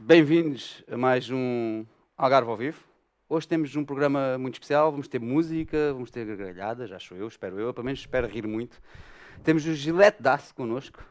Bem-vindos 0.00 0.84
a 0.90 0.96
mais 0.96 1.28
um 1.28 1.84
Algarve 2.16 2.48
ao 2.48 2.56
Vivo. 2.56 2.78
Hoje 3.28 3.48
temos 3.48 3.74
um 3.74 3.84
programa 3.84 4.38
muito 4.38 4.54
especial, 4.54 4.92
vamos 4.92 5.08
ter 5.08 5.18
música, 5.18 5.92
vamos 5.92 6.10
ter 6.10 6.24
gargalhadas, 6.24 6.92
acho 6.92 7.16
eu, 7.16 7.26
espero 7.26 7.58
eu, 7.58 7.74
pelo 7.74 7.84
menos 7.84 7.98
espero 7.98 8.28
rir 8.28 8.46
muito. 8.46 8.80
Temos 9.42 9.66
o 9.66 9.74
Gillette 9.74 10.22
Das 10.22 10.52
connosco, 10.52 11.02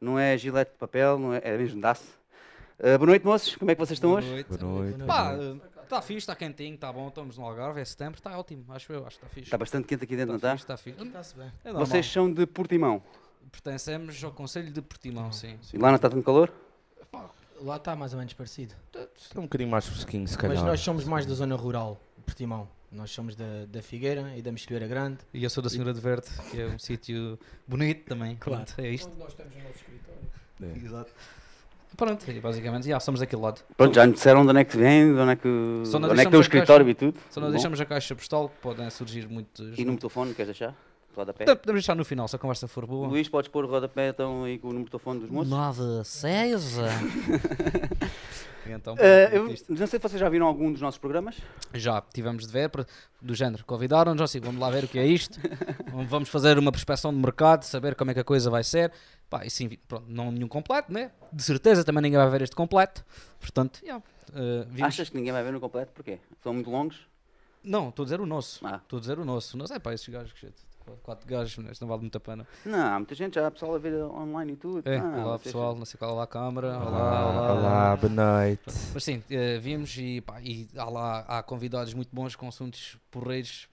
não 0.00 0.18
é 0.18 0.38
Gillette 0.38 0.72
de 0.72 0.78
papel, 0.78 1.18
não 1.18 1.34
é, 1.34 1.40
é 1.44 1.58
mesmo 1.58 1.82
Das. 1.82 2.00
Uh, 2.78 2.96
boa 2.98 3.08
noite, 3.08 3.26
moços, 3.26 3.56
como 3.56 3.70
é 3.70 3.74
que 3.74 3.78
vocês 3.78 3.98
estão 3.98 4.12
hoje? 4.12 4.30
Noite. 4.30 4.56
Boa 4.56 4.82
noite. 4.84 5.04
Pá, 5.04 5.34
está 5.82 6.00
fixe, 6.00 6.18
está 6.20 6.34
quentinho, 6.34 6.76
está 6.76 6.90
bom, 6.90 7.08
estamos 7.08 7.36
no 7.36 7.44
Algarve, 7.44 7.82
é 7.82 7.84
setembro, 7.84 8.18
está 8.18 8.38
ótimo, 8.38 8.64
acho 8.70 8.90
eu, 8.90 9.06
acho 9.06 9.18
que 9.18 9.24
está 9.24 9.28
fixe. 9.28 9.46
Está 9.48 9.58
bastante 9.58 9.86
quente 9.86 10.02
aqui 10.02 10.16
dentro, 10.16 10.30
não 10.30 10.36
Está 10.36 10.54
está? 10.54 10.76
fixe, 10.78 10.90
está 10.98 11.02
fixe. 11.02 11.08
Está-se 11.08 11.36
bem. 11.36 11.52
É 11.62 11.68
normal. 11.68 11.86
Vocês 11.86 12.06
são 12.10 12.32
de 12.32 12.46
Portimão. 12.46 13.02
Pertencemos 13.52 14.24
ao 14.24 14.32
Conselho 14.32 14.72
de 14.72 14.80
Portimão, 14.80 15.30
sim. 15.30 15.58
E 15.74 15.76
lá 15.76 15.88
não 15.88 15.96
está 15.96 16.08
tanto 16.08 16.22
calor? 16.24 16.50
Lá 17.62 17.76
está 17.76 17.94
mais 17.96 18.12
ou 18.12 18.18
menos 18.18 18.32
parecido. 18.34 18.74
Está 19.16 19.40
um 19.40 19.44
bocadinho 19.44 19.70
mais 19.70 19.86
fresquinho, 19.86 20.26
se 20.26 20.34
Mas 20.34 20.42
calhar. 20.42 20.64
nós 20.64 20.80
somos 20.80 21.04
mais 21.04 21.24
da 21.26 21.34
zona 21.34 21.54
rural, 21.56 22.00
Portimão. 22.24 22.68
Nós 22.90 23.10
somos 23.10 23.34
da, 23.34 23.66
da 23.68 23.82
Figueira 23.82 24.32
e 24.36 24.42
da 24.42 24.52
Mexilheira 24.52 24.86
Grande. 24.86 25.18
E 25.32 25.42
eu 25.42 25.50
sou 25.50 25.62
da 25.62 25.68
Senhora 25.68 25.92
de 25.92 26.00
Verde, 26.00 26.28
que 26.50 26.60
é 26.60 26.66
um 26.66 26.78
sítio 26.78 27.38
bonito 27.66 28.04
também. 28.06 28.36
Claro. 28.36 28.64
Pronto, 28.64 28.80
é 28.80 28.90
isto. 28.90 29.10
nós 29.18 29.34
temos 29.34 29.52
o 29.54 29.58
nosso 29.58 29.70
escritório. 29.78 30.20
É. 30.62 30.86
Exato. 30.86 31.12
Pronto, 31.96 32.30
e 32.30 32.40
basicamente, 32.40 32.88
já, 32.88 32.98
somos 33.00 33.20
daquele 33.20 33.42
lado. 33.42 33.62
Pronto, 33.76 33.94
já 33.94 34.04
nos 34.06 34.16
disseram 34.16 34.42
de 34.44 34.50
onde 34.50 34.60
é 34.60 34.64
que 34.64 34.76
vem, 34.76 35.14
de 35.14 35.20
onde 35.20 35.32
é 35.32 35.36
que, 35.36 35.48
onde 35.48 35.86
é 35.86 36.08
que 36.08 36.14
deixamos 36.14 36.24
tem 36.24 36.34
o 36.34 36.38
a 36.38 36.40
escritório 36.40 36.88
e 36.88 36.94
tudo. 36.94 37.18
Só 37.30 37.40
não 37.40 37.48
Bom. 37.48 37.52
deixamos 37.52 37.80
a 37.80 37.84
caixa 37.86 38.14
postal, 38.14 38.48
que 38.48 38.56
podem 38.60 38.90
surgir 38.90 39.28
muitos... 39.28 39.78
E 39.78 39.84
número 39.84 39.94
de 39.94 40.00
telefone, 40.00 40.34
queres 40.34 40.48
deixar? 40.48 40.74
Rodapé. 41.14 41.44
Podemos 41.44 41.80
deixar 41.80 41.94
no 41.94 42.04
final, 42.04 42.26
se 42.28 42.36
a 42.36 42.38
conversa 42.38 42.66
for 42.68 42.86
boa. 42.86 43.06
Luís, 43.08 43.28
podes 43.28 43.48
pôr 43.50 43.64
o 43.64 43.68
rodapé 43.68 44.08
então 44.08 44.44
aí 44.44 44.58
com 44.58 44.68
o 44.68 44.70
número 44.70 44.86
de 44.86 44.90
telefone 44.90 45.20
dos 45.20 45.30
moços? 45.30 45.50
96. 45.50 46.76
então, 48.66 48.94
Eh, 48.98 49.28
pronto, 49.28 49.36
eu 49.48 49.54
isto. 49.54 49.70
não 49.70 49.76
sei 49.86 49.86
se 49.86 49.98
vocês 49.98 50.20
já 50.20 50.28
viram 50.28 50.46
algum 50.46 50.72
dos 50.72 50.80
nossos 50.80 50.98
programas. 50.98 51.36
Já 51.72 52.00
tivemos 52.00 52.46
de 52.46 52.52
ver, 52.52 52.70
do 53.20 53.34
género, 53.34 53.64
convidaram-nos, 53.64 54.22
assim, 54.22 54.40
vamos 54.40 54.60
lá 54.60 54.70
ver 54.70 54.84
o 54.84 54.88
que 54.88 54.98
é 54.98 55.06
isto, 55.06 55.38
vamos 56.08 56.28
fazer 56.28 56.58
uma 56.58 56.72
prospeção 56.72 57.12
de 57.12 57.18
mercado, 57.20 57.62
saber 57.64 57.94
como 57.94 58.10
é 58.10 58.14
que 58.14 58.20
a 58.20 58.24
coisa 58.24 58.50
vai 58.50 58.64
ser. 58.64 58.92
Pá, 59.30 59.44
e 59.44 59.50
sim, 59.50 59.68
pronto, 59.88 60.04
não 60.08 60.30
nenhum 60.30 60.48
completo, 60.48 60.92
né? 60.92 61.10
De 61.32 61.42
certeza 61.42 61.82
também 61.84 62.02
ninguém 62.02 62.18
vai 62.18 62.28
ver 62.30 62.42
este 62.42 62.54
completo, 62.56 63.04
portanto, 63.40 63.80
yeah, 63.82 64.02
vimos- 64.68 64.82
Achas 64.82 65.08
que 65.08 65.16
ninguém 65.16 65.32
vai 65.32 65.42
ver 65.42 65.52
no 65.52 65.60
completo? 65.60 65.92
Porquê? 65.92 66.18
São 66.42 66.52
muito 66.54 66.70
longos? 66.70 67.06
Não, 67.62 67.88
estou 67.88 68.02
a 68.02 68.06
dizer 68.06 68.20
o 68.20 68.26
nosso, 68.26 68.60
Ah. 68.66 68.76
estou 68.82 68.98
a 68.98 69.00
dizer 69.00 69.18
o 69.18 69.24
nosso. 69.24 69.56
Não 69.56 69.66
sei, 69.66 69.80
pá, 69.80 69.94
esses 69.94 70.06
gajos, 70.08 70.32
que. 70.34 70.46
Quatro 71.02 71.26
gajos, 71.26 71.56
isto 71.70 71.80
não 71.82 71.88
vale 71.88 72.00
muito 72.02 72.16
a 72.16 72.20
pena. 72.20 72.46
Não, 72.64 72.78
há 72.94 72.98
muita 72.98 73.14
gente, 73.14 73.34
já 73.34 73.46
há 73.46 73.50
pessoal 73.50 73.74
a 73.74 73.78
ver 73.78 73.94
online 74.04 74.52
e 74.52 74.56
tudo. 74.56 74.88
É, 74.88 74.98
Ah, 74.98 75.24
olá 75.24 75.38
pessoal, 75.38 75.74
não 75.74 75.84
sei 75.84 75.98
qual, 75.98 76.12
olá 76.14 76.26
câmara, 76.26 76.68
olá, 76.78 76.84
Olá, 76.86 77.30
olá. 77.30 77.52
olá, 77.54 77.96
boa 77.96 78.12
noite. 78.12 78.62
Mas 78.92 79.04
sim, 79.04 79.22
eh, 79.30 79.58
vimos 79.58 79.96
e, 79.96 80.20
pá, 80.20 80.40
e 80.40 80.68
há 80.76 80.84
lá 80.88 81.18
há 81.28 81.42
convidados 81.42 81.92
muito 81.94 82.14
bons 82.14 82.36
com 82.36 82.48
assuntos 82.48 82.96
porreiros. 83.10 83.68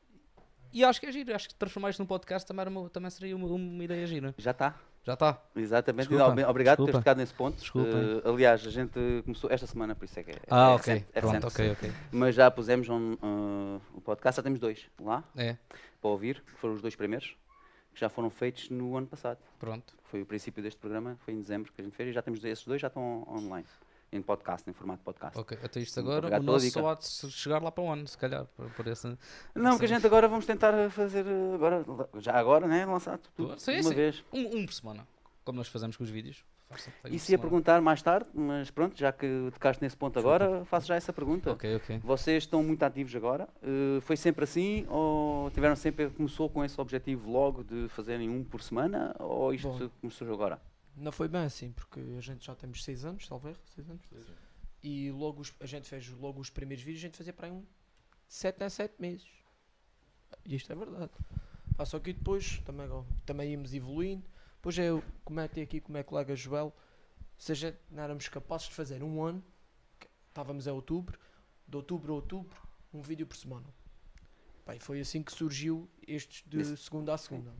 E 0.73 0.83
acho 0.85 0.99
que 1.01 1.05
é 1.07 1.11
giro, 1.11 1.35
acho 1.35 1.49
que 1.49 1.55
transformar 1.55 1.89
isto 1.89 1.99
num 1.99 2.05
podcast 2.05 2.47
também, 2.47 2.61
era 2.61 2.69
uma- 2.69 2.89
também 2.89 3.09
seria 3.11 3.35
uma, 3.35 3.47
uma 3.47 3.83
ideia 3.83 4.07
gira. 4.07 4.33
Já 4.37 4.51
está. 4.51 4.75
Já 5.03 5.13
está. 5.13 5.41
Exatamente. 5.55 6.09
Desculpa, 6.09 6.31
Ob- 6.31 6.49
Obrigado 6.49 6.77
por 6.77 6.85
desculpa. 6.85 6.91
teres 6.91 6.99
ficado 7.01 7.17
nesse 7.17 7.33
ponto. 7.33 7.57
Desculpem. 7.59 8.21
Eh, 8.23 8.29
aliás, 8.29 8.65
a 8.67 8.69
gente 8.69 8.93
começou 9.23 9.49
esta 9.51 9.65
semana, 9.65 9.95
por 9.95 10.05
isso 10.05 10.19
é 10.19 10.23
que 10.23 10.31
é. 10.31 10.35
Ah, 10.49 10.71
é 10.71 10.75
ok. 10.75 10.93
recente, 10.93 11.09
é 11.13 11.19
Pronto, 11.21 11.33
recente. 11.47 11.71
ok, 11.71 11.71
ok. 11.71 11.91
Mas 12.11 12.35
já 12.35 12.51
pusemos 12.51 12.87
um, 12.89 13.13
uh, 13.13 13.81
o 13.95 14.01
podcast, 14.01 14.37
já 14.37 14.43
temos 14.43 14.59
dois 14.59 14.85
lá 14.99 15.23
É, 15.35 15.57
para 15.99 16.09
ouvir, 16.11 16.43
que 16.45 16.51
foram 16.59 16.75
os 16.75 16.81
dois 16.81 16.95
primeiros, 16.95 17.35
que 17.93 17.99
já 17.99 18.09
foram 18.09 18.29
feitos 18.29 18.69
no 18.69 18.95
ano 18.95 19.07
passado. 19.07 19.39
pronto. 19.59 19.93
Foi 20.03 20.21
o 20.21 20.25
princípio 20.25 20.61
deste 20.61 20.79
programa, 20.79 21.17
foi 21.25 21.33
em 21.33 21.39
dezembro 21.41 21.71
que 21.73 21.81
a 21.81 21.83
gente 21.85 21.95
fez 21.95 22.09
e 22.09 22.11
já 22.13 22.21
temos 22.21 22.43
esses 22.43 22.65
dois, 22.65 22.79
já 22.81 22.87
estão 22.87 23.25
online, 23.29 23.65
em 24.11 24.21
podcast, 24.21 24.69
em 24.69 24.73
formato 24.73 25.03
podcast. 25.03 25.37
Ok, 25.37 25.57
até 25.63 25.79
isto 25.79 25.99
agora, 25.99 26.19
obrigado 26.19 26.41
o 26.41 26.45
nosso 26.45 26.69
só 26.69 26.89
há 26.89 26.95
de 26.95 27.31
chegar 27.31 27.61
lá 27.61 27.71
para 27.71 27.83
o 27.83 27.89
ano, 27.89 28.07
se 28.07 28.17
calhar. 28.17 28.45
Por, 28.45 28.69
por 28.71 28.87
esse, 28.87 29.07
Não, 29.55 29.71
porque 29.71 29.85
a 29.85 29.87
gente 29.87 30.05
agora 30.05 30.27
vamos 30.27 30.45
tentar 30.45 30.89
fazer, 30.91 31.25
uh, 31.25 31.55
agora, 31.55 31.85
já 32.19 32.33
agora, 32.33 32.67
né, 32.67 32.85
lançar 32.85 33.17
tudo 33.17 33.57
Sim, 33.59 33.79
uma 33.79 33.89
sim. 33.89 33.95
vez. 33.95 34.23
um, 34.33 34.57
um 34.57 34.65
por 34.65 34.73
semana, 34.73 35.07
como 35.45 35.57
nós 35.57 35.67
fazemos 35.67 35.95
com 35.95 36.03
os 36.03 36.09
vídeos. 36.09 36.43
Isso 37.09 37.31
ia 37.31 37.37
perguntar 37.37 37.81
mais 37.81 38.01
tarde, 38.01 38.29
mas 38.33 38.71
pronto, 38.71 38.97
já 38.97 39.11
que 39.11 39.49
tocaste 39.53 39.83
nesse 39.83 39.97
ponto 39.97 40.17
agora, 40.17 40.63
faço 40.65 40.87
já 40.87 40.95
essa 40.95 41.11
pergunta. 41.11 41.51
Ok, 41.51 41.75
ok. 41.75 41.99
Vocês 42.03 42.43
estão 42.43 42.63
muito 42.63 42.81
ativos 42.83 43.13
agora? 43.15 43.47
Uh, 43.61 43.99
foi 44.01 44.15
sempre 44.15 44.45
assim? 44.45 44.85
Ou 44.87 45.49
tiveram 45.51 45.75
sempre, 45.75 46.09
começou 46.09 46.49
com 46.49 46.63
esse 46.63 46.79
objetivo 46.79 47.29
logo 47.29 47.63
de 47.63 47.89
fazerem 47.89 48.29
um 48.29 48.43
por 48.43 48.61
semana? 48.61 49.13
Ou 49.19 49.53
isto 49.53 49.67
Bom. 49.67 49.89
começou 49.99 50.31
agora? 50.33 50.61
Não 51.01 51.11
foi 51.11 51.27
bem 51.27 51.41
assim, 51.41 51.71
porque 51.71 51.99
a 52.17 52.21
gente 52.21 52.45
já 52.45 52.55
temos 52.55 52.83
6 52.83 53.05
anos, 53.05 53.27
talvez, 53.27 53.57
6 53.75 53.89
anos. 53.89 54.03
E 54.83 55.11
logo 55.11 55.41
os- 55.41 55.53
a 55.59 55.65
gente 55.65 55.87
fez 55.87 56.07
logo 56.09 56.39
os 56.39 56.49
primeiros 56.49 56.83
vídeos, 56.83 57.03
a 57.03 57.07
gente 57.07 57.17
fazia 57.17 57.33
para 57.33 57.47
aí 57.47 57.51
um 57.51 57.65
7 58.27 58.63
a 58.63 58.69
7 58.69 58.95
meses. 58.99 59.27
E 60.45 60.55
isto 60.55 60.71
é 60.71 60.75
verdade. 60.75 61.11
Pá, 61.75 61.85
só 61.85 61.99
que 61.99 62.13
depois 62.13 62.59
também, 62.59 62.87
também 63.25 63.51
íamos 63.51 63.73
evoluindo. 63.73 64.23
Depois 64.55 64.77
eu 64.77 65.03
comentei 65.25 65.63
aqui 65.63 65.79
com 65.81 65.89
o 65.89 65.93
meu 65.93 66.03
colega 66.03 66.35
Joel, 66.35 66.73
se 67.37 67.51
a 67.51 67.55
gente 67.55 67.77
não 67.89 68.03
éramos 68.03 68.27
capazes 68.27 68.67
de 68.67 68.75
fazer 68.75 69.01
um 69.03 69.23
ano, 69.23 69.43
estávamos 70.27 70.67
em 70.67 70.71
outubro, 70.71 71.19
de 71.67 71.75
outubro 71.75 72.13
a 72.13 72.15
outubro, 72.15 72.55
um 72.93 73.01
vídeo 73.01 73.25
por 73.25 73.35
semana. 73.35 73.67
E 74.73 74.79
foi 74.79 75.01
assim 75.01 75.21
que 75.23 75.31
surgiu 75.33 75.89
estes 76.07 76.43
de 76.47 76.77
segunda 76.77 77.13
a 77.13 77.17
segunda. 77.17 77.51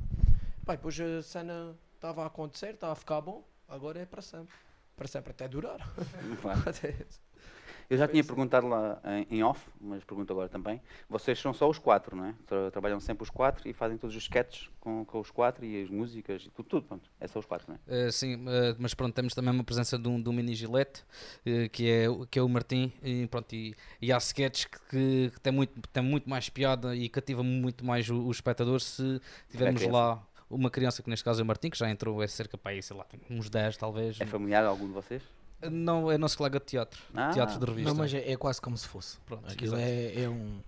E 0.63 0.65
depois 0.65 0.97
a 0.99 1.21
cena 1.23 1.75
estava 2.01 2.23
a 2.23 2.25
acontecer, 2.25 2.71
estava 2.73 2.93
a 2.93 2.95
ficar 2.95 3.21
bom, 3.21 3.47
agora 3.67 3.99
é 3.99 4.05
para 4.05 4.21
sempre. 4.23 4.55
Para 4.97 5.07
sempre 5.07 5.31
até 5.31 5.47
durar. 5.47 5.79
Eu 7.89 7.97
já 7.97 8.05
Foi 8.05 8.11
tinha 8.13 8.21
assim. 8.21 8.27
perguntado 8.27 8.67
lá 8.69 9.01
em, 9.29 9.37
em 9.39 9.43
off, 9.43 9.67
mas 9.79 10.01
pergunto 10.03 10.31
agora 10.31 10.47
também. 10.47 10.81
Vocês 11.09 11.37
são 11.39 11.53
só 11.53 11.69
os 11.69 11.77
quatro, 11.77 12.15
não 12.15 12.25
é? 12.25 12.35
Tra- 12.47 12.71
trabalham 12.71 12.99
sempre 13.01 13.23
os 13.23 13.29
quatro 13.29 13.67
e 13.67 13.73
fazem 13.73 13.97
todos 13.97 14.15
os 14.15 14.23
sketches 14.23 14.69
com, 14.79 15.03
com 15.03 15.19
os 15.19 15.29
quatro 15.29 15.65
e 15.65 15.81
as 15.83 15.89
músicas 15.89 16.43
e 16.45 16.49
tudo, 16.51 16.69
tudo, 16.69 16.87
pronto. 16.87 17.09
É 17.19 17.27
só 17.27 17.39
os 17.39 17.45
quatro, 17.45 17.67
não 17.69 17.75
é? 17.75 18.07
Eh, 18.07 18.11
sim, 18.11 18.45
eh, 18.47 18.75
mas 18.79 18.93
pronto, 18.93 19.13
temos 19.13 19.33
também 19.33 19.53
uma 19.53 19.63
presença 19.63 19.99
de 19.99 20.07
um, 20.07 20.21
de 20.21 20.29
um 20.29 20.31
mini 20.31 20.53
gilete, 20.55 21.03
eh, 21.45 21.67
que, 21.67 21.89
é, 21.89 22.09
o- 22.09 22.25
que 22.25 22.39
é 22.39 22.41
o 22.41 22.47
Martim, 22.47 22.93
e, 23.03 23.27
pronto, 23.27 23.53
e, 23.53 23.75
e 24.01 24.13
há 24.13 24.17
sketches 24.19 24.65
que, 24.65 25.29
que, 25.31 25.39
tem, 25.41 25.51
muito, 25.51 25.73
tem 25.89 26.01
muito 26.03 26.29
mais 26.29 26.47
piada 26.47 26.95
e 26.95 27.09
cativa 27.09 27.43
muito 27.43 27.83
mais 27.83 28.09
o, 28.09 28.15
o 28.21 28.31
espectador 28.31 28.79
se 28.79 29.19
tivermos 29.49 29.81
criança. 29.81 29.97
lá 29.97 30.27
uma 30.51 30.69
criança, 30.69 31.01
que 31.01 31.09
neste 31.09 31.23
caso 31.23 31.41
é 31.41 31.43
o 31.43 31.45
Martim, 31.45 31.69
que 31.69 31.77
já 31.77 31.89
entrou, 31.89 32.21
é 32.21 32.27
cerca 32.27 32.57
para 32.57 32.71
aí, 32.71 32.83
sei 32.83 32.95
lá, 32.95 33.05
uns 33.29 33.49
10 33.49 33.77
talvez. 33.77 34.19
É 34.19 34.25
familiar 34.25 34.65
algum 34.65 34.87
de 34.87 34.93
vocês? 34.93 35.21
Não, 35.69 36.11
é 36.11 36.17
nosso 36.17 36.37
colega 36.37 36.59
de 36.59 36.65
teatro, 36.65 36.99
Ah. 37.13 37.29
teatro 37.29 37.59
de 37.59 37.65
revista. 37.65 37.89
Não, 37.91 37.97
mas 37.97 38.13
é, 38.13 38.31
é 38.31 38.35
quase 38.37 38.59
como 38.59 38.75
se 38.77 38.87
fosse. 38.87 39.17
Pronto, 39.25 39.51
Aquilo 39.51 39.75
é, 39.75 40.23
é 40.23 40.29
um, 40.29 40.59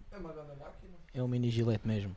é 1.13 1.23
um 1.23 1.27
mini 1.27 1.49
gilete 1.49 1.87
mesmo. 1.87 2.15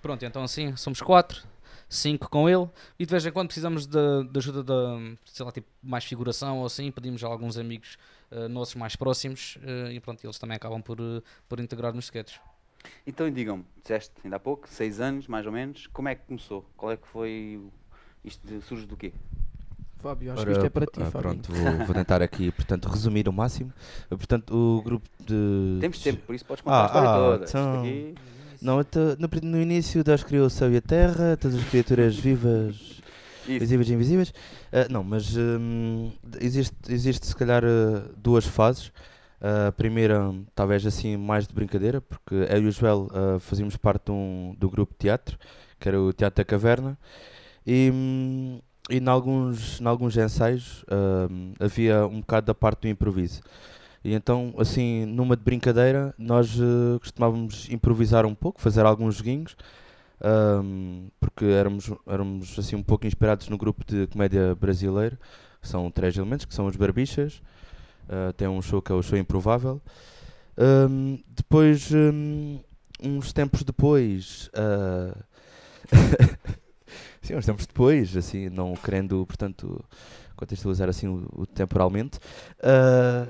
Pronto, 0.00 0.24
então 0.24 0.42
assim, 0.42 0.74
somos 0.76 1.00
quatro, 1.02 1.42
cinco 1.88 2.30
com 2.30 2.48
ele, 2.48 2.68
e 2.98 3.04
de 3.04 3.10
vez 3.10 3.24
em 3.26 3.32
quando 3.32 3.48
precisamos 3.48 3.86
de, 3.86 4.24
de 4.30 4.38
ajuda 4.38 4.62
de, 4.62 5.18
sei 5.26 5.44
lá, 5.44 5.52
tipo, 5.52 5.66
mais 5.82 6.04
figuração 6.04 6.60
ou 6.60 6.66
assim, 6.66 6.90
pedimos 6.90 7.22
a 7.24 7.26
alguns 7.26 7.58
amigos 7.58 7.98
eh, 8.30 8.46
nossos 8.48 8.74
mais 8.74 8.94
próximos, 8.96 9.58
eh, 9.62 9.92
e 9.94 10.00
pronto, 10.00 10.24
eles 10.24 10.38
também 10.38 10.56
acabam 10.56 10.80
por, 10.82 10.98
eh, 11.00 11.22
por 11.48 11.60
integrar 11.60 11.92
nos 11.92 12.06
sketches. 12.06 12.40
Então 13.06 13.30
digam-me, 13.30 13.64
disseste 13.82 14.12
ainda 14.24 14.36
há 14.36 14.40
pouco, 14.40 14.68
seis 14.68 15.00
anos 15.00 15.26
mais 15.26 15.46
ou 15.46 15.52
menos, 15.52 15.86
como 15.88 16.08
é 16.08 16.14
que 16.14 16.22
começou? 16.26 16.64
Qual 16.76 16.92
é 16.92 16.96
que 16.96 17.06
foi. 17.08 17.60
Isto 18.24 18.46
de- 18.46 18.60
surge 18.62 18.86
do 18.86 18.96
quê? 18.96 19.12
Fábio, 20.00 20.32
acho 20.32 20.42
que 20.44 20.48
Ora, 20.50 20.52
isto 20.52 20.66
é 20.66 20.70
para 20.70 20.86
ti, 20.86 21.00
ah, 21.02 21.10
Fábio. 21.10 21.20
Pronto, 21.30 21.52
vou, 21.52 21.86
vou 21.86 21.94
tentar 21.94 22.22
aqui, 22.22 22.52
portanto, 22.52 22.88
resumir 22.88 23.28
o 23.28 23.32
máximo. 23.32 23.72
Uh, 24.10 24.16
Portanto, 24.16 24.54
o 24.54 24.80
grupo 24.82 25.08
de... 25.18 25.78
Temos 25.80 25.98
tempo, 26.00 26.22
por 26.24 26.34
isso 26.36 26.44
podes 26.44 26.62
contar 26.62 26.76
Ah, 26.76 26.82
a 26.82 26.86
história 26.86 27.08
ah, 27.08 27.14
toda. 27.16 27.44
Então- 27.48 27.80
aqui- 27.80 28.14
Não, 28.62 28.80
então, 28.80 29.16
no, 29.18 29.50
no 29.50 29.60
início 29.60 30.04
Deus 30.04 30.22
criou 30.22 30.46
o 30.46 30.50
céu 30.50 30.70
e 30.72 30.76
a 30.76 30.80
terra, 30.80 31.36
todas 31.36 31.56
as 31.58 31.64
criaturas 31.68 32.14
vivas, 32.18 32.76
Isso. 33.48 33.58
visíveis 33.60 33.88
e 33.90 33.94
invisíveis. 33.94 34.32
Ah, 34.72 34.86
não, 34.88 35.02
mas 35.02 35.36
hum, 35.36 36.12
existe, 36.40 36.76
existe 36.88 37.26
se 37.26 37.34
calhar 37.34 37.64
uh, 37.64 38.08
duas 38.16 38.46
fases. 38.46 38.92
A 39.40 39.72
primeira, 39.72 40.34
talvez 40.54 40.84
assim, 40.84 41.16
mais 41.16 41.46
de 41.46 41.54
brincadeira, 41.54 42.00
porque 42.00 42.34
eu 42.34 42.62
e 42.62 42.66
o 42.66 42.72
Joel 42.72 43.08
ah, 43.12 43.38
fazíamos 43.38 43.76
parte 43.76 44.06
de 44.06 44.12
um, 44.12 44.54
do 44.58 44.68
grupo 44.68 44.92
de 44.92 44.98
teatro, 44.98 45.38
que 45.78 45.88
era 45.88 46.00
o 46.00 46.12
Teatro 46.12 46.38
da 46.38 46.44
Caverna, 46.44 46.98
e, 47.66 47.92
e 48.90 48.96
em 48.96 49.08
alguns, 49.08 49.80
em 49.80 49.86
alguns 49.86 50.16
ensaios 50.16 50.84
hum, 51.30 51.52
havia 51.60 52.06
um 52.06 52.20
bocado 52.20 52.46
da 52.46 52.54
parte 52.54 52.82
do 52.82 52.88
improviso. 52.88 53.40
E 54.04 54.14
então, 54.14 54.54
assim, 54.58 55.04
numa 55.06 55.36
de 55.36 55.42
brincadeira, 55.42 56.14
nós 56.18 56.56
eh, 56.58 56.98
costumávamos 56.98 57.68
improvisar 57.70 58.24
um 58.26 58.34
pouco, 58.34 58.60
fazer 58.60 58.86
alguns 58.86 59.16
joguinhos, 59.16 59.56
porque 61.20 61.44
éramos, 61.44 61.90
éramos 62.06 62.58
assim 62.58 62.76
um 62.76 62.82
pouco 62.82 63.06
inspirados 63.06 63.48
no 63.48 63.58
grupo 63.58 63.84
de 63.84 64.06
comédia 64.08 64.54
brasileiro, 64.54 65.18
que 65.60 65.68
são 65.68 65.90
três 65.90 66.16
elementos, 66.16 66.46
que 66.46 66.54
são 66.54 66.66
os 66.66 66.76
Barbichas, 66.76 67.42
eh, 68.08 68.32
tem 68.32 68.48
um 68.48 68.62
show 68.62 68.80
que 68.82 68.92
é 68.92 68.94
o 68.94 69.02
Show 69.02 69.18
Improvável. 69.18 69.80
Hum, 70.58 71.18
depois, 71.28 71.90
hum, 71.92 72.58
uns 73.02 73.32
tempos 73.32 73.62
depois, 73.62 74.50
ah, 74.54 75.16
sim, 77.22 77.34
uns 77.34 77.46
tempos 77.46 77.66
depois, 77.66 78.16
assim, 78.16 78.48
não 78.48 78.74
querendo, 78.74 79.24
portanto, 79.26 79.84
contextualizar 80.36 80.88
assim 80.88 81.08
o, 81.08 81.26
o 81.32 81.46
temporalmente. 81.46 82.18
Ah, 82.62 83.26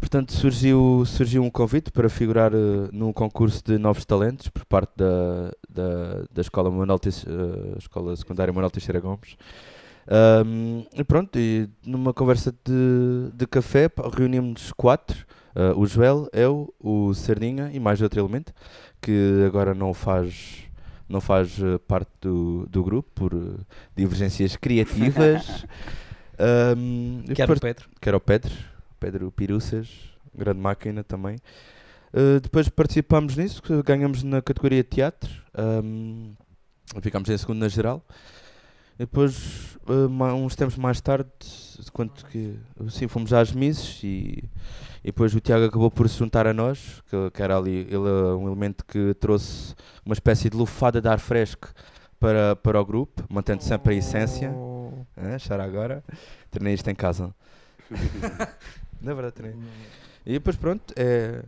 portanto, 0.00 0.32
surgiu, 0.32 1.04
surgiu 1.06 1.42
um 1.42 1.50
convite 1.50 1.90
para 1.90 2.08
figurar 2.08 2.54
uh, 2.54 2.88
num 2.92 3.12
concurso 3.12 3.62
de 3.64 3.78
novos 3.78 4.04
talentos 4.04 4.48
por 4.48 4.64
parte 4.64 4.92
da, 4.96 5.50
da, 5.68 6.24
da 6.32 6.40
Escola, 6.40 6.70
Manuel 6.70 6.98
Teix- 6.98 7.24
ah, 7.26 7.78
Escola 7.78 8.14
Secundária 8.16 8.52
Manuel 8.52 8.70
Teixeira 8.70 9.00
Gomes. 9.00 9.36
Ahm, 10.10 10.86
e 10.94 11.04
pronto, 11.04 11.38
e 11.38 11.68
numa 11.84 12.14
conversa 12.14 12.50
de, 12.64 13.30
de 13.34 13.46
café 13.46 13.88
pá, 13.90 14.08
reunimos 14.10 14.72
quatro, 14.72 15.26
ah, 15.54 15.74
o 15.76 15.86
Joel, 15.86 16.28
eu, 16.32 16.72
o 16.80 17.12
Sardinha 17.12 17.70
e 17.72 17.80
mais 17.80 18.00
outro 18.00 18.20
elemento, 18.20 18.54
que 19.02 19.44
agora 19.46 19.74
não 19.74 19.92
faz, 19.92 20.64
não 21.08 21.20
faz 21.20 21.58
eh, 21.60 21.78
parte 21.78 22.10
do, 22.20 22.66
do 22.70 22.82
grupo 22.82 23.10
por 23.12 23.34
eh, 23.34 23.60
divergências 23.96 24.56
criativas. 24.56 25.66
Ahm, 26.38 27.24
e 27.28 27.34
Que 27.34 27.42
era 27.42 27.52
o 27.52 27.60
Pedro. 27.60 27.88
que 28.00 28.08
era 28.08 28.16
o 28.16 28.20
Pedro, 28.20 28.52
Pedro 29.00 29.32
Piruças, 29.32 29.88
grande 30.32 30.60
máquina 30.60 31.02
também. 31.02 31.36
Uh, 32.14 32.40
depois 32.40 32.68
participámos 32.68 33.36
nisso, 33.36 33.60
ganhamos 33.84 34.22
na 34.22 34.40
categoria 34.40 34.84
teatro, 34.84 35.28
um, 35.84 36.32
ficámos 37.02 37.28
em 37.28 37.36
segundo 37.36 37.58
na 37.58 37.68
geral. 37.68 38.02
E 38.98 39.06
depois, 39.06 39.78
uh, 39.88 40.34
uns 40.34 40.56
tempos 40.56 40.76
mais 40.76 41.00
tarde, 41.00 41.30
quando 41.92 42.12
que, 42.24 42.58
sim, 42.90 43.06
fomos 43.06 43.32
às 43.32 43.52
Misses 43.52 44.02
e, 44.02 44.42
e 45.04 45.06
depois 45.06 45.32
o 45.34 45.40
Tiago 45.40 45.66
acabou 45.66 45.90
por 45.90 46.08
se 46.08 46.18
juntar 46.18 46.46
a 46.48 46.52
nós, 46.52 47.00
que, 47.08 47.30
que 47.30 47.42
era 47.42 47.56
ali, 47.56 47.86
ele 47.88 48.08
é 48.08 48.34
um 48.34 48.48
elemento 48.48 48.84
que 48.84 49.14
trouxe 49.14 49.74
uma 50.04 50.14
espécie 50.14 50.50
de 50.50 50.56
lufada 50.56 51.00
de 51.00 51.08
ar 51.08 51.20
fresco 51.20 51.72
para, 52.18 52.56
para 52.56 52.80
o 52.80 52.84
grupo, 52.84 53.24
mantendo 53.28 53.62
sempre 53.62 53.94
a 53.94 53.98
essência. 53.98 54.50
Oh. 54.50 55.04
Ah, 55.16 55.38
Chara 55.38 55.64
agora. 55.64 56.02
Treinei 56.50 56.74
isto 56.74 56.90
em 56.90 56.94
casa. 56.94 57.34
Na 59.00 59.14
verdade, 59.14 59.34
treinei. 59.34 59.60
E 60.26 60.32
depois, 60.32 60.56
pronto, 60.56 60.92
é. 60.96 61.42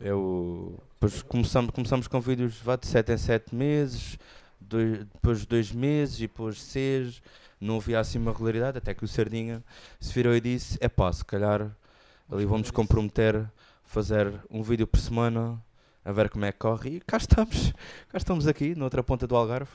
é 0.00 0.12
o, 0.12 0.74
depois 0.94 1.22
começamos, 1.22 1.70
começamos 1.70 2.08
com 2.08 2.20
vídeos 2.20 2.60
vá, 2.62 2.76
de 2.76 2.86
7 2.86 3.12
em 3.12 3.16
7 3.16 3.54
meses, 3.54 4.18
dois, 4.70 4.98
depois 4.98 5.44
2 5.46 5.72
meses 5.72 6.16
e 6.18 6.22
depois 6.22 6.60
6. 6.62 7.20
Não 7.60 7.76
havia 7.76 8.00
assim 8.00 8.18
uma 8.18 8.32
regularidade, 8.32 8.78
até 8.78 8.94
que 8.94 9.04
o 9.04 9.08
Sardinha 9.08 9.62
se 10.00 10.12
virou 10.14 10.34
e 10.34 10.40
disse: 10.40 10.78
é 10.80 10.88
pá, 10.88 11.12
se 11.12 11.24
calhar 11.24 11.70
ali 12.30 12.46
vamos 12.46 12.70
comprometer 12.70 13.36
a 13.36 13.50
fazer 13.84 14.32
um 14.50 14.62
vídeo 14.62 14.86
por 14.86 14.98
semana, 14.98 15.60
a 16.04 16.10
ver 16.12 16.30
como 16.30 16.44
é 16.46 16.52
que 16.52 16.58
corre. 16.58 16.96
E 16.96 17.00
cá 17.00 17.18
estamos, 17.18 17.72
cá 18.08 18.16
estamos 18.16 18.46
aqui, 18.46 18.74
na 18.74 18.84
outra 18.84 19.02
ponta 19.02 19.26
do 19.26 19.36
Algarve. 19.36 19.72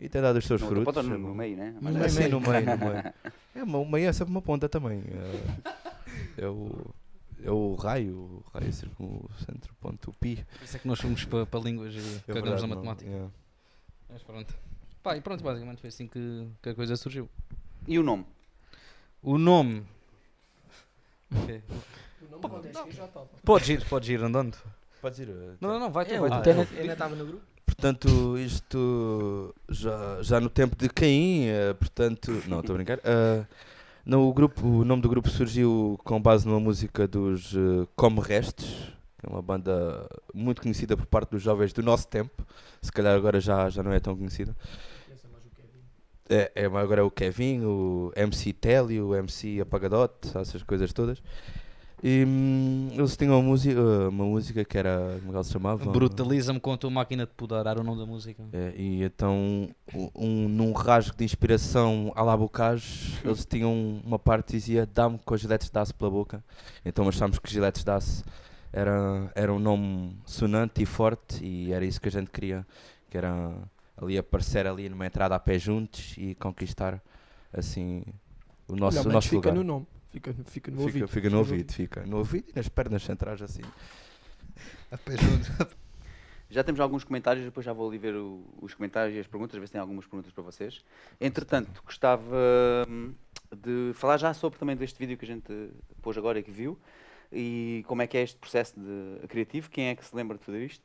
E 0.00 0.08
tem 0.08 0.22
dado 0.22 0.36
os 0.36 0.44
seus 0.46 0.60
Não, 0.60 0.68
frutos. 0.68 0.84
ponta 0.86 1.00
é 1.00 1.02
no, 1.18 1.34
meio, 1.34 1.56
né? 1.56 1.70
No 1.72 1.82
Mas 1.82 1.92
meio, 1.94 2.02
é 2.04 2.06
Assim, 2.06 2.28
no 2.28 2.40
meio, 2.40 2.66
no 2.66 2.76
meio. 2.78 3.12
É, 3.54 3.62
uma- 3.64 3.78
o 3.78 3.88
meio 3.90 4.08
é 4.08 4.12
sempre 4.12 4.30
uma 4.32 4.42
ponta 4.42 4.68
também. 4.68 5.02
É, 6.36 6.42
é 6.44 6.48
o, 6.48 6.86
é 7.42 7.50
o 7.50 7.74
raio, 7.74 8.14
o 8.16 8.44
raio 8.54 8.72
círculo 8.72 9.28
centro, 9.44 9.74
ponto, 9.80 10.10
o 10.10 10.12
pi. 10.12 10.44
Por 10.58 10.64
isso 10.64 10.76
é 10.76 10.78
que 10.80 10.86
nós 10.88 11.00
fomos 11.00 11.24
para, 11.24 11.44
para 11.46 11.60
línguas 11.60 11.92
e 11.94 11.98
É 11.98 12.32
cagamos 12.32 12.50
verdade, 12.60 12.62
na 12.62 12.68
não, 12.76 12.84
matemática. 12.84 13.30
Mas 14.10 14.22
pronto. 14.22 14.54
Pá, 15.02 15.16
e 15.16 15.20
pronto, 15.20 15.42
basicamente 15.42 15.80
foi 15.80 15.88
assim 15.88 16.06
que, 16.06 16.46
que 16.62 16.70
a 16.70 16.74
coisa 16.74 16.96
surgiu. 16.96 17.28
E 17.86 17.98
o 17.98 18.02
nome? 18.02 18.26
O 19.22 19.38
nome. 19.38 19.84
Pode 23.44 23.72
ir, 23.72 23.84
pode 23.86 24.12
ir 24.12 24.22
andando. 24.22 24.56
Pode 25.00 25.22
ir. 25.22 25.28
eh, 25.28 25.54
Não, 25.60 25.70
não, 25.70 25.80
não, 25.80 25.90
vai 25.90 26.04
tu, 26.04 26.14
É, 26.14 26.18
vai 26.20 26.30
o 26.30 26.42
tu. 26.42 26.50
Ainda 26.50 26.92
estava 26.92 27.14
no 27.14 27.26
grupo. 27.26 27.42
Portanto, 27.64 28.38
isto 28.38 29.54
já, 29.68 30.22
já 30.22 30.40
no 30.40 30.48
tempo 30.50 30.74
de 30.76 30.88
Caim, 30.88 31.46
eh, 31.46 31.74
portanto. 31.74 32.30
Não, 32.46 32.60
estou 32.60 32.74
a 32.74 32.76
brincar. 32.76 32.98
Eh, 33.04 33.44
não, 34.04 34.28
o, 34.28 34.32
grupo, 34.32 34.66
o 34.66 34.84
nome 34.84 35.02
do 35.02 35.08
grupo 35.08 35.28
surgiu 35.28 35.98
com 36.04 36.20
base 36.20 36.46
numa 36.46 36.58
música 36.60 37.06
dos 37.06 37.54
eh, 37.54 37.86
Como 37.94 38.20
Restes, 38.20 38.92
é 39.22 39.28
uma 39.28 39.42
banda 39.42 40.08
muito 40.32 40.62
conhecida 40.62 40.96
por 40.96 41.06
parte 41.06 41.30
dos 41.30 41.42
jovens 41.42 41.72
do 41.72 41.82
nosso 41.82 42.06
tempo. 42.08 42.46
Se 42.80 42.92
calhar 42.92 43.14
agora 43.16 43.40
já, 43.40 43.68
já 43.68 43.82
não 43.82 43.92
é 43.92 43.98
tão 44.00 44.16
conhecida. 44.16 44.54
É, 46.30 46.52
é, 46.54 46.64
agora 46.66 47.00
é 47.00 47.02
o 47.02 47.10
Kevin, 47.10 47.62
o 47.64 48.12
MC 48.14 48.52
Telly, 48.52 49.00
o 49.00 49.14
MC 49.14 49.60
Apagadote, 49.62 50.36
essas 50.36 50.62
coisas 50.62 50.92
todas. 50.92 51.22
E 52.02 52.24
hum, 52.24 52.90
eles 52.92 53.16
tinham 53.16 53.34
uma 53.34 53.42
música, 53.42 53.80
uma 54.08 54.24
música 54.24 54.64
que 54.64 54.78
era. 54.78 55.16
Como 55.16 55.16
é 55.16 55.30
que 55.30 55.34
ela 55.34 55.42
se 55.44 55.52
chamava? 55.52 55.90
Brutaliza-me 55.90 56.60
com 56.60 56.72
a 56.72 56.76
tua 56.76 56.90
máquina 56.90 57.26
de 57.26 57.32
podar, 57.32 57.66
era 57.66 57.80
o 57.80 57.82
nome 57.82 57.98
da 57.98 58.06
música. 58.06 58.44
É, 58.52 58.72
e 58.76 59.02
então, 59.02 59.68
um, 59.92 60.10
um- 60.14 60.48
num 60.48 60.72
rasgo 60.72 61.16
de 61.16 61.24
inspiração 61.24 62.12
à 62.14 62.22
la 62.22 62.36
Bocage, 62.36 63.18
eles 63.24 63.44
tinham 63.44 64.00
uma 64.04 64.18
parte 64.18 64.46
que 64.48 64.52
dizia 64.52 64.86
dá-me 64.86 65.18
com 65.24 65.34
as 65.34 65.40
giletes 65.40 65.70
aço 65.74 65.94
pela 65.94 66.10
boca. 66.10 66.44
Então 66.84 67.08
achámos 67.08 67.38
que 67.40 67.50
giletes 67.50 67.84
aço 67.88 68.22
era, 68.72 69.30
era 69.34 69.52
um 69.52 69.58
nome 69.58 70.16
sonante 70.24 70.82
e 70.82 70.86
forte 70.86 71.44
e 71.44 71.72
era 71.72 71.84
isso 71.84 72.00
que 72.00 72.08
a 72.08 72.12
gente 72.12 72.30
queria, 72.30 72.66
que 73.10 73.16
era 73.18 73.54
ali 73.96 74.16
aparecer 74.18 74.66
ali 74.66 74.88
numa 74.88 75.06
entrada 75.06 75.34
a 75.34 75.38
pé 75.40 75.58
juntos 75.58 76.14
e 76.16 76.34
conquistar 76.34 77.02
assim 77.52 78.04
o 78.68 78.76
nosso, 78.76 79.00
Olha, 79.00 79.08
o 79.08 79.12
nosso 79.12 79.28
fica 79.28 79.36
lugar. 79.36 79.54
no 79.54 79.64
nome. 79.64 79.86
Fica, 80.10 80.34
fica 80.46 80.70
no 80.70 80.76
Fica, 80.78 80.86
ouvido. 80.88 81.08
fica 81.08 81.30
no 81.30 81.38
ouvido, 81.38 81.72
fica 81.72 82.06
no 82.06 82.16
ouvido 82.18 82.50
e 82.50 82.56
nas 82.56 82.68
pernas 82.68 83.02
centrais 83.02 83.42
assim. 83.42 83.62
A 84.90 84.96
pé 84.98 85.16
juntos. 85.16 85.48
Já 86.50 86.64
temos 86.64 86.80
alguns 86.80 87.04
comentários, 87.04 87.44
depois 87.44 87.66
já 87.66 87.74
vou 87.74 87.86
ali 87.88 87.98
ver 87.98 88.14
o- 88.16 88.42
os 88.62 88.72
comentários 88.72 89.14
e 89.14 89.20
as 89.20 89.26
perguntas, 89.26 89.60
ver 89.60 89.66
se 89.66 89.72
tem 89.72 89.80
algumas 89.82 90.06
perguntas 90.06 90.32
para 90.32 90.42
vocês. 90.42 90.82
Entretanto, 91.20 91.82
gostava 91.84 92.24
hum, 92.88 93.12
de 93.54 93.92
falar 93.92 94.16
já 94.16 94.32
sobre 94.32 94.58
também 94.58 94.74
deste 94.74 94.98
vídeo 94.98 95.18
que 95.18 95.26
a 95.26 95.28
gente 95.28 95.70
pôs 96.00 96.16
agora 96.16 96.38
e 96.38 96.42
que 96.42 96.50
viu, 96.50 96.78
e 97.32 97.84
como 97.86 98.02
é 98.02 98.06
que 98.06 98.16
é 98.16 98.22
este 98.22 98.36
processo 98.36 98.74
de, 98.78 99.26
criativo, 99.28 99.70
quem 99.70 99.88
é 99.88 99.94
que 99.94 100.04
se 100.04 100.14
lembra 100.14 100.38
de 100.38 100.44
fazer 100.44 100.64
isto? 100.64 100.84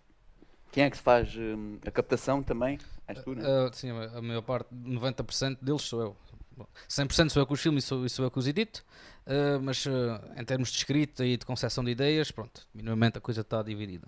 Quem 0.71 0.83
é 0.83 0.89
que 0.89 0.97
se 0.97 1.03
faz 1.03 1.35
hum, 1.35 1.77
a 1.85 1.91
captação 1.91 2.41
também? 2.41 2.79
És 3.07 3.23
tu, 3.23 3.35
não 3.35 3.43
é? 3.43 3.67
Ah, 3.67 3.71
sim, 3.71 3.89
a 3.89 4.21
maior 4.21 4.41
parte, 4.41 4.73
90% 4.73 5.59
deles 5.61 5.83
sou 5.83 6.01
eu. 6.01 6.17
Bom, 6.57 6.67
100% 6.89 7.29
sou 7.29 7.41
eu 7.41 7.47
que 7.47 7.53
os 7.53 7.61
filmo 7.61 7.77
e 7.77 7.81
sou, 7.81 8.07
sou 8.09 8.25
eu 8.25 8.31
que 8.31 8.39
os 8.39 8.47
edito, 8.47 8.83
ah, 9.25 9.59
mas 9.61 9.85
ah, 9.87 10.21
em 10.35 10.43
termos 10.43 10.69
de 10.69 10.77
escrita 10.77 11.25
e 11.25 11.37
de 11.37 11.45
concepção 11.45 11.83
de 11.83 11.91
ideias, 11.91 12.31
pronto, 12.31 12.67
minimamente 12.73 13.17
a 13.17 13.21
coisa 13.21 13.41
está 13.41 13.61
dividida. 13.61 14.07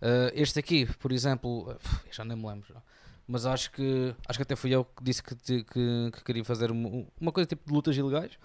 Ah, 0.00 0.30
este 0.34 0.58
aqui, 0.58 0.86
por 0.98 1.12
exemplo, 1.12 1.76
já 2.10 2.24
nem 2.24 2.36
me 2.36 2.46
lembro, 2.46 2.66
já. 2.72 2.82
mas 3.26 3.46
acho 3.46 3.70
que, 3.70 4.14
acho 4.26 4.38
que 4.38 4.42
até 4.42 4.56
fui 4.56 4.70
eu 4.74 4.84
que 4.84 5.04
disse 5.04 5.22
que, 5.22 5.34
que, 5.34 5.64
que 6.12 6.24
queria 6.24 6.44
fazer 6.44 6.70
uma, 6.70 7.06
uma 7.20 7.32
coisa 7.32 7.46
tipo 7.46 7.66
de 7.66 7.72
lutas 7.72 7.96
ilegais, 7.96 8.38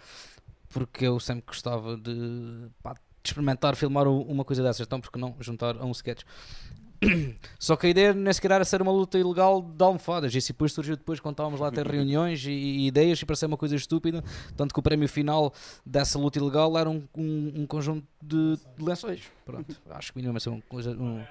porque 0.69 1.05
eu 1.05 1.19
sempre 1.19 1.45
gostava 1.45 1.95
de, 1.95 2.67
pá, 2.81 2.95
de 3.23 3.29
experimentar 3.29 3.75
filmar 3.75 4.07
uma 4.07 4.43
coisa 4.43 4.61
dessas, 4.61 4.85
então 4.85 4.99
porque 4.99 5.17
não 5.17 5.35
juntar 5.39 5.77
a 5.77 5.85
um 5.85 5.91
sketch. 5.91 6.23
Só 7.59 7.75
que 7.75 7.87
a 7.87 7.89
ideia 7.89 8.13
nem 8.13 8.31
sequer 8.33 8.51
era 8.51 8.65
ser 8.65 8.81
uma 8.81 8.91
luta 8.91 9.17
ilegal 9.17 9.61
de 9.61 9.83
almofadas. 9.83 10.33
Isso 10.35 10.49
depois 10.49 10.71
surgiu 10.73 10.95
depois 10.95 11.19
quando 11.19 11.33
estávamos 11.33 11.59
lá 11.59 11.67
a 11.67 11.71
ter 11.71 11.85
reuniões 11.87 12.45
e, 12.45 12.51
e 12.51 12.87
ideias 12.87 13.21
e 13.21 13.25
parecia 13.25 13.47
uma 13.47 13.57
coisa 13.57 13.75
estúpida. 13.75 14.23
Tanto 14.55 14.73
que 14.73 14.79
o 14.79 14.83
prémio 14.83 15.07
final 15.07 15.53
dessa 15.85 16.19
luta 16.19 16.37
ilegal 16.37 16.77
era 16.77 16.89
um, 16.89 17.03
um, 17.15 17.53
um 17.61 17.65
conjunto 17.65 18.05
de, 18.21 18.57
de 18.77 18.83
lençóis. 18.83 19.21
Pronto, 19.45 19.75
acho 19.89 20.11
que 20.11 20.17
minimamente 20.17 20.49
uma 20.49 20.61
coisa. 20.61 20.91
Um, 20.91 21.23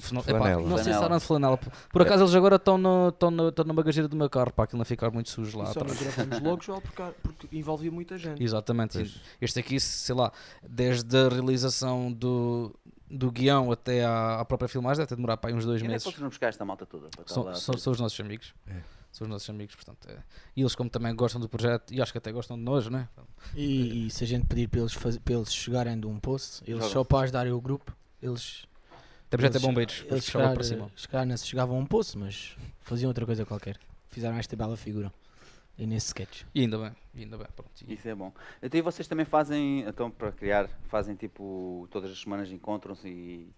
flanela. 0.00 0.30
Epá, 0.30 0.38
Flanela. 0.38 0.68
não 0.68 0.78
sei 0.78 0.92
se 0.92 1.02
eram 1.04 1.18
de 1.18 1.24
flanela. 1.24 1.56
Por- 1.58 1.72
Por 1.90 2.02
acaso 2.02 2.22
eles 2.24 2.34
agora 2.34 2.56
estão 2.56 2.78
na, 2.78 3.08
estão 3.08 3.30
na, 3.30 3.48
estão 3.48 3.64
na 3.64 3.74
bagageira 3.74 4.08
do 4.08 4.16
meu 4.16 4.28
carro 4.30 4.52
para 4.52 4.64
aquilo 4.64 4.78
não 4.78 4.84
ficar 4.84 5.10
muito 5.10 5.28
sujo 5.30 5.58
lá 5.58 5.64
E 5.70 5.72
só 5.74 5.80
não 5.80 5.92
atrás. 5.92 6.14
gravamos 6.16 6.40
logo, 6.42 6.62
Joel, 6.62 6.80
porque, 6.80 7.02
porque 7.22 7.48
envolvia 7.56 7.90
muita 7.90 8.16
gente. 8.18 8.42
Exatamente. 8.42 8.92
Pois. 8.98 9.20
Este 9.40 9.60
aqui, 9.60 9.78
sei 9.80 10.14
lá, 10.14 10.32
desde 10.66 11.16
a 11.16 11.28
realização 11.28 12.12
do, 12.12 12.74
do 13.10 13.30
guião 13.30 13.70
até 13.72 14.04
à, 14.04 14.40
à 14.40 14.44
própria 14.44 14.68
filmagem, 14.68 14.98
deve 14.98 15.08
ter 15.08 15.16
demorado 15.16 15.38
para 15.38 15.50
aí 15.50 15.56
uns 15.56 15.64
dois 15.64 15.80
Quem 15.80 15.88
é 15.88 15.92
meses. 15.92 16.04
vocês 16.04 16.18
vão 16.18 16.28
buscar 16.28 16.48
esta 16.48 16.64
malta 16.64 16.86
toda? 16.86 17.08
São, 17.26 17.54
são, 17.54 17.76
são 17.76 17.92
os 17.92 18.00
nossos 18.00 18.18
amigos. 18.20 18.54
É. 18.66 18.80
São 19.12 19.26
os 19.26 19.30
nossos 19.30 19.50
amigos, 19.50 19.74
portanto. 19.74 20.08
É. 20.08 20.16
E 20.56 20.62
eles, 20.62 20.74
como 20.74 20.88
também 20.88 21.14
gostam 21.14 21.38
do 21.38 21.46
projeto, 21.46 21.92
e 21.92 22.00
acho 22.00 22.10
que 22.10 22.16
até 22.16 22.32
gostam 22.32 22.56
de 22.56 22.62
nós, 22.62 22.88
né? 22.88 23.06
E, 23.54 24.06
e 24.06 24.10
se 24.10 24.24
a 24.24 24.26
gente 24.26 24.46
pedir 24.46 24.68
para 24.68 24.80
eles, 24.80 24.94
faz, 24.94 25.18
para 25.18 25.34
eles 25.34 25.52
chegarem 25.52 26.00
de 26.00 26.06
um 26.06 26.18
post, 26.18 26.62
eles 26.66 26.86
só 26.86 27.04
para 27.04 27.24
ajudarem 27.24 27.52
o 27.52 27.60
grupo, 27.60 27.94
eles. 28.22 28.64
Temos 29.36 29.46
até 29.56 29.58
bombeiros, 29.58 30.04
Eles 30.08 30.30
calhar, 30.30 30.54
para 30.54 30.62
cima. 30.62 30.90
não 31.26 31.36
se 31.36 31.46
chegavam 31.46 31.76
a 31.76 31.80
um 31.80 31.86
poço, 31.86 32.18
mas 32.18 32.56
faziam 32.80 33.08
outra 33.08 33.24
coisa 33.26 33.44
qualquer. 33.46 33.78
Fizeram 34.10 34.36
esta 34.36 34.54
bela 34.54 34.76
figura. 34.76 35.12
E 35.78 35.86
nesse 35.86 36.08
sketch. 36.08 36.42
E 36.54 36.60
ainda 36.60 36.76
bem, 36.78 36.92
e 37.14 37.20
ainda 37.22 37.38
bem. 37.38 37.46
Pronto. 37.56 37.72
E- 37.88 37.94
Isso 37.94 38.06
é 38.06 38.14
bom. 38.14 38.30
Então, 38.62 38.78
e 38.78 38.82
vocês 38.82 39.08
também 39.08 39.24
fazem, 39.24 39.80
então, 39.88 40.10
para 40.10 40.30
criar, 40.30 40.68
fazem 40.84 41.14
tipo, 41.16 41.88
todas 41.90 42.10
as 42.12 42.20
semanas 42.20 42.52
encontram-se 42.52 43.08
e, 43.08 43.50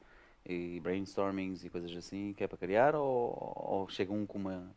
e 0.47 0.81
brainstormings 0.81 1.65
e 1.65 1.69
coisas 1.71 1.91
assim, 1.97 2.33
que 2.35 2.45
é 2.45 2.47
para 2.47 2.57
criar, 2.57 2.95
ou, 2.95 3.37
ou 3.57 3.89
chega 3.89 4.13
um 4.13 4.25
com 4.25 4.39
uma. 4.39 4.71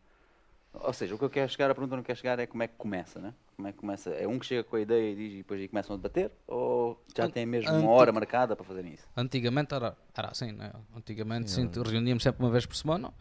Ou 0.73 0.93
seja, 0.93 1.15
o 1.15 1.17
que 1.17 1.23
eu 1.25 1.29
quero 1.29 1.49
chegar, 1.49 1.71
a 1.71 1.73
pergunta 1.73 1.89
que 1.89 1.93
eu 1.93 1.97
não 1.97 2.03
quero 2.03 2.19
chegar 2.19 2.39
é 2.39 2.45
como 2.45 2.61
é 2.61 2.67
que 2.67 2.75
começa, 2.77 3.19
né? 3.19 3.33
Como 3.55 3.67
é 3.67 3.71
que 3.71 3.79
começa? 3.79 4.11
É 4.11 4.27
um 4.27 4.37
que 4.37 4.45
chega 4.45 4.63
com 4.63 4.75
a 4.75 4.81
ideia 4.81 5.11
e 5.11 5.15
diz 5.15 5.33
e 5.33 5.37
depois 5.37 5.59
aí 5.59 5.67
começam 5.67 5.95
a 5.95 5.97
debater? 5.97 6.31
Ou 6.47 7.01
já 7.15 7.25
An- 7.25 7.29
tem 7.31 7.45
mesmo 7.45 7.71
uma 7.73 7.89
hora 7.89 8.11
marcada 8.11 8.55
para 8.55 8.63
fazerem 8.63 8.93
isso? 8.93 9.07
Antigamente 9.15 9.73
era, 9.73 9.97
era 10.15 10.27
assim, 10.29 10.51
né? 10.51 10.71
Antigamente 10.95 11.49
Sim. 11.49 11.69
sim, 11.73 11.81
reuníamos 11.83 12.21
sempre 12.21 12.43
uma 12.43 12.51
vez 12.51 12.65
por 12.67 12.75
semana, 12.75 13.11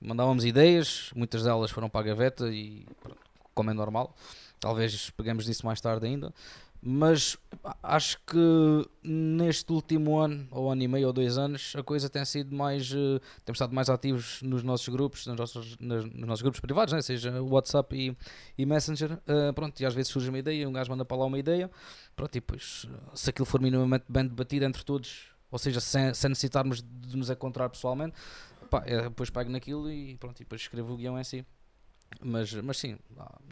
mandávamos 0.00 0.44
ideias, 0.44 1.10
muitas 1.16 1.44
delas 1.44 1.70
foram 1.70 1.88
para 1.88 2.00
a 2.00 2.04
gaveta 2.04 2.48
e 2.48 2.86
pronto, 3.02 3.18
como 3.54 3.70
é 3.70 3.72
normal. 3.72 4.14
talvez 4.60 5.08
peguemos 5.10 5.46
nisso 5.48 5.64
mais 5.64 5.80
tarde 5.80 6.06
ainda. 6.06 6.34
Mas 6.88 7.36
acho 7.82 8.16
que 8.24 8.38
neste 9.02 9.72
último 9.72 10.20
ano, 10.20 10.46
ou 10.52 10.70
ano 10.70 10.84
e 10.84 10.86
meio, 10.86 11.08
ou 11.08 11.12
dois 11.12 11.36
anos, 11.36 11.72
a 11.74 11.82
coisa 11.82 12.08
tem 12.08 12.24
sido 12.24 12.54
mais. 12.54 12.92
eh, 12.92 13.18
temos 13.44 13.56
estado 13.56 13.74
mais 13.74 13.90
ativos 13.90 14.40
nos 14.42 14.62
nossos 14.62 14.88
grupos, 14.88 15.26
nos 15.26 15.36
nossos, 15.36 15.76
nas- 15.80 16.04
nos 16.04 16.28
nossos 16.28 16.42
grupos 16.42 16.60
privados, 16.60 16.94
né? 16.94 17.02
seja 17.02 17.42
WhatsApp 17.42 17.96
e, 17.96 18.16
e 18.56 18.64
Messenger. 18.64 19.18
eh, 19.26 19.50
pronto, 19.52 19.80
e 19.80 19.84
às 19.84 19.94
vezes 19.94 20.12
surge 20.12 20.28
uma 20.28 20.38
ideia, 20.38 20.68
um 20.68 20.72
gajo 20.72 20.88
manda 20.90 21.04
para 21.04 21.16
lá 21.16 21.24
uma 21.24 21.38
ideia. 21.40 21.68
Pronto, 22.14 22.30
e 22.36 22.40
depois, 22.40 22.86
eh, 22.88 23.10
se 23.14 23.30
aquilo 23.30 23.46
for 23.46 23.60
minimamente 23.60 24.04
bem 24.08 24.24
debatido 24.24 24.64
entre 24.64 24.84
todos, 24.84 25.24
ou 25.50 25.58
seja, 25.58 25.80
sem, 25.80 26.14
sem 26.14 26.28
necessitarmos 26.28 26.82
de 26.82 27.16
nos 27.16 27.30
encontrar 27.30 27.68
pessoalmente, 27.68 28.14
pá, 28.70 28.78
depois 28.78 29.28
pego 29.28 29.50
naquilo 29.50 29.90
e 29.90 30.16
pronto, 30.18 30.36
e 30.40 30.44
depois 30.44 30.60
escrevo 30.60 30.92
o 30.94 30.96
guião 30.96 31.18
em 31.18 31.24
si. 31.24 31.44
Mas, 32.20 32.52
mas 32.54 32.78
sim, 32.78 32.98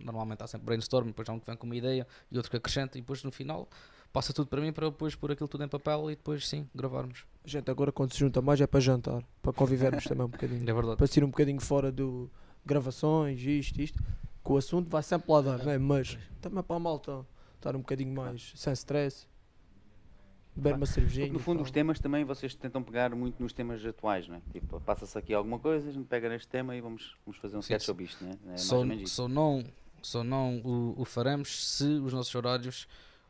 normalmente 0.03 0.43
há 0.43 0.47
sempre 0.47 0.67
brainstorm, 0.67 1.07
depois 1.07 1.29
há 1.29 1.33
um 1.33 1.39
que 1.39 1.47
vem 1.47 1.57
com 1.57 1.67
uma 1.67 1.77
ideia 1.77 2.07
e 2.31 2.37
outro 2.37 2.51
que 2.51 2.57
acrescenta, 2.57 2.97
e 2.99 3.01
depois 3.01 3.23
no 3.23 3.31
final 3.31 3.69
passa 4.13 4.33
tudo 4.33 4.47
para 4.47 4.61
mim 4.61 4.73
para 4.73 4.87
eu 4.87 4.93
depois 4.93 5.15
pôr 5.17 5.33
aquilo 5.33 5.49
tudo 5.49 5.65
em 5.65 5.69
papel 5.69 6.11
e 6.11 6.15
depois 6.15 6.47
sim, 6.49 6.69
gravarmos. 6.75 7.27
Gente 7.45 7.69
agora 7.71 7.91
quando 7.91 8.13
se 8.13 8.19
junta 8.21 8.41
mais 8.41 8.61
é 8.61 8.67
para 8.67 8.79
jantar, 8.81 9.23
para 9.43 9.53
convivermos 9.53 10.05
também 10.05 10.25
um 10.25 10.29
bocadinho. 10.29 10.63
É 10.71 10.73
verdade. 10.73 10.97
Para 10.97 11.07
sair 11.07 11.25
um 11.25 11.31
bocadinho 11.31 11.61
fora 11.61 11.91
do 11.91 12.31
gravações, 12.65 13.41
isto, 13.41 13.81
isto, 13.81 14.03
que 14.03 14.53
o 14.53 14.57
assunto 14.57 14.89
vai 14.89 15.03
sempre 15.03 15.31
lá 15.31 15.41
dar, 15.41 15.67
é? 15.67 15.79
Mas 15.79 16.17
também 16.41 16.63
para 16.63 16.77
a 16.77 16.79
malta 16.79 17.27
estar 17.57 17.75
um 17.75 17.81
bocadinho 17.81 18.15
mais 18.15 18.53
sem 18.55 18.73
stress, 18.73 19.27
beber 20.55 20.75
uma 20.75 20.87
cervejinha. 20.87 21.27
Porque, 21.27 21.39
no 21.39 21.43
fundo, 21.43 21.63
os 21.63 21.71
temas 21.71 21.99
também 21.99 22.25
vocês 22.25 22.55
tentam 22.55 22.83
pegar 22.83 23.15
muito 23.15 23.43
nos 23.43 23.53
temas 23.53 23.85
atuais, 23.85 24.29
não 24.29 24.37
é? 24.37 24.41
Tipo, 24.53 24.81
passa-se 24.81 25.17
aqui 25.19 25.35
alguma 25.35 25.59
coisa, 25.59 25.89
a 25.89 25.93
gente 25.93 26.07
pega 26.07 26.29
neste 26.29 26.49
tema 26.49 26.77
e 26.77 26.81
vamos, 26.81 27.17
vamos 27.25 27.41
fazer 27.41 27.57
um 27.57 27.61
sketch 27.61 27.83
sobre 27.83 28.05
isto, 28.05 28.25
não 28.25 28.31
é? 28.31 28.35
É 28.35 28.49
mais 28.49 28.61
só, 28.61 28.79
ou 28.79 28.85
menos 28.85 29.05
isso. 29.05 29.15
só 29.15 29.29
não, 29.29 29.65
só 30.03 30.25
não 30.25 30.59
o, 30.59 30.95
o 31.01 31.05
faremos 31.05 31.69
se 31.77 31.85
os 31.85 32.13
nossos 32.13 32.35
horários 32.35 32.87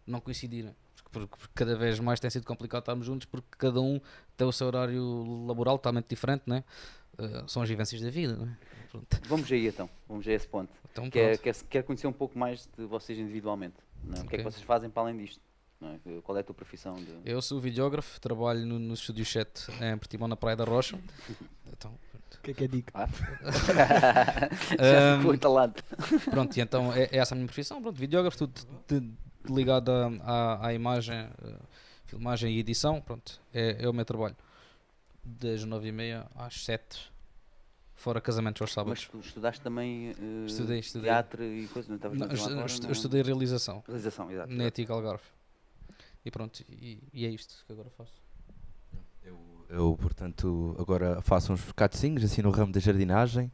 não 0.06 0.20
coincidirem. 0.20 0.74
Porque, 1.10 1.28
porque 1.28 1.52
cada 1.54 1.76
vez 1.76 2.00
mais 2.00 2.18
tem 2.18 2.28
sido 2.28 2.44
complicado 2.44 2.82
estarmos 2.82 3.06
juntos 3.06 3.26
porque 3.26 3.46
cada 3.56 3.80
um 3.80 4.00
tem 4.36 4.46
o 4.46 4.52
seu 4.52 4.66
horário 4.66 5.44
laboral 5.46 5.78
totalmente 5.78 6.08
diferente, 6.08 6.42
né? 6.46 6.64
Eh, 7.18 7.44
são 7.46 7.62
as 7.62 7.68
vivências 7.68 8.00
da 8.00 8.10
vida, 8.10 8.36
né? 8.36 8.58
Pronto. 8.90 9.20
Vamos 9.28 9.50
aí 9.50 9.66
então, 9.66 9.88
vamos 10.08 10.26
a 10.26 10.32
esse 10.32 10.46
ponto. 10.46 10.72
Então, 10.90 11.08
Quer, 11.10 11.38
quer, 11.38 11.54
quer 11.68 11.82
conhecer 11.84 12.06
um 12.06 12.12
pouco 12.12 12.38
mais 12.38 12.68
de 12.76 12.84
vocês 12.84 13.18
individualmente. 13.18 13.76
Não 14.02 14.18
é? 14.18 14.20
O 14.22 14.26
que 14.26 14.34
é 14.34 14.38
que 14.38 14.44
vocês 14.44 14.62
fazem 14.64 14.90
para 14.90 15.02
além 15.02 15.16
disto? 15.16 15.40
É? 15.88 16.20
Qual 16.22 16.36
é 16.36 16.40
a 16.40 16.44
tua 16.44 16.54
profissão? 16.54 16.94
De... 16.96 17.18
Eu 17.24 17.40
sou 17.42 17.60
videógrafo, 17.60 18.20
trabalho 18.20 18.64
no, 18.66 18.78
no 18.78 18.94
estúdio 18.94 19.24
7 19.24 19.70
em 19.82 19.96
Portimão, 19.98 20.26
na 20.28 20.36
Praia 20.36 20.56
da 20.56 20.64
Rocha. 20.64 20.98
Então, 21.76 21.92
pronto. 22.10 22.38
O 22.38 22.40
que 22.42 22.50
é 22.52 22.54
que 22.54 22.64
é 22.64 22.68
dica? 22.68 22.92
Já 24.78 25.14
Ahm, 25.14 25.18
ficou 25.18 25.34
entalado. 25.34 25.82
Pronto, 26.30 26.56
e 26.56 26.60
então 26.60 26.92
é, 26.92 27.04
é 27.04 27.16
essa 27.18 27.34
a 27.34 27.36
minha 27.36 27.46
profissão, 27.46 27.82
pronto, 27.82 27.96
videógrafo, 27.98 28.36
tudo 28.38 28.52
de- 28.86 29.00
de- 29.00 29.14
ligado 29.52 29.90
à, 30.22 30.72
imagem, 30.72 31.16
eh, 31.16 31.56
filmagem 32.06 32.54
e 32.54 32.58
edição, 32.60 33.00
pronto, 33.00 33.40
é, 33.52 33.84
é 33.84 33.88
o 33.88 33.92
meu 33.92 34.04
trabalho. 34.04 34.36
Das 35.24 35.64
9h30 35.66 36.26
às 36.36 36.64
7 36.64 37.12
fora 37.94 38.20
casamentos 38.20 38.60
aos 38.62 38.70
Mas 38.70 38.74
sábados. 38.74 39.08
tu 39.10 39.18
estudaste 39.20 39.60
também 39.60 40.10
eh, 40.10 40.46
Estudei, 40.46 40.78
estudei. 40.78 41.10
teatro 41.10 41.42
e 41.42 41.66
coisa, 41.68 41.88
não 41.88 41.96
estavas 41.96 42.18
Não, 42.18 42.26
agora, 42.26 42.72
eu 42.86 42.92
estudei 42.92 43.22
realização 43.22 43.82
Realização, 43.86 44.30
exato. 44.30 44.52
na 44.52 44.64
ETIC 44.64 44.90
Algarve. 44.92 45.24
E 46.24 46.30
pronto, 46.30 46.64
e, 46.70 46.98
e 47.12 47.26
é 47.26 47.28
isto 47.28 47.64
que 47.66 47.72
agora 47.72 47.90
faço. 47.90 48.24
Eu, 49.68 49.96
portanto, 50.00 50.76
agora 50.78 51.20
faço 51.22 51.52
uns 51.52 51.60
bocadozinhos 51.60 52.22
assim 52.22 52.42
no 52.42 52.50
ramo 52.50 52.72
da 52.72 52.80
jardinagem, 52.80 53.50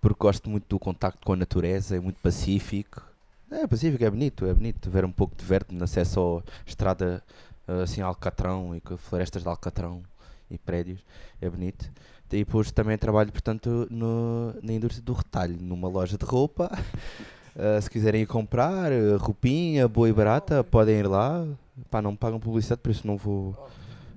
porque 0.00 0.18
gosto 0.18 0.48
muito 0.50 0.66
do 0.68 0.78
contacto 0.78 1.24
com 1.24 1.34
a 1.34 1.36
natureza, 1.36 1.96
é 1.96 2.00
muito 2.00 2.20
pacífico. 2.20 3.02
É 3.50 3.66
pacífico, 3.66 4.02
é 4.02 4.10
bonito, 4.10 4.46
é 4.46 4.54
bonito 4.54 4.90
ver 4.90 5.04
um 5.04 5.12
pouco 5.12 5.36
de 5.36 5.44
verde 5.44 5.74
no 5.74 5.84
acesso 5.84 6.42
à 6.46 6.68
estrada 6.68 7.22
eh, 7.68 7.82
assim 7.82 8.00
Alcatrão 8.00 8.74
e 8.74 8.80
com 8.80 8.96
florestas 8.96 9.42
de 9.42 9.48
Alcatrão 9.48 10.02
e 10.50 10.58
prédios, 10.58 11.00
é 11.40 11.48
bonito. 11.48 11.90
E 12.32 12.38
depois 12.38 12.72
também 12.72 12.96
trabalho, 12.96 13.30
portanto, 13.30 13.86
no, 13.90 14.54
na 14.62 14.72
indústria 14.72 15.04
do 15.04 15.12
retalho, 15.12 15.56
numa 15.60 15.86
loja 15.86 16.16
de 16.16 16.24
roupa. 16.24 16.70
Eh, 17.56 17.80
se 17.80 17.90
quiserem 17.90 18.22
ir 18.22 18.26
comprar 18.26 18.90
eh, 18.92 19.16
roupinha 19.18 19.86
boa 19.86 20.08
e 20.08 20.12
barata, 20.12 20.64
podem 20.64 20.96
ir 21.00 21.06
lá. 21.06 21.46
Pá, 21.90 22.00
não 22.02 22.12
me 22.12 22.16
pagam 22.16 22.40
publicidade, 22.40 22.80
por 22.80 22.90
isso 22.90 23.06
não 23.06 23.16
vou. 23.16 23.54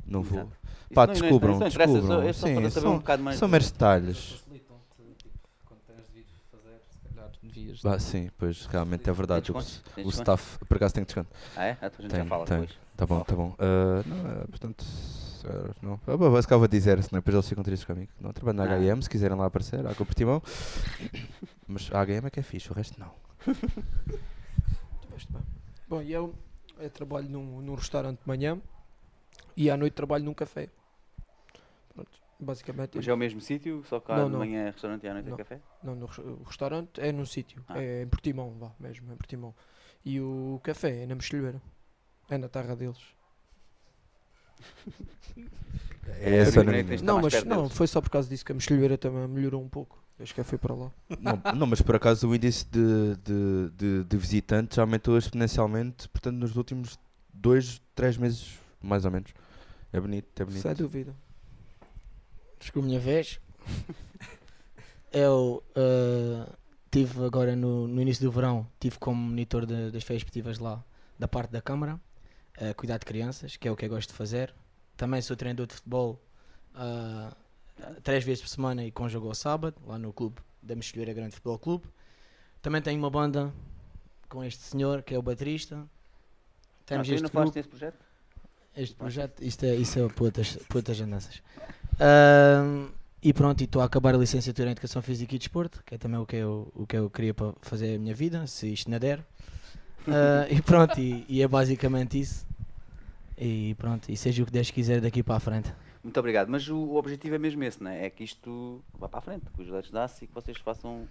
Não 0.06 0.22
vou. 0.22 0.40
Exato. 0.40 0.52
Pá, 0.94 1.08
não- 1.08 1.14
descubram, 1.14 1.60
não 1.60 1.66
é 1.66 1.70
só- 1.70 1.78
descubram. 1.78 2.22
É 2.22 2.34
só 2.34 2.48
Sim, 2.48 2.56
saber 2.56 2.68
um 2.68 2.72
são- 2.72 2.98
bocado 2.98 3.24
mais. 3.24 3.38
São 3.38 3.48
meros 3.48 3.72
detalhes. 3.72 4.44
Tipo, 4.48 4.76
devias. 7.42 7.86
Ah, 7.86 8.00
sim, 8.00 8.30
pois 8.38 8.66
realmente 8.68 9.10
é 9.10 9.14
verdade. 9.14 9.52
Tem 9.96 10.04
O, 10.04 10.08
o 10.08 10.10
staff, 10.12 10.58
por 10.66 10.78
acaso, 10.78 10.94
tem 10.94 11.04
desconto. 11.04 11.30
Ah, 11.56 11.66
é? 11.66 11.78
Ah, 11.82 11.88
então 11.88 12.00
a 12.00 12.02
gente 12.02 12.12
já 12.12 12.18
Tem, 12.20 12.28
fala 12.28 12.46
tem. 12.46 12.60
depois. 12.62 12.78
Tá 12.96 13.06
bom, 13.06 13.20
tá 13.22 13.36
bom. 13.36 13.56
Ah, 13.60 14.04
não, 14.06 14.32
é, 14.32 14.46
portanto, 14.48 14.86
ah, 15.46 15.72
não. 15.82 15.94
Ah, 16.08 16.18
bom, 16.18 16.30
vou 16.30 16.68
dizer, 16.68 17.02
senão 17.04 17.20
depois 17.20 17.34
eles 17.36 17.50
ficam 17.50 17.64
tristes 17.64 17.86
comigo. 17.86 18.12
Não, 18.20 18.32
trabalho 18.32 18.58
na 18.58 18.64
Ah. 18.66 18.78
HM, 18.78 19.02
se 19.02 19.10
quiserem 19.10 19.38
lá 19.38 19.46
aparecer, 19.46 19.86
há 19.86 19.94
com 19.94 20.04
o 20.04 20.06
Portimão. 20.06 20.42
Mas 21.68 21.90
a 21.94 22.00
HM 22.06 22.28
é 22.28 22.30
que 22.30 22.40
é 22.40 22.44
fixe, 22.44 22.70
o 22.72 22.74
resto 22.74 23.00
não. 23.00 23.12
Bem. 25.30 25.42
Bom, 25.88 26.02
e 26.02 26.12
eu, 26.12 26.34
eu 26.80 26.90
trabalho 26.90 27.30
num, 27.30 27.62
num 27.62 27.76
restaurante 27.76 28.20
de 28.22 28.28
manhã 28.28 28.60
e 29.56 29.70
à 29.70 29.78
noite 29.78 29.94
trabalho 29.94 30.24
num 30.26 30.34
café. 30.34 30.70
Pronto, 31.94 32.12
basicamente. 32.40 32.96
Mas 32.98 33.08
é 33.08 33.14
o 33.14 33.18
mesmo 33.18 33.40
sítio, 33.40 33.84
só 33.88 34.00
que 34.00 34.12
Não, 34.12 34.26
de 34.26 34.32
não. 34.32 34.40
manhã 34.40 34.64
é 34.64 34.70
restaurante 34.72 35.04
e 35.04 35.08
à 35.08 35.14
noite 35.14 35.28
é 35.28 35.30
Não. 35.30 35.38
café? 35.38 35.62
Não, 35.84 35.96
no 35.96 36.06
o 36.06 36.44
restaurante 36.44 37.00
é 37.00 37.12
num 37.12 37.26
sítio, 37.26 37.64
Ah. 37.68 37.82
é 37.82 38.02
em 38.04 38.08
Portimão, 38.08 38.52
vá, 38.58 38.72
mesmo, 38.80 39.12
em 39.14 39.16
Portimão. 39.16 39.54
E 40.04 40.20
o 40.20 40.60
café 40.64 41.04
é 41.04 41.06
na 41.06 41.16
Mexilheira, 41.16 41.62
é 42.30 42.38
na 42.38 42.50
terra 42.50 42.76
deles. 42.76 43.00
É 46.08 46.36
É 46.36 46.42
Está 46.44 46.64
Não, 47.04 47.22
mas 47.22 47.44
não, 47.44 47.64
deles. 47.64 47.74
foi 47.78 47.88
só 47.88 48.02
por 48.02 48.10
causa 48.10 48.30
disso 48.30 48.46
que 48.46 48.52
a 48.52 48.56
Mexilheira 48.56 48.98
também 48.98 49.28
melhorou 49.28 49.62
um 49.64 49.70
pouco. 49.70 50.04
Desde 50.18 50.34
que 50.34 50.40
eu 50.40 50.46
fui 50.46 50.58
para 50.58 50.74
lá. 50.74 50.92
Não, 51.20 51.42
não, 51.56 51.68
mas 51.68 51.82
por 51.82 51.96
acaso 51.96 52.28
o 52.30 52.34
índice 52.36 52.66
de, 52.66 53.16
de, 53.18 53.70
de, 53.76 54.04
de 54.06 54.18
visitantes 54.18 54.78
aumentou 54.80 55.18
exponencialmente, 55.18 56.08
portanto, 56.08 56.36
nos 56.38 56.56
últimos 56.56 56.98
dois, 57.34 57.82
três 57.94 58.16
meses, 58.18 58.58
mais 58.82 59.04
ou 59.04 59.12
menos. 59.12 59.32
É 59.92 60.00
bonito, 60.00 60.42
é 60.42 60.46
bonito. 60.46 60.62
Sem 60.62 60.74
dúvida. 60.74 61.14
Chegou 62.62 62.82
a 62.82 62.86
minha 62.86 63.00
vez. 63.00 63.40
Eu 65.12 65.64
eh, 65.76 66.46
tive 66.92 67.24
agora 67.24 67.56
no, 67.56 67.88
no 67.88 68.02
início 68.02 68.24
do 68.26 68.32
verão, 68.32 68.68
tive 68.80 68.98
como 69.00 69.22
monitor 69.22 69.66
de- 69.66 69.92
das 69.92 70.04
feiras 70.04 70.22
esportivas 70.22 70.60
lá, 70.60 70.84
da 71.18 71.28
parte 71.28 71.52
da 71.52 71.62
Câmara, 71.62 72.00
a 72.60 72.74
cuidar 72.74 72.98
de 72.98 73.06
crianças, 73.06 73.56
que 73.56 73.68
é 73.68 73.72
o 73.72 73.76
que 73.76 73.86
eu 73.86 73.90
gosto 73.90 74.10
de 74.10 74.16
fazer. 74.16 74.54
Também 74.98 75.22
sou 75.22 75.36
treinador 75.36 75.68
de 75.68 75.76
futebol 75.76 76.22
ah, 76.74 77.36
três 78.04 78.24
vezes 78.24 78.42
por 78.42 78.50
semana 78.50 78.84
e 78.84 78.92
com 78.92 79.08
jogo 79.10 79.28
ao 79.28 79.36
sábado, 79.36 79.76
lá 79.86 79.98
no 79.98 80.12
clube 80.14 80.38
da 80.62 80.76
Mexilheira 80.76 81.14
Grande 81.14 81.34
Futebol 81.36 81.60
Clube. 81.60 81.86
Também 82.62 82.82
tenho 82.82 82.98
uma 83.00 83.10
banda 83.10 83.54
com 84.28 84.44
este 84.44 84.64
senhor, 84.64 85.04
que 85.04 85.14
é 85.14 85.18
o 85.18 85.22
baterista. 85.22 85.78
Ah, 85.78 85.88
Temos 86.86 87.08
tu 87.08 87.14
ainda 87.14 87.26
este 87.26 87.36
grupo. 87.36 87.56
nesse 87.56 87.70
projeto? 87.70 88.06
Este 88.76 88.96
projeto, 88.96 89.44
isto 89.44 89.66
é, 89.66 89.76
isso 89.76 90.00
é 90.00 90.08
para 90.10 90.24
outras, 90.24 90.58
para 90.68 90.78
outras 90.78 91.00
andanças. 91.00 91.42
E 93.22 93.34
pronto, 93.34 93.62
e 93.62 93.64
estou 93.64 93.82
a 93.82 93.86
acabar 93.86 94.14
a 94.14 94.18
licenciatura 94.18 94.70
em 94.70 94.72
Educação 94.74 95.02
Física 95.02 95.34
e 95.34 95.40
Desporto, 95.40 95.82
que 95.84 95.96
é 95.96 95.98
também 95.98 96.20
o 96.20 96.26
que 96.26 96.36
eu, 96.36 96.72
o 96.76 96.86
que 96.86 96.96
eu 96.96 97.10
queria 97.10 97.34
para 97.34 97.54
fazer 97.62 97.96
a 97.96 98.00
minha 98.00 98.14
vida, 98.14 98.46
se 98.46 98.72
isto 98.72 98.90
não 98.92 99.00
der. 99.00 99.26
Ah, 100.08 100.46
e 100.50 100.62
pronto, 100.62 101.00
e, 101.00 101.26
e 101.28 101.42
é 101.42 101.48
basicamente 101.48 102.20
isso. 102.20 102.46
E 103.38 103.74
pronto, 103.76 104.12
e 104.12 104.16
seja 104.16 104.44
o 104.44 104.46
que 104.46 104.52
Deus 104.52 104.70
quiser 104.70 105.02
daqui 105.02 105.24
para 105.24 105.36
a 105.36 105.40
frente. 105.40 105.74
Muito 106.06 106.20
obrigado. 106.20 106.48
Mas 106.50 106.68
o, 106.70 106.78
o 106.78 106.96
objetivo 106.98 107.34
é 107.36 107.40
mesmo 107.40 107.64
esse, 107.64 107.82
não 107.84 107.90
é? 107.92 108.06
É 108.06 108.10
que 108.10 108.24
isto 108.24 108.82
vá 108.98 109.10
para 109.10 109.20
a 109.20 109.22
frente, 109.22 109.46
que 109.56 109.62
os 109.62 109.68
letes 109.68 109.90
dá-se 109.92 110.24
e 110.26 110.28
que 110.28 110.34
vocês 110.34 110.58
façam. 110.60 111.08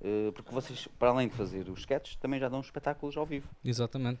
eh, 0.00 0.30
porque 0.34 0.52
vocês, 0.54 0.88
para 0.98 1.08
além 1.10 1.26
de 1.28 1.34
fazer 1.34 1.68
os 1.68 1.80
sketches, 1.80 2.14
também 2.16 2.38
já 2.38 2.48
dão 2.48 2.60
espetáculos 2.60 3.16
ao 3.16 3.26
vivo. 3.26 3.48
Exatamente. 3.64 4.20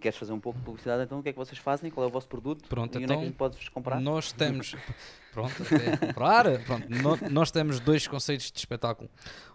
Queres 0.00 0.18
fazer 0.18 0.32
um 0.32 0.40
pouco 0.40 0.58
de 0.58 0.64
publicidade 0.64 1.04
então? 1.04 1.20
O 1.20 1.22
que 1.22 1.28
é 1.28 1.32
que 1.32 1.38
vocês 1.38 1.56
fazem? 1.56 1.88
Qual 1.88 2.04
é 2.04 2.08
o 2.08 2.10
vosso 2.10 2.26
produto? 2.26 2.68
Pronto, 2.68 2.98
e 2.98 3.04
onde 3.04 3.04
é 3.04 3.06
que 3.06 3.12
então, 3.12 3.22
a 3.22 3.24
gente 3.26 3.36
pode 3.36 3.56
vos 3.56 3.68
comprar? 3.68 4.00
Nós 4.00 4.32
temos. 4.32 4.74
Pronto, 5.32 5.54
até 5.62 5.96
comprar. 5.98 6.44
Pronto, 6.64 6.88
no- 6.90 7.30
nós 7.30 7.52
temos 7.52 7.78
dois 7.78 8.08
conceitos 8.08 8.50
de 8.50 8.58
espetáculo. 8.58 9.08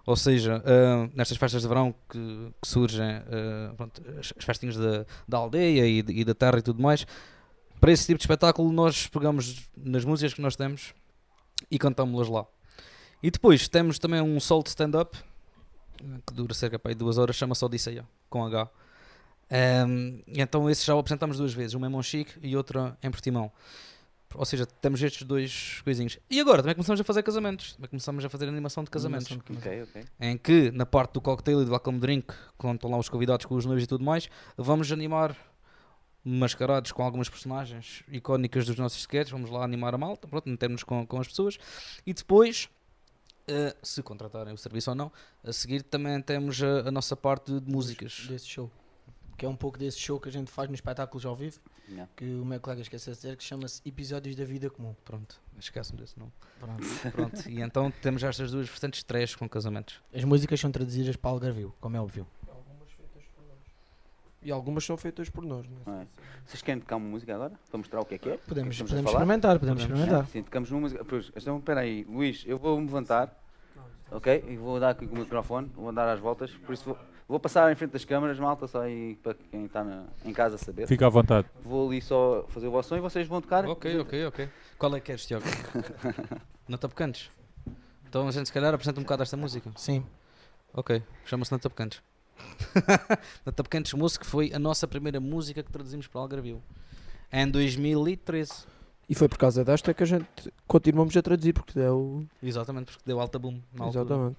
Ou 0.05 0.15
seja, 0.15 0.63
ah, 0.65 1.09
nestas 1.13 1.35
festas 1.37 1.61
de 1.61 1.67
verão 1.67 1.93
que, 2.09 2.51
que 2.61 2.67
surgem, 2.67 3.05
ah, 3.05 3.73
pronto, 3.75 4.01
as, 4.17 4.33
as 4.37 4.45
festinhas 4.45 4.77
da, 4.77 5.05
da 5.27 5.37
aldeia 5.37 5.85
e, 5.85 6.01
de- 6.01 6.13
e 6.13 6.23
da 6.23 6.33
terra 6.33 6.59
e 6.59 6.61
tudo 6.61 6.81
mais, 6.81 7.05
para 7.79 7.91
esse 7.91 8.05
tipo 8.05 8.17
de 8.17 8.23
espetáculo 8.23 8.71
nós 8.71 9.07
pegamos 9.07 9.69
nas 9.77 10.05
músicas 10.05 10.33
que 10.33 10.41
nós 10.41 10.55
temos 10.55 10.93
e 11.69 11.77
cantamos-las 11.77 12.27
lá. 12.27 12.45
E 13.21 13.29
depois 13.29 13.67
temos 13.67 13.99
também 13.99 14.21
um 14.21 14.39
solo 14.39 14.63
de 14.63 14.69
stand-up 14.69 15.17
que 16.25 16.33
dura 16.33 16.53
cerca 16.53 16.79
de 16.89 16.95
duas 16.95 17.17
horas, 17.17 17.35
chama-se 17.35 17.63
Odisseia, 17.63 18.05
com 18.29 18.45
H. 18.45 18.69
Um, 19.87 20.21
e 20.27 20.41
então 20.41 20.69
esse 20.69 20.85
já 20.85 20.95
o 20.95 20.99
apresentamos 20.99 21.37
duas 21.37 21.53
vezes, 21.53 21.73
uma 21.73 21.87
em 21.87 21.89
Monchique 21.89 22.33
e 22.41 22.55
outra 22.55 22.97
em 23.01 23.11
Portimão. 23.11 23.51
Ou 24.35 24.45
seja, 24.45 24.65
temos 24.65 25.01
estes 25.01 25.23
dois 25.23 25.81
coisinhos. 25.83 26.19
E 26.29 26.39
agora 26.39 26.61
também 26.61 26.75
começamos 26.75 27.01
a 27.01 27.03
fazer 27.03 27.23
casamentos. 27.23 27.73
Também 27.73 27.89
começamos 27.89 28.23
a 28.23 28.29
fazer 28.29 28.47
animação 28.47 28.83
de 28.83 28.91
casamentos. 28.91 29.31
Animação 29.31 29.55
de 29.55 29.67
Ok, 29.67 29.83
ok. 29.83 30.05
Em 30.21 30.37
que, 30.37 30.69
na 30.71 30.85
parte 30.85 31.13
do 31.13 31.21
cocktail 31.21 31.63
e 31.63 31.65
do 31.65 31.71
welcome 31.71 31.99
drink, 31.99 32.31
quando 32.55 32.75
estão 32.75 32.91
lá 32.91 32.97
os 32.99 33.09
convidados 33.09 33.47
com 33.47 33.55
os 33.55 33.65
noivos 33.65 33.83
e 33.83 33.87
tudo 33.87 34.03
mais, 34.03 34.29
vamos 34.55 34.91
animar 34.91 35.35
mascarados 36.23 36.91
com 36.91 37.03
algumas 37.03 37.29
personagens 37.29 38.03
icónicas 38.09 38.65
dos 38.65 38.77
nossos 38.77 38.99
sketches. 38.99 39.31
Vamos 39.31 39.49
lá 39.49 39.63
animar 39.63 39.93
a 39.93 39.97
malta, 39.97 40.27
pronto, 40.27 40.49
metermos 40.49 40.83
com, 40.83 41.05
com 41.05 41.19
as 41.19 41.27
pessoas. 41.27 41.57
E 42.05 42.13
depois, 42.13 42.69
eh, 43.47 43.75
se 43.81 44.03
contratarem 44.03 44.53
o 44.53 44.57
serviço 44.57 44.89
ou 44.91 44.95
não, 44.95 45.11
a 45.43 45.51
seguir 45.53 45.81
também 45.83 46.21
temos 46.21 46.61
a, 46.61 46.87
a 46.87 46.91
nossa 46.91 47.15
parte 47.15 47.59
de 47.59 47.71
músicas. 47.71 48.25
desse 48.27 48.47
show. 48.47 48.71
Que 49.37 49.45
é 49.45 49.49
um 49.49 49.55
pouco 49.55 49.77
desse 49.77 49.97
show 49.97 50.19
que 50.19 50.27
a 50.27 50.31
gente 50.31 50.51
faz 50.51 50.69
nos 50.69 50.77
espetáculos 50.77 51.25
ao 51.25 51.35
vivo, 51.35 51.59
Yeah. 51.89 52.07
que 52.15 52.23
o 52.23 52.45
meu 52.45 52.59
colega 52.59 52.83
esqueceu 52.83 53.13
de 53.13 53.17
dizer, 53.19 53.35
que 53.35 53.43
chama-se 53.43 53.81
Episódios 53.83 54.35
da 54.35 54.45
Vida 54.45 54.69
Comum. 54.69 54.93
Pronto, 55.03 55.41
esquece-me 55.59 55.99
desse 55.99 56.19
nome. 56.19 56.31
Pronto. 56.59 56.83
Pronto, 57.11 57.49
e 57.49 57.61
então 57.63 57.89
temos 57.89 58.21
estas 58.21 58.51
duas 58.51 58.69
vertentes 58.69 59.01
três 59.01 59.33
com 59.35 59.49
casamentos. 59.49 59.99
As 60.13 60.23
músicas 60.23 60.59
são 60.59 60.71
traduzidas 60.71 61.15
para 61.15 61.31
Algarvio, 61.31 61.73
como 61.81 61.97
é 61.97 61.99
óbvio. 61.99 62.27
E 64.41 64.51
algumas 64.51 64.85
são 64.85 64.95
feitas 64.95 65.29
por 65.29 65.43
nós, 65.43 65.67
né? 65.67 65.75
É. 66.01 66.07
Vocês 66.45 66.61
querem 66.61 66.79
tocar 66.79 66.95
uma 66.95 67.09
música 67.09 67.35
agora? 67.35 67.53
Para 67.69 67.77
mostrar 67.77 67.99
o 67.99 68.05
que 68.05 68.15
é 68.15 68.17
que 68.17 68.29
é? 68.29 68.37
Podemos, 68.37 68.79
a 68.79 68.85
podemos 68.85 69.11
experimentar, 69.11 69.59
podemos 69.59 69.81
Podemos. 69.83 69.99
experimentar. 70.01 70.31
Sim, 70.31 70.43
tocamos 70.43 70.71
uma 70.71 70.79
música. 70.81 71.03
Pois, 71.03 71.29
então, 71.35 71.57
espera 71.57 71.81
aí, 71.81 72.05
Luís, 72.09 72.43
eu 72.47 72.57
vou 72.57 72.77
me 72.79 72.85
levantar, 72.85 73.37
ok? 74.09 74.45
E 74.47 74.55
vou 74.55 74.79
dar 74.79 74.91
aqui 74.91 75.05
com 75.07 75.15
o 75.15 75.19
microfone, 75.19 75.69
vou 75.75 75.91
dar 75.91 76.09
as 76.13 76.19
voltas, 76.21 76.51
por 76.51 76.71
isso 76.73 76.85
vou, 76.85 76.97
vou 77.27 77.39
passar 77.39 77.69
em 77.69 77.75
frente 77.75 77.91
das 77.91 78.05
câmaras, 78.05 78.39
malta, 78.39 78.65
só 78.65 78.81
aí 78.81 79.17
para 79.21 79.33
quem 79.33 79.65
está 79.65 79.83
na- 79.83 80.05
em 80.23 80.31
casa 80.33 80.57
saber. 80.57 80.87
Fica 80.87 81.05
à 81.05 81.09
vontade. 81.09 81.45
Vou 81.61 81.89
ali 81.89 82.01
só 82.01 82.45
fazer 82.47 82.67
o 82.67 82.71
vosso 82.71 82.87
som 82.89 82.95
e 82.97 83.01
vocês 83.01 83.27
vão 83.27 83.41
tocar. 83.41 83.65
Ok, 83.67 83.99
ok, 83.99 84.25
ok. 84.27 84.49
Qual 84.77 84.95
é 84.95 84.99
que 85.01 85.07
queres, 85.07 85.25
Tiago? 85.25 85.43
Não 86.65 86.77
te 86.77 86.85
apecantes? 86.85 87.29
Então 88.07 88.25
a 88.27 88.31
gente 88.31 88.45
se 88.47 88.53
calhar 88.53 88.73
apresenta 88.73 88.99
um 88.99 89.03
bocado 89.03 89.21
esta 89.23 89.35
música. 89.35 89.69
Sim. 89.75 90.05
Ok, 90.73 91.03
chama-se 91.25 91.51
Nata 91.51 91.69
Pecantes. 91.69 92.01
Nata 93.45 93.63
Pecantes 93.63 93.93
Música 93.93 94.23
foi 94.25 94.51
a 94.53 94.59
nossa 94.59 94.87
primeira 94.87 95.19
música 95.19 95.63
que 95.63 95.71
traduzimos 95.71 96.07
para 96.07 96.21
Algarvio. 96.21 96.61
Em 97.31 97.49
2013. 97.49 98.51
E 99.07 99.15
foi 99.15 99.27
por 99.27 99.37
causa 99.37 99.63
desta 99.65 99.93
que 99.93 100.03
a 100.03 100.05
gente 100.05 100.27
continuamos 100.67 101.15
a 101.17 101.21
traduzir, 101.21 101.53
porque 101.53 101.73
deu. 101.73 102.25
Exatamente, 102.43 102.91
porque 102.91 103.03
deu 103.05 103.19
alta 103.19 103.39
boom 103.39 103.59
na 103.73 103.85
altura. 103.85 104.03
Exatamente. 104.05 104.37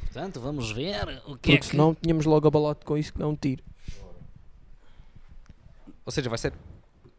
Portanto, 0.00 0.40
vamos 0.40 0.72
ver 0.72 1.22
o 1.26 1.36
que 1.36 1.52
é 1.52 1.56
Porque 1.56 1.58
que... 1.58 1.66
senão 1.66 1.94
tínhamos 1.94 2.26
logo 2.26 2.48
abalado 2.48 2.84
com 2.84 2.98
isso 2.98 3.12
que 3.12 3.18
não 3.20 3.30
um 3.30 3.36
tiro. 3.36 3.62
Ou 6.04 6.12
seja, 6.12 6.28
vai 6.28 6.38
ser 6.38 6.52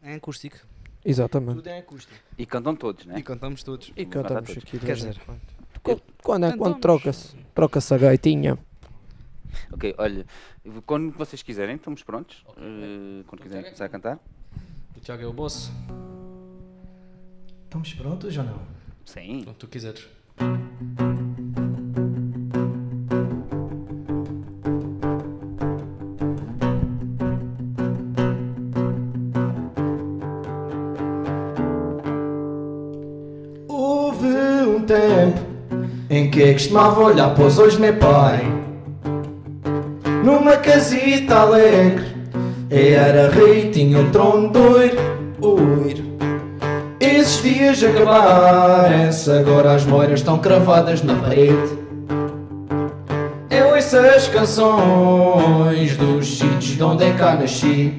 em 0.02 0.14
acústico. 0.14 0.56
Exatamente. 1.04 1.56
Tudo 1.56 1.68
é 1.68 1.78
acústico. 1.78 2.14
E 2.36 2.44
cantam 2.46 2.74
todos, 2.76 3.06
né? 3.06 3.18
E 3.18 3.22
cantamos 3.22 3.62
todos. 3.62 3.92
E 3.96 4.04
cantamos 4.06 4.48
todos. 4.50 4.62
aqui. 4.64 4.78
Quer 4.78 4.96
dizer, 4.96 5.18
quando. 5.24 5.40
Qu- 5.82 6.02
Quando, 6.22 6.46
é, 6.46 6.56
quando 6.56 6.78
troca-se 6.80 7.36
troca-se 7.54 7.94
a 7.94 7.98
gaitinha. 7.98 8.58
Ok, 9.72 9.94
olha, 9.98 10.26
quando 10.86 11.12
vocês 11.12 11.42
quiserem, 11.42 11.76
estamos 11.76 12.02
prontos. 12.02 12.44
Eh, 12.56 13.22
quando 13.26 13.42
quiserem 13.42 13.64
começar 13.64 13.84
a 13.84 13.88
cantar. 13.88 14.18
o 14.96 15.00
Tiago 15.00 15.22
é 15.22 15.26
o 15.26 15.32
boss. 15.32 15.70
Estamos 17.64 17.92
prontos 17.94 18.36
ou 18.36 18.44
não? 18.44 18.60
Sim. 19.04 19.42
Quando 19.44 19.56
tu 19.56 19.68
quiseres. 19.68 20.08
Houve 33.68 34.26
um 34.26 34.84
tempo 34.84 35.38
em 36.10 36.30
que 36.30 36.52
costumava 36.52 37.00
olhar 37.02 37.34
para 37.34 37.44
os 37.44 37.58
olhos 37.58 37.76
meu 37.76 37.96
pai 37.98 38.57
Numa 40.24 40.56
casita 40.56 41.36
alegre 41.36 42.06
E 42.70 42.90
era 42.90 43.30
rei, 43.30 43.70
tinha 43.70 43.98
um 43.98 44.10
trono 44.10 44.50
de 44.50 44.58
ouro. 44.58 45.18
Oiro. 45.40 46.04
Esses 47.00 47.42
dias 47.42 47.82
acabaram-se 47.82 49.30
Agora 49.30 49.74
as 49.74 49.84
moiras 49.84 50.20
estão 50.20 50.38
cravadas 50.38 51.02
na 51.02 51.14
parede. 51.14 51.78
Eu 53.50 53.74
ouço 53.74 53.96
as 53.96 54.28
canções 54.28 55.96
Dos 55.96 56.38
sítios 56.38 56.76
de 56.76 56.82
onde 56.82 57.04
é 57.04 57.12
cá 57.12 57.34
nasci. 57.34 57.94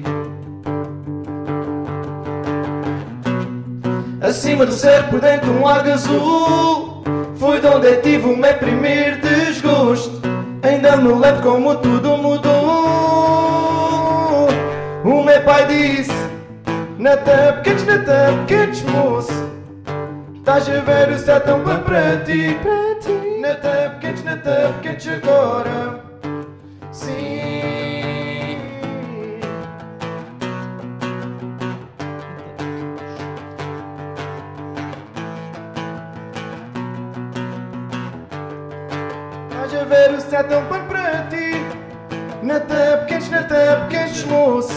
Acima 4.20 4.66
do 4.66 4.72
céu, 4.72 5.04
por 5.04 5.20
dentro 5.20 5.50
um 5.50 5.64
lago 5.64 5.90
azul. 5.90 7.02
Foi 7.36 7.58
de 7.58 7.66
onde 7.66 7.86
eu 7.86 8.02
tive 8.02 8.26
o 8.26 8.36
meu 8.36 8.54
primeiro 8.54 9.18
desgosto 9.20 10.29
Ainda 10.62 10.96
me 10.96 11.12
lembro 11.12 11.42
como 11.42 11.74
tudo 11.76 12.16
mudou. 12.18 12.50
O 15.04 15.22
meu 15.22 15.42
pai 15.42 15.66
disse 15.66 16.12
Nata 16.98 17.54
pequenos, 17.54 17.86
nata 17.86 18.34
pequenos 18.46 18.82
moço. 18.82 19.50
Estás 20.36 20.68
a 20.68 20.80
ver 20.80 21.08
o 21.10 21.18
céu 21.18 21.40
tão 21.40 21.64
bem 21.64 21.78
para 21.78 22.18
ti 22.24 22.58
Nata 23.40 23.96
pequenos, 23.98 24.22
nata 24.24 24.74
pequenos 24.82 25.08
agora. 25.08 26.00
Sim 26.92 27.69
ver 39.90 40.14
o 40.14 40.20
céu 40.20 40.44
tão 40.44 40.62
bem 40.66 40.84
para 40.86 41.24
ti 41.24 41.50
Nata 42.44 42.98
pequenos, 42.98 43.28
nata 43.28 43.86
pequenos 43.88 44.24
moço 44.24 44.72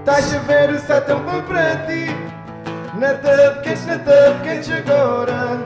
Estás 0.00 0.34
a 0.34 0.38
ver 0.40 0.70
o 0.70 0.78
céu 0.78 1.00
tão 1.00 1.24
bem 1.24 1.42
para 1.42 1.76
ti 1.86 2.06
Nata 2.98 3.52
pequenos, 3.56 3.86
nata 3.86 4.38
pequenos 4.42 4.70
agora. 4.70 5.58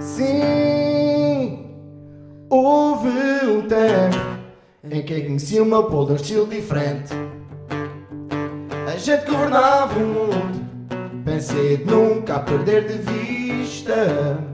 Sim 0.00 1.70
Houve 2.50 3.08
um 3.46 3.62
tempo 3.62 4.16
Em 4.90 5.02
que 5.02 5.22
conheci 5.22 5.60
povo 5.60 6.06
de 6.06 6.12
um 6.12 6.16
estilo 6.16 6.46
diferente. 6.46 7.14
A 8.92 8.96
gente 8.96 9.30
governava 9.30 9.96
o 9.96 10.06
mundo 10.06 10.64
Pensei 11.24 11.76
de 11.76 11.84
nunca 11.84 12.40
perder 12.40 12.86
de 12.88 12.98
vista 12.98 14.53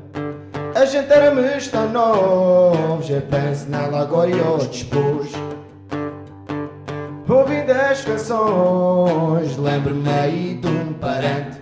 a 0.75 0.85
gente 0.85 1.13
era-me 1.13 1.43
tão 1.71 1.89
novos 1.89 3.09
Eu 3.11 3.23
penso 3.23 3.69
nela 3.69 4.01
agora 4.01 4.31
e 4.31 4.39
eu 4.39 4.59
dispus 4.59 5.31
Ouvindo 7.29 7.71
as 7.71 8.05
canções 8.05 9.57
Lembro-me 9.57 10.09
aí 10.09 10.55
de 10.55 10.69
um 10.69 10.93
parente. 10.95 11.61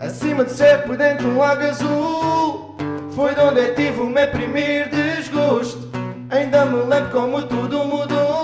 Acima 0.00 0.44
de 0.44 0.52
ser 0.52 0.82
por 0.84 0.96
dentro 0.96 1.28
um 1.28 1.38
lago 1.38 1.62
azul 1.62 2.76
Foi 3.14 3.34
de 3.34 3.40
onde 3.40 3.60
eu 3.60 3.74
tive 3.74 4.00
o 4.00 4.06
meu 4.06 4.28
primeiro 4.28 4.90
desgosto. 4.90 5.88
Ainda 6.30 6.64
me 6.66 6.82
lembro 6.84 7.10
como 7.10 7.42
tudo 7.42 7.84
mudou. 7.84 8.34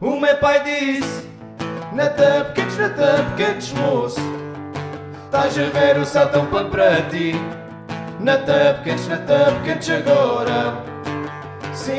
O 0.00 0.18
meu 0.18 0.36
pai 0.38 0.62
disse 0.64 1.29
Nata 1.92 2.44
pequenos, 2.44 2.78
nata 2.78 3.24
pequenos 3.34 3.72
moço. 3.72 4.20
Estás 5.24 5.58
a 5.58 5.62
ver 5.62 5.98
o 5.98 6.04
céu 6.06 6.28
tão 6.28 6.46
plano 6.46 6.70
para 6.70 7.02
ti. 7.02 7.34
Nata 8.20 8.74
pequenos, 8.78 9.08
nata 9.08 9.52
pequenos 9.56 9.90
agora. 9.90 10.84
Sim. 11.74 11.96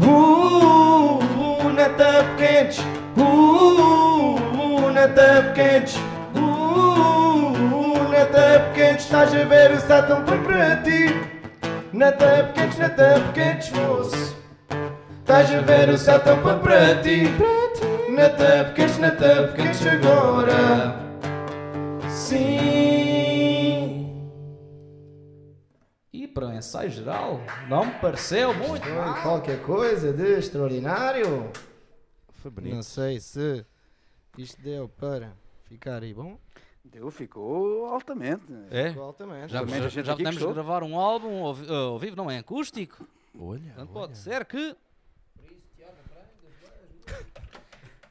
Uh, 0.00 1.18
uh, 1.18 1.72
nata 1.74 2.24
pequenos. 2.36 2.78
Uh, 3.16 4.90
nata 4.92 5.52
pequenos. 5.52 5.96
Uh, 6.36 8.08
nata 8.08 8.60
pequenos. 8.68 9.02
Estás 9.02 9.34
a 9.34 9.44
ver 9.44 9.72
o 9.72 9.80
céu 9.80 10.06
tão 10.06 10.22
plano 10.22 10.44
para 10.44 10.76
ti. 10.76 11.12
Nata 11.92 12.52
pequenos, 12.54 12.78
nata 12.78 13.20
pequenos 13.32 13.70
moço 13.72 14.37
Estás 15.28 15.50
a 15.54 15.60
ver 15.60 15.90
o 15.90 15.98
céu 15.98 16.18
tão 16.24 16.40
para 16.42 17.02
ti 17.02 17.24
Nata 18.10 18.64
pequenos, 18.70 18.96
nata 18.96 19.48
pequenos 19.48 19.86
agora 19.86 20.96
Sim 22.10 22.48
E 26.10 26.26
para 26.26 26.46
o 26.46 26.52
ensaio 26.54 26.88
geral, 26.90 27.40
não 27.68 27.84
me 27.84 27.92
pareceu 28.00 28.54
muito 28.54 28.82
Foi 28.84 29.20
qualquer 29.22 29.62
coisa 29.62 30.14
de 30.14 30.38
extraordinário 30.38 31.50
Foi 32.32 32.50
bonito. 32.50 32.74
Não 32.74 32.82
sei 32.82 33.20
se 33.20 33.66
isto 34.38 34.58
deu 34.62 34.88
para 34.88 35.32
ficar 35.64 36.02
aí 36.02 36.14
bom 36.14 36.38
Deu, 36.82 37.10
ficou 37.10 37.84
altamente. 37.84 38.44
É? 38.70 38.88
Ficou 38.88 39.02
altamente 39.04 39.52
Já, 39.52 39.62
já, 39.66 39.88
já 40.02 40.16
podemos 40.16 40.42
gravar 40.42 40.82
um 40.82 40.98
álbum 40.98 41.44
ao, 41.44 41.52
vi- 41.52 41.70
ao 41.70 41.98
vivo, 41.98 42.16
não 42.16 42.30
é 42.30 42.38
acústico. 42.38 43.06
Olha, 43.38 43.60
Portanto, 43.60 43.90
olha. 43.90 44.06
pode 44.06 44.16
ser 44.16 44.46
que. 44.46 44.74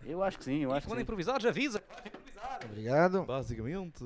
Eu 0.08 0.24
acho 0.24 0.38
que 0.38 0.46
sim, 0.46 0.60
eu 0.64 0.70
E 0.70 0.74
acho 0.74 0.82
que 0.82 0.88
quando 0.88 0.98
sim. 1.00 1.04
improvisares, 1.04 1.46
avisa. 1.46 1.84
Obrigado. 2.64 3.26
Basicamente. 3.26 4.06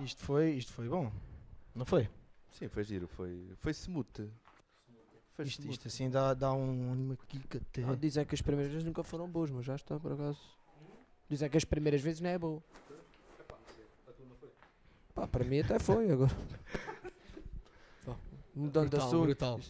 Isto 0.00 0.22
foi, 0.24 0.50
isto 0.50 0.72
foi 0.72 0.88
bom. 0.88 1.10
Não 1.74 1.86
foi? 1.86 2.08
Sim, 2.52 2.68
foi 2.68 2.82
giro, 2.84 3.06
foi, 3.06 3.52
foi 3.56 3.70
smooth. 3.72 4.30
Foi 5.34 5.44
Isto, 5.44 5.60
smooth. 5.60 5.72
isto 5.74 5.88
assim 5.88 6.10
dá, 6.10 6.34
dá 6.34 6.52
um 6.52 6.92
uma 6.92 7.16
quica 7.28 7.58
até. 7.58 7.84
Ah, 7.84 7.94
dizem 7.94 8.24
que 8.24 8.34
as 8.34 8.42
primeiras 8.42 8.72
vezes 8.72 8.86
nunca 8.86 9.02
foram 9.04 9.28
boas, 9.28 9.50
mas 9.50 9.64
já 9.64 9.76
está 9.76 9.98
por 10.00 10.12
acaso. 10.12 10.40
Dizem 11.28 11.48
que 11.50 11.56
as 11.56 11.64
primeiras 11.64 12.00
vezes 12.00 12.20
não 12.20 12.30
é 12.30 12.38
boa. 12.38 12.62
Pá, 15.14 15.26
para 15.26 15.44
mim 15.44 15.60
até 15.60 15.78
foi 15.78 16.10
agora. 16.10 16.30
Mudando 18.54 18.90
de 18.90 18.96
assunto. 18.96 19.60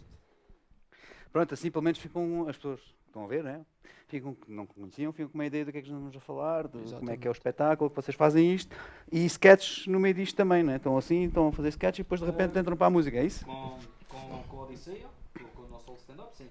Pronto, 1.33 1.55
assim 1.55 1.71
pelo 1.71 1.83
menos 1.83 1.99
ficam 1.99 2.49
as 2.49 2.57
pessoas 2.57 2.81
estão 3.17 3.25
a 3.25 3.27
ver, 3.27 3.43
né? 3.43 3.65
Ficam 4.09 4.37
não 4.47 4.67
conheciam, 4.67 5.13
ficam 5.13 5.29
com 5.29 5.39
uma 5.39 5.47
ideia 5.47 5.65
do 5.65 5.73
que 5.73 5.79
é 5.79 5.83
que 5.83 5.91
nós 5.91 5.99
vamos 5.99 6.17
a 6.17 6.21
falar, 6.21 6.69
de 6.69 6.79
como 6.95 7.11
é 7.11 7.17
que 7.17 7.27
é 7.27 7.31
o 7.31 7.33
espetáculo, 7.33 7.91
que 7.91 7.97
vocês 7.97 8.15
fazem 8.15 8.55
isto 8.55 8.77
e 9.11 9.25
sketches 9.25 9.87
no 9.87 9.99
meio 9.99 10.15
disto 10.15 10.37
também, 10.37 10.63
né? 10.63 10.77
Estão 10.77 10.97
assim, 10.97 11.25
estão 11.25 11.49
a 11.49 11.53
fazer 11.53 11.71
sketches 11.71 12.01
e 12.01 12.03
depois 12.03 12.21
de 12.21 12.27
repente 12.27 12.59
entram 12.59 12.77
para 12.77 12.87
a 12.87 12.91
música, 12.91 13.17
é 13.17 13.25
isso? 13.25 13.45
Com, 13.45 13.79
com, 14.09 14.43
com 14.45 14.61
a 14.61 14.63
Odisseia, 14.65 15.07
com, 15.35 15.45
com 15.49 15.63
o 15.63 15.69
nosso 15.69 15.93
stand-up, 15.95 16.37
sim. 16.37 16.49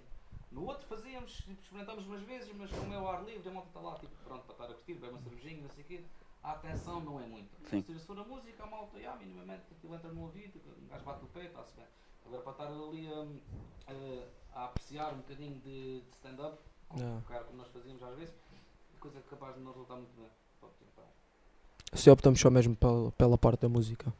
No 0.51 0.65
outro 0.65 0.85
fazíamos, 0.85 1.47
experimentámos 1.61 2.05
umas 2.05 2.21
vezes, 2.23 2.51
mas 2.57 2.71
como 2.71 2.93
é 2.93 2.99
o 2.99 3.07
ar 3.07 3.23
livre, 3.23 3.47
a 3.47 3.51
malta 3.51 3.69
está 3.69 3.79
lá, 3.79 3.95
tipo, 3.95 4.11
pronto, 4.25 4.43
para 4.43 4.53
estar 4.53 4.65
a 4.65 4.73
curtir, 4.73 4.93
bebe 4.95 5.13
uma 5.13 5.21
cervejinha, 5.21 5.61
não 5.61 5.69
sei 5.69 5.83
o 5.83 5.87
quê. 5.87 6.01
A 6.43 6.51
atenção 6.51 6.99
não 7.01 7.19
é 7.19 7.25
muito. 7.25 7.49
Sim. 7.69 7.77
Ou 7.77 7.83
seja, 7.83 7.99
se 7.99 8.05
for 8.05 8.19
a 8.19 8.23
música, 8.23 8.63
a 8.63 8.67
malta, 8.67 8.99
já, 8.99 9.15
minimamente, 9.15 9.63
aquilo 9.71 9.95
entra 9.95 10.11
no 10.11 10.21
ouvido, 10.21 10.61
um 10.81 10.87
gajo 10.87 11.03
bate 11.03 11.23
o 11.23 11.27
pé, 11.27 11.45
está-se 11.45 11.73
bem. 11.75 11.85
Agora, 12.25 12.41
para 12.41 12.51
estar 12.51 12.67
ali 12.67 13.07
a, 13.07 14.59
a 14.59 14.65
apreciar 14.65 15.13
um 15.13 15.17
bocadinho 15.17 15.55
de, 15.63 16.01
de 16.01 16.03
stand-up, 16.15 16.57
como, 16.89 17.21
como 17.21 17.57
nós 17.57 17.67
fazíamos 17.71 18.01
às 18.03 18.15
vezes, 18.17 18.33
a 18.95 18.99
coisa 18.99 19.19
é 19.19 19.21
capaz 19.29 19.55
de 19.55 19.61
não 19.61 19.71
resultar 19.71 19.95
muito 19.95 20.11
bem. 20.17 20.27
Se 21.93 22.09
optamos 22.09 22.39
só 22.39 22.49
mesmo 22.49 22.75
pela, 22.75 23.11
pela 23.11 23.37
parte 23.37 23.61
da 23.61 23.69
música. 23.69 24.13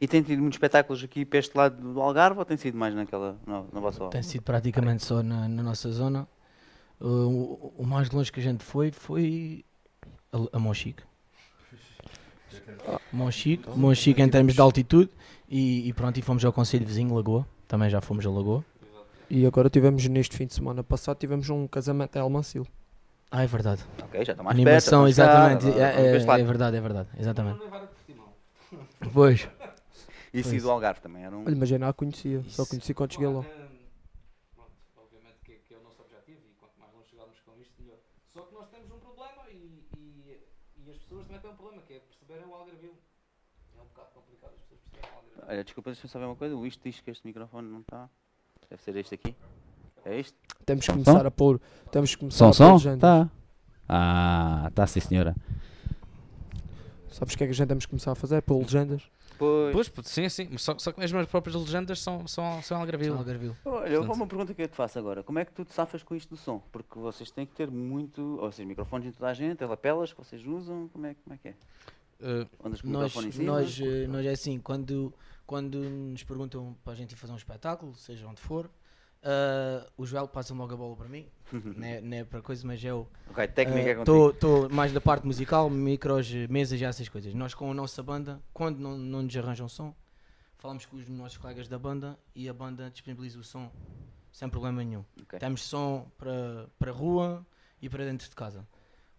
E 0.00 0.06
tem 0.06 0.22
tido 0.22 0.40
muitos 0.40 0.56
espetáculos 0.56 1.02
aqui 1.02 1.24
para 1.24 1.38
este 1.38 1.56
lado 1.56 1.76
do 1.80 2.00
Algarve 2.00 2.38
ou 2.38 2.44
tem 2.44 2.56
sido 2.56 2.76
mais 2.76 2.94
naquela, 2.94 3.36
na, 3.46 3.64
na 3.72 3.80
vossa 3.80 4.08
Tem 4.08 4.22
sido 4.22 4.42
praticamente 4.42 5.04
só 5.04 5.22
na, 5.22 5.48
na 5.48 5.62
nossa 5.62 5.90
zona. 5.90 6.28
Uh, 7.00 7.06
o, 7.06 7.74
o 7.78 7.86
mais 7.86 8.10
longe 8.10 8.30
que 8.30 8.40
a 8.40 8.42
gente 8.42 8.62
foi 8.62 8.92
foi 8.92 9.64
a, 10.32 10.56
a 10.56 10.60
Monchique. 10.60 11.02
Monchique, 13.12 13.68
Monchique 13.70 14.22
em 14.22 14.28
termos 14.28 14.54
de 14.54 14.60
altitude 14.60 15.10
e, 15.48 15.88
e 15.88 15.92
pronto, 15.92 16.18
e 16.18 16.22
fomos 16.22 16.44
ao 16.44 16.52
Conselho 16.52 16.86
Vizinho, 16.86 17.14
Lagoa. 17.14 17.46
Também 17.66 17.88
já 17.90 18.00
fomos 18.00 18.24
a 18.26 18.30
Lagoa. 18.30 18.64
E 19.28 19.46
agora 19.46 19.70
tivemos 19.70 20.06
neste 20.08 20.36
fim 20.36 20.46
de 20.46 20.54
semana 20.54 20.82
passado, 20.82 21.16
tivemos 21.18 21.48
um 21.50 21.66
casamento 21.68 22.16
em 22.16 22.20
Almancil. 22.20 22.66
Ah, 23.30 23.44
é 23.44 23.46
verdade. 23.46 23.84
Ok, 24.02 24.24
já 24.24 24.32
está 24.32 24.42
mais 24.42 24.56
Animação, 24.56 25.04
perto. 25.04 25.10
exatamente. 25.10 25.66
É, 25.78 26.16
é- 26.16 26.26
lado. 26.26 26.40
é 26.40 26.44
verdade, 26.44 26.76
é 26.76 26.80
verdade. 26.80 27.08
Exatamente. 27.16 27.60
É. 27.62 29.08
Pois. 29.12 29.48
E 30.34 30.42
sim, 30.42 30.58
do 30.58 30.70
Algarve 30.70 31.00
também. 31.00 31.24
Era 31.24 31.36
um... 31.36 31.44
Olha, 31.46 31.56
mas 31.56 31.70
eu 31.70 31.78
não 31.78 31.88
a 31.88 31.92
conhecia, 31.92 32.42
só 32.48 32.66
conheci 32.66 32.92
quando 32.92 33.12
cheguei 33.12 33.28
lá. 33.28 33.42
Claro, 33.42 33.62
hum, 33.62 33.78
Pronto, 34.56 34.70
obviamente 34.96 35.38
que, 35.44 35.52
que 35.66 35.74
é 35.74 35.78
o 35.78 35.82
nosso 35.82 36.02
objetivo 36.02 36.38
e 36.46 36.54
quanto 36.58 36.74
mais 36.78 36.92
longe 36.94 37.08
chegarmos 37.10 37.38
com 37.46 37.52
isto, 37.60 37.72
melhor. 37.80 37.98
Só 38.34 38.42
que 38.42 38.54
nós 38.54 38.68
temos 38.68 38.90
um 38.90 38.98
problema 38.98 39.42
e, 39.50 39.86
e, 39.96 40.40
e 40.86 40.90
as 40.90 40.98
pessoas 40.98 41.26
também 41.26 41.40
têm 41.40 41.50
um 41.50 41.54
problema, 41.56 41.82
que 41.82 41.94
é 41.94 41.98
perceberem 42.00 42.46
o 42.50 42.54
Algarvio. 42.54 42.94
É 43.78 43.80
um 43.82 43.86
bocado 43.86 44.08
complicado 44.14 44.52
as 44.54 44.60
pessoas 44.62 44.80
perceberem 44.80 45.10
o 45.10 45.16
Algarvio. 45.18 45.39
Olha, 45.50 45.64
desculpa, 45.64 45.90
deixa-me 45.90 46.08
só 46.08 46.18
ver 46.20 46.26
uma 46.26 46.36
coisa. 46.36 46.54
O 46.54 46.64
isto 46.64 46.80
diz 46.84 47.00
que 47.00 47.10
este 47.10 47.26
microfone 47.26 47.68
não 47.68 47.80
está. 47.80 48.08
Deve 48.70 48.82
ser 48.82 48.94
este 48.96 49.16
aqui. 49.16 49.34
É 50.04 50.20
este? 50.20 50.34
Temos 50.64 50.86
que 50.86 50.92
começar 50.92 51.26
a 51.26 51.30
pôr. 51.30 51.60
Temos 51.90 52.14
que 52.14 52.20
começar 52.20 52.52
Som, 52.52 52.64
a 52.64 52.68
pôr 52.68 52.78
som? 52.78 52.88
legendas. 52.88 53.00
Tá. 53.00 53.30
Ah, 53.88 54.70
tá 54.72 54.86
sim 54.86 55.00
senhora. 55.00 55.34
Sabes 57.10 57.34
o 57.34 57.36
que 57.38 57.42
é 57.42 57.46
que 57.48 57.50
a 57.52 57.54
gente 57.56 57.66
temos 57.66 57.84
que 57.84 57.90
começar 57.90 58.12
a 58.12 58.14
fazer? 58.14 58.40
Pôr 58.42 58.58
legendas. 58.58 59.02
Pois. 59.36 59.88
Pois, 59.88 60.06
sim, 60.06 60.28
sim, 60.28 60.48
mas 60.52 60.62
só, 60.62 60.78
só 60.78 60.92
que 60.92 61.00
mesmo 61.00 61.18
as 61.18 61.26
próprias 61.26 61.56
legendas 61.56 61.98
são, 62.00 62.28
são, 62.28 62.62
são 62.62 62.78
Algarvio. 62.78 63.16
Algarvio. 63.16 63.56
Olha, 63.64 63.88
eu 63.88 64.04
vou 64.04 64.14
uma 64.14 64.28
pergunta 64.28 64.54
que 64.54 64.62
eu 64.62 64.68
te 64.68 64.76
faço 64.76 64.98
agora. 65.00 65.24
Como 65.24 65.38
é 65.40 65.44
que 65.44 65.50
tu 65.52 65.64
te 65.64 65.72
safas 65.72 66.04
com 66.04 66.14
isto 66.14 66.28
do 66.30 66.36
som? 66.36 66.62
Porque 66.70 66.96
vocês 66.96 67.30
têm 67.32 67.44
que 67.44 67.54
ter 67.56 67.68
muito. 67.68 68.38
Ou 68.40 68.52
seja, 68.52 68.68
microfones 68.68 69.08
em 69.08 69.12
toda 69.12 69.28
a 69.28 69.34
gente, 69.34 69.64
lapelas 69.64 70.12
que 70.12 70.18
vocês 70.18 70.46
usam. 70.46 70.88
Como 70.92 71.06
é, 71.06 71.16
como 71.24 71.34
é 71.34 71.38
que 71.38 71.48
é? 71.48 71.54
Uh, 72.20 72.46
Nós, 72.84 73.16
nós, 73.38 73.80
eh, 73.80 74.06
nós 74.06 74.26
é 74.26 74.30
assim, 74.30 74.58
quando, 74.58 75.10
quando 75.50 75.80
nos 75.80 76.22
perguntam 76.22 76.76
para 76.84 76.92
a 76.92 76.96
gente 76.96 77.10
ir 77.10 77.16
fazer 77.16 77.32
um 77.32 77.36
espetáculo, 77.36 77.92
seja 77.96 78.24
onde 78.24 78.40
for, 78.40 78.70
ah, 79.20 79.84
o 79.96 80.06
Joel 80.06 80.28
passa 80.28 80.54
logo 80.54 80.72
a 80.72 80.76
bola 80.76 80.94
para 80.94 81.08
mim. 81.08 81.26
não, 81.52 81.84
é, 81.84 82.00
não 82.00 82.16
é 82.18 82.24
para 82.24 82.40
coisa, 82.40 82.64
mas 82.64 82.84
eu 82.84 83.08
é 83.36 83.46
estou 84.30 84.70
mais 84.70 84.92
da 84.92 85.00
parte 85.00 85.26
musical, 85.26 85.68
micros, 85.68 86.32
mesas 86.48 86.80
e 86.80 86.84
essas 86.84 87.08
coisas. 87.08 87.34
Nós 87.34 87.52
com 87.52 87.68
a 87.68 87.74
nossa 87.74 88.00
banda, 88.00 88.40
quando 88.54 88.78
não, 88.78 88.96
não 88.96 89.22
nos 89.22 89.36
arranjam 89.36 89.68
som, 89.68 89.92
falamos 90.56 90.86
com 90.86 90.96
os 90.96 91.08
nossos 91.08 91.36
colegas 91.36 91.66
da 91.66 91.80
banda 91.80 92.16
e 92.32 92.48
a 92.48 92.54
banda 92.54 92.88
disponibiliza 92.88 93.36
o 93.36 93.42
som 93.42 93.72
sem 94.30 94.48
problema 94.48 94.84
nenhum. 94.84 95.04
Ok. 95.20 95.36
Temos 95.40 95.64
som 95.64 96.08
para, 96.16 96.68
para 96.78 96.92
rua 96.92 97.44
e 97.82 97.88
para 97.88 98.04
dentro 98.04 98.28
de 98.28 98.36
casa. 98.36 98.64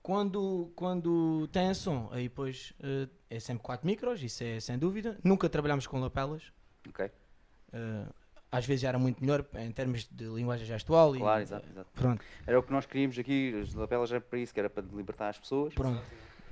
Quando, 0.04 0.72
quando 0.76 1.48
tem 1.50 1.74
som, 1.74 2.10
aí 2.12 2.24
depois 2.24 2.74
eh, 2.82 3.08
é 3.30 3.40
sempre 3.40 3.64
4 3.64 3.86
micros, 3.86 4.24
isso 4.24 4.44
é 4.44 4.60
sem 4.60 4.78
dúvida. 4.78 5.18
Nunca 5.24 5.48
trabalhamos 5.48 5.86
com 5.86 6.00
lapelas. 6.00 6.52
Ok, 6.90 7.12
eh, 7.74 8.06
às 8.52 8.66
vezes 8.66 8.84
era 8.84 9.00
muito 9.00 9.22
melhor 9.22 9.46
em 9.56 9.72
termos 9.72 10.06
de 10.12 10.26
linguagem 10.26 10.66
gestual. 10.66 11.14
claro, 11.14 11.40
e, 11.40 11.44
exato, 11.44 11.68
exato. 11.70 11.90
Pronto, 11.94 12.24
Era 12.46 12.60
o 12.60 12.64
que 12.64 12.72
nós 12.72 12.86
queríamos 12.86 13.18
aqui, 13.18 13.58
as 13.62 13.74
lapelas 13.74 14.12
era 14.12 14.20
para 14.20 14.40
isso, 14.40 14.54
que 14.54 14.60
era 14.60 14.70
para 14.70 14.84
libertar 14.92 15.30
as 15.30 15.40
pessoas. 15.40 15.74
pronto. 15.74 16.04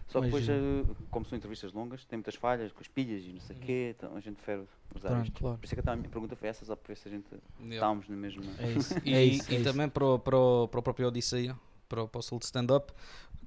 Só 0.08 0.22
que 0.22 0.32
Mas, 0.32 0.44
depois, 0.46 0.50
eh, 0.50 0.96
como 1.12 1.24
são 1.26 1.38
entrevistas 1.38 1.72
longas, 1.72 2.04
tem 2.04 2.18
muitas 2.18 2.34
falhas 2.34 2.72
com 2.72 2.80
as 2.82 2.88
pilhas 2.88 3.24
e 3.24 3.34
não 3.34 3.42
sei 3.42 3.56
o 3.56 3.60
quê, 3.60 3.96
então 3.96 4.16
a 4.16 4.20
gente 4.20 4.38
prefere 4.38 4.64
usar 4.96 5.10
Pronto, 5.10 5.28
isto. 5.28 5.40
claro. 5.40 5.58
Por 5.60 5.66
isso 5.66 5.76
é 5.76 5.82
que 5.82 5.88
a 5.88 5.96
minha 5.96 6.10
pergunta 6.10 6.36
foi 6.36 6.50
essa, 6.50 6.66
só 6.66 6.76
para 6.76 6.88
ver 6.88 6.98
se 6.98 7.08
a 7.08 7.12
gente 7.12 7.28
yeah. 7.60 7.76
estávamos 7.76 8.10
na 8.10 8.16
mesma. 8.16 8.44
É 8.58 8.72
isso. 8.72 8.96
E, 9.06 9.14
é 9.14 9.24
isso, 9.24 9.52
e 9.52 9.56
é 9.56 9.60
isso. 9.60 9.70
também 9.72 9.88
para 9.88 10.04
o, 10.04 10.18
para, 10.18 10.36
o, 10.36 10.68
para 10.68 10.80
o 10.80 10.82
próprio 10.82 11.10
Odisseia, 11.10 11.56
para 11.88 12.04
o, 12.04 12.08
para 12.08 12.20
o 12.20 12.22
Soul 12.24 12.40
de 12.40 12.46
Stand-Up, 12.46 12.92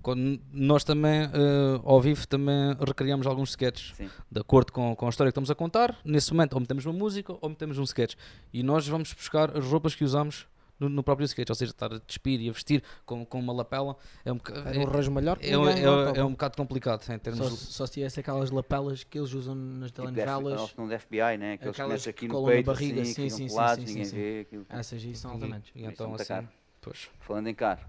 quando 0.02 0.40
nós 0.52 0.84
também, 0.84 1.22
eh, 1.22 1.80
ao 1.84 2.00
vivo, 2.00 2.26
também 2.26 2.76
recriamos 2.86 3.26
alguns 3.26 3.50
sketches. 3.50 3.94
Sim. 3.96 4.10
De 4.30 4.40
acordo 4.40 4.72
com, 4.72 4.94
com 4.96 5.06
a 5.06 5.08
história 5.08 5.30
que 5.30 5.32
estamos 5.32 5.50
a 5.50 5.54
contar, 5.54 5.98
nesse 6.04 6.32
momento 6.32 6.54
ou 6.54 6.60
metemos 6.60 6.84
uma 6.84 6.92
música 6.92 7.34
ou 7.40 7.48
metemos 7.48 7.78
um 7.78 7.84
sketch. 7.84 8.14
E 8.52 8.62
nós 8.62 8.86
vamos 8.86 9.12
buscar 9.12 9.56
as 9.56 9.64
roupas 9.64 9.94
que 9.94 10.04
usamos 10.04 10.46
no, 10.80 10.88
no 10.88 11.02
próprio 11.04 11.24
sketch, 11.26 11.48
ou 11.48 11.54
seja, 11.54 11.70
estar 11.70 11.92
a 11.94 11.98
despir 12.04 12.40
e 12.40 12.48
a 12.48 12.52
vestir 12.52 12.82
com, 13.06 13.24
com 13.24 13.38
uma 13.38 13.52
lapela 13.52 13.96
é 14.24 14.32
um, 14.32 14.36
boca- 14.36 14.52
Era 14.66 14.80
um 14.80 14.86
arranjo 14.88 15.12
melhor 15.12 15.38
que 15.38 15.46
é, 15.46 15.50
é, 15.50 15.54
é, 15.54 16.18
é 16.18 16.24
um 16.24 16.32
bocado 16.32 16.56
complicado 16.56 17.08
em 17.08 17.18
termos 17.20 17.38
Só, 17.44 17.50
de- 17.50 17.56
só 17.56 17.86
se 17.86 17.92
tivesse 17.92 18.18
aquelas 18.18 18.50
lapelas 18.50 19.04
que 19.04 19.16
eles 19.16 19.32
usam 19.32 19.54
nas 19.54 19.92
Tipo 19.92 20.10
telenovelas, 20.10 20.74
não 20.76 20.88
de 20.88 20.98
FBI, 20.98 21.38
né? 21.38 21.52
Aqueles 21.52 21.58
que 21.60 21.68
Aquelas 21.68 21.88
metes 21.92 22.08
aqui 22.08 22.20
que 22.20 22.26
no 22.28 22.34
colam 22.34 22.56
na 22.56 22.62
barriga, 22.62 23.02
assim, 23.02 23.12
sim, 23.14 23.22
que 23.22 23.30
sim, 23.30 23.48
sim, 23.48 23.54
colados, 23.54 23.84
sim, 23.84 23.90
ninguém 23.90 24.04
sim, 24.06 24.16
vê. 24.16 24.40
Aquilo. 24.40 24.66
essas 24.68 25.04
aí 25.04 25.14
são 25.14 25.30
altamente. 25.30 25.70
E 25.72 25.78
Isso 25.82 25.88
é 25.88 25.92
então 25.92 26.14
assim, 26.16 26.24
caro. 26.24 26.48
pois. 26.80 27.08
Falando 27.20 27.46
em 27.46 27.54
caro, 27.54 27.80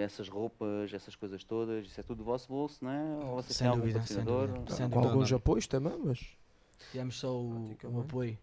essas 0.00 0.28
roupas, 0.28 0.92
essas 0.92 1.14
coisas 1.14 1.44
todas, 1.44 1.86
isso 1.86 2.00
é 2.00 2.02
tudo 2.02 2.18
do 2.18 2.24
vosso 2.24 2.48
bolso, 2.48 2.84
não 2.84 2.90
é? 2.90 3.24
Ou 3.24 3.36
vocês 3.36 3.56
Sem 3.56 3.64
têm 3.64 3.68
algum 3.68 3.80
dúvida, 3.82 4.06
sem 4.06 4.24
dúvida. 4.24 4.74
Sem 4.74 4.88
Com 4.88 4.94
dúvida. 4.96 5.08
alguns 5.12 5.32
apoios 5.32 5.66
também, 5.66 5.98
mas. 6.04 6.20
Tivemos 6.90 7.18
só 7.18 7.34
o, 7.36 7.76
o 7.84 8.00
apoio 8.00 8.38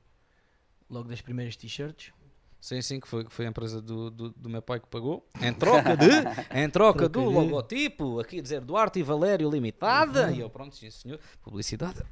logo 0.89 1.09
das 1.09 1.21
primeiras 1.21 1.55
t-shirts. 1.55 2.13
Sim, 2.59 2.81
sim, 2.81 2.99
que 2.99 3.07
foi, 3.07 3.23
que 3.23 3.31
foi 3.31 3.45
a 3.45 3.49
empresa 3.49 3.81
do, 3.81 4.09
do, 4.09 4.29
do 4.31 4.49
meu 4.49 4.61
pai 4.61 4.79
que 4.79 4.87
pagou. 4.87 5.27
Em 5.41 5.53
troca 5.53 5.95
de, 5.95 6.09
em 6.51 6.69
troca 6.69 7.07
do 7.07 7.19
de. 7.21 7.33
logotipo, 7.33 8.19
aqui 8.19 8.41
dizer 8.41 8.61
Duarte 8.61 8.99
e 8.99 9.03
Valério 9.03 9.49
Limitada. 9.49 10.31
E 10.31 10.39
eu, 10.39 10.49
pronto, 10.49 10.75
sim 10.75 10.89
senhor, 10.89 11.19
publicidade. 11.41 12.01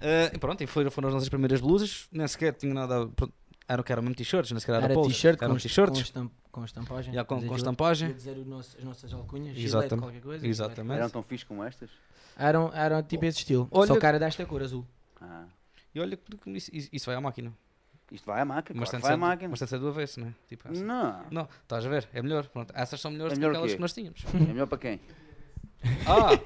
Eh, 0.00 0.32
e 0.34 0.38
pronto, 0.38 0.62
e 0.62 0.66
foram, 0.66 0.90
foram 0.90 1.08
as 1.08 1.14
nossas 1.14 1.28
primeiras 1.28 1.60
blusas. 1.60 2.08
Nem 2.12 2.26
sequer 2.26 2.52
tinha 2.54 2.74
nada. 2.74 3.06
pronto, 3.08 3.32
Era 3.66 3.80
o 3.80 3.84
que 3.84 3.90
era 3.92 4.02
mesmo 4.02 4.14
t-shirts, 4.14 4.50
nem 4.52 4.60
sequer 4.60 4.74
era, 4.76 4.84
Era 4.84 4.94
polo, 4.94 5.06
t-shirt 5.08 5.38
com, 5.38 5.44
eram 5.46 5.56
est- 5.56 5.74
com, 5.74 5.92
estamp, 5.94 6.32
com 6.52 6.64
estampagem. 6.64 7.14
Já 7.14 7.24
com, 7.24 7.36
dizer 7.36 7.48
com 7.48 7.56
estampagem. 7.56 8.08
ia 8.08 8.14
dizer 8.14 8.36
o 8.36 8.44
nosso- 8.44 8.76
as 8.76 8.84
nossas 8.84 9.12
alcunhas, 9.14 9.56
Exatamente. 9.56 10.00
Qualquer 10.06 10.20
coisa. 10.20 10.46
Exatamente. 10.46 10.98
Eram 10.98 11.10
tão 11.10 11.22
fixos 11.22 11.48
como 11.48 11.64
estas? 11.64 11.88
Eram, 12.36 12.70
eram 12.74 13.02
tipo 13.02 13.24
esse 13.24 13.38
estilo. 13.38 13.66
Olha- 13.70 13.86
Só 13.88 13.98
que 13.98 14.04
era 14.06 14.18
desta 14.18 14.44
cor 14.44 14.62
azul. 14.62 14.84
Ah, 15.20 15.44
E 15.94 16.00
olha 16.00 16.16
que 16.16 16.36
que 16.36 16.50
isso, 16.50 16.70
isso 16.92 17.06
vai 17.06 17.14
à 17.14 17.20
máquina. 17.22 17.52
isto 18.12 18.26
vai 18.26 18.40
à 18.42 18.44
máquina, 18.44 18.78
Mas 18.78 18.90
claro 18.90 19.00
que 19.00 19.06
vai 19.08 19.12
à 19.12 19.14
ser, 19.14 19.20
máquina. 19.20 19.48
mas 19.48 19.58
tem 19.60 19.66
de 19.66 19.70
ser 19.70 19.78
do 19.78 19.88
avesso, 19.88 20.20
não 20.20 20.26
é? 20.28 20.34
Tipo 20.48 20.68
essa. 20.68 20.84
Não, 20.84 21.24
Não, 21.30 21.48
estás 21.62 21.86
a 21.86 21.88
ver? 21.88 22.06
É 22.12 22.20
melhor. 22.20 22.46
Pronto, 22.48 22.70
essas 22.76 23.00
são 23.00 23.10
melhores 23.10 23.32
É 23.32 23.36
do 23.36 23.38
melhor 23.40 23.52
que 23.52 23.56
o 23.56 23.60
aquelas 23.60 23.74
que 23.76 23.80
nós 23.80 23.92
tínhamos. 23.94 24.24
é 24.34 24.38
melhor 24.52 24.66
para 24.66 24.78
quem? 24.78 25.00
Ah! 26.06 26.36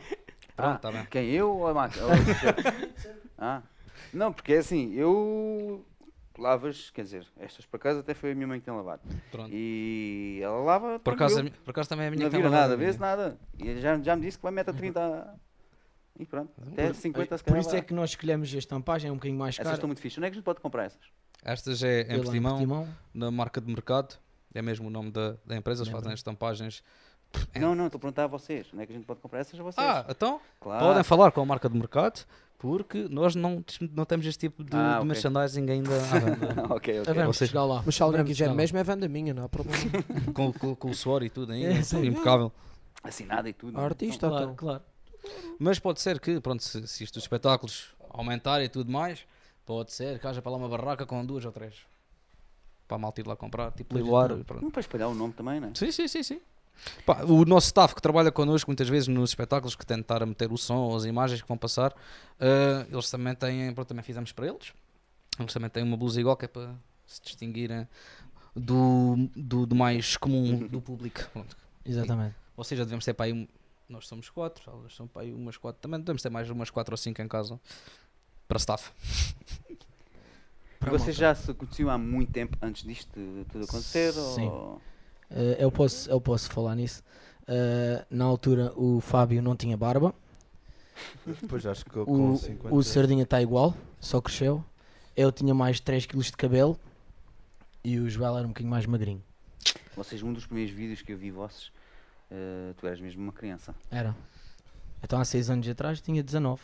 Pronto, 0.55 0.73
Ah, 0.73 0.75
está 0.77 0.91
bem. 0.93 1.07
Quem, 1.11 1.31
eu 1.31 1.51
ou 1.51 1.69
a 1.69 1.75
máquina? 1.75 2.05
T-shirt? 2.25 2.59
ah, 3.39 3.63
não, 4.13 4.33
porque 4.33 4.53
é 4.55 4.59
assim, 4.59 4.93
eu 4.95 5.85
lavas, 6.39 6.91
quer 6.91 7.03
dizer, 7.03 7.27
estas 7.39 7.67
para 7.67 7.79
casa 7.79 8.01
até 8.01 8.15
foi 8.15 8.33
a 8.33 8.35
minha 8.35 8.47
mãe 8.47 8.59
que 8.61 8.65
tem 8.65 8.75
lavado. 8.75 9.03
Pronto. 9.31 9.51
E 9.53 10.41
ela 10.43 10.59
lava. 10.61 10.99
Por 11.01 11.15
acaso, 11.15 11.43
por 11.65 11.71
acaso 11.71 11.89
também 11.89 12.05
é 12.05 12.09
a 12.09 12.11
minha 12.11 12.23
não 12.25 12.31
que 12.31 12.37
tem 12.37 12.41
vira 12.43 12.51
lavado 12.51 12.71
nada, 12.71 12.77
vê-se 12.85 12.99
nada. 13.01 13.39
E 13.59 13.81
já, 13.81 13.99
já 13.99 14.17
me 14.17 14.23
disse 14.23 14.39
que 14.39 14.43
vai 14.43 14.53
meter 14.53 14.75
30 14.75 15.01
a- 15.01 15.35
e 16.19 16.25
pronto. 16.27 16.53
Até 16.73 16.93
50 16.93 17.39
se 17.39 17.45
Por 17.45 17.51
calhar. 17.51 17.61
isso 17.67 17.77
é 17.77 17.81
que 17.81 17.95
nós 17.95 18.11
escolhemos 18.11 18.53
a 18.55 18.59
estampagem, 18.59 19.09
é 19.09 19.13
um 19.13 19.17
bocadinho 19.17 19.39
mais 19.39 19.55
Essas 19.55 19.65
cara. 19.65 19.75
estão 19.75 19.89
muito 19.89 20.01
fixas. 20.01 20.19
Onde 20.19 20.27
é 20.27 20.31
que 20.31 20.35
a 20.35 20.39
gente 20.39 20.45
pode 20.45 20.61
comprar 20.61 20.85
essas? 20.85 21.03
Estas 21.45 21.83
é 21.83 22.01
em 22.03 22.21
Portimão, 22.23 22.53
Portimão. 22.53 22.89
na 23.15 23.31
marca 23.31 23.61
de 23.61 23.69
mercado. 23.69 24.17
É 24.55 24.61
mesmo 24.63 24.89
o 24.89 24.91
nome 24.91 25.11
da, 25.13 25.37
da 25.47 25.57
empresa. 25.57 25.83
Eles 25.83 25.93
fazem 25.93 26.13
as 26.13 26.19
estampagens 26.19 26.83
Não, 27.55 27.75
não, 27.75 27.87
estou 27.87 27.99
a 27.99 28.01
perguntar 28.01 28.25
a 28.25 28.27
vocês. 28.27 28.67
Onde 28.73 28.83
é 28.83 28.87
que 28.87 28.93
a 28.93 28.97
gente 28.97 29.05
pode 29.07 29.21
comprar 29.21 29.41
essas 29.41 29.61
a 29.61 29.63
vocês? 29.63 29.87
Ah, 29.87 30.05
então 30.09 30.41
claro. 30.59 30.85
podem 30.87 31.05
falar 31.05 31.31
com 31.31 31.41
a 31.43 31.45
marca 31.45 31.69
de 31.69 31.77
mercado, 31.77 32.25
porque 32.59 33.07
nós 33.09 33.35
não, 33.37 33.65
não 33.93 34.05
temos 34.05 34.27
este 34.27 34.41
tipo 34.49 34.65
de, 34.65 34.75
Ah, 34.77 34.99
de 35.01 35.07
merchandising 35.07 35.71
ainda 35.71 35.95
à 35.95 36.19
venda. 36.19 36.65
ok, 36.75 37.01
ok. 37.03 37.15
Vocês- 37.27 37.51
chegar 37.51 37.65
lá. 37.65 37.83
Mas 37.87 37.95
se 37.95 38.03
alguém 38.03 38.25
quiser 38.25 38.53
mesmo 38.53 38.77
é 38.79 38.83
venda 38.85 39.09
minha, 39.09 39.33
não 39.33 39.45
há 39.45 39.49
problema. 39.49 39.79
com, 40.35 40.53
com, 40.53 40.75
com 40.75 40.91
o 40.91 40.95
suor 40.95 41.23
e 41.23 41.31
tudo 41.31 41.53
ainda, 41.53 41.73
É, 41.75 41.83
sim. 41.83 42.05
impecável. 42.07 42.53
Assinado 43.03 43.49
e 43.49 43.53
tudo. 43.53 43.79
Né? 43.79 43.85
artista, 43.85 44.29
Claro, 44.29 44.45
então. 44.45 44.57
claro. 44.57 44.83
Mas 45.59 45.79
pode 45.79 46.01
ser 46.01 46.19
que, 46.21 46.41
pronto, 46.41 46.63
se, 46.63 46.87
se 46.89 47.05
isto 47.05 47.15
dos 47.15 47.25
espetáculos 47.25 47.95
aumentar 48.11 48.61
e 48.63 48.69
tudo 48.69 48.91
mais, 48.91 49.21
pode 49.65 49.93
ser 49.93 50.19
que 50.19 50.27
haja 50.27 50.43
para 50.43 50.51
lá 50.53 50.59
uma 50.59 50.69
barraca 50.69 51.07
com 51.07 51.25
duas 51.25 51.45
ou 51.45 51.53
três. 51.53 51.75
Para 52.89 52.97
a 52.97 52.99
malta 52.99 53.21
ir 53.21 53.27
lá 53.27 53.37
comprar, 53.37 53.71
tipo 53.73 53.95
leiloar. 53.95 54.33
então. 54.33 54.71
para 54.71 54.81
espalhar 54.81 55.09
o 55.09 55.15
nome 55.15 55.33
também, 55.35 55.61
não 55.61 55.69
é? 55.69 55.73
Sim, 55.75 55.93
sim, 55.93 56.09
sim, 56.09 56.23
sim. 56.23 56.41
Pá, 57.05 57.23
o 57.25 57.45
nosso 57.45 57.67
staff 57.67 57.95
que 57.95 58.01
trabalha 58.03 58.31
connosco 58.31 58.71
muitas 58.71 58.89
vezes 58.89 59.09
nos 59.09 59.31
espetáculos 59.31 59.75
que 59.75 59.85
tentar 59.85 60.23
a 60.23 60.27
meter 60.27 60.53
o 60.53 60.57
som 60.57 60.77
ou 60.77 60.97
as 60.97 61.05
imagens 61.05 61.43
que 61.43 61.49
vão 61.49 61.57
passar, 61.59 61.95
eh, 62.41 62.87
eles 62.91 63.11
também 63.11 63.35
têm, 63.35 63.73
pronto, 63.75 63.89
também 63.89 64.03
fizemos 64.05 64.33
para 64.33 64.47
eles. 64.47 64.73
Eles 65.39 65.53
também 65.53 65.69
têm 65.71 65.83
uma 65.83 65.97
blusa 65.97 66.21
igual 66.21 66.37
que 66.37 66.45
é 66.45 66.49
para 66.49 66.75
se 67.07 67.21
distinguirem 67.23 67.87
do, 68.55 69.29
do, 69.37 69.67
do 69.67 69.75
mais 69.75 70.17
comum 70.17 70.59
do 70.67 70.81
público. 70.81 71.21
Pronto. 71.33 71.57
Exatamente. 71.85 72.35
Ou 72.57 72.65
seja, 72.65 72.85
devemos 72.85 73.05
ter 73.05 73.15
para 73.15 73.27
aí, 73.27 73.33
um- 73.33 73.47
nós 73.89 74.07
somos 74.07 74.29
quatro, 74.29 74.71
elas 74.71 74.95
são 74.95 75.07
para 75.07 75.23
aí 75.23 75.33
umas 75.33 75.57
quatro, 75.57 75.81
também 75.81 75.99
devemos 76.01 76.21
ter 76.23 76.29
mais 76.31 76.51
umas 76.51 76.71
quatro 76.71 76.93
ou 76.93 76.97
cinco 76.97 77.23
em 77.23 77.29
casa 77.29 77.59
para 78.47 78.59
staff. 78.59 78.91
Para 80.79 80.91
Vocês 80.91 81.19
malta. 81.19 81.21
já 81.21 81.35
se 81.35 81.55
conheciam 81.55 81.91
há 81.91 81.99
muito 81.99 82.31
tempo 82.33 82.57
antes 82.63 82.85
disto 82.85 83.11
tudo 83.51 83.65
acontecer? 83.65 84.13
Sim. 84.13 84.47
Ou... 84.47 84.81
Eh, 85.31 85.57
eu, 85.61 85.71
posso, 85.71 86.11
eu 86.11 86.21
posso 86.21 86.51
falar 86.51 86.75
nisso. 86.75 87.03
Eh, 87.47 88.05
na 88.11 88.25
altura 88.25 88.73
o 88.77 89.01
Fábio 89.01 89.43
não 89.43 89.57
tinha 89.57 89.77
barba. 89.77 90.15
Depois 91.27 91.65
acho 91.65 91.85
que 91.85 91.91
com 91.91 92.33
O, 92.33 92.37
50... 92.37 92.75
o 92.75 92.83
Sardinha 92.83 93.23
está 93.23 93.41
igual, 93.41 93.75
só 94.01 94.21
cresceu. 94.21 94.65
Eu 95.17 95.31
tinha 95.33 95.55
mais 95.55 95.81
3 95.81 96.07
kg 96.07 96.19
de 96.23 96.33
cabelo 96.33 96.79
e 97.85 97.99
o 97.99 98.09
Joel 98.11 98.37
era 98.37 98.45
um 98.45 98.49
bocadinho 98.49 98.71
mais 98.71 98.87
magrinho. 98.87 99.23
Vocês, 99.97 100.23
um 100.23 100.33
dos 100.33 100.47
primeiros 100.47 100.73
vídeos 100.73 101.03
que 101.03 101.13
eu 101.13 101.19
vi 101.19 101.31
vossos, 101.31 101.73
eh, 102.31 102.73
tu 102.77 102.87
eras 102.87 103.01
mesmo 103.01 103.23
uma 103.23 103.33
criança. 103.33 103.75
Era. 103.91 104.15
Então 105.03 105.21
há 105.21 105.25
6 105.25 105.51
anos 105.51 105.69
atrás 105.69 106.01
tinha 106.01 106.23
19. 106.23 106.61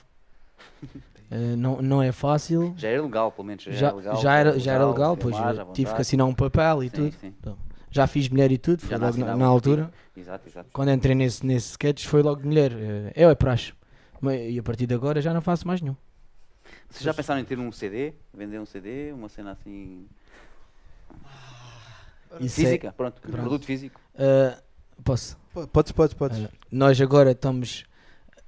Eh, 1.30 1.56
não, 1.56 1.80
não 1.80 2.02
é 2.02 2.12
fácil. 2.12 2.74
Já 2.76 2.88
era 2.88 3.02
legal, 3.02 3.32
pelo 3.32 3.46
menos. 3.46 3.64
Já, 3.64 3.72
Já, 3.72 3.86
era 3.88 3.96
legal. 3.96 4.16
já 4.20 4.34
era, 4.36 4.58
já 4.60 4.72
era 4.72 4.84
usá-lo, 4.86 4.92
legal, 4.92 5.16
pois 5.16 5.34
tive 5.74 5.94
que 5.94 6.00
assinar 6.02 6.26
um 6.26 6.34
papel 6.34 6.84
e 6.84 6.90
Sim, 6.90 6.94
tudo. 6.96 7.12
sim. 7.18 7.34
Já 7.94 8.08
fiz 8.08 8.28
mulher 8.28 8.50
e 8.50 8.58
tudo, 8.58 8.80
foi 8.84 8.96
logo 8.98 9.16
na, 9.18 9.36
na 9.36 9.46
altura. 9.46 9.92
Exato, 10.16 10.48
exato. 10.48 10.68
Quando 10.72 10.90
entrei 10.90 11.14
nesse, 11.14 11.46
nesse 11.46 11.70
sketch 11.70 12.06
foi 12.06 12.22
logo 12.22 12.40
de 12.42 12.46
mulher. 12.48 12.72
Eh, 12.72 13.12
Eu 13.14 13.30
é 13.30 13.36
praxe. 13.36 13.72
E 14.50 14.58
a 14.58 14.62
partir 14.64 14.86
de 14.88 14.94
agora 14.94 15.22
já 15.22 15.32
não 15.32 15.40
faço 15.40 15.64
mais 15.64 15.80
nenhum. 15.80 15.94
Vocês 16.90 17.04
já 17.04 17.14
pensaram 17.14 17.40
em 17.40 17.44
ter 17.44 17.56
um 17.56 17.70
CD? 17.70 18.14
Vender 18.32 18.58
um 18.58 18.66
CD? 18.66 19.12
Uma 19.12 19.28
cena 19.28 19.52
assim. 19.52 20.06
Isso 22.40 22.60
é- 22.60 22.64
Física? 22.64 22.92
Pronto, 22.92 23.20
Pronto. 23.20 23.36
produto 23.36 23.64
físico. 23.64 24.00
Eh, 24.16 24.58
posso? 25.04 25.36
Podes, 25.72 25.92
podes, 25.92 26.14
podes. 26.14 26.38
Eh, 26.40 26.48
nós 26.72 27.00
agora 27.00 27.30
estamos. 27.30 27.84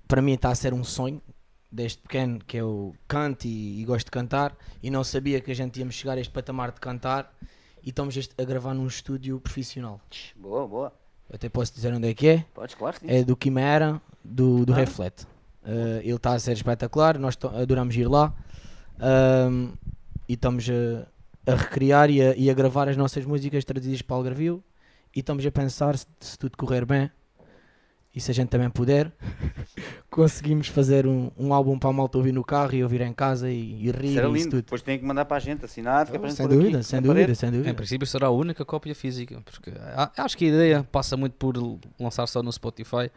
Para 0.09 0.21
mim 0.21 0.33
está 0.35 0.51
a 0.51 0.55
ser 0.57 0.75
um 0.75 0.83
sonho, 0.83 1.23
desde 1.71 1.99
pequeno, 1.99 2.41
que 2.45 2.57
eu 2.57 2.97
canto 3.07 3.45
e, 3.47 3.81
e 3.81 3.85
gosto 3.85 4.07
de 4.07 4.11
cantar. 4.11 4.57
E 4.83 4.91
não 4.91 5.05
sabia 5.05 5.41
que 5.41 5.53
a 5.53 5.55
gente 5.55 5.79
íamos 5.79 5.95
chegar 5.95 6.19
a 6.19 6.21
este 6.21 6.33
patamar 6.33 6.73
de 6.73 6.81
cantar. 6.81 7.33
E 7.87 7.91
estamos 7.91 8.19
a 8.37 8.43
gravar 8.45 8.75
num 8.75 8.89
estúdio 8.89 9.39
profissional. 9.39 10.01
Boa, 10.35 10.67
boa. 10.67 10.93
Eu 11.31 11.37
até 11.37 11.49
posso 11.49 11.73
dizer 11.73 11.95
onde 11.95 12.09
é 12.09 12.15
que 12.15 12.27
é. 12.27 12.45
Podes, 12.53 12.75
claro, 12.75 12.97
sim. 12.99 13.07
É 13.09 13.23
do 13.23 13.37
Quimera, 13.37 14.03
do, 14.25 14.67
do 14.67 14.73
Ah. 14.73 14.77
Reflete. 14.77 15.25
Eh, 15.65 16.01
ele 16.03 16.17
está 16.17 16.33
a 16.33 16.39
ser 16.41 16.53
espetacular, 16.55 17.17
nós 17.17 17.39
adoramos 17.55 17.95
ir 17.95 18.09
lá. 18.09 18.35
E 20.29 20.33
estamos 20.33 20.67
a, 20.69 21.53
a 21.53 21.55
recriar 21.55 22.11
e 22.11 22.21
a, 22.21 22.35
e 22.35 22.51
a 22.51 22.55
gravar 22.55 22.89
as 22.89 22.97
nossas 22.97 23.25
músicas 23.25 23.65
traduzidas 23.65 24.03
para 24.03 24.17
Algarvio. 24.17 24.65
E 25.15 25.21
estamos 25.21 25.47
a 25.47 25.51
pensar, 25.53 25.97
se, 25.97 26.07
se 26.19 26.37
tudo 26.37 26.57
correr 26.57 26.85
bem, 26.85 27.09
e 28.17 28.21
se 28.21 28.31
a 28.31 28.35
gente 28.35 28.49
também 28.49 28.71
puder, 28.71 29.13
conseguimos 30.11 30.69
fazer 30.69 31.07
um, 31.07 31.31
um 31.37 31.53
álbum 31.53 31.79
para 31.79 31.91
a 31.91 31.93
malta 31.93 32.17
ouvir 32.17 32.33
no 32.33 32.43
carro 32.43 32.75
e 32.75 32.83
ouvir 32.83 33.03
em 33.03 33.13
casa 33.13 33.51
e, 33.51 33.87
e 33.87 33.91
rir 33.91 34.05
e 34.05 34.15
isso 34.15 34.27
lindo. 34.29 34.51
tudo. 34.51 34.63
Depois 34.63 34.81
tem 34.83 34.99
que 34.99 35.05
mandar 35.05 35.25
para 35.27 35.37
a 35.37 35.41
gente 35.41 35.65
assinado. 35.65 36.11
que 36.11 36.19
para 36.19 36.27
a 36.27 36.31
gente 36.31 36.37
Sem 36.39 36.47
aqui 36.47 36.55
dúvida, 36.57 36.77
na 36.79 36.83
sem 36.83 37.03
dúvida, 37.03 37.35
sem 37.35 37.49
Em 37.49 37.53
dúvida. 37.53 37.75
princípio 37.75 38.07
será 38.07 38.29
a 38.29 38.31
única 38.31 38.65
cópia 38.65 38.95
física, 38.95 39.41
porque 39.45 39.71
acho 40.17 40.37
que 40.37 40.47
a 40.47 40.49
ideia 40.49 40.89
passa 40.91 41.17
muito 41.17 41.35
por 41.35 41.55
lançar 42.01 42.27
só 42.27 42.43
no 42.43 42.51
Spotify, 42.51 43.11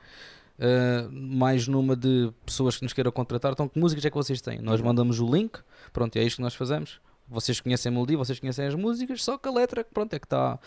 eh, 0.59 1.07
mais 1.09 1.65
numa 1.67 1.95
de 1.95 2.31
pessoas 2.45 2.75
que 2.75 2.83
nos 2.83 2.91
queiram 2.91 3.11
contratar. 3.11 3.53
Então, 3.53 3.69
que 3.69 3.79
músicas 3.79 4.03
é 4.05 4.09
que 4.09 4.17
vocês 4.17 4.41
têm? 4.41 4.59
Nós 4.59 4.81
mandamos 4.81 5.19
o 5.21 5.33
link, 5.33 5.59
pronto, 5.93 6.15
e 6.17 6.19
é 6.19 6.23
isto 6.23 6.35
que 6.37 6.41
nós 6.41 6.53
fazemos. 6.55 6.99
Vocês 7.29 7.61
conhecem 7.61 7.89
a 7.89 7.93
melodia, 7.93 8.17
vocês 8.17 8.39
conhecem 8.39 8.65
as 8.65 8.75
músicas, 8.75 9.23
só 9.23 9.37
que 9.37 9.47
a 9.47 9.51
letra, 9.51 9.85
pronto, 9.85 10.13
é 10.15 10.19
que 10.19 10.25
está 10.25 10.59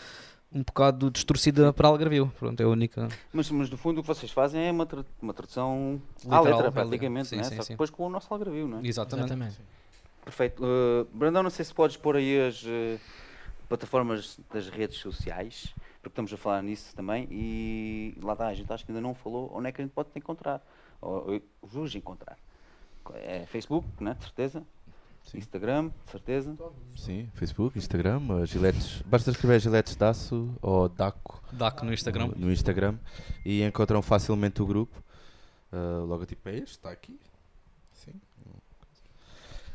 um 0.53 0.61
bocado 0.63 1.09
distorcida 1.09 1.73
para 1.73 1.87
Algarvio. 1.87 2.31
Pronto, 2.37 2.59
é 2.61 2.63
a 2.63 2.67
única. 2.67 3.07
Mas, 3.33 3.49
mas 3.49 3.69
no 3.69 3.77
fundo 3.77 3.99
o 3.99 4.01
que 4.01 4.07
vocês 4.07 4.31
fazem 4.31 4.67
é 4.67 4.71
uma, 4.71 4.85
tra- 4.85 5.05
uma 5.21 5.33
tradução 5.33 5.99
à 6.21 6.37
Literal, 6.37 6.43
letra, 6.43 6.67
à 6.67 6.71
praticamente, 6.71 7.35
letra. 7.35 7.37
né? 7.37 7.43
Sim, 7.43 7.49
sim, 7.49 7.55
Só 7.55 7.61
que 7.61 7.65
sim. 7.67 7.73
depois 7.73 7.89
com 7.89 8.05
o 8.05 8.09
nosso 8.09 8.31
algarvio, 8.33 8.67
não 8.67 8.79
é? 8.79 8.87
Exatamente. 8.87 9.25
Exatamente. 9.25 9.59
Perfeito. 10.23 10.63
Uh, 10.63 11.05
Brandão, 11.13 11.43
não 11.43 11.49
sei 11.49 11.65
se 11.65 11.73
podes 11.73 11.97
pôr 11.97 12.15
aí 12.15 12.47
as 12.47 12.63
uh, 12.63 12.99
plataformas 13.67 14.39
das 14.53 14.69
redes 14.69 14.97
sociais, 14.99 15.73
porque 16.01 16.09
estamos 16.09 16.31
a 16.31 16.37
falar 16.37 16.61
nisso 16.61 16.95
também 16.95 17.27
e 17.31 18.15
lá 18.21 18.33
está, 18.33 18.47
a 18.47 18.53
gente 18.53 18.71
acho 18.71 18.85
que 18.85 18.91
ainda 18.91 19.01
não 19.01 19.13
falou 19.13 19.51
onde 19.53 19.67
é 19.67 19.71
que 19.71 19.81
a 19.81 19.83
gente 19.83 19.93
pode 19.93 20.09
te 20.11 20.19
encontrar, 20.19 20.61
ou, 21.01 21.33
ou 21.33 21.41
vos 21.61 21.93
encontrar. 21.95 22.37
É 23.15 23.45
Facebook, 23.47 23.85
né? 23.99 24.13
de 24.17 24.23
certeza. 24.23 24.63
Sim. 25.23 25.37
Instagram, 25.37 25.91
certeza. 26.05 26.55
Sim, 26.95 27.29
Facebook, 27.33 27.77
Instagram, 27.77 28.19
uh, 28.29 28.45
giletes. 28.45 29.01
Basta 29.05 29.31
escrever 29.31 29.59
giletes 29.59 29.95
Daço 29.95 30.53
ou 30.61 30.87
Daco 30.89 31.41
DAC 31.51 31.83
no 31.83 31.93
Instagram. 31.93 32.27
no, 32.27 32.35
no 32.35 32.51
Instagram 32.51 32.97
e 33.45 33.63
encontram 33.63 34.01
facilmente 34.01 34.61
o 34.61 34.65
grupo. 34.65 35.03
Uh, 35.71 36.03
o 36.03 36.05
logotipo 36.05 36.49
é 36.49 36.57
este, 36.57 36.71
está 36.71 36.91
aqui. 36.91 37.19
Sim. 37.93 38.13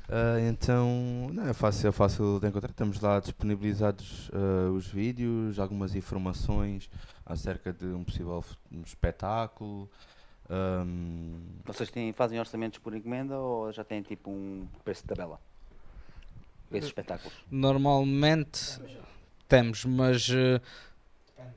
Uh, 0.08 0.38
então, 0.48 1.28
não, 1.32 1.46
é 1.46 1.52
fácil, 1.52 1.88
é 1.88 1.92
fácil 1.92 2.40
de 2.40 2.46
encontrar. 2.46 2.70
Estamos 2.70 3.00
lá 3.00 3.20
disponibilizados 3.20 4.30
uh, 4.30 4.72
os 4.72 4.86
vídeos, 4.86 5.58
algumas 5.58 5.94
informações 5.94 6.88
acerca 7.26 7.72
de 7.72 7.86
um 7.86 8.04
possível 8.04 8.44
espetáculo. 8.84 9.90
Um, 10.50 11.40
Vocês 11.64 11.90
têm, 11.90 12.12
fazem 12.12 12.38
orçamentos 12.38 12.78
por 12.78 12.94
encomenda 12.94 13.36
ou 13.38 13.70
já 13.72 13.84
têm 13.84 14.00
tipo 14.02 14.30
um 14.30 14.66
preço 14.84 15.02
de 15.02 15.08
tabela? 15.08 15.38
Esses 16.72 16.86
espetáculos. 16.86 17.34
Normalmente 17.50 18.78
temos, 19.46 19.84
mas 19.84 20.28
eh, 20.30 20.60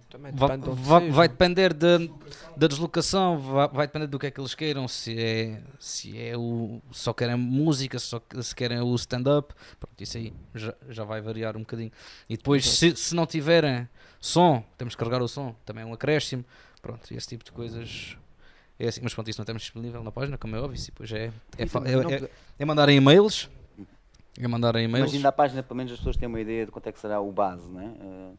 Também 0.09 0.31
Va- 0.33 0.47
depende 0.47 0.63
de 0.65 0.69
onde 0.71 0.81
va- 0.81 0.99
seja. 0.99 1.11
vai 1.13 1.27
depender 1.29 1.73
da, 1.73 1.97
da 2.55 2.67
deslocação, 2.67 3.39
vai, 3.39 3.67
vai 3.69 3.87
depender 3.87 4.07
do 4.07 4.19
que 4.19 4.27
é 4.27 4.31
que 4.31 4.39
eles 4.41 4.53
queiram, 4.55 4.87
se 4.87 5.17
é, 5.17 5.61
se 5.79 6.17
é 6.21 6.37
o 6.37 6.81
só 6.91 7.13
querem 7.13 7.35
música, 7.37 7.97
se, 7.97 8.05
só, 8.07 8.21
se 8.41 8.53
querem 8.55 8.79
o 8.81 8.93
stand-up, 8.95 9.53
pronto, 9.79 10.01
isso 10.01 10.17
aí 10.17 10.33
já, 10.53 10.73
já 10.89 11.03
vai 11.05 11.21
variar 11.21 11.55
um 11.55 11.61
bocadinho. 11.61 11.91
E 12.29 12.35
depois, 12.37 12.65
se, 12.69 12.95
se 12.95 13.15
não 13.15 13.25
tiverem 13.25 13.87
som, 14.19 14.63
temos 14.77 14.95
que 14.95 14.99
carregar 14.99 15.21
o 15.21 15.27
som, 15.29 15.55
também 15.65 15.83
é 15.83 15.85
um 15.87 15.93
acréscimo, 15.93 16.43
pronto, 16.81 17.13
esse 17.13 17.27
tipo 17.27 17.43
de 17.45 17.51
coisas. 17.53 18.17
É 18.81 18.87
assim, 18.87 18.99
mas 19.03 19.13
pronto, 19.13 19.29
isso 19.29 19.39
não 19.39 19.45
temos 19.45 19.61
disponível 19.61 20.03
na 20.03 20.11
página, 20.11 20.39
como 20.39 20.55
é 20.55 20.59
óbvio, 20.59 20.75
e 20.81 20.83
depois 20.83 21.11
é, 21.11 21.25
é, 21.25 21.31
é, 21.59 22.15
é, 22.25 22.29
é 22.57 22.65
mandarem 22.65 22.97
e-mails, 22.97 23.47
é 24.39 24.47
mandarem 24.47 24.85
e-mails. 24.85 25.11
Imagina 25.11 25.29
a 25.29 25.31
página, 25.31 25.61
pelo 25.61 25.77
menos 25.77 25.91
as 25.91 25.99
pessoas 25.99 26.17
têm 26.17 26.27
uma 26.27 26.41
ideia 26.41 26.65
de 26.65 26.71
quanto 26.71 26.87
é 26.87 26.91
que 26.91 26.99
será 26.99 27.21
o 27.21 27.31
base, 27.31 27.69
né? 27.69 27.93
Uh, 28.01 28.37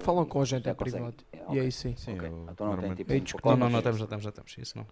Falam 0.00 0.26
com 0.26 0.42
a 0.42 0.44
gente 0.44 0.68
em 0.68 0.74
privado. 0.74 1.14
É, 1.32 1.36
E 1.36 1.40
ok. 1.42 1.60
aí 1.60 1.70
sim. 1.70 1.94
sim, 1.96 2.14
Ok, 2.14 2.28
eu 2.28 2.48
então 2.50 2.66
não 2.66 2.78
tem 2.82 2.94
tipo 2.96 3.12
um. 3.12 3.50
Não, 3.50 3.56
não, 3.56 3.70
não, 3.70 3.80
temos, 3.82 4.00
já 4.00 4.06
temos, 4.08 4.24
já 4.24 4.32
temos, 4.32 4.58
isso 4.58 4.76
não. 4.76 4.84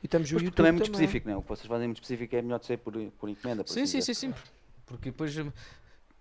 E 0.00 0.06
temos 0.06 0.30
o 0.30 0.34
YouTube 0.34 0.54
também 0.54 0.68
é 0.68 0.72
muito 0.72 0.84
também. 0.84 1.00
específico, 1.00 1.28
não 1.28 1.34
é? 1.34 1.38
O 1.38 1.42
que 1.42 1.48
vocês 1.48 1.66
fazem 1.66 1.88
muito 1.88 1.96
específico 1.96 2.36
é 2.36 2.42
melhor 2.42 2.60
de 2.60 2.66
ser 2.66 2.76
por, 2.78 2.92
por 3.18 3.28
encomenda. 3.28 3.64
por 3.64 3.72
Sim, 3.72 3.82
assim 3.82 4.00
sim, 4.00 4.14
sim, 4.14 4.28
sim. 4.28 4.34
Porque 4.86 5.10
depois, 5.10 5.34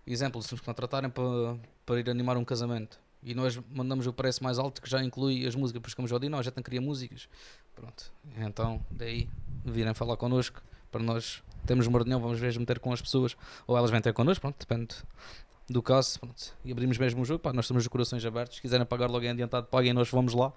exemplo, 0.08 0.41
se 0.41 0.52
nos 0.52 0.62
contratarem 0.62 1.12
para, 1.12 1.56
para 1.86 1.99
ir 1.99 2.10
animar 2.10 2.36
um 2.36 2.43
casamento 2.43 2.99
e 3.24 3.36
nós 3.36 3.59
mandamos 3.72 4.07
o 4.07 4.13
preço 4.13 4.43
mais 4.43 4.57
alto 4.57 4.82
que 4.82 4.89
já 4.89 5.03
inclui 5.03 5.45
as 5.45 5.55
músicas, 5.55 5.82
porque 5.82 5.95
como 5.95 6.07
já 6.07 6.17
disse, 6.17 6.30
nós 6.30 6.45
já 6.45 6.51
tem 6.51 6.63
queria 6.63 6.82
músicas. 6.82 7.28
Pronto. 7.76 8.11
Então, 8.38 8.84
daí 8.89 9.30
virem 9.63 9.93
falar 9.93 10.17
connosco 10.17 10.61
para 10.91 11.01
nós 11.03 11.43
termos 11.65 11.88
uma 11.88 11.99
reunião, 11.99 12.19
vamos 12.19 12.39
ver 12.39 12.57
meter 12.59 12.80
com 12.80 12.91
as 12.91 13.01
pessoas 13.01 13.38
ou 13.67 13.78
elas 13.78 13.91
vêm 13.91 14.01
ter 14.01 14.13
connosco, 14.13 14.41
pronto, 14.41 14.57
depende 14.59 14.95
do 15.69 15.82
caso. 15.82 16.19
Pronto. 16.19 16.53
E 16.65 16.72
abrimos 16.72 16.97
mesmo 16.97 17.22
o 17.22 17.26
jogo, 17.26 17.39
pá, 17.39 17.53
nós 17.53 17.67
temos 17.67 17.84
os 17.84 17.88
corações 17.88 18.26
abertos. 18.26 18.57
Se 18.57 18.61
quiserem 18.61 18.86
pagar 18.86 19.09
logo 19.09 19.24
em 19.24 19.30
adiantado, 19.30 19.67
paguem, 19.67 19.93
nós 19.93 20.09
vamos 20.09 20.34
lá. 20.34 20.51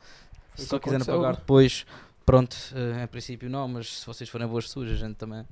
Se 0.54 0.66
só 0.66 0.78
quiserem 0.78 1.04
pagar 1.04 1.36
depois, 1.36 1.84
pronto, 2.24 2.56
eh, 2.74 3.04
em 3.04 3.06
princípio 3.06 3.50
não, 3.50 3.68
mas 3.68 4.00
se 4.00 4.06
vocês 4.06 4.28
forem 4.28 4.46
boas 4.46 4.64
pessoas, 4.66 4.90
a 4.90 4.94
gente 4.94 5.16
também 5.16 5.46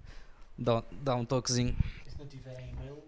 dá, 0.59 0.83
dá 0.91 1.15
um 1.15 1.25
toquezinho. 1.25 1.77
Se 2.09 2.19
não 2.19 2.27
tiverem 2.27 2.71
e-mail, 2.71 3.03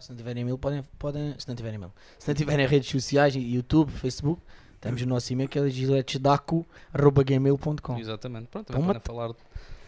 Se 0.00 0.10
não 0.10 0.16
tiverem 0.16 0.42
e-mail, 0.42 0.58
podem, 0.58 0.82
podem. 0.98 1.34
Se 1.38 1.46
não 1.48 1.54
tiverem 1.54 1.76
e-mail. 1.76 1.92
Se 2.18 2.28
não 2.28 2.34
tiverem 2.34 2.66
redes 2.66 2.90
sociais, 2.90 3.34
YouTube, 3.34 3.90
Facebook, 3.92 4.40
Temos 4.80 5.02
o 5.02 5.06
nosso 5.06 5.32
e-mail 5.32 5.48
que 5.48 5.58
é 5.58 5.68
giletesdaco.gmail.com 5.68 7.98
Exatamente. 7.98 8.46
Pronto, 8.48 8.66
também 8.66 8.84
podem 8.86 9.02
falar. 9.02 9.30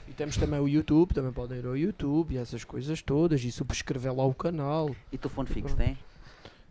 E 0.08 0.12
temos 0.12 0.36
também 0.36 0.58
o 0.58 0.66
YouTube, 0.68 1.14
também 1.14 1.30
podem 1.32 1.58
ir 1.58 1.66
ao 1.66 1.76
YouTube 1.76 2.34
e 2.34 2.38
essas 2.38 2.64
coisas 2.64 3.00
todas 3.00 3.42
e 3.44 3.52
subscrever 3.52 4.12
lá 4.14 4.24
o 4.24 4.34
canal. 4.34 4.90
E 5.12 5.18
telefone 5.18 5.48
fixo, 5.48 5.76
tem? 5.76 5.96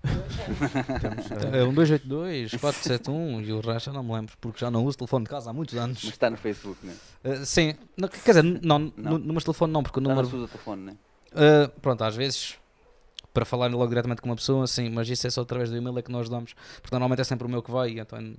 Eh, 1.51 1.59
É 1.59 1.63
um 1.63 1.73
282, 1.73 2.51
471 2.51 3.41
e 3.41 3.51
o 3.51 3.59
resto 3.59 3.89
eu 3.89 3.93
não 3.93 4.01
me 4.03 4.13
lembro, 4.13 4.33
porque 4.39 4.59
já 4.59 4.71
não 4.71 4.85
uso 4.85 4.97
telefone 4.97 5.25
de 5.25 5.29
casa 5.29 5.49
há 5.49 5.53
muitos 5.53 5.75
Mas 5.75 5.83
anos. 5.83 6.03
está 6.05 6.29
no 6.29 6.37
Facebook, 6.37 6.85
né? 6.85 6.95
Uh, 7.23 7.45
sim, 7.45 7.73
não, 7.97 8.07
quer 8.07 8.31
dizer, 8.31 8.43
não, 8.43 8.79
Não. 8.79 8.93
no, 8.97 9.17
no 9.19 9.33
meu 9.33 9.41
telefone 9.41 9.73
não, 9.73 9.83
porque 9.83 9.99
o 9.99 10.01
número. 10.01 10.27
seu 10.29 10.47
telefone, 10.47 10.83
né? 10.83 10.95
Uh, 11.33 11.67
pronto, 11.81 12.01
às 12.03 12.15
vezes, 12.15 12.55
para 13.33 13.45
falar 13.45 13.71
logo 13.71 13.87
diretamente 13.87 14.21
com 14.21 14.29
uma 14.29 14.35
pessoa, 14.35 14.65
sim, 14.67 14.89
mas 14.89 15.09
isso 15.09 15.27
é 15.27 15.29
só 15.29 15.41
através 15.41 15.69
do 15.69 15.77
e-mail 15.77 15.97
é 15.97 16.01
que 16.01 16.11
nós 16.11 16.29
damos, 16.29 16.53
porque 16.81 16.93
normalmente 16.93 17.21
é 17.21 17.23
sempre 17.23 17.45
o 17.47 17.49
meu 17.49 17.61
que 17.61 17.71
vai, 17.71 17.99
então 17.99 18.35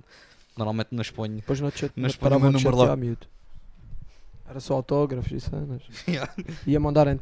normalmente 0.57 0.89
não 0.91 1.01
exponho. 1.01 1.35
Depois 1.35 1.59
não 1.59 1.71
te 1.71 1.91
Mas 1.95 2.13
não 2.13 2.19
põe 2.19 2.37
o 2.37 2.39
meu 2.39 2.51
número 2.51 2.71
chatear, 2.71 2.89
lá. 2.89 2.95
miúdo. 2.95 3.27
Era 4.47 4.59
só 4.59 4.75
autógrafos 4.75 5.31
e 5.31 5.39
cenas. 5.39 5.81
Yeah. 6.07 6.33
Ia 6.67 6.79
mandarem 6.79 7.19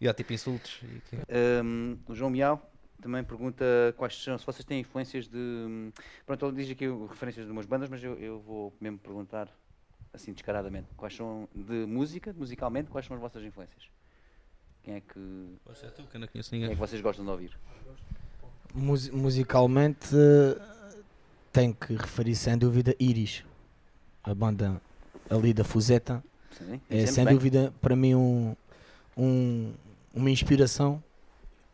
E 0.00 0.08
há 0.08 0.14
tipo 0.14 0.32
insultos. 0.32 0.80
Um, 1.64 1.96
o 2.06 2.14
João 2.14 2.30
Miau 2.30 2.70
também 3.00 3.24
pergunta 3.24 3.64
quais 3.96 4.22
são, 4.22 4.38
se 4.38 4.46
vocês 4.46 4.64
têm 4.64 4.80
influências 4.80 5.26
de. 5.26 5.92
Pronto, 6.24 6.46
ele 6.46 6.56
diz 6.56 6.70
aqui 6.70 6.86
referências 7.08 7.44
de 7.44 7.50
umas 7.52 7.66
bandas, 7.66 7.88
mas 7.88 8.02
eu, 8.02 8.14
eu 8.14 8.38
vou 8.40 8.72
mesmo 8.80 8.98
perguntar, 8.98 9.48
assim 10.12 10.32
descaradamente, 10.32 10.88
quais 10.96 11.14
são 11.16 11.48
de 11.52 11.84
música, 11.86 12.32
musicalmente, 12.32 12.90
quais 12.90 13.06
são 13.06 13.16
as 13.16 13.20
vossas 13.20 13.42
influências? 13.42 13.82
Quem 14.84 14.94
é 14.96 15.00
que, 15.00 15.46
Pois 15.64 15.82
é 15.84 15.86
tu, 15.88 16.02
que 16.04 16.16
eu 16.16 16.20
não 16.20 16.26
conheço 16.28 16.50
quem 16.50 16.58
é 16.58 16.62
ninguém. 16.62 16.76
que 16.76 16.80
vocês 16.80 17.00
gostam 17.00 17.24
de 17.24 17.30
ouvir? 17.30 17.56
Musi- 18.74 19.12
musicalmente 19.12 20.08
tenho 21.52 21.74
que 21.74 21.94
referir 21.94 22.34
sem 22.34 22.56
dúvida 22.56 22.94
Iris, 22.98 23.44
a 24.24 24.34
banda 24.34 24.80
ali 25.30 25.52
da 25.52 25.62
Fuseta. 25.64 26.22
Sim, 26.56 26.80
É 26.90 27.06
sem 27.06 27.24
bem. 27.24 27.34
dúvida 27.34 27.72
para 27.80 27.94
mim 27.94 28.14
um, 28.14 28.56
um- 29.16 29.72
uma 30.14 30.30
inspiração. 30.30 31.02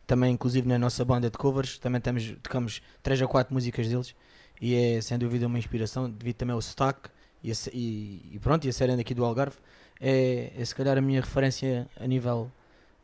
Também, 0.05 0.33
inclusive, 0.33 0.67
na 0.67 0.77
nossa 0.79 1.05
banda 1.05 1.29
de 1.29 1.37
covers, 1.37 1.77
também 1.77 2.01
temos, 2.01 2.33
tocamos 2.41 2.81
3 3.03 3.21
a 3.21 3.27
4 3.27 3.53
músicas 3.53 3.87
deles 3.87 4.15
e 4.59 4.73
é 4.75 5.01
sem 5.01 5.17
dúvida 5.19 5.45
uma 5.47 5.57
inspiração, 5.59 6.09
devido 6.09 6.35
também 6.37 6.53
ao 6.53 6.61
sotaque 6.61 7.09
e, 7.43 7.51
a 7.51 7.55
e, 7.71 8.21
e 8.33 8.39
pronto, 8.39 8.65
e 8.65 8.69
a 8.69 8.73
serem 8.73 8.97
daqui 8.97 9.13
do 9.13 9.23
Algarve. 9.23 9.57
É, 10.01 10.51
é 10.57 10.65
se 10.65 10.73
calhar 10.73 10.97
a 10.97 11.01
minha 11.01 11.21
referência 11.21 11.87
a 11.99 12.07
nível 12.07 12.51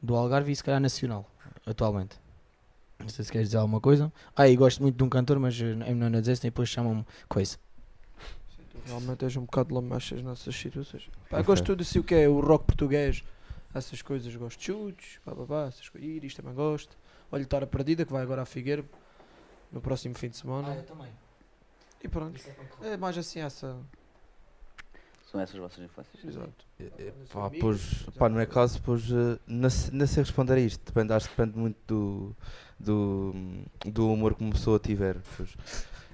do 0.05 0.15
Algarve 0.15 0.51
e 0.51 0.55
se 0.55 0.63
calhar 0.63 0.79
nacional, 0.79 1.29
atualmente. 1.65 2.17
Não 2.99 3.09
sei 3.09 3.25
se 3.25 3.31
queres 3.31 3.49
dizer 3.49 3.57
alguma 3.57 3.81
coisa. 3.81 4.11
Ah, 4.35 4.47
e 4.47 4.55
gosto 4.55 4.81
muito 4.81 4.95
de 4.95 5.03
um 5.03 5.09
cantor, 5.09 5.37
mas 5.39 5.59
é 5.59 5.65
melhor 5.73 6.09
não 6.09 6.21
dizer, 6.21 6.37
senão 6.37 6.49
depois 6.49 6.69
chamam-me 6.69 7.05
coisa. 7.27 7.57
Realmente 8.85 9.25
és 9.25 9.35
um 9.35 9.41
bocado 9.41 9.73
lamechas 9.73 10.21
nessas 10.21 10.55
situações. 10.55 11.09
Pá, 11.29 11.39
eu 11.39 11.43
gosto 11.43 11.65
tudo 11.65 11.81
assim 11.81 11.99
o 11.99 12.03
que 12.03 12.15
é 12.15 12.29
o 12.29 12.39
rock 12.39 12.65
português, 12.65 13.23
essas 13.73 14.01
coisas, 14.01 14.33
gosto 14.35 14.59
de 14.59 14.65
chutes, 14.65 15.19
pá, 15.25 15.35
pá, 15.35 15.43
pá, 15.43 15.65
essas 15.67 15.89
coisas. 15.89 16.07
Iris 16.07 16.35
também 16.35 16.53
gosto. 16.53 16.95
Olha, 17.31 17.45
Tara 17.45 17.67
Perdida, 17.67 18.05
que 18.05 18.11
vai 18.11 18.21
agora 18.21 18.43
à 18.43 18.45
Figueira 18.45 18.85
no 19.71 19.81
próximo 19.81 20.15
fim 20.15 20.29
de 20.29 20.37
semana. 20.37 20.73
também. 20.83 21.11
E 22.03 22.07
pronto. 22.07 22.39
É 22.81 22.95
mais 22.95 23.17
assim 23.17 23.39
essa. 23.39 23.75
São 25.35 25.41
essas 25.41 25.55
as 25.55 25.61
vossas 25.61 25.83
influências? 25.83 26.23
Exato. 26.23 26.65
eh, 26.79 26.91
eh, 26.97 27.13
Os 27.23 27.29
pá, 27.29 27.49
pois, 27.59 28.03
pá, 28.17 28.29
no 28.29 28.35
meu 28.35 28.43
amigos. 28.43 28.53
caso, 28.53 28.81
pois, 28.81 29.03
eh, 29.11 29.37
não, 29.45 29.69
se- 29.69 29.93
não 29.93 30.07
sei 30.07 30.23
responder 30.23 30.53
a 30.53 30.59
isto. 30.59 30.81
Depende, 30.85 31.11
acho 31.11 31.29
que 31.29 31.35
depende 31.35 31.57
muito 31.59 31.77
do, 31.85 32.35
do, 32.79 33.35
do 33.85 34.11
humor 34.13 34.33
que 34.35 34.43
uma 34.43 34.51
pessoa 34.53 34.79
tiver. 34.79 35.17
pois. 35.35 35.49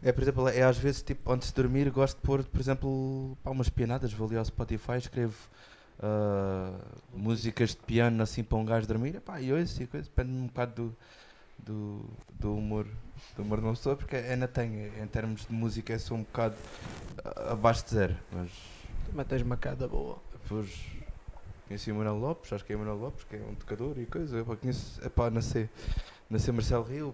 É, 0.01 0.11
por 0.11 0.23
exemplo, 0.23 0.47
é 0.47 0.63
às 0.63 0.77
vezes, 0.79 1.03
tipo, 1.03 1.31
antes 1.31 1.49
de 1.49 1.53
dormir, 1.53 1.89
gosto 1.91 2.15
de 2.15 2.23
pôr, 2.23 2.43
por 2.43 2.59
exemplo, 2.59 3.37
pá, 3.43 3.51
umas 3.51 3.69
pianadas. 3.69 4.11
Vou 4.11 4.27
ali 4.27 4.37
ao 4.37 4.45
Spotify, 4.45 4.93
escrevo 4.97 5.35
ah, 5.99 6.73
músicas 7.13 7.69
de 7.71 7.77
piano 7.77 8.23
assim 8.23 8.43
para 8.43 8.57
um 8.57 8.65
gajo 8.65 8.87
dormir. 8.87 9.15
Epá, 9.15 9.39
e 9.39 9.53
ouço 9.53 9.83
e 9.83 9.85
coisa. 9.87 10.09
Depende 10.09 10.31
um 10.35 10.47
bocado 10.47 10.73
do, 10.73 10.97
do, 11.59 12.09
do 12.39 12.55
humor 12.55 12.87
do 13.37 13.43
humor 13.43 13.59
de 13.59 13.65
uma 13.65 13.73
pessoa, 13.73 13.95
porque 13.95 14.15
ainda 14.15 14.47
tenho, 14.47 14.91
em 15.01 15.05
termos 15.07 15.45
de 15.45 15.53
música, 15.53 15.93
eu 15.93 15.99
sou 15.99 16.17
um 16.17 16.23
bocado 16.23 16.55
ah, 17.23 17.51
abaixo 17.53 17.83
de 17.85 17.91
zero. 17.91 18.15
Mas 18.31 18.49
Também 19.11 19.25
tens 19.25 19.41
uma 19.41 19.57
cada 19.57 19.87
boa. 19.87 20.17
depois 20.41 20.69
conheci 21.67 21.91
o 21.91 21.95
Manuel 21.95 22.17
Lopes, 22.17 22.51
acho 22.53 22.65
que 22.65 22.73
é 22.73 22.75
o 22.75 22.79
Manuel 22.79 22.97
Lopes, 22.97 23.23
que 23.25 23.35
é 23.35 23.39
um 23.39 23.55
tocador 23.55 23.97
e 23.99 24.05
coisa. 24.05 24.37
Eu 24.37 24.45
pá, 24.45 24.55
conheço, 24.55 25.05
epá, 25.05 25.29
nasci, 25.29 25.69
nasci 26.29 26.51
Marcelo 26.51 26.83
Rio. 26.83 27.13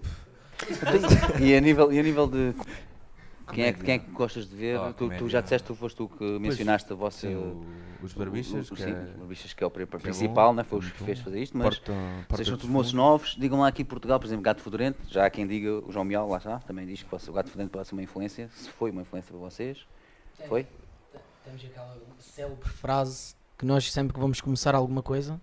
e, 1.42 1.56
a 1.56 1.62
nível, 1.62 1.92
e 1.92 2.00
a 2.00 2.04
nível 2.04 2.28
de. 2.28 2.54
Quem 3.54 3.64
é, 3.64 3.72
que- 3.72 3.80
comédia. 3.80 3.84
quem 3.86 3.94
é 3.96 4.00
que 4.00 4.12
gostas 4.12 4.46
de 4.50 4.56
ver? 4.56 4.78
Ah, 4.78 4.88
tu, 4.88 4.94
tu 4.94 5.04
comédia. 5.06 5.30
já 5.30 5.42
disseste, 5.42 5.68
tu 5.68 5.76
foste 5.76 5.96
tu 5.96 6.10
que 6.10 6.24
mencionaste 6.40 6.92
a 6.92 6.96
vossa. 6.96 7.28
O- 7.30 7.66
os 8.04 8.12
o- 8.12 8.16
que 8.16 8.84
é, 8.84 8.88
os 8.88 9.16
barbichas 9.18 9.54
que 9.54 9.64
é 9.64 9.68
o 9.68 9.72
pri- 9.72 9.88
que 9.88 9.96
é 9.96 10.00
principal, 10.00 10.50
bom, 10.50 10.56
né? 10.56 10.64
foi 10.64 10.80
os 10.80 10.92
que 10.92 11.04
fez 11.04 11.20
fazer 11.20 11.42
isto, 11.42 11.58
mas 11.58 11.78
porta, 11.80 11.94
porta 11.94 12.36
vocês 12.36 12.48
são 12.48 12.56
dos 12.58 12.62
tudo 12.66 12.74
moços 12.74 12.94
novos. 12.94 13.36
Digam 13.40 13.60
lá 13.62 13.68
aqui 13.70 13.84
em 13.84 13.86
Portugal, 13.86 14.20
por 14.20 14.26
exemplo, 14.26 14.44
Gato 14.44 14.62
Fedorento, 14.62 15.00
já 15.08 15.26
há 15.26 15.30
quem 15.30 15.48
diga, 15.48 15.80
o 15.80 15.92
João 15.92 16.04
Mial, 16.04 16.28
lá 16.28 16.38
está, 16.38 16.60
também 16.60 16.86
diz 16.86 17.02
que 17.02 17.08
o 17.16 17.34
Gato 17.34 17.50
Fedorento 17.50 17.72
pode 17.72 17.88
ser 17.88 17.96
uma 17.96 18.04
influência, 18.04 18.50
se 18.54 18.70
foi 18.70 18.92
uma 18.92 19.02
influência 19.02 19.32
para 19.32 19.40
vocês. 19.40 19.88
Foi? 20.48 20.68
Temos 21.48 21.64
aquela 21.64 21.98
célebre 22.20 22.70
frase 22.70 23.34
que 23.58 23.66
nós 23.66 23.90
sempre 23.90 24.14
que 24.14 24.20
vamos 24.20 24.42
começar 24.42 24.76
alguma 24.76 25.02
coisa, 25.02 25.40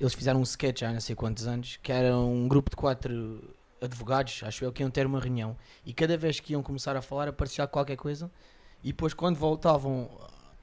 eles 0.00 0.14
fizeram 0.14 0.38
um 0.38 0.44
sketch 0.44 0.82
há 0.82 0.92
não 0.92 1.00
sei 1.00 1.16
quantos 1.16 1.48
anos, 1.48 1.80
que 1.82 1.90
era 1.90 2.16
um 2.16 2.46
grupo 2.46 2.70
de 2.70 2.76
quatro 2.76 3.42
advogados, 3.80 4.40
acho 4.44 4.64
eu, 4.64 4.72
que 4.72 4.84
iam 4.84 4.90
ter 4.90 5.04
uma 5.04 5.18
reunião. 5.18 5.56
E 5.84 5.92
cada 5.92 6.16
vez 6.16 6.38
que 6.38 6.52
iam 6.52 6.62
começar 6.62 6.96
a 6.96 7.02
falar 7.02 7.26
aparecia 7.26 7.66
qualquer 7.66 7.96
coisa. 7.96 8.30
E 8.84 8.88
depois 8.88 9.12
quando 9.12 9.36
voltavam 9.36 10.08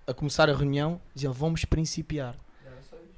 a 0.07 0.13
começar 0.13 0.49
a 0.49 0.55
reunião, 0.55 1.01
diziam, 1.13 1.33
vamos 1.33 1.65
principiar. 1.65 2.37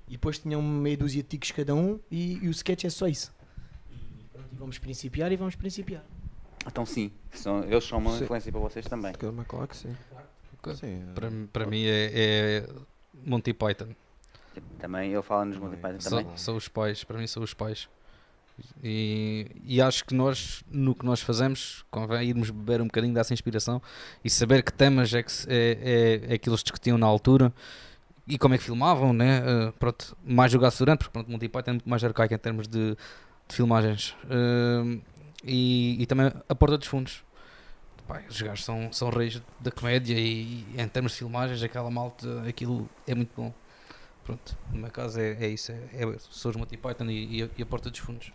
E 0.08 0.14
depois 0.14 0.40
tinham 0.40 0.64
meia 0.64 0.98
dúzia 0.98 1.22
de 1.22 1.30
ticos 1.30 1.52
cada 1.52 1.76
um 1.76 2.00
e, 2.10 2.40
e 2.44 2.48
o 2.48 2.52
sketch 2.52 2.86
é 2.86 2.90
só 2.90 3.08
isso. 3.08 3.32
E, 3.92 4.26
pronto, 4.34 4.50
e 4.52 4.56
vamos 4.56 4.80
principiar 4.80 5.32
e 5.32 5.36
vamos 5.38 5.56
principiar. 5.56 6.04
Então 6.66 6.86
sim, 6.86 7.12
são, 7.32 7.64
eles 7.64 7.84
são 7.84 8.00
uma 8.00 8.18
Sim. 8.18 8.24
influência 8.24 8.52
para 8.52 8.62
vocês 8.62 8.86
também. 8.86 9.14
Claro, 9.14 9.46
claro 9.48 9.68
que 9.68 9.78
sim. 9.78 9.96
Sim, 10.76 11.04
Para, 11.16 11.30
para 11.52 11.66
mim 11.66 11.84
é, 11.86 12.12
é 12.14 12.70
Monty 13.26 13.54
Python. 13.54 13.90
Também, 14.80 15.12
ele 15.14 15.22
fala 15.22 15.46
nos. 15.46 15.58
Monty 15.58 15.78
Python 15.78 16.00
São, 16.00 16.24
também. 16.24 16.38
são 16.38 16.56
os 16.56 16.68
pais, 16.68 17.04
para 17.04 17.18
mim 17.18 17.28
são 17.28 17.42
os 17.44 17.54
pais. 17.54 17.88
E, 18.84 19.48
e 19.64 19.82
acho 19.82 20.06
que 20.06 20.14
nós, 20.14 20.64
no 20.70 20.94
que 20.94 21.06
nós 21.06 21.22
fazemos, 21.22 21.84
convém 21.90 22.30
irmos 22.30 22.52
beber 22.52 22.82
um 22.82 22.86
bocadinho 22.86 23.14
dessa 23.14 23.34
inspiração 23.34 23.82
e 24.24 24.30
saber 24.30 24.62
que 24.62 24.72
temas 24.72 25.14
é 25.14 25.24
que 25.24 25.32
é, 25.48 26.22
é, 26.30 26.34
é 26.36 26.38
que 26.38 26.48
eles 26.50 26.62
discutiam 26.62 26.98
na 26.98 27.08
altura 27.08 27.52
e 28.28 28.38
como 28.38 28.54
é 28.54 28.58
que 28.58 28.64
filmavam, 28.64 29.14
né? 29.14 29.42
Eh, 29.46 29.74
pronto, 29.80 30.16
mais 30.24 30.52
jogar 30.52 30.72
durante, 30.78 31.00
porque 31.00 31.12
pronto, 31.12 31.32
Monty 31.32 31.50
Python 31.50 31.72
é 31.72 31.74
muito 31.74 31.90
mais 31.90 32.04
arcaico 32.04 32.34
em 32.34 32.38
termos 32.38 32.68
de, 32.68 32.96
de 33.48 33.56
filmagens. 33.56 34.16
Eh, 34.30 35.00
e, 35.44 35.98
e 36.02 36.06
também 36.06 36.32
a 36.48 36.56
Porta 36.56 36.78
dos 36.78 36.88
Fundos. 36.88 37.24
Pá, 38.12 38.22
os 38.30 38.42
gajos 38.42 38.66
são, 38.66 38.92
são 38.92 39.10
reis 39.10 39.42
da 39.58 39.72
comédia 39.72 40.16
e, 40.20 40.66
em 40.78 40.88
termos 40.90 41.14
de 41.14 41.20
filmagens, 41.20 41.64
aquela 41.64 41.90
malta, 41.90 42.44
aquilo 42.48 42.90
é 43.08 43.16
muito 43.16 43.32
bom. 43.36 43.54
Pronto, 44.26 44.58
no 44.72 44.80
meu 44.80 44.92
caso 44.92 45.18
é, 45.20 45.46
é 45.46 45.48
isso, 45.48 45.72
é, 45.72 45.76
é, 45.94 46.18
são 46.30 46.52
os 46.52 46.58
Monty 46.58 46.76
Python 46.76 47.06
e, 47.06 47.38
e 47.38 47.44
a, 47.44 47.50
e 47.58 47.62
a 47.64 47.66
Porta 47.66 47.90
dos 47.90 48.00
Fundos. 48.00 48.34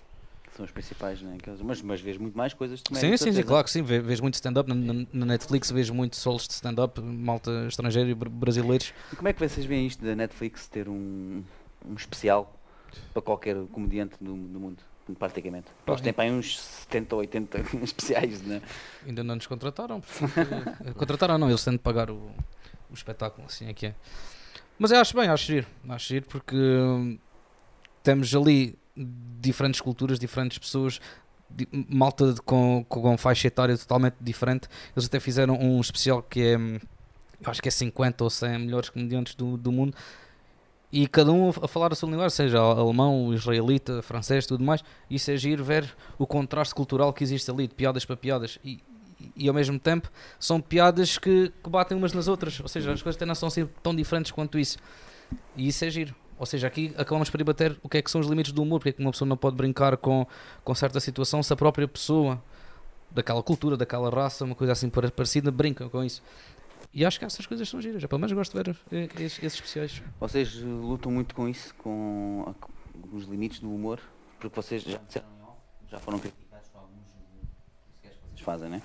São 0.56 0.64
os 0.64 0.70
principais, 0.70 1.20
né? 1.20 1.36
Mas, 1.62 1.82
mas 1.82 2.00
vês 2.00 2.16
muito 2.16 2.36
mais 2.36 2.54
coisas 2.54 2.80
sim, 2.80 2.94
de 2.94 2.98
sim, 2.98 3.16
sim, 3.16 3.16
certeza. 3.18 3.42
claro 3.42 3.64
que 3.64 3.70
sim, 3.70 3.82
vejo 3.82 4.22
muito 4.22 4.34
stand-up 4.36 4.66
na, 4.72 5.04
na- 5.12 5.26
Netflix, 5.26 5.70
vejo 5.70 5.92
muito 5.92 6.16
solos 6.16 6.48
de 6.48 6.54
stand-up, 6.54 6.98
malta 7.02 7.66
estrangeira 7.68 8.08
e 8.08 8.14
br- 8.14 8.30
brasileiros. 8.30 8.94
E 9.12 9.16
como 9.16 9.28
é 9.28 9.34
que 9.34 9.46
vocês 9.46 9.66
veem 9.66 9.86
isto 9.86 10.02
da 10.02 10.16
Netflix 10.16 10.66
ter 10.66 10.88
um, 10.88 11.44
um 11.86 11.94
especial 11.94 12.58
para 13.12 13.20
qualquer 13.20 13.54
comediante 13.70 14.16
do, 14.18 14.34
do 14.34 14.58
mundo? 14.58 14.82
Praticamente. 15.18 15.66
Pá, 15.84 15.92
Eles 15.92 16.00
têm 16.02 16.12
para 16.12 16.24
aí 16.24 16.32
uns 16.32 16.58
70 16.60 17.14
ou 17.14 17.20
80 17.20 17.58
especiais, 17.84 18.42
né? 18.42 18.60
Ainda 19.06 19.22
não 19.22 19.36
nos 19.36 19.46
contrataram, 19.46 20.00
portanto, 20.00 20.76
eh, 20.84 20.92
contrataram 20.94 21.38
não, 21.38 21.48
eles 21.48 21.62
têm 21.64 21.74
de 21.74 21.78
pagar 21.78 22.10
o, 22.10 22.16
o 22.90 22.94
espetáculo, 22.94 23.46
assim 23.46 23.68
é 23.68 23.72
que 23.74 23.86
é. 23.86 23.94
Mas 24.78 24.90
eu 24.90 24.98
acho 25.00 25.16
bem, 25.16 25.28
acho 25.28 25.46
giro, 25.46 25.66
acho 25.88 26.08
giro 26.08 26.26
porque 26.26 26.56
hum, 26.56 27.18
temos 28.02 28.34
ali 28.34 28.76
diferentes 29.40 29.80
culturas, 29.80 30.18
diferentes 30.18 30.58
pessoas, 30.58 31.00
malta 31.88 32.32
de- 32.34 32.40
com, 32.42 32.84
com 32.88 33.16
faixa 33.16 33.46
etária 33.46 33.76
totalmente 33.78 34.16
diferente. 34.20 34.68
Eles 34.94 35.06
até 35.06 35.20
fizeram 35.20 35.54
um 35.58 35.80
especial 35.80 36.22
que 36.22 36.40
é, 36.42 36.58
hum, 36.58 36.78
eu 37.40 37.50
acho 37.50 37.62
que 37.62 37.68
é 37.68 37.70
50 37.70 38.24
ou 38.24 38.28
100 38.30 38.58
melhores 38.58 38.88
comediantes 38.90 39.34
do, 39.34 39.56
do 39.56 39.70
mundo. 39.70 39.96
E 40.92 41.06
cada 41.06 41.32
um 41.32 41.48
a 41.48 41.68
falar 41.68 41.92
a 41.92 41.96
sua 41.96 42.08
linguagem, 42.08 42.30
seja 42.30 42.58
alemão, 42.60 43.34
israelita, 43.34 44.02
francês, 44.02 44.46
tudo 44.46 44.64
mais. 44.64 44.82
Isso 45.10 45.30
é 45.30 45.36
giro 45.36 45.64
ver 45.64 45.94
o 46.16 46.26
contraste 46.26 46.74
cultural 46.74 47.12
que 47.12 47.24
existe 47.24 47.50
ali, 47.50 47.66
de 47.66 47.74
piadas 47.74 48.04
para 48.04 48.16
piadas. 48.16 48.58
E, 48.64 48.80
e, 49.36 49.48
ao 49.48 49.54
mesmo 49.54 49.78
tempo 49.78 50.10
são 50.38 50.60
piadas 50.60 51.18
que, 51.18 51.52
que 51.62 51.70
batem 51.70 51.96
umas 51.98 52.12
nas 52.12 52.28
outras. 52.28 52.60
Ou 52.60 52.68
seja, 52.68 52.92
as 52.92 53.02
coisas 53.02 53.20
não 53.26 53.34
são 53.34 53.48
assim 53.48 53.68
tão 53.82 53.94
diferentes 53.94 54.30
quanto 54.30 54.58
isso. 54.58 54.78
E 55.56 55.68
isso 55.68 55.84
é 55.84 55.90
giro. 55.90 56.14
Ou 56.38 56.46
seja, 56.46 56.66
aqui 56.66 56.94
acabamos 56.96 57.30
por 57.30 57.40
ir 57.40 57.44
bater 57.44 57.76
o 57.82 57.88
que 57.88 57.98
é 57.98 58.02
que 58.02 58.10
são 58.10 58.20
os 58.20 58.26
limites 58.26 58.52
do 58.52 58.62
humor, 58.62 58.78
porque 58.78 58.90
é 58.90 58.92
que 58.92 59.00
uma 59.00 59.10
pessoa 59.10 59.28
não 59.28 59.36
pode 59.36 59.56
brincar 59.56 59.96
com, 59.96 60.26
com 60.62 60.74
certa 60.74 61.00
situação 61.00 61.42
se 61.42 61.52
a 61.52 61.56
própria 61.56 61.88
pessoa 61.88 62.40
daquela 63.10 63.42
cultura, 63.42 63.76
daquela 63.76 64.10
raça, 64.10 64.44
uma 64.44 64.54
coisa 64.54 64.72
assim 64.72 64.90
pare- 64.90 65.10
parecida, 65.10 65.50
brincam 65.50 65.88
com 65.88 66.04
isso. 66.04 66.22
E 66.96 67.04
acho 67.04 67.18
que 67.18 67.26
essas 67.26 67.44
coisas 67.44 67.68
são 67.68 67.78
giras. 67.80 68.02
Eu, 68.02 68.08
pelo 68.08 68.18
menos 68.20 68.32
gosto 68.32 68.56
de 68.56 68.72
ver 68.72 68.76
eh, 68.90 69.04
esses, 69.22 69.38
esses 69.42 69.54
especiais. 69.56 70.02
Vocês 70.18 70.54
lutam 70.54 71.12
muito 71.12 71.34
com 71.34 71.46
isso, 71.46 71.74
com, 71.74 72.44
a- 72.48 72.54
com 72.54 72.72
os 73.14 73.24
limites 73.26 73.58
do 73.60 73.70
humor, 73.70 74.00
porque 74.40 74.56
vocês 74.56 74.82
já 74.82 74.96
disseram 74.98 75.26
já 75.90 75.98
foram 76.00 76.18
criticados 76.18 76.66
por 76.70 76.78
alguns 76.78 77.04
eh, 77.04 77.46
sketches 77.98 78.18
que 78.22 78.28
vocês 78.30 78.40
fazem, 78.40 78.68
né? 78.70 78.82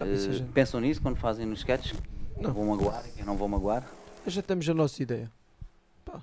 Ah, 0.00 0.06
gente- 0.06 0.52
pensam 0.52 0.80
nisso 0.80 1.02
quando 1.02 1.16
fazem 1.16 1.44
nos 1.44 1.58
sketches? 1.58 1.92
Não. 2.38 2.52
vão 2.52 2.64
magoar 2.66 3.04
e 3.08 3.10
quem 3.10 3.24
não 3.24 3.36
vão 3.36 3.48
magoar? 3.48 3.86
Já 4.26 4.40
temos 4.40 4.68
a 4.68 4.72
nossa 4.74 5.02
ideia. 5.02 5.30
Pá, 6.04 6.22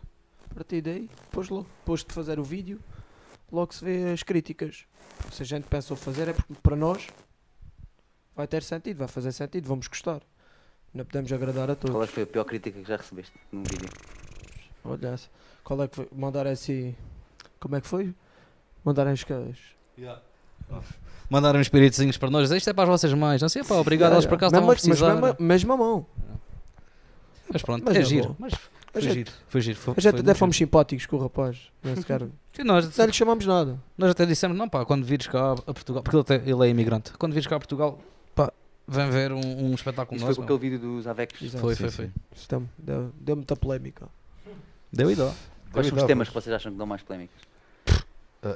a 0.49 0.53
partir 0.55 0.81
daí, 0.81 1.09
depois 1.25 1.49
logo, 1.49 1.67
depois 1.81 2.01
de 2.03 2.13
fazer 2.13 2.39
o 2.39 2.43
vídeo, 2.45 2.79
logo 3.51 3.73
se 3.73 3.83
vê 3.83 4.11
as 4.13 4.23
críticas. 4.23 4.85
Se 5.33 5.43
a 5.43 5.45
gente 5.45 5.65
pensou 5.67 5.97
fazer 5.97 6.29
é 6.29 6.33
porque 6.33 6.53
para 6.63 6.75
nós 6.77 7.07
vai 8.35 8.47
ter 8.47 8.63
sentido, 8.63 8.97
vai 8.99 9.07
fazer 9.09 9.33
sentido, 9.33 9.67
vamos 9.67 9.87
gostar. 9.87 10.21
Não 10.93 11.05
podemos 11.05 11.31
agradar 11.31 11.69
a 11.69 11.75
Qual 11.75 11.89
é 11.91 11.93
todos. 11.93 12.07
que 12.09 12.13
foi 12.15 12.23
a 12.23 12.27
pior 12.27 12.43
crítica 12.45 12.79
que 12.81 12.87
já 12.87 12.97
recebeste 12.97 13.31
num 13.51 13.63
vídeo? 13.63 13.89
Olha, 14.83 15.07
essa. 15.09 15.27
qual 15.63 15.81
é 15.83 15.87
que 15.87 15.95
foi? 15.95 16.07
Mandar 16.15 16.47
assim. 16.47 16.95
Como 17.59 17.75
é 17.75 17.81
que 17.81 17.87
foi? 17.87 18.13
Mandarem 18.83 19.13
as 19.13 19.23
caras. 19.23 19.57
Mandaram 21.29 21.59
uns 21.59 21.63
espíritozinhos 21.67 22.17
para 22.17 22.29
nós. 22.31 22.49
Isto 22.49 22.69
é 22.69 22.73
para 22.73 22.83
as 22.83 22.89
vossas 22.89 23.13
mães. 23.13 23.41
Não 23.41 23.49
sei, 23.49 23.63
pá, 23.63 23.75
obrigado. 23.75 24.13
Elas 24.13 24.25
por 24.25 24.35
acaso 24.35 24.49
estavam 24.55 24.69
a 24.69 24.73
mas 24.73 24.81
precisar. 24.81 25.13
mesma, 25.13 25.35
mesma 25.39 25.77
mão. 25.77 26.05
Mas 27.51 27.61
pronto, 27.61 27.83
Mas 27.85 27.95
é 27.97 27.99
é 27.99 28.03
giro. 28.03 28.35
Mas 28.39 28.53
foi 28.91 29.01
gente, 29.01 29.13
giro. 29.13 29.31
Foi 29.47 29.61
giro. 29.61 29.77
Foi, 29.79 29.93
a 29.97 30.01
gente 30.01 30.11
foi 30.11 30.19
até 30.21 30.33
fomos 30.33 30.55
giro. 30.55 30.67
simpáticos 30.67 31.05
com 31.05 31.17
o 31.17 31.19
rapaz. 31.19 31.57
Não, 31.83 31.95
se 31.95 32.03
quer- 32.03 32.21
Sim, 32.53 32.63
nós, 32.65 32.97
não 32.97 33.05
lhe 33.05 33.13
chamamos 33.13 33.45
nada. 33.45 33.79
nós 33.97 34.11
até 34.11 34.25
dissemos, 34.25 34.57
não 34.57 34.67
pá, 34.69 34.85
quando 34.85 35.03
vires 35.05 35.27
cá 35.27 35.51
a 35.53 35.73
Portugal, 35.73 36.01
porque 36.03 36.15
ele, 36.15 36.21
até- 36.21 36.49
ele 36.49 36.65
é 36.65 36.69
imigrante, 36.69 37.11
quando 37.13 37.33
vires 37.33 37.47
cá 37.47 37.55
a 37.55 37.59
Portugal, 37.59 37.99
vem 38.89 39.09
ver 39.09 39.31
um, 39.31 39.39
um 39.39 39.73
espetáculo 39.73 40.17
Isso 40.17 40.25
nosso. 40.25 40.35
foi 40.35 40.47
com 40.47 40.53
aquele 40.53 40.71
vídeo 40.71 40.79
dos 40.79 41.07
Avex. 41.07 41.41
Exato. 41.41 41.61
Foi, 41.61 41.75
Sim, 41.75 41.89
foi, 41.89 41.91
foi. 41.91 42.61
Deu, 42.77 43.11
deu, 43.19 43.35
muita 43.35 43.55
polémica. 43.55 44.07
Deu 44.91 45.11
e 45.11 45.15
dó. 45.15 45.33
Quais 45.71 45.87
são 45.87 45.97
os 45.97 46.03
temas 46.03 46.27
que 46.27 46.33
vocês 46.33 46.53
acham 46.55 46.71
que 46.71 46.77
dão 46.77 46.87
mais 46.87 47.01
polémicas? 47.01 47.41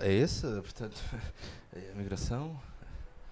É 0.02 0.12
esse, 0.12 0.48
portanto, 0.48 1.00
é 1.76 1.92
a 1.94 1.96
migração. 1.96 2.60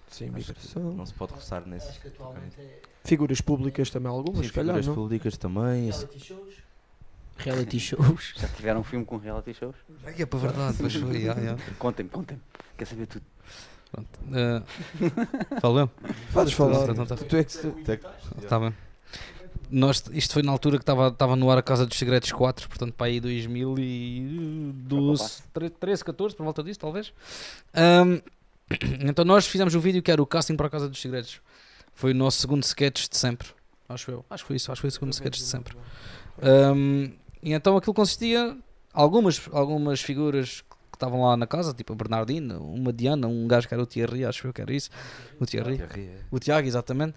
Sim, 0.08 0.30
migração. 0.30 0.92
Não 0.92 1.06
se 1.06 1.14
pode 1.14 1.32
roçar 1.32 1.66
nesse. 1.66 1.88
Acho 1.88 2.00
que 2.00 2.08
atualmente 2.08 2.60
é 2.60 2.80
Figuras 3.04 3.40
públicas 3.40 3.90
também, 3.90 4.10
algumas, 4.10 4.46
Sim, 4.46 4.52
calhar, 4.52 4.76
figuras 4.76 4.86
não? 4.86 4.94
públicas 4.94 5.36
também. 5.36 5.90
reality 5.90 6.20
shows. 6.20 6.54
Reality 7.36 7.80
shows. 7.80 8.34
Já 8.38 8.48
tiveram 8.48 8.80
um 8.80 8.84
filme 8.84 9.04
com 9.04 9.16
reality 9.16 9.54
shows? 9.54 9.74
É 10.04 10.26
para 10.26 10.38
verdade, 10.38 10.76
pois 10.78 10.94
foi. 10.94 11.24
Contem-me, 11.78 12.10
contem-me. 12.10 12.42
Quer 12.76 12.84
saber 12.86 13.06
tudo. 13.06 13.24
Pronto. 13.92 14.08
Eh, 14.34 14.62
Falo 15.60 15.80
eu? 15.80 15.90
Podes 16.32 16.52
falar. 16.54 16.88
Então 16.90 17.04
tá- 17.06 17.16
Tu 17.16 17.36
é 17.36 17.44
que 17.44 17.52
se- 17.52 17.70
Tá 18.48 18.58
bem. 18.58 18.74
Nós, 19.70 20.02
isto 20.12 20.32
foi 20.34 20.42
na 20.42 20.52
altura 20.52 20.76
que 20.78 20.82
estava 20.82 21.08
estava 21.08 21.36
no 21.36 21.50
ar 21.50 21.58
a 21.58 21.62
Casa 21.62 21.86
dos 21.86 21.98
Segredos 21.98 22.30
4, 22.32 22.68
portanto 22.68 22.92
para 22.94 23.06
aí 23.06 23.20
2012, 23.20 25.42
13, 25.80 26.04
14, 26.04 26.36
por 26.36 26.44
volta 26.44 26.62
disso, 26.62 26.78
talvez. 26.80 27.12
Ahm, 27.74 28.20
então 29.08 29.24
nós 29.24 29.46
fizemos 29.46 29.74
um 29.74 29.80
vídeo 29.80 30.02
que 30.02 30.10
era 30.10 30.22
o 30.22 30.26
casting 30.26 30.56
para 30.56 30.66
a 30.66 30.70
Casa 30.70 30.88
dos 30.88 31.00
Segredos. 31.00 31.40
Foi 31.94 32.12
o 32.12 32.14
nosso 32.14 32.40
segundo 32.40 32.62
sketch 32.62 33.08
de 33.08 33.16
sempre. 33.16 33.48
Acho 33.88 34.10
eu. 34.10 34.24
Acho 34.30 34.44
que 34.44 34.48
foi 34.48 34.56
isso, 34.56 34.72
acho 34.72 34.78
que 34.80 34.82
foi 34.82 34.88
o 34.88 34.92
segundo 34.92 35.12
sketch 35.12 35.36
de 35.38 35.44
sempre. 35.44 35.76
Ahm, 36.42 37.12
e 37.42 37.52
então 37.52 37.76
aquilo 37.76 37.94
consistia 37.94 38.56
algumas, 38.92 39.40
algumas 39.52 40.00
figuras 40.00 40.62
estavam 41.02 41.22
lá 41.22 41.36
na 41.36 41.46
casa, 41.46 41.74
tipo 41.74 41.92
a 41.92 41.96
Bernardina, 41.96 42.58
uma 42.58 42.92
Diana, 42.92 43.26
um 43.26 43.46
gajo 43.48 43.66
que 43.66 43.74
era 43.74 43.82
o 43.82 43.86
Thierry, 43.86 44.24
acho 44.24 44.46
eu 44.46 44.52
que 44.52 44.62
era 44.62 44.72
isso. 44.72 44.90
O 45.40 45.44
Thierry. 45.44 45.82
O 46.30 46.38
Tiago, 46.38 46.66
exatamente. 46.66 47.14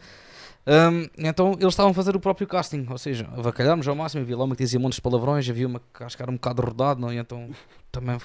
Hum, 0.67 1.07
então 1.19 1.53
eles 1.53 1.73
estavam 1.73 1.91
a 1.91 1.93
fazer 1.93 2.15
o 2.15 2.19
próprio 2.19 2.47
casting, 2.47 2.88
ou 2.89 2.97
seja, 2.97 3.29
avacalhámos 3.38 3.88
ao 3.88 3.95
máximo. 3.95 4.23
Havia 4.23 4.36
lá 4.36 4.45
uma 4.45 4.55
que 4.55 4.63
dizia 4.63 4.79
montes 4.79 4.95
de 4.95 5.01
palavrões, 5.01 5.47
havia 5.47 5.67
uma 5.67 5.79
que 5.79 6.03
acho 6.03 6.17
que 6.17 6.23
era 6.23 6.31
um 6.31 6.36
bocado 6.36 6.63
rodado, 6.63 6.99
não? 6.99 7.11
é? 7.11 7.15
e 7.15 7.17
então 7.17 7.49
também 7.91 8.19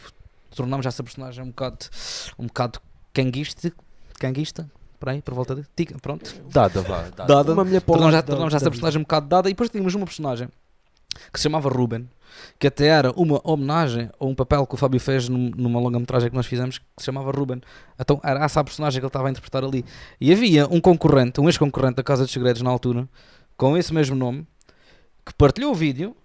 tornámos 0.56 0.86
essa 0.86 1.02
personagem 1.02 1.44
um 1.44 1.48
bocado, 1.48 1.86
um 2.38 2.46
bocado 2.46 2.80
canguista, 3.12 3.70
canguista, 4.18 4.70
por 4.98 5.10
aí, 5.10 5.20
por 5.20 5.34
volta 5.34 5.54
de. 5.54 5.64
tica, 5.76 5.98
Pronto, 6.00 6.34
Dada, 6.50 6.80
vá. 6.80 7.02
Dada. 7.02 7.26
dada. 7.26 7.52
Uma 7.52 7.64
mulher 7.64 7.82
o 7.86 8.22
Tornámos, 8.22 8.54
essa 8.54 8.70
personagem 8.70 8.98
um 8.98 9.02
bocado 9.02 9.28
dada 9.28 9.48
e 9.50 9.52
depois 9.52 9.68
tínhamos 9.68 9.94
uma 9.94 10.06
personagem 10.06 10.48
que 11.32 11.38
se 11.38 11.42
chamava 11.44 11.68
Ruben, 11.68 12.08
que 12.58 12.66
até 12.66 12.86
era 12.86 13.10
uma 13.12 13.40
homenagem 13.44 14.08
a 14.18 14.24
um 14.24 14.34
papel 14.34 14.66
que 14.66 14.74
o 14.74 14.76
Fábio 14.76 15.00
fez 15.00 15.28
num- 15.28 15.50
numa 15.56 15.80
longa-metragem 15.80 16.30
que 16.30 16.36
nós 16.36 16.46
fizemos 16.46 16.78
que 16.78 16.84
se 16.98 17.04
chamava 17.06 17.30
Ruben. 17.30 17.60
Então 17.98 18.20
era 18.22 18.44
essa 18.44 18.60
a 18.60 18.64
personagem 18.64 19.00
que 19.00 19.04
ele 19.04 19.08
estava 19.08 19.28
a 19.28 19.30
interpretar 19.30 19.64
ali. 19.64 19.84
E 20.20 20.32
havia 20.32 20.66
um 20.68 20.80
concorrente, 20.80 21.40
um 21.40 21.48
ex-concorrente 21.48 21.96
da 21.96 22.02
Casa 22.02 22.22
dos 22.24 22.32
Segredos 22.32 22.62
na 22.62 22.70
altura, 22.70 23.08
com 23.56 23.76
esse 23.76 23.92
mesmo 23.92 24.14
nome, 24.16 24.46
que 25.26 25.34
partilhou 25.34 25.72
o 25.72 25.74
vídeo 25.74 26.16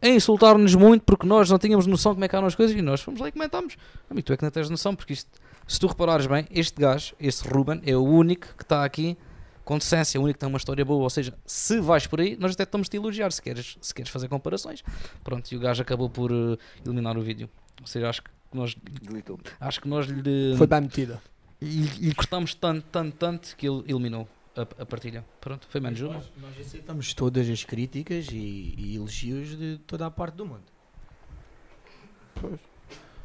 a 0.00 0.08
insultar-nos 0.08 0.74
muito 0.74 1.02
porque 1.02 1.26
nós 1.26 1.48
não 1.50 1.58
tínhamos 1.58 1.86
noção 1.86 2.12
de 2.12 2.16
como 2.16 2.24
é 2.26 2.28
que 2.28 2.36
eram 2.36 2.46
as 2.46 2.54
coisas 2.54 2.76
e 2.76 2.82
nós 2.82 3.00
fomos 3.00 3.20
lá 3.20 3.28
e 3.28 3.32
comentámos. 3.32 3.76
Amigo, 4.10 4.26
tu 4.26 4.32
é 4.34 4.36
que 4.36 4.42
não 4.44 4.50
tens 4.50 4.68
noção, 4.68 4.94
porque 4.94 5.14
isto, 5.14 5.30
se 5.66 5.80
tu 5.80 5.86
reparares 5.86 6.26
bem, 6.26 6.46
este 6.50 6.78
gajo, 6.80 7.14
esse 7.18 7.48
Ruben, 7.48 7.80
é 7.86 7.96
o 7.96 8.02
único 8.04 8.48
que 8.56 8.62
está 8.62 8.84
aqui 8.84 9.16
com 9.64 9.78
decência, 9.78 10.18
é 10.18 10.20
o 10.20 10.24
único 10.24 10.36
que 10.36 10.40
tem 10.40 10.48
uma 10.48 10.58
história 10.58 10.84
boa. 10.84 11.02
Ou 11.02 11.10
seja, 11.10 11.34
se 11.46 11.80
vais 11.80 12.06
por 12.06 12.20
aí, 12.20 12.36
nós 12.36 12.52
até 12.52 12.62
estamos-te 12.64 12.96
a 12.96 13.00
elogiar 13.00 13.32
se 13.32 13.40
queres, 13.40 13.76
se 13.80 13.94
queres 13.94 14.10
fazer 14.10 14.28
comparações. 14.28 14.82
Pronto, 15.22 15.50
e 15.50 15.56
o 15.56 15.60
gajo 15.60 15.82
acabou 15.82 16.08
por 16.10 16.30
eh, 16.30 16.56
eliminar 16.84 17.16
o 17.16 17.22
vídeo. 17.22 17.48
Ou 17.80 17.86
seja, 17.86 18.08
acho 18.08 18.22
que 18.22 18.30
nós, 18.52 18.74
Deletou. 19.02 19.38
acho 19.58 19.80
que 19.80 19.88
nós 19.88 20.06
lhe, 20.06 20.54
Foi 20.56 20.66
bem 20.66 20.82
metida. 20.82 21.20
lhe, 21.60 21.86
lhe 21.86 22.14
cortamos 22.14 22.54
tanto, 22.54 22.84
tanto, 22.92 23.16
tanto 23.16 23.56
que 23.56 23.66
ele 23.68 23.82
eliminou 23.88 24.28
a, 24.56 24.62
a 24.82 24.86
partilha. 24.86 25.24
Pronto, 25.40 25.66
foi 25.68 25.80
menos 25.80 26.00
uma. 26.00 26.14
Nós, 26.14 26.30
nós 26.40 26.66
aceitamos 26.66 27.14
todas 27.14 27.48
as 27.48 27.64
críticas 27.64 28.28
e, 28.30 28.74
e 28.78 28.96
elogios 28.96 29.56
de 29.58 29.78
toda 29.86 30.06
a 30.06 30.10
parte 30.10 30.34
do 30.36 30.46
mundo. 30.46 30.62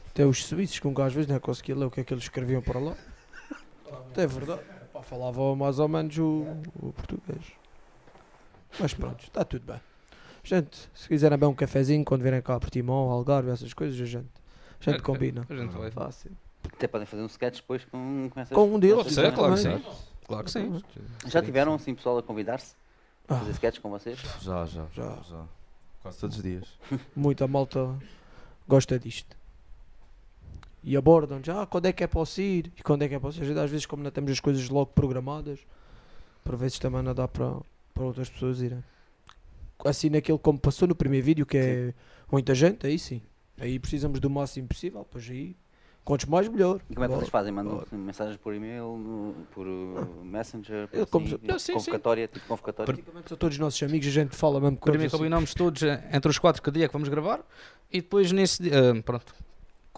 Até 0.10 0.26
os 0.26 0.44
suíços, 0.46 0.80
que 0.80 0.88
um 0.88 0.94
gajo 0.94 1.08
às 1.10 1.14
vezes 1.14 1.30
não 1.30 1.40
conseguia 1.40 1.76
ler 1.76 1.86
o 1.86 1.92
que 1.92 2.02
é 2.02 2.04
que 2.04 2.14
eles 2.14 2.24
escreviam 2.24 2.62
para 2.62 2.80
lá. 2.80 2.96
Até 4.12 4.24
é 4.24 4.28
verdade. 4.28 4.62
Pá, 5.00 5.04
falava 5.04 5.56
mais 5.56 5.80
ou 5.80 5.88
menos 5.88 6.18
o, 6.18 6.46
o 6.82 6.92
português. 6.94 7.42
Mas 8.80 8.94
pronto, 8.94 9.24
está 9.24 9.44
tudo 9.46 9.66
bem. 9.66 9.80
Gente, 10.44 10.90
se 10.94 11.08
quiserem 11.08 11.38
beber 11.38 11.50
um 11.52 11.56
cafezinho 11.56 12.04
quando 12.04 12.22
virem 12.22 12.42
cá 12.42 12.56
a 12.56 12.60
Portimão, 12.60 13.10
Algarve, 13.10 13.50
essas 13.50 13.74
coisas, 13.74 14.00
a 14.00 14.06
gente, 14.06 14.28
a 14.80 14.84
gente 14.92 15.00
É, 15.00 15.02
combina. 15.04 15.46
A 15.50 15.56
gente 15.56 15.72
vai. 15.72 15.92
Fácil. 15.92 16.32
Até 16.74 16.88
podem 16.88 17.06
fazer 17.08 17.24
um 17.24 17.28
sketch 17.28 17.58
depois 17.58 17.84
com, 17.86 18.30
com 18.32 18.40
essas 18.40 18.54
Com 18.56 18.74
um 18.76 18.80
deles, 18.80 19.16
claro 19.36 19.54
que 19.56 19.60
sim. 19.62 19.84
Claro 20.28 20.44
que 20.46 20.52
sim. 20.52 20.84
Já 21.28 21.42
tiveram 21.42 21.74
assim 21.74 21.96
pessoal 21.96 22.18
a 22.18 22.24
convidar-se? 22.24 22.76
A 23.28 23.36
Ah. 23.36 23.40
fazer 23.40 23.52
sketches 23.52 23.82
com 23.82 23.90
vocês? 23.90 24.20
Já, 24.42 24.66
já, 24.66 24.86
Já. 24.94 25.04
já, 25.06 25.16
já. 25.30 25.44
Quase 26.02 26.18
todos 26.20 26.38
os 26.38 26.44
dias. 26.44 26.66
Muita 27.16 27.48
malta 27.48 27.96
gosta 28.68 28.98
disto. 29.00 29.36
E 30.84 30.96
abordam 30.96 31.42
já, 31.44 31.62
ah, 31.64 31.66
quando 31.66 31.88
é 31.88 31.92
que 31.94 32.04
é 32.04 32.08
para 32.08 32.22
ir? 32.38 32.72
E 32.78 32.82
quando 32.82 33.02
é 33.04 33.10
que 33.10 33.16
é 33.16 33.20
para 33.20 33.30
ir? 33.32 33.58
Às 33.60 33.70
vezes, 33.70 33.86
como 33.86 34.02
não 34.04 34.12
temos 34.12 34.32
as 34.32 34.40
coisas 34.40 34.68
logo 34.70 34.88
programadas, 34.94 35.60
por 36.44 36.56
vezes 36.56 36.80
também 36.80 37.02
não 37.04 37.14
dá 37.14 37.28
para, 37.28 37.54
para 37.94 38.04
outras 38.04 38.30
pessoas 38.30 38.62
irem. 38.62 38.84
Assim, 39.86 40.10
naquele 40.10 40.38
como 40.38 40.60
passou 40.60 40.88
no 40.88 40.96
primeiro 40.96 41.26
vídeo, 41.26 41.46
que 41.46 41.58
é 41.58 41.94
muita 42.32 42.54
gente, 42.56 42.86
aí 42.88 42.98
sim. 42.98 43.22
Aí 43.60 43.78
precisamos 43.78 44.20
do 44.20 44.30
máximo 44.30 44.68
possível, 44.70 45.06
pois 45.10 45.30
aí, 45.30 45.54
quantos 46.06 46.26
mais, 46.28 46.48
melhor. 46.48 46.80
E 46.90 46.94
como 46.96 47.06
é 47.06 47.08
que 47.10 47.16
vocês 47.16 47.30
fazem? 47.30 47.52
Mandam 47.52 47.76
Bora. 47.76 47.88
mensagens 47.92 48.38
por 48.38 48.54
e-mail, 48.54 48.98
no- 48.98 49.36
por 49.52 49.68
uh, 49.68 50.24
Messenger, 50.24 50.88
por 50.88 50.98
Eu 50.98 51.08
como 51.08 51.26
assim, 51.26 51.38
se- 51.38 51.48
Não, 51.48 51.60
sim, 51.60 51.66
sim. 51.66 51.74
convocatória, 51.74 52.28
tipo 52.28 52.46
convocatória? 52.48 52.94
Praticamente 52.94 53.28
são 53.30 53.38
todos 53.38 53.56
os 53.56 53.60
nossos 53.60 53.84
amigos, 53.84 54.08
a 54.08 54.12
gente 54.12 54.36
fala 54.36 54.60
mesmo 54.62 54.78
com 54.78 54.86
Primeiro 54.86 55.08
assim. 55.08 55.18
combinamos 55.18 55.54
todos 55.54 55.84
eh, 55.84 56.10
entre 56.14 56.30
os 56.32 56.40
quatro 56.40 56.62
que 56.62 56.72
dia 56.72 56.88
que 56.88 56.94
vamos 56.94 57.10
gravar 57.10 57.42
e 57.92 58.02
depois 58.02 58.32
nesse 58.32 58.64
dia, 58.64 58.74
eh, 58.74 59.02
pronto, 59.02 59.34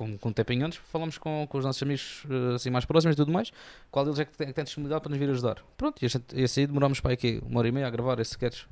com, 0.02 0.18
com 0.18 0.30
um 0.30 0.34
tempinho 0.34 0.66
antes, 0.66 0.80
falamos 0.92 1.18
com, 1.18 1.46
com 1.48 1.58
os 1.58 1.64
nossos 1.66 1.82
amigos 1.84 2.24
eh, 2.30 2.56
assim 2.56 2.70
mais 2.72 2.86
próximos 2.86 3.14
e 3.14 3.18
tudo 3.18 3.32
mais, 3.32 3.52
qual 3.92 4.04
deles 4.04 4.20
é 4.20 4.26
que 4.26 4.36
tem, 4.36 4.48
que 4.48 4.54
tem 4.54 4.64
disponibilidade 4.64 5.02
para 5.04 5.10
nos 5.12 5.20
vir 5.20 5.30
ajudar. 5.30 5.58
Pronto, 5.78 6.02
e 6.02 6.06
a 6.06 6.10
gente, 6.10 6.26
esse 6.36 6.60
aí 6.62 6.68
demorámos 6.68 7.00
para 7.00 7.14
aqui 7.14 7.40
uma 7.46 7.60
hora 7.60 7.68
e 7.68 7.72
meia 7.72 7.86
a 7.88 7.90
gravar 7.90 8.20
esse 8.20 8.32
sketch, 8.32 8.64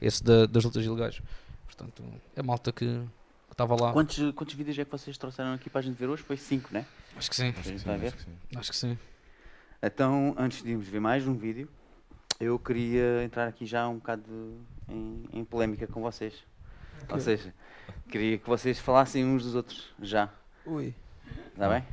esse 0.00 0.22
da- 0.22 0.46
das 0.46 0.64
lutas 0.64 0.84
ilegais. 0.84 1.20
Portanto, 1.66 2.02
é 2.36 2.42
malta 2.42 2.70
que 2.72 2.86
que 3.48 3.52
estava 3.64 3.74
lá. 3.80 3.92
Quantos, 3.92 4.32
quantos 4.34 4.54
vídeos 4.54 4.78
é 4.78 4.84
que 4.84 4.90
vocês 4.90 5.16
trouxeram 5.18 5.52
aqui 5.54 5.68
para 5.70 5.80
a 5.80 5.82
gente 5.82 5.96
ver 5.96 6.06
hoje? 6.08 6.22
Foi 6.22 6.36
5, 6.36 6.68
né? 6.72 6.84
Acho 7.16 7.28
que 7.30 7.34
sim, 7.34 7.52
A 7.58 7.62
gente 7.62 7.84
vai 7.84 7.98
ver. 7.98 8.08
acho 8.08 8.16
que 8.16 8.22
sim. 8.22 8.36
acho 8.56 8.70
que 8.70 8.76
sim. 8.76 8.98
Então, 9.82 10.34
antes 10.38 10.62
de 10.62 10.70
irmos 10.70 10.86
ver 10.86 11.00
mais 11.00 11.26
um 11.26 11.34
vídeo, 11.34 11.68
eu 12.38 12.58
queria 12.58 13.24
entrar 13.24 13.48
aqui 13.48 13.64
já 13.66 13.88
um 13.88 13.96
bocado 13.96 14.22
em, 14.88 15.24
em 15.32 15.44
polémica 15.44 15.86
com 15.86 16.00
vocês. 16.02 16.34
Ou 17.08 17.14
Ok. 17.16 17.20
seja, 17.20 17.54
queria 18.10 18.38
que 18.38 18.46
vocês 18.48 18.78
falassem 18.78 19.24
uns 19.24 19.42
dos 19.44 19.54
outros 19.54 19.88
já. 20.00 20.28
Ui. 20.68 20.94
Está 21.52 21.68
bem? 21.68 21.84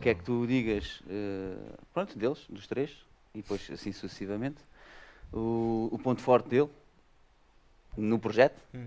Quer 0.00 0.14
que 0.14 0.24
tu 0.24 0.46
digas, 0.46 1.00
eh, 1.08 1.56
pronto, 1.94 2.18
deles, 2.18 2.44
dos 2.48 2.66
três, 2.66 2.90
e 3.34 3.38
depois 3.38 3.68
assim 3.72 3.92
sucessivamente, 3.92 4.58
o, 5.32 5.88
o 5.92 5.98
ponto 5.98 6.20
forte 6.20 6.48
dele 6.48 6.68
no 7.96 8.18
projeto 8.18 8.60
Hum. 8.74 8.86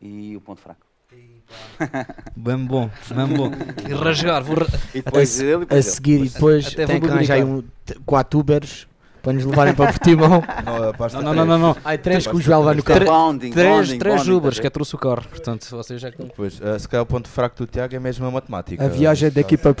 e 0.00 0.36
o 0.36 0.40
ponto 0.40 0.60
fraco. 0.60 0.84
Bem 2.36 2.64
bom, 2.64 2.88
bem 3.14 3.26
bom. 3.36 3.50
E 3.88 3.92
rasgar, 3.92 4.42
vou 4.44 4.56
ra- 4.56 4.66
E 4.94 5.02
depois 5.02 5.28
se- 5.28 5.44
ele 5.44 5.52
e 5.52 5.54
A 5.54 5.58
depois 5.60 5.86
ele. 5.86 5.94
seguir 5.94 6.24
e 6.24 6.28
depois 6.28 6.66
Até 6.68 6.86
tem 6.86 7.00
que 7.00 7.06
arranjar 7.10 7.44
um, 7.44 7.64
quatro 8.06 8.38
Ubers 8.38 8.86
para 9.22 9.32
nos 9.32 9.44
levarem 9.44 9.74
para 9.74 9.92
Portimão. 9.92 10.42
Não, 10.64 11.22
Não, 11.22 11.22
não, 11.22 11.34
não, 11.34 11.46
não. 11.46 11.58
não. 11.58 11.76
Ai, 11.84 11.98
três 11.98 12.26
que 12.26 12.34
o 12.34 12.40
Joel 12.40 12.62
vai 12.62 12.74
no 12.74 12.80
é 12.80 12.82
carro. 12.82 13.04
bounding, 13.04 13.50
Três, 13.50 13.92
três 13.98 14.28
Ubers 14.28 14.56
tá 14.56 14.60
que 14.62 14.66
eu 14.66 14.70
trouxe 14.70 14.94
o 14.94 14.98
carro. 14.98 15.22
Portanto, 15.28 15.66
vocês 15.70 16.00
já. 16.00 16.10
Pois, 16.36 16.60
uh, 16.60 16.78
se 16.78 16.88
calhar 16.88 17.02
o 17.02 17.06
ponto 17.06 17.28
fraco 17.28 17.56
do 17.56 17.66
Tiago 17.66 17.94
é 17.94 17.98
mesmo 17.98 18.26
a 18.26 18.30
matemática. 18.30 18.84
A 18.84 18.88
viagem 18.88 19.30
daqui 19.30 19.56
para 19.56 19.74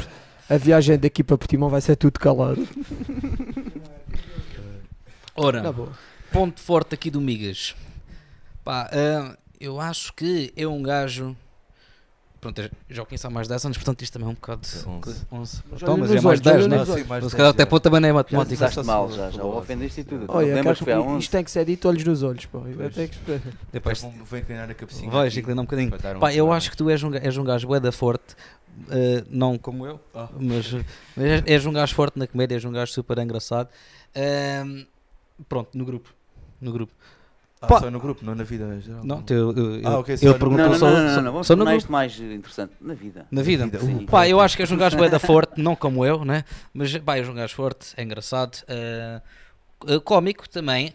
a 0.48 0.56
viagem 0.56 0.98
daqui 0.98 1.22
para 1.22 1.38
Portimão 1.38 1.68
vai 1.68 1.80
ser 1.80 1.96
tudo 1.96 2.18
calado. 2.18 2.66
Ora, 5.36 5.72
ponto 6.32 6.60
forte 6.60 6.94
aqui 6.94 7.10
do 7.10 7.20
Migas. 7.20 7.74
Pá, 8.64 8.90
ah, 8.92 9.36
eu 9.60 9.80
acho 9.80 10.12
que 10.12 10.52
é 10.56 10.66
um 10.66 10.82
gajo. 10.82 11.36
Pronto, 12.40 12.70
já 12.88 13.02
o 13.02 13.06
conheço 13.06 13.26
há 13.26 13.30
mais 13.30 13.46
de 13.46 13.50
10 13.50 13.66
anos, 13.66 13.76
portanto 13.76 14.00
isto 14.02 14.12
também 14.14 14.26
é 14.28 14.30
um 14.30 14.34
bocado. 14.34 14.62
É 14.66 14.88
11. 14.88 15.26
11. 15.30 15.62
Olha 15.72 15.76
Então, 15.82 15.96
mas 15.98 16.10
é 16.10 16.14
mais 16.14 16.24
olhos, 16.26 16.40
10, 16.40 16.56
olha 16.56 16.68
né? 16.68 16.76
olhos. 16.78 17.06
Mas 17.06 17.24
se 17.30 17.36
calhar 17.36 17.50
até 17.50 17.66
ponto 17.66 17.82
também 17.82 18.00
não 18.00 18.08
é 18.08 18.12
matemática. 18.14 18.54
Usaste 18.54 18.82
mal 18.82 19.12
já, 19.12 19.30
já 19.30 19.44
ofendeste 19.44 20.00
e 20.00 20.04
tudo. 20.04 20.24
Olha, 20.28 20.54
Lembras 20.54 20.78
que 20.78 20.84
foi 20.84 20.92
a 20.94 20.96
cara, 20.96 21.08
11? 21.08 21.18
isto 21.20 21.30
tem 21.32 21.44
que 21.44 21.50
ser 21.50 21.64
dito 21.66 21.86
olhos 21.86 22.02
nos 22.04 22.22
olhos, 22.22 22.46
pô. 22.46 22.62
Depois, 23.72 24.00
Vou, 24.00 24.38
inclinar 24.38 24.70
a 24.70 24.74
cabecinha. 24.74 25.10
Vais 25.10 25.36
inclinar 25.36 25.62
um 25.62 25.66
bocadinho. 25.66 25.92
Pá, 26.18 26.32
eu 26.32 26.50
acho 26.52 26.70
que 26.70 26.76
tu 26.78 26.88
és 26.88 27.02
um, 27.02 27.14
és 27.14 27.36
um 27.36 27.44
gajo 27.44 27.66
bué 27.68 27.78
da 27.78 27.92
forte, 27.92 28.34
eh, 28.90 29.22
não 29.28 29.58
como 29.58 29.84
eu, 29.86 30.00
Ah. 30.14 30.28
mas, 30.38 30.72
mas 31.16 31.42
és- 31.46 31.66
um 31.66 31.72
gajo 31.74 31.94
forte 31.94 32.18
na 32.18 32.26
comédia, 32.26 32.54
és 32.54 32.64
um 32.64 32.72
gajo 32.72 32.90
super 32.90 33.18
engraçado. 33.18 33.68
Ahm, 34.16 34.84
pronto, 35.48 35.76
no 35.76 35.84
grupo. 35.84 36.08
No 36.60 36.72
grupo. 36.72 36.92
Ah, 37.62 37.66
Pá. 37.66 37.80
só 37.80 37.90
no 37.90 38.00
grupo, 38.00 38.24
não 38.24 38.34
na 38.34 38.42
vida 38.42 38.64
em 38.74 38.80
geral. 38.80 39.02
Não, 39.04 39.22
eu, 39.28 39.52
eu, 39.52 39.80
Ah, 39.86 39.98
ok, 39.98 40.16
só 40.16 40.26
eu 40.26 40.32
no- 40.32 40.38
pergunto 40.38 40.62
Não, 40.62 40.68
não, 40.70 40.78
só, 40.78 40.90
não, 40.90 41.02
não, 41.04 41.14
só- 41.14 41.22
não, 41.22 41.32
vamos 41.32 41.46
só 41.46 41.52
no 41.54 41.58
tornar 41.58 41.70
grupo. 41.72 41.82
isto 41.82 41.92
mais 41.92 42.18
interessante. 42.18 42.72
Na 42.80 42.94
vida. 42.94 43.26
Na 43.30 43.42
vida. 43.42 43.64
Vida. 43.66 43.80
Sim. 43.80 43.96
Uh, 43.96 44.06
Pá, 44.06 44.26
eu 44.26 44.40
acho 44.40 44.56
que 44.56 44.62
és 44.62 44.70
um 44.72 44.78
gajo 44.78 44.96
bué 44.96 45.10
da 45.10 45.18
forte, 45.18 45.60
não 45.60 45.76
como 45.76 46.04
eu, 46.06 46.24
né? 46.24 46.44
Mas 46.72 46.96
pá, 46.98 47.16
és 47.18 47.28
um 47.28 47.34
gajo 47.34 47.54
forte, 47.54 47.88
é 47.98 48.02
engraçado. 48.02 48.58
eh, 48.66 49.20
eh, 49.88 50.00
cómico 50.00 50.48
também. 50.48 50.92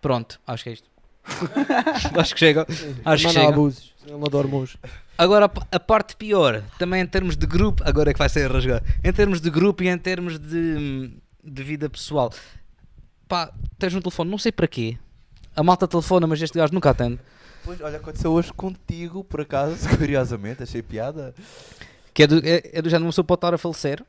pronto, 0.00 0.40
acho 0.46 0.64
que 0.64 0.70
é 0.70 0.72
isto. 0.72 0.88
acho 2.18 2.34
que 2.34 2.40
chega. 2.40 2.62
Acho 2.68 2.82
que 2.86 3.02
Mas 3.04 3.22
não 3.24 3.30
chega. 3.32 3.48
abuses. 3.48 3.92
Ele 4.06 4.54
hoje. 4.56 4.78
Agora, 5.16 5.44
a 5.44 5.48
p- 5.48 5.60
a 5.70 5.78
parte 5.78 6.16
pior, 6.16 6.62
também 6.78 7.00
em 7.02 7.06
termos 7.06 7.36
de 7.36 7.46
grupo, 7.46 7.82
agora 7.86 8.10
é 8.10 8.12
que 8.12 8.18
vai 8.18 8.28
ser 8.28 8.50
rasgado. 8.50 8.84
Em 9.04 9.12
termos 9.12 9.40
de 9.40 9.48
grupo 9.50 9.82
e 9.84 9.88
em 9.88 9.96
termos 9.98 10.38
de, 10.38 11.12
de 11.44 11.62
vida 11.62 11.88
pessoal. 11.88 12.32
Pá, 13.32 13.50
tens 13.78 13.94
um 13.94 14.00
telefone, 14.02 14.30
não 14.30 14.36
sei 14.36 14.52
para 14.52 14.68
quê. 14.68 14.98
A 15.56 15.62
malta 15.62 15.88
telefona, 15.88 16.26
mas 16.26 16.42
este 16.42 16.58
gajo 16.58 16.74
nunca 16.74 16.90
atende. 16.90 17.18
Pois, 17.64 17.80
olha, 17.80 17.96
aconteceu 17.96 18.30
hoje 18.30 18.52
contigo, 18.52 19.24
por 19.24 19.40
acaso, 19.40 19.88
curiosamente, 19.96 20.62
achei 20.62 20.82
piada. 20.82 21.34
Que 22.12 22.24
é 22.24 22.26
do, 22.26 22.46
é, 22.46 22.60
é 22.74 22.82
do 22.82 22.90
género, 22.90 23.06
uma 23.06 23.10
pessoa 23.10 23.24
pode 23.24 23.38
estar 23.38 23.54
a 23.54 23.56
falecer 23.56 24.04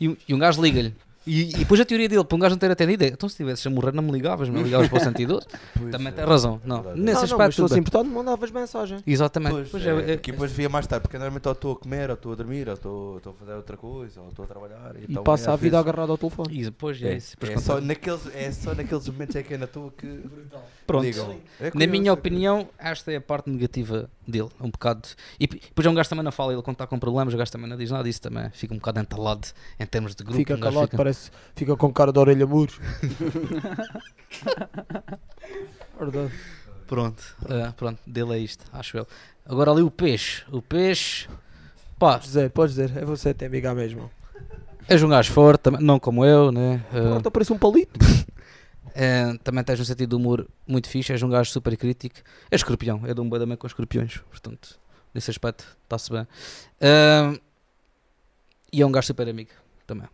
e, 0.00 0.16
e 0.28 0.32
um 0.32 0.38
gajo 0.38 0.62
liga-lhe. 0.62 0.94
E, 1.26 1.42
e 1.50 1.52
depois 1.58 1.80
a 1.80 1.84
teoria 1.84 2.08
dele, 2.08 2.24
para 2.24 2.36
um 2.36 2.38
gajo 2.38 2.54
não 2.54 2.58
ter 2.58 2.70
atendido, 2.70 3.02
é 3.04 3.08
então 3.08 3.28
se 3.28 3.36
tivesses 3.36 3.66
a 3.66 3.70
morrer 3.70 3.92
não 3.92 4.02
me 4.02 4.12
ligavas, 4.12 4.48
me 4.48 4.62
ligavas 4.62 4.88
para 4.88 4.98
o 4.98 5.00
112. 5.00 5.46
Pois, 5.78 5.90
Também 5.90 6.08
é. 6.08 6.10
tem 6.12 6.24
razão. 6.24 6.60
Não, 6.64 6.76
Verdade. 6.82 7.00
nesse 7.00 7.06
não, 7.06 7.14
não, 7.14 7.24
aspecto. 7.24 7.38
mas 7.38 7.54
se 7.54 7.60
fosse 7.60 7.78
importante, 7.78 8.08
mandavas 8.08 8.50
mensagem. 8.50 8.98
Exatamente. 9.06 9.52
Pois, 9.52 9.68
Pois 9.70 9.86
é, 9.86 9.90
é, 9.90 10.12
é- 10.12 10.16
que 10.16 10.30
depois 10.32 10.50
via 10.52 10.68
mais 10.68 10.86
tarde, 10.86 11.02
porque 11.02 11.18
normalmente 11.18 11.46
ou 11.46 11.52
estou 11.52 11.72
a 11.72 11.76
comer, 11.76 12.08
ou 12.10 12.14
estou 12.14 12.32
a 12.32 12.34
dormir, 12.36 12.68
ou 12.68 12.74
estou, 12.74 13.16
estou 13.18 13.32
a 13.32 13.36
fazer 13.36 13.52
outra 13.54 13.76
coisa, 13.76 14.20
ou 14.20 14.28
estou 14.28 14.44
a 14.44 14.48
trabalhar. 14.48 14.94
E 14.96 15.06
então, 15.10 15.22
passa 15.24 15.52
a 15.52 15.56
vida 15.56 15.76
vezes- 15.76 15.88
agarrado 15.88 16.10
ao 16.10 16.18
telefone. 16.18 16.60
e 16.60 16.64
depois 16.64 17.02
é, 17.02 17.12
É, 17.12 17.16
isso. 17.16 17.36
Depois 17.38 17.58
é, 17.58 17.62
só 17.62 17.80
naqueles, 17.80 18.20
é 18.34 18.52
só 18.52 18.74
naqueles 18.74 19.08
momentos 19.08 19.36
é 19.36 19.42
que 19.42 19.54
é 19.54 19.58
na 19.58 19.66
tua 19.66 19.90
que 19.90 20.22
Pronto. 20.86 21.04
ligam. 21.04 21.36
Na 21.74 21.86
minha 21.86 22.10
é 22.10 22.12
opinião, 22.12 22.68
esta 22.78 23.12
é 23.12 23.16
a 23.16 23.20
parte 23.20 23.50
negativa 23.50 24.08
dele, 24.26 24.48
um 24.60 24.70
bocado. 24.70 25.08
E 25.38 25.46
depois 25.46 25.86
é 25.86 25.90
um 25.90 25.94
gajo 25.94 26.08
também 26.08 26.24
não 26.24 26.32
fala, 26.32 26.52
ele 26.52 26.62
quando 26.62 26.74
está 26.74 26.86
com 26.86 26.98
problemas, 26.98 27.32
o 27.34 27.36
gajo 27.36 27.50
também 27.52 27.68
não 27.68 27.76
diz 27.76 27.90
nada 27.90 28.04
disso 28.04 28.20
também. 28.22 28.50
Fica 28.50 28.72
um 28.74 28.78
bocado 28.78 29.00
entalado 29.00 29.46
em 29.78 29.86
termos 29.86 30.14
de 30.14 30.22
grupo. 30.24 30.38
Fica 30.38 30.54
um 30.54 30.60
calado, 30.60 30.86
fica- 30.86 30.96
parece. 30.96 31.30
Fica 31.54 31.76
com 31.76 31.92
cara 31.92 32.12
de 32.12 32.18
orelha. 32.18 32.46
Verdade. 35.98 36.32
Pronto, 36.86 37.22
é, 37.48 37.70
pronto, 37.72 37.98
dele 38.06 38.34
é 38.34 38.38
isto, 38.38 38.64
acho 38.72 38.96
eu. 38.98 39.06
Agora 39.44 39.72
ali 39.72 39.82
o 39.82 39.90
peixe, 39.90 40.44
o 40.52 40.62
peixe, 40.62 41.26
pá, 41.98 42.12
Podes 42.12 42.26
dizer, 42.28 42.50
podes 42.50 42.74
dizer. 42.76 42.96
É 42.96 43.04
você 43.04 43.30
até 43.30 43.46
amiga 43.46 43.74
mesmo. 43.74 44.08
és 44.88 45.02
um 45.02 45.08
gajo 45.08 45.32
forte, 45.32 45.68
não 45.80 45.98
como 45.98 46.24
eu, 46.24 46.52
né? 46.52 46.80
Eh, 46.92 47.00
Pronto, 47.00 47.30
parece 47.32 47.52
um 47.52 47.58
palito. 47.58 47.98
eh, 48.96 49.38
também 49.44 49.62
tens 49.62 49.78
um 49.80 49.84
sentido 49.84 50.10
de 50.10 50.16
humor 50.16 50.46
muito 50.66 50.88
fixe, 50.88 51.12
és 51.12 51.22
um 51.22 51.28
gajo 51.28 51.50
super 51.50 51.76
crítico. 51.76 52.16
É 52.50 52.56
escorpião, 52.56 53.02
é 53.06 53.12
de 53.14 53.20
um 53.20 53.28
bem 53.28 53.56
com 53.56 53.66
escorpiões, 53.66 54.18
portanto, 54.30 54.78
nesse 55.14 55.30
aspecto, 55.30 55.64
está-se 55.84 56.10
bem. 56.10 56.26
E 58.72 58.82
é 58.82 58.86
um 58.86 58.92
gajo 58.92 59.06
super 59.06 59.28
amigo 59.28 59.50
também. 59.86 60.08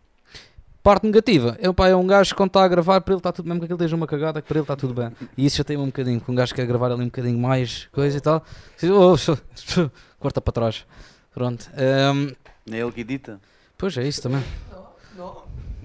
Parte 0.81 1.05
negativa, 1.05 1.57
é, 1.61 1.71
pá, 1.71 1.87
é 1.87 1.95
um 1.95 2.05
gajo 2.05 2.31
que 2.31 2.35
quando 2.35 2.49
está 2.49 2.61
a 2.63 2.67
gravar, 2.67 2.99
para 2.99 3.13
ele 3.13 3.19
está 3.19 3.31
tudo, 3.31 3.45
mesmo 3.47 3.61
que 3.61 3.65
aquilo 3.65 3.77
esteja 3.77 3.95
uma 3.95 4.05
cagada, 4.05 4.41
que 4.41 4.47
para 4.49 4.57
ele 4.57 4.63
está 4.65 4.75
tudo 4.75 4.93
bem. 4.93 5.11
E 5.37 5.45
isso 5.45 5.55
já 5.57 5.63
tem 5.63 5.77
um 5.77 5.85
bocadinho, 5.85 6.19
que 6.19 6.29
um 6.29 6.35
gajo 6.35 6.53
quer 6.53 6.65
gravar 6.67 6.91
ali 6.91 7.01
um 7.01 7.05
bocadinho 7.05 7.39
mais 7.39 7.87
coisa 7.93 8.17
e 8.17 8.21
tal, 8.21 8.43
"Oh, 8.83 9.15
corta 10.19 10.41
para 10.41 10.51
trás. 10.53 10.85
Pronto. 11.33 11.69
ehm, 11.77 12.33
Nem 12.65 12.81
ele 12.81 12.91
que 12.91 12.99
edita. 13.01 13.39
pois 13.77 13.97
é 13.97 14.05
isso 14.05 14.21
também. 14.21 14.43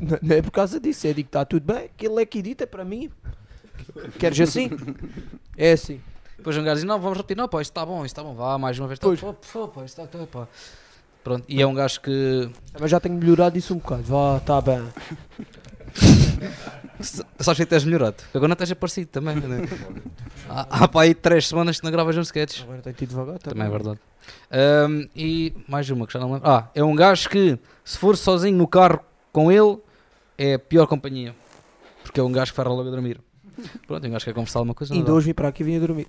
Não, 0.00 0.36
é 0.36 0.42
por 0.42 0.50
causa 0.50 0.78
disso. 0.80 1.06
É 1.06 1.12
digo 1.12 1.28
está 1.28 1.44
tudo 1.44 1.72
bem. 1.72 1.90
Que 1.96 2.06
ele 2.06 2.22
é 2.22 2.26
que 2.26 2.38
edita 2.38 2.66
para 2.66 2.84
mim. 2.84 3.10
Queres 4.18 4.40
assim? 4.40 4.70
É 5.56 5.72
assim. 5.72 6.00
Depois 6.36 6.56
um 6.56 6.62
gajo 6.62 6.76
diz, 6.76 6.84
não, 6.84 7.00
vamos 7.00 7.16
repetir, 7.18 7.36
não, 7.36 7.48
pá, 7.48 7.60
isto 7.60 7.72
está 7.72 7.84
bom, 7.84 8.04
isto 8.04 8.14
está 8.18 8.22
bom, 8.22 8.32
vá, 8.32 8.56
mais 8.58 8.78
uma 8.78 8.86
vez, 8.86 9.00
tá, 9.00 9.06
Pois. 9.08 9.18
pô, 9.20 9.34
pô, 9.34 9.66
pá, 9.68 9.84
isto 9.84 10.00
está, 10.00 10.18
pá. 10.26 10.46
Pronto, 11.24 11.44
e 11.48 11.60
é 11.60 11.66
um 11.66 11.74
gajo 11.74 12.00
que, 12.00 12.48
Mas 12.80 12.90
já 12.92 13.00
tenho 13.00 13.16
melhorado 13.16 13.58
isso 13.58 13.74
um 13.74 13.78
bocado. 13.78 14.04
Vá, 14.04 14.36
está 14.36 14.60
bem. 14.60 14.80
Sabes 17.38 17.58
que 17.58 17.66
tens 17.66 17.84
melhorado, 17.84 18.16
agora 18.34 18.48
não 18.48 18.56
tens 18.56 18.70
aparecido 18.70 19.08
também, 19.08 19.36
né? 19.36 19.62
há, 20.48 20.84
há 20.84 20.88
para 20.88 21.02
aí 21.02 21.14
3 21.14 21.46
semanas 21.46 21.78
que 21.78 21.84
não 21.84 21.90
gravas 21.92 22.16
uns 22.16 22.26
sketches, 22.28 22.62
Agora 22.62 22.82
tenho 22.82 22.94
tido 22.96 23.10
devagar. 23.10 23.38
também 23.38 23.66
é 23.66 23.70
verdade. 23.70 23.98
Ahm, 24.50 25.06
e 25.14 25.52
mais 25.68 25.88
uma 25.90 26.06
que 26.06 26.12
já 26.12 26.18
não 26.20 26.32
lembro, 26.32 26.48
ah, 26.48 26.68
é 26.74 26.82
um 26.82 26.94
gajo 26.94 27.28
que, 27.28 27.58
se 27.84 27.98
for 27.98 28.16
sozinho 28.16 28.56
no 28.56 28.66
carro 28.68 29.00
com 29.32 29.50
ele, 29.50 29.78
é 30.38 30.54
a 30.54 30.58
pior 30.58 30.86
companhia, 30.86 31.34
porque 32.02 32.20
é 32.20 32.22
um 32.22 32.32
gajo 32.32 32.52
que 32.52 32.56
faz 32.56 32.68
logo 32.68 32.80
a 32.80 32.90
dormir. 32.90 33.20
Pronto, 33.86 34.06
um 34.06 34.10
gajo 34.10 34.24
que 34.24 34.30
quer 34.30 34.34
conversar 34.34 34.60
alguma 34.60 34.74
coisa, 34.74 34.94
Ainda 34.94 35.12
hoje 35.12 35.26
vim 35.26 35.34
para 35.34 35.48
aqui 35.48 35.62
e 35.62 35.66
vim 35.66 35.76
a 35.76 35.80
dormir. 35.80 36.06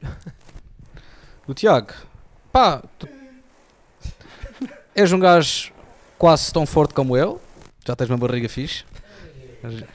O 1.47 1.53
Tiago, 1.53 1.93
pá, 2.51 2.83
tu 2.99 3.09
és 4.93 5.11
um 5.11 5.19
gajo 5.19 5.71
quase 6.17 6.53
tão 6.53 6.65
forte 6.65 6.93
como 6.93 7.17
eu, 7.17 7.41
já 7.85 7.95
tens 7.95 8.09
uma 8.09 8.17
barriga 8.17 8.47
fixe, 8.47 8.83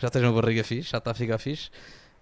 já 0.01 0.11
tens 0.11 0.23
uma 0.25 0.33
barriga 0.33 0.65
fixe, 0.65 0.91
já 0.91 0.99
está 0.99 1.13
a 1.13 1.15
ficar 1.15 1.39
fixe. 1.39 1.71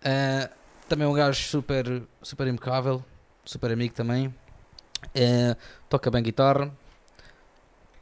Ah, 0.05 0.51
também 0.89 1.07
é 1.07 1.09
um 1.09 1.15
gajo 1.15 1.41
super, 1.43 2.03
super 2.21 2.47
impecável, 2.49 3.03
super 3.45 3.73
amigo 3.73 3.95
também, 3.95 4.35
Ah, 5.15 5.57
toca 5.89 6.11
bem 6.11 6.23
guitarra, 6.23 6.71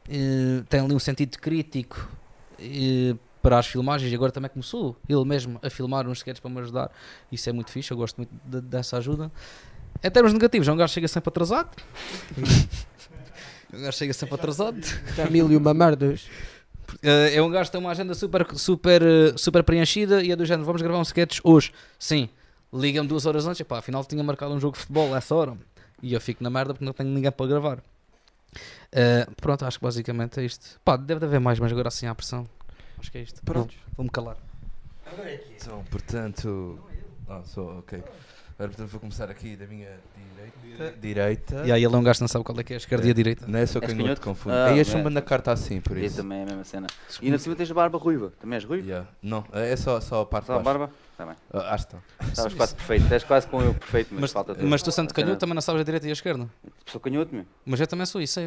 Ah, 0.09 0.63
tem 0.67 0.81
ali 0.81 0.93
um 0.93 0.99
sentido 0.99 1.37
crítico 1.37 2.09
para 3.41 3.57
as 3.57 3.67
filmagens 3.67 4.11
e 4.11 4.15
agora 4.15 4.31
também 4.31 4.49
começou 4.49 4.95
ele 5.09 5.25
mesmo 5.25 5.59
a 5.63 5.69
filmar 5.69 6.07
uns 6.07 6.19
sketches 6.19 6.39
para 6.39 6.49
me 6.51 6.59
ajudar, 6.59 6.91
isso 7.31 7.49
é 7.49 7.53
muito 7.53 7.71
fixe, 7.71 7.91
eu 7.91 7.97
gosto 7.97 8.17
muito 8.17 8.31
de- 8.45 8.61
dessa 8.61 8.97
ajuda. 8.97 9.31
Em 10.03 10.09
termos 10.09 10.33
negativos, 10.33 10.67
é 10.67 10.71
um 10.71 10.77
gajo 10.77 10.89
que 10.91 10.95
chega 10.95 11.07
sempre 11.07 11.29
atrasado. 11.29 11.69
um 13.73 13.81
gajo 13.81 13.97
chega 13.97 14.13
sempre 14.13 14.35
atrasado. 14.35 14.79
Está 14.79 15.29
mil 15.29 15.51
e 15.51 15.55
uma 15.55 15.73
merdas. 15.73 16.27
Eh, 17.03 17.35
é 17.35 17.41
um 17.41 17.49
gajo 17.49 17.65
que 17.69 17.71
tem 17.71 17.81
uma 17.81 17.91
agenda 17.91 18.13
super, 18.13 18.45
super, 18.55 19.01
eh, 19.01 19.33
super 19.37 19.63
preenchida 19.63 20.21
e 20.23 20.31
é 20.31 20.35
do 20.35 20.45
género, 20.45 20.65
vamos 20.65 20.81
gravar 20.81 20.97
um 20.99 21.03
sketch 21.03 21.39
hoje. 21.43 21.71
Sim, 21.97 22.29
liga-me 22.73 23.07
duas 23.07 23.25
horas 23.25 23.45
antes, 23.47 23.61
pá, 23.61 23.79
afinal 23.79 24.03
tinha 24.03 24.23
marcado 24.23 24.53
um 24.53 24.59
jogo 24.59 24.73
de 24.75 24.79
futebol 24.81 25.13
a 25.13 25.17
essa 25.17 25.33
hora. 25.35 25.57
E 26.01 26.13
eu 26.13 26.19
fico 26.21 26.43
na 26.43 26.49
merda 26.49 26.73
porque 26.73 26.83
não 26.85 26.93
tenho 26.93 27.09
ninguém 27.09 27.31
para 27.31 27.45
gravar. 27.45 27.79
Eh, 28.91 29.25
pronto, 29.39 29.63
acho 29.65 29.77
que 29.79 29.85
basicamente 29.85 30.39
é 30.39 30.43
isto. 30.43 30.79
Pá, 30.83 30.97
deve 30.97 31.25
haver 31.25 31.39
mais, 31.39 31.59
mas 31.59 31.71
agora 31.71 31.87
assim 31.87 32.07
há 32.07 32.15
pressão. 32.15 32.47
Acho 33.01 33.11
que 33.11 33.17
é 33.17 33.21
isto. 33.21 33.41
Pronto. 33.43 33.73
Vou- 33.73 33.93
Vou-me 33.97 34.09
calar. 34.09 34.37
Então, 35.59 35.83
portanto. 35.89 36.79
Ah, 37.27 37.41
só, 37.43 37.79
ok. 37.79 37.99
Agora, 37.99 38.69
portanto, 38.69 38.87
vou 38.89 38.99
começar 38.99 39.29
aqui 39.29 39.55
da 39.55 39.65
minha 39.65 39.89
direita. 40.63 40.97
Direita. 40.99 41.63
E 41.65 41.71
aí 41.71 41.83
ele 41.83 41.93
é 41.95 41.97
um 41.97 42.03
gajo 42.03 42.17
que 42.19 42.21
não 42.21 42.27
sabe 42.27 42.45
qual 42.45 42.59
é 42.59 42.63
que 42.63 42.73
é 42.73 42.75
a 42.75 42.77
esquerda 42.77 43.07
e 43.07 43.09
a 43.09 43.13
direita. 43.13 43.47
Não 43.47 43.57
é 43.59 43.65
só 43.65 43.79
És 43.79 43.87
canhoto, 43.87 44.03
canhoto? 44.03 44.21
confundo. 44.21 44.55
Ah, 44.55 44.65
Aí 44.67 44.77
a 44.77 44.81
é. 44.81 44.83
chumba 44.83 45.09
na 45.09 45.21
carta 45.21 45.51
assim, 45.51 45.81
por 45.81 45.97
E 45.97 46.05
isso. 46.05 46.17
também 46.17 46.39
é 46.39 46.43
a 46.43 46.45
mesma 46.45 46.63
cena. 46.63 46.87
E 47.21 47.31
na 47.31 47.39
cima 47.39 47.55
tens 47.55 47.71
a 47.71 47.73
barba 47.73 47.97
ruiva. 47.97 48.31
Também 48.39 48.55
és 48.55 48.63
ruivo? 48.63 48.85
Yeah. 48.87 49.07
Não, 49.21 49.43
é 49.51 49.75
só, 49.75 49.99
só 49.99 50.21
a 50.21 50.25
parte 50.25 50.45
Só 50.47 50.55
a 50.55 50.57
de 50.59 50.63
baixo. 50.63 50.79
barba? 50.79 50.93
Está 51.11 51.25
bem. 51.25 51.35
Ah, 51.53 51.73
acho 51.73 51.87
que 51.87 51.95
está. 51.95 52.25
Estavas 52.27 52.53
quase 52.53 52.75
perfeito. 52.75 53.03
Estás 53.03 53.23
quase 53.23 53.47
com 53.47 53.61
eu 53.61 53.73
perfeito, 53.73 54.09
mas, 54.11 54.21
Mas, 54.21 54.31
falta 54.31 54.55
mas 54.61 54.83
tu 54.83 54.91
sendo 54.91 55.09
a 55.09 55.13
canhoto 55.13 55.37
também 55.37 55.55
não 55.55 55.61
sabes 55.61 55.81
a 55.81 55.83
direita 55.83 56.05
e 56.05 56.09
a 56.09 56.13
esquerda. 56.13 56.47
Sou 56.85 57.01
canhoto, 57.01 57.33
meu. 57.33 57.45
Mas 57.65 57.79
eu 57.79 57.87
também 57.87 58.05
sou 58.05 58.21
isso, 58.21 58.39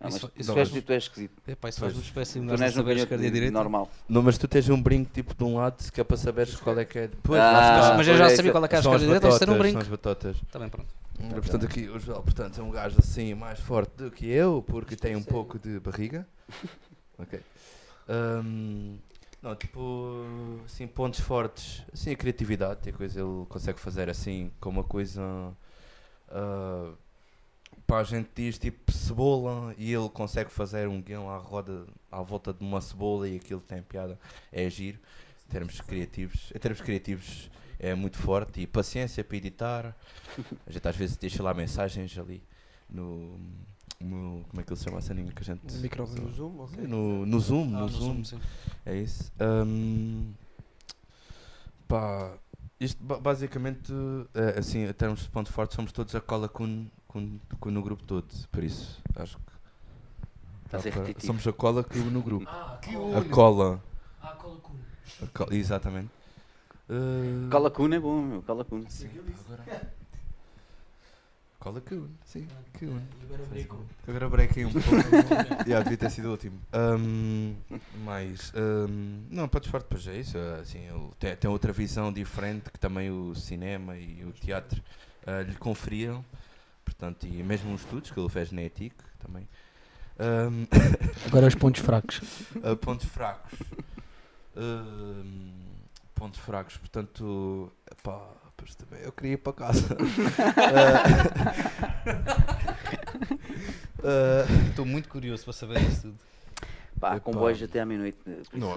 Ah, 0.00 0.04
mas 0.04 0.14
Isso- 0.16 0.32
isso 0.36 0.52
tu, 0.52 0.58
és, 0.58 0.68
faz- 0.70 0.84
tu 0.84 0.92
és 0.92 1.02
esquisito. 1.04 1.42
Epá, 1.48 1.68
isso 1.68 1.80
Pois. 1.80 1.92
faz 1.92 1.94
uma 2.02 2.06
espécie 2.08 2.32
de 2.34 2.40
não 2.46 2.56
não 2.56 2.64
és 2.64 2.72
um 2.72 2.76
saber 2.76 2.90
a 2.90 2.94
canhoto 2.94 3.02
esquerda 3.02 3.26
a 3.26 3.30
direita. 3.30 3.52
normal. 3.52 3.90
Não, 4.08 4.22
mas 4.22 4.38
tu 4.38 4.46
tens 4.48 4.68
um 4.68 4.80
brinco 4.80 5.10
tipo 5.12 5.34
de 5.34 5.44
um 5.44 5.56
lado 5.56 5.90
que 5.92 6.00
é 6.00 6.04
para 6.04 6.16
saberes 6.16 6.54
qual 6.56 6.78
é 6.78 6.84
que 6.84 6.98
é. 7.00 7.08
Depois, 7.08 7.40
Ah. 7.40 7.94
Mas 7.96 8.06
eu 8.08 8.16
já 8.16 8.26
é, 8.30 8.36
sabia 8.36 8.52
qual 8.52 8.64
é 8.64 8.68
que 8.68 8.74
é 8.74 8.78
a 8.78 8.80
esquerda 8.80 8.96
a 9.04 9.06
direita, 9.06 9.28
isto 9.28 9.42
era 9.42 9.52
um 9.52 9.58
brinco. 9.58 9.72
são 9.72 9.82
as 9.82 9.88
batotas. 9.88 10.36
Bem, 10.58 10.68
pronto. 10.68 10.88
Hum, 11.20 11.28
Portanto, 11.30 11.64
aqui 11.66 11.88
o 11.88 11.98
Joel 11.98 12.22
portanto, 12.22 12.60
é 12.60 12.62
um 12.62 12.70
gajo 12.70 12.96
assim 13.00 13.34
mais 13.34 13.58
forte 13.58 13.90
do 13.96 14.08
que 14.10 14.26
eu, 14.30 14.62
porque 14.66 14.94
tem 14.94 15.16
um 15.16 15.22
pouco 15.22 15.58
de 15.58 15.80
barriga. 15.80 16.26
Ok. 17.18 17.40
Hum, 18.08 18.96
Não, 19.42 19.54
tipo, 19.54 20.24
assim, 20.64 20.86
pontos 20.86 21.20
fortes, 21.20 21.82
assim, 21.92 22.10
a 22.12 22.16
criatividade, 22.16 22.80
tem 22.80 22.92
coisa 22.92 23.20
ele 23.20 23.46
consegue 23.48 23.78
fazer 23.78 24.08
assim, 24.10 24.50
com 24.60 24.68
uma 24.70 24.82
coisa. 24.84 25.20
ah, 26.30 26.90
pá, 27.88 28.00
a 28.00 28.04
gente 28.04 28.28
diz 28.36 28.58
tipo 28.58 28.92
cebola 28.92 29.74
e 29.78 29.92
ele 29.92 30.08
consegue 30.10 30.50
fazer 30.50 30.86
um 30.86 31.00
guião 31.00 31.28
à 31.30 31.38
roda, 31.38 31.86
à 32.12 32.20
volta 32.22 32.52
de 32.52 32.62
uma 32.62 32.80
cebola 32.82 33.26
e 33.28 33.36
aquilo 33.36 33.60
tem 33.62 33.82
piada. 33.82 34.18
É 34.52 34.68
giro, 34.68 34.98
em 35.48 35.50
termos 35.50 35.80
criativos. 35.80 36.52
Em 36.54 36.58
termos 36.58 36.80
criativos 36.82 37.50
é 37.80 37.94
muito 37.94 38.18
forte 38.18 38.60
e 38.60 38.66
paciência 38.66 39.24
para 39.24 39.36
editar. 39.38 39.96
A 40.66 40.70
gente 40.70 40.86
às 40.86 40.94
vezes 40.96 41.16
deixa 41.16 41.42
lá 41.42 41.54
mensagens 41.54 42.16
ali 42.18 42.42
no. 42.90 43.38
no 43.98 44.44
como 44.48 44.60
é 44.60 44.62
que 44.62 44.70
ele 44.70 44.76
se 44.78 44.84
chama 44.84 44.98
a 44.98 45.00
ceninha 45.00 45.32
que 45.32 45.42
a 45.42 45.44
gente. 45.46 45.74
O 45.74 45.80
microfone 45.80 46.20
no 46.20 46.30
Zoom, 46.30 46.60
ok. 46.60 46.86
No, 46.86 47.24
no 47.24 47.40
Zoom, 47.40 47.68
Ah, 47.74 47.80
no, 47.80 47.86
no 47.86 47.88
Zoom. 47.88 48.22
É 48.84 48.96
isso. 48.96 49.32
Hum, 49.40 50.32
pá, 51.86 52.34
isto 52.78 53.02
ba- 53.02 53.18
basicamente, 53.18 53.92
é, 54.34 54.58
assim, 54.58 54.84
em 54.84 54.92
termos 54.92 55.22
de 55.22 55.28
ponto 55.30 55.50
forte, 55.52 55.74
somos 55.74 55.90
todos 55.92 56.14
a 56.14 56.20
cola 56.20 56.48
com, 56.48 56.86
com, 57.08 57.38
com 57.58 57.70
no 57.70 57.82
grupo 57.82 58.04
todo. 58.04 58.28
Por 58.52 58.62
isso, 58.62 59.02
acho 59.16 59.36
que. 59.38 59.58
Está 60.66 60.78
a 60.78 60.80
repetitivo. 60.82 61.26
somos 61.26 61.46
a 61.46 61.52
cola 61.52 61.82
que 61.82 61.98
no 61.98 62.20
grupo. 62.22 62.46
Ah, 62.48 62.78
A 63.16 63.24
cola. 63.24 63.82
Ah, 64.20 64.32
cola 64.32 64.56
cu. 64.60 64.76
a 65.50 65.54
exatamente. 65.54 66.10
Uh, 66.90 67.50
Cola 67.50 67.70
Kun 67.70 67.92
é 67.92 68.00
bom, 68.00 68.22
meu. 68.22 68.42
Cola 68.42 68.64
Kun. 68.64 68.84
Cola 71.58 71.80
Kun, 71.80 72.08
sim. 72.24 72.46
Kun. 72.78 73.00
Agora 73.24 73.44
brinco. 73.46 73.84
Agora 74.06 74.28
brequei 74.30 74.64
um 74.64 74.72
pouco. 74.72 74.88
yeah, 75.68 75.82
devia 75.82 75.98
ter 75.98 76.10
sido 76.10 76.28
o 76.28 76.30
último. 76.30 76.58
Um, 76.72 77.54
mais. 78.04 78.52
um, 78.54 79.26
não, 79.28 79.48
podes 79.48 79.70
forte 79.70 79.86
para 79.86 79.98
já 79.98 80.12
é 80.12 80.18
isso. 80.20 80.38
uh, 80.38 80.60
Assim, 80.60 80.86
tem, 81.18 81.36
tem 81.36 81.50
outra 81.50 81.72
visão 81.72 82.10
diferente 82.12 82.70
que 82.70 82.78
também 82.78 83.10
o 83.10 83.34
cinema 83.34 83.98
e 83.98 84.24
o 84.24 84.32
teatro 84.32 84.82
uh, 85.26 85.42
lhe 85.42 85.56
conferiam. 85.56 86.24
Portanto, 86.88 87.26
e 87.26 87.42
mesmo 87.42 87.74
os 87.74 87.82
estudos 87.82 88.10
que 88.10 88.18
ele 88.18 88.30
fez 88.30 88.50
na 88.50 88.62
ETIC 88.62 88.94
também. 89.18 89.46
Um, 90.18 90.66
Agora 91.28 91.46
os 91.46 91.54
pontos 91.54 91.82
fracos. 91.82 92.20
uh, 92.56 92.74
pontos 92.76 93.06
fracos. 93.06 93.58
Um, 94.56 95.52
pontos 96.14 96.40
fracos, 96.40 96.78
portanto. 96.78 97.70
Pá, 98.02 98.26
pois 98.56 98.74
também 98.74 99.04
eu 99.04 99.12
queria 99.12 99.34
ir 99.34 99.36
para 99.36 99.52
casa. 99.52 99.96
Uh, 103.98 104.68
Estou 104.70 104.86
muito 104.86 105.10
curioso 105.10 105.44
para 105.44 105.52
saber 105.52 105.82
isso 105.82 106.02
tudo. 106.02 106.18
Pá, 106.98 107.10
Epá. 107.10 107.20
comboios 107.20 107.62
até 107.62 107.80
à 107.80 107.86
meia-noite. 107.86 108.18
Não, 108.52 108.72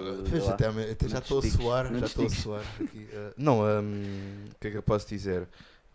até, 0.49 0.68
à 0.68 1.07
já 1.07 1.20
estou 1.20 1.39
a 1.39 1.41
suar, 1.41 1.89
não 1.91 1.99
já 2.01 2.05
estou 2.05 2.26
a 2.28 2.30
suar 2.30 2.64
aqui. 2.80 3.07
eh, 3.12 3.34
não, 3.36 3.62
o 3.62 4.55
que 4.59 4.68
é 4.68 4.72
que 4.72 4.78
eu 4.78 4.84
posso 4.84 5.07
dizer? 5.07 5.47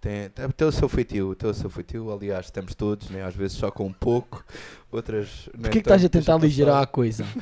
Tem, 0.06 0.50
tem, 0.52 0.68
o 0.68 0.70
seu 0.70 0.88
feitio, 0.88 1.34
tem 1.34 1.50
o 1.50 1.54
seu 1.54 1.68
feitio, 1.68 2.12
aliás, 2.12 2.48
temos 2.48 2.76
todos, 2.76 3.10
né? 3.10 3.24
às 3.24 3.34
vezes 3.34 3.56
só 3.56 3.72
com 3.72 3.86
um 3.86 3.92
pouco, 3.92 4.44
outras... 4.92 5.48
Porquê 5.52 5.70
que 5.70 5.78
estás 5.78 6.04
a 6.04 6.08
tentar 6.08 6.34
aligerar 6.34 6.80
a 6.80 6.86
coisa? 6.86 7.24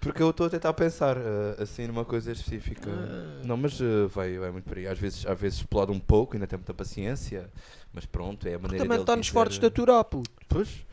Porque 0.00 0.20
eu 0.20 0.30
estou 0.30 0.46
a 0.46 0.50
tentar 0.50 0.72
pensar, 0.72 1.16
eh, 1.16 1.62
assim, 1.62 1.86
numa 1.86 2.06
coisa 2.06 2.32
específica. 2.32 2.90
Ah. 2.90 3.42
Não, 3.44 3.56
mas 3.56 3.78
eh, 3.80 4.06
vai, 4.08 4.38
vai 4.38 4.50
muito 4.50 4.64
por 4.64 4.78
aí. 4.78 4.88
Às 4.88 4.98
vezes, 4.98 5.26
às 5.26 5.38
vezes 5.38 5.58
explode 5.58 5.92
um 5.92 6.00
pouco, 6.00 6.34
ainda 6.34 6.46
tem 6.46 6.58
muita 6.58 6.72
paciência, 6.72 7.50
mas 7.92 8.06
pronto, 8.06 8.48
é 8.48 8.54
a 8.54 8.58
maneira 8.58 8.82
Também 8.82 8.96
dele 8.96 9.02
está 9.02 9.14
nos 9.14 9.26
dizer, 9.26 9.34
fortes 9.34 9.58
de 9.58 9.66
eh, 9.66 9.68
aturar, 9.68 10.02
puto. 10.04 10.30
Pois. 10.48 10.86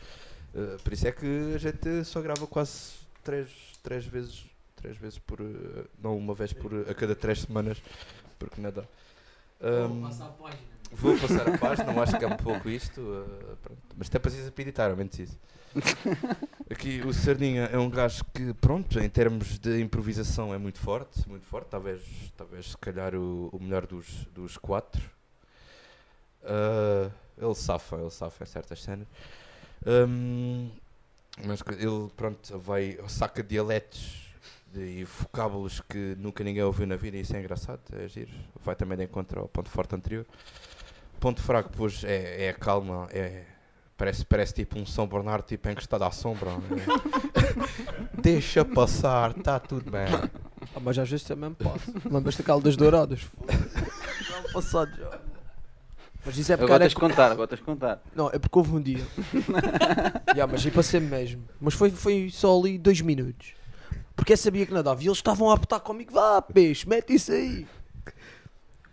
Uh, 0.54 0.78
por 0.84 0.92
isso 0.92 1.08
é 1.08 1.12
que 1.14 1.54
a 1.56 1.58
gente 1.58 2.04
só 2.04 2.22
grava 2.22 2.46
quase 2.46 2.96
três, 3.24 3.48
três 3.82 4.06
vezes. 4.06 4.46
Três 4.76 4.98
vezes 4.98 5.18
por. 5.18 5.40
uh, 5.40 5.86
não 6.04 6.18
uma 6.18 6.36
vez 6.36 6.52
por 6.52 6.72
a 6.88 6.94
cada 6.94 7.16
três 7.16 7.42
semanas. 7.42 7.82
Porque 8.38 8.60
nada. 8.60 8.88
Um, 9.62 10.02
vou 10.92 11.18
passar 11.18 11.48
a 11.48 11.58
página, 11.58 11.92
não 11.92 12.02
acho 12.02 12.18
que 12.18 12.26
é 12.26 12.28
um 12.28 12.38
pouco 12.38 12.70
isto. 12.70 13.02
uh, 13.02 13.58
pronto. 13.62 13.82
Mas 13.98 14.10
tem 14.10 14.22
paciência 14.22 14.52
para 14.52 14.62
editar, 14.62 14.90
ao 14.90 14.96
menos 14.96 15.18
isso. 15.18 15.38
Aqui 16.70 17.02
o 17.02 17.14
Sardinha 17.14 17.66
é 17.66 17.78
um 17.78 17.90
gajo 17.90 18.24
que, 18.34 18.54
pronto, 18.54 19.00
em 19.00 19.10
termos 19.10 19.60
de 19.60 19.82
improvisação 19.82 20.54
é 20.54 20.58
muito 20.58 20.80
forte, 20.80 21.28
muito 21.28 21.46
forte, 21.46 21.68
talvez, 21.70 22.02
talvez 22.36 22.72
se 22.72 22.78
calhar 22.78 23.16
o, 23.16 23.50
o 23.52 23.60
melhor 23.62 23.86
dos, 23.86 24.26
dos 24.34 24.58
quatro. 24.58 25.02
Uh, 26.44 27.12
ele 27.38 27.56
safa, 27.56 27.98
ele 27.98 28.10
safa 28.10 28.44
em 28.44 28.48
certas 28.48 28.82
cenas. 28.82 29.08
Um, 29.86 30.70
mas 31.46 31.62
ele, 31.78 32.10
pronto, 32.16 32.58
vai, 32.58 32.98
saca 33.08 33.44
dialetos 33.44 34.27
e 34.76 35.04
vocábulos 35.04 35.82
que 35.82 36.16
nunca 36.18 36.44
ninguém 36.44 36.64
ouviu 36.64 36.86
na 36.88 36.96
vida 36.96 37.18
e 37.18 37.22
isso 37.22 37.36
é 37.36 37.40
engraçado, 37.40 37.80
é 37.94 38.08
giro. 38.08 38.32
Vai 38.64 38.76
também 38.76 38.98
de 38.98 39.04
encontro 39.06 39.42
ao 39.42 39.48
ponto 39.48 39.70
forte 39.70 39.96
anterior. 39.96 40.26
Ponto 41.20 41.42
fraco, 41.42 41.72
pois, 41.76 42.04
é, 42.04 42.46
é 42.46 42.50
a 42.50 42.54
calma, 42.54 43.08
é, 43.12 43.44
parece, 43.98 44.24
parece 44.26 44.54
tipo 44.54 44.78
um 44.78 44.86
São 44.86 45.08
Bernardo 45.08 45.46
tipo 45.46 45.68
encostado 45.70 46.04
à 46.04 46.12
sombra. 46.12 46.52
é. 46.52 48.22
Deixa 48.22 48.64
passar, 48.64 49.38
está 49.38 49.60
tudo 49.60 49.90
bem. 49.90 50.06
Ah, 50.76 50.80
mas 50.80 50.98
às 50.98 51.10
vezes 51.10 51.26
também 51.26 51.54
passa. 51.54 51.92
Lembras-te 52.06 52.40
daquela 52.40 52.62
das 52.62 52.76
douradas? 52.76 53.28
Ano 53.48 54.54
passado 54.54 54.92
já. 54.96 55.20
Mas 56.26 56.38
isso 56.38 56.52
é 56.52 56.58
porque 56.58 56.72
Agora 56.72 56.84
tens 56.84 56.90
de 56.90 56.96
contar, 57.00 57.32
agora 57.32 57.48
tens 57.48 57.60
de 57.60 57.64
contar. 57.64 58.04
Não, 58.14 58.28
é 58.28 58.38
porque 58.38 58.58
houve 58.58 58.76
um 58.76 58.82
dia. 58.82 59.02
Já, 60.36 60.46
mas 60.46 60.66
aí 60.66 60.72
passei 60.72 61.00
mesmo. 61.00 61.48
Mas 61.58 61.74
foi, 61.74 61.90
foi 61.90 62.30
só 62.30 62.60
ali 62.60 62.78
dois 62.78 63.00
minutos. 63.00 63.54
Porque 64.18 64.36
sabia 64.36 64.66
que 64.66 64.74
nadava 64.74 65.02
e 65.02 65.06
eles 65.06 65.20
estavam 65.20 65.50
a 65.50 65.54
apertar 65.54 65.80
comigo. 65.80 66.12
Vá, 66.12 66.42
peixe, 66.42 66.90
mete 66.90 67.14
isso 67.14 67.32
aí. 67.32 67.66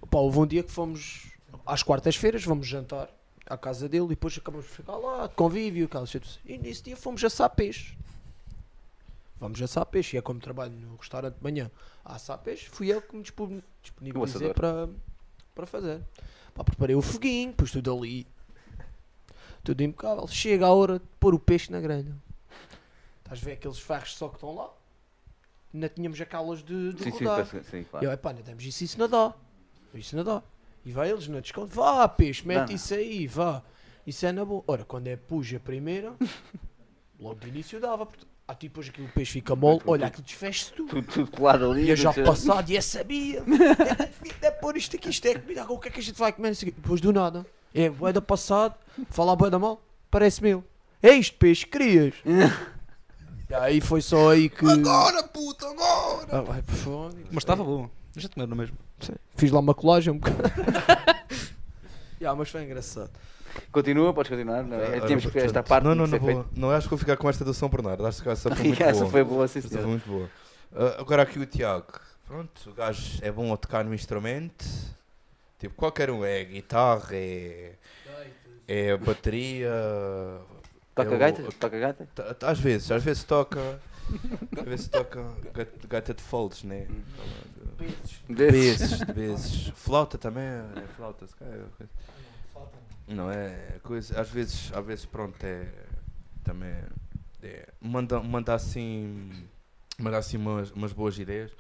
Pá, 0.09 0.19
houve 0.19 0.39
um 0.39 0.47
dia 0.47 0.63
que 0.63 0.71
fomos 0.71 1.33
às 1.67 1.83
quartas-feiras, 1.83 2.45
vamos 2.45 2.69
jantar 2.69 3.09
à 3.47 3.57
casa 3.57 3.89
dele 3.89 4.05
e 4.05 4.09
depois 4.09 4.39
acabamos 4.39 4.67
de 4.67 4.73
ficar 4.73 4.97
lá, 4.97 5.27
de 5.27 5.35
convívio, 5.35 5.87
aquela. 5.87 6.05
E 6.45 6.59
nesse 6.59 6.83
dia 6.85 6.97
fomos 6.97 7.25
assar 7.25 7.51
peixe. 7.51 7.97
Vamos 9.41 9.61
assar 9.61 9.85
peixe. 9.87 10.17
E 10.17 10.19
é 10.19 10.23
como 10.23 10.39
trabalho 10.39 10.73
no 10.73 10.95
restaurante 10.97 11.35
de 11.37 11.43
manhã 11.43 11.71
a 12.05 12.15
assar 12.17 12.39
peixe, 12.39 12.69
fui 12.69 12.93
eu 12.93 13.01
que 13.03 13.17
me 13.17 13.23
dispo- 13.23 13.63
disponibilizei 13.83 14.53
para, 14.55 14.89
para 15.55 15.67
fazer. 15.67 16.01
Pá, 16.55 16.63
preparei 16.63 16.95
o 16.95 17.03
foguinho, 17.03 17.53
pus 17.55 17.73
tudo 17.73 17.97
ali. 17.97 18.27
Tudo 19.65 19.83
impecável. 19.83 20.29
Chega 20.29 20.67
a 20.67 20.73
hora 20.73 20.99
de 20.99 21.05
pôr 21.19 21.35
o 21.35 21.39
peixe 21.39 21.73
na 21.73 21.81
grelha. 21.81 22.15
Estás 23.25 23.41
a 23.41 23.45
ver 23.45 23.53
aqueles 23.53 23.79
ferros 23.79 24.15
só 24.15 24.29
que 24.29 24.35
estão 24.35 24.55
lá? 24.55 24.71
Ainda 25.75 25.89
tínhamos 25.89 26.21
aquelas 26.21 26.63
de, 26.63 26.93
de 26.93 27.03
Sim, 27.03 27.11
sim, 27.11 27.25
rodar. 27.25 27.47
sim, 27.47 27.79
E 27.81 27.85
claro. 27.85 28.07
eu, 28.07 28.13
epá, 28.13 28.31
ainda 28.31 28.43
temos 28.43 28.65
isso, 28.65 28.85
isso 28.85 28.97
não 28.99 29.09
dá. 29.09 29.35
Isso 29.93 30.15
não 30.17 30.23
dá. 30.25 30.41
E 30.87 30.93
vai 30.93 31.11
eles 31.11 31.27
no 31.27 31.41
desconto. 31.43 31.75
Vá, 31.75 32.07
peixe, 32.09 32.47
mete 32.47 32.69
Dá. 32.69 32.73
isso 32.75 32.95
aí, 32.95 33.27
vá. 33.27 33.61
Isso 34.07 34.25
é 34.25 34.31
na 34.33 34.45
boa. 34.45 34.63
Ora, 34.69 34.85
quando 34.85 35.09
é 35.09 35.17
puja 35.17 35.59
primeira, 35.59 36.13
logo 37.19 37.41
de 37.41 37.49
início 37.49 37.81
dava. 37.81 38.07
porque- 38.07 38.25
Ah, 38.47 38.55
tipo, 38.55 38.75
depois 38.75 38.89
aquilo 38.91 39.07
o 39.09 39.11
peixe 39.11 39.33
fica 39.33 39.57
mole. 39.57 39.81
Olha, 39.87 40.07
aquilo 40.07 40.23
desfez 40.23 40.67
tudo. 40.67 40.89
Tudo, 40.91 41.07
tudo 41.13 41.31
colado 41.31 41.71
ali. 41.71 41.85
Ia 41.87 41.97
já 41.97 42.13
tudo- 42.13 42.27
passado 42.27 42.71
e 42.71 42.77
eu 42.77 42.83
sabia. 42.83 43.43
É, 44.43 44.47
é 44.47 44.51
pôr 44.51 44.77
isto 44.77 44.95
aqui, 44.97 45.09
isto 45.09 45.27
é 45.27 45.35
comida. 45.39 45.63
Agora 45.63 45.79
o 45.79 45.81
que 45.81 45.89
é 45.89 45.91
que 45.91 46.01
a 46.01 46.03
gente 46.03 46.19
vai 46.19 46.33
comer? 46.33 46.51
Não. 46.51 46.55
Depois 46.71 47.01
do 47.01 47.13
nada. 47.13 47.47
É, 47.75 47.89
boeda 47.91 48.21
passado, 48.21 48.75
falar 49.11 49.35
boeda 49.37 49.59
mal, 49.59 49.83
parece 50.11 50.43
meu. 50.43 50.63
É 51.03 51.11
isto, 51.13 51.37
peixe, 51.37 51.67
querias. 51.67 52.15
e 53.55 53.57
aí 53.57 53.81
foi 53.81 54.01
só 54.01 54.31
aí 54.31 54.49
que. 54.49 54.69
Agora, 54.69 55.23
puta, 55.23 55.65
agora! 55.69 56.27
Ah, 56.39 56.41
vai, 56.41 56.61
por 56.63 56.75
favor. 56.75 57.15
Mas 57.31 57.37
estava 57.45 57.63
bom. 57.63 57.89
Deixa 58.13 58.29
de 58.29 58.35
comer 58.35 58.49
no 58.49 58.57
mesmo. 58.57 58.77
Fiz 59.37 59.53
lá 59.53 59.61
uma 59.61 59.75
colagem 59.75 60.13
um 60.13 60.19
bocado. 60.19 60.39
Ya, 62.21 62.35
mas 62.35 62.49
foi 62.49 62.63
engraçado. 62.65 63.11
Continua, 63.71 64.15
podes 64.15 64.31
continuar. 64.31 64.63
Não, 64.63 64.79
é? 64.79 64.99
Ah, 64.99 65.01
Temos 65.03 65.27
que 65.27 65.39
esta 65.39 65.63
parte 65.63 65.85
Não, 65.85 65.95
não, 65.95 66.07
não 66.07 66.19
vou. 66.19 66.47
Não, 66.57 66.71
acho 66.71 66.87
que 66.87 66.91
vou 66.91 66.99
ficar 66.99 67.17
com 67.19 67.29
esta 67.29 67.45
do 67.45 67.53
São 67.53 67.69
Bernardo. 67.69 68.07
Acho 68.07 68.23
que 68.23 68.29
essa 68.29 68.55
foi 68.55 68.65
muito. 68.69 68.83
Essa 68.83 69.01
boa. 69.01 69.11
foi 69.11 69.25
boa, 69.25 69.49
sim, 69.49 69.59
Essa 69.59 69.69
foi 69.69 69.87
muito 69.87 70.09
boa. 70.09 70.31
Ah, 70.75 70.97
agora 71.01 71.23
aqui 71.23 71.39
o 71.39 71.45
Tiago. 71.45 72.01
Pronto, 72.27 72.71
o 72.71 72.73
gajo 72.73 73.19
é 73.21 73.31
bom 73.31 73.53
a 73.53 73.57
tocar 73.59 73.85
no 73.85 73.93
instrumento. 73.93 74.65
Tipo, 75.59 75.75
qualquer 75.75 76.11
um. 76.11 76.25
É 76.25 76.43
guitarra, 76.45 77.09
é, 77.13 77.73
é 78.67 78.97
bateria. 78.97 79.71
Toca 80.95 81.11
é 81.13 81.17
o- 81.17 81.19
gaita? 81.19 81.43
Toca 81.59 81.79
gaita? 81.79 82.09
Às 82.43 82.59
vezes, 82.61 82.91
às 82.91 83.03
vezes 83.03 83.25
toca. 83.25 83.81
Às 84.59 84.65
vezes 84.65 84.89
toca 84.89 85.23
gaita, 85.55 85.89
gaita 85.89 86.15
de 86.15 86.23
folds, 86.23 86.63
né? 86.63 86.87
Vezes, 88.29 88.99
vezes. 89.15 89.69
Flauta 89.77 90.19
também, 90.19 90.45
é 90.45 90.87
flauta, 90.97 91.27
se 91.27 91.35
calhar. 91.35 91.55
é 91.55 91.59
coisa. 91.77 91.91
Não, 93.09 93.31
é 93.31 93.79
coisa. 93.83 94.21
Às 94.21 94.29
vezes, 94.31 94.71
às 94.75 94.85
vezes 94.85 95.07
pronto, 95.07 95.43
é. 95.45 95.67
Também. 96.43 96.75
É, 97.43 97.69
manda, 97.81 98.21
manda 98.21 98.55
assim. 98.55 99.31
Manda 99.99 100.19
assim 100.19 100.37
umas, 100.37 100.71
umas 100.73 100.93
boas 100.93 101.17
ideias, 101.19 101.53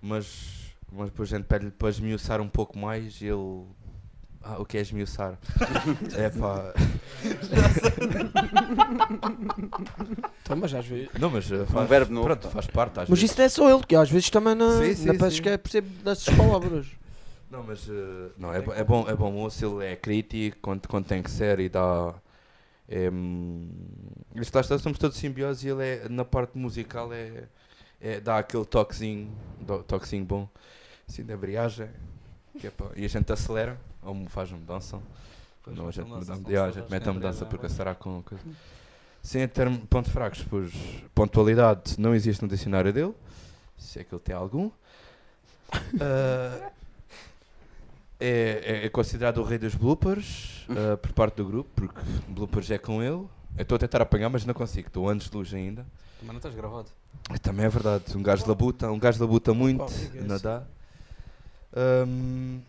mas, 0.00 0.72
mas 0.90 1.10
depois 1.10 1.32
a 1.32 1.36
gente 1.36 1.46
pede-lhe 1.46 1.72
para 1.72 1.88
esmiuçar 1.88 2.40
um 2.40 2.48
pouco 2.48 2.78
mais 2.78 3.20
e 3.20 3.26
ele 3.26 3.66
Ah, 4.44 4.60
o 4.60 4.64
que 4.64 4.76
é 4.76 4.80
esmiuçar? 4.80 5.38
é 6.16 6.28
pá. 6.30 6.72
Então, 10.42 10.56
mas 10.56 10.74
às 10.74 10.86
vezes. 10.86 11.08
Não, 11.18 11.30
mas 11.30 11.50
uh, 11.50 11.64
faz, 11.66 11.88
verbo 11.88 12.12
novo, 12.12 12.26
pronto, 12.26 12.48
faz 12.48 12.66
parte. 12.66 13.00
Às 13.00 13.08
Mas 13.08 13.18
vezes. 13.20 13.30
isso 13.30 13.38
não 13.38 13.44
é 13.44 13.48
só 13.48 13.70
ele, 13.76 13.86
que 13.86 13.94
às 13.96 14.10
vezes 14.10 14.28
também 14.30 14.54
na, 14.54 14.78
Sim, 14.78 14.94
sim, 14.94 15.06
na 15.06 15.14
peço 15.14 15.36
sim. 15.36 15.42
que 15.42 15.48
é 15.48 15.56
percebo 15.56 15.88
dessas 16.02 16.34
palavras. 16.34 16.86
Não, 17.50 17.62
mas 17.62 17.86
uh, 17.88 18.32
não, 18.36 18.52
é, 18.52 18.58
é 18.58 18.84
bom, 18.84 19.08
é 19.08 19.14
bom 19.14 19.30
moço, 19.30 19.64
ele 19.80 19.92
é 19.92 19.96
crítico 19.96 20.56
quando, 20.60 20.88
quando 20.88 21.06
tem 21.06 21.22
que 21.22 21.30
ser 21.30 21.60
e 21.60 21.68
dá. 21.68 22.14
É, 22.88 23.08
hum, 23.10 23.70
isto 24.36 24.54
lá 24.54 24.60
está, 24.60 24.78
somos 24.78 24.98
todos 24.98 25.16
simbiose 25.16 25.66
e 25.66 25.70
ele 25.70 25.84
é, 25.84 26.08
na 26.08 26.24
parte 26.24 26.58
musical 26.58 27.12
é, 27.12 27.44
é- 28.00 28.20
dá 28.20 28.38
aquele 28.38 28.64
toquezinho, 28.66 29.30
do- 29.60 29.82
toquezinho 29.84 30.24
bom, 30.24 30.48
assim 31.08 31.24
da 31.24 31.34
embreagem, 31.34 31.88
que 32.58 32.66
é 32.66 32.70
pá, 32.70 32.86
e 32.96 33.04
a 33.04 33.08
gente 33.08 33.32
acelera, 33.32 33.78
ou 34.02 34.14
me 34.14 34.28
faz 34.28 34.50
mudança. 34.50 35.00
Pois, 35.62 35.76
Não, 35.76 35.88
a 35.88 35.90
gente, 35.92 36.08
mudança, 36.08 36.32
muda, 36.32 36.42
não 36.44 36.50
yeah, 36.50 36.68
a 36.68 36.80
gente 36.80 36.90
mete 36.90 37.08
a 37.08 37.12
mudança 37.12 37.46
porque 37.46 37.68
será 37.68 37.94
com 37.94 38.22
coisa. 38.22 38.42
Sim, 39.22 39.40
em 39.40 39.48
termos 39.48 39.78
de 39.80 39.86
pontos 39.86 40.10
fracos, 40.10 40.44
pois 40.50 40.72
pontualidade 41.14 41.94
não 41.98 42.12
existe 42.14 42.42
no 42.42 42.48
dicionário 42.48 42.92
dele, 42.92 43.14
se 43.78 44.00
é 44.00 44.04
que 44.04 44.12
ele 44.12 44.20
tem 44.20 44.34
algum. 44.34 44.70
Ah, 46.00 46.70
é, 48.18 48.82
é- 48.86 48.88
considerado 48.88 49.38
o 49.38 49.44
rei 49.44 49.58
dos 49.58 49.74
bloopers 49.76 50.66
ah, 50.70 50.96
por 50.96 51.12
parte 51.12 51.36
do 51.36 51.44
grupo, 51.46 51.70
porque 51.76 52.00
bloopers 52.28 52.70
é 52.72 52.78
com 52.78 53.00
ele. 53.00 53.26
Eu 53.56 53.62
estou 53.62 53.76
a 53.76 53.78
tentar 53.78 54.02
apanhar, 54.02 54.28
mas 54.30 54.44
não 54.44 54.54
consigo, 54.54 54.88
estou 54.88 55.08
anos 55.08 55.28
de 55.30 55.36
luz 55.36 55.52
ainda. 55.54 55.86
Mas 56.20 56.28
não 56.28 56.36
estás 56.36 56.54
gravado. 56.54 56.88
Também 57.42 57.66
é 57.66 57.68
verdade, 57.68 58.16
um 58.16 58.22
gajo 58.22 58.46
labuta, 58.48 58.90
um 58.90 58.98
gajo 58.98 59.20
labuta 59.20 59.54
muito, 59.54 59.84
amigo, 59.84 60.18
é 60.18 60.22
nadar. 60.22 60.66
Ahm, 61.74 62.60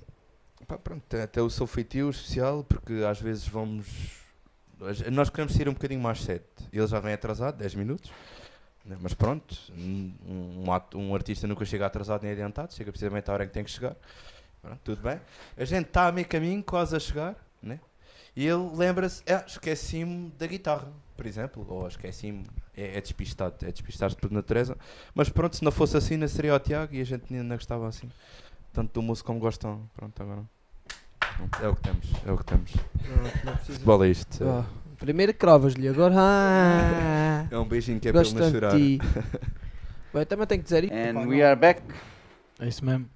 pá, 0.73 0.77
pronto, 0.77 1.15
até 1.17 1.41
o 1.41 1.49
seu 1.49 1.67
feitio 1.67 2.09
especial, 2.09 2.63
porque 2.63 2.93
às 3.09 3.19
vezes 3.19 3.47
vamos. 3.47 3.85
nós- 5.11 5.29
queremos 5.29 5.53
sair 5.53 5.69
um 5.69 5.73
bocadinho 5.73 6.01
mais 6.01 6.21
cedo. 6.21 6.43
Ele 6.71 6.87
já 6.87 6.99
vem 6.99 7.13
atrasado, 7.13 7.57
10 7.57 7.73
minutos. 7.75 8.11
né, 8.85 8.97
Mas 8.99 9.13
pronto, 9.13 9.55
um, 9.77 10.65
um 10.95 11.15
artista 11.15 11.47
nunca 11.47 11.63
chega 11.63 11.85
atrasado 11.85 12.23
nem 12.23 12.31
adiantado, 12.33 12.73
chega 12.73 12.91
precisamente 12.91 13.29
à 13.29 13.33
hora 13.33 13.43
em 13.45 13.47
que 13.47 13.53
tem 13.53 13.63
que 13.63 13.71
chegar. 13.71 13.95
Pronto, 14.61 14.79
tudo 14.83 15.01
bem. 15.01 15.19
A 15.57 15.63
gente 15.65 15.87
está 15.87 16.07
a 16.07 16.11
meio 16.11 16.27
caminho, 16.27 16.61
quase 16.63 16.95
a 16.95 16.99
chegar, 16.99 17.35
né? 17.61 17.79
E 18.35 18.45
ele 18.47 18.71
lembra-se, 18.75 19.23
ah, 19.31 19.43
esqueci-me 19.47 20.31
da 20.31 20.47
guitarra, 20.47 20.91
por 21.15 21.25
exemplo, 21.25 21.65
ou 21.69 21.87
esqueci-me, 21.87 22.45
é, 22.75 22.97
é 22.97 23.01
despistado, 23.01 23.55
é 23.65 23.71
despistado 23.71 24.15
por 24.17 24.31
natureza. 24.31 24.75
Mas 25.13 25.29
pronto, 25.29 25.55
se 25.55 25.63
não 25.63 25.71
fosse 25.71 25.95
assim, 25.95 26.17
não 26.17 26.27
seria 26.27 26.55
o 26.55 26.59
Tiago 26.59 26.93
e 26.95 26.99
a 27.01 27.05
gente 27.05 27.33
ainda 27.33 27.55
gostava 27.55 27.87
assim. 27.87 28.09
Tanto 28.73 28.91
do 28.93 29.01
moço 29.03 29.23
como 29.23 29.39
gostam. 29.39 29.87
Pronto, 29.95 30.21
agora. 30.23 30.43
É 31.61 31.67
o 31.67 31.75
que 31.75 31.81
temos, 31.81 32.07
é 32.25 32.31
o 32.31 32.37
que 32.37 32.45
temos. 32.45 32.71
Não, 32.75 33.23
não 33.45 33.53
precisa. 33.55 33.73
Futebol 33.73 34.03
é 34.03 34.09
isto. 34.09 34.43
Ah, 34.43 34.65
primeiro 34.97 35.33
cravas-lhe, 35.33 35.87
agora. 35.87 36.15
Ah, 36.17 37.45
É 37.51 37.57
um 37.57 37.65
beijinho 37.65 37.99
que 37.99 38.09
é 38.09 38.11
para 38.11 38.21
ele 38.21 38.33
não 38.33 38.51
chorar. 38.51 38.75
de. 38.77 38.99
Bem, 40.13 40.25
também 40.25 40.45
tenho 40.47 40.59
que 40.61 40.65
dizer 40.65 40.83
isto. 40.83 40.93
And 40.95 41.27
we 41.27 41.37
não. 41.39 41.45
are 41.47 41.59
back. 41.59 41.81
É 42.59 42.67
isso 42.67 42.83
mesmo. 42.85 43.07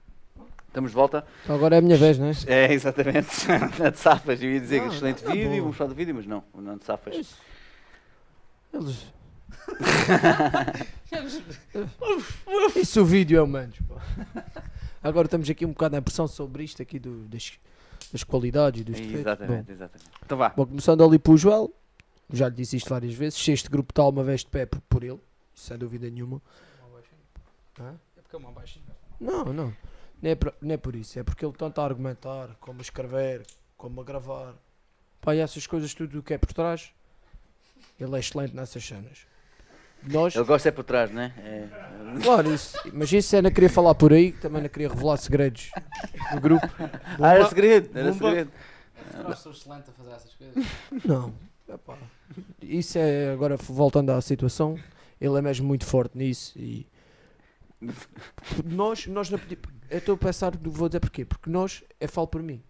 Estamos 0.68 0.92
de 0.92 0.96
volta. 0.96 1.26
Então 1.44 1.56
agora 1.56 1.76
é 1.76 1.80
a 1.80 1.82
minha 1.82 1.98
vez, 1.98 2.18
não 2.20 2.28
é? 2.28 2.32
É, 2.48 2.74
exatamente. 2.74 3.48
Na 3.80 3.90
de 3.90 3.98
Safas. 4.00 4.42
Eu 4.44 4.52
ia 4.52 4.60
dizer 4.60 4.82
Não, 4.82 4.90
excelente 4.94 5.24
tá 5.24 5.32
vídeo, 5.32 5.50
bom. 5.50 5.62
vamos 5.62 5.78
falar 5.78 5.90
do 5.90 5.96
vídeo, 5.96 6.14
mas 6.16 6.26
não. 6.28 6.44
Não 6.56 6.78
de 6.78 6.86
Safas. 6.86 7.34
Eles. 8.74 9.06
Isso 12.76 13.02
o 13.02 13.06
vídeo 13.06 13.40
é 13.40 13.42
o 13.42 13.48
menos. 13.48 13.78
pá. 13.82 14.44
Agora 15.04 15.26
estamos 15.26 15.50
aqui 15.50 15.66
um 15.66 15.70
bocado 15.70 15.96
na 15.96 16.02
pressão 16.02 16.28
sobre 16.28 16.64
isto 16.64 16.82
aqui 16.82 17.00
do, 17.00 17.26
das, 17.28 17.54
das 18.12 18.24
qualidades 18.24 18.82
e 18.82 18.84
dos 18.84 18.96
defeitos. 18.96 19.24
Bom, 19.24 19.30
Exatamente, 19.30 19.72
exatamente. 19.72 20.10
Então 20.26 20.38
vá. 20.38 20.50
Bom, 20.50 20.66
começando 20.66 21.04
ali 21.04 21.20
para 21.20 21.34
o 21.34 21.38
Joel, 21.38 21.74
já 22.32 22.50
lhe 22.50 22.56
disse 22.56 22.78
isto 22.78 22.90
várias 22.90 23.14
vezes. 23.14 23.40
Se 23.40 23.52
este 23.52 23.70
grupo 23.70 23.92
está 23.92 24.08
uma 24.08 24.24
vez 24.24 24.42
de 24.42 24.48
pé 24.48 24.66
por, 24.66 24.82
por 24.82 25.04
ele, 25.04 25.20
sem 25.56 25.78
dúvida 25.78 26.10
nenhuma. 26.10 26.42
Hã? 27.80 27.96
É 28.18 28.22
porque 28.22 28.36
é 28.36 28.40
uma 28.40 28.52
baixinha. 28.52 28.86
Não, 29.20 29.46
não. 29.46 29.74
Nem 30.22 30.32
é, 30.32 30.36
por, 30.36 30.54
nem 30.62 30.74
é 30.74 30.78
por 30.78 30.96
isso. 30.96 31.20
É 31.20 31.24
porque 31.24 31.46
ele 31.46 31.54
tanto 31.54 31.80
a 31.80 31.86
argumentar, 31.86 32.56
como 32.60 32.80
a 32.80 32.82
escrever, 32.82 33.46
como 33.78 34.02
a 34.02 34.04
gravar. 34.04 34.56
Pá, 35.22 35.36
e 35.36 35.40
essas 35.40 35.68
coisas, 35.68 35.94
tudo 35.94 36.20
o 36.20 36.24
que 36.24 36.34
é 36.34 36.38
por 36.38 36.52
trás, 36.54 36.92
ele 38.00 38.16
é 38.16 38.20
excelente 38.20 38.56
nessas 38.56 38.84
cenas. 38.86 39.26
Nós, 40.04 40.36
Ele 40.36 40.46
gosta 40.46 40.70
é 40.70 40.72
por 40.72 40.84
trás, 40.84 41.12
não 41.12 41.22
é? 41.22 41.34
é. 41.38 41.70
claro, 42.24 42.54
isso, 42.54 42.78
mas 42.94 43.12
isso 43.12 43.36
é 43.36 43.42
não 43.42 43.52
queria 43.52 43.70
falar 43.70 43.94
por 43.96 44.14
aí, 44.14 44.32
também 44.32 44.62
não 44.62 44.70
queria 44.70 44.88
revelar 44.90 45.18
segredos 45.18 45.70
do 46.34 46.40
grupo. 46.40 46.66
Ah, 47.20 47.34
era 47.34 47.46
segredo, 47.50 47.98
era 47.98 48.12
Bomba. 48.12 48.26
segredo. 48.28 48.52
Eu 49.28 49.36
sou 49.36 49.52
excelente 49.52 49.90
a 49.90 49.94
fazer 49.94 50.12
essas 50.12 50.34
coisas. 50.36 50.66
Não, 51.04 51.34
epá, 51.68 51.98
isso 52.62 52.98
é 52.98 53.32
agora 53.32 53.58
voltando 53.58 54.12
à 54.12 54.22
situação, 54.22 54.78
ele 55.20 55.38
é 55.38 55.42
mesmo 55.42 55.68
muito 55.68 55.86
forte 55.86 56.18
nisso 56.18 56.58
e 56.58 56.88
nós, 58.66 59.08
nós 59.08 59.30
não 59.30 59.38
pedi- 59.40 59.58
eu 59.90 59.98
estou 60.00 60.16
a 60.16 60.18
pensar, 60.18 60.52
vou 60.62 60.90
dizer 60.90 61.00
porquê, 61.00 61.26
porque 61.26 61.50
nós, 61.50 61.84
eu 62.00 62.10
falo 62.10 62.28
por 62.28 62.42
mim, 62.44 62.62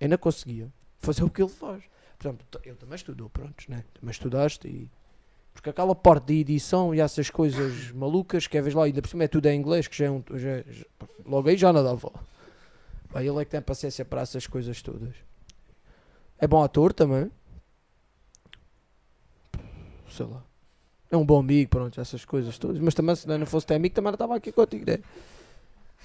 eu 0.00 0.08
não 0.08 0.18
conseguia 0.18 0.72
fazer 0.98 1.24
o 1.24 1.30
que 1.30 1.42
ele 1.42 1.50
faz. 1.50 1.82
Por 2.18 2.26
exemplo, 2.28 2.46
t- 2.50 2.58
ele 2.68 2.76
também 2.76 2.96
estudou, 2.96 3.28
pronto, 3.30 3.64
né? 3.68 3.84
também 3.94 4.10
estudaste 4.10 4.66
e 4.66 4.90
porque 5.58 5.70
aquela 5.70 5.92
parte 5.92 6.26
de 6.26 6.34
edição 6.38 6.94
e 6.94 7.00
essas 7.00 7.28
coisas 7.30 7.90
malucas 7.90 8.46
que 8.46 8.56
é 8.56 8.62
vez 8.62 8.76
lá, 8.76 8.84
ainda 8.84 9.02
por 9.02 9.08
cima 9.08 9.24
é 9.24 9.28
tudo 9.28 9.46
em 9.46 9.58
inglês, 9.58 9.88
que 9.88 9.96
já 9.98 10.04
é 10.04 10.10
um. 10.10 10.22
Já, 10.34 10.62
já- 10.70 10.84
logo 11.26 11.48
aí 11.48 11.56
já 11.56 11.72
não 11.72 11.82
dava. 11.82 12.12
Pá, 13.12 13.24
ele 13.24 13.36
é 13.40 13.44
que 13.44 13.50
tem 13.50 13.60
paciência 13.60 14.04
para 14.04 14.20
essas 14.20 14.46
coisas 14.46 14.80
todas. 14.80 15.16
É 16.38 16.46
bom 16.46 16.62
ator 16.62 16.92
também. 16.92 17.28
Sei 20.08 20.26
lá. 20.26 20.44
É 21.10 21.16
um 21.16 21.26
bom 21.26 21.40
amigo, 21.40 21.68
pronto, 21.70 22.00
essas 22.00 22.24
coisas 22.24 22.56
todas. 22.56 22.80
Mas 22.80 22.94
também 22.94 23.16
se 23.16 23.26
não 23.26 23.44
fosse 23.44 23.66
teu 23.66 23.76
amigo, 23.76 23.94
também 23.96 24.12
não 24.12 24.14
estava 24.14 24.36
aqui 24.36 24.52
contigo, 24.52 24.88
né? 24.88 24.98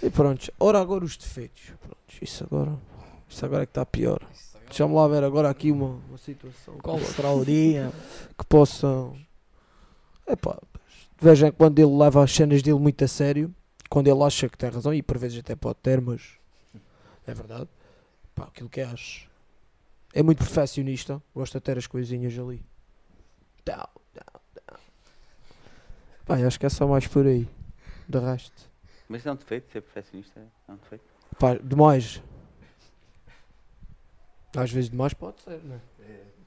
E 0.02 0.10
pronto. 0.10 0.52
Ora 0.60 0.80
agora 0.80 1.06
os 1.06 1.16
defeitos. 1.16 1.72
Pronto, 1.80 1.98
isso 2.24 2.44
agora. 2.44 2.76
Isso 3.30 3.46
agora 3.46 3.62
é 3.64 3.66
que 3.68 3.72
está 3.72 3.86
pior. 3.86 4.20
Deixa-me 4.66 4.96
lá 4.96 5.08
ver 5.08 5.24
agora 5.24 5.48
aqui 5.50 5.70
uma, 5.72 6.00
uma 6.10 6.18
situação. 6.18 6.80
Qual 6.82 6.98
será 7.00 7.32
o 7.32 7.46
dia 7.46 7.92
que 8.36 8.46
possam. 8.48 9.16
Epá, 10.28 10.58
em 11.48 11.52
quando 11.52 11.80
ele 11.80 11.96
leva 11.96 12.24
as 12.24 12.32
cenas 12.32 12.62
dele 12.62 12.80
muito 12.80 13.04
a 13.04 13.08
sério. 13.08 13.54
Quando 13.90 14.08
ele 14.08 14.24
acha 14.24 14.50
que 14.50 14.58
tem 14.58 14.70
razão, 14.70 14.94
e 14.94 15.04
por 15.04 15.18
vezes 15.18 15.40
até 15.40 15.56
pode 15.56 15.80
ter, 15.80 16.02
mas 16.02 16.22
é 17.28 17.34
verdade. 17.34 17.70
Pá, 18.34 18.46
aquilo 18.46 18.70
que 18.70 18.82
acho. 18.82 19.30
É 20.14 20.24
muito 20.24 20.40
perfeccionista. 20.40 21.22
Gosta 21.34 21.60
de 21.60 21.64
ter 21.64 21.78
as 21.78 21.88
coisinhas 21.88 22.38
ali. 22.38 22.64
Tal, 23.64 23.90
tal, 24.14 24.42
tal. 24.66 24.80
Pá, 26.26 26.36
acho 26.36 26.60
que 26.60 26.66
é 26.66 26.70
só 26.70 26.88
mais 26.88 27.08
por 27.08 27.26
aí. 27.26 27.48
De 28.08 28.20
resto. 28.20 28.70
Mas 29.08 29.26
é 29.26 29.32
um 29.32 29.36
defeito, 29.36 29.72
ser 29.72 29.82
perfeccionista 29.82 30.40
é 30.68 30.72
um 30.72 30.78
defeito. 30.78 31.06
Pá, 31.40 31.56
demais. 31.56 32.22
Às 34.56 34.72
vezes 34.72 34.90
demais 34.90 35.14
pode 35.14 35.42
ser, 35.42 35.64
não 35.64 35.76
é? 35.76 35.80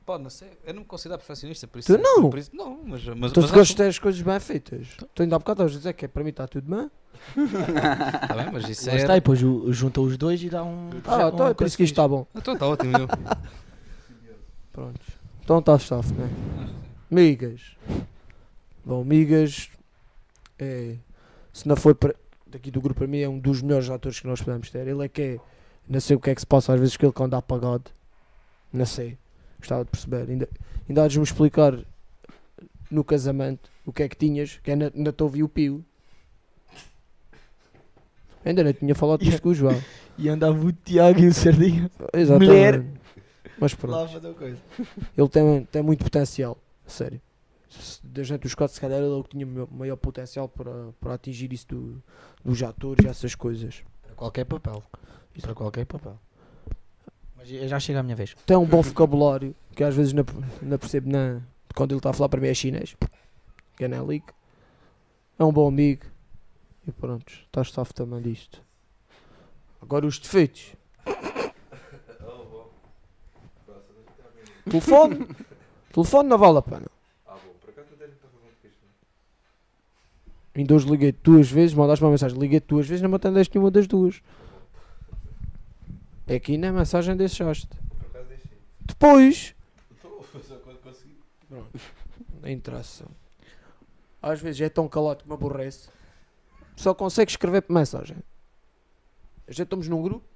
Pode 0.07 0.23
não 0.23 0.31
ser. 0.31 0.57
Eu 0.65 0.73
não 0.73 0.83
me 0.83 0.87
considero 0.87 1.19
perfeccionista, 1.19 1.67
por 1.67 1.81
isso. 1.81 1.95
Tu 1.97 2.01
não? 2.01 2.31
Por 2.31 2.39
isso, 2.39 2.51
não, 2.55 2.81
mas. 2.85 3.05
mas, 3.05 3.33
Tu 3.33 3.41
mas 3.41 3.51
se 3.51 3.55
gostas 3.57 3.67
de 3.69 3.77
ter 3.77 3.89
as 3.89 3.99
coisas 3.99 4.23
bem 4.23 4.39
feitas. 4.39 4.87
Tu 5.13 5.23
ainda 5.23 5.35
há 5.35 5.39
bocado 5.41 5.63
estavas 5.65 5.75
a 5.75 5.79
dizer 5.79 5.93
que 5.95 6.05
é, 6.05 6.09
para 6.09 6.23
mim 6.23 6.31
está 6.31 6.47
tudo 6.47 6.75
bem. 6.75 6.89
Tá 8.29 8.35
bem, 8.35 8.51
mas 8.53 8.69
isso 8.69 8.89
é. 8.89 8.97
está, 8.97 9.15
e 9.17 9.21
depois 9.21 9.39
ju- 9.39 9.73
junta 9.73 10.01
os 10.01 10.17
dois 10.17 10.41
e 10.43 10.49
dá 10.49 10.63
um. 10.63 10.91
Ah, 11.07 11.29
então 11.33 11.49
é 11.49 11.55
por 11.55 11.67
isso 11.67 11.77
que 11.77 11.83
isto 11.83 11.93
está 11.93 12.07
bom. 12.07 12.25
Então 12.35 12.55
está 12.55 12.67
ótimo, 12.69 12.93
meu. 12.97 13.09
Pronto. 14.73 15.01
Então 15.43 15.59
está 15.59 15.77
staff, 15.77 16.13
né? 16.13 16.29
Migas. 17.11 17.77
Bom, 18.85 19.03
Migas 19.05 19.71
é. 20.59 20.97
Se 21.53 21.67
não 21.67 21.75
foi 21.77 21.95
para, 21.95 22.15
daqui 22.47 22.71
do 22.71 22.81
grupo 22.81 22.99
para 22.99 23.07
mim, 23.09 23.19
é 23.21 23.29
um 23.29 23.39
dos 23.39 23.63
melhores 23.63 23.89
atores 23.91 24.21
que 24.21 24.27
nós 24.27 24.41
podemos 24.43 24.71
ter. 24.71 24.87
Ele 24.87 25.05
é 25.05 25.09
que 25.09 25.23
é. 25.23 25.41
Não 25.89 26.01
sei 26.01 26.17
o 26.17 26.21
que 26.21 26.31
é 26.31 26.35
que 26.35 26.41
se 26.41 26.47
passa 26.47 26.75
às 26.75 26.79
vezes 26.81 26.97
que 26.97 27.05
ele 27.05 27.13
quando 27.13 27.31
dá 27.33 27.39
apagado. 27.39 27.91
Não 28.73 28.85
sei. 28.87 29.17
Gostava 29.67 29.85
de 29.85 29.91
perceber. 29.91 30.31
Ainda, 30.31 30.49
ainda 30.89 31.03
há 31.05 31.09
de 31.09 31.19
me 31.19 31.25
explicar 31.25 31.77
no 32.89 33.03
casamento 33.03 33.69
o 33.85 33.93
que 33.93 34.05
é 34.05 34.09
que 34.09 34.15
tinhas, 34.17 34.61
que 34.63 34.71
ainda, 34.71 34.93
ainda 34.95 35.13
te 35.13 35.23
ouvi 35.25 35.43
o 35.43 35.49
pio. 35.49 35.85
Ainda 38.45 38.63
não 38.63 38.73
tinha 38.73 38.95
falado 38.95 39.25
disto 39.25 39.43
com 39.43 39.49
o 39.49 39.55
João. 39.55 39.77
E 40.19 40.31
andava 40.31 40.59
o 40.59 40.73
Tiago 40.73 41.21
e 41.21 41.27
o 41.27 41.35
Sardinha 41.35 41.91
Exatamente. 42.15 42.49
Mulher. 42.49 42.87
Mas 43.59 43.75
pronto. 43.75 44.09
Ele 44.43 45.29
tem, 45.29 45.65
tem 45.67 45.83
muito 45.83 46.03
potencial, 46.03 46.57
sério. 46.87 47.21
Da 48.03 48.23
gente 48.23 48.41
dos 48.41 48.53
Scott, 48.53 48.73
se 48.73 48.81
calhar 48.81 48.99
ele 48.99 49.09
é 49.09 49.15
o 49.15 49.23
que 49.23 49.37
tinha 49.37 49.45
maior- 49.71 49.97
potencial 49.99 50.49
para, 50.49 50.71
para 50.99 51.13
atingir 51.13 51.53
isso 51.53 51.67
do, 51.69 52.03
dos 52.43 52.63
atores 52.63 53.05
e 53.05 53.09
essas 53.09 53.35
coisas. 53.35 53.83
Para 54.07 54.15
qualquer 54.15 54.47
papel. 54.47 54.83
Para 55.39 55.55
qualquer 55.55 55.85
papel. 55.85 56.19
Já 57.47 57.79
chega 57.79 58.01
a 58.01 58.03
minha 58.03 58.17
vez. 58.17 58.35
Tem 58.45 58.57
um 58.57 58.67
bom 58.67 58.83
vocabulário, 58.83 59.55
que 59.75 59.85
às 59.85 59.95
vezes 59.95 60.13
não, 60.13 60.25
não 60.61 60.79
percebo 60.79 61.11
na, 61.11 61.41
quando 61.75 61.93
ele 61.93 61.99
está 61.99 62.11
a 62.11 62.13
falar 62.13 62.29
para 62.29 62.41
mim 62.41 62.49
é 62.49 62.55
chinês, 62.55 62.97
que 63.77 63.85
é. 63.85 63.91
É 65.39 65.45
um 65.45 65.53
bom 65.53 65.69
amigo. 65.69 66.07
E 66.89 66.93
pronto, 66.93 67.31
está 67.31 67.63
staff 67.63 67.93
também 67.93 68.21
disto. 68.21 68.63
Agora 69.81 70.07
os 70.07 70.19
defeitos. 70.19 70.75
Telefone. 74.69 75.29
Telefone 75.93 76.29
não 76.29 76.39
vale 76.39 76.59
a 76.59 76.63
pena. 76.63 76.87
Ainda 80.55 80.75
hoje 80.75 80.89
liguei 80.89 81.13
duas 81.13 81.51
vezes, 81.51 81.75
mandaste 81.75 82.03
uma 82.03 82.11
mensagem, 82.11 82.39
liguei 82.39 82.61
duas 82.61 82.87
vezes, 82.87 83.03
não 83.03 83.11
me 83.11 83.17
atendeste 83.17 83.55
nenhuma 83.55 83.71
das 83.71 83.87
duas. 83.87 84.23
É 86.27 86.41
que 86.41 86.53
ainda 86.53 86.69
a 86.69 86.73
mensagem 86.73 87.17
deixaste. 87.17 87.69
Depois. 88.81 89.55
Pronto. 91.49 91.81
Não 92.43 92.49
interessa. 92.51 93.07
Às 94.21 94.41
vezes 94.41 94.61
é 94.61 94.69
tão 94.69 94.89
calado 94.89 95.23
que 95.23 95.29
me 95.29 95.35
aborrece. 95.35 95.89
Só 96.75 96.93
consegue 96.93 97.31
escrever 97.31 97.63
por 97.63 97.73
mensagem. 97.73 98.17
A 99.47 99.53
gente 99.53 99.63
estamos 99.63 99.87
num 99.87 100.03
grupo, 100.03 100.27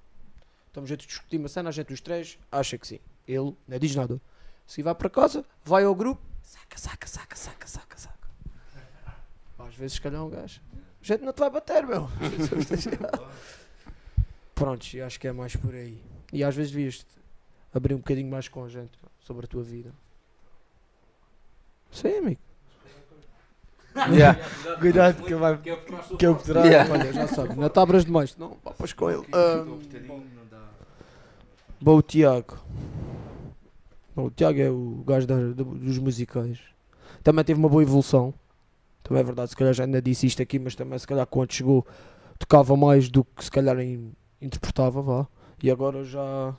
estamos 0.68 0.91
a 0.93 0.97
discutir 0.97 1.38
uma 1.38 1.49
cena, 1.49 1.68
a 1.68 1.72
gente 1.72 1.93
os 1.93 2.01
três 2.01 2.38
acha 2.53 2.78
que 2.78 2.86
sim. 2.86 3.01
Ele 3.26 3.57
não 3.66 3.78
diz 3.78 3.95
nada. 3.97 4.20
Se 4.66 4.82
vai 4.82 4.95
para 4.95 5.11
casa, 5.11 5.45
vai 5.64 5.82
ao 5.82 5.95
grupo, 5.95 6.22
saca, 6.43 6.78
saca, 6.78 7.07
saca, 7.09 7.36
saca, 7.36 7.66
saca, 7.66 7.99
saca. 7.99 8.30
Às 9.59 9.74
vezes, 9.74 9.95
se 9.95 10.01
calhar, 10.01 10.24
um 10.24 10.30
gajo. 10.30 10.61
A 11.03 11.05
gente 11.05 11.24
não 11.24 11.32
te 11.32 11.41
vai 11.41 11.51
bater, 11.51 11.84
meu. 11.84 12.09
Prontos, 14.61 14.92
e 14.92 15.00
acho 15.00 15.18
que 15.18 15.26
é 15.26 15.32
mais 15.32 15.56
por 15.56 15.74
aí. 15.74 15.98
E 16.32 16.44
às 16.44 16.54
vezes 16.54 16.70
devias 16.70 17.06
abrir 17.74 17.94
um 17.94 17.98
bocadinho 17.98 18.30
mais 18.30 18.46
com 18.46 18.62
a 18.62 18.68
gente 18.68 18.90
sobre 19.20 19.46
a 19.46 19.48
tua 19.48 19.62
vida. 19.62 19.90
Sim, 21.90 22.18
amigo. 22.18 22.40
Yeah. 24.12 24.38
Cuidado 24.78 25.22
que 25.24 25.34
vai. 25.34 25.58
Que 25.58 26.24
eu 26.26 26.36
poderá. 26.36 26.64
Yeah. 26.64 26.92
Olha, 26.92 27.12
já 27.12 27.26
sabe, 27.26 27.56
não 27.56 27.68
te 27.68 27.78
abras 27.80 28.04
demais, 28.04 28.36
não 28.36 28.50
papas 28.50 28.92
com 28.92 29.11
ele. 29.11 29.26
Ahm, 29.32 29.80
Bom, 31.80 31.96
o 31.96 32.02
Tiago. 32.02 32.56
Bom, 34.14 34.26
o 34.26 34.30
Tiago 34.30 34.61
é 34.61 34.70
o 34.70 35.02
gajo 35.04 35.26
da- 35.26 35.34
da- 35.52 35.64
dos 35.64 35.98
musicais. 35.98 36.58
Também 37.24 37.44
teve 37.44 37.58
uma 37.58 37.68
boa 37.68 37.82
evolução. 37.82 38.32
Também 39.02 39.22
é 39.22 39.24
verdade, 39.24 39.50
se 39.50 39.56
calhar 39.56 39.74
já 39.74 39.82
ainda 39.84 40.00
disse 40.00 40.24
isto 40.26 40.40
aqui, 40.40 40.58
mas 40.61 40.76
também 40.76 40.96
se 40.98 41.06
calhar 41.06 41.26
quando 41.26 41.52
chegou 41.52 41.84
tocava 42.38 42.76
mais 42.76 43.08
do 43.08 43.24
que 43.24 43.44
se 43.44 43.50
calhar 43.50 43.78
in- 43.80 44.12
interpretava, 44.41 45.03
vá. 45.03 45.26
E 45.62 45.70
agora 45.70 46.05
já. 46.05 46.55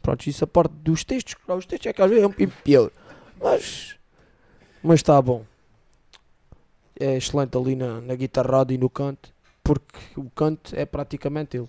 Pronto, 0.00 0.26
isso 0.26 0.44
a 0.44 0.46
parte 0.46 0.72
dos 0.72 1.04
textos, 1.04 1.36
os 1.46 1.66
textos 1.66 1.86
é 1.86 1.92
que 1.92 2.02
às 2.02 2.08
vezes 2.10 2.24
é 2.24 2.26
um 2.26 2.32
pior. 2.32 2.90
Mas. 3.40 3.96
Mas 4.82 5.00
está 5.00 5.20
bom. 5.20 5.44
É 6.98 7.16
excelente 7.16 7.56
ali 7.56 7.76
na, 7.76 8.00
na 8.00 8.14
guitarrada 8.14 8.72
e 8.72 8.78
no 8.78 8.90
canto, 8.90 9.32
porque 9.62 9.98
o 10.16 10.28
canto 10.30 10.74
é 10.74 10.84
praticamente 10.84 11.56
ele. 11.56 11.68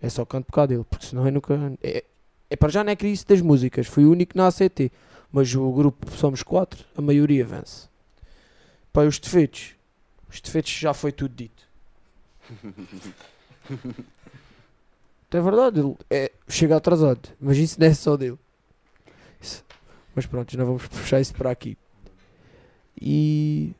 É 0.00 0.08
só 0.08 0.24
canto 0.24 0.46
por 0.46 0.52
causa 0.52 0.68
dele, 0.68 0.84
porque 0.88 1.06
senão 1.06 1.26
eu 1.26 1.32
nunca. 1.32 1.54
É, 1.82 2.04
é 2.50 2.56
para 2.56 2.68
já 2.68 2.82
não 2.82 2.92
é 2.92 2.96
crise 2.96 3.24
das 3.26 3.40
músicas, 3.40 3.86
fui 3.86 4.04
o 4.04 4.10
único 4.10 4.36
na 4.36 4.46
ACT, 4.48 4.92
mas 5.30 5.54
o 5.54 5.70
grupo 5.72 6.10
somos 6.12 6.42
quatro, 6.42 6.84
a 6.96 7.02
maioria 7.02 7.44
vence. 7.44 7.88
Para 8.92 9.08
os 9.08 9.18
defeitos, 9.18 9.74
os 10.28 10.40
defeitos 10.40 10.72
já 10.72 10.94
foi 10.94 11.12
tudo 11.12 11.34
dito. 11.34 11.68
É 15.30 15.40
verdade, 15.40 15.80
ele 15.80 15.94
é, 16.08 16.32
chega 16.48 16.76
atrasado, 16.76 17.28
mas 17.38 17.58
isso 17.58 17.78
não 17.78 17.86
é 17.86 17.92
só 17.92 18.16
dele. 18.16 18.38
Isso- 19.40 19.62
Mas 20.14 20.24
pronto, 20.24 20.56
não 20.56 20.64
vamos 20.64 20.86
puxar 20.88 21.20
isso 21.20 21.34
para 21.34 21.50
aqui. 21.50 21.76
E 23.00 23.72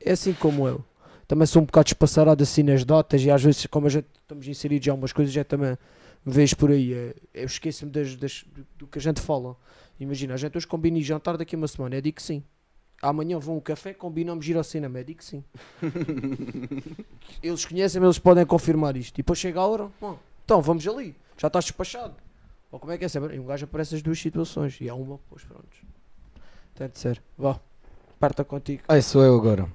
é 0.00 0.12
assim 0.12 0.32
como 0.32 0.66
eu. 0.66 0.84
Também 1.28 1.46
sou 1.46 1.62
um 1.62 1.64
bocado 1.66 1.88
espaçarado 1.88 2.42
assim 2.42 2.62
nas 2.62 2.84
datas 2.84 3.22
e 3.22 3.30
às 3.30 3.42
vezes, 3.42 3.66
como 3.66 3.86
a 3.86 3.90
gente 3.90 4.06
estamos 4.20 4.46
inseridos 4.48 4.86
em 4.86 4.90
algumas 4.90 5.12
coisas, 5.12 5.32
já 5.32 5.44
também 5.44 5.76
me 6.24 6.32
vejo 6.32 6.56
por 6.56 6.70
aí. 6.70 6.92
é- 6.94 7.14
Eu 7.34 7.46
esqueço-me 7.46 7.90
das, 7.92 8.16
das- 8.16 8.44
do, 8.78 8.86
que 8.86 8.98
a 8.98 9.02
gente 9.02 9.20
fala. 9.20 9.54
Imagina, 10.00 10.34
a 10.34 10.36
gente 10.36 10.56
hoje 10.56 10.66
combina 10.66 10.98
jantar 11.00 11.36
daqui 11.36 11.54
a 11.54 11.58
uma 11.58 11.68
semana, 11.68 11.96
eu 11.96 12.00
digo 12.00 12.16
que 12.16 12.22
sim. 12.22 12.42
Amanhã 13.02 13.36
vão 13.38 13.56
ao 13.56 13.60
café, 13.60 13.92
combinamos 13.92 14.46
ir 14.46 14.56
ao 14.56 14.62
cinema, 14.62 15.00
eu 15.00 15.04
digo 15.04 15.24
sim. 15.24 15.42
eles 17.42 17.64
conhecem-me, 17.66 18.06
eles 18.06 18.18
podem 18.18 18.46
confirmar 18.46 18.96
isto. 18.96 19.16
E 19.16 19.22
depois 19.22 19.40
chega 19.40 19.58
a 19.58 19.66
hora, 19.66 19.88
"Bom, 20.00 20.16
então 20.44 20.62
vamos 20.62 20.86
ali, 20.86 21.16
já 21.36 21.48
estás 21.48 21.64
despachado. 21.64 22.14
Ou 22.70 22.78
como 22.78 22.92
é 22.92 22.96
que 22.98 23.04
é 23.04 23.08
saber? 23.08 23.34
E 23.34 23.40
um 23.40 23.44
gajo 23.44 23.64
aparece 23.64 23.96
as 23.96 24.02
duas 24.02 24.18
situações 24.20 24.78
e 24.80 24.88
há 24.88 24.94
uma, 24.94 25.18
pois 25.28 25.42
pronto. 25.44 25.66
Tem 26.74 26.88
de 26.88 26.98
ser. 26.98 27.20
Vá, 27.36 27.58
parta 28.18 28.44
contigo. 28.44 28.82
Ai, 28.88 29.02
sou 29.02 29.22
eu 29.22 29.36
agora. 29.36 29.68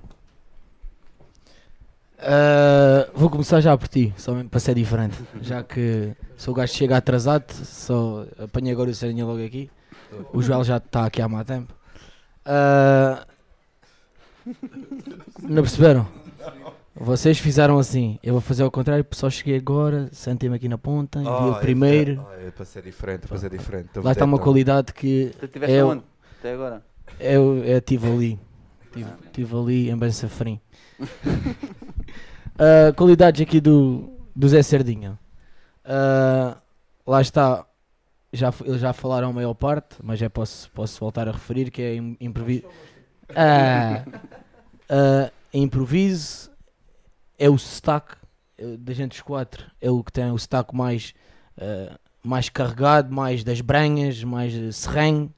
Ah, 2.19 3.07
vou 3.13 3.29
começar 3.29 3.61
já 3.61 3.77
por 3.77 3.87
ti, 3.87 4.13
só 4.17 4.33
para 4.45 4.59
ser 4.59 4.73
diferente. 4.73 5.15
Já 5.41 5.61
que 5.63 6.13
sou 6.35 6.53
o 6.53 6.57
gajo 6.57 6.71
que 6.71 6.79
chega 6.79 6.97
atrasado, 6.97 7.51
só 7.51 8.25
apanhei 8.39 8.71
agora 8.73 8.89
o 8.89 8.95
Serinha 8.95 9.25
logo 9.25 9.43
aqui. 9.45 9.69
O 10.33 10.41
Joel 10.41 10.63
já 10.63 10.77
está 10.77 11.05
aqui 11.05 11.21
há 11.21 11.27
mais 11.27 11.45
tempo. 11.45 11.76
Ah, 12.49 13.25
não 15.41 15.61
perceberam? 15.63 16.07
Vocês 16.95 17.37
fizeram 17.37 17.77
assim, 17.77 18.17
eu 18.23 18.33
vou 18.33 18.41
fazer 18.41 18.63
ao 18.63 18.71
contrário, 18.71 19.05
só 19.11 19.29
cheguei 19.29 19.55
agora, 19.57 20.09
sentei-me 20.11 20.55
aqui 20.55 20.67
na 20.67 20.77
ponta, 20.79 21.19
vi 21.19 21.27
o 21.27 21.55
primeiro. 21.59 22.25
é 22.39 22.49
para 22.49 22.65
ser 22.65 22.81
diferente, 22.81 23.27
para 23.27 23.37
ser 23.37 23.49
diferente. 23.51 23.89
Lá 23.97 24.13
está 24.13 24.25
uma 24.25 24.39
qualidade 24.39 24.93
que 24.93 25.31
Tu 25.37 25.45
estiveste 25.45 25.75
Eu- 25.75 25.89
onde? 25.89 26.03
Até 26.39 26.53
agora. 26.53 26.81
eu 27.19 27.63
estive 27.63 28.07
ali. 28.07 28.39
Estive 29.25 29.55
ali 29.55 29.89
em 29.89 29.97
Bensafrim. 29.97 30.59
Ah, 32.59 32.91
qualidades 32.93 33.39
aqui 33.39 33.61
do, 33.61 34.09
do 34.35 34.49
Zé 34.49 34.63
Sardinha. 34.63 35.19
Ah, 35.85 36.57
lá 37.05 37.21
está. 37.21 37.63
Já, 38.31 38.53
eles 38.65 38.81
já 38.81 38.91
falaram 38.93 39.29
a 39.29 39.33
maior 39.33 39.53
parte, 39.53 39.95
mas 40.03 40.19
já 40.19 40.29
posso, 40.29 40.69
posso 40.71 40.99
voltar 40.99 41.27
a 41.27 41.31
referir 41.31 41.71
que 41.71 41.81
é 41.81 41.95
im- 41.95 42.17
improviso. 42.19 42.65
Ah, 43.35 44.03
ah, 44.89 45.31
improviso 45.53 46.51
é 47.39 47.49
o 47.49 47.57
sotaque 47.57 48.15
eh, 48.57 48.77
da 48.77 48.93
gente 48.93 49.11
dos 49.11 49.21
quatro. 49.21 49.65
É 49.81 49.89
o 49.89 50.03
que 50.03 50.11
tem 50.11 50.29
o 50.31 50.37
sotaque 50.37 50.75
mais, 50.75 51.13
ah, 51.57 51.97
mais 52.23 52.49
carregado, 52.49 53.13
mais 53.13 53.43
das 53.43 53.61
branhas, 53.61 54.23
mais 54.23 54.75
serrenho. 54.75 55.33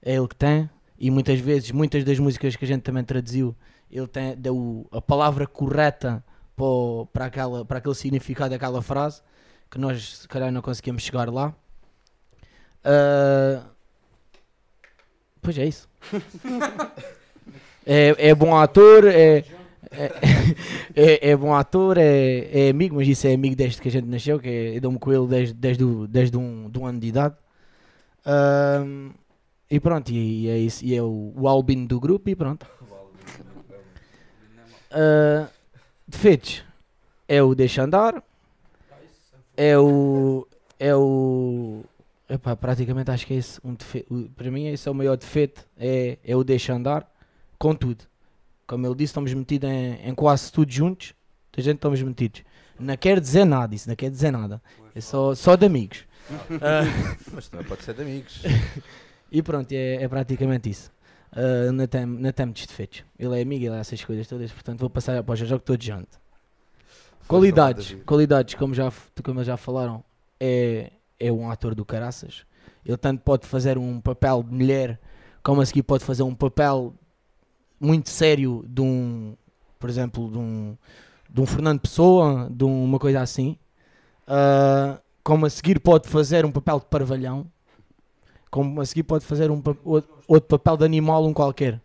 É 0.00 0.14
ele 0.14 0.28
que 0.28 0.36
tem. 0.36 0.70
E 0.98 1.10
muitas 1.10 1.38
vezes, 1.40 1.70
muitas 1.72 2.04
das 2.04 2.18
músicas 2.18 2.54
que 2.56 2.64
a 2.64 2.68
gente 2.68 2.82
também 2.82 3.02
traduziu, 3.04 3.54
ele 3.90 4.06
tem, 4.06 4.36
deu 4.36 4.86
a 4.92 5.00
palavra 5.00 5.46
correta 5.46 6.24
para, 6.56 6.64
o- 6.64 7.06
para, 7.12 7.24
aquela, 7.26 7.64
para 7.64 7.78
aquele 7.78 7.94
significado 7.94 8.50
daquela 8.50 8.80
frase, 8.82 9.22
que 9.70 9.78
nós 9.78 10.18
se 10.18 10.28
calhar 10.28 10.50
não 10.52 10.62
conseguimos 10.62 11.02
chegar 11.02 11.28
lá. 11.32 11.52
Ah, 12.84 13.62
pois 15.42 15.58
é 15.58 15.66
isso. 15.66 15.88
é, 17.86 18.28
é 18.30 18.34
bom 18.34 18.56
ator, 18.56 19.06
é, 19.06 19.44
é, 19.90 20.12
é, 20.94 21.30
é 21.30 21.36
bom 21.36 21.54
ator, 21.54 21.98
é, 21.98 22.66
é 22.66 22.70
amigo, 22.70 22.96
mas 22.96 23.08
isso 23.08 23.26
é 23.26 23.34
amigo 23.34 23.56
desde 23.56 23.80
que 23.80 23.88
a 23.88 23.90
gente 23.90 24.06
nasceu, 24.06 24.38
que 24.38 24.48
é, 24.48 24.76
eu 24.76 24.80
dou-me 24.80 24.98
com 24.98 25.12
ele 25.12 25.26
desde, 25.26 25.54
desde, 25.54 25.84
desde 26.08 26.36
um, 26.36 26.70
de 26.70 26.78
um 26.78 26.86
ano 26.86 27.00
de 27.00 27.06
idade. 27.06 27.34
Ahm, 28.24 29.10
e 29.70 29.80
pronto, 29.80 30.10
e, 30.10 30.44
e 30.44 30.48
é 30.48 30.58
isso, 30.58 30.84
e 30.84 30.94
é 30.94 31.02
o, 31.02 31.32
o 31.36 31.48
albino 31.48 31.86
do 31.86 32.00
grupo 32.00 32.28
e 32.30 32.34
pronto. 32.34 32.66
Ah, 34.90 35.48
defeitos 36.06 36.64
é 37.26 37.42
o 37.42 37.54
deixa 37.54 37.82
andar, 37.82 38.22
é 39.56 39.78
o. 39.78 40.46
É 40.78 40.94
o. 40.94 41.84
Epá, 42.28 42.54
praticamente 42.54 43.10
acho 43.10 43.26
que 43.26 43.34
é 43.34 43.36
esse 43.36 43.58
um 43.64 43.74
defeito. 43.74 44.30
Para 44.36 44.50
mim, 44.50 44.66
esse 44.66 44.86
é 44.86 44.90
o 44.90 44.94
maior 44.94 45.16
defeito: 45.16 45.66
é, 45.76 46.18
é 46.22 46.36
o 46.36 46.44
deixa 46.44 46.74
andar, 46.74 47.10
contudo. 47.58 48.04
Como 48.66 48.86
ele 48.86 48.94
disse, 48.94 49.10
estamos 49.10 49.32
metidos 49.32 49.70
em, 49.70 50.08
em 50.08 50.14
quase 50.14 50.52
tudo 50.52 50.70
juntos. 50.70 51.14
A 51.56 51.60
gente 51.60 51.76
estamos 51.76 52.00
metidos. 52.00 52.42
Não 52.78 52.96
quer 52.96 53.18
dizer 53.18 53.44
nada, 53.44 53.74
isso 53.74 53.88
não 53.88 53.96
quer 53.96 54.10
dizer 54.10 54.30
nada. 54.30 54.62
É 54.94 55.00
só, 55.00 55.34
só 55.34 55.56
de 55.56 55.66
amigos. 55.66 56.04
Ah, 56.62 56.82
Mas 57.32 57.48
também 57.48 57.66
pode 57.66 57.82
ser 57.82 57.94
de 57.94 58.02
amigos. 58.02 58.42
e 59.32 59.42
pronto, 59.42 59.72
é, 59.72 59.94
é 59.94 60.08
praticamente 60.08 60.70
isso. 60.70 60.92
Uh, 61.32 61.72
não, 61.72 61.86
tem, 61.86 62.06
não 62.06 62.30
tem 62.30 62.46
muitos 62.46 62.66
defeitos. 62.66 63.02
Ele 63.18 63.38
é 63.38 63.42
amigo, 63.42 63.64
ele 63.64 63.74
é 63.74 63.80
essas 63.80 64.04
coisas 64.04 64.26
todas, 64.28 64.52
portanto 64.52 64.80
vou 64.80 64.90
passar 64.90 65.22
para 65.22 65.32
o 65.32 65.36
jogo 65.36 65.62
todo 65.62 65.82
jante. 65.82 66.16
Qualidades, 67.26 67.96
qualidades, 68.06 68.54
como 68.54 68.72
já, 68.74 68.90
como 69.22 69.44
já 69.44 69.56
falaram, 69.56 70.02
é, 70.40 70.92
é 71.18 71.30
um 71.32 71.50
ator 71.50 71.74
do 71.74 71.84
caraças. 71.84 72.44
Ele 72.84 72.96
tanto 72.96 73.22
pode 73.22 73.46
fazer 73.46 73.76
um 73.78 74.00
papel 74.00 74.42
de 74.42 74.52
mulher, 74.54 75.00
como 75.42 75.60
a 75.60 75.66
seguir 75.66 75.82
pode 75.82 76.04
fazer 76.04 76.22
um 76.22 76.34
papel 76.34 76.94
muito 77.80 78.08
sério 78.08 78.64
de 78.68 78.80
um, 78.80 79.36
por 79.78 79.88
exemplo, 79.90 80.30
de 80.30 80.38
um, 80.38 80.76
de 81.28 81.40
um 81.40 81.46
Fernando 81.46 81.80
Pessoa, 81.80 82.48
de 82.50 82.64
um- 82.64 82.84
uma 82.84 82.98
coisa 82.98 83.20
assim. 83.20 83.56
Ah, 84.26 85.00
como 85.22 85.46
a 85.46 85.50
seguir 85.50 85.78
pode 85.80 86.08
fazer 86.08 86.44
um 86.44 86.50
papel 86.52 86.80
de 86.80 86.86
parvalhão, 86.86 87.46
como 88.50 88.80
a 88.80 88.86
seguir 88.86 89.02
pode 89.02 89.24
fazer 89.24 89.50
um 89.50 89.62
outro, 90.26 90.48
papel 90.48 90.76
de 90.76 90.84
animal, 90.84 91.24
um 91.26 91.32
qualquer. 91.34 91.80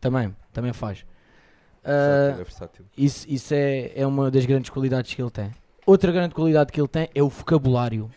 Também, 0.00 0.34
também 0.52 0.72
faz. 0.72 1.04
Versátil. 2.36 2.84
isso, 2.96 3.26
isso 3.28 3.54
é, 3.54 3.92
é 3.94 4.06
uma 4.06 4.30
das 4.30 4.44
grandes 4.46 4.70
qualidades 4.70 5.14
que 5.14 5.20
ele 5.22 5.30
tem. 5.30 5.50
Outra 5.88 6.12
grande 6.12 6.34
qualidade 6.34 6.70
que 6.70 6.78
ele 6.78 6.86
tem 6.86 7.08
é 7.14 7.22
o 7.22 7.30
vocabulário. 7.30 8.10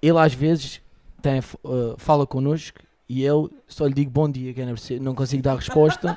ele 0.00 0.16
às 0.16 0.32
vezes 0.32 0.80
tem, 1.20 1.38
uh, 1.38 1.94
fala 1.98 2.26
connosco 2.26 2.80
e 3.06 3.22
eu 3.22 3.52
só 3.68 3.84
lhe 3.84 3.92
digo 3.92 4.10
bom 4.10 4.26
dia, 4.26 4.54
que 4.54 4.62
eu 4.62 5.02
não 5.02 5.14
consigo 5.14 5.42
dar 5.42 5.56
resposta. 5.56 6.16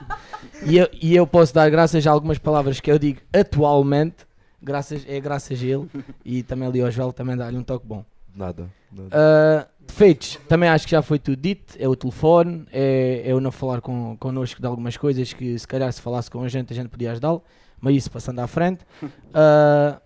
e, 0.65 0.77
eu, 0.77 0.87
e 0.93 1.13
eu 1.13 1.27
posso 1.27 1.53
dar 1.53 1.69
graças 1.69 2.07
a 2.07 2.11
algumas 2.11 2.37
palavras 2.37 2.79
que 2.79 2.89
eu 2.89 2.97
digo 2.97 3.19
atualmente, 3.33 4.25
graças, 4.61 5.03
é 5.09 5.19
graças 5.19 5.61
a 5.61 5.65
ele. 5.65 5.89
E 6.23 6.41
também 6.41 6.69
ali 6.69 6.81
ao 6.81 6.89
Joel 6.89 7.11
também 7.11 7.35
dá-lhe 7.35 7.57
um 7.57 7.63
toque 7.63 7.85
bom. 7.85 8.05
Nada. 8.33 8.69
nada. 8.93 9.09
Uh, 9.09 9.85
defeitos, 9.85 10.39
também 10.47 10.69
acho 10.69 10.85
que 10.85 10.91
já 10.91 11.01
foi 11.01 11.19
tudo 11.19 11.35
dito. 11.35 11.75
É 11.77 11.85
o 11.85 11.97
telefone, 11.97 12.65
é, 12.71 13.23
é 13.25 13.31
eu 13.33 13.41
não 13.41 13.51
falar 13.51 13.81
com, 13.81 14.15
connosco 14.17 14.61
de 14.61 14.67
algumas 14.67 14.95
coisas 14.95 15.33
que 15.33 15.59
se 15.59 15.67
calhar 15.67 15.91
se 15.91 16.01
falasse 16.01 16.31
com 16.31 16.41
a 16.41 16.47
gente 16.47 16.71
a 16.71 16.75
gente 16.77 16.87
podia 16.87 17.11
ajudá-lo, 17.11 17.43
mas 17.81 17.93
isso 17.97 18.09
passando 18.09 18.39
à 18.39 18.47
frente. 18.47 18.85
Uh, 19.03 19.99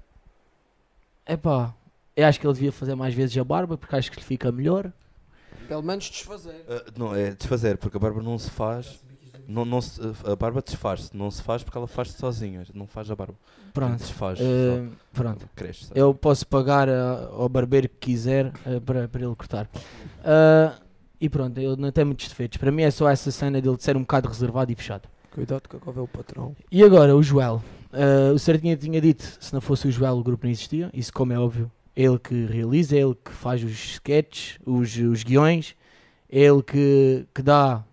epá, 1.27 1.73
eu 2.15 2.25
acho 2.27 2.39
que 2.39 2.45
ele 2.45 2.53
devia 2.53 2.71
fazer 2.71 2.95
mais 2.95 3.13
vezes 3.13 3.37
a 3.37 3.43
barba 3.43 3.77
porque 3.77 3.95
acho 3.95 4.11
que 4.11 4.17
lhe 4.17 4.23
fica 4.23 4.51
melhor. 4.51 4.91
Pelo 5.67 5.81
menos 5.81 6.05
desfazer. 6.09 6.65
Ah, 6.67 6.83
não, 6.97 7.15
é 7.15 7.31
desfazer, 7.31 7.77
porque 7.77 7.97
a 7.97 7.99
barba 7.99 8.21
não 8.21 8.37
se 8.37 8.49
faz. 8.49 8.99
Não, 9.47 9.65
não 9.65 9.81
se- 9.81 9.99
a 10.25 10.35
barba 10.35 10.61
desfaz-se, 10.61 11.15
não 11.15 11.29
se 11.29 11.41
faz 11.41 11.63
porque 11.63 11.77
ela 11.77 11.87
faz-se 11.87 12.17
sozinha, 12.17 12.63
não 12.73 12.87
faz 12.87 13.11
a 13.11 13.15
barba. 13.15 13.35
Pronto. 13.73 13.97
Desfaz. 13.97 14.39
Uh, 14.39 14.89
pronto. 15.11 15.41
só. 15.41 15.47
Cresce. 15.55 15.85
sabe? 15.85 15.99
Eu 15.99 16.13
posso 16.13 16.47
pagar 16.47 16.87
uh, 16.87 17.41
ao 17.41 17.49
barbeiro 17.49 17.89
que 17.89 17.95
quiser 17.95 18.53
uh, 18.65 18.79
para, 18.79 19.07
para 19.07 19.21
ele 19.25 19.35
cortar. 19.35 19.65
Uh, 20.19 20.81
e 21.19 21.27
pronto, 21.27 21.57
ele 21.57 21.75
não 21.75 21.91
tem 21.91 22.05
muitos 22.05 22.27
defeitos. 22.27 22.57
Para 22.57 22.71
mim 22.71 22.83
é 22.83 22.91
só 22.91 23.09
essa 23.09 23.31
cena 23.31 23.61
dele 23.61 23.75
de 23.75 23.83
ser 23.83 23.97
um 23.97 24.01
bocado 24.01 24.27
reservado 24.29 24.71
e 24.71 24.75
fechado. 24.75 25.09
Cuidado 25.31 25.67
que 25.67 25.75
agora 25.75 25.99
é 25.99 26.01
o 26.01 26.07
patrão. 26.07 26.55
E 26.71 26.83
agora, 26.83 27.15
o 27.15 27.23
Joel. 27.23 27.61
Uh, 27.93 28.33
o 28.33 28.39
Sardinha 28.39 28.75
tinha 28.75 28.99
dito, 28.99 29.37
se 29.39 29.53
não 29.53 29.61
fosse 29.61 29.87
o 29.87 29.91
Joel 29.91 30.17
o 30.17 30.23
grupo 30.23 30.45
não 30.45 30.51
existia. 30.51 30.89
Isso 30.93 31.13
como 31.13 31.31
é 31.31 31.39
óbvio. 31.39 31.71
É 31.95 32.01
ele 32.03 32.17
que 32.17 32.45
realiza, 32.45 32.95
é 32.95 32.99
ele 33.01 33.15
que 33.23 33.31
faz 33.31 33.63
os 33.63 33.71
sketches, 33.71 34.57
os, 34.65 34.97
os 34.97 35.23
guiões. 35.23 35.75
É 36.29 36.39
ele 36.39 36.63
que, 36.63 37.27
que 37.33 37.41
dá 37.43 37.83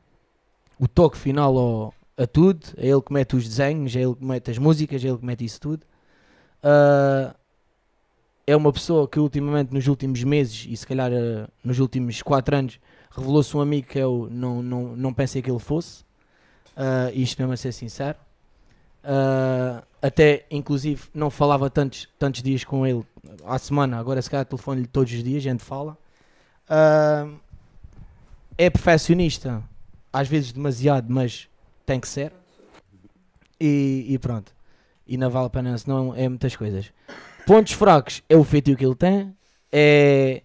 o 0.78 0.88
toque 0.88 1.18
final 1.18 1.56
ao- 1.58 1.94
a 2.16 2.26
tudo. 2.26 2.66
É 2.78 2.88
ele 2.88 3.02
que 3.02 3.12
mete 3.12 3.36
os 3.36 3.46
desenhos, 3.46 3.94
é 3.94 4.00
ele 4.00 4.14
que 4.14 4.24
mete 4.24 4.50
as 4.50 4.56
músicas, 4.56 5.04
é 5.04 5.08
ele 5.08 5.18
que 5.18 5.26
mete 5.26 5.44
isso 5.44 5.60
tudo. 5.60 5.82
Uh, 6.64 7.34
é 8.46 8.56
uma 8.56 8.72
pessoa 8.72 9.06
que 9.06 9.20
ultimamente, 9.20 9.72
nos 9.72 9.86
últimos 9.86 10.24
meses, 10.24 10.66
e 10.68 10.76
se 10.76 10.86
calhar 10.86 11.12
uh, 11.12 11.46
nos 11.62 11.78
últimos 11.78 12.22
4 12.22 12.56
anos, 12.56 12.80
revelou-se 13.10 13.54
um 13.54 13.60
amigo 13.60 13.86
que 13.86 13.98
eu 13.98 14.28
não, 14.30 14.62
não, 14.62 14.96
não 14.96 15.12
pensei 15.12 15.42
que 15.42 15.50
ele 15.50 15.58
fosse. 15.58 16.02
Uh, 16.74 17.12
isto 17.12 17.38
mesmo 17.38 17.52
a 17.52 17.56
ser 17.56 17.72
sincero. 17.72 18.16
Uh, 19.02 19.82
até 20.02 20.44
inclusive 20.50 21.04
não 21.14 21.30
falava 21.30 21.70
tantos, 21.70 22.08
tantos 22.18 22.42
dias 22.42 22.64
com 22.64 22.86
ele 22.86 23.04
à 23.44 23.58
semana, 23.58 23.98
agora 23.98 24.20
se 24.20 24.28
calhar 24.28 24.44
telefone-lhe 24.44 24.86
todos 24.86 25.12
os 25.12 25.22
dias, 25.22 25.38
a 25.38 25.50
gente 25.50 25.64
fala. 25.64 25.96
Uh, 26.68 27.38
é 28.56 28.68
perfeccionista, 28.68 29.62
às 30.12 30.28
vezes 30.28 30.52
demasiado, 30.52 31.06
mas 31.08 31.48
tem 31.86 31.98
que 31.98 32.08
ser. 32.08 32.32
E, 33.58 34.06
e 34.08 34.18
pronto. 34.18 34.52
E 35.06 35.16
não 35.16 35.30
vale 35.30 35.46
a 35.46 35.50
pena, 35.50 35.76
senão 35.76 36.14
é 36.14 36.28
muitas 36.28 36.54
coisas. 36.54 36.92
Pontos 37.46 37.72
fracos 37.72 38.22
é 38.28 38.36
o 38.36 38.44
feitio 38.44 38.76
que 38.76 38.84
ele 38.84 38.94
tem. 38.94 39.34
É, 39.72 40.42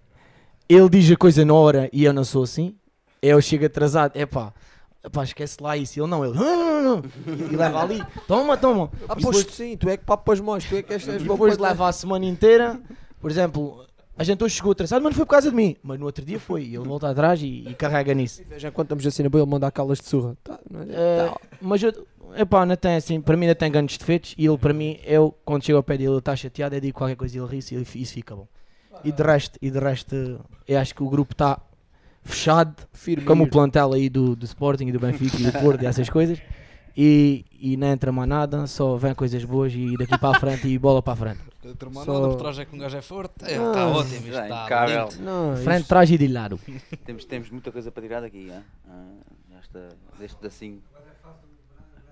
ele 0.67 0.89
diz 0.89 1.11
a 1.11 1.15
coisa 1.15 1.45
na 1.45 1.53
hora 1.53 1.89
e 1.93 2.03
eu 2.03 2.13
não 2.13 2.23
sou 2.23 2.43
assim. 2.43 2.75
Eu 3.21 3.41
chego 3.41 3.65
atrasado, 3.65 4.15
é 4.15 4.25
pá, 4.25 4.53
pá, 5.11 5.23
esquece 5.23 5.57
lá 5.61 5.75
isso. 5.77 5.99
Ele 5.99 6.07
não, 6.07 6.23
ele 6.25 6.33
"Não, 6.37 6.81
não", 6.81 7.03
e, 7.27 7.53
e 7.53 7.55
leva 7.55 7.81
ali, 7.81 8.03
toma, 8.27 8.57
toma. 8.57 8.89
Ah, 9.07 9.15
E 9.17 9.21
pois 9.23 9.37
depois- 9.37 9.55
sim, 9.55 9.77
tu 9.77 9.89
é 9.89 9.97
que 9.97 10.05
papas 10.05 10.39
mais, 10.39 10.63
tu 10.65 10.75
é 10.75 10.81
que 10.83 10.93
és, 10.93 11.07
e 11.07 11.11
depois 11.19 11.57
leva 11.57 11.87
a 11.87 11.91
semana 11.91 12.25
inteira. 12.25 12.79
Por 13.19 13.31
exemplo, 13.31 13.85
a 14.17 14.23
gente 14.23 14.43
hoje 14.43 14.55
chegou 14.55 14.71
atrasado, 14.71 15.01
mas 15.01 15.11
não 15.11 15.17
foi 15.17 15.25
por 15.25 15.31
causa 15.31 15.49
de 15.49 15.55
mim. 15.55 15.75
Mas 15.83 15.99
no 15.99 16.05
outro 16.05 16.23
dia 16.23 16.39
foi. 16.39 16.63
E 16.63 16.75
ele 16.75 16.87
volta 16.87 17.09
atrás 17.09 17.41
e, 17.41 17.65
e 17.67 17.73
carrega 17.73 18.13
nisso. 18.13 18.41
Já 18.57 18.71
quando 18.71 18.85
estamos 18.85 19.05
assim 19.07 19.23
na 19.23 19.29
boa, 19.29 19.43
ele 19.43 19.51
manda 19.51 19.67
aquelas 19.67 19.99
de 19.99 20.05
surra. 20.07 20.37
Tá, 20.43 20.59
não 20.69 20.81
é? 20.81 20.85
Eh, 20.89 21.33
mas 21.61 21.81
eu, 21.83 21.91
epá, 22.37 22.65
não 22.65 22.75
tem 22.75 22.95
assim, 22.95 23.19
para 23.19 23.35
mim 23.35 23.45
ainda 23.45 23.55
tem 23.55 23.71
grandes 23.71 23.97
defeitos. 23.97 24.35
E 24.37 24.45
ele, 24.45 24.57
para 24.57 24.73
mim, 24.73 24.99
eu, 25.05 25.35
quando 25.43 25.63
chego 25.65 25.77
ao 25.77 25.83
pé 25.83 25.97
dele, 25.97 26.09
ele 26.11 26.19
está 26.19 26.35
chateado, 26.35 26.75
eu 26.75 26.81
digo 26.81 26.97
qualquer 26.97 27.15
coisa 27.15 27.35
e 27.35 27.39
ele 27.41 27.47
ri-se 27.49 27.73
e 27.73 27.77
ele- 27.77 27.87
isso 27.95 28.13
fica 28.13 28.35
bom. 28.35 28.47
E 29.03 29.11
de 29.11 29.21
resto, 29.23 29.57
e 29.61 29.69
de 29.69 29.79
resto, 29.79 30.39
eu 30.67 30.79
acho 30.79 30.95
que 30.95 31.03
o 31.03 31.09
grupo 31.09 31.33
está 31.33 31.59
fechado, 32.25 32.75
Firme 32.91 33.23
como 33.25 33.43
o 33.45 33.49
plantel 33.49 33.93
aí 33.93 34.09
do, 34.09 34.35
do 34.35 34.43
Sporting 34.45 34.87
e 34.87 34.91
do 34.91 34.99
Benfica 34.99 35.37
e 35.37 35.43
do 35.43 35.51
Porto 35.53 35.81
e 35.83 35.85
essas 35.85 36.09
coisas. 36.09 36.41
E, 36.97 37.45
e 37.59 37.75
não 37.75 37.87
entra 37.87 38.09
mais 38.11 38.27
nada, 38.29 38.65
só 38.67 38.95
vem 38.95 39.13
coisas 39.13 39.43
boas 39.43 39.73
e 39.73 39.97
daqui 39.97 40.17
para 40.17 40.37
a 40.37 40.39
frente 40.39 40.65
e 40.67 40.77
bola 40.79 41.01
para 41.01 41.13
a 41.13 41.15
frente. 41.15 41.39
Só- 42.05 42.29
por 42.29 42.35
trás 42.37 42.57
é 42.59 42.63
que 42.65 42.73
um 42.75 42.79
gajo 42.79 42.95
é 42.97 43.01
forte. 43.01 43.33
Ah, 43.43 43.49
Está 43.51 43.87
ótimo, 43.87 44.15
isto 44.15 44.31
Já, 44.31 44.43
está 44.43 44.59
impecável. 44.59 45.09
lindo. 45.11 45.23
Não, 45.23 45.57
Frente, 45.57 45.79
isto- 45.81 45.87
trás 45.89 46.09
e 46.11 46.17
de 46.17 46.27
lado. 46.29 46.59
Temos, 47.05 47.25
temos 47.25 47.49
muita 47.49 47.71
coisa 47.71 47.91
para 47.91 48.01
tirar 48.03 48.21
daqui, 48.21 48.49
hein? 48.49 48.63
ah, 48.89 49.03
desta, 49.55 49.89
deste 50.17 50.47
assim. 50.47 50.79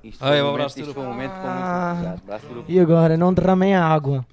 Isto 0.03 0.21
Ah, 0.21 0.27
foi 0.27 0.37
é 0.37 0.43
um 0.43 0.47
o 0.47 0.47
momento, 0.47 0.55
abraço 0.59 0.75
do 0.75 0.81
isto 0.81 0.93
foi 0.93 1.03
um 1.03 1.07
momento 1.07 1.31
com 1.31 1.37
Ah. 1.47 1.93
muito. 1.93 2.03
Exato, 2.07 2.23
abraço 2.23 2.45
do 2.47 2.53
grupo. 2.53 2.71
E 2.71 2.79
agora, 2.79 3.15
não 3.15 3.33
derramem 3.33 3.73
a 3.75 3.85
água. 3.85 4.25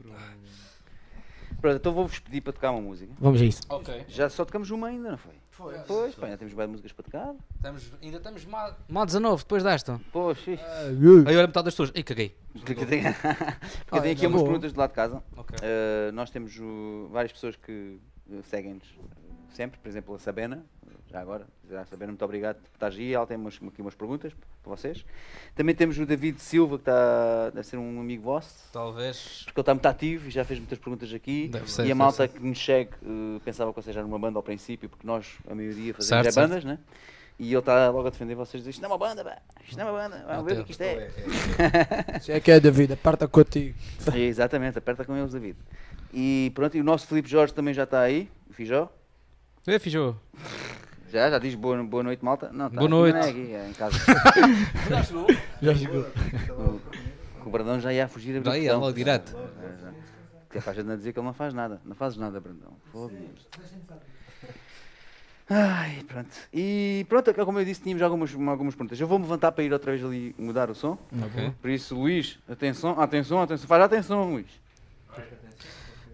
Pronto, 1.60 1.76
então 1.76 1.92
vou-vos 1.92 2.18
pedir 2.18 2.40
para 2.40 2.52
tocar 2.54 2.70
uma 2.72 2.80
música. 2.80 3.12
Vamos 3.20 3.40
a 3.40 3.44
isso. 3.44 3.60
Ok. 3.68 4.04
Já 4.08 4.28
só 4.30 4.44
tocamos 4.44 4.70
uma 4.70 4.88
ainda, 4.88 5.10
não 5.12 5.18
foi? 5.18 5.34
Foi. 5.60 5.78
Pois, 5.86 6.14
pá, 6.14 6.24
ainda 6.26 6.38
temos 6.38 6.54
bem 6.54 6.66
músicas 6.66 6.90
para 6.92 7.04
tocar. 7.04 7.34
Estamos, 7.56 7.92
ainda 8.02 8.16
estamos 8.16 8.44
má, 8.46 8.74
má 8.88 9.04
19 9.04 9.42
depois 9.42 9.62
desta. 9.62 10.00
Poxa, 10.10 10.52
Aí 10.52 11.36
olha 11.36 11.46
metade 11.46 11.66
das 11.66 11.74
pessoas. 11.74 11.92
Ei, 11.94 12.02
caguei. 12.02 12.34
porque 12.64 12.86
tem, 12.86 13.02
porque 13.12 13.18
Ah, 13.90 14.00
tem 14.00 14.12
aqui 14.12 14.26
umas 14.26 14.42
perguntas 14.42 14.72
do 14.72 14.78
lado 14.78 14.88
de 14.90 14.94
casa. 14.96 15.22
Ok. 15.36 15.56
Uh, 15.58 16.12
nós 16.12 16.30
temos 16.30 16.56
uh, 16.58 17.08
várias 17.10 17.32
pessoas 17.32 17.56
que 17.56 18.00
uh, 18.30 18.42
seguem-nos 18.44 18.88
uh, 18.98 19.29
sempre, 19.54 19.78
por 19.80 19.88
exemplo, 19.88 20.14
a 20.14 20.18
Sabena, 20.18 20.64
já 21.10 21.20
agora, 21.20 21.46
já 21.68 21.80
a 21.80 21.84
Sabena, 21.84 22.12
muito 22.12 22.24
obrigado 22.24 22.56
por 22.56 22.70
estar 22.74 22.86
aí, 22.86 23.12
ela 23.12 23.26
tem 23.26 23.36
umas, 23.36 23.56
aqui 23.56 23.82
umas 23.82 23.94
perguntas 23.94 24.32
para 24.62 24.76
vocês. 24.76 25.04
Também 25.56 25.74
temos 25.74 25.98
o 25.98 26.06
David 26.06 26.40
Silva, 26.40 26.76
que 26.76 26.82
está, 26.82 27.50
deve 27.50 27.66
ser 27.66 27.78
um 27.78 28.00
amigo 28.00 28.22
vosso, 28.22 28.68
Talvez. 28.72 29.42
porque 29.44 29.58
ele 29.58 29.62
está 29.62 29.74
muito 29.74 29.86
ativo 29.86 30.28
e 30.28 30.30
já 30.30 30.44
fez 30.44 30.60
muitas 30.60 30.78
perguntas 30.78 31.12
aqui. 31.12 31.48
Deve 31.48 31.70
ser, 31.70 31.86
e 31.86 31.90
a 31.90 31.94
malta 31.94 32.28
ser. 32.28 32.28
que 32.28 32.40
nos 32.40 32.64
segue 32.64 32.92
uh, 33.02 33.40
pensava 33.44 33.72
que 33.72 33.82
vocês 33.82 33.96
eram 33.96 34.06
uma 34.06 34.18
banda 34.18 34.38
ao 34.38 34.42
princípio, 34.42 34.88
porque 34.88 35.06
nós, 35.06 35.36
a 35.50 35.54
maioria, 35.54 35.94
fazemos 35.94 36.06
Certo, 36.06 36.26
é 36.28 36.30
certo. 36.30 36.48
bandas, 36.48 36.64
né? 36.64 36.78
E 37.40 37.48
ele 37.48 37.58
está 37.58 37.88
logo 37.88 38.06
a 38.06 38.10
defender 38.10 38.34
vocês, 38.34 38.62
diz, 38.62 38.74
isto 38.74 38.82
não 38.82 38.90
é 38.90 38.92
uma 38.92 38.98
banda, 38.98 39.24
pá, 39.24 39.38
isto 39.64 39.76
não 39.78 39.88
é 39.88 39.90
uma 39.90 39.98
banda, 39.98 40.24
vamos 40.28 40.44
ver 40.44 40.60
o 40.60 40.64
que 40.64 40.72
isto 40.72 40.82
é. 40.82 41.10
Isso 42.20 42.32
é 42.32 42.38
que 42.38 42.50
é 42.50 42.60
da 42.60 42.70
vida, 42.70 42.92
aperta 42.92 43.26
contigo. 43.26 43.74
É, 44.14 44.18
exatamente, 44.18 44.76
aperta 44.76 45.06
com 45.06 45.16
eles, 45.16 45.32
David. 45.32 45.56
E 46.12 46.52
pronto, 46.54 46.76
e 46.76 46.80
o 46.80 46.84
nosso 46.84 47.06
Filipe 47.06 47.28
Jorge 47.30 47.54
também 47.54 47.72
já 47.72 47.84
está 47.84 48.00
aí, 48.00 48.28
o 48.48 48.52
Fijó. 48.52 48.92
Ei, 49.66 49.78
Fijô. 49.78 50.14
Já, 51.12 51.28
já 51.30 51.38
diz 51.38 51.54
boa, 51.54 51.82
boa 51.82 52.02
noite, 52.02 52.24
malta. 52.24 52.50
Não, 52.52 52.70
tá, 52.70 52.76
Boa 52.76 52.88
noite. 52.88 53.14
Não 53.14 53.22
é 53.24 53.28
aqui, 53.30 53.52
é 53.52 53.68
em 53.68 53.72
casa. 53.72 53.96
Já 55.60 55.74
chegou. 55.74 56.06
o, 56.50 56.80
o 57.46 57.50
Brandão 57.50 57.80
já 57.80 57.92
ia 57.92 58.04
a 58.04 58.08
fugir 58.08 58.40
a 58.40 58.42
Já 58.42 58.56
ia, 58.56 58.76
logo 58.76 58.92
direto. 58.92 59.36
É, 59.36 59.82
já. 59.82 59.92
Que 60.50 60.58
é 60.58 60.60
para 60.60 60.72
a 60.72 60.74
gente 60.74 60.86
não 60.86 60.96
dizer 60.96 61.12
que 61.12 61.18
ele 61.18 61.26
não 61.26 61.34
faz 61.34 61.52
nada. 61.52 61.80
Não 61.84 61.94
fazes 61.94 62.16
nada, 62.16 62.40
Brandão. 62.40 62.72
Fogo-me. 62.92 63.28
Ai, 65.48 66.04
pronto. 66.06 66.30
E 66.54 67.04
pronto, 67.08 67.34
como 67.44 67.58
eu 67.58 67.64
disse, 67.64 67.82
tínhamos 67.82 68.02
algumas, 68.02 68.32
algumas 68.32 68.74
perguntas. 68.74 69.00
Eu 69.00 69.08
vou-me 69.08 69.24
levantar 69.24 69.50
para 69.52 69.64
ir 69.64 69.72
outra 69.72 69.90
vez 69.90 70.04
ali 70.04 70.34
mudar 70.38 70.70
o 70.70 70.74
som. 70.74 70.96
Ok. 71.24 71.52
Por 71.60 71.70
isso, 71.70 71.96
Luís, 71.96 72.38
atenção, 72.48 73.00
atenção, 73.00 73.42
atenção. 73.42 73.66
Faz 73.66 73.82
atenção, 73.82 74.30
Luís. 74.30 74.46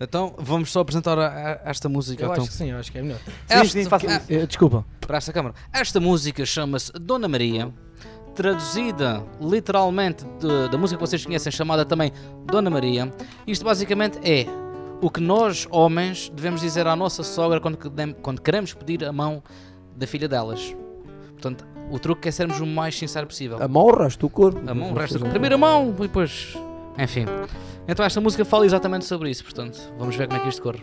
Então 0.01 0.35
vamos 0.39 0.70
só 0.70 0.81
apresentar 0.81 1.18
a- 1.18 1.27
a- 1.64 1.70
esta 1.70 1.89
música. 1.89 2.23
Eu 2.24 2.31
então. 2.31 2.43
acho 2.43 2.51
que 2.52 2.56
sim, 2.56 2.70
eu 2.70 2.78
acho 2.78 2.93
que 2.93 2.98
é 2.98 3.02
melhor. 3.02 3.18
Sim, 3.18 3.32
Esta- 3.48 3.64
sim, 3.66 3.89
ah, 3.90 4.16
isso. 4.16 4.32
Eh, 4.32 4.47
Desculpa. 4.47 4.85
para 5.01 5.16
esta 5.16 5.32
câmara. 5.32 5.55
Esta 5.73 5.98
música 6.01 6.44
chama-se 6.44 6.93
Dona 6.93 7.27
Maria, 7.28 7.73
traduzida 8.35 9.23
literalmente 9.40 10.24
de- 10.39 10.68
da 10.68 10.77
música 10.78 10.98
que 11.02 11.06
vocês 11.09 11.24
conhecem, 11.24 11.51
chamada 11.51 11.85
também 11.85 12.12
Dona 12.44 12.68
Maria. 12.70 13.10
Isto 13.47 13.64
basicamente 13.64 14.18
é 14.23 14.47
o 15.01 15.10
que 15.10 15.20
nós, 15.20 15.66
homens, 15.70 16.31
devemos 16.35 16.60
dizer 16.60 16.86
à 16.86 16.94
nossa 16.94 17.23
sogra 17.23 17.60
quando, 17.60 17.78
quando 18.23 18.40
queremos 18.43 18.74
pedir 18.74 19.05
a 19.05 19.12
mão 19.12 19.43
da 19.97 20.06
filha 20.06 20.28
delas. 20.28 20.74
Portanto, 21.32 21.66
o 21.90 21.98
truque 21.98 22.28
é 22.28 22.31
sermos 22.31 22.60
o 22.60 22.66
mais 22.66 22.98
sincero 22.98 23.27
possível. 23.27 23.62
A 23.62 23.68
mão 23.68 23.86
o 23.86 24.31
corpo. 24.31 24.60
A 24.68 24.74
mão, 24.74 24.93
resta 24.93 25.18
primeiro 25.18 25.55
a 25.55 25.59
mão 25.59 25.94
e 25.98 26.02
depois. 26.02 26.55
Enfim. 26.98 27.27
Então 27.88 28.04
esta 28.04 28.20
música 28.20 28.44
fala 28.44 28.66
exatamente 28.66 29.04
sobre 29.04 29.30
isso, 29.30 29.44
portanto, 29.44 29.78
vamos 29.96 30.16
ver 30.16 30.26
como 30.26 30.40
é 30.40 30.42
que 30.42 30.48
isto 30.48 30.60
corre. 30.60 30.80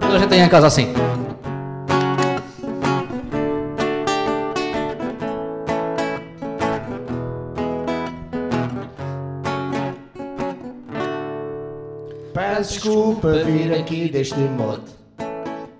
Toda 0.00 0.14
a 0.14 0.18
gente 0.18 0.30
tem 0.30 0.40
em 0.40 0.48
casa 0.48 0.66
assim. 0.66 0.92
Peço 12.32 12.72
desculpa 12.74 13.32
vir 13.44 13.74
aqui 13.74 14.08
deste 14.08 14.38
modo. 14.38 14.84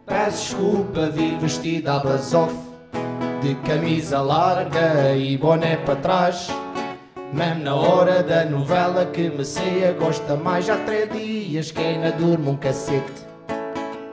Peço 0.05 0.57
desculpa 0.57 1.09
vir 1.09 1.39
vestido 1.39 1.89
à 1.89 1.99
basof. 1.99 2.55
De 3.41 3.55
camisa 3.57 4.21
larga 4.21 5.17
e 5.17 5.37
boné 5.37 5.77
para 5.79 5.97
trás. 5.97 6.49
Mesmo 7.33 7.65
na 7.65 7.75
hora 7.75 8.23
da 8.23 8.45
novela 8.45 9.07
que 9.07 9.31
me 9.31 9.43
ceia 9.43 9.93
gosta 9.93 10.37
mais. 10.37 10.69
Há 10.69 10.77
três 10.77 11.11
dias 11.11 11.71
que 11.71 11.81
ainda 11.81 12.13
durmo 12.13 12.51
um 12.51 12.57
cacete. 12.57 13.27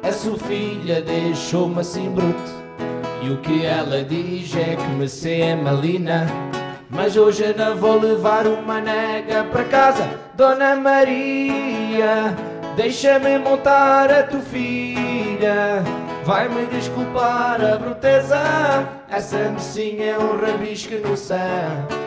A 0.01 0.11
sua 0.13 0.37
filha 0.37 1.01
deixou-me 1.01 1.81
assim 1.81 2.09
bruto. 2.11 2.59
E 3.21 3.29
o 3.29 3.37
que 3.41 3.65
ela 3.65 4.01
diz 4.03 4.55
é 4.55 4.77
que 4.77 4.87
me 4.91 5.09
sei 5.09 5.41
é 5.41 5.55
malina. 5.55 6.27
Mas 6.89 7.17
hoje 7.17 7.53
não 7.57 7.75
vou 7.75 7.99
levar 7.99 8.47
uma 8.47 8.79
nega 8.79 9.43
para 9.51 9.65
casa. 9.65 10.09
Dona 10.35 10.77
Maria, 10.77 12.33
deixa-me 12.77 13.37
montar 13.37 14.09
a 14.09 14.23
tua 14.23 14.39
filha. 14.39 15.83
Vai-me 16.23 16.65
desculpar 16.67 17.61
a 17.61 17.77
bruteza. 17.77 18.39
Essa 19.09 19.49
mocinha 19.49 20.05
é 20.05 20.17
um 20.17 20.39
rabisco 20.39 20.95
no 21.05 21.17
céu 21.17 21.99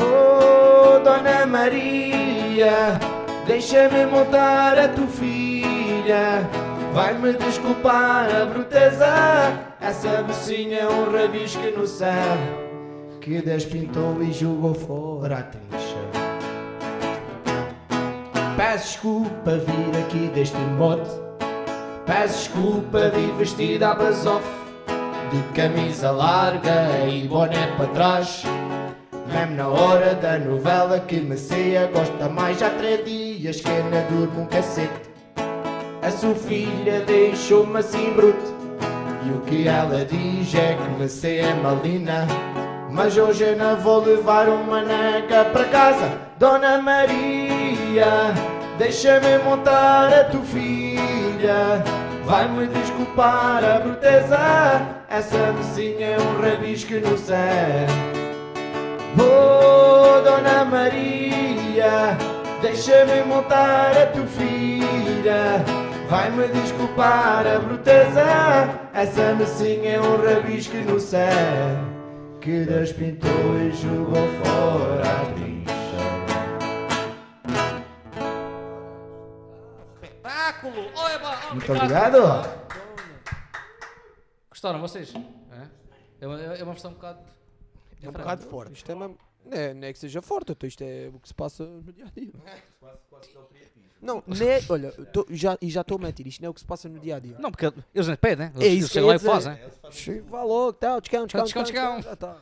Oh, 0.00 0.98
Dona 1.00 1.46
Maria, 1.46 2.98
deixa-me 3.46 4.06
montar 4.06 4.78
a 4.78 4.88
tua 4.88 5.06
filha. 5.06 6.48
Vai-me 6.92 7.32
desculpar 7.34 8.28
a 8.34 8.46
bruteza, 8.46 9.06
essa 9.80 10.22
mocinha 10.22 10.78
é 10.78 10.88
um 10.88 11.12
rabisco 11.12 11.62
no 11.76 11.86
céu 11.86 12.38
que 13.20 13.42
despintou 13.42 14.22
e 14.22 14.32
jogou 14.32 14.74
fora 14.74 15.38
a 15.38 15.42
trincha. 15.42 15.98
Peço 18.56 18.84
desculpa 18.84 19.50
vir 19.52 20.00
aqui 20.00 20.30
deste 20.34 20.56
mote, 20.56 21.10
peço 22.06 22.48
desculpa 22.48 23.10
vir 23.10 23.32
vestida 23.34 23.90
a 23.90 23.94
basof, 23.94 24.44
de 25.30 25.42
camisa 25.52 26.10
larga 26.10 27.06
e 27.06 27.28
boné 27.28 27.66
para 27.76 27.86
trás. 27.88 28.44
Mesmo 29.32 29.56
na 29.56 29.68
hora 29.68 30.14
da 30.14 30.38
novela 30.38 30.98
que 31.00 31.20
me 31.20 31.36
ceia 31.36 31.86
Gosta 31.92 32.28
mais. 32.28 32.62
Há 32.62 32.70
três 32.70 33.04
dias 33.04 33.60
que 33.60 33.70
ainda 33.70 34.00
durmo 34.10 34.42
um 34.42 34.46
cacete. 34.46 35.08
A 36.02 36.10
sua 36.10 36.34
filha 36.34 37.00
deixou-me 37.00 37.78
assim 37.78 38.12
bruto. 38.14 38.56
E 39.24 39.30
o 39.30 39.40
que 39.42 39.68
ela 39.68 40.04
diz 40.04 40.54
é 40.54 40.74
que 40.74 41.00
me 41.00 41.08
ceia 41.08 41.48
é 41.48 41.54
malina. 41.54 42.26
Mas 42.90 43.16
hoje 43.18 43.44
eu 43.44 43.56
não 43.56 43.76
vou 43.76 44.02
levar 44.02 44.48
uma 44.48 44.80
nega 44.80 45.44
para 45.52 45.64
casa. 45.64 46.10
Dona 46.38 46.80
Maria, 46.80 48.32
deixa-me 48.78 49.38
montar 49.44 50.12
a 50.12 50.24
tua 50.24 50.42
filha. 50.42 51.84
Vai-me 52.24 52.66
desculpar 52.68 53.62
a 53.62 53.80
bruteza. 53.80 54.38
Essa 55.10 55.52
mocinha 55.52 56.06
é 56.06 56.16
um 56.18 56.40
rabisco 56.40 56.94
no 56.94 57.18
céu 57.18 58.17
Oh, 59.16 60.20
Dona 60.22 60.64
Maria, 60.64 62.16
deixa-me 62.60 63.22
montar 63.22 63.96
a 63.96 64.06
tua 64.06 64.26
filha. 64.26 65.64
Vai-me 66.08 66.48
desculpar 66.48 67.46
a 67.46 67.58
bruteza, 67.58 68.24
essa 68.94 69.34
mocinha 69.34 69.90
é 69.90 70.00
um 70.00 70.16
rabisco 70.24 70.76
no 70.76 70.98
céu 70.98 71.28
que 72.40 72.64
Deus 72.64 72.92
pintou 72.92 73.60
e 73.60 73.70
jogou 73.72 74.26
fora 74.42 75.02
a 75.02 75.26
trincha. 75.34 75.68
Espetáculo! 80.02 80.90
Muito 81.52 81.72
obrigado. 81.72 82.18
Gostaram 84.48 84.80
vocês? 84.80 85.12
É, 85.14 85.66
é, 86.22 86.26
uma, 86.26 86.40
é 86.40 86.62
uma 86.62 86.72
versão 86.72 86.90
um 86.90 86.94
bocado. 86.94 87.18
É 88.02 88.08
um 88.08 88.12
bocado 88.12 88.42
forte. 88.44 88.72
Isto 88.74 88.92
é 88.92 88.94
mesmo. 88.94 89.18
Não 89.44 89.56
é, 89.56 89.72
não 89.74 89.88
é 89.88 89.92
que 89.92 89.98
seja 89.98 90.20
forte, 90.20 90.52
então 90.52 90.66
isto 90.68 90.82
é 90.82 91.08
o 91.14 91.18
que 91.18 91.28
se 91.28 91.34
passa 91.34 91.64
no 91.64 91.92
dia 91.92 92.04
a 92.06 92.10
dia. 92.20 92.32
Não, 94.00 94.22
não 94.26 94.36
é, 94.46 94.60
olha, 94.68 94.92
tô- 95.12 95.26
já, 95.30 95.58
e 95.60 95.68
já 95.70 95.80
estou 95.80 95.96
a 95.98 96.00
mentir, 96.00 96.26
isto 96.26 96.40
não 96.40 96.46
é 96.48 96.50
o 96.50 96.54
que 96.54 96.60
se 96.60 96.66
passa 96.66 96.88
no 96.88 97.00
dia 97.00 97.16
a 97.16 97.18
dia. 97.18 97.34
Não, 97.38 97.50
porque 97.50 97.66
eles 97.94 98.06
nem 98.06 98.16
pedem, 98.16 98.46
É 98.46 98.50
eles, 98.50 98.62
eles 98.64 98.78
isso 98.78 98.88
que 98.88 98.92
chegam 98.94 99.08
eu 99.08 99.08
lá 99.08 99.16
e 99.16 99.18
fazem. 99.18 100.22
Vá 100.28 100.42
logo, 100.44 100.72
tá, 100.74 101.00
descão, 101.00 101.24
descão, 101.26 101.44
Descão, 101.44 101.62
descão, 101.64 101.94
descão. 101.96 102.02
Já 102.10 102.16
tá. 102.16 102.36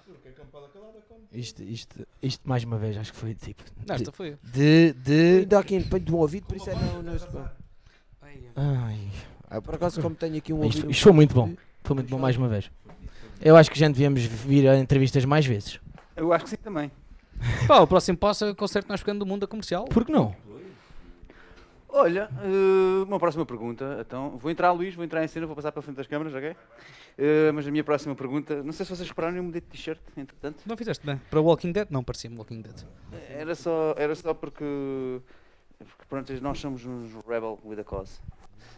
Isto, 1.33 1.63
isto, 1.63 2.07
isto 2.23 2.49
mais 2.49 2.65
uma 2.65 2.77
vez, 2.79 2.97
acho 2.97 3.13
que 3.13 3.19
foi 3.19 3.35
tipo. 3.35 3.63
Não, 3.87 3.95
esta 3.95 4.13
foi. 4.13 4.37
De. 4.43 4.93
de... 4.95 5.39
Ainda 5.41 5.59
aqui 5.59 5.79
de 5.79 6.13
um 6.13 6.17
ouvido, 6.17 6.47
por 6.47 6.57
isso 6.57 6.69
é 6.71 6.75
não, 6.75 7.03
não. 7.03 7.51
Ai, 8.55 9.61
Por 9.63 9.75
acaso, 9.75 10.01
como 10.03 10.15
tenho 10.15 10.37
aqui 10.37 10.53
um 10.53 10.65
Isto- 10.65 10.77
ouvido. 10.79 10.91
isto 10.91 11.03
foi 11.03 11.13
muito 11.13 11.35
bom. 11.35 11.53
Foi 11.85 11.95
muito 11.95 12.09
bom 12.11 12.19
mais 12.19 12.37
uma 12.37 12.49
vez. 12.49 12.71
Eu 13.41 13.57
acho 13.57 13.71
que 13.71 13.79
já 13.79 13.89
devíamos 13.89 14.23
vir 14.23 14.69
a 14.69 14.79
entrevistas 14.79 15.25
mais 15.25 15.47
vezes. 15.47 15.81
Eu 16.17 16.33
acho 16.33 16.45
que 16.45 16.51
sim 16.51 16.57
também. 16.57 16.91
Pá, 17.67 17.81
o 17.81 17.87
próximo 17.87 18.17
passo 18.17 18.45
é 18.47 18.51
o 18.51 18.55
concerto 18.55 18.89
mais 18.89 19.01
pequeno 19.01 19.19
do 19.19 19.27
mundo 19.27 19.43
da 19.43 19.47
comercial. 19.47 19.85
Por 19.85 20.05
que 20.05 20.13
não? 20.13 20.35
Olha, 21.89 22.29
eh, 22.43 23.05
uma 23.05 23.19
próxima 23.19 23.47
pergunta. 23.47 23.99
Então, 24.01 24.37
vou 24.37 24.51
entrar, 24.51 24.71
Luís, 24.73 24.95
vou 24.95 25.05
entrar 25.05 25.25
em 25.25 25.29
cena, 25.29 25.47
vou 25.47 25.57
passar 25.57 25.73
pela 25.73 25.83
frente 25.83 25.97
das 25.97 26.07
câmaras, 26.07 26.35
ok? 26.35 26.55
Eh, 27.17 27.53
mas 27.53 27.67
a 27.67 27.71
minha 27.71 27.83
próxima 27.83 28.15
pergunta, 28.15 28.63
não 28.63 28.73
sei 28.73 28.85
se 28.85 28.95
vocês 28.95 29.09
repararam, 29.09 29.37
eu 29.37 29.43
mudei 29.43 29.63
de 29.63 29.67
t-shirt, 29.69 29.99
entretanto. 30.15 30.63
Não 30.67 30.77
fizeste 30.77 31.07
bem. 31.07 31.19
Para 31.31 31.41
Walking 31.41 31.73
Dead? 31.73 31.89
Não, 31.91 32.05
parecia-me 32.05 32.37
Walking 32.37 32.61
Dead. 32.61 32.85
Era 33.31 33.55
só, 33.55 33.95
era 33.97 34.15
só 34.15 34.35
porque, 34.35 34.65
porque 35.79 36.05
pronto, 36.07 36.33
nós 36.43 36.59
somos 36.59 36.85
uns 36.85 37.15
rebel 37.27 37.59
with 37.65 37.81
a 37.81 37.85
cause. 37.85 38.21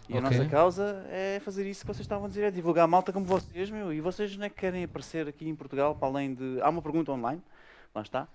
E 0.09 0.15
a 0.15 0.19
Ok. 0.19 0.21
nossa 0.39 0.49
causa 0.49 1.05
é 1.11 1.39
fazer 1.45 1.69
isso 1.69 1.81
que 1.83 1.87
vocês 1.87 2.01
estavam 2.05 2.25
a 2.25 2.29
dizer, 2.29 2.45
é 2.45 2.51
divulgar 2.51 2.85
a 2.85 2.89
malta 2.89 3.13
como 3.13 3.27
vocês, 3.27 3.71
meu. 3.71 3.93
E 3.93 4.01
vocês 4.01 4.35
não 4.37 4.47
é 4.47 4.49
que 4.49 4.57
querem 4.57 4.85
aparecer 4.85 5.29
aqui 5.29 5.47
em 5.49 5.55
Portugal, 5.55 5.95
para 5.95 6.09
além 6.09 6.35
de. 6.35 6.59
Há 6.63 6.69
uma 6.71 6.81
pergunta 6.81 7.13
online, 7.13 7.43
lá 7.95 8.01
está, 8.03 8.27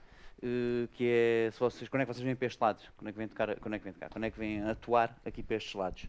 eh, 0.43 0.87
que 0.93 1.03
é 1.07 1.49
se 1.51 1.59
vocês, 1.59 1.89
quando 1.89 2.01
é 2.01 2.05
que 2.05 2.13
vocês 2.13 2.23
vêm 2.23 2.35
para 2.35 2.45
estes 2.45 2.61
lados? 2.61 2.83
Quando 2.95 3.07
é 3.07 3.11
que 3.11 3.17
vêm 3.17 3.27
tocar, 3.27 3.55
quando 3.59 3.73
é 3.73 3.77
que 3.79 3.83
vêm 3.85 3.93
tocar? 3.93 4.09
Quando 4.09 4.23
é 4.25 4.29
que 4.29 4.37
vêm 4.37 4.61
atuar 4.69 5.17
aqui 5.25 5.41
para 5.41 5.55
estes 5.57 5.73
lados 5.73 6.05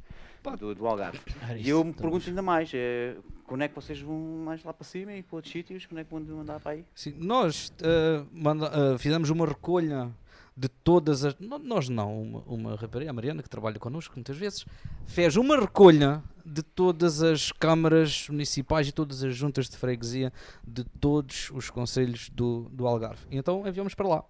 do, 0.59 0.75
do 0.75 0.87
Algarve? 0.87 1.19
Era 1.49 1.57
E 1.59 1.67
eu 1.69 1.83
me 1.83 1.95
pergunto 1.95 2.29
ainda 2.29 2.43
mais, 2.43 2.71
é, 2.75 3.17
quando 3.47 3.63
é 3.63 3.69
que 3.69 3.75
vocês 3.75 3.99
vão 4.01 4.19
mais 4.45 4.63
lá 4.65 4.73
para 4.75 4.85
cima 4.87 5.15
e 5.15 5.23
para 5.23 5.37
outros 5.37 5.51
sítios? 5.51 5.87
Quando 5.87 6.01
é 6.01 6.05
que 6.05 6.11
vão 6.11 6.41
andar 6.41 6.61
para 6.61 6.73
aí? 6.73 6.85
Sim, 6.95 7.15
nós 7.19 7.73
eh, 7.83 8.23
manda- 8.33 8.71
eh, 8.75 8.99
fizemos 8.99 9.31
uma 9.31 9.47
recolha 9.47 10.11
de 10.57 10.69
todas 10.69 11.25
as. 11.25 11.37
Nós 11.39 11.89
não, 11.89 12.23
uma, 12.23 12.43
uma 12.47 12.77
rapariga, 12.77 13.11
a 13.11 13.13
Mariana, 13.13 13.43
que 13.43 13.49
trabalha 13.49 13.79
connosco 13.79 14.15
muitas 14.17 14.37
vezes, 14.37 14.65
fez 15.07 15.37
uma 15.37 15.59
recolha 15.59 16.23
de 16.45 16.63
todas 16.63 17.23
as 17.23 17.51
câmaras 17.51 18.29
municipais 18.29 18.89
e 18.89 18.93
todas 18.93 19.25
as 19.25 19.35
juntas 19.35 19.69
de 19.69 19.77
freguesia 19.77 20.33
de 20.67 20.85
todos 20.85 21.51
os 21.51 21.71
conselhos 21.71 22.29
do, 22.31 22.69
do 22.71 22.87
Algarve. 22.87 23.27
E 23.31 23.37
então 23.37 23.67
enviamos 23.67 23.95
para 23.95 24.07
lá. 24.07 24.25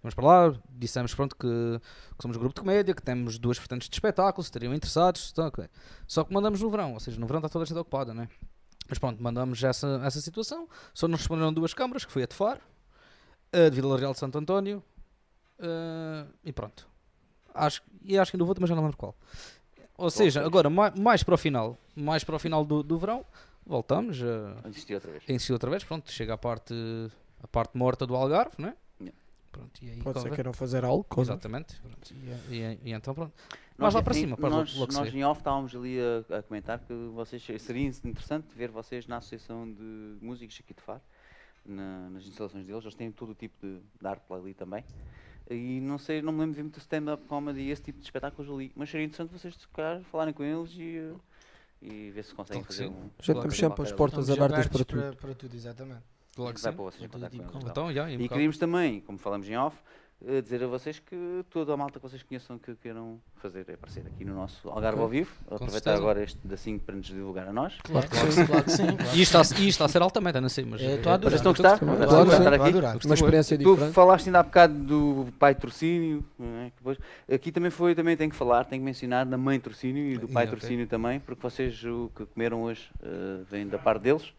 Vamos 0.00 0.14
para 0.14 0.24
lá, 0.24 0.54
dissemos 0.70 1.12
pronto, 1.12 1.34
que, 1.34 1.48
que 1.48 2.22
somos 2.22 2.36
um 2.36 2.40
grupo 2.40 2.54
de 2.54 2.60
comédia, 2.60 2.94
que 2.94 3.02
temos 3.02 3.36
duas 3.36 3.58
vertentes 3.58 3.88
de 3.88 3.96
espetáculos, 3.96 4.46
estariam 4.46 4.72
interessados. 4.72 5.30
então, 5.32 5.46
ok. 5.46 5.68
Só 6.06 6.22
que 6.22 6.32
mandamos 6.32 6.60
no 6.60 6.70
verão, 6.70 6.94
ou 6.94 7.00
seja, 7.00 7.18
no 7.18 7.26
verão 7.26 7.40
está 7.40 7.48
toda 7.48 7.64
a 7.64 7.66
gente 7.66 7.78
ocupada, 7.78 8.14
né? 8.14 8.28
Mas 8.88 8.98
pronto, 8.98 9.20
mandamos 9.20 9.62
essa, 9.64 10.00
essa 10.04 10.20
situação. 10.20 10.68
Só 10.94 11.08
nos 11.08 11.20
responderam 11.20 11.52
duas 11.52 11.74
câmaras, 11.74 12.04
que 12.04 12.12
foi 12.12 12.22
a 12.22 12.26
de 12.26 12.34
Faro, 12.34 12.60
a 13.52 13.68
de 13.68 13.74
Vila 13.74 13.98
Real 13.98 14.12
de 14.12 14.18
Santo 14.18 14.38
António 14.38 14.82
eh, 15.62 16.26
e 16.44 16.52
pronto. 16.52 16.86
Acho, 17.54 17.82
e 18.04 18.18
acho 18.18 18.30
que 18.30 18.36
ainda 18.36 18.44
vou, 18.44 18.54
mas 18.60 18.68
já 18.68 18.74
não 18.74 18.82
lembro 18.82 18.96
qual. 18.96 19.14
Ou 19.96 20.10
seja, 20.10 20.44
agora 20.44 20.68
mais, 20.70 20.98
mais 20.98 21.22
para 21.22 21.34
o 21.34 21.38
final, 21.38 21.78
mais 21.94 22.24
para 22.24 22.34
o 22.36 22.38
final 22.38 22.64
do, 22.64 22.82
do 22.82 22.98
verão, 22.98 23.24
voltamos 23.64 24.20
a, 24.22 24.68
Insistir 24.68 24.94
outra 24.94 25.10
vez. 25.12 25.24
a 25.28 25.32
insistir 25.32 25.52
outra 25.52 25.70
vez. 25.70 25.84
Pronto, 25.84 26.10
chega 26.10 26.34
a 26.34 26.38
parte, 26.38 26.74
a 27.42 27.46
parte 27.46 27.76
morta 27.76 28.06
do 28.06 28.14
Algarve, 28.16 28.54
não 28.58 28.68
é? 28.70 28.76
Pronto, 29.52 29.84
e 29.84 29.90
aí 29.90 29.96
Pode 30.02 30.18
ser 30.18 30.24
corre. 30.28 30.34
queiram 30.36 30.52
fazer 30.54 30.82
algo. 30.82 31.04
coisa. 31.04 31.32
Exatamente. 31.32 31.78
E, 32.48 32.54
e- 32.56 32.78
e 32.84 32.92
então 32.92 33.14
pronto. 33.14 33.32
Nós 33.76 33.92
Mas 33.92 33.94
lá 33.94 34.00
em- 34.00 34.04
para 34.04 34.14
cima, 34.14 34.36
para 34.38 34.48
nós, 34.48 34.74
logo 34.74 34.92
nós 34.94 35.14
em 35.14 35.22
off 35.24 35.40
estávamos 35.42 35.76
ali 35.76 35.98
a, 36.00 36.38
a 36.38 36.42
comentar 36.42 36.78
que 36.78 36.94
vocês 37.14 37.44
seria 37.60 37.86
interessante 37.86 38.46
ver 38.56 38.70
vocês 38.70 39.06
na 39.06 39.18
Associação 39.18 39.70
de 39.70 40.16
Músicos 40.22 40.58
aqui 40.64 40.72
de 40.72 40.80
Faro, 40.80 41.02
na- 41.66 42.08
nas 42.08 42.24
instalações 42.24 42.66
deles, 42.66 42.82
eles 42.82 42.94
têm 42.94 43.12
todo 43.12 43.32
o 43.32 43.34
tipo 43.34 43.54
de, 43.60 43.78
de 44.00 44.06
arte 44.06 44.22
lá 44.30 44.38
ali 44.38 44.54
também. 44.54 44.82
E 45.52 45.80
não 45.80 45.98
sei, 45.98 46.22
não 46.22 46.32
me 46.32 46.40
lembro 46.40 46.52
de 46.52 46.56
ver 46.56 46.62
muito 46.62 46.78
stand-up 46.78 47.24
comedy 47.26 47.60
e 47.60 47.70
esse 47.70 47.82
tipo 47.82 47.98
de 47.98 48.04
espetáculos 48.04 48.50
ali, 48.50 48.72
mas 48.74 48.90
seria 48.90 49.04
interessante 49.04 49.32
vocês 49.32 49.54
se 49.54 49.68
calhar, 49.68 50.02
falarem 50.04 50.32
com 50.32 50.42
eles 50.42 50.72
e, 50.72 50.98
eh, 50.98 51.14
e 51.82 52.10
ver 52.10 52.24
se 52.24 52.34
conseguem 52.34 52.62
fazer 52.62 52.88
sim. 52.88 52.90
um. 52.90 53.10
Já 53.20 53.34
temos 53.34 53.56
sempre 53.56 53.82
as 53.82 53.92
portas 53.92 54.30
abertas 54.30 54.66
para 54.66 54.84
tudo. 54.84 55.16
Para, 55.16 55.34
tudo, 55.34 55.54
exatamente. 55.54 56.02
Claro 56.34 56.54
que 56.54 56.60
Vai 56.62 56.72
sim. 56.72 56.76
para 56.76 56.84
vocês 56.84 57.10
Para 57.10 57.30
tipo 57.30 57.58
então. 57.58 57.92
Já, 57.92 58.10
E 58.10 58.28
queríamos 58.28 58.56
também, 58.56 59.00
como 59.00 59.18
falamos 59.18 59.48
em 59.48 59.56
off, 59.56 59.76
dizer 60.42 60.62
a 60.62 60.66
vocês 60.66 60.98
que 60.98 61.44
toda 61.50 61.72
a 61.72 61.76
malta 61.76 61.98
que 61.98 62.08
vocês 62.08 62.22
conheçam 62.22 62.58
que 62.58 62.74
queiram 62.76 63.18
fazer 63.36 63.64
é 63.68 63.74
aparecer 63.74 64.04
aqui 64.06 64.24
no 64.24 64.34
nosso 64.34 64.68
Algarve 64.68 65.00
ao 65.00 65.08
vivo. 65.08 65.30
Aproveitar 65.50 65.94
agora 65.94 66.22
este 66.22 66.38
da 66.46 66.56
5 66.56 66.84
para 66.84 66.94
nos 66.94 67.06
divulgar 67.06 67.48
a 67.48 67.52
nós. 67.52 67.76
Claro 67.82 68.08
que 68.08 68.16
sim, 68.16 68.46
claro 68.46 68.64
que 68.64 68.70
sim. 68.70 68.86
claro 68.96 69.16
E 69.16 69.22
isto 69.22 69.38
está, 69.38 69.60
e 69.60 69.84
a 69.84 69.88
ser 69.88 70.02
altamente, 70.02 70.40
não 70.40 70.48
sei, 70.48 70.64
mas. 70.64 70.80
É, 70.80 70.94
estou 70.94 71.10
a 71.10 71.14
adorar. 71.16 71.36
Estão 71.36 71.50
a 71.50 71.54
gostar? 71.54 71.78
Claro 71.78 71.96
que 71.98 72.34
a 72.34 72.48
aqui? 72.54 72.68
adorar. 72.68 72.96
Uma 73.04 73.14
experiência 73.14 73.58
Tu 73.58 73.70
diferente. 73.74 73.92
falaste 73.94 74.26
ainda 74.26 74.40
há 74.40 74.42
bocado 74.42 74.74
do 74.74 75.32
pai 75.38 75.54
Trocínio, 75.54 76.24
é? 76.40 76.70
Que 76.70 76.76
depois- 76.76 76.98
aqui 77.32 77.50
também 77.50 77.70
foi, 77.70 77.94
também 77.94 78.16
tenho 78.16 78.30
que 78.30 78.36
falar, 78.36 78.64
tenho 78.64 78.80
que 78.80 78.84
mencionar 78.84 79.26
da 79.26 79.36
mãe 79.36 79.58
Trocínio 79.58 80.12
e 80.12 80.18
do 80.18 80.28
pai. 80.28 80.46
Trocínio 80.46 80.86
também, 80.86 81.18
porque 81.20 81.42
vocês 81.42 81.82
o 81.84 82.10
que 82.14 82.26
comeram 82.26 82.62
hoje 82.62 82.88
eh, 83.02 83.40
vem 83.50 83.66
da 83.66 83.78
parte 83.78 84.02
deles. 84.02 84.32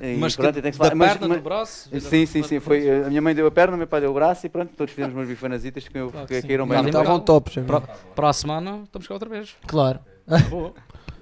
E 0.00 0.16
Mas 0.16 0.36
pronto, 0.36 0.54
que, 0.54 0.62
tem 0.62 0.70
que 0.70 0.76
se 0.76 0.78
da 0.82 0.84
falar- 0.90 0.94
mas- 0.96 1.12
perna 1.12 1.28
mas- 1.28 1.38
do 1.38 1.42
braço? 1.44 2.00
Sim, 2.00 2.26
sim, 2.26 2.42
sim. 2.42 2.60
Foi, 2.60 3.04
a 3.04 3.08
minha 3.08 3.22
mãe 3.22 3.34
deu 3.34 3.46
a 3.46 3.50
perna, 3.50 3.74
o 3.74 3.78
meu 3.78 3.86
pai 3.86 4.00
deu 4.00 4.10
o 4.10 4.14
braço 4.14 4.44
e 4.46 4.48
pronto, 4.48 4.72
todos 4.76 4.92
fizemos 4.94 5.14
umas 5.14 5.28
bifanasitas 5.28 5.86
que, 5.88 5.96
eu, 5.98 6.10
Claro 6.10 6.26
que 6.26 6.40
que 6.40 6.46
caíram 6.46 6.66
bem. 6.66 6.76
Topo. 6.78 6.88
Estavam 6.88 7.20
tops. 7.20 7.54
Para, 7.66 7.80
para 7.80 8.28
a 8.28 8.32
semana 8.32 8.80
estamos 8.84 9.06
cá 9.08 9.14
outra 9.14 9.28
vez. 9.28 9.56
Claro. 9.66 10.00
Boa. 10.50 10.72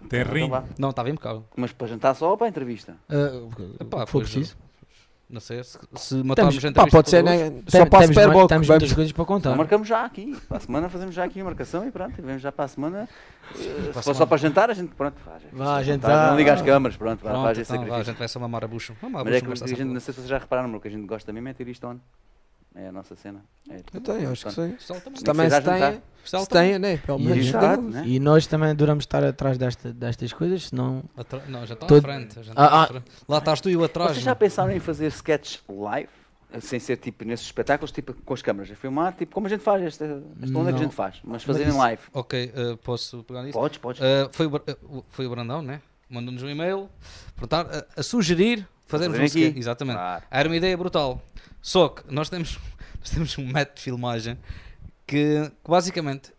Tem 0.08 0.20
Então 0.20 0.34
rim. 0.34 0.50
Não, 0.78 0.90
estava 0.90 1.08
impecável. 1.08 1.44
Mas 1.56 1.72
para 1.72 1.86
jantar 1.86 2.14
só 2.14 2.30
ou 2.30 2.36
para 2.36 2.46
a 2.46 2.50
entrevista? 2.50 2.94
Uh, 3.10 3.48
Epá, 3.80 4.04
for 4.06 4.20
pois, 4.20 4.30
preciso. 4.30 4.56
Não 5.32 5.40
sei 5.40 5.64
se, 5.64 5.78
se 5.96 6.14
matarmos 6.22 6.62
a 6.62 6.72
pá, 6.72 6.86
pode 6.86 7.08
ser, 7.08 7.24
né? 7.24 7.50
Só 7.66 7.86
para 7.86 8.00
a 8.00 8.00
temos, 8.02 8.14
Super 8.16 8.30
Bowl. 8.30 8.46
temos 8.46 8.66
que 8.66 8.72
muitas 8.72 8.88
vamos- 8.90 8.92
coisas 8.92 9.12
para 9.12 9.22
Então 9.22 9.34
contar. 9.36 9.56
marcamos 9.56 9.88
já 9.88 10.04
aqui. 10.04 10.36
Para 10.46 10.58
a 10.58 10.60
semana 10.60 10.88
fazemos 10.90 11.14
já 11.14 11.24
aqui 11.24 11.40
a 11.40 11.44
marcação 11.44 11.88
e 11.88 11.90
pronto, 11.90 12.18
e 12.18 12.22
vemos 12.22 12.42
já 12.42 12.52
para 12.52 12.66
a 12.66 12.68
semana. 12.68 13.08
Eh, 13.58 13.92
Se 13.94 14.02
for 14.02 14.14
só 14.14 14.26
para 14.26 14.36
jantar, 14.36 14.70
a 14.70 14.74
gente 14.74 14.94
pronto 14.94 15.18
faz. 15.24 15.42
Vá, 15.50 15.76
a 15.76 15.82
gente 15.82 16.02
Tá, 16.02 16.30
Não 16.30 16.36
liga 16.36 16.52
às 16.52 16.60
câmaras, 16.60 16.96
pronto, 16.98 17.24
vá, 17.24 17.30
Pronto, 17.30 17.44
faz 17.44 17.58
esse 17.58 17.72
então, 17.72 17.78
vá, 17.78 17.82
a 17.84 17.88
sacrifício. 17.88 18.12
gente 18.12 18.18
vai 18.18 18.28
só 18.28 18.38
mamar 18.40 18.62
a 18.64 18.68
bucho. 18.68 18.94
Mamar 19.00 19.22
a 19.22 19.24
Mas 19.24 19.34
é 19.34 19.40
que 19.40 19.46
não 19.46 19.52
a 19.54 19.66
gente, 19.66 19.84
não 19.84 20.00
sei 20.00 20.12
se 20.12 20.20
vocês 20.20 20.28
já 20.28 20.36
repararam, 20.38 20.68
mas 20.68 20.76
o 20.78 20.80
que 20.82 20.88
a 20.88 20.90
gente 20.90 21.06
gosta 21.06 21.32
mesmo 21.32 21.48
é 21.48 21.54
ter 21.54 21.66
isto 21.66 21.86
on. 21.86 21.96
É 22.74 22.88
a 22.88 22.92
nossa 22.92 23.14
cena. 23.14 23.44
É, 23.68 23.76
Eu 23.92 24.00
tenho, 24.00 24.30
acho 24.32 24.46
que 24.46 24.50
sim. 24.52 24.70
Pessoal 24.72 25.00
também. 25.00 25.18
Se 25.18 25.24
tem, 25.24 26.02
se 26.40 26.48
tem, 26.48 26.78
né? 26.78 26.96
Pelo 26.96 27.18
E, 27.20 27.22
menos 27.24 27.46
Exato, 27.46 27.82
tem. 27.82 27.90
né? 27.90 28.02
e 28.06 28.18
nós 28.18 28.46
também 28.46 28.70
adoramos 28.70 29.02
estar 29.02 29.22
atrás 29.22 29.58
desta, 29.58 29.92
destas 29.92 30.32
coisas, 30.32 30.68
senão. 30.68 31.04
Atra- 31.16 31.42
Não, 31.48 31.66
já 31.66 31.74
está 31.74 31.86
Todo- 31.86 31.98
à 31.98 32.02
frente. 32.02 32.42
já 32.42 32.52
Ah, 32.56 32.64
à 32.80 32.82
ah. 32.84 32.86
frente. 32.86 33.04
Lá 33.28 33.38
estás 33.38 33.60
tu 33.60 33.68
e 33.68 33.76
o 33.76 33.84
atrás. 33.84 34.12
Vocês 34.12 34.24
já 34.24 34.34
pensaram 34.34 34.72
em 34.72 34.80
fazer 34.80 35.06
sketch 35.08 35.58
live? 35.68 36.08
Sem 36.60 36.78
ser 36.78 36.98
tipo 36.98 37.24
nesses 37.24 37.46
espetáculos, 37.46 37.90
tipo 37.90 38.12
com 38.12 38.34
as 38.34 38.42
câmaras 38.42 38.70
a 38.70 38.74
filmar, 38.74 39.14
tipo 39.14 39.32
como 39.34 39.46
a 39.46 39.50
gente 39.50 39.62
faz, 39.62 39.82
esta, 39.82 40.22
esta 40.42 40.58
onda 40.58 40.70
que 40.70 40.78
a 40.78 40.82
gente 40.82 40.94
faz, 40.94 41.18
mas 41.24 41.42
fazerem 41.44 41.68
isso- 41.70 41.78
live. 41.78 42.02
Ok, 42.12 42.52
eh, 42.54 42.76
posso 42.84 43.24
pegar 43.24 43.42
nisso? 43.42 43.58
Podes, 43.58 43.78
podes. 43.78 44.02
Eh, 44.02 44.28
foi, 44.32 44.46
o, 44.46 44.56
o- 44.98 45.04
foi 45.08 45.26
o 45.26 45.30
Brandão, 45.30 45.62
né? 45.62 45.80
Mandou-nos 46.12 46.42
um 46.42 46.48
e-mail 46.48 46.90
a, 47.50 48.00
a 48.00 48.02
sugerir 48.02 48.68
fazermos 48.86 49.18
um 49.18 49.22
aqui. 49.22 49.40
sketch. 49.40 49.56
Exatamente. 49.56 49.96
Claro. 49.96 50.24
Era 50.30 50.48
uma 50.48 50.56
ideia 50.56 50.76
brutal. 50.76 51.22
Só 51.60 51.88
que 51.88 52.12
nós 52.12 52.28
temos, 52.28 52.58
nós 53.00 53.10
temos 53.10 53.38
um 53.38 53.46
método 53.46 53.76
de 53.76 53.82
filmagem 53.82 54.38
que, 55.06 55.50
que 55.64 55.70
basicamente, 55.70 56.32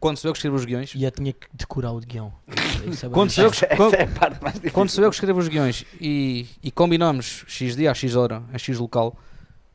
quando 0.00 0.16
sou 0.16 0.28
eu 0.28 0.32
que 0.32 0.38
escrevo 0.38 0.56
os 0.56 0.64
guiões, 0.64 0.94
E 0.94 1.04
eu 1.04 1.10
tinha 1.10 1.32
que 1.32 1.46
decorar 1.52 1.92
o 1.92 2.00
guião. 2.00 2.32
É 2.84 3.08
quando 3.08 3.30
sou 3.30 3.44
eu 3.44 3.50
que, 3.50 3.66
quando, 3.76 3.94
é 3.94 4.70
quando 4.70 4.90
sou 4.90 5.02
eu 5.02 5.08
que 5.08 5.16
escrevo 5.16 5.38
os 5.38 5.48
guiões 5.48 5.86
e, 5.98 6.46
e 6.62 6.70
combinamos 6.70 7.46
X 7.48 7.74
dia 7.74 7.90
a 7.90 7.94
X 7.94 8.14
hora, 8.14 8.42
a 8.52 8.58
X 8.58 8.78
local, 8.78 9.16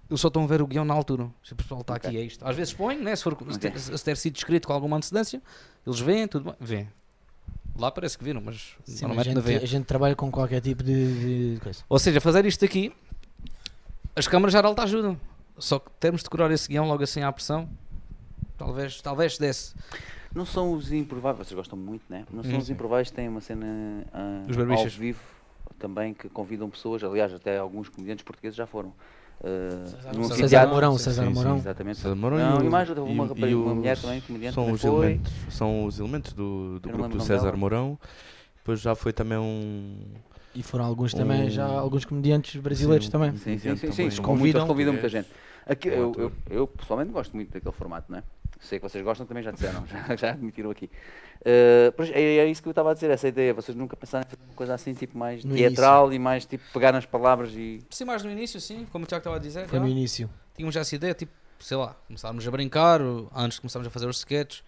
eles 0.07 0.21
só 0.21 0.27
estão 0.27 0.43
a 0.43 0.47
ver 0.47 0.61
o 0.61 0.67
guião 0.67 0.85
na 0.85 0.93
altura. 0.93 1.27
Se 1.43 1.53
o 1.53 1.55
pessoal 1.55 1.81
está 1.81 1.95
aqui, 1.95 2.15
é 2.15 2.21
isto. 2.21 2.47
Às 2.47 2.55
vezes 2.55 2.71
põe, 2.71 2.97
né? 2.97 3.15
se, 3.15 3.23
for, 3.23 3.35
se, 3.49 3.57
ter, 3.57 3.79
se 3.79 4.03
ter 4.03 4.15
sido 4.15 4.35
escrito 4.35 4.67
com 4.67 4.73
alguma 4.73 4.97
antecedência, 4.97 5.41
eles 5.87 5.99
veem, 5.99 6.27
tudo 6.27 6.45
bem, 6.45 6.55
vêem. 6.59 6.89
Lá 7.79 7.89
parece 7.89 8.17
que 8.17 8.23
viram, 8.23 8.41
mas 8.41 8.75
Sim, 8.83 9.05
mas 9.07 9.19
a, 9.19 9.23
gente, 9.23 9.39
a 9.39 9.65
gente 9.65 9.85
trabalha 9.85 10.15
com 10.15 10.29
qualquer 10.29 10.61
tipo 10.61 10.83
de, 10.83 11.53
de 11.55 11.59
coisa. 11.61 11.83
Ou 11.87 11.97
seja, 11.97 12.19
fazer 12.19 12.45
isto 12.45 12.63
aqui, 12.65 12.93
as 14.15 14.27
câmaras 14.27 14.53
já 14.53 14.61
te 14.61 14.81
ajudam. 14.81 15.19
Só 15.57 15.79
que 15.79 15.89
termos 15.99 16.21
de 16.21 16.25
decorar 16.25 16.51
esse 16.51 16.67
guião 16.67 16.87
logo 16.87 17.03
assim 17.03 17.21
à 17.21 17.31
pressão, 17.31 17.69
talvez, 18.57 19.01
talvez 19.01 19.37
desse. 19.37 19.73
Não 20.33 20.45
são 20.45 20.73
os 20.73 20.91
improváveis, 20.91 21.47
vocês 21.47 21.55
gostam 21.57 21.77
muito, 21.77 22.03
né? 22.09 22.25
Não 22.31 22.43
são 22.43 22.53
Uhum. 22.53 22.59
os 22.59 22.69
improváveis 22.69 23.09
têm 23.11 23.27
uma 23.27 23.41
cena 23.41 23.65
Os 24.47 24.57
ao 24.57 24.87
vivo 24.87 25.19
também 25.79 26.13
que 26.13 26.27
convidam 26.29 26.69
pessoas, 26.69 27.03
aliás, 27.03 27.33
até 27.33 27.57
alguns 27.57 27.89
comediantes 27.89 28.23
portugueses 28.23 28.55
já 28.55 28.67
foram. 28.67 28.93
Num 29.41 30.23
César 30.25 30.35
César. 30.35 30.67
Mourão, 30.67 30.97
sim, 30.97 31.03
César 31.05 31.21
sim, 31.23 31.27
sim. 31.29 31.33
Mourão. 31.35 31.57
Exatamente. 31.57 31.97
César 31.99 32.15
Mourão 32.15 32.37
Não, 32.37 32.61
e 32.61 32.65
e 32.65 32.67
o- 32.67 32.71
mais 32.71 32.89
uma, 32.89 33.07
e- 33.07 33.11
e 33.51 33.55
uma 33.55 33.71
os- 33.71 33.77
mulher 33.77 33.97
também, 33.97 34.21
comediante. 34.21 34.53
São 34.55 34.63
também 34.63 34.75
os 34.75 34.81
foi. 34.81 34.89
elementos, 34.91 35.33
são 35.49 35.85
os 35.85 35.99
elementos 35.99 36.33
do, 36.33 36.79
do 36.79 36.89
grupo 36.89 37.09
do 37.09 37.21
César 37.23 37.45
dela. 37.45 37.57
Mourão. 37.57 37.97
Depois 38.57 38.81
já 38.81 38.93
foi 38.95 39.13
também 39.13 39.37
um. 39.37 39.97
E 40.53 40.61
foram 40.63 40.83
alguns 40.85 41.13
também, 41.13 41.45
Um- 41.47 41.49
já 41.49 41.65
alguns 41.65 42.03
comediantes 42.05 42.59
brasileiros 42.61 43.05
Sim, 43.05 43.11
também. 43.11 43.31
Sim, 43.37 43.37
sim, 43.37 43.57
sim, 43.59 43.75
sim, 43.75 43.87
também. 43.87 44.11
sim, 44.11 44.21
convidam. 44.21 44.23
convidam, 44.23 44.67
convidam 44.67 44.93
muita 44.93 45.07
gente. 45.09 45.29
Aqui, 45.65 45.87
eu, 45.87 46.13
eu, 46.17 46.31
eu 46.49 46.67
pessoalmente 46.67 47.11
gosto 47.11 47.33
muito 47.35 47.51
daquele 47.51 47.73
formato, 47.73 48.11
não 48.11 48.17
é? 48.19 48.23
Sei 48.59 48.77
que 48.77 48.87
vocês 48.87 49.03
gostam, 49.03 49.25
também 49.25 49.41
já 49.41 49.51
disseram, 49.51 49.85
já, 49.87 50.15
já 50.15 50.31
admitiram 50.31 50.69
aqui. 50.69 50.89
Uh, 51.39 51.91
pois 51.95 52.09
é, 52.09 52.37
é 52.37 52.45
isso 52.47 52.61
que 52.61 52.67
eu 52.67 52.71
estava 52.71 52.91
a 52.91 52.93
dizer, 52.93 53.09
essa 53.09 53.27
ideia. 53.27 53.53
Vocês 53.53 53.75
nunca 53.75 53.95
pensaram 53.95 54.25
em 54.25 54.29
fazer 54.29 54.43
uma 54.43 54.55
coisa 54.55 54.73
assim, 54.73 54.93
tipo 54.93 55.17
mais 55.17 55.43
No 55.45 55.55
teatral 55.55 56.11
e 56.11 56.19
mais 56.19 56.45
tipo 56.45 56.63
pegar 56.73 56.91
nas 56.91 57.05
palavras 57.05 57.51
e. 57.53 57.81
Sim, 57.89 58.05
mais 58.05 58.23
no 58.23 58.29
início, 58.29 58.59
sim, 58.59 58.85
como 58.91 59.05
o 59.05 59.07
Tiago 59.07 59.21
estava 59.21 59.37
a 59.37 59.39
dizer. 59.39 59.67
Foi 59.67 59.79
já. 59.79 59.83
no 59.83 59.89
início. 59.89 60.29
tínhamos 60.55 60.75
já 60.75 60.81
essa 60.81 60.95
ideia, 60.95 61.13
tipo, 61.13 61.31
sei 61.59 61.77
lá, 61.77 61.95
começarmos 62.07 62.47
a 62.47 62.51
brincar, 62.51 63.01
antes 63.35 63.55
de 63.55 63.61
começarmos 63.61 63.87
a 63.87 63.91
fazer 63.91 64.07
os 64.07 64.17
sketches, 64.17 64.63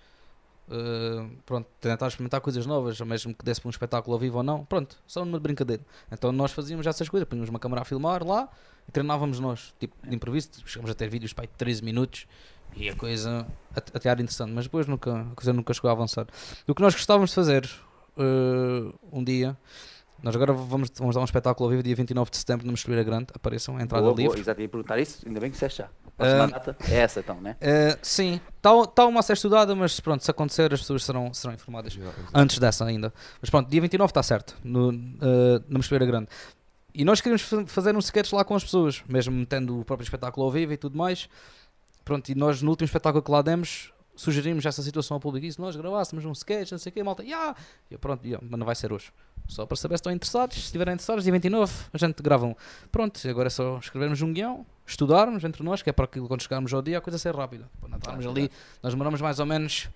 eh, 0.72 1.26
pronto, 1.46 1.68
tentar 1.82 2.08
experimentar 2.08 2.40
coisas 2.40 2.66
novas, 2.66 3.00
ou 3.02 3.06
mesmo 3.06 3.34
que 3.34 3.44
desse 3.44 3.60
para 3.60 3.68
um 3.68 3.72
espetáculo 3.72 4.14
ao 4.14 4.20
vivo 4.20 4.38
ou 4.38 4.44
não, 4.44 4.64
pronto, 4.64 4.98
só 5.06 5.26
numa 5.26 5.40
brincadeira. 5.40 5.84
Então 6.10 6.32
nós 6.32 6.54
fazíamos 6.54 6.86
já 6.86 6.92
essas 6.92 7.10
coisas, 7.10 7.28
punhamos 7.28 7.50
uma 7.50 7.60
câmera 7.60 7.82
a 7.82 7.86
filmar 7.86 8.26
lá 8.26 8.48
e 8.88 8.92
treinávamos 8.92 9.40
nós, 9.40 9.74
tipo, 9.80 9.96
de 10.08 10.16
improviso, 10.16 10.50
chegamos 10.66 10.90
a 10.90 10.94
ter 10.94 11.10
vídeos 11.10 11.34
para 11.34 11.44
aí 11.44 11.48
de 11.48 11.54
13 11.56 11.84
minutos 11.84 12.26
e 12.76 12.90
a 12.90 12.96
coisa 12.96 13.46
at- 13.76 13.92
até 13.96 14.10
era 14.10 14.22
interessante, 14.22 14.52
mas 14.52 14.66
depois 14.66 14.88
nunca, 14.88 15.22
a 15.22 15.36
coisa 15.36 15.54
nunca 15.54 15.74
chegou 15.74 15.90
a 15.90 15.94
avançar. 15.94 16.26
O 16.68 16.74
que 16.76 16.82
nós 16.82 16.94
gostávamos 16.94 17.30
de 17.32 17.36
fazer 17.36 17.70
eh, 18.18 18.94
um 19.12 19.24
dia. 19.24 19.58
Nós 20.24 20.36
agora 20.36 20.54
vamos, 20.54 20.90
vamos 20.98 21.16
dar 21.16 21.22
um 21.22 21.26
espetáculo 21.26 21.66
ao 21.66 21.72
vivo 21.72 21.82
dia 21.82 21.96
29 21.96 22.30
de 22.30 22.38
setembro 22.38 22.66
no 22.66 22.74
Mosteira 22.74 23.02
Grande. 23.04 23.28
Apareçam, 23.34 23.78
a 23.78 23.82
entrada 23.82 24.04
Boa, 24.04 24.14
boa, 24.14 24.24
livre. 24.28 24.40
exato, 24.40 24.62
ia 24.62 24.70
perguntar 24.70 25.00
isso, 25.00 25.24
ainda 25.28 25.40
bem 25.40 25.50
que 25.50 25.54
disseste 25.56 25.80
já. 25.80 25.86
A 26.06 26.12
próxima 26.16 26.44
Ah, 26.44 26.48
data 26.48 26.78
é 26.92 26.98
essa 26.98 27.20
então, 27.22 27.42
né? 27.42 27.56
Uh, 27.60 27.98
sim, 28.04 28.40
está 28.56 28.70
tá 28.88 29.06
uma 29.08 29.20
a 29.22 29.24
ser 29.24 29.34
estudada, 29.34 29.74
mas 29.76 30.00
pronto, 30.00 30.24
se 30.24 30.30
acontecer 30.30 30.72
as 30.72 30.82
pessoas 30.82 31.04
serão, 31.04 31.34
serão 31.34 31.56
informadas 31.56 31.98
antes 32.36 32.60
dessa 32.60 32.86
ainda. 32.86 33.12
Mas 33.42 33.50
pronto, 33.50 33.68
dia 33.68 33.82
29 33.82 34.12
está 34.12 34.22
certo, 34.22 34.56
no, 34.64 34.90
uh, 34.90 34.94
na 35.68 35.80
Mosteira 35.80 36.06
Grande. 36.06 36.28
E 36.94 37.04
nós 37.04 37.20
queríamos 37.20 37.42
fa- 37.42 37.66
fazer 37.66 37.96
um 37.96 38.00
sketch 38.00 38.32
lá 38.34 38.44
com 38.44 38.54
as 38.54 38.64
pessoas, 38.64 39.02
mesmo 39.10 39.34
metendo 39.36 39.80
o 39.80 39.86
próprio 39.86 40.04
espetáculo 40.04 40.46
ao 40.46 40.52
vivo 40.52 40.72
e 40.74 40.78
tudo 40.78 40.96
mais. 40.96 41.28
Pronto, 42.04 42.30
e 42.30 42.36
nós 42.36 42.62
no 42.62 42.70
último 42.70 42.86
espetáculo 42.86 43.24
que 43.24 43.32
lá 43.32 43.42
demos, 43.42 43.94
sugerimos 44.16 44.66
essa 44.66 44.82
situação 44.82 45.16
ao 45.16 45.22
público. 45.22 45.46
E 45.46 45.52
se 45.52 45.60
nós 45.60 45.76
gravássemos 45.76 46.26
um 46.26 46.32
sketch, 46.32 46.72
não 46.72 46.78
sei 46.78 46.92
o 46.92 46.94
quê, 46.94 47.04
malta, 47.04 47.24
yeah! 47.24 47.56
e 47.90 47.94
eu, 47.94 48.00
pronto, 48.00 48.26
yeah, 48.26 48.46
mas 48.48 48.60
não 48.60 48.66
vai 48.66 48.76
ser 48.76 48.92
hoje. 48.94 49.12
Só 49.48 49.66
para 49.66 49.76
saber 49.76 49.96
se 49.96 50.02
estão 50.02 50.14
interessados, 50.14 50.56
se 50.56 50.64
estiverem 50.64 50.94
interessados, 50.94 51.24
dia 51.24 51.34
29 51.34 51.74
a 51.92 51.98
gente 51.98 52.22
grava 52.22 52.46
um. 52.46 52.56
Pronto, 52.92 53.20
agora 53.28 53.48
é 53.48 53.50
só 53.50 53.78
escrevermos 53.80 54.22
um 54.22 54.32
guião, 54.32 54.66
estudarmos 54.86 55.44
entre 55.44 55.64
nós, 55.64 55.82
que 55.82 55.90
é 55.90 55.94
para 55.94 56.06
aquilo 56.06 56.28
quando 56.28 56.42
chegarmos 56.42 56.74
ao 56.74 56.82
dia 56.82 57.00
a 57.00 57.02
coisa 57.02 57.18
ser 57.18 57.36
rápida. 57.36 57.70
Para 57.80 57.90
não 57.90 57.98
estarmos 57.98 58.26
ali, 58.26 58.52
nós 58.82 58.94
demoramos 58.94 59.20
mais 59.20 59.40
ou 59.40 59.46
menos 59.46 59.90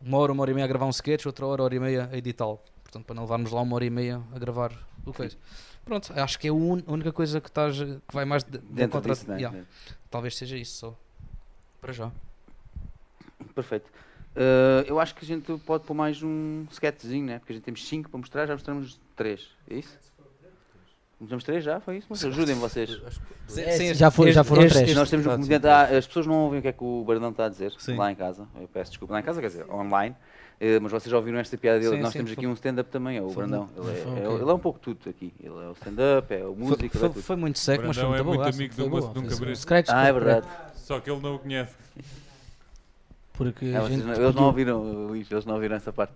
uma 0.00 0.18
hora, 0.18 0.32
uma 0.32 0.42
hora 0.42 0.50
e 0.50 0.54
meia 0.54 0.64
a 0.64 0.68
gravar 0.68 0.86
um 0.86 0.90
sketch, 0.90 1.26
outra 1.26 1.46
hora, 1.46 1.62
hora 1.62 1.74
e 1.74 1.80
meia 1.80 2.08
a 2.12 2.16
editá-lo. 2.16 2.60
Portanto, 2.82 3.04
para 3.06 3.14
não 3.14 3.22
levarmos 3.22 3.52
lá 3.52 3.60
uma 3.60 3.76
hora 3.76 3.84
e 3.84 3.90
meia 3.90 4.20
a 4.34 4.38
gravar 4.38 4.72
o 5.06 5.12
coisa. 5.12 5.36
Pronto, 5.84 6.12
acho 6.14 6.38
que 6.38 6.48
é 6.48 6.50
a 6.50 6.54
única 6.54 7.12
coisa 7.12 7.40
que, 7.40 7.48
estás, 7.48 7.78
que 7.78 8.12
vai 8.14 8.24
mais 8.24 8.44
de, 8.44 8.58
de 8.58 8.66
Dentro 8.66 9.00
disso, 9.00 9.28
né? 9.28 9.36
Yeah, 9.36 9.64
talvez 10.10 10.36
seja 10.36 10.56
isso 10.56 10.78
só. 10.78 10.96
Para 11.80 11.92
já. 11.92 12.10
Perfeito. 13.54 13.86
Uh, 14.36 14.84
eu 14.86 15.00
acho 15.00 15.14
que 15.14 15.24
a 15.24 15.26
gente 15.28 15.52
pode 15.66 15.84
pôr 15.84 15.94
mais 15.94 16.22
um 16.22 16.64
sketchzinho, 16.70 17.26
né? 17.26 17.38
Porque 17.38 17.52
a 17.52 17.56
gente 17.56 17.64
temos 17.64 17.86
5 17.86 18.08
para 18.10 18.18
mostrar, 18.18 18.46
já 18.46 18.52
mostramos 18.54 19.00
3. 19.16 19.48
É 19.68 19.74
isso? 19.74 19.98
Mostramos 21.18 21.44
3 21.44 21.64
já? 21.64 21.80
Foi 21.80 21.98
isso? 21.98 22.06
Mas 22.08 22.24
ajudem-me 22.24 22.60
vocês. 22.60 22.98
É, 23.56 23.92
já 23.94 24.10
foi- 24.10 24.32
já 24.32 24.42
foram 24.44 24.66
três. 24.68 24.94
Nós 24.94 25.10
temos 25.10 25.26
um 25.26 25.30
comediante. 25.30 25.66
ah, 25.66 25.82
as 25.98 26.06
pessoas 26.06 26.26
não 26.26 26.34
ouvem 26.44 26.60
o 26.60 26.62
que 26.62 26.68
é 26.68 26.72
que 26.72 26.82
o 26.82 27.04
Bardão 27.04 27.30
está 27.30 27.44
a 27.46 27.48
dizer 27.48 27.72
Sim. 27.78 27.96
lá 27.96 28.10
em 28.10 28.14
casa. 28.14 28.46
Eu 28.58 28.68
peço 28.68 28.92
desculpa. 28.92 29.12
Lá 29.14 29.20
em 29.20 29.22
casa, 29.22 29.40
quer 29.40 29.48
dizer, 29.48 29.68
online. 29.70 30.14
Eh, 30.58 30.78
mas 30.78 30.92
vocês 30.92 31.10
já 31.10 31.16
ouviram 31.16 31.38
esta 31.38 31.56
piada 31.58 31.78
dele. 31.80 31.96
Sim, 31.96 32.02
Nós 32.02 32.12
sim, 32.12 32.18
temos 32.18 32.32
foi- 32.32 32.38
aqui 32.38 32.46
um 32.46 32.52
stand-up 32.52 32.90
também, 32.90 33.16
é 33.16 33.22
o 33.22 33.28
foi 33.30 33.46
Brandão. 33.46 33.68
Ele 33.76 33.90
é, 33.90 33.94
foi 34.02 34.12
é- 34.12 34.40
ele 34.42 34.50
é 34.50 34.54
um 34.54 34.58
pouco 34.58 34.78
tudo 34.78 34.98
aqui. 35.08 35.32
Ele 35.40 35.54
é 35.54 35.68
o 35.68 35.72
stand-up, 35.72 36.32
é 36.34 36.44
o 36.44 36.54
Foi, 36.54 36.54
músico, 36.56 36.80
ele 36.82 36.86
é 36.86 36.98
foi, 36.98 37.08
tudo. 37.08 37.22
foi 37.22 37.36
muito 37.36 37.58
seco, 37.58 37.84
mas 37.86 37.96
foi 37.96 38.04
Brandão 38.06 38.24
muito 38.26 38.40
é 38.40 38.44
muito 38.44 38.54
amigo 38.56 38.74
Foi 38.74 38.84
do 38.84 38.90
boa, 38.90 39.00
Moço 39.02 39.14
de 39.14 39.20
Nunca 39.22 39.36
foi 39.36 39.46
Briste. 39.46 39.62
Scratch 39.62 39.88
Ah, 39.90 40.06
é 40.06 40.12
verdade. 40.12 40.46
Só 40.90 40.98
que 40.98 41.08
ele 41.08 41.20
não 41.20 41.36
o 41.36 41.38
conhece. 41.38 41.72
Porque 43.34 43.66
É, 43.66 43.80
gente 43.88 44.02
não- 44.02 44.12
eles 44.14 44.34
não 44.34 44.42
ouviram, 44.46 44.82
Luís, 45.06 45.30
eles 45.30 45.44
não 45.44 45.54
ouviram 45.54 45.76
essa 45.76 45.92
parte. 45.92 46.12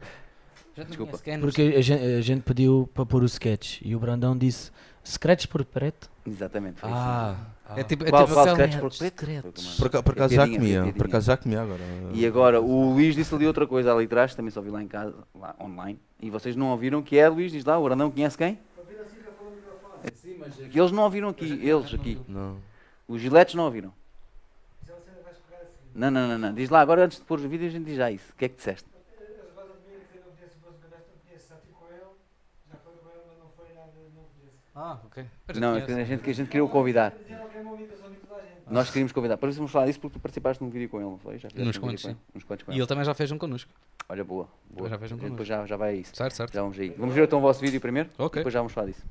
Já 0.76 0.82
Desculpa. 0.82 1.16
Porque 1.40 1.62
a 1.76 1.80
gente, 1.80 2.02
a 2.02 2.20
gente 2.20 2.42
pediu 2.42 2.90
para 2.92 3.06
pôr 3.06 3.22
o 3.22 3.26
sketch 3.26 3.80
e 3.82 3.94
o 3.94 4.00
Brandão 4.00 4.36
disse 4.36 4.72
Scratch 5.06 5.46
por 5.46 5.64
preto? 5.64 6.10
Exatamente. 6.26 6.80
Foi 6.80 6.90
isso. 6.90 6.98
Ah, 6.98 7.36
É 7.76 7.84
tipo, 7.84 8.02
é 8.04 8.10
Qual- 8.10 8.24
tipo 8.24 8.34
qual 8.34 8.46
por 8.80 8.98
preto? 8.98 9.52
Por, 9.78 9.90
por 10.02 10.12
É 10.12 10.16
acaso 10.16 10.34
já 10.34 10.42
piadinha, 10.42 10.58
comia. 10.58 10.72
piadinha. 10.74 10.94
Por 10.94 11.06
acaso 11.06 11.26
já 11.26 11.36
comia 11.36 11.62
agora. 11.62 11.80
E 12.12 12.26
agora, 12.26 12.60
o 12.60 12.92
Luís 12.94 13.14
disse 13.14 13.32
ali 13.32 13.46
outra 13.46 13.68
coisa 13.68 13.94
ali 13.94 14.06
atrás, 14.06 14.34
também 14.34 14.50
só 14.50 14.60
vi 14.60 14.70
lá 14.70 14.82
em 14.82 14.88
casa, 14.88 15.14
lá 15.36 15.54
online, 15.60 16.00
e 16.20 16.28
vocês 16.30 16.56
não 16.56 16.70
ouviram, 16.70 17.00
que 17.00 17.16
é, 17.16 17.28
Luís, 17.28 17.52
diz 17.52 17.64
lá, 17.64 17.78
o 17.78 17.84
Brandão 17.84 18.10
conhece 18.10 18.36
quem? 18.36 18.58
Sim, 20.14 20.36
mas 20.40 20.60
aqui 20.60 20.78
eles 20.80 20.90
não 20.90 21.04
ouviram 21.04 21.28
aqui, 21.28 21.44
eles 21.62 21.94
aqui. 21.94 22.18
Não. 22.28 22.56
Os 23.06 23.20
giletes 23.20 23.54
não 23.54 23.64
ouviram. 23.66 23.92
Não, 25.94 26.10
não, 26.10 26.28
não, 26.28 26.38
não. 26.38 26.52
Diz 26.52 26.68
lá, 26.70 26.80
agora 26.80 27.04
antes 27.04 27.18
de 27.18 27.24
pôr 27.24 27.38
os 27.38 27.44
vídeos, 27.44 27.72
a 27.72 27.78
gente 27.78 27.86
diz 27.86 27.96
já 27.96 28.10
isso. 28.10 28.32
O 28.32 28.36
que 28.36 28.44
é 28.46 28.48
que 28.48 28.56
disseste? 28.56 28.88
Ah, 34.74 34.98
ok. 35.04 35.24
Não, 35.54 35.76
é 35.76 35.82
que 35.82 35.92
a 35.92 36.04
gente, 36.04 36.22
que 36.22 36.30
a 36.30 36.34
gente 36.34 36.48
queria 36.48 36.64
o 36.64 36.68
convidar. 36.68 37.14
Nós 38.68 38.88
queríamos 38.88 39.12
convidar. 39.12 39.36
Para 39.36 39.50
isso 39.50 39.58
vamos 39.58 39.70
falar 39.70 39.86
disso 39.86 40.00
porque 40.00 40.18
tu 40.18 40.20
participaste 40.20 40.62
num 40.62 40.70
vídeo 40.70 40.88
com 40.88 40.96
ele, 40.96 41.10
não 41.10 41.18
foi? 41.18 41.38
Já 41.38 41.48
Uns 41.48 41.76
um 41.76 41.80
quantos, 41.80 42.02
vídeo 42.02 42.02
com 42.02 42.08
ele? 42.08 42.18
Uns 42.34 42.44
quantos 42.44 42.66
com 42.66 42.72
E 42.72 42.76
ele. 42.78 42.86
também 42.86 43.04
já 43.04 43.14
fez 43.14 43.30
um 43.30 43.38
connosco. 43.38 43.70
Olha, 44.08 44.24
boa. 44.24 44.48
boa. 44.70 44.88
já 44.88 44.98
fez 44.98 45.12
um 45.12 45.14
gente 45.14 45.20
connosco. 45.20 45.44
Depois 45.44 45.48
já, 45.48 45.66
já 45.66 45.76
vai 45.76 45.90
a 45.90 45.92
isso. 45.92 46.16
Certo, 46.16 46.34
certo. 46.34 46.52
Já 46.52 46.62
vamos 46.62 46.78
aí. 46.78 46.88
Vamos 46.90 47.14
ver 47.14 47.24
então 47.24 47.38
o 47.38 47.42
vosso 47.42 47.60
vídeo 47.60 47.80
primeiro? 47.80 48.08
Ok. 48.18 48.40
Depois 48.40 48.52
já 48.52 48.60
vamos 48.60 48.72
falar 48.72 48.88
disso. 48.88 49.04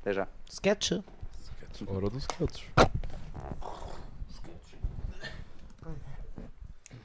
Até 0.00 0.14
já. 0.14 0.26
Sketch. 0.50 0.92
Hora 1.86 2.10
dos 2.10 2.22
sketches. 2.24 2.64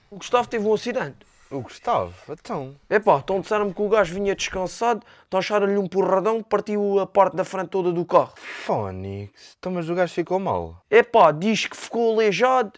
O 0.10 0.18
Gustavo 0.18 0.48
teve 0.48 0.66
um 0.66 0.74
acidente. 0.74 1.18
O 1.50 1.62
Gustavo, 1.62 2.14
então. 2.30 2.76
Epá, 2.90 3.20
então 3.24 3.40
disseram-me 3.40 3.74
que 3.74 3.82
o 3.82 3.88
gajo 3.88 4.14
vinha 4.14 4.36
descansado, 4.36 5.02
taxaram-lhe 5.30 5.78
um 5.78 5.88
porradão, 5.88 6.44
partiu 6.44 7.00
a 7.00 7.08
parte 7.08 7.38
da 7.38 7.46
frente 7.46 7.70
toda 7.70 7.92
do 7.92 8.04
carro. 8.04 8.34
Fónix. 8.36 9.56
Então, 9.58 9.72
mas 9.72 9.90
o 9.90 9.96
gajo 9.96 10.14
ficou 10.14 10.40
mal. 10.40 10.82
Epá, 10.92 11.32
diz 11.32 11.66
que 11.66 11.78
ficou 11.78 12.14
aleijado. 12.14 12.74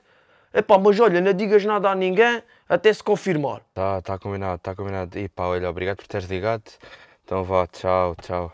Epá, 0.54 0.78
mas 0.78 1.00
olha, 1.00 1.20
não 1.20 1.34
digas 1.34 1.66
nada 1.66 1.90
a 1.90 1.96
ninguém 1.96 2.44
até 2.68 2.94
se 2.94 3.04
confirmar. 3.04 3.62
Tá, 3.74 4.02
tá 4.04 4.20
combinado, 4.20 4.60
tá 4.60 4.76
combinado. 4.76 5.18
E 5.18 5.28
pá, 5.28 5.46
olha, 5.46 5.68
obrigado 5.68 5.98
por 5.98 6.08
teres 6.08 6.28
ligado. 6.28 6.64
Então 7.26 7.44
vá, 7.44 7.66
tchau, 7.66 8.16
tchau. 8.22 8.54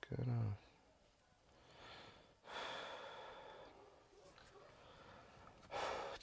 Caralho. 0.00 0.53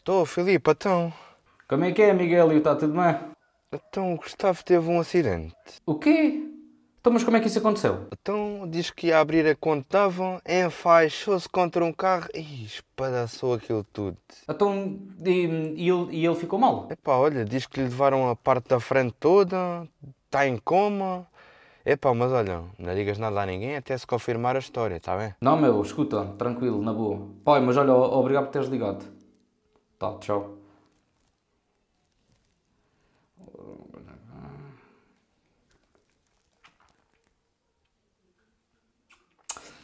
Estou, 0.02 0.26
Filipe, 0.26 0.72
então. 0.72 1.14
Como 1.70 1.86
é 1.86 1.92
que 1.92 2.02
é, 2.02 2.12
Miguel? 2.12 2.52
Está 2.58 2.76
tudo 2.76 3.00
bem? 3.00 3.16
Então 3.72 4.16
o 4.16 4.18
Gustavo 4.18 4.66
teve 4.66 4.90
um 4.90 5.00
acidente. 5.00 5.54
O 5.86 5.94
quê? 5.94 6.44
Então, 7.00 7.14
mas 7.14 7.24
como 7.24 7.38
é 7.38 7.40
que 7.40 7.46
isso 7.46 7.60
aconteceu? 7.60 8.08
Então 8.12 8.68
diz 8.68 8.90
que 8.90 9.08
ia 9.08 9.20
abrir 9.20 9.46
a 9.46 9.56
conta 9.56 9.86
dava, 10.00 10.42
enfaixou-se 10.44 11.48
contra 11.48 11.86
um 11.86 11.94
carro 11.94 12.28
e 12.34 12.66
espadaçou 12.66 13.54
aquilo 13.54 13.84
tudo. 13.94 14.18
Então, 14.50 15.00
e, 15.24 15.30
e 15.76 15.88
ele, 15.88 16.08
e 16.10 16.26
ele 16.26 16.36
ficou 16.36 16.58
mal? 16.58 16.88
Epá, 16.90 17.18
olha, 17.18 17.46
diz 17.46 17.68
que 17.68 17.80
lhe 17.80 17.88
levaram 17.88 18.28
a 18.28 18.36
parte 18.36 18.70
da 18.70 18.80
frente 18.80 19.14
toda, 19.20 19.88
está 20.26 20.48
em 20.48 20.58
coma. 20.58 21.28
Epá, 21.86 22.12
mas 22.12 22.32
olha, 22.32 22.64
não 22.80 22.96
digas 22.96 23.20
nada 23.20 23.40
a 23.40 23.46
ninguém 23.46 23.76
até 23.76 23.96
se 23.96 24.08
confirmar 24.08 24.56
a 24.56 24.60
história, 24.60 24.96
está 24.96 25.16
bem? 25.16 25.36
Não, 25.40 25.62
meu, 25.62 25.80
escuta, 25.80 26.26
tranquilo, 26.40 26.82
na 26.82 26.92
boa. 26.92 27.28
Pai, 27.44 27.62
mas 27.62 27.78
olha, 27.78 27.94
obrigado 27.94 28.46
por 28.46 28.52
teres 28.52 28.68
ligado. 28.68 29.21
Tá, 30.02 30.18
tchau. 30.18 30.58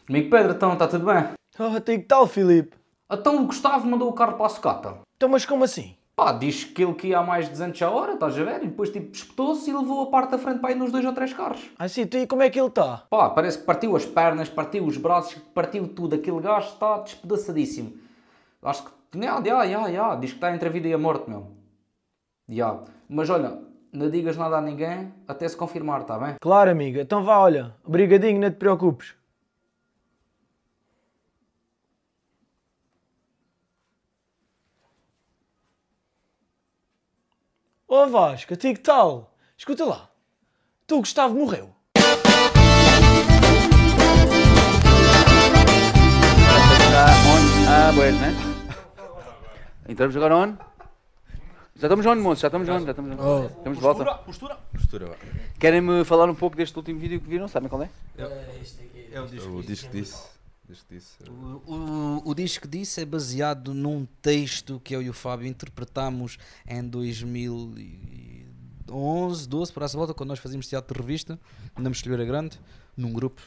Amigo 0.09 0.29
Pedro, 0.31 0.53
então, 0.53 0.73
está 0.73 0.87
tudo 0.87 1.05
bem? 1.05 1.33
Ah, 1.59 1.79
tem 1.79 1.99
que 1.99 2.07
tal, 2.07 2.25
Filipe? 2.25 2.75
Então 3.11 3.43
o 3.43 3.45
Gustavo 3.45 3.85
mandou 3.87 4.09
o 4.09 4.13
carro 4.13 4.37
para 4.37 4.47
a 4.47 4.49
sucata. 4.49 4.97
Então, 5.15 5.29
mas 5.29 5.45
como 5.45 5.63
assim? 5.63 5.95
Pá, 6.15 6.31
diz 6.31 6.63
que 6.63 6.83
ele 6.83 6.95
que 6.95 7.09
ia 7.09 7.19
a 7.19 7.23
mais 7.23 7.45
de 7.45 7.51
200 7.51 7.79
a 7.83 7.91
hora, 7.91 8.13
estás 8.13 8.39
a 8.39 8.43
ver? 8.43 8.63
E 8.63 8.69
depois 8.69 8.89
tipo 8.89 9.15
espetou-se 9.15 9.69
e 9.69 9.73
levou 9.73 10.01
a 10.01 10.09
parte 10.09 10.31
da 10.31 10.39
frente 10.39 10.61
para 10.61 10.71
ir 10.71 10.75
nos 10.75 10.91
dois 10.91 11.05
ou 11.05 11.13
três 11.13 11.31
carros. 11.31 11.69
Ah, 11.77 11.87
sim, 11.87 12.01
então 12.01 12.19
e 12.19 12.25
como 12.25 12.41
é 12.41 12.49
que 12.49 12.59
ele 12.59 12.69
está? 12.69 13.05
Pá, 13.07 13.29
parece 13.29 13.59
que 13.59 13.65
partiu 13.65 13.95
as 13.95 14.03
pernas, 14.03 14.49
partiu 14.49 14.83
os 14.83 14.97
braços, 14.97 15.35
partiu 15.53 15.87
tudo. 15.87 16.15
Aquele 16.15 16.41
gajo 16.41 16.69
está 16.69 16.97
despedaçadíssimo. 16.97 17.99
Acho 18.63 18.85
que. 18.85 18.96
Já, 19.15 19.41
já, 19.41 19.67
já, 19.67 19.91
já. 19.91 20.15
Diz 20.15 20.31
que 20.31 20.37
está 20.37 20.53
entre 20.53 20.67
a 20.69 20.71
vida 20.71 20.87
e 20.87 20.93
a 20.93 20.97
morte, 20.97 21.29
meu. 21.29 21.51
Já. 22.49 22.83
Mas 23.09 23.29
olha, 23.29 23.61
não 23.91 24.09
digas 24.09 24.37
nada 24.37 24.57
a 24.57 24.61
ninguém 24.61 25.13
até 25.27 25.47
se 25.47 25.55
confirmar, 25.55 26.01
está 26.01 26.17
bem? 26.17 26.35
Claro, 26.41 26.69
amiga. 26.71 27.01
Então 27.01 27.23
vá, 27.23 27.39
olha. 27.39 27.75
Obrigadinho, 27.83 28.39
não 28.39 28.49
te 28.51 28.57
preocupes. 28.57 29.15
Ó 37.89 38.05
Vasco, 38.07 38.53
a 38.53 38.57
ti 38.57 38.73
que 38.73 38.81
tal? 38.81 39.33
Escuta 39.57 39.85
lá. 39.85 40.09
Tu, 40.85 40.99
Gustavo, 40.99 41.35
morreu. 41.35 41.73
Está 46.87 47.05
on. 47.05 47.41
Ah, 47.69 47.91
né? 47.93 48.46
Entramos 49.87 50.15
agora 50.17 50.35
on. 50.35 50.57
Já 51.75 51.87
estamos 51.87 52.05
on, 52.05 52.15
moço, 52.15 52.41
já 52.41 52.47
estamos 52.47 52.67
on, 52.67 52.79
já 52.79 52.91
estamos 52.91 53.19
on. 53.19 53.45
Estamos 53.45 53.77
de 53.77 53.83
volta. 53.83 54.05
Postura, 54.73 55.05
vá. 55.05 55.15
Querem-me 55.59 56.03
falar 56.03 56.29
um 56.29 56.35
pouco 56.35 56.57
deste 56.57 56.75
último 56.75 56.99
vídeo 56.99 57.21
que 57.21 57.27
viram? 57.27 57.47
Sabem 57.47 57.69
qual 57.69 57.83
é? 57.83 57.89
É 58.17 59.21
o 59.21 59.61
disco 59.61 59.89
disse. 59.91 60.25
Disco 60.67 60.85
disse. 60.89 61.15
O, 61.29 61.71
o, 61.71 62.21
o 62.25 62.35
disco 62.35 62.67
disso 62.67 62.99
é 62.99 63.05
baseado 63.05 63.73
num 63.73 64.05
texto 64.21 64.81
que 64.83 64.93
eu 64.93 65.01
e 65.01 65.09
o 65.09 65.13
Fábio 65.13 65.47
interpretámos 65.47 66.37
em 66.67 66.83
2011, 66.83 69.47
12, 69.47 69.71
por 69.71 69.83
essa 69.83 69.97
volta, 69.97 70.13
quando 70.13 70.29
nós 70.29 70.39
fazíamos 70.39 70.67
teatro 70.67 70.93
de 70.93 70.99
revista, 70.99 71.39
na 71.77 71.89
Mostelheira 71.89 72.25
Grande, 72.25 72.59
num 72.97 73.13
grupo 73.13 73.41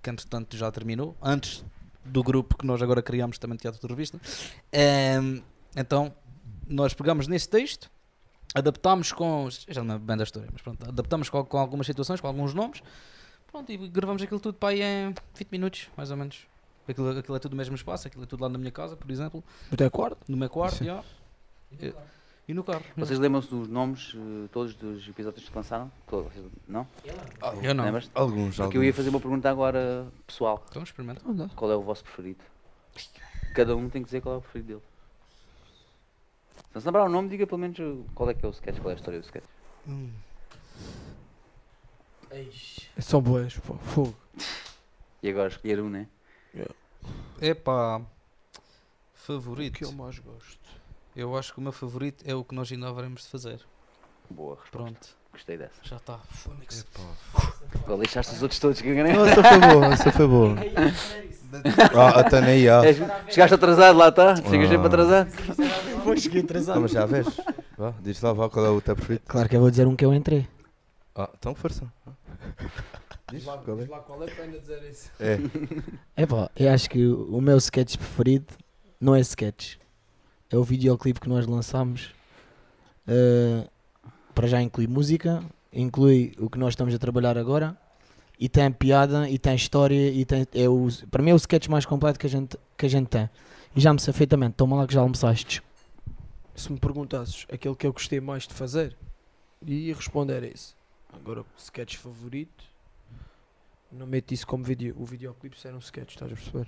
que 0.00 0.08
entretanto 0.08 0.56
já 0.56 0.70
terminou, 0.70 1.16
antes 1.20 1.64
do 2.04 2.22
grupo 2.22 2.56
que 2.56 2.66
nós 2.66 2.80
agora 2.80 3.02
criamos 3.02 3.38
também 3.38 3.56
de 3.56 3.62
teatro 3.62 3.80
de 3.80 3.86
revista. 3.86 4.20
Ehm, 4.72 5.42
então, 5.76 6.12
nós 6.66 6.94
pegamos 6.94 7.26
nesse 7.26 7.48
texto, 7.48 7.90
adaptámos 8.54 9.12
com. 9.12 9.48
Já 9.68 9.82
não 9.82 9.94
é 9.94 9.98
bem 9.98 10.16
da 10.16 10.24
história, 10.24 10.48
mas 10.52 10.62
pronto, 10.62 10.88
adaptámos 10.88 11.28
com, 11.28 11.44
com 11.44 11.58
algumas 11.58 11.86
situações, 11.86 12.20
com 12.20 12.26
alguns 12.26 12.54
nomes, 12.54 12.82
pronto, 13.50 13.70
e 13.70 13.76
gravamos 13.88 14.22
aquilo 14.22 14.40
tudo 14.40 14.54
para 14.54 14.70
aí 14.70 14.82
em 14.82 15.14
20 15.34 15.48
minutos, 15.50 15.88
mais 15.96 16.10
ou 16.10 16.16
menos. 16.16 16.46
Aquilo, 16.88 17.16
aquilo 17.16 17.36
é 17.36 17.38
tudo 17.38 17.52
no 17.52 17.56
mesmo 17.58 17.74
espaço, 17.76 18.08
aquilo 18.08 18.24
é 18.24 18.26
tudo 18.26 18.42
lá 18.42 18.48
na 18.48 18.58
minha 18.58 18.72
casa, 18.72 18.96
por 18.96 19.08
exemplo, 19.10 19.44
No 19.70 19.76
teu 19.76 19.90
quarto? 19.90 20.18
no 20.28 20.36
meu 20.36 20.48
quarto, 20.50 20.82
já. 20.82 21.04
E, 21.80 21.94
e 22.48 22.54
no 22.54 22.64
carro. 22.64 22.82
Vocês 22.96 23.16
lembram-se 23.16 23.48
dos 23.48 23.68
nomes 23.68 24.12
eh, 24.16 24.48
todos 24.50 24.74
dos 24.74 25.06
episódios 25.08 25.48
que 25.48 25.54
lançaram? 25.54 25.92
Todos, 26.08 26.32
não? 26.66 26.84
Eu 27.62 27.74
não. 27.76 27.84
Lembras? 27.84 28.10
Alguns, 28.12 28.56
Porque 28.56 28.76
eu 28.76 28.82
ia 28.82 28.92
fazer 28.92 29.10
uma 29.10 29.20
pergunta 29.20 29.48
agora 29.48 30.08
pessoal. 30.26 30.64
Então 30.68 30.82
experimenta. 30.82 31.20
Qual 31.54 31.70
é 31.70 31.76
o 31.76 31.82
vosso 31.82 32.02
preferido? 32.02 32.40
Cada 33.54 33.76
um 33.76 33.88
tem 33.88 34.02
que 34.02 34.06
dizer 34.06 34.20
qual 34.20 34.34
é 34.36 34.38
o 34.38 34.40
preferido 34.40 34.68
dele. 34.68 34.82
Se 36.70 36.74
não 36.74 36.80
se 36.80 36.86
lembrar 36.86 37.04
o 37.04 37.08
nome, 37.08 37.28
diga 37.28 37.46
pelo 37.46 37.58
menos 37.58 37.76
qual 38.14 38.30
é 38.30 38.34
que 38.34 38.44
é 38.44 38.48
o 38.48 38.52
sketch, 38.52 38.78
qual 38.80 38.90
é 38.90 38.94
a 38.94 38.96
história 38.96 39.20
do 39.20 39.24
sketch. 39.24 39.44
São 43.00 43.20
boas, 43.20 43.56
pô. 43.58 43.74
Fogo. 43.78 44.16
E 45.22 45.28
agora 45.28 45.48
escolher 45.48 45.80
um, 45.80 45.90
né? 45.90 46.06
Epá, 47.40 47.98
O 47.98 48.04
favorito. 49.14 49.78
que 49.78 49.84
eu 49.84 49.92
mais 49.92 50.18
gosto? 50.18 50.58
Eu 51.16 51.36
acho 51.36 51.52
que 51.52 51.58
o 51.58 51.62
meu 51.62 51.72
favorito 51.72 52.22
é 52.26 52.34
o 52.34 52.44
que 52.44 52.54
nós 52.54 52.70
ainda 52.70 52.88
haveremos 52.88 53.22
de 53.22 53.28
fazer. 53.28 53.60
Boa 54.28 54.54
resposta. 54.54 54.70
Pronto, 54.70 55.16
Gostei 55.32 55.56
dessa. 55.56 55.72
já 55.82 55.96
está. 55.96 56.18
Fónix. 56.30 56.86
Vou 57.86 57.98
deixar-te 57.98 58.32
os 58.34 58.42
outros 58.42 58.58
todos 58.60 58.80
que 58.80 58.88
eu. 58.88 59.06
Essa 59.06 59.42
foi 59.42 59.58
boa, 59.60 59.86
essa 59.86 60.12
foi 60.12 60.26
boa. 60.26 60.56
Ah, 61.96 62.20
até 62.20 62.40
nem. 62.40 62.66
És- 62.66 62.98
Chegaste 63.28 63.54
atrasado, 63.54 63.96
lá 63.98 64.08
está. 64.08 64.36
Chegas 64.36 64.68
sempre 64.68 64.84
Ah. 64.84 64.86
atrasado. 64.86 65.30
Vou 66.04 66.16
cheguei 66.16 66.42
atrasado. 66.42 66.74
Como 66.76 66.88
já 66.88 67.06
vês? 67.06 67.26
Vá, 67.76 67.94
diz 68.00 68.20
lá, 68.22 68.32
vá, 68.32 68.48
qual 68.50 68.66
é 68.66 68.68
o 68.70 68.80
teu 68.80 68.94
preferido? 68.96 69.24
Claro 69.26 69.48
que 69.48 69.56
eu 69.56 69.60
vou 69.60 69.70
dizer 69.70 69.86
um 69.86 69.96
que 69.96 70.04
eu 70.04 70.12
entrei. 70.14 70.46
Ah, 71.14 71.28
então 71.38 71.54
força. 71.54 71.84
Diz 73.32 73.44
qual 73.44 73.62
é? 73.80 73.86
lá 73.88 73.98
qual 74.00 74.22
é 74.24 74.26
para 74.30 74.44
ainda 74.44 74.58
dizer 74.58 74.82
isso. 74.90 75.10
É, 75.20 75.38
É 76.16 76.26
pá, 76.26 76.50
eu 76.56 76.70
acho 76.72 76.90
que 76.90 77.04
o 77.06 77.36
o 77.36 77.40
meu 77.40 77.56
sketch 77.58 77.96
preferido 77.96 78.52
não 79.00 79.14
é 79.14 79.20
sketch. 79.20 79.76
É 80.50 80.56
o 80.56 80.64
videoclipe 80.64 81.20
que 81.20 81.28
nós 81.28 81.46
lançámos. 81.46 82.10
Uh, 83.08 83.68
para 84.34 84.46
já 84.46 84.60
inclui 84.62 84.86
música, 84.86 85.42
inclui 85.72 86.32
o 86.38 86.48
que 86.48 86.58
nós 86.58 86.70
estamos 86.72 86.94
a 86.94 86.98
trabalhar 86.98 87.36
agora. 87.38 87.76
E 88.38 88.48
tem 88.48 88.72
piada, 88.72 89.28
e 89.28 89.38
tem 89.38 89.54
história, 89.54 90.10
e 90.10 90.24
tem. 90.24 90.46
É 90.54 90.68
o, 90.68 90.88
para 91.10 91.22
mim 91.22 91.30
é 91.30 91.34
o 91.34 91.36
sketch 91.36 91.68
mais 91.68 91.84
completo 91.84 92.18
que 92.18 92.26
a 92.26 92.30
gente, 92.30 92.56
que 92.76 92.86
a 92.86 92.88
gente 92.88 93.08
tem. 93.08 93.28
E 93.76 93.80
já 93.80 93.92
me 93.92 94.00
sei 94.00 94.14
feitamente, 94.14 94.54
toma 94.54 94.76
lá 94.76 94.86
que 94.86 94.94
já 94.94 95.00
almoçaste. 95.00 95.62
Se 96.54 96.72
me 96.72 96.78
perguntasses 96.78 97.46
aquele 97.52 97.74
que 97.74 97.86
eu 97.86 97.92
gostei 97.92 98.18
mais 98.20 98.46
de 98.46 98.54
fazer, 98.54 98.96
ia 99.66 99.94
responder 99.94 100.42
esse. 100.42 100.74
Agora, 101.12 101.40
o 101.42 101.46
sketch 101.58 101.96
favorito, 101.96 102.64
não 103.92 104.06
meto 104.06 104.32
isso 104.32 104.46
como 104.46 104.64
vídeo. 104.64 104.94
O 104.98 105.04
videoclipe 105.04 105.56
era 105.64 105.76
um 105.76 105.80
sketch, 105.80 106.10
estás 106.10 106.32
a 106.32 106.34
perceber? 106.34 106.66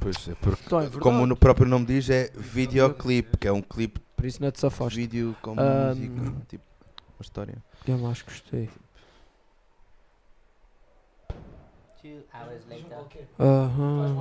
pois 0.00 0.28
é, 0.28 0.34
porque 0.34 0.62
Então 0.66 0.80
é 0.80 0.90
como 0.90 1.26
no 1.26 1.36
próprio 1.36 1.66
nome 1.66 1.86
diz, 1.86 2.10
é 2.10 2.30
videoclipe, 2.36 3.38
que 3.38 3.48
é 3.48 3.52
um 3.52 3.62
clipe 3.62 4.00
Por 4.16 4.26
isso 4.26 4.40
não 4.42 4.50
te 4.50 4.56
de 4.56 4.60
safaste. 4.60 4.98
vídeo 4.98 5.34
com 5.42 5.52
Ahm. 5.58 5.88
música, 5.94 6.34
tipo, 6.48 6.64
uma 7.18 7.22
história. 7.22 7.62
que 7.84 7.90
eu 7.90 7.98
mais 7.98 8.22
gostei? 8.22 8.68
Aham. 13.38 14.16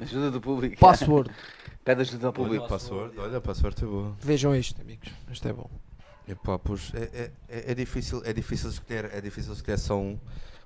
Ajuda 0.00 0.30
do 0.30 0.40
público. 0.40 0.78
Password. 0.78 1.30
Pede 1.84 2.02
ajuda 2.02 2.26
ao 2.26 2.32
Olha, 2.32 2.44
público. 2.44 2.68
password, 2.68 3.18
olha, 3.18 3.40
password 3.40 3.82
é 3.82 3.86
boa. 3.86 4.16
Vejam 4.20 4.54
isto, 4.54 4.78
amigos. 4.80 5.08
Isto 5.30 5.48
é 5.48 5.52
bom. 5.54 5.70
Epá, 6.28 6.58
pois, 6.58 6.92
é, 6.94 7.04
é, 7.04 7.32
é, 7.48 7.72
é 7.72 7.74
difícil, 7.74 8.20
é 8.26 8.32
difícil 8.34 8.68
escolher, 8.68 9.06
é 9.06 9.20
difícil 9.22 9.54
escolher 9.54 9.78
só 9.78 9.98
um, 9.98 10.18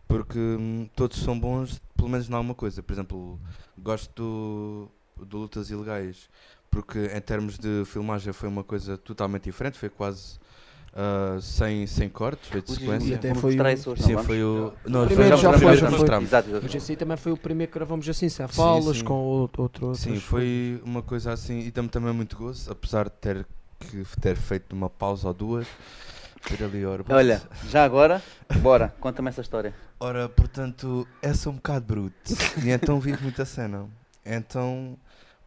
porque 0.09 0.37
hum, 0.39 0.89
todos 0.97 1.19
são 1.21 1.39
bons, 1.39 1.81
pelo 1.97 2.09
menos 2.09 2.29
em 2.29 2.35
alguma 2.35 2.57
coisa. 2.57 2.83
Por 2.83 2.93
exemplo, 2.93 3.39
gosto 3.79 4.91
do, 5.17 5.25
do 5.25 5.39
Lutas 5.39 5.71
Ilegais, 5.71 6.29
porque 6.69 6.99
em 7.15 7.21
termos 7.21 7.57
de 7.57 7.85
filmagem 7.87 8.33
foi 8.33 8.49
uma 8.49 8.65
coisa 8.65 8.99
totalmente 8.99 9.45
diferente, 9.45 9.79
foi 9.79 9.89
quase 9.89 10.41
ah, 10.95 11.39
sem, 11.41 11.87
sem 11.87 12.09
cortes, 12.09 12.51
veio 12.51 12.63
de 12.63 12.73
sequência. 12.73 13.17
até 13.17 13.35
foi 13.35 13.57
o- 13.57 13.97
Sim, 13.97 14.19
foi 14.19 14.43
o. 14.45 14.73
Não, 14.87 15.05
O 15.05 15.07
primeiro 15.07 15.37
já 15.37 15.51
o 15.51 15.59
foi, 15.59 15.77
já 15.77 15.89
foi. 15.89 15.99
mostramos. 15.99 16.29
Exato, 16.29 16.49
aí 16.91 16.97
também 16.97 17.17
foi 17.17 17.33
o 17.33 17.37
primeiro 17.37 17.73
que 17.73 17.79
gravamos 17.79 18.09
assim, 18.09 18.29
sem 18.29 18.47
falas, 18.49 18.99
sim. 18.99 19.05
com 19.05 19.15
outro. 19.15 19.63
outro 19.63 19.95
Sim, 19.95 20.21
foi 20.21 20.81
uma 20.85 21.03
coisa 21.03 21.33
assim 21.33 21.61
e 21.61 21.71
também, 21.71 21.91
também 21.91 22.13
muito 22.13 22.37
gozo, 22.37 22.71
apesar 22.71 23.05
de 23.05 23.13
ter 23.13 23.47
que 23.79 24.05
ter 24.21 24.37
feito 24.37 24.73
uma 24.75 24.91
pausa 24.91 25.29
ou 25.29 25.35
duas. 25.35 25.67
Ali. 26.61 26.85
Olha, 27.09 27.41
já 27.71 27.85
agora, 27.85 28.21
bora, 28.61 28.93
conta-me 29.01 29.29
essa 29.29 29.41
história. 29.41 29.73
Ora, 30.01 30.29
portanto, 30.29 31.07
é 31.23 31.33
só 31.33 31.51
um 31.51 31.55
bocado 31.55 31.87
bruto. 31.87 32.33
e 32.65 32.71
então 32.71 32.99
vivo 33.01 33.23
muita 33.23 33.45
cena. 33.45 33.89
Então, 34.27 34.99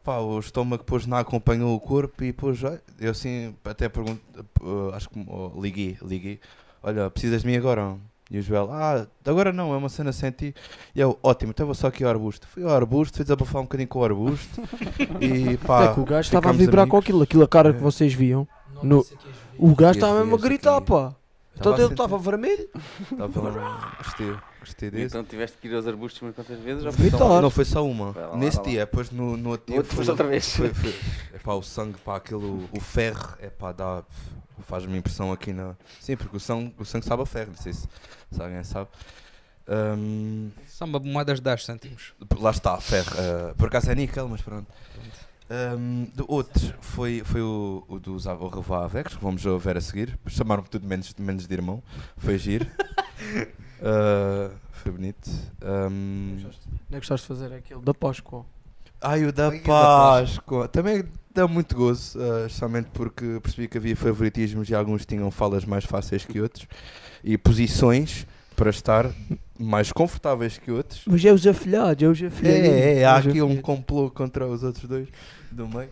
pá, 0.05 0.19
o 0.19 0.39
estômago 0.39 0.83
depois 0.83 1.07
não 1.07 1.17
acompanhou 1.17 1.75
o 1.75 1.79
corpo 1.79 2.23
e 2.23 2.27
depois, 2.27 2.61
eu 2.99 3.11
assim, 3.11 3.55
até 3.65 3.89
pergunto, 3.89 4.21
eh, 4.37 4.95
acho 4.95 5.09
que 5.09 5.25
oh, 5.27 5.59
liguei, 5.59 5.97
liguei. 6.03 6.39
Olha, 6.83 7.09
precisas 7.09 7.41
de 7.41 7.47
mim 7.47 7.55
agora? 7.57 7.97
E 8.29 8.37
o 8.39 8.41
Joel, 8.41 8.69
ah, 8.71 9.05
agora 9.25 9.51
não, 9.51 9.73
é 9.73 9.77
uma 9.77 9.89
cena 9.89 10.11
sem 10.11 10.31
ti. 10.31 10.55
E 10.95 10.99
eu, 10.99 11.17
ótimo, 11.21 11.51
então 11.51 11.65
vou 11.65 11.75
só 11.75 11.87
aqui 11.87 12.03
ao 12.03 12.09
arbusto. 12.09 12.47
Fui 12.47 12.63
ao 12.63 12.69
arbusto, 12.69 13.17
fui 13.17 13.25
desabafar 13.25 13.61
um 13.61 13.65
bocadinho 13.65 13.87
com 13.87 13.99
o 13.99 14.03
arbusto. 14.03 14.61
e 15.19 15.57
pá, 15.57 15.85
é 15.85 15.93
que 15.93 15.99
o 15.99 16.05
gajo 16.05 16.27
estava 16.27 16.49
a 16.49 16.53
vibrar 16.53 16.87
com 16.87 16.97
amigos. 16.97 17.05
aquilo, 17.05 17.23
aquilo 17.23 17.43
a 17.43 17.47
cara 17.47 17.73
que 17.73 17.79
É. 17.79 17.81
vocês 17.81 18.13
viam. 18.13 18.47
No, 18.81 19.05
o 19.57 19.75
gajo 19.75 19.97
estava 19.97 20.19
mesmo 20.19 20.35
a 20.35 20.39
gritar, 20.39 20.77
aqui. 20.77 20.87
pá. 20.87 21.15
Então 21.57 21.71
Estava 21.71 21.75
a 21.75 21.85
ele 21.85 21.93
estava 21.93 22.17
vermelho. 22.17 22.69
Estava 23.11 23.95
gostei, 23.97 24.35
gostei 24.59 24.91
desse. 24.91 25.05
Então 25.05 25.23
tiveste 25.23 25.57
que 25.57 25.67
ir 25.67 25.75
aos 25.75 25.87
arbustos 25.87 26.21
umas 26.21 26.35
quantas 26.35 26.59
vezes? 26.59 26.83
Ou 26.85 26.91
foi 26.91 27.09
só 27.09 27.25
uma? 27.27 27.41
Não 27.41 27.49
foi 27.49 27.65
só 27.65 27.85
uma. 27.85 28.11
Vai 28.11 28.27
lá, 28.27 28.37
Nesse 28.37 28.57
vai 28.57 28.65
lá. 28.65 28.71
dia, 28.71 28.79
depois 28.85 29.11
no, 29.11 29.37
no 29.37 29.49
outro 29.51 29.67
dia. 29.67 29.77
outro 29.77 29.95
foste 29.95 30.09
outra 30.11 30.27
vez. 30.27 30.55
Foi, 30.55 30.73
foi, 30.73 30.93
epá, 31.33 31.53
o 31.53 31.61
sangue, 31.63 31.97
pá, 31.99 32.17
aquilo, 32.17 32.67
o 32.71 32.79
ferro, 32.81 33.35
é 33.39 33.49
pá, 33.49 33.71
dá. 33.71 34.03
Faz-me 34.67 34.97
impressão 34.97 35.31
aqui 35.31 35.53
na. 35.53 35.75
Sim, 35.99 36.15
porque 36.17 36.35
o 36.37 36.39
sangue, 36.39 36.73
o 36.77 36.85
sangue 36.85 37.05
sabe 37.05 37.23
a 37.23 37.25
ferro, 37.25 37.51
não 37.55 37.61
sei 37.61 37.73
se, 37.73 37.87
se 38.31 38.41
alguém 38.41 38.63
sabe. 38.63 38.89
Ahm, 39.67 40.49
São 40.67 40.87
uma 40.87 40.99
moedas 40.99 41.39
de 41.39 41.43
10 41.43 41.65
cêntimos. 41.65 42.13
lá 42.39 42.51
está, 42.51 42.79
ferro. 42.79 43.11
ah, 43.17 43.53
por 43.57 43.67
acaso 43.67 43.91
é 43.91 43.95
níquel, 43.95 44.27
mas 44.27 44.41
pronto. 44.41 44.67
Ahm, 45.49 46.05
do 46.15 46.25
outro 46.27 46.73
foi, 46.81 47.21
foi 47.23 47.41
o, 47.41 47.83
o 47.87 48.47
revoir 48.47 48.83
Avex, 48.83 49.15
que 49.15 49.23
vamos 49.23 49.43
ver 49.43 49.77
a 49.77 49.81
seguir. 49.81 50.17
Chamaram-me 50.27 50.67
tudo 50.67 50.87
menos, 50.87 51.13
menos 51.19 51.47
de 51.47 51.53
irmão. 51.53 51.81
Foi 52.17 52.37
giro. 52.37 52.65
Ah, 53.81 54.49
foi 54.71 54.91
bonito. 54.91 55.29
Ahm, 55.61 56.37
Não 56.41 56.49
é 56.49 56.91
que 56.91 56.97
gostaste 56.99 57.27
de 57.27 57.27
fazer 57.27 57.53
aquele 57.53 57.81
da 57.81 57.93
Páscoa. 57.93 58.45
Ai, 59.01 59.25
o 59.25 59.33
da 59.33 59.49
Ai, 59.49 59.59
o 59.59 59.63
da 59.63 59.63
Páscoa. 59.63 60.67
Também 60.67 61.03
dá 61.33 61.47
muito 61.47 61.75
gozo, 61.75 62.17
uh, 62.17 62.45
especialmente 62.45 62.89
porque 62.93 63.39
percebi 63.43 63.67
que 63.67 63.77
havia 63.77 63.95
favoritismos 63.95 64.69
e 64.69 64.75
alguns 64.75 65.05
tinham 65.05 65.29
falas 65.29 65.65
mais 65.65 65.83
fáceis 65.83 66.25
que 66.25 66.39
outros 66.39 66.65
e 67.23 67.37
posições 67.37 68.25
para 68.55 68.69
estar 68.69 69.09
mais 69.59 69.91
confortáveis 69.91 70.57
que 70.57 70.71
outros. 70.71 71.01
Mas 71.05 71.23
é 71.25 71.31
os 71.31 71.45
afilhados, 71.45 72.01
é 72.03 72.07
os 72.07 72.21
afilhados. 72.23 72.59
É, 72.69 72.99
é, 72.99 73.05
há 73.05 73.17
aqui 73.17 73.41
um 73.41 73.57
complô 73.61 74.09
contra 74.09 74.47
os 74.47 74.63
outros 74.63 74.85
dois 74.87 75.07
do 75.51 75.67
meio. 75.67 75.89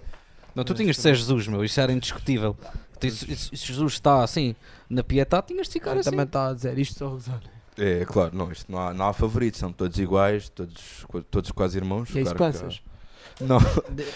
Não, 0.55 0.63
tu 0.63 0.73
tinhas 0.73 0.95
de 0.95 1.01
ser 1.01 1.15
Jesus, 1.15 1.47
meu, 1.47 1.63
isso 1.63 1.79
era 1.79 1.91
indiscutível. 1.91 2.55
Se 3.01 3.55
Jesus 3.55 3.93
está 3.93 4.23
assim 4.23 4.55
na 4.89 5.03
piedade, 5.03 5.47
tinhas 5.47 5.67
de 5.67 5.73
ficar 5.73 5.97
assim. 5.97 6.09
Também 6.09 6.25
está 6.25 6.49
a 6.49 6.53
dizer 6.53 6.77
isto 6.77 6.99
só 6.99 7.07
a 7.07 7.09
gozar. 7.09 7.41
É, 7.77 8.05
claro, 8.05 8.35
não, 8.35 8.51
isto 8.51 8.71
não 8.71 8.79
há, 8.79 8.93
não 8.93 9.07
há 9.07 9.13
favoritos, 9.13 9.59
são 9.59 9.71
todos 9.73 9.97
iguais, 9.97 10.47
todos, 10.49 11.05
todos 11.31 11.51
quase 11.51 11.77
irmãos. 11.77 12.09
E 12.13 12.19
é 12.19 12.21
isso 12.21 12.35
claro 12.35 12.53
que 12.53 12.59
que 12.59 12.65
há- 12.65 12.69
pensas? 12.69 12.81
Não, 13.41 13.57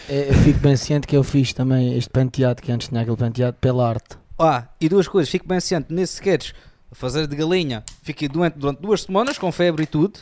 É, 0.07 0.29
eu 0.29 0.33
fico 0.35 0.59
bem 0.59 0.75
ciente 0.75 1.07
que 1.07 1.17
eu 1.17 1.23
fiz 1.23 1.51
também 1.53 1.97
este 1.97 2.09
penteado, 2.11 2.61
que 2.61 2.71
antes 2.71 2.87
tinha 2.87 3.01
aquele 3.01 3.17
penteado, 3.17 3.57
pela 3.59 3.89
arte. 3.89 4.15
Ah, 4.37 4.67
e 4.79 4.87
duas 4.87 5.07
coisas, 5.07 5.27
fico 5.29 5.47
bem 5.47 5.59
ciente 5.59 5.91
nesse 5.91 6.13
sketch, 6.15 6.51
a 6.91 6.95
fazer 6.95 7.27
de 7.27 7.35
galinha, 7.35 7.83
fiquei 8.01 8.27
doente 8.27 8.57
durante 8.57 8.81
duas 8.81 9.01
semanas, 9.03 9.37
com 9.37 9.51
febre 9.51 9.83
e 9.83 9.87
tudo, 9.87 10.19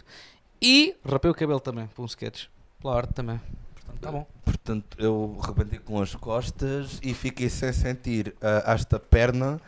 e 0.62 0.96
rapei 1.08 1.30
o 1.30 1.36
cabelo 1.36 1.60
também, 1.60 1.88
para 1.88 2.04
um 2.04 2.06
sketch, 2.06 2.46
pela 2.82 2.96
arte 2.98 3.14
também. 3.14 3.40
Portanto, 3.76 4.02
tá 4.02 4.12
bom. 4.12 4.28
Portanto, 4.44 4.98
eu 5.00 5.38
rebentei 5.44 5.80
com 5.80 6.02
as 6.02 6.16
costas 6.16 7.00
e 7.04 7.14
fiquei 7.14 7.50
sem 7.50 7.72
sentir 7.72 8.34
ah, 8.42 8.74
esta 8.74 9.00
perna 9.00 9.62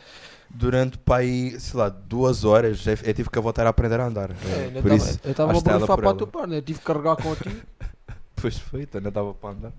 durante 0.50 0.98
para 0.98 1.18
aí, 1.18 1.60
sei 1.60 1.80
lá, 1.80 1.90
duas 1.90 2.44
horas. 2.44 2.86
Eu, 2.88 2.98
eu 3.04 3.14
tive 3.14 3.30
que 3.30 3.40
voltar 3.40 3.66
a 3.68 3.70
aprender 3.70 4.00
a 4.00 4.08
andar. 4.08 4.32
É, 4.32 4.68
eu 4.68 4.82
por 4.82 4.90
tava- 4.90 4.96
isso, 4.96 5.20
eu 5.24 5.32
estava 5.32 5.52
a 5.52 5.62
borrifar 5.62 5.98
para 5.98 6.10
a 6.10 6.14
tua 6.14 6.28
perna, 6.28 6.56
eu 6.56 6.62
tive 6.62 6.80
que 6.80 6.86
carregar 6.86 7.16
contigo. 7.16 7.62
Pois 8.40 8.56
feito, 8.60 8.98
ainda 8.98 9.10
dava 9.10 9.34
para 9.34 9.50
andar. 9.50 9.74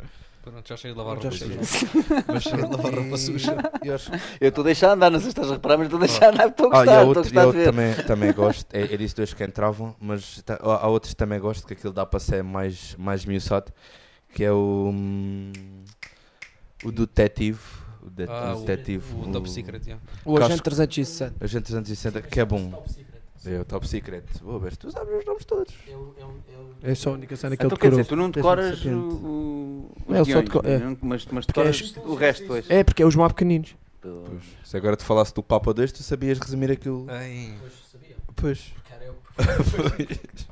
Pronto, 0.50 0.68
já 0.68 0.76
cheio 0.76 0.94
de 0.94 0.98
lavar 0.98 1.16
roupa 1.16 1.30
cheguei. 1.30 1.62
suja. 1.64 1.86
Mas 2.28 2.42
cheguei 2.42 2.64
a 2.64 2.68
lavar 2.68 2.94
roupa 2.94 3.16
suja. 3.16 3.56
Eu 3.82 3.96
Eu 4.40 4.48
estou 4.48 4.62
a 4.62 4.64
deixar 4.66 4.92
andar, 4.92 5.10
não 5.10 5.18
sei 5.18 5.24
se 5.26 5.28
estás 5.30 5.50
a 5.50 5.54
reparar, 5.54 5.78
mas 5.78 5.86
estou 5.86 5.98
a 5.98 6.06
deixar 6.06 6.32
andar, 6.34 6.48
estou 6.48 6.72
a 6.72 6.78
Ah, 6.80 6.82
e 6.82 6.86
gostar, 6.86 6.98
há 6.98 7.02
estou 7.02 7.04
a 7.04 7.06
outro, 7.06 7.20
e 7.20 7.24
gostar 7.24 7.40
há 7.40 7.42
de 7.42 7.46
outro 7.46 7.60
ver. 7.60 7.64
também, 7.66 8.06
também 8.06 8.32
gosto, 8.32 8.66
é, 8.74 8.80
é 8.82 8.96
disso 8.96 9.16
dois 9.16 9.34
que 9.34 9.44
entravam, 9.44 9.94
mas 10.00 10.42
há 10.58 10.88
outros 10.88 11.12
que 11.12 11.16
também 11.16 11.38
gosto, 11.40 11.66
que 11.66 11.72
aquilo 11.74 11.92
dá 11.92 12.04
para 12.06 12.20
ser 12.20 12.42
mais, 12.42 12.94
mais 12.98 13.24
miuçado, 13.24 13.72
que 14.34 14.44
é 14.44 14.52
o, 14.52 14.90
hum, 14.92 15.52
o 16.84 16.90
do 16.92 17.06
detetive, 17.06 17.58
o, 18.02 18.10
det- 18.10 18.28
Ah, 18.30 18.54
o 18.56 18.60
o- 18.60 19.28
O 19.28 19.32
Top 19.32 19.50
Secret, 19.50 19.82
yeah. 19.84 20.02
O. 20.24 20.36
Agente 20.38 20.62
360. 20.62 21.44
Agente 21.44 21.64
360, 21.64 22.22
que 22.22 22.40
é 22.40 22.44
bom. 22.44 22.84
É 23.46 23.60
o 23.60 23.64
Top 23.64 23.86
Secret. 23.86 24.24
Vou 24.42 24.58
ver, 24.58 24.76
tu 24.76 24.90
sabes 24.90 25.14
os 25.18 25.24
nomes 25.24 25.44
todos. 25.44 25.72
É 26.82 26.94
só 26.94 27.10
a 27.10 27.12
única 27.14 27.36
cena 27.36 27.56
que 27.56 27.62
ele 27.62 27.66
Então 27.68 27.78
quer 27.78 27.90
dizer, 27.90 28.04
tu 28.06 28.16
não 28.16 28.30
decoras 28.30 28.84
o, 28.84 28.88
o, 28.90 29.90
os 30.06 30.16
É, 30.16 30.20
eu 30.20 30.24
guiões, 30.24 30.44
deco- 30.44 30.60
é. 30.66 30.78
não- 30.78 30.96
mas, 31.02 31.26
mas 31.30 31.46
Porque 31.46 31.60
decoras 31.60 31.80
és- 31.80 31.96
o 32.04 32.14
resto 32.14 32.42
depois. 32.42 32.66
É, 32.70 32.82
porque 32.84 33.02
é 33.02 33.06
os 33.06 33.14
mais 33.16 33.32
pequeninos. 33.32 33.74
Pois, 34.00 34.42
se 34.64 34.76
agora 34.76 34.96
te 34.96 35.04
falasse 35.04 35.32
do 35.34 35.42
Papa 35.42 35.72
2, 35.72 35.92
tu 35.92 36.02
sabias 36.02 36.38
resumir 36.38 36.70
aquilo. 36.70 37.06
Pois. 38.36 38.72
Pois. 39.38 40.48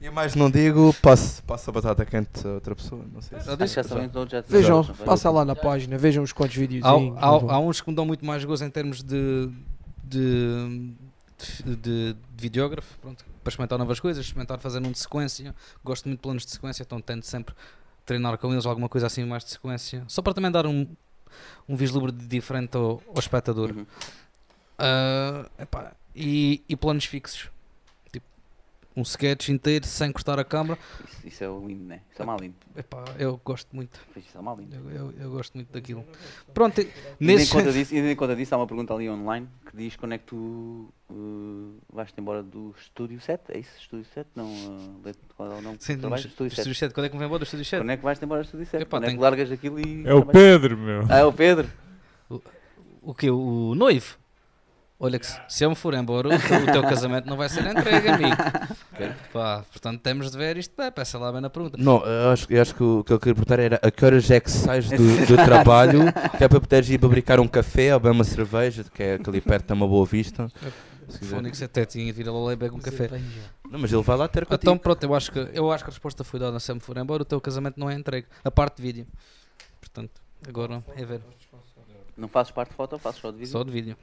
E 0.00 0.10
mais 0.10 0.34
não 0.34 0.50
digo, 0.50 0.92
passo, 1.00 1.42
passo 1.44 1.70
a 1.70 1.72
batata 1.72 2.04
quente 2.04 2.46
a 2.46 2.50
outra 2.54 2.74
pessoa, 2.74 3.02
não 3.12 3.22
sei 3.22 3.40
se. 3.40 3.46
Já 3.46 3.54
disse 3.54 3.74
já 3.76 3.84
todos, 4.08 4.32
já 4.32 4.42
te 4.42 4.50
Vejam, 4.52 4.76
não 4.78 4.84
foi? 4.84 5.06
passa 5.06 5.30
lá 5.30 5.44
na 5.44 5.56
página, 5.56 5.96
vejam 5.96 6.22
os 6.22 6.32
quantos 6.32 6.56
Há, 6.56 6.60
videozinhos. 6.60 7.16
há, 7.18 7.26
há 7.26 7.58
uns 7.60 7.80
que 7.80 7.88
me 7.88 7.96
dão 7.96 8.04
muito 8.04 8.24
mais 8.26 8.44
gozo 8.44 8.64
em 8.64 8.70
termos 8.70 9.02
de, 9.02 9.48
de, 10.02 10.92
de, 11.64 11.76
de 11.76 12.16
videógrafo, 12.36 12.98
pronto, 12.98 13.24
para 13.42 13.50
experimentar 13.50 13.78
novas 13.78 14.00
coisas, 14.00 14.24
experimentar 14.24 14.58
fazer 14.58 14.78
um 14.78 14.92
de 14.92 14.98
sequência. 14.98 15.54
Gosto 15.82 16.06
muito 16.06 16.18
de 16.18 16.22
planos 16.22 16.44
de 16.44 16.52
sequência, 16.52 16.82
então 16.82 17.00
tento 17.00 17.26
sempre 17.26 17.54
treinar 18.04 18.36
com 18.38 18.52
eles 18.52 18.66
alguma 18.66 18.88
coisa 18.88 19.06
assim 19.06 19.24
mais 19.24 19.44
de 19.44 19.50
sequência, 19.50 20.04
só 20.08 20.20
para 20.22 20.34
também 20.34 20.50
dar 20.50 20.66
um, 20.66 20.86
um 21.68 21.76
vislumbre 21.76 22.12
diferente 22.12 22.76
ao, 22.76 23.02
ao 23.08 23.18
espectador. 23.18 23.70
Uhum. 23.70 23.86
Ah, 24.78 25.48
epá, 25.58 25.92
e, 26.14 26.62
e 26.68 26.76
planos 26.76 27.04
fixos. 27.04 27.50
Um 28.96 29.02
sketch 29.02 29.48
inteiro 29.48 29.84
sem 29.86 30.12
cortar 30.12 30.38
a 30.38 30.44
câmara. 30.44 30.78
Isso, 31.04 31.26
isso 31.26 31.44
é 31.44 31.48
o 31.48 31.66
lindo, 31.66 31.82
né? 31.84 32.00
Isso 32.12 32.22
é 32.22 32.24
mal 32.24 32.38
lindo. 32.38 32.54
Epá, 32.76 33.04
eu 33.18 33.40
gosto 33.44 33.66
muito. 33.74 33.98
Isso 34.16 34.38
é 34.38 34.40
mal 34.40 34.56
lindo. 34.56 34.72
Eu, 34.76 34.90
eu, 34.90 35.14
eu 35.20 35.30
gosto 35.32 35.54
muito 35.54 35.72
daquilo. 35.72 36.04
Pronto, 36.54 36.80
e- 36.80 36.84
E 36.84 36.90
nem 37.26 37.36
nesse. 37.36 37.50
conta 37.50 37.72
disso, 37.72 37.92
e 37.92 38.00
nem 38.00 38.14
conta 38.14 38.36
disso, 38.36 38.54
há 38.54 38.58
uma 38.58 38.66
pergunta 38.68 38.94
ali 38.94 39.10
online 39.10 39.48
que 39.68 39.76
diz 39.76 39.96
quando 39.96 40.12
é 40.12 40.18
que 40.18 40.24
tu 40.26 40.88
uh, 41.10 41.76
vais-te 41.92 42.20
embora 42.20 42.40
do 42.40 42.72
Estúdio 42.80 43.20
7? 43.20 43.42
É 43.48 43.58
isso? 43.58 43.72
Estúdio 43.80 44.06
7? 44.14 44.28
Não, 44.36 44.46
uh, 44.46 45.12
qual 45.36 45.52
é 45.52 45.56
o 45.56 45.60
nome? 45.60 45.76
Sim, 45.80 45.96
mas 46.08 46.20
Estúdio 46.24 46.50
7. 46.50 46.60
Estúdio 46.60 46.74
7, 46.76 46.94
quando 46.94 47.06
é 47.06 47.08
que 47.08 47.14
me 47.16 47.18
vem 47.18 47.26
embora 47.26 47.40
do 47.40 47.44
Estúdio 47.44 47.64
7? 47.64 47.80
Quando 47.80 47.90
é 47.90 47.96
que 47.96 48.02
vais-te 48.04 48.24
embora 48.24 48.42
do 48.42 48.44
Estúdio 48.44 48.66
7? 48.66 48.82
Epá, 48.82 48.90
quando 48.90 49.04
é 49.04 49.06
tenho- 49.08 49.18
que 49.18 49.22
largas 49.24 49.50
aquilo 49.50 49.80
e... 49.80 50.06
É 50.06 50.14
o 50.14 50.22
trabalhas? 50.22 50.32
Pedro, 50.32 50.78
meu. 50.78 51.06
Ah, 51.10 51.18
é 51.18 51.24
o 51.24 51.32
Pedro? 51.32 51.68
O 53.02 53.12
que? 53.12 53.28
O 53.28 53.74
noivo? 53.74 54.16
Olha 55.04 55.18
que 55.18 55.26
se, 55.26 55.62
eu 55.62 55.68
me 55.68 55.76
for 55.76 55.92
embora, 55.92 56.28
o 56.28 56.30
teu, 56.30 56.62
o 56.62 56.72
teu 56.72 56.82
casamento 56.82 57.26
não 57.26 57.36
vai 57.36 57.46
ser 57.46 57.66
entregue, 57.66 58.08
amigo. 58.08 58.36
Pá, 59.34 59.62
portanto, 59.70 60.00
temos 60.00 60.30
de 60.30 60.38
ver 60.38 60.56
isto. 60.56 60.72
Peça 60.94 61.18
lá 61.18 61.30
bem 61.30 61.42
na 61.42 61.50
pergunta. 61.50 61.76
Não, 61.78 62.02
eu 62.06 62.30
acho, 62.30 62.50
eu 62.50 62.62
acho 62.62 62.74
que 62.74 62.82
o 62.82 63.04
que 63.04 63.12
eu 63.12 63.20
queria 63.20 63.34
perguntar 63.34 63.58
era 63.58 63.78
a 63.82 63.90
que 63.90 64.02
horas 64.02 64.30
é 64.30 64.40
que 64.40 64.50
sais 64.50 64.88
do, 64.88 65.26
do 65.26 65.36
trabalho, 65.44 66.10
que 66.38 66.42
é 66.42 66.48
para 66.48 66.58
poderes 66.58 66.88
ir 66.88 66.98
fabricar 66.98 67.38
um 67.38 67.46
café 67.46 67.92
ou 67.92 68.00
beber 68.00 68.12
uma 68.12 68.24
cerveja, 68.24 68.82
que 68.82 69.02
é 69.02 69.18
que 69.18 69.28
ali 69.28 69.42
perto 69.42 69.66
da 69.66 69.74
uma 69.74 69.86
boa 69.86 70.06
vista. 70.06 70.50
Quiser. 71.18 71.36
Fónix 71.36 71.60
até 71.60 71.84
tinha 71.84 72.06
de 72.06 72.12
vir 72.12 72.26
lá 72.26 72.52
e 72.54 72.56
beber 72.56 72.72
um 72.72 72.80
café. 72.80 73.10
Não, 73.70 73.78
mas 73.78 73.92
ele 73.92 74.02
vai 74.02 74.16
lá 74.16 74.26
ter 74.26 74.46
contigo. 74.46 74.62
Então 74.62 74.78
pronto, 74.78 75.02
eu 75.02 75.14
acho, 75.14 75.30
que, 75.30 75.50
eu 75.52 75.70
acho 75.70 75.84
que 75.84 75.90
a 75.90 75.92
resposta 75.92 76.24
foi 76.24 76.40
dada 76.40 76.58
se 76.58 76.72
eu 76.72 76.76
me 76.76 76.80
for 76.80 76.96
embora, 76.96 77.20
o 77.20 77.26
teu 77.26 77.38
casamento 77.42 77.78
não 77.78 77.90
é 77.90 77.94
entregue. 77.94 78.26
A 78.42 78.50
parte 78.50 78.78
de 78.78 78.82
vídeo. 78.82 79.06
Portanto, 79.82 80.18
agora 80.48 80.82
é 80.96 81.04
ver. 81.04 81.20
Não 82.16 82.26
fazes 82.26 82.52
parte 82.52 82.70
de 82.70 82.76
foto, 82.76 82.98
fazes 82.98 83.20
só 83.20 83.30
de 83.30 83.36
vídeo? 83.36 83.52
Só 83.52 83.62
de 83.62 83.70
vídeo. 83.70 83.96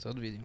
Só 0.00 0.12
de 0.12 0.20
vídeo. 0.20 0.40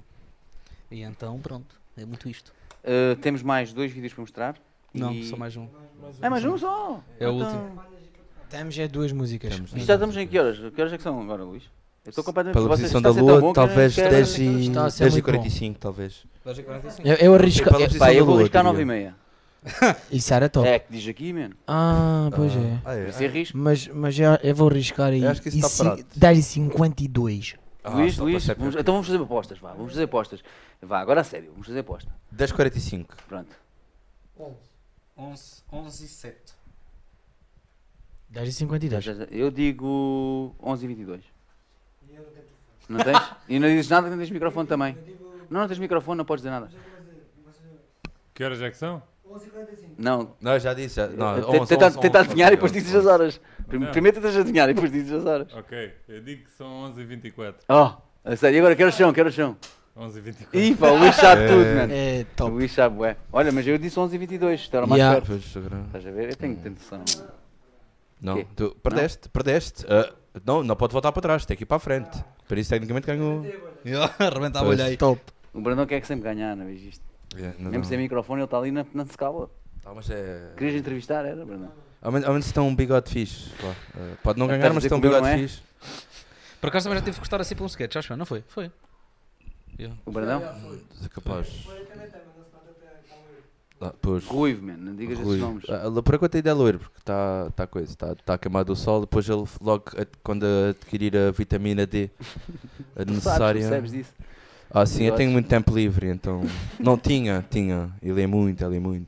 E 0.91 1.01
então, 1.01 1.39
pronto. 1.39 1.75
É 1.97 2.05
muito 2.05 2.27
isto. 2.29 2.51
Uh, 2.83 3.15
temos 3.17 3.41
mais 3.43 3.71
dois 3.71 3.91
vídeos 3.91 4.13
para 4.13 4.21
mostrar. 4.21 4.55
Não, 4.93 5.13
e- 5.13 5.25
só 5.27 5.35
mais 5.37 5.55
um. 5.55 5.67
É 6.21 6.29
mais 6.29 6.43
um 6.43 6.57
só? 6.57 7.01
É 7.19 7.27
o 7.27 7.33
Então, 7.35 7.47
último. 7.61 7.81
Temos 8.49 8.77
é 8.77 8.87
duas 8.87 9.11
músicas. 9.11 9.53
Temos. 9.55 9.71
Isto 9.73 9.85
já 9.85 9.93
estamos 9.95 10.17
em 10.17 10.27
que 10.27 10.37
horas? 10.37 10.57
Que 10.57 10.81
horas 10.81 10.93
é 10.93 10.97
que 10.97 11.03
são 11.03 11.19
agora, 11.21 11.43
Luís? 11.43 11.63
Eu 12.05 12.09
estou 12.09 12.23
completamente... 12.23 12.53
Pela 12.55 12.67
vocês- 12.67 12.91
posição 12.91 12.99
está 12.99 13.09
da 13.09 13.15
a 13.15 13.23
ser 13.23 13.25
tão 13.39 13.39
lua, 13.45 13.53
talvez 13.53 13.95
quero- 13.95 14.09
10 14.09 14.37
e, 14.37 14.43
Está 14.67 14.85
a 14.85 14.89
ser 14.89 15.03
10 15.05 15.13
e 15.13 15.15
muito 15.15 15.25
bom. 15.25 15.31
45, 15.37 15.79
talvez. 15.79 16.23
Eu, 17.03 17.15
eu 17.15 17.35
arrisco. 17.35 17.63
Pela 17.63 17.77
eu- 17.79 17.85
posição 17.87 17.99
Pá, 17.99 18.05
da 18.07 18.13
eu 18.13 18.25
vou 18.25 18.33
lua, 18.33 18.41
arriscar 18.43 18.61
diria. 18.63 18.71
9 18.73 18.81
e 18.81 18.85
meia. 18.85 19.15
Isso 20.11 20.33
era 20.33 20.49
top. 20.49 20.67
É 20.67 20.77
que 20.79 20.91
diz 20.91 21.07
aqui, 21.07 21.31
mano. 21.31 21.55
Ah, 21.65 22.29
pois 22.35 22.51
é. 22.53 22.79
Ah, 22.83 22.95
é. 22.95 23.09
Isso 23.09 23.23
é 23.23 23.27
risco. 23.27 23.57
Mas, 23.57 23.87
mas 23.87 24.13
já, 24.13 24.37
eu 24.43 24.53
vou 24.53 24.67
arriscar 24.67 25.07
aí. 25.11 25.23
Eu 25.23 25.29
acho 25.29 25.41
que 25.41 25.47
isso 25.49 25.57
e 25.59 25.61
tá 25.61 25.69
ci- 25.69 25.77
parado. 25.83 26.05
10 26.15 26.37
e 26.39 26.43
52. 26.43 27.55
Ah, 27.83 27.89
Luís, 27.89 28.17
Luís, 28.17 28.45
vamos- 28.47 28.75
então 28.75 28.93
vamos 28.93 29.07
fazer 29.07 29.21
apostas, 29.21 29.59
vá, 29.59 29.73
vamos 29.73 29.91
fazer 29.91 30.03
apostas. 30.03 30.43
Vá, 30.81 30.99
agora 30.99 31.21
a 31.21 31.23
sério, 31.23 31.51
vamos 31.51 31.67
fazer 31.67 31.79
aposta. 31.79 32.09
10h45. 32.33 33.07
Pronto. 33.27 33.55
11, 35.17 35.63
11 35.71 36.05
e 36.05 36.07
7. 36.07 36.53
10 38.29 38.49
e 38.49 38.53
52. 38.53 39.05
Eu 39.31 39.51
digo 39.51 40.55
11 40.61 40.85
e 40.85 40.87
22. 40.87 41.23
Não 42.89 42.99
tens? 42.99 43.17
E 43.47 43.59
não 43.59 43.67
dizes 43.67 43.89
nada, 43.89 44.09
não 44.09 44.17
tens 44.17 44.29
microfone 44.31 44.67
também. 44.67 44.97
Não, 45.49 45.61
não 45.61 45.67
tens 45.67 45.77
microfone, 45.79 46.17
não 46.17 46.25
podes 46.25 46.41
dizer 46.41 46.49
nada. 46.51 46.71
Que 48.33 48.43
horas 48.43 48.61
é 48.61 48.71
que 48.71 48.77
são? 48.77 49.03
Não, 49.97 50.35
Não, 50.41 50.59
já 50.59 50.73
disse. 50.73 50.95
Já, 50.95 51.07
não, 51.07 51.35
Tenta- 51.35 51.47
11, 51.47 51.67
tenta, 51.67 51.85
11, 51.87 51.99
tenta 51.99 52.17
11, 52.19 52.25
adivinhar 52.27 52.47
e 52.51 52.55
depois 52.55 52.71
11, 52.71 52.81
dizes 52.81 52.95
as 52.95 53.05
horas. 53.05 53.41
Prim- 53.67 53.79
Não. 53.79 53.91
Primeiro 53.91 54.17
tentas 54.19 54.35
adivinhar 54.37 54.69
e 54.69 54.73
depois 54.73 54.91
dizes 54.91 55.11
as 55.11 55.25
horas. 55.25 55.53
Ok, 55.53 55.93
eu 56.07 56.21
digo 56.21 56.43
que 56.45 56.51
são 56.53 56.67
11h24. 56.93 57.55
Oh, 57.69 57.91
a 58.23 58.35
sério, 58.35 58.57
e 58.57 58.59
agora 58.59 58.75
quero 58.75 58.91
chão, 58.91 59.13
quero 59.13 59.31
chão. 59.31 59.55
11h24. 59.95 60.47
Ih, 60.53 60.75
pá, 60.75 60.87
o 60.89 60.97
Luís 60.97 61.15
sabe 61.15 61.43
É. 61.43 61.47
tudo, 61.47 61.65
mano. 61.65 61.93
É 61.93 62.21
O 62.21 62.35
top. 62.35 62.51
Luís 62.51 62.71
sabe, 62.71 62.97
ué. 62.99 63.15
Olha, 63.31 63.51
mas 63.51 63.67
eu 63.67 63.77
disse 63.77 63.99
11 63.99 64.15
e 64.15 64.17
22, 64.17 64.59
isto 64.61 64.75
era 64.75 64.85
o 64.85 64.89
mais 64.89 64.99
Yeah. 64.99 65.21
perto. 65.21 65.35
Estás 65.39 66.07
a 66.07 66.11
ver? 66.11 66.29
Eu 66.31 66.35
tenho 66.35 66.55
que 66.55 66.63
ter 66.63 66.69
noção. 66.71 67.03
Não, 68.19 68.35
Quê? 68.37 68.47
tu 68.55 68.75
perdeste, 68.81 69.29
perdeste. 69.29 69.85
Ah, 69.87 70.11
não, 70.45 70.63
não 70.63 70.75
pode 70.75 70.93
voltar 70.93 71.11
para 71.11 71.21
trás, 71.21 71.45
tem 71.45 71.55
que 71.57 71.63
ir 71.63 71.65
para 71.67 71.77
a 71.77 71.79
frente. 71.79 72.23
Por 72.47 72.57
isso, 72.57 72.69
tecnicamente, 72.71 73.05
ganhou. 73.05 73.45
Arrebenta 74.17 74.59
a 74.61 74.63
Pois. 74.63 74.79
olha 74.79 74.85
aí. 74.89 74.97
Top. 74.97 75.21
O 75.53 75.61
Brandão 75.61 75.85
quer 75.85 76.01
que 76.01 76.07
sempre 76.07 76.23
ganhar, 76.23 76.55
não 76.55 76.65
vês 76.65 76.81
isto? 76.81 77.03
Não, 77.33 77.65
Mesmo 77.65 77.71
não. 77.79 77.83
sem 77.83 77.97
microfone, 77.97 78.41
ele 78.41 78.45
está 78.45 78.57
ali 78.57 78.71
na, 78.71 78.85
na 78.93 79.05
scala. 79.05 79.49
Ah, 79.85 79.91
mas 79.95 80.09
é... 80.09 80.53
Querias 80.57 80.75
entrevistar, 80.75 81.25
era, 81.25 81.45
Brandão? 81.45 81.71
Ao 82.01 82.11
menos, 82.11 82.27
ao 82.27 82.33
menos 82.33 82.51
tem 82.51 82.63
um 82.63 82.75
bigode 82.75 83.09
fixe. 83.09 83.51
Ah, 83.63 84.15
pode 84.21 84.39
não 84.39 84.47
ganhar, 84.47 84.73
mas 84.73 84.83
tem 84.85 84.97
um 84.97 85.01
bigode 85.01 85.27
é? 85.27 85.37
fixe. 85.37 85.61
Por 86.59 86.67
acaso 86.67 86.85
também 86.85 86.99
já 86.99 87.05
tive 87.05 87.15
que 87.15 87.19
cortar 87.19 87.41
assim 87.41 87.55
para 87.55 87.63
um 87.63 87.67
sketch, 87.67 87.95
acho 87.97 88.07
que 88.07 88.15
não 88.15 88.25
foi? 88.25 88.43
Foi. 88.47 88.71
Yeah. 89.77 89.97
O 90.05 90.11
Brandão? 90.11 90.41
É 91.03 91.09
capaz. 91.09 91.67
Ah, 93.81 93.93
pois. 94.01 94.25
Ruivo, 94.25 94.65
mano, 94.65 94.77
não 94.77 94.95
digas 94.95 95.19
Rui. 95.19 95.27
esses 95.27 95.41
nomes. 95.41 95.65
Ah, 95.69 96.01
por 96.01 96.15
enquanto 96.15 96.35
ainda 96.35 96.49
é 96.49 96.53
loiro, 96.53 96.79
porque 96.79 96.99
está 96.99 97.51
tá 97.53 97.67
coisa, 97.67 97.91
está 97.91 98.15
tá 98.15 98.37
queimado 98.37 98.71
o 98.71 98.75
sol, 98.77 99.01
depois 99.01 99.27
ele 99.27 99.43
logo 99.59 99.83
quando 100.23 100.45
adquirir 100.69 101.17
a 101.17 101.31
vitamina 101.31 101.85
D 101.85 102.09
a 102.95 103.03
Tu 103.03 103.05
sabes, 103.05 103.15
necessária. 103.15 103.61
percebes 103.61 103.91
disso? 103.91 104.13
Ah 104.73 104.85
sim, 104.85 105.03
eu 105.03 105.15
tenho 105.15 105.31
muito 105.31 105.47
tempo 105.47 105.73
livre, 105.75 106.07
então. 106.07 106.41
Não 106.79 106.97
tinha, 106.97 107.45
tinha. 107.49 107.91
Ele 108.01 108.21
é 108.23 108.27
muito, 108.27 108.63
ele 108.63 108.77
é 108.77 108.79
muito. 108.79 109.07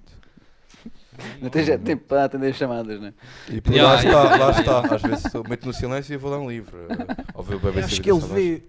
Não 1.42 1.50
tens 1.50 1.66
já 1.66 1.78
tempo 1.78 2.04
para 2.08 2.26
atender 2.26 2.50
as 2.52 2.56
chamadas, 2.58 3.00
não 3.00 3.08
é? 3.08 3.14
E 3.50 3.62
por 3.62 3.74
Yeah, 3.74 3.96
lá 3.96 4.02
yeah. 4.02 4.36
está, 4.36 4.46
lá 4.72 4.82
está. 4.82 4.96
Às 4.96 5.02
vezes 5.02 5.34
eu 5.34 5.44
meto 5.44 5.66
no 5.66 5.74
silêncio 5.74 6.14
e 6.14 6.18
vou 6.18 6.30
dar 6.30 6.40
um 6.40 6.50
livro. 6.50 6.78
eh, 6.90 7.24
Ou 7.34 7.42
ver 7.44 7.56
o 7.56 7.60
bebê 7.60 7.80
Acho 7.80 8.02
que 8.02 8.12
ele 8.12 8.20
vê. 8.20 8.64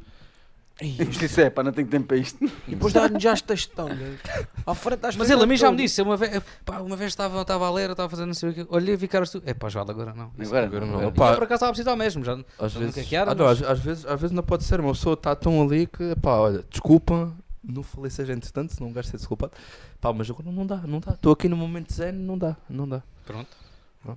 Ih, 0.82 0.96
Isso 1.24 1.40
é, 1.40 1.48
pá, 1.48 1.62
não 1.62 1.72
tenho 1.72 1.88
tempo 1.88 2.06
para 2.06 2.18
isto. 2.18 2.44
E 2.68 2.72
depois 2.72 2.92
dá-nos 2.92 3.22
já 3.22 3.32
as 3.32 3.40
textão, 3.40 3.88
né? 3.88 4.18
À 4.66 4.74
frente 4.74 5.06
às 5.06 5.16
Mas 5.16 5.30
ele 5.30 5.42
a 5.42 5.46
mim 5.46 5.56
já 5.56 5.70
me 5.70 5.78
disse, 5.78 6.02
uma 6.02 6.16
vez, 6.18 6.42
pá, 6.66 6.80
uma 6.80 6.94
vez 6.96 7.12
estava, 7.12 7.40
estava 7.40 7.66
a 7.66 7.70
ler, 7.72 7.90
estava 7.90 8.06
a 8.06 8.10
fazer 8.10 8.26
não 8.26 8.34
sei 8.34 8.50
o 8.50 8.54
quê, 8.54 8.66
olhei 8.68 8.92
e 8.92 8.96
vi 8.96 9.08
caras 9.08 9.30
tu. 9.30 9.42
É 9.46 9.54
pá, 9.54 9.70
João, 9.70 9.86
agora 9.88 10.12
não. 10.14 10.30
Isso 10.38 10.50
Agora, 10.54 10.66
Agora 10.66 10.84
não. 10.86 11.00
não. 11.00 11.12
Pá, 11.12 11.30
eu 11.30 11.34
por 11.36 11.44
acaso 11.44 11.54
estava 11.54 11.70
a 11.70 11.72
precisar 11.72 11.96
mesmo, 11.96 12.22
já. 12.24 12.38
às 12.58 12.74
vezes, 12.74 12.94
que 12.94 13.04
que 13.04 13.16
era, 13.16 13.32
ah, 13.32 13.34
não, 13.34 13.46
às, 13.46 13.62
às 13.62 13.78
vezes, 13.80 14.04
às 14.04 14.20
vezes 14.20 14.34
não 14.36 14.42
pode 14.42 14.64
ser, 14.64 14.78
uma 14.80 14.92
pessoa 14.92 15.14
está 15.14 15.34
tão 15.34 15.62
ali 15.62 15.86
que, 15.86 16.14
pá, 16.16 16.36
olha, 16.36 16.62
desculpa, 16.68 17.32
não 17.64 17.82
falei 17.82 18.10
se 18.10 18.20
a 18.20 18.24
gente 18.26 18.52
tanto, 18.52 18.74
se 18.74 18.80
não 18.80 18.92
gasto 18.92 19.10
ser 19.10 19.16
desculpado. 19.16 19.52
Pá, 19.98 20.12
mas 20.12 20.28
agora 20.30 20.50
não 20.52 20.66
dá, 20.66 20.76
não 20.76 21.00
dá. 21.00 21.12
Estou 21.12 21.32
aqui 21.32 21.48
no 21.48 21.56
momento 21.56 21.90
zen, 21.92 22.12
não 22.12 22.36
dá, 22.36 22.54
não 22.68 22.86
dá. 22.86 23.02
Pronto. 23.24 23.48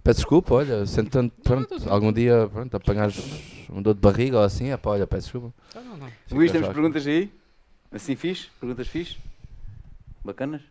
Peço 0.03 0.19
desculpa, 0.19 0.55
olha, 0.55 0.85
sendo 0.85 1.09
tanto, 1.09 1.33
pronto, 1.41 1.89
algum 1.89 2.11
dia, 2.11 2.47
pronto, 2.51 2.75
apanhares 2.77 3.15
um 3.71 3.81
dor 3.81 3.93
de 3.93 3.99
barriga 4.01 4.37
ou 4.37 4.43
assim, 4.43 4.69
é 4.69 4.77
pá, 4.77 4.91
olha, 4.91 5.05
peço 5.07 5.23
desculpa. 5.31 5.53
Ah, 5.75 5.81
não, 5.81 5.97
não. 5.97 6.11
Luís, 6.31 6.51
temos 6.51 6.67
perguntas 6.69 7.05
aí? 7.07 7.31
Assim 7.91 8.15
fixe? 8.15 8.49
Perguntas 8.59 8.87
fixe? 8.87 9.17
Bacanas? 10.23 10.61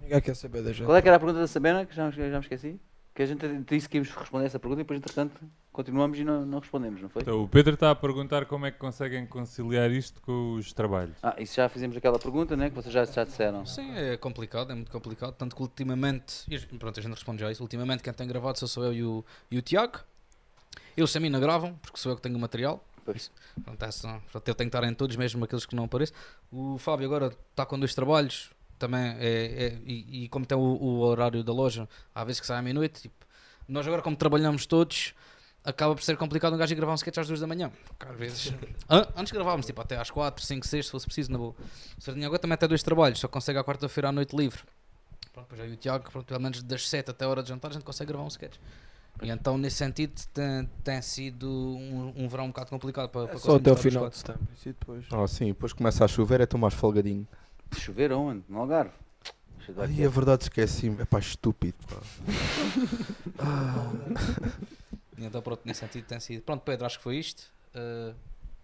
Ninguém 0.00 0.20
quer 0.20 0.34
saber 0.36 0.62
da 0.62 0.72
gente. 0.72 0.84
Qual 0.86 0.96
é 0.96 1.02
que 1.02 1.08
era 1.08 1.16
a 1.16 1.20
pergunta 1.20 1.40
da 1.40 1.46
Sabena, 1.46 1.84
que 1.86 1.94
já, 1.94 2.06
me- 2.06 2.12
já 2.12 2.28
me 2.28 2.38
esqueci? 2.38 2.78
Que 3.14 3.22
a 3.22 3.26
gente 3.26 3.46
disse 3.68 3.88
que 3.88 3.96
íamos 3.96 4.10
responder 4.10 4.44
essa 4.46 4.58
pergunta 4.58 4.80
e 4.80 4.84
depois, 4.84 4.98
entretanto, 4.98 5.40
continuamos 5.72 6.18
e 6.18 6.24
não, 6.24 6.44
não 6.44 6.58
respondemos, 6.58 7.00
não 7.00 7.08
foi? 7.08 7.22
Então, 7.22 7.42
o 7.42 7.48
Pedro 7.48 7.74
está 7.74 7.90
a 7.92 7.94
perguntar 7.94 8.44
como 8.46 8.66
é 8.66 8.72
que 8.72 8.78
conseguem 8.78 9.24
conciliar 9.24 9.88
isto 9.92 10.20
com 10.20 10.54
os 10.54 10.72
trabalhos. 10.72 11.16
Ah, 11.22 11.36
isso 11.38 11.54
já 11.54 11.68
fizemos 11.68 11.96
aquela 11.96 12.18
pergunta, 12.18 12.56
né? 12.56 12.68
Que 12.70 12.74
vocês 12.74 12.92
já, 12.92 13.04
já 13.04 13.22
disseram. 13.24 13.64
Sim, 13.64 13.92
é 13.96 14.16
complicado, 14.16 14.72
é 14.72 14.74
muito 14.74 14.90
complicado. 14.90 15.32
Tanto 15.34 15.54
que 15.54 15.62
ultimamente, 15.62 16.44
pronto, 16.78 16.98
a 16.98 17.02
gente 17.02 17.12
responde 17.14 17.40
já 17.40 17.50
isso. 17.52 17.62
Ultimamente, 17.62 18.02
quem 18.02 18.12
tem 18.12 18.26
gravado 18.26 18.58
sou, 18.58 18.66
sou 18.68 18.84
eu 18.84 18.92
e 18.92 19.04
o, 19.04 19.24
e 19.50 19.58
o 19.58 19.62
Tiago. 19.62 20.00
Eles 20.96 21.14
a 21.16 21.20
mim 21.20 21.28
não 21.30 21.40
gravam, 21.40 21.74
porque 21.82 21.98
sou 21.98 22.12
eu 22.12 22.16
que 22.16 22.22
tenho 22.22 22.36
o 22.36 22.40
material. 22.40 22.84
Pois. 23.04 23.30
Pronto, 23.64 23.82
é 23.84 23.90
só- 23.90 24.20
pronto, 24.32 24.48
eu 24.48 24.54
tenho 24.54 24.70
que 24.70 24.76
estar 24.76 24.88
em 24.88 24.94
todos, 24.94 25.16
mesmo 25.16 25.44
aqueles 25.44 25.66
que 25.66 25.76
não 25.76 25.84
aparecem. 25.84 26.14
O 26.50 26.78
Fábio 26.78 27.06
agora 27.06 27.36
está 27.50 27.66
com 27.66 27.78
dois 27.78 27.94
trabalhos, 27.94 28.50
também 28.78 29.00
é, 29.18 29.66
é- 29.66 29.78
e, 29.84 30.24
e 30.24 30.28
como 30.28 30.46
tem 30.46 30.56
o, 30.56 30.60
o 30.60 31.00
horário 31.00 31.44
da 31.44 31.52
loja, 31.52 31.88
há 32.14 32.24
vezes 32.24 32.40
que 32.40 32.46
sai 32.46 32.58
à 32.58 32.62
meia-noite. 32.62 33.02
Tipo, 33.02 33.14
nós 33.68 33.86
agora, 33.86 34.00
como 34.02 34.16
trabalhamos 34.16 34.64
todos, 34.66 35.14
acaba 35.62 35.94
por 35.94 36.02
ser 36.02 36.16
complicado 36.16 36.54
um 36.54 36.56
gajo 36.58 36.72
ir 36.72 36.76
gravar 36.76 36.92
um 36.92 36.96
sketch 36.96 37.18
às 37.18 37.26
duas 37.28 37.40
da 37.40 37.46
manhã. 37.46 37.70
Às 38.00 38.16
vezes. 38.16 38.54
An- 38.88 39.06
antes 39.16 39.32
gravávamos 39.32 39.66
tipo, 39.66 39.80
até 39.82 39.96
às 39.98 40.10
4, 40.10 40.44
5, 40.44 40.66
6, 40.66 40.86
se 40.86 40.90
fosse 40.92 41.04
preciso, 41.06 41.30
na 41.30 41.38
boa. 41.38 41.54
O 41.98 42.00
Sardinha 42.00 42.26
agora 42.26 42.38
também 42.40 42.56
tem 42.56 42.68
dois 42.68 42.82
trabalhos, 42.82 43.18
só 43.20 43.28
consegue 43.28 43.58
à 43.58 43.64
quarta-feira 43.64 44.08
à 44.08 44.12
noite 44.12 44.34
livre. 44.34 44.62
Pronto, 45.32 45.46
depois 45.48 45.60
aí 45.60 45.72
o 45.74 45.76
Tiago, 45.76 46.10
pronto, 46.10 46.24
pelo 46.26 46.40
menos 46.40 46.62
das 46.62 46.88
7 46.88 47.10
até 47.10 47.24
a 47.24 47.28
hora 47.28 47.42
de 47.42 47.48
jantar, 47.50 47.70
a 47.70 47.74
gente 47.74 47.84
consegue 47.84 48.08
gravar 48.08 48.24
um 48.24 48.28
sketch. 48.28 48.56
E 49.22 49.30
então, 49.30 49.56
nesse 49.56 49.76
sentido, 49.76 50.12
tem, 50.32 50.68
tem 50.82 51.00
sido 51.00 51.48
um, 51.48 52.12
um 52.16 52.28
verão 52.28 52.44
um 52.44 52.48
bocado 52.48 52.70
complicado 52.70 53.08
para, 53.08 53.26
para 53.26 53.36
É 53.36 53.38
Só 53.38 53.56
até 53.56 53.72
o 53.72 53.76
final 53.76 54.10
de 54.10 54.16
setembro. 54.16 54.42
E 54.60 54.68
depois. 54.68 55.04
Ah, 55.12 55.26
sim, 55.26 55.46
depois 55.46 55.72
começa 55.72 56.04
a 56.04 56.08
chover, 56.08 56.40
é 56.40 56.46
tão 56.46 56.58
mais 56.58 56.74
folgadinho. 56.74 57.26
Chover 57.76 58.12
aonde? 58.12 58.42
No 58.48 58.60
Algarve? 58.60 58.92
Ai, 59.78 60.02
é 60.02 60.08
verdade, 60.08 60.42
esqueci-me, 60.42 61.00
é 61.00 61.04
pá, 61.04 61.18
estúpido, 61.18 61.76
pá. 61.88 61.96
E 65.16 65.24
então, 65.24 65.40
pronto, 65.40 65.60
nesse 65.64 65.80
sentido 65.80 66.04
tem 66.06 66.18
sido. 66.18 66.42
Pronto, 66.42 66.62
Pedro, 66.62 66.86
acho 66.86 66.98
que 66.98 67.04
foi 67.04 67.16
isto. 67.16 67.44
Uh, 67.74 68.14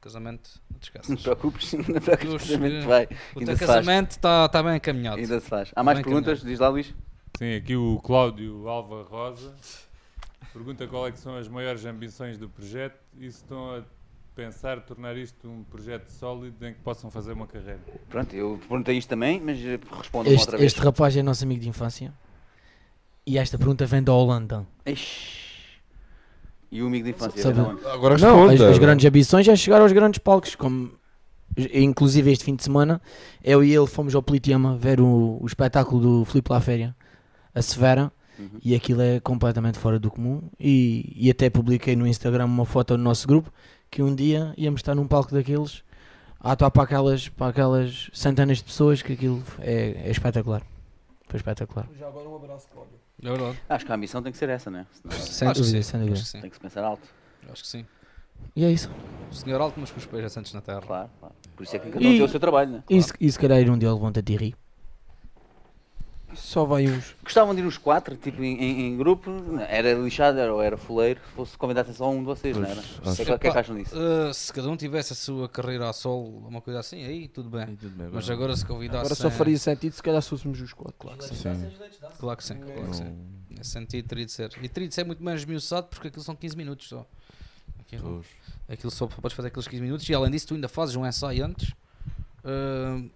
casamento, 0.00 0.60
não 0.68 0.78
te 0.78 0.90
Não 0.94 1.00
te 1.00 1.08
esqueças. 1.14 1.22
preocupes, 1.22 1.72
não 1.72 1.84
te 1.84 2.00
preocupes, 2.00 2.42
casamento 2.48 2.74
eh, 2.74 2.86
vai. 2.86 3.04
O 3.34 3.38
Ainda 3.38 3.52
teu 3.52 3.56
se 3.56 3.66
faz. 3.66 3.86
casamento 3.86 4.10
está 4.10 4.48
tá 4.48 4.62
bem 4.62 4.76
encaminhado. 4.76 5.18
Ainda 5.18 5.40
se 5.40 5.48
faz. 5.48 5.70
Há 5.76 5.82
mais 5.84 5.98
Bem 5.98 6.04
perguntas? 6.04 6.42
Diz 6.42 6.58
lá, 6.58 6.68
Luís. 6.68 6.92
Sim, 7.38 7.54
aqui 7.54 7.76
o 7.76 8.00
Cláudio 8.00 8.68
Alva 8.68 9.04
Rosa 9.04 9.54
pergunta 10.52 10.86
qual 10.86 11.06
é 11.06 11.12
que 11.12 11.18
são 11.18 11.36
as 11.36 11.48
maiores 11.48 11.84
ambições 11.84 12.38
do 12.38 12.48
projeto 12.48 12.98
e 13.18 13.30
se 13.30 13.38
estão 13.38 13.76
a 13.76 13.82
pensar 14.34 14.80
tornar 14.80 15.16
isto 15.16 15.48
um 15.48 15.62
projeto 15.64 16.08
sólido 16.08 16.64
em 16.66 16.72
que 16.72 16.80
possam 16.80 17.10
fazer 17.10 17.32
uma 17.32 17.46
carreira. 17.46 17.80
Pronto, 18.08 18.34
eu 18.34 18.58
perguntei 18.66 18.96
isto 18.96 19.08
também, 19.08 19.40
mas 19.40 19.58
eh, 19.58 19.78
responda-me 19.96 20.34
Este, 20.34 20.44
outra 20.46 20.58
vez. 20.58 20.72
este 20.72 20.80
rapaz 20.82 21.16
é 21.16 21.22
nosso 21.22 21.44
amigo 21.44 21.60
de 21.60 21.68
infância. 21.68 22.12
E 23.26 23.38
esta 23.38 23.58
pergunta 23.58 23.84
vem 23.86 24.02
da 24.02 24.12
Holanda. 24.12 24.66
Ixi. 24.86 25.50
E 26.72 26.82
o 26.82 26.86
amigo 26.86 27.04
de 27.04 27.10
infância? 27.10 27.42
Sabe-? 27.42 27.86
Agora 27.88 28.16
Não, 28.16 28.48
as, 28.48 28.60
as 28.60 28.78
grandes 28.78 29.04
ambições 29.04 29.46
é 29.46 29.56
chegar 29.56 29.80
aos 29.82 29.92
grandes 29.92 30.18
palcos. 30.18 30.54
Como, 30.54 30.92
inclusive 31.74 32.30
este 32.30 32.44
fim 32.44 32.54
de 32.56 32.62
semana, 32.62 33.00
eu 33.42 33.62
e 33.62 33.74
ele 33.74 33.86
fomos 33.86 34.14
ao 34.14 34.22
Politeama 34.22 34.76
ver 34.78 35.00
o, 35.00 35.38
o 35.40 35.46
espetáculo 35.46 36.00
do 36.00 36.24
Filipe 36.24 36.50
La 36.50 36.60
Féria, 36.60 36.96
a 37.54 37.60
Severa. 37.60 38.12
Uhum. 38.40 38.58
E 38.64 38.74
aquilo 38.74 39.02
é 39.02 39.20
completamente 39.20 39.78
fora 39.78 39.98
do 39.98 40.10
comum. 40.10 40.42
E, 40.58 41.12
e 41.14 41.30
até 41.30 41.50
publiquei 41.50 41.94
no 41.94 42.06
Instagram 42.06 42.46
uma 42.46 42.64
foto 42.64 42.96
do 42.96 43.02
nosso 43.02 43.26
grupo 43.28 43.52
que 43.90 44.02
um 44.02 44.14
dia 44.14 44.54
íamos 44.56 44.80
estar 44.80 44.94
num 44.94 45.06
palco 45.06 45.32
daqueles 45.32 45.82
a 46.38 46.52
atuar 46.52 46.70
para 46.70 46.84
aquelas, 46.84 47.28
para 47.28 47.48
aquelas 47.48 48.08
centenas 48.14 48.58
de 48.58 48.64
pessoas 48.64 49.02
que 49.02 49.12
aquilo 49.12 49.42
é, 49.58 50.06
é 50.06 50.10
espetacular. 50.10 50.62
Foi 51.28 51.36
espetacular. 51.36 51.86
Já 51.98 52.08
agora 52.08 52.28
um 52.28 52.36
abraço, 52.36 52.66
Cláudio. 52.72 52.94
É 53.22 53.28
verdade. 53.28 53.58
Acho 53.68 53.84
que 53.86 53.92
a 53.92 53.94
ambição 53.94 54.22
tem 54.22 54.32
que 54.32 54.38
ser 54.38 54.48
essa, 54.48 54.70
né? 54.70 54.86
Senão 54.92 55.16
Sem 55.18 55.48
Acho 55.48 55.60
dúvida, 55.60 55.82
sem 55.82 56.00
dúvida. 56.00 56.20
Tem 56.40 56.48
que 56.50 56.56
se 56.56 56.60
pensar 56.60 56.82
alto. 56.84 57.06
Acho 57.52 57.62
que 57.62 57.68
sim. 57.68 57.84
E 58.56 58.64
é 58.64 58.70
isso. 58.72 58.90
O 59.30 59.34
senhor 59.34 59.60
alto, 59.60 59.78
mas 59.78 59.90
com 59.90 59.98
os 59.98 60.06
pés 60.06 60.24
assentos 60.24 60.54
na 60.54 60.62
terra. 60.62 60.80
Claro, 60.80 61.10
claro. 61.20 61.34
Por 61.54 61.62
isso 61.62 61.76
é 61.76 61.78
que 61.78 61.90
cada 61.90 62.04
um 62.04 62.08
E- 62.08 62.16
tem 62.16 62.22
o 62.22 62.28
seu 62.28 62.40
trabalho, 62.40 62.70
né? 62.70 62.84
E 62.88 63.02
se, 63.02 63.12
e 63.20 63.30
se 63.30 63.38
calhar 63.38 63.60
ir 63.60 63.70
um 63.70 63.76
dia 63.78 63.92
levanta-te 63.92 64.32
e 64.32 64.36
ri. 64.36 64.54
Só 66.34 66.64
vai 66.64 66.86
uns. 66.88 67.14
Gostavam 67.22 67.54
de 67.54 67.60
ir 67.60 67.64
os 67.66 67.76
quatro, 67.76 68.16
tipo, 68.16 68.42
em, 68.42 68.56
em- 68.56 68.80
em 68.86 68.96
grupo? 68.96 69.30
Era 69.68 69.92
lixado 69.94 70.38
era- 70.38 70.52
ou 70.54 70.62
era 70.62 70.76
fuleiro? 70.76 71.20
Se 71.28 71.32
fosse 71.32 71.58
convidassem 71.58 71.92
só 71.94 72.08
um 72.10 72.18
de 72.20 72.24
vocês, 72.24 72.56
não 72.56 72.64
era? 72.68 72.80
O 72.80 73.14
que 73.14 73.22
é 73.22 73.24
que- 73.24 73.32
é 73.32 73.38
que 73.38 73.48
acham 73.58 73.76
disso? 73.76 73.94
Uh, 73.96 74.32
se 74.32 74.52
cada 74.52 74.68
um 74.68 74.76
tivesse 74.76 75.12
a 75.12 75.16
sua 75.16 75.48
carreira 75.48 75.88
a 75.88 75.92
sol, 75.92 76.24
uma 76.48 76.60
coisa 76.60 76.80
assim, 76.80 77.04
aí 77.04 77.26
tudo 77.28 77.50
bem. 77.50 77.76
Mas 78.12 78.28
agora 78.30 78.56
se 78.56 78.64
convidasse. 78.64 78.98
Agora 79.00 79.14
só 79.14 79.30
faria 79.30 79.58
sentido 79.58 79.92
se 79.92 80.02
calhar 80.02 80.22
se 80.22 80.28
fôssemos 80.28 80.60
os 80.60 80.72
quatro. 80.72 80.94
Claro 80.98 81.18
que 81.18 81.24
sim. 81.24 81.34
Sim. 81.34 81.70
Claro 82.18 82.36
que 82.36 82.44
sim. 82.44 82.54
Claro 82.58 82.90
que 82.90 82.96
sim. 82.96 83.16
Nesse 83.50 83.70
sentido 83.70 84.06
teria 84.08 84.24
de 84.26 84.32
ser. 84.32 84.50
E 84.62 84.68
teria 84.68 84.88
de 84.88 84.94
ser 84.94 85.04
muito 85.04 85.22
mais 85.22 85.40
esmiuçado 85.40 85.88
porque 85.88 86.08
aquilo 86.08 86.22
são 86.24 86.34
15 86.36 86.56
minutos 86.56 86.88
só. 86.88 87.06
Aquilo, 87.80 88.24
aquilo 88.68 88.90
só 88.90 89.06
podes 89.08 89.34
fazer 89.36 89.48
aqueles 89.48 89.66
15 89.66 89.82
minutos 89.82 90.08
e 90.08 90.14
além 90.14 90.30
disso 90.30 90.46
tu 90.48 90.54
ainda 90.54 90.68
fazes 90.68 90.94
um 90.94 91.04
ensaio 91.06 91.44
antes. 91.44 91.70
uh, 92.44 93.10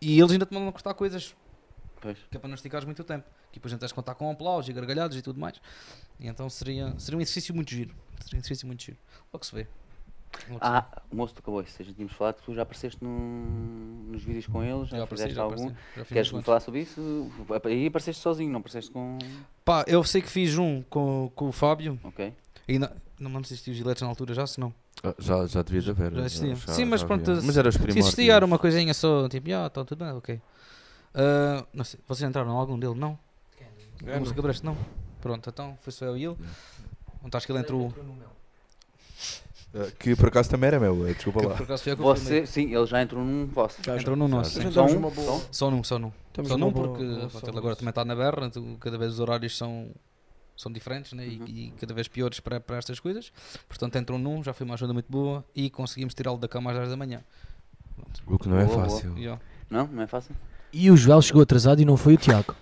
e 0.00 0.18
eles 0.18 0.30
ainda 0.32 0.44
te 0.46 0.52
mandam 0.52 0.68
a 0.68 0.72
cortar 0.72 0.94
coisas 0.94 1.34
Pois. 2.00 2.18
que 2.30 2.36
é 2.36 2.40
para 2.40 2.48
não 2.48 2.54
esticares 2.54 2.84
muito 2.84 3.02
tempo. 3.04 3.24
Que 3.50 3.58
depois 3.58 3.72
não 3.72 3.78
tens 3.78 3.88
de 3.88 3.94
contar 3.94 4.14
com 4.14 4.30
aplausos 4.30 4.68
e 4.68 4.72
gargalhados 4.72 5.16
e 5.16 5.22
tudo 5.22 5.40
mais. 5.40 5.60
E 6.20 6.26
então 6.28 6.48
seria, 6.50 6.94
seria 6.98 7.18
um 7.18 7.20
exercício 7.20 7.54
muito 7.54 7.70
giro. 7.70 7.94
Seria 8.20 8.36
um 8.36 8.40
exercício 8.40 8.66
muito 8.66 8.82
giro. 8.82 8.98
Logo 9.32 9.44
se 9.44 9.54
vê. 9.54 9.66
Ah, 10.60 10.84
o 11.10 11.16
moço 11.16 11.34
do 11.34 11.40
Cowboy, 11.40 11.64
se 11.66 11.80
a 11.80 11.84
gente 11.84 11.94
tínhamos 11.94 12.14
falado, 12.14 12.36
tu 12.44 12.52
já 12.54 12.60
apareceste 12.62 13.02
num- 13.02 14.08
nos 14.10 14.22
vídeos 14.22 14.46
com 14.46 14.62
eles, 14.62 14.88
já, 14.88 14.98
Já 14.98 15.04
apareci, 15.04 15.22
fizeste 15.22 15.34
já 15.36 15.42
algum. 15.42 15.68
Já 15.96 16.04
fiz 16.04 16.08
Queres-me 16.08 16.38
uns 16.40 16.44
falar 16.44 16.60
sobre 16.60 16.80
isso? 16.80 17.30
Aí 17.64 17.86
apareceste 17.86 18.22
sozinho, 18.22 18.50
não 18.52 18.58
apareceste 18.58 18.90
com. 18.90 19.16
Pá, 19.64 19.84
eu 19.86 20.04
sei 20.04 20.20
que 20.20 20.28
fiz 20.28 20.58
um 20.58 20.82
com, 20.90 21.32
com 21.34 21.48
o 21.48 21.52
Fábio. 21.52 21.98
Ok. 22.04 22.34
E 22.68 22.78
não, 22.78 22.90
não 23.18 23.30
me 23.30 23.40
existia 23.40 23.70
os 23.72 23.78
giletes 23.78 24.02
na 24.02 24.08
altura 24.08 24.34
já, 24.34 24.46
se 24.46 24.60
não. 24.60 24.74
Ah, 25.02 25.14
Já, 25.18 25.46
já 25.46 25.62
devias 25.62 25.88
haver. 25.88 26.12
Já 26.14 26.26
existia. 26.26 26.54
já- 26.54 26.72
Sim, 26.72 26.84
mas 26.84 27.00
já 27.00 27.06
pronto. 27.06 27.30
Mas 27.42 27.56
era 27.56 27.68
os 27.68 27.74
Se 27.74 27.78
primórdios. 27.80 28.06
existia, 28.06 28.34
era 28.34 28.44
uma 28.44 28.58
coisinha 28.58 28.92
só, 28.92 29.28
tipo, 29.30 29.50
ah, 29.54 29.70
tá 29.70 29.84
tudo 29.86 30.04
bem, 30.04 30.12
ok. 30.14 30.40
Ah, 31.16 31.64
não 31.72 31.82
sei, 31.84 31.98
vocês 32.06 32.28
entraram 32.28 32.50
em 32.52 32.56
algum 32.56 32.78
dele? 32.78 32.94
Não? 32.94 33.18
É, 34.06 34.18
Música 34.18 34.40
Brest, 34.42 34.62
não? 34.62 34.76
Pronto, 35.22 35.48
então 35.48 35.76
foi 35.80 35.92
só 35.92 36.04
eu 36.04 36.16
e 36.16 36.24
ele. 36.26 36.36
Onde 37.24 37.36
acho 37.36 37.46
que 37.46 37.52
ele 37.52 37.60
entrou. 37.60 37.92
Ah, 39.74 39.90
Que 39.98 40.14
por 40.14 40.28
acaso 40.28 40.48
também 40.50 40.68
era 40.68 40.78
meu, 40.80 41.06
eh, 41.08 41.14
desculpa 41.14 41.40
Que 41.40 41.46
lá. 41.46 41.54
por 41.54 41.62
acaso 41.64 41.82
foi 41.82 41.92
eu 41.92 41.96
que 41.96 42.02
eu 42.02 42.14
filmei. 42.16 42.40
Você, 42.40 42.46
sim, 42.46 42.74
ele 42.74 42.86
já 42.86 43.02
entrou 43.02 43.24
num 43.24 43.46
vosso. 43.46 43.78
Já. 43.82 43.96
Entrou 43.96 44.16
no 44.16 44.28
nosso. 44.28 44.60
Sim. 44.60 44.70
Só 44.70 44.84
um? 44.86 45.00
boa. 45.00 45.42
Só 45.50 45.70
num, 45.70 45.82
só 45.84 45.98
num. 45.98 46.12
Temos 46.32 46.50
Só 46.50 46.56
num 46.58 46.70
boa 46.70 46.88
porque 46.88 47.04
pronto, 47.30 47.48
ele 47.48 47.58
agora 47.58 47.76
também 47.76 47.90
está 47.90 48.04
na 48.04 48.14
berra, 48.14 48.50
cada 48.78 48.98
vez 48.98 49.12
os 49.14 49.20
horários 49.20 49.56
são, 49.56 49.90
são 50.56 50.70
diferentes 50.70 51.12
né? 51.14 51.26
E- 51.26 51.38
Uhum. 51.38 51.46
e, 51.46 51.70
cada 51.80 51.92
vez 51.94 52.08
piores 52.08 52.40
para, 52.40 52.60
para 52.60 52.76
estas 52.76 53.00
coisas. 53.00 53.32
Portanto, 53.68 53.96
entrou 53.96 54.18
num, 54.18 54.42
já 54.44 54.52
foi 54.52 54.64
uma 54.66 54.74
ajuda 54.74 54.92
muito 54.92 55.10
boa 55.10 55.44
e 55.54 55.68
conseguimos 55.70 56.14
tirá-lo 56.14 56.36
da 56.38 56.46
cama 56.48 56.70
às 56.70 56.76
10 56.76 56.90
da 56.90 56.96
manhã. 56.96 57.22
O 58.26 58.38
que 58.38 58.48
não 58.48 58.58
é 58.58 58.64
Boa, 58.66 58.76
boa. 58.76 58.90
fácil. 58.90 59.16
Yeah. 59.18 59.40
Não? 59.70 59.86
Não 59.88 60.02
é 60.02 60.06
fácil? 60.06 60.34
E 60.78 60.90
o 60.90 60.96
Joel 60.96 61.22
chegou 61.22 61.40
atrasado 61.40 61.80
e 61.80 61.86
não 61.86 61.96
foi 61.96 62.12
o 62.12 62.16
Tiago. 62.18 62.54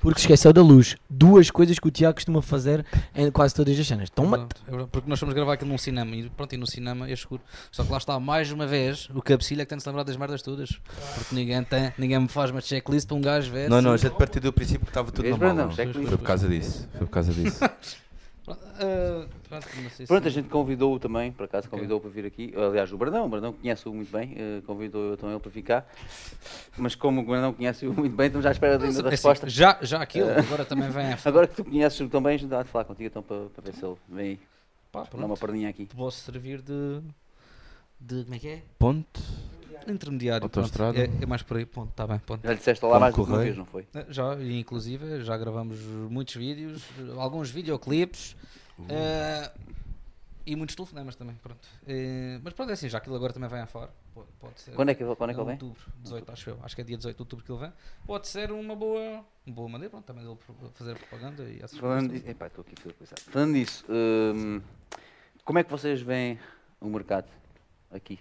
Porque 0.00 0.20
esqueceu 0.20 0.52
da 0.52 0.62
luz. 0.62 0.94
Duas 1.10 1.50
coisas 1.50 1.76
que 1.76 1.88
o 1.88 1.90
Tiago 1.90 2.14
costuma 2.14 2.40
fazer 2.40 2.86
em 3.12 3.32
quase 3.32 3.52
todas 3.52 3.76
as 3.76 3.84
cenas. 3.84 4.08
É 4.08 4.12
Toma. 4.14 4.36
verdade, 4.36 4.60
é 4.64 4.70
verdade, 4.70 4.90
Porque 4.92 5.10
nós 5.10 5.18
fomos 5.18 5.34
gravar 5.34 5.54
aquilo 5.54 5.68
num 5.72 5.76
cinema 5.76 6.14
e 6.14 6.30
pronto, 6.30 6.54
e 6.54 6.56
no 6.56 6.68
cinema 6.68 7.08
é 7.08 7.12
escuro. 7.12 7.42
Só 7.72 7.82
que 7.82 7.90
lá 7.90 7.98
está, 7.98 8.20
mais 8.20 8.52
uma 8.52 8.64
vez, 8.64 9.08
o 9.12 9.20
cabecilho 9.20 9.60
é 9.60 9.64
que 9.64 9.70
tem 9.70 9.76
de 9.76 9.82
se 9.82 9.88
lembrar 9.88 10.04
das 10.04 10.16
merdas 10.16 10.40
todas. 10.40 10.78
Porque 11.16 11.34
ninguém, 11.34 11.64
tem, 11.64 11.92
ninguém 11.98 12.20
me 12.20 12.28
faz 12.28 12.52
uma 12.52 12.60
checklist 12.60 13.08
para 13.08 13.16
um 13.16 13.20
gajo 13.20 13.50
ver. 13.50 13.68
Não, 13.68 13.82
não, 13.82 13.92
a 13.92 13.96
gente 13.96 14.14
partiu 14.14 14.40
do 14.40 14.52
princípio 14.52 14.86
que 14.86 14.90
estava 14.90 15.10
tudo 15.10 15.22
Vês, 15.24 15.36
normal. 15.36 15.66
Brandão? 15.68 15.92
não. 16.00 16.06
Foi 16.06 16.16
por 16.16 16.24
causa 16.24 16.48
disso. 16.48 16.88
Foi 16.92 17.06
por 17.08 17.12
causa 17.12 17.32
disso. 17.32 17.58
Pronto, 18.54 19.28
pronto, 19.48 19.66
se- 19.90 20.28
a 20.28 20.30
gente 20.30 20.48
convidou-o 20.48 20.98
também, 20.98 21.32
por 21.32 21.44
acaso 21.44 21.68
convidou-o 21.68 22.00
para 22.00 22.10
vir 22.10 22.24
aqui. 22.26 22.52
Aliás, 22.56 22.92
o 22.92 22.96
Brandão, 22.98 23.26
o 23.26 23.28
Brandão 23.28 23.52
conhece-o 23.52 23.92
muito 23.92 24.10
bem, 24.10 24.34
eh, 24.36 24.62
convidou 24.66 25.10
eu 25.10 25.16
também 25.16 25.34
ele 25.34 25.42
para 25.42 25.50
ficar. 25.50 25.86
Mas 26.76 26.94
como 26.94 27.20
o 27.20 27.24
Brandão 27.24 27.52
conhece-o 27.52 27.92
muito 27.92 28.14
bem, 28.16 28.26
estamos 28.26 28.46
à 28.46 28.50
espera 28.50 28.78
da 28.78 28.86
É 28.86 28.88
assim, 28.88 29.02
resposta. 29.02 29.48
já, 29.48 29.78
já 29.82 30.00
aquilo, 30.02 30.30
agora 30.30 30.64
também 30.64 30.88
vem 30.90 31.12
a 31.12 31.18
Agora 31.24 31.46
que 31.46 31.56
tu 31.56 31.64
conheces-o 31.64 32.08
também, 32.08 32.34
a 32.34 32.38
gente 32.38 32.50
dá 32.50 32.62
de 32.62 32.68
falar 32.68 32.84
contigo 32.84 33.06
então 33.08 33.22
para, 33.22 33.46
para 33.50 33.62
ver 33.64 33.74
se 33.74 33.84
ele 33.84 33.96
vem 34.08 34.26
aí. 34.28 34.40
Pá, 34.90 35.04
Dar 35.04 35.26
uma 35.26 35.36
perninha 35.36 35.68
aqui. 35.68 35.86
Posso 35.86 36.20
servir 36.20 36.62
de. 36.62 37.00
de. 38.00 38.22
como 38.24 38.34
é 38.34 38.38
que 38.38 38.48
é? 38.48 38.62
Ponte. 38.78 39.20
Intermediário. 39.92 40.44
Autoestrada. 40.44 40.92
pronto. 40.94 41.18
É, 41.20 41.22
é 41.22 41.26
mais 41.26 41.42
por 41.42 41.56
aí, 41.56 41.66
ponto, 41.66 41.90
está 41.90 42.06
bem, 42.06 42.18
ponto. 42.18 42.42
Já 42.44 42.50
lhe 42.52 42.58
disseste 42.58 42.84
lá 42.84 42.98
mais 43.00 43.14
uma 43.16 43.38
vez, 43.38 43.56
não 43.56 43.64
foi? 43.66 43.86
Eh, 43.94 44.06
Já, 44.10 44.34
e 44.36 44.58
inclusive, 44.58 45.22
já 45.24 45.36
gravamos 45.36 45.78
muitos 46.10 46.34
vídeos, 46.34 46.82
alguns 47.18 47.50
videoclipes 47.50 48.36
eh, 48.88 49.50
e 50.46 50.56
muitos 50.56 50.74
telefonemas 50.76 51.14
também, 51.16 51.34
pronto. 51.42 51.68
Eh, 51.86 52.40
mas 52.42 52.52
pronto, 52.54 52.70
é 52.70 52.72
assim, 52.72 52.88
já 52.88 52.98
aquilo 52.98 53.16
agora 53.16 53.32
também 53.32 53.48
vem 53.50 53.60
a 53.60 53.66
fora. 53.66 53.90
Pode, 54.14 54.28
pode 54.40 54.60
ser. 54.60 54.72
Quando 54.72 54.88
é 54.88 54.94
que, 54.94 55.02
ele- 55.02 55.14
quando 55.14 55.30
é 55.30 55.34
que 55.34 55.40
ele 55.40 55.46
vem? 55.46 55.54
Outubro, 55.54 55.82
18, 56.02 56.32
acho 56.32 56.50
eu. 56.50 56.58
Acho 56.62 56.74
que 56.74 56.80
é 56.80 56.84
dia 56.84 56.96
18 56.96 57.16
de 57.16 57.22
outubro 57.22 57.44
que 57.44 57.52
ele 57.52 57.60
vem. 57.60 57.72
Pode 58.06 58.26
ser 58.28 58.50
uma 58.50 58.74
boa, 58.74 59.24
uma 59.46 59.54
boa 59.54 59.68
maneira, 59.68 59.90
pronto, 59.90 60.04
também 60.04 60.24
dele 60.24 60.36
fazer 60.74 60.96
propaganda 60.96 61.44
e 61.44 61.58
essas 61.62 61.78
Falando 61.78 62.10
coisas. 62.10 62.28
epá, 62.28 62.46
estou 62.46 62.64
aqui 62.66 62.74
a. 62.80 63.30
Falando 63.30 63.54
disso, 63.54 63.84
hum, 63.88 64.60
como 65.44 65.58
é 65.58 65.64
que 65.64 65.70
vocês 65.70 66.00
veem 66.00 66.38
o 66.80 66.88
mercado 66.88 67.28
aqui 67.90 68.18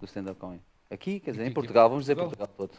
do 0.00 0.04
stand-up 0.06 0.38
comedy? 0.40 0.62
Aqui, 0.92 1.20
quer 1.20 1.30
dizer, 1.30 1.42
Aqui, 1.42 1.50
em 1.50 1.54
Portugal, 1.54 1.88
vamos 1.88 2.04
dizer 2.04 2.16
Portugal. 2.16 2.46
Portugal 2.48 2.68
todo. 2.68 2.78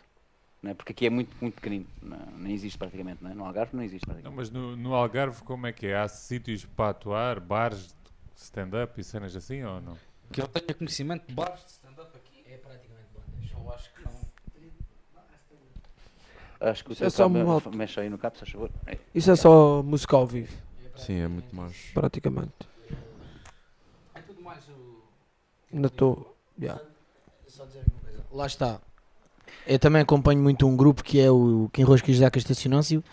Não 0.61 0.72
é? 0.72 0.73
Porque 0.73 0.91
aqui 0.94 1.06
é 1.07 1.10
muito, 1.10 1.35
muito 1.41 1.56
pequenino, 1.56 1.85
não, 2.02 2.18
nem 2.38 2.53
existe 2.53 2.77
praticamente, 2.77 3.22
não 3.23 3.31
é? 3.31 3.34
No 3.34 3.44
Algarve 3.44 3.76
não 3.76 3.84
existe 3.84 4.07
Não, 4.07 4.14
praticamente. 4.14 4.38
mas 4.38 4.49
no, 4.49 4.77
no 4.77 4.94
Algarve, 4.94 5.41
como 5.44 5.68
é 5.68 5.73
que 5.73 5.88
é? 5.88 5.98
Há 5.98 6.07
sítios 6.07 6.64
para 6.64 6.91
atuar, 6.91 7.40
bares, 7.40 7.88
de 7.88 8.41
stand-up 8.41 8.99
e 8.99 9.03
cenas 9.03 9.35
assim 9.35 9.64
ou 9.64 9.81
não? 9.81 9.98
Que 10.31 10.41
eu 10.41 10.48
tenha 10.48 10.73
conhecimento 10.73 11.27
de 11.27 11.34
bares 11.34 11.65
de 11.65 11.72
stand-up 11.72 12.15
aqui 12.15 12.44
é 12.49 12.57
praticamente 12.57 13.07
bandas. 13.14 13.52
Eu 13.52 13.73
acho 13.73 13.94
que 13.94 14.06
não. 14.06 14.14
Acho 16.69 16.85
que 16.85 16.91
o 16.91 17.06
é 17.06 17.10
só 17.10 17.27
mexe 17.27 17.99
aí 17.99 18.10
no 18.10 18.18
cabo, 18.18 18.38
se 18.38 18.45
favor. 18.45 18.69
É. 18.88 18.98
Isso 19.14 19.30
é 19.31 19.35
só 19.35 19.84
música 19.84 20.15
ao 20.15 20.26
vivo, 20.26 20.56
Sim, 20.95 21.15
é 21.19 21.27
muito 21.27 21.53
mais. 21.53 21.91
praticamente. 21.94 22.53
É 24.15 24.22
tudo 24.22 24.41
mais 24.41 24.64
o. 24.69 25.03
Ainda 25.73 25.88
estou. 25.88 26.38
Yeah. 26.57 26.81
Lá 28.34 28.47
está. 28.47 28.81
Eu 29.68 29.77
também 29.77 30.01
acompanho 30.01 30.41
muito 30.41 30.65
um 30.68 30.76
grupo 30.76 31.03
que 31.03 31.19
é 31.19 31.30
o 31.30 31.69
Quem 31.72 31.85
Rosca 31.85 32.10
e 32.10 32.14
José 32.15 32.27
Castacionâncio 32.31 33.03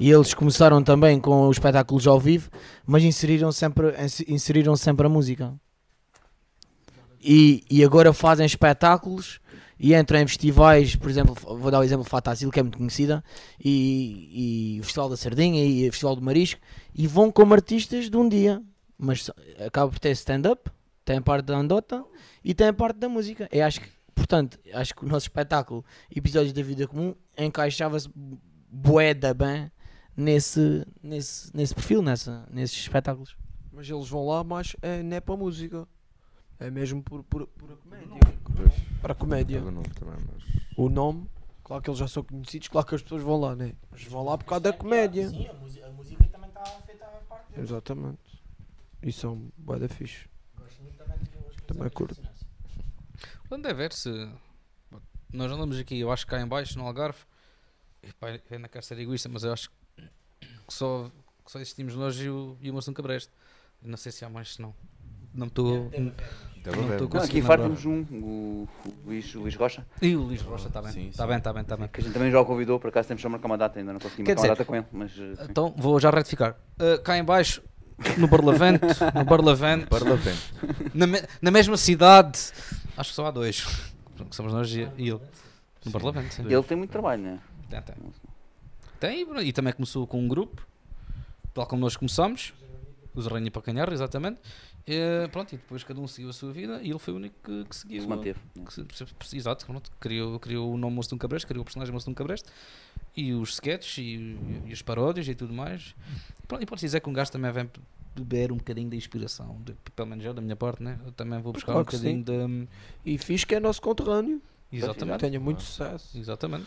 e 0.00 0.10
eles 0.10 0.32
começaram 0.32 0.82
também 0.82 1.20
com 1.20 1.46
os 1.46 1.58
espetáculos 1.58 2.06
ao 2.06 2.18
vivo, 2.18 2.50
mas 2.86 3.04
inseriram 3.04 3.52
sempre, 3.52 3.94
ins- 4.02 4.24
inseriram 4.26 4.74
sempre 4.74 5.06
a 5.06 5.10
música. 5.10 5.52
E, 7.22 7.62
e 7.70 7.84
agora 7.84 8.14
fazem 8.14 8.46
espetáculos 8.46 9.40
e 9.78 9.94
entram 9.94 10.20
em 10.20 10.26
festivais, 10.26 10.96
por 10.96 11.10
exemplo, 11.10 11.34
vou 11.34 11.70
dar 11.70 11.80
o 11.80 11.82
exemplo 11.82 12.04
Fatacil, 12.04 12.50
que 12.50 12.58
é 12.58 12.62
muito 12.62 12.78
conhecida, 12.78 13.22
e, 13.62 14.76
e 14.76 14.80
o 14.80 14.84
Festival 14.84 15.10
da 15.10 15.16
Sardinha 15.18 15.62
e 15.64 15.86
o 15.86 15.92
Festival 15.92 16.16
do 16.16 16.22
Marisco, 16.22 16.60
e 16.94 17.06
vão 17.06 17.30
como 17.30 17.52
artistas 17.52 18.08
de 18.08 18.16
um 18.16 18.26
dia, 18.26 18.62
mas 18.96 19.30
acaba 19.64 19.90
por 19.92 19.98
ter 19.98 20.12
stand-up, 20.12 20.70
tem 21.04 21.18
a 21.18 21.22
parte 21.22 21.44
da 21.44 21.58
andota 21.58 22.02
e 22.42 22.54
tem 22.54 22.68
a 22.68 22.72
parte 22.72 22.96
da 22.96 23.08
música. 23.08 23.48
Eu 23.52 23.66
acho 23.66 23.80
que, 23.80 23.88
portanto, 24.22 24.58
acho 24.72 24.94
que 24.94 25.04
o 25.04 25.08
nosso 25.08 25.26
espetáculo, 25.26 25.84
Episódios 26.14 26.52
da 26.52 26.62
Vida 26.62 26.86
Comum, 26.86 27.14
encaixava-se 27.36 28.08
bué 28.70 29.12
da 29.12 29.34
bem 29.34 29.70
nesse, 30.16 30.86
nesse, 31.02 31.54
nesse 31.54 31.74
perfil, 31.74 32.02
nessa, 32.02 32.46
nesses 32.50 32.78
espetáculos. 32.78 33.36
Mas 33.72 33.88
eles 33.90 34.08
vão 34.08 34.26
lá, 34.26 34.44
mas 34.44 34.76
é, 34.80 35.02
não 35.02 35.16
é 35.16 35.20
para 35.20 35.34
a 35.34 35.36
música. 35.36 35.88
É 36.60 36.70
mesmo 36.70 37.02
por, 37.02 37.24
por, 37.24 37.46
por 37.48 37.72
a 37.72 37.76
comédia. 37.76 38.18
Para 39.00 39.12
a 39.12 39.16
comédia. 39.16 39.58
Eu 39.58 39.72
não 39.72 39.82
também, 39.82 40.16
mas. 40.32 40.62
O 40.76 40.88
nome, 40.88 41.28
claro 41.64 41.82
que 41.82 41.90
eles 41.90 41.98
já 41.98 42.06
são 42.06 42.22
conhecidos, 42.22 42.68
claro 42.68 42.86
que 42.86 42.94
as 42.94 43.02
pessoas 43.02 43.22
vão 43.22 43.40
lá, 43.40 43.56
né? 43.56 43.74
Mas 43.90 44.04
vão 44.04 44.24
lá 44.24 44.38
por 44.38 44.44
causa 44.44 44.62
da 44.62 44.72
comédia. 44.72 45.26
a 45.26 45.54
música, 45.90 46.28
também 46.30 46.48
está 46.48 46.64
feita 46.86 47.04
a 47.04 47.08
parte 47.28 47.58
Exatamente. 47.58 48.42
Isso 49.02 49.20
são 49.20 49.50
bué 49.58 49.80
da 49.80 49.88
fixe. 49.88 50.30
Também 51.66 51.90
curto. 51.90 52.31
Quando 53.52 53.68
é 53.68 53.74
ver 53.74 53.92
se. 53.92 54.08
Nós 55.30 55.52
andamos 55.52 55.78
aqui, 55.78 56.00
eu 56.00 56.10
acho 56.10 56.24
que 56.24 56.30
cá 56.30 56.40
em 56.40 56.46
baixo, 56.46 56.78
no 56.78 56.86
Algarve. 56.86 57.18
E 58.02 58.10
pá, 58.14 58.30
eu 58.30 58.40
ainda 58.50 58.66
quero 58.66 58.82
ser 58.82 58.98
egoísta, 58.98 59.28
mas 59.28 59.44
eu 59.44 59.52
acho 59.52 59.70
que 59.94 60.04
só, 60.66 61.10
que 61.44 61.52
só 61.52 61.58
existimos 61.58 61.94
nós 61.94 62.18
e 62.18 62.30
o, 62.30 62.56
e 62.62 62.70
o 62.70 62.72
Moção 62.72 62.94
Cabreste. 62.94 63.30
Não 63.82 63.98
sei 63.98 64.10
se 64.10 64.24
há 64.24 64.30
mais, 64.30 64.54
se 64.54 64.62
não. 64.62 64.74
Não 65.34 65.48
estou. 65.48 65.90
Não 65.90 66.12
Não, 67.12 67.20
aqui 67.22 67.42
temos 67.42 67.84
um, 67.84 68.00
o, 68.10 68.68
o 68.86 68.94
Luís, 69.04 69.34
o 69.34 69.40
Luís 69.40 69.54
Rocha, 69.54 69.86
E 70.00 70.16
o 70.16 70.22
Luís 70.22 70.40
Rocha, 70.40 70.68
está 70.68 70.80
bem. 70.80 71.08
Está 71.10 71.26
bem, 71.26 71.36
está 71.36 71.52
bem, 71.52 71.62
está 71.62 71.76
bem. 71.76 71.88
que 71.88 72.00
a 72.00 72.04
gente 72.04 72.14
também 72.14 72.30
já 72.30 72.40
o 72.40 72.46
convidou, 72.46 72.80
por 72.80 72.88
acaso 72.88 73.08
temos 73.08 73.20
que 73.20 73.28
marcar 73.28 73.48
uma 73.48 73.58
data, 73.58 73.78
ainda 73.78 73.92
não 73.92 74.00
conseguimos 74.00 74.28
marcar 74.28 74.40
uma 74.40 74.48
data 74.48 74.64
com 74.64 74.76
ele, 74.76 74.86
mas 74.90 75.10
eh, 75.10 75.36
sim. 75.36 75.46
Então 75.50 75.74
vou 75.76 76.00
já 76.00 76.08
retificar. 76.08 76.56
Uh, 76.80 77.02
cá 77.02 77.18
em 77.18 77.22
baixo, 77.22 77.62
no 78.18 78.26
Barlavento, 78.28 78.86
no 79.14 79.24
Barlavento, 79.24 79.88
Barlavento. 79.88 80.38
na, 80.94 81.06
me- 81.06 81.22
na 81.40 81.50
mesma 81.50 81.76
cidade, 81.76 82.38
acho 82.96 83.10
que 83.10 83.16
só 83.16 83.26
há 83.26 83.30
dois. 83.30 83.64
Que 84.28 84.36
somos 84.36 84.52
nós 84.52 84.70
e 84.72 84.88
e 84.98 85.08
ele. 85.08 85.20
No 85.84 85.90
Barlavento, 85.90 86.32
sim. 86.34 86.42
ele 86.46 86.62
tem 86.62 86.76
muito 86.76 86.90
trabalho, 86.90 87.22
né? 87.22 87.38
Tem, 87.68 87.82
tem. 87.82 87.94
Tem, 89.00 89.26
e 89.42 89.48
e 89.48 89.52
também 89.52 89.72
começou 89.72 90.06
com 90.06 90.20
um 90.20 90.28
grupo, 90.28 90.64
tal 91.52 91.66
como 91.66 91.80
nós 91.80 91.96
começamos, 91.96 92.52
os 93.14 93.26
Rainha 93.26 93.50
para 93.50 93.62
Canhar, 93.62 93.92
exatamente. 93.92 94.38
E, 94.86 95.28
pronto, 95.28 95.52
e 95.54 95.56
depois 95.58 95.84
cada 95.84 96.00
um 96.00 96.08
seguiu 96.08 96.30
a 96.30 96.32
sua 96.32 96.52
vida 96.52 96.80
e 96.82 96.90
ele 96.90 96.98
foi 96.98 97.14
o 97.14 97.16
único 97.16 97.34
que, 97.44 97.64
que 97.66 97.76
seguiu. 97.76 98.02
Se 98.02 98.08
manteve. 98.08 98.38
né? 98.56 98.64
que 98.64 98.72
se- 99.26 99.36
exato, 99.36 99.64
pronto, 99.64 99.90
criou, 100.00 100.38
criou 100.40 100.72
o 100.72 100.76
nome 100.76 100.96
Moço 100.96 101.08
de 101.08 101.14
um 101.14 101.18
Cabreste, 101.18 101.46
criou 101.46 101.62
o 101.62 101.64
personagem 101.64 101.92
Moço 101.92 102.06
de 102.06 102.10
um 102.10 102.14
Cabreste 102.14 102.48
e 103.16 103.32
os 103.32 103.50
sketches 103.54 103.98
e, 103.98 104.36
e 104.66 104.72
as 104.72 104.82
paródias 104.82 105.28
e 105.28 105.34
tudo 105.34 105.52
mais. 105.52 105.94
Pronto, 106.48 106.62
e 106.62 106.66
pode 106.66 106.80
dizer 106.80 107.00
que 107.00 107.08
um 107.08 107.12
gajo 107.12 107.30
também 107.30 107.52
vem 107.52 107.70
beber 108.16 108.50
um 108.52 108.56
bocadinho 108.56 108.90
da 108.90 108.96
inspiração, 108.96 109.56
de- 109.64 109.74
pelo 109.94 110.08
menos 110.08 110.24
eu, 110.24 110.34
da 110.34 110.42
minha 110.42 110.56
parte, 110.56 110.82
né? 110.82 110.98
eu 111.06 111.12
também 111.12 111.40
vou 111.40 111.52
buscar 111.52 111.72
Claro 111.72 111.80
um 111.82 111.84
bocadinho 111.84 112.24
da. 112.24 112.32
E 113.06 113.16
fixe 113.18 113.46
que 113.46 113.54
é 113.54 113.60
nosso 113.60 113.80
conterrâneo. 113.80 114.42
Exatamente. 114.72 115.20
Tenha 115.20 115.38
muito 115.38 115.62
sucesso. 115.62 116.18
Exatamente. 116.18 116.66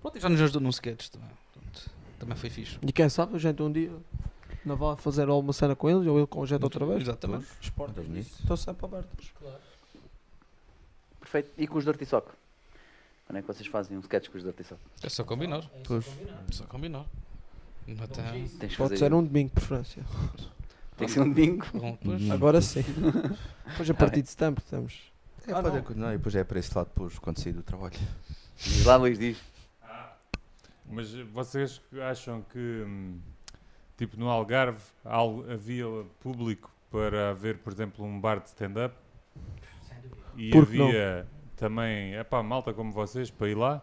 Pronto, 0.00 0.16
e 0.16 0.20
já 0.20 0.28
nos 0.28 0.40
ajudou 0.40 0.60
num 0.62 0.70
sketch 0.70 1.08
também. 1.08 1.28
Pronto, 1.52 1.90
também 2.20 2.36
foi 2.36 2.50
fixe. 2.50 2.78
E 2.86 2.92
quem 2.92 3.08
sabe 3.08 3.34
a 3.34 3.38
gente 3.38 3.60
um 3.62 3.72
dia 3.72 3.90
não 4.64 4.76
vai 4.76 4.96
fazer 4.96 5.28
alguma 5.28 5.52
cena 5.52 5.74
com 5.76 5.88
eles 5.90 6.06
ou 6.06 6.18
ele 6.18 6.26
com 6.26 6.42
a 6.42 6.46
gente 6.46 6.62
outra 6.62 6.84
vez. 6.86 7.02
Exatamente. 7.02 7.46
As 7.60 7.70
portas 7.70 8.04
estão 8.16 8.56
sempre 8.56 8.84
abertas. 8.86 9.32
Perfeito. 11.20 11.50
E 11.56 11.66
com 11.66 11.78
os 11.78 11.84
Dirty 11.84 12.04
Sock? 12.06 12.28
Quando 13.26 13.38
é 13.38 13.40
que 13.40 13.46
vocês 13.46 13.66
fazem 13.68 13.96
um 13.96 14.00
sketch 14.00 14.28
com 14.28 14.38
os 14.38 14.44
Dirty 14.44 14.64
Sock? 14.64 14.80
É 15.02 15.08
só 15.08 15.24
combinar. 15.24 15.62
Pois. 15.86 16.06
Só 16.50 16.64
combinar. 16.64 17.04
Não 17.86 18.06
tem- 18.06 18.48
Tens 18.48 18.76
Pode 18.76 18.76
fazer 18.76 18.96
ser 18.98 19.12
um 19.14 19.24
domingo 19.24 19.50
preferência. 19.50 20.04
Tem 20.96 21.06
que 21.06 21.12
ser 21.12 21.20
um 21.20 21.28
domingo. 21.32 21.66
Bom. 21.74 21.98
Agora 22.32 22.60
sim. 22.60 22.82
Depois 23.66 23.90
a 23.90 23.94
partir 23.94 24.22
de 24.22 24.28
setembro 24.28 24.62
estamos. 24.62 25.10
É, 25.46 25.52
Ah, 25.52 25.62
pode 25.62 25.76
não. 25.76 25.82
continuar 25.82 26.14
e 26.14 26.18
depois 26.18 26.34
é 26.36 26.44
para 26.44 26.58
esse 26.60 26.76
lado 26.76 26.86
depois 26.88 27.18
quando 27.18 27.38
sair 27.38 27.52
do 27.52 27.62
trabalho. 27.62 27.94
Diz 28.56 28.84
lá, 28.84 28.94
Luís, 28.96 29.18
diz. 29.18 29.38
Mas 30.88 31.10
vocês 31.32 31.80
acham 32.08 32.42
que, 32.52 32.58
hum, 32.58 33.18
tipo, 34.06 34.18
no 34.18 34.28
Algarve 34.28 34.80
al- 35.04 35.44
havia 35.48 35.84
público 36.20 36.68
para 36.90 37.30
haver, 37.30 37.58
por 37.58 37.72
exemplo, 37.72 38.04
um 38.04 38.20
bar 38.20 38.40
de 38.40 38.48
stand-up? 38.48 38.94
E 40.36 40.50
Por 40.50 40.66
que 40.66 40.76
não? 40.76 40.86
havia 40.88 41.26
também, 41.56 42.14
é 42.16 42.24
pá, 42.24 42.42
malta 42.42 42.72
como 42.72 42.90
vocês 42.90 43.30
para 43.30 43.48
ir 43.48 43.56
lá? 43.56 43.80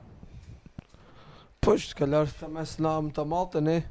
Pois, 1.61 1.89
se 1.89 1.95
calhar 1.95 2.29
também 2.33 2.65
se 2.65 2.81
não 2.81 2.89
há 2.97 3.01
muita 3.01 3.23
malta, 3.23 3.61
né? 3.61 3.85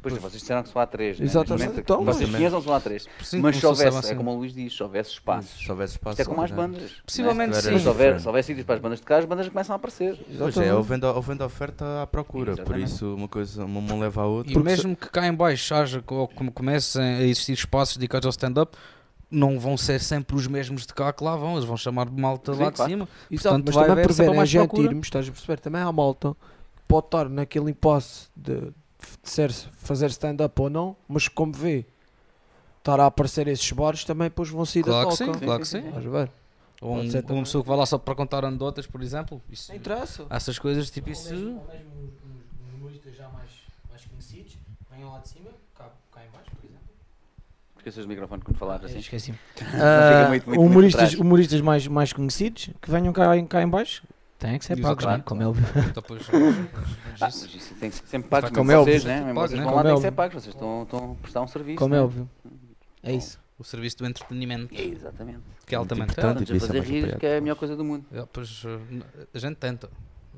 Pois, 0.00 0.14
vocês 0.18 0.40
disseram 0.40 0.62
que 0.62 0.68
só 0.68 0.80
há 0.80 0.86
três. 0.86 1.18
né? 1.18 1.24
Exatamente, 1.26 1.80
então, 1.80 2.04
vocês 2.04 2.28
mas- 2.28 2.38
conheçam 2.38 2.60
só 2.62 2.74
há 2.74 2.80
três. 2.80 3.06
Sim, 3.22 3.40
Mas 3.40 3.56
se 3.56 3.66
houvesse, 3.66 3.96
é 3.96 3.98
assim. 4.00 4.16
como 4.16 4.30
o 4.32 4.36
Luís 4.36 4.52
diz, 4.54 4.74
se 4.76 4.82
houvesse 4.82 5.10
espaço. 5.10 5.58
Se 5.58 5.70
houvesse 5.70 5.92
espaço. 5.94 6.20
Isto 6.20 6.22
é 6.22 6.24
como 6.32 6.42
as 6.42 6.50
já. 6.50 6.56
bandas. 6.56 6.90
Possivelmente 7.04 7.50
não 7.52 7.58
é? 7.58 7.62
sim. 7.62 7.78
Se 7.78 7.88
houver, 7.88 7.92
diferente. 7.92 8.20
se 8.22 8.26
houver 8.28 8.44
sítios 8.44 8.66
para 8.66 8.74
as 8.76 8.80
bandas 8.80 8.98
de 9.00 9.04
cá, 9.06 9.16
as 9.18 9.24
bandas 9.24 9.48
começam 9.48 9.72
a 9.72 9.76
aparecer. 9.76 10.18
Pois 10.38 10.56
é, 10.56 10.74
houvendo, 10.74 11.06
houvendo 11.06 11.44
oferta 11.44 12.02
à 12.02 12.06
procura, 12.06 12.52
por 12.52 12.60
Exatamente. 12.60 12.86
isso 12.90 13.14
uma 13.14 13.28
coisa 13.28 13.64
uma 13.64 13.80
mão 13.80 13.98
leva 14.00 14.22
à 14.22 14.26
outra. 14.26 14.52
E 14.52 14.58
mesmo 14.58 14.94
que 14.96 15.08
cá 15.10 15.26
em 15.26 15.34
baixo 15.34 15.74
haja, 15.74 16.00
co- 16.02 16.28
como 16.28 16.50
comecem 16.52 17.02
a 17.02 17.22
existir 17.22 17.52
espaços 17.52 17.96
dedicados 17.96 18.26
ao 18.26 18.30
stand-up, 18.30 18.76
não 19.30 19.58
vão 19.58 19.76
ser 19.76 20.00
sempre 20.00 20.36
os 20.36 20.46
mesmos 20.46 20.86
de 20.86 20.94
cá 20.94 21.12
que 21.12 21.24
lá 21.24 21.34
vão, 21.34 21.54
eles 21.54 21.64
vão 21.64 21.76
chamar 21.76 22.08
de 22.08 22.20
malta 22.20 22.54
Sim, 22.54 22.62
lá 22.62 22.70
de 22.70 22.76
claro. 22.76 22.90
cima. 22.92 23.08
Exato, 23.30 23.48
Portanto, 23.48 23.64
mas 23.66 23.74
vai 23.74 23.84
também 23.84 23.92
haver 23.92 24.06
por 24.06 24.12
sempre 24.14 24.30
ver 24.30 24.32
a 24.32 24.36
mais 24.36 24.48
gente 24.48 24.80
irmos, 24.80 25.06
estás 25.06 25.28
a 25.28 25.32
perceber? 25.32 25.58
Também 25.60 25.80
há 25.82 25.90
malta 25.90 26.36
que 26.76 26.82
pode 26.86 27.06
estar 27.06 27.28
naquele 27.28 27.70
impasse 27.70 28.28
de 28.36 28.72
ser, 29.22 29.52
fazer 29.52 30.06
stand-up 30.10 30.60
ou 30.60 30.68
não, 30.70 30.96
mas 31.08 31.28
como 31.28 31.52
vê 31.52 31.84
estar 32.78 33.00
a 33.00 33.06
aparecer 33.06 33.48
esses 33.48 33.70
bares, 33.72 34.04
também 34.04 34.28
depois 34.28 34.48
vão 34.50 34.64
sair 34.66 34.82
Claro 34.82 35.04
da 35.06 35.10
que 35.10 35.16
sim, 35.16 35.26
toca. 35.26 35.38
claro 35.40 35.60
que 35.60 35.68
sim. 35.68 35.88
A 35.88 35.98
ver? 36.00 36.30
Ou 36.80 36.96
um, 36.96 37.00
uma 37.02 37.22
também. 37.22 37.42
pessoa 37.44 37.62
que 37.62 37.68
vai 37.68 37.78
lá 37.78 37.86
só 37.86 37.96
para 37.96 38.14
contar 38.14 38.44
anedotas, 38.44 38.86
por 38.86 39.02
exemplo. 39.02 39.40
Isso, 39.50 39.70
Não 39.72 39.78
interessa. 39.78 40.26
essas 40.28 40.58
coisas, 40.58 40.90
tipo 40.90 41.08
Ou 41.08 41.12
isso. 41.12 41.32
mesmo, 41.34 41.48
ou 41.60 41.66
mesmo 41.66 41.90
os, 42.04 42.74
humoristas 42.78 43.16
já 43.16 43.28
mais, 43.30 43.48
mais 43.88 44.04
conhecidos, 44.04 44.56
venham 44.90 45.10
lá 45.10 45.18
de 45.20 45.28
cima, 45.28 45.50
cá, 45.74 45.88
cá 46.12 46.20
em 46.24 46.28
baixo, 46.30 46.50
por 46.50 46.64
exemplo. 46.66 46.82
Esqueças 47.78 48.04
o 48.04 48.08
microfone 48.08 48.42
quando 48.42 48.56
falares 48.58 48.84
assim. 48.84 48.98
Esqueci-me. 48.98 49.38
fica 49.54 50.24
Ah, 50.24 50.28
muito- 50.28 50.50
humoristas, 50.50 51.14
humoristas 51.14 51.60
mais, 51.62 51.86
mais 51.86 52.12
conhecidos 52.12 52.68
que 52.82 52.90
venham 52.90 53.12
cá, 53.14 53.30
cá 53.48 53.62
em 53.62 53.68
baixo. 53.68 54.02
Têm 54.44 54.58
que 54.58 54.64
ser 54.66 54.76
pagos, 54.80 55.04
Exatamente. 55.04 55.18
né? 55.20 55.24
como 55.26 55.42
é 55.42 55.46
óbvio. 55.46 55.66
Então, 55.88 56.02
pois, 56.06 56.26
mas 57.18 57.34
isso 57.54 57.74
tem 57.76 57.88
que 57.90 57.96
ser 57.96 58.06
sempre 58.06 58.28
pagos, 58.28 58.50
Como 58.50 58.70
é 58.70 58.76
vocês, 58.76 59.02
óbvio. 59.02 59.08
né? 59.08 59.20
Mesmo 59.20 59.34
Pago, 59.34 59.48
vocês 59.48 59.58
né? 59.60 59.64
vão 59.64 59.74
lá, 59.74 59.82
Como 59.82 59.88
é 59.88 59.92
tem 59.92 59.96
que 60.02 60.06
ser 60.08 60.12
pagos. 60.12 60.42
Vocês 60.44 60.54
estão, 60.54 60.82
estão 60.82 61.12
a 61.12 61.22
prestar 61.22 61.40
um 61.40 61.46
serviço. 61.48 61.78
Como 61.78 61.94
é 61.94 61.98
né? 61.98 62.04
óbvio. 62.04 62.30
É 63.02 63.12
isso. 63.12 63.40
o 63.58 63.64
serviço 63.64 63.96
do 63.98 64.06
entretenimento, 64.06 64.74
Exatamente. 64.74 65.38
que 65.66 65.74
é 65.74 65.78
altamente 65.78 66.12
importante. 66.12 66.44
caro. 66.44 66.60
Ser 66.60 66.66
fazer 66.66 66.80
rir, 66.82 67.18
que 67.18 67.24
é 67.26 67.38
a 67.38 67.40
melhor 67.40 67.54
coisa 67.56 67.74
do 67.76 67.84
mundo. 67.84 68.04
É, 68.12 68.22
Pois 68.30 68.64
a 69.34 69.38
gente 69.38 69.56
tenta. 69.56 69.88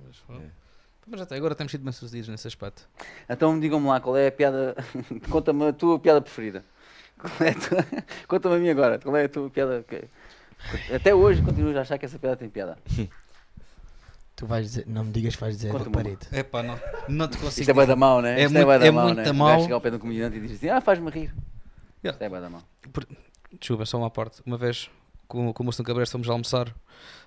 Mas, 0.04 0.38
É. 0.40 0.42
mas 1.08 1.20
até 1.22 1.34
agora 1.36 1.54
temos 1.56 1.72
sido 1.72 1.82
bem 1.82 1.92
sucedidos 1.92 2.28
nesse 2.28 2.46
aspecto. 2.46 2.88
Então 3.28 3.58
digam-me 3.58 3.88
lá, 3.88 4.00
qual 4.00 4.16
é 4.16 4.28
a 4.28 4.32
piada. 4.32 4.76
Conta-me 5.30 5.66
a 5.68 5.72
tua 5.72 5.98
piada 5.98 6.20
preferida. 6.20 6.64
É 7.40 7.52
tua- 7.54 7.86
Conta-me 8.28 8.54
a 8.54 8.58
mim 8.58 8.68
agora. 8.68 8.98
Qual 9.00 9.16
é 9.16 9.24
a 9.24 9.28
tua 9.28 9.50
piada? 9.50 9.84
Até 10.94 11.14
hoje 11.14 11.42
continuas 11.42 11.76
a 11.76 11.80
achar 11.80 11.98
que 11.98 12.04
essa 12.06 12.18
piada 12.20 12.36
tem 12.36 12.48
piada. 12.48 12.78
Tu 14.36 14.46
vais 14.46 14.66
dizer, 14.66 14.86
não 14.86 15.02
me 15.04 15.12
digas 15.12 15.34
que 15.34 15.40
vais 15.40 15.56
dizer 15.56 15.72
da 15.72 15.78
Conta-me 15.78 15.94
parede. 15.96 16.18
É 16.30 16.42
pá, 16.42 16.62
não, 16.62 16.78
não 17.08 17.26
te 17.26 17.38
consigo. 17.38 17.60
Isto 17.62 17.70
é 17.70 17.72
bué 17.74 17.86
da 17.86 17.96
mau, 17.96 18.20
né? 18.20 18.38
É 18.38 18.44
Isto 18.44 18.52
muito- 18.52 18.66
bué 18.66 18.78
da 18.78 18.86
é 18.86 18.90
mau, 18.90 19.04
muito 19.06 19.16
né? 19.22 19.30
O 19.30 19.34
mau. 19.34 19.48
gajo 19.48 19.62
chega 19.62 19.74
ao 19.74 19.80
pé 19.80 19.90
do 19.90 19.98
comediante 19.98 20.36
e 20.36 20.40
diz 20.40 20.52
assim: 20.52 20.68
Ah, 20.68 20.80
faz-me 20.80 21.10
rir. 21.10 21.34
Yeah. 22.04 22.10
Isto 22.12 22.22
é 22.22 22.28
bué 22.28 22.40
da 22.40 22.50
mau. 22.50 22.62
Desculpa, 23.58 23.86
só 23.86 23.96
uma 23.98 24.10
parte. 24.10 24.42
Uma 24.44 24.58
vez, 24.58 24.90
com, 25.26 25.52
com 25.54 25.62
o 25.62 25.66
Moço 25.66 25.82
Cabreiro, 25.82 26.10
fomos 26.10 26.28
almoçar 26.28 26.74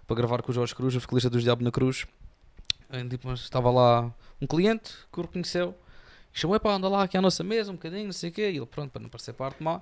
para 0.05 0.15
gravar 0.15 0.41
com 0.43 0.51
o 0.51 0.55
Jorge 0.55 0.75
Cruz, 0.75 0.95
o 0.95 0.99
vocalista 0.99 1.29
dos 1.31 1.41
Diabo 1.43 1.63
na 1.63 1.71
Cruz. 1.71 2.05
E, 2.91 3.03
tipo, 3.09 3.31
estava 3.33 3.71
lá 3.71 4.13
um 4.39 4.45
cliente 4.45 4.93
que 5.11 5.19
o 5.19 5.23
reconheceu. 5.23 5.75
E 6.33 6.39
chamou, 6.39 6.55
epá, 6.55 6.73
anda 6.73 6.87
lá 6.87 7.03
aqui 7.03 7.17
à 7.17 7.21
nossa 7.21 7.43
mesa 7.43 7.71
um 7.71 7.75
bocadinho, 7.75 8.05
não 8.05 8.11
sei 8.13 8.29
o 8.29 8.33
quê. 8.33 8.51
E 8.51 8.57
ele, 8.57 8.65
pronto, 8.67 8.91
para 8.91 9.01
não 9.01 9.09
parecer 9.09 9.33
parte 9.33 9.63
má. 9.63 9.81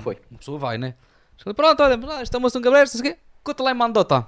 Foi. 0.00 0.18
Uma 0.30 0.38
pessoa 0.38 0.58
vai, 0.58 0.76
né? 0.76 0.94
Falei, 1.38 1.54
pronto, 1.54 1.82
olha, 1.82 1.98
ah, 2.18 2.22
este 2.22 2.34
é 2.34 2.38
o 2.38 2.42
Moço 2.42 2.60
Cabreiro, 2.60 2.86
não 2.92 2.92
sei 2.92 3.00
o 3.00 3.14
quê. 3.14 3.18
Conta 3.42 3.62
lá 3.62 3.70
em 3.70 3.74
mandota. 3.74 4.26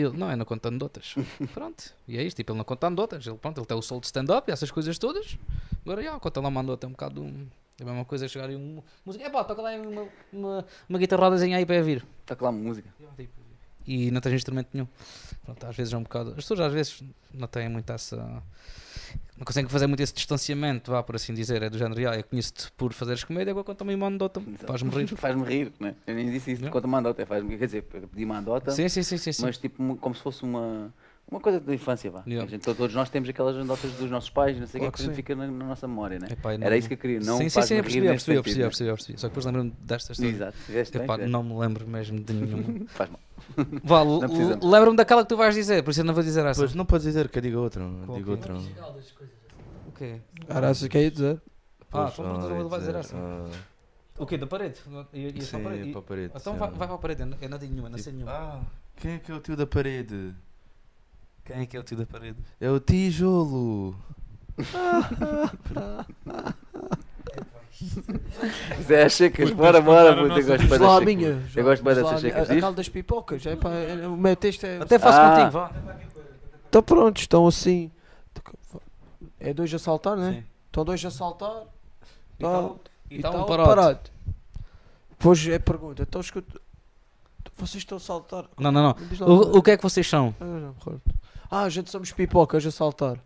Ele, 0.00 0.16
não, 0.16 0.30
é 0.30 0.36
na 0.36 0.44
conta 0.44 0.68
anedotas. 0.68 1.14
pronto. 1.52 1.92
E 2.06 2.16
é 2.16 2.22
isto, 2.22 2.36
tipo, 2.36 2.52
ele 2.52 2.58
não 2.58 2.64
conta 2.64 2.86
anedotas. 2.86 3.26
Ele, 3.26 3.36
pronto, 3.36 3.58
ele 3.58 3.66
tem 3.66 3.76
o 3.76 3.82
sol 3.82 3.98
de 4.00 4.06
stand-up 4.06 4.48
e 4.48 4.52
essas 4.52 4.70
coisas 4.70 4.96
todas. 4.98 5.36
Agora, 5.84 6.02
já, 6.02 6.18
conta 6.20 6.40
lá 6.40 6.48
uma 6.48 6.60
anedota, 6.60 6.86
é 6.86 6.88
um 6.88 6.92
bocado... 6.92 7.22
um- 7.22 7.46
É 7.80 7.82
a 7.82 7.86
mesma 7.86 8.04
coisa 8.04 8.26
chegar 8.28 8.48
aí 8.48 8.56
um... 8.56 8.82
Música, 9.04 9.24
epá, 9.26 9.42
toca 9.44 9.60
lá 9.62 9.70
uma, 9.74 10.08
uma, 10.32 10.66
uma 10.88 10.98
guitarradazinha 10.98 11.56
aí 11.56 11.66
para 11.66 11.80
vir. 11.82 12.04
Está 12.22 12.36
lá 12.40 12.50
uma 12.50 12.58
música. 12.60 12.88
E 13.86 14.10
não 14.10 14.20
tens 14.20 14.34
instrumento 14.34 14.68
nenhum. 14.72 14.86
Pronto, 15.44 15.66
às 15.66 15.74
vezes 15.76 15.92
é 15.92 15.96
um 15.96 16.02
bocado... 16.02 16.30
As 16.30 16.36
pessoas 16.36 16.60
às 16.60 16.72
vezes 16.72 17.02
não 17.32 17.48
têm 17.48 17.68
muito 17.68 17.90
essa... 17.92 18.42
Não 19.38 19.44
conseguem 19.44 19.70
fazer 19.70 19.86
muito 19.86 20.02
esse 20.02 20.12
distanciamento, 20.12 20.90
vá, 20.90 21.00
por 21.00 21.14
assim 21.14 21.32
dizer. 21.32 21.62
É 21.62 21.70
do 21.70 21.78
género, 21.78 22.10
ah, 22.10 22.16
eu 22.16 22.24
conheço-te 22.24 22.72
por 22.72 22.92
fazeres 22.92 23.22
comédia, 23.22 23.52
agora 23.52 23.64
conta-me 23.64 23.94
uma 23.94 24.08
anedota, 24.08 24.42
faz-me 24.66 24.90
rir. 24.90 25.06
Faz-me 25.16 25.44
rir, 25.44 25.72
né? 25.78 25.94
Eu 26.06 26.14
nem 26.16 26.28
disse 26.30 26.52
isso. 26.52 26.68
Conta-me 26.68 26.92
uma 26.92 26.98
andota. 26.98 27.24
Faz-me, 27.24 27.56
quer 27.56 27.66
dizer, 27.66 27.82
pedi 27.82 28.24
uma 28.24 28.38
andota, 28.38 28.72
Sim, 28.72 28.88
sim, 28.88 29.02
sim, 29.04 29.16
sim. 29.16 29.32
sim. 29.32 29.42
mas 29.42 29.56
tipo 29.56 29.96
como 29.96 30.14
se 30.14 30.22
fosse 30.22 30.42
uma. 30.42 30.92
Uma 31.30 31.40
coisa 31.40 31.60
da 31.60 31.74
infância, 31.74 32.10
vá. 32.10 32.22
Yeah. 32.26 32.46
A 32.46 32.50
gente- 32.50 32.62
todos 32.74 32.94
nós 32.94 33.10
temos 33.10 33.28
aquelas 33.28 33.54
anedotas 33.54 33.92
dos 33.92 34.10
nossos 34.10 34.30
pais, 34.30 34.58
não 34.58 34.66
sei 34.66 34.78
o 34.78 34.82
Claro 34.84 34.92
que, 34.92 34.96
que 34.96 34.96
que 34.96 35.02
a 35.02 35.06
gente 35.06 35.14
sim. 35.14 35.16
fica 35.16 35.36
na, 35.36 35.46
na 35.46 35.66
nossa 35.66 35.86
memória, 35.86 36.18
né? 36.18 36.28
Epá, 36.30 36.54
eu 36.54 36.62
Era 36.62 36.74
isso 36.76 36.88
que 36.88 36.94
eu 36.94 36.98
queria, 36.98 37.20
não 37.20 37.36
Sim, 37.36 37.50
sim, 37.50 37.60
sim, 37.62 37.74
eu 37.74 37.82
percebi, 37.82 38.06
eu 38.06 38.12
percebi, 38.12 38.36
eu 38.38 38.42
percebi, 38.42 38.60
eu 38.62 38.68
percebi, 38.70 38.88
eu 38.90 38.94
percebi. 38.94 39.20
Só 39.20 39.26
que 39.28 39.30
depois 39.32 39.44
lembro-me 39.44 39.70
desta 39.82 40.12
história. 40.12 40.30
Exato, 40.32 40.56
bem, 40.68 40.80
Epá, 40.80 41.14
fizeste. 41.14 41.30
não 41.30 41.42
me 41.42 41.54
lembro 41.58 41.86
mesmo 41.86 42.18
de 42.18 42.32
nenhuma. 42.32 42.86
Faz 42.88 43.10
mal. 43.10 43.20
Vá, 43.84 44.04
Não 44.08 44.20
precisa. 44.20 44.52
l- 44.54 44.58
lembra-me 44.62 44.96
daquela 44.96 45.22
que 45.22 45.28
tu 45.28 45.36
vais 45.36 45.54
dizer, 45.54 45.82
por 45.84 45.90
isso 45.90 46.00
eu 46.00 46.04
não 46.04 46.14
vou 46.14 46.22
dizer 46.24 46.46
essa. 46.46 46.60
Pois 46.62 46.74
não 46.74 46.86
podes 46.86 47.04
dizer 47.06 47.28
que 47.28 47.36
eu 47.38 47.42
digo 47.42 47.58
outra. 47.58 47.84
Qual 48.06 48.16
Digo 48.18 48.24
que 48.36 48.48
é? 48.48 48.52
outra. 48.52 48.54
O 49.86 49.92
quê? 49.92 50.20
Era 50.48 50.68
essa 50.68 50.88
que 50.88 50.96
eu 50.96 51.02
ia 51.02 51.10
dizer. 51.10 51.42
Ah, 51.92 52.10
então 52.12 52.24
ah, 52.50 52.58
ele 52.60 52.68
vai 52.70 52.78
dizer 52.80 52.94
essa. 52.94 53.14
ah, 53.16 53.50
O 54.18 54.26
quê? 54.26 54.38
Da 54.38 54.46
parede? 54.46 54.78
Sim, 54.78 54.90
para 54.90 55.00
a 55.00 55.62
parede. 55.62 55.90
para 55.90 55.98
a 55.98 56.02
parede, 56.02 56.32
Então 56.34 56.52
sim. 56.54 56.58
vai, 56.58 56.70
para 56.70 56.94
a 56.94 56.98
parede, 56.98 57.20
eu 57.22 57.26
não- 57.26 57.36
eu 57.40 57.48
não 57.50 57.58
tenho 57.58 57.72
nenhuma, 57.72 57.88
não 57.90 57.98
sei 57.98 58.12
nenhuma. 58.14 58.32
Ah, 58.32 58.60
quem 58.96 59.12
é 59.12 59.18
que 59.18 59.30
é 59.30 59.34
o 59.34 59.40
tio 59.40 59.56
da 59.56 59.66
parede? 59.66 60.34
Quem 61.48 61.62
é 61.62 61.66
que 61.66 61.76
é 61.76 61.80
o 61.80 61.82
tio 61.82 61.96
da 61.96 62.06
parede? 62.06 62.38
É 62.60 62.70
o 62.70 62.78
tijolo. 62.78 63.96
Zé 68.82 69.08
Checas, 69.08 69.50
Putas, 69.50 69.56
bora, 69.56 69.80
bora, 69.80 70.16
puta, 70.16 70.40
eu 70.40 70.46
gosto 70.46 70.68
bem 70.68 70.78
das 70.78 71.04
minha. 71.04 71.34
Checas. 71.40 71.56
Eu 71.56 71.64
gosto 71.64 71.84
bem 71.84 71.94
dessas. 71.94 72.20
Checas. 72.20 72.40
A- 72.40 72.42
Diz? 72.42 72.50
Aquela 72.58 72.72
das 72.72 72.88
pipocas. 72.88 73.46
É, 73.46 73.56
pá, 73.56 73.70
é- 73.70 74.06
o 74.06 74.16
meu 74.16 74.36
texto 74.36 74.64
é. 74.64 74.78
Até 74.78 74.98
faço 74.98 75.18
Ah. 75.20 75.30
contigo, 75.30 75.50
vá. 75.52 75.72
Está 76.66 76.82
pronto, 76.82 77.18
estão 77.20 77.46
assim. 77.46 77.90
É 79.40 79.54
dois 79.54 79.72
a 79.72 79.78
saltar, 79.78 80.16
né? 80.16 80.32
Sim. 80.32 80.44
Estão 80.66 80.84
dois 80.84 81.04
a 81.04 81.10
saltar. 81.10 81.62
E 82.38 82.42
Tá, 82.42 82.50
tal- 82.50 82.80
e 83.10 83.18
e 83.18 83.22
tal 83.22 83.32
tal, 83.32 83.42
um 83.42 83.46
parado. 83.66 84.00
Depois 85.10 85.46
é 85.48 85.58
pergunta. 85.58 86.02
Então 86.02 86.20
escuta. 86.20 86.60
Vocês 87.56 87.82
estão 87.82 87.96
a 87.96 88.00
saltar. 88.00 88.44
Não, 88.58 88.70
não, 88.70 88.82
não. 88.82 88.96
Diz 89.08 89.18
lá, 89.18 89.26
O, 89.28 89.58
o 89.58 89.62
que 89.62 89.72
é 89.72 89.76
que 89.76 89.82
vocês 89.82 90.08
são? 90.08 90.34
Ah, 90.40 90.44
não, 90.44 90.72
recordo. 90.72 91.00
Ah, 91.50 91.62
a 91.62 91.68
gente 91.68 91.90
somos 91.90 92.12
pipocas 92.12 92.64
a 92.66 92.70
saltar. 92.70 93.18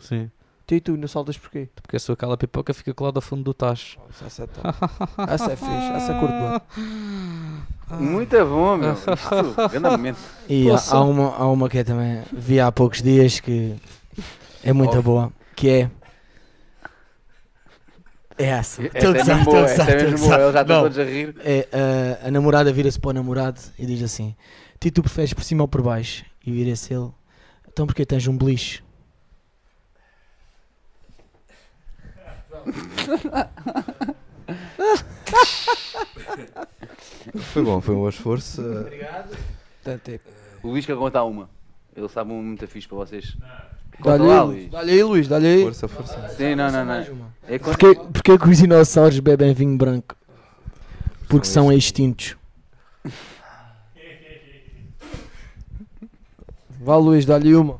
Sim. 0.00 0.30
Tu 0.66 0.76
e 0.76 0.80
tu, 0.80 0.96
não 0.96 1.06
saltas 1.06 1.36
porquê? 1.36 1.68
Porque 1.82 1.96
a 1.96 2.00
sua 2.00 2.14
aquela 2.14 2.38
pipoca 2.38 2.72
fica 2.72 2.94
colada 2.94 3.18
ao 3.18 3.22
fundo 3.22 3.42
do 3.42 3.52
tacho. 3.52 3.98
Essa 4.24 4.44
é 4.44 4.46
top. 4.46 4.68
Essa 5.28 5.52
é 5.52 5.56
fixe, 5.56 5.92
essa 5.94 6.12
é 6.12 6.20
curto. 6.20 6.62
Muito 8.02 8.36
bom, 8.46 8.76
meu. 8.78 8.94
Isso, 8.94 9.54
grande 9.70 9.90
momento. 9.90 10.18
E 10.48 10.70
há, 10.70 10.80
há 10.90 11.04
uma, 11.04 11.36
há 11.36 11.46
uma 11.46 11.68
que 11.68 11.78
é 11.78 11.84
também 11.84 12.22
vi 12.32 12.58
há 12.58 12.72
poucos 12.72 13.02
dias 13.02 13.40
que 13.40 13.76
é 14.62 14.72
muito 14.72 14.88
Óbvio. 14.96 15.02
boa, 15.02 15.32
que 15.54 15.68
é. 15.68 15.90
É 18.38 18.46
essa. 18.46 18.82
Esta 18.82 18.98
Tu 18.98 19.06
é 19.06 19.12
mesmo 19.24 19.44
boa, 19.44 19.60
esta 19.60 19.82
é 19.82 20.02
mesmo 20.02 20.18
boa. 20.26 20.40
Eles 20.40 20.52
já 20.54 20.62
estão 20.62 20.82
todos 20.82 20.98
a 20.98 21.04
rir. 21.04 21.36
é, 21.40 21.68
ah, 21.72 22.28
a 22.28 22.30
namorada 22.30 22.72
vira-se 22.72 22.98
para 22.98 23.10
o 23.10 23.12
namorado 23.12 23.60
e 23.78 23.84
diz 23.84 24.02
assim: 24.02 24.34
Ti 24.80 24.90
tu 24.90 25.02
preferes 25.02 25.34
por 25.34 25.44
cima 25.44 25.62
ou 25.62 25.68
por 25.68 25.82
baixo? 25.82 26.24
E 26.46 26.52
vira-se 26.52 26.94
ele: 26.94 27.10
Então 27.68 27.86
porque 27.86 28.06
tens 28.06 28.26
um 28.26 28.36
beliche? 28.36 28.82
Foi 37.52 37.62
bom, 37.62 37.80
foi 37.80 37.94
um 37.94 37.98
bom 38.00 38.08
esforço. 38.08 38.60
É- 38.62 39.24
O 40.62 40.68
Luís 40.68 40.84
quer 40.86 40.96
contar 40.96 41.24
uma. 41.24 41.48
Ele 41.96 42.08
sabe 42.08 42.32
uma 42.32 42.42
muito 42.42 42.66
fixe 42.66 42.88
para 42.88 42.96
vocês. 42.98 43.36
Dá-lhe 44.02 44.18
Conta 44.18 44.22
aí, 44.22 44.28
lá, 44.28 44.42
Luís. 44.42 44.70
Dá-lhe 44.70 44.92
aí, 44.92 45.02
Luís. 45.02 45.28
Dá-lhe 45.28 45.46
aí. 45.46 45.62
Força, 45.62 45.88
força. 45.88 46.28
Sim, 46.30 46.54
não, 46.56 46.70
não, 46.70 46.84
não. 46.84 46.94
É 47.48 47.58
quando- 47.58 47.78
Porquê, 47.78 47.94
porquê 47.94 48.38
que 48.38 48.48
os 48.48 48.58
dinossauros 48.58 49.18
bebem 49.20 49.54
vinho 49.54 49.76
branco? 49.76 50.16
Porque 51.28 51.46
são 51.46 51.72
extintos. 51.72 52.36
Vá, 56.84 56.96
Luís, 56.96 57.24
dá-lhe 57.24 57.54
uma. 57.54 57.78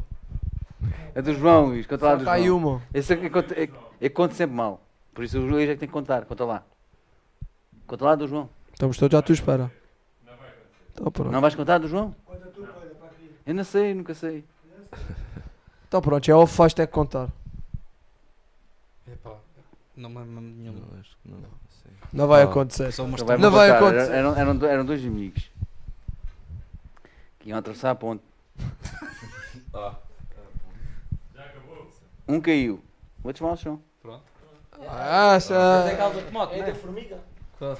É 1.14 1.20
do 1.20 1.34
João, 1.34 1.66
Luís. 1.66 1.86
Conta 1.86 2.06
lá 2.06 2.14
do 2.16 2.28
aí 2.30 2.46
João. 2.46 2.56
uma. 2.58 2.82
Esse 2.94 3.12
é 3.12 3.16
que 3.16 3.28
conta- 3.28 3.54
é- 3.54 3.64
é 3.64 4.08
que 4.08 4.10
conta 4.10 4.34
sempre 4.34 4.56
mal. 4.56 4.80
Por 5.12 5.22
isso 5.24 5.38
o 5.38 5.42
Luís 5.46 5.68
é 5.68 5.74
que 5.74 5.80
tem 5.80 5.88
que 5.88 5.92
contar. 5.92 6.24
Conta 6.24 6.44
lá. 6.46 6.62
Conta 7.86 8.04
lá 8.06 8.14
do 8.14 8.26
João. 8.26 8.48
Estamos 8.72 8.96
todos 8.96 9.16
à 9.16 9.20
tua 9.20 9.34
espera. 9.34 9.70
Então 10.94 11.10
pronto. 11.12 11.30
Não 11.30 11.40
vais 11.42 11.54
contar 11.54 11.76
do 11.78 11.86
João? 11.86 12.14
Eu 13.44 13.54
não 13.54 13.62
sei, 13.64 13.92
nunca 13.92 14.14
sei. 14.14 14.42
Então 15.86 16.00
pronto, 16.00 16.26
é 16.30 16.34
o 16.34 16.46
faz 16.46 16.72
ter 16.72 16.86
que 16.86 16.92
contar. 16.94 17.28
Epá, 19.06 19.34
não 19.94 20.08
me 20.08 20.18
lembro 20.18 20.40
nenhum. 20.40 20.72
Não, 20.72 20.98
acho 20.98 21.10
que 21.22 21.28
não. 21.30 21.38
sei. 21.82 21.92
Não 22.10 22.26
vai 22.26 22.42
acontecer. 22.42 22.90
Só 22.90 23.04
uma 23.04 23.18
Então 23.18 23.36
Não 23.38 23.50
vai 23.50 23.70
acontecer. 23.70 24.12
Eram, 24.12 24.34
eram, 24.34 24.64
eram 24.66 24.84
dois 24.86 25.04
amigos 25.04 25.50
que 27.38 27.50
iam 27.50 27.58
atravessar 27.58 27.90
a 27.90 27.94
ponte. 27.94 28.22
Um 32.26 32.40
caiu. 32.40 32.80
O 33.22 33.28
outro 33.28 33.44
mal 33.44 33.56
chão. 33.56 33.80
Ah, 34.88 35.34
essa... 35.36 35.54
É 36.54 36.62
da 36.62 36.74
formiga. 36.74 37.18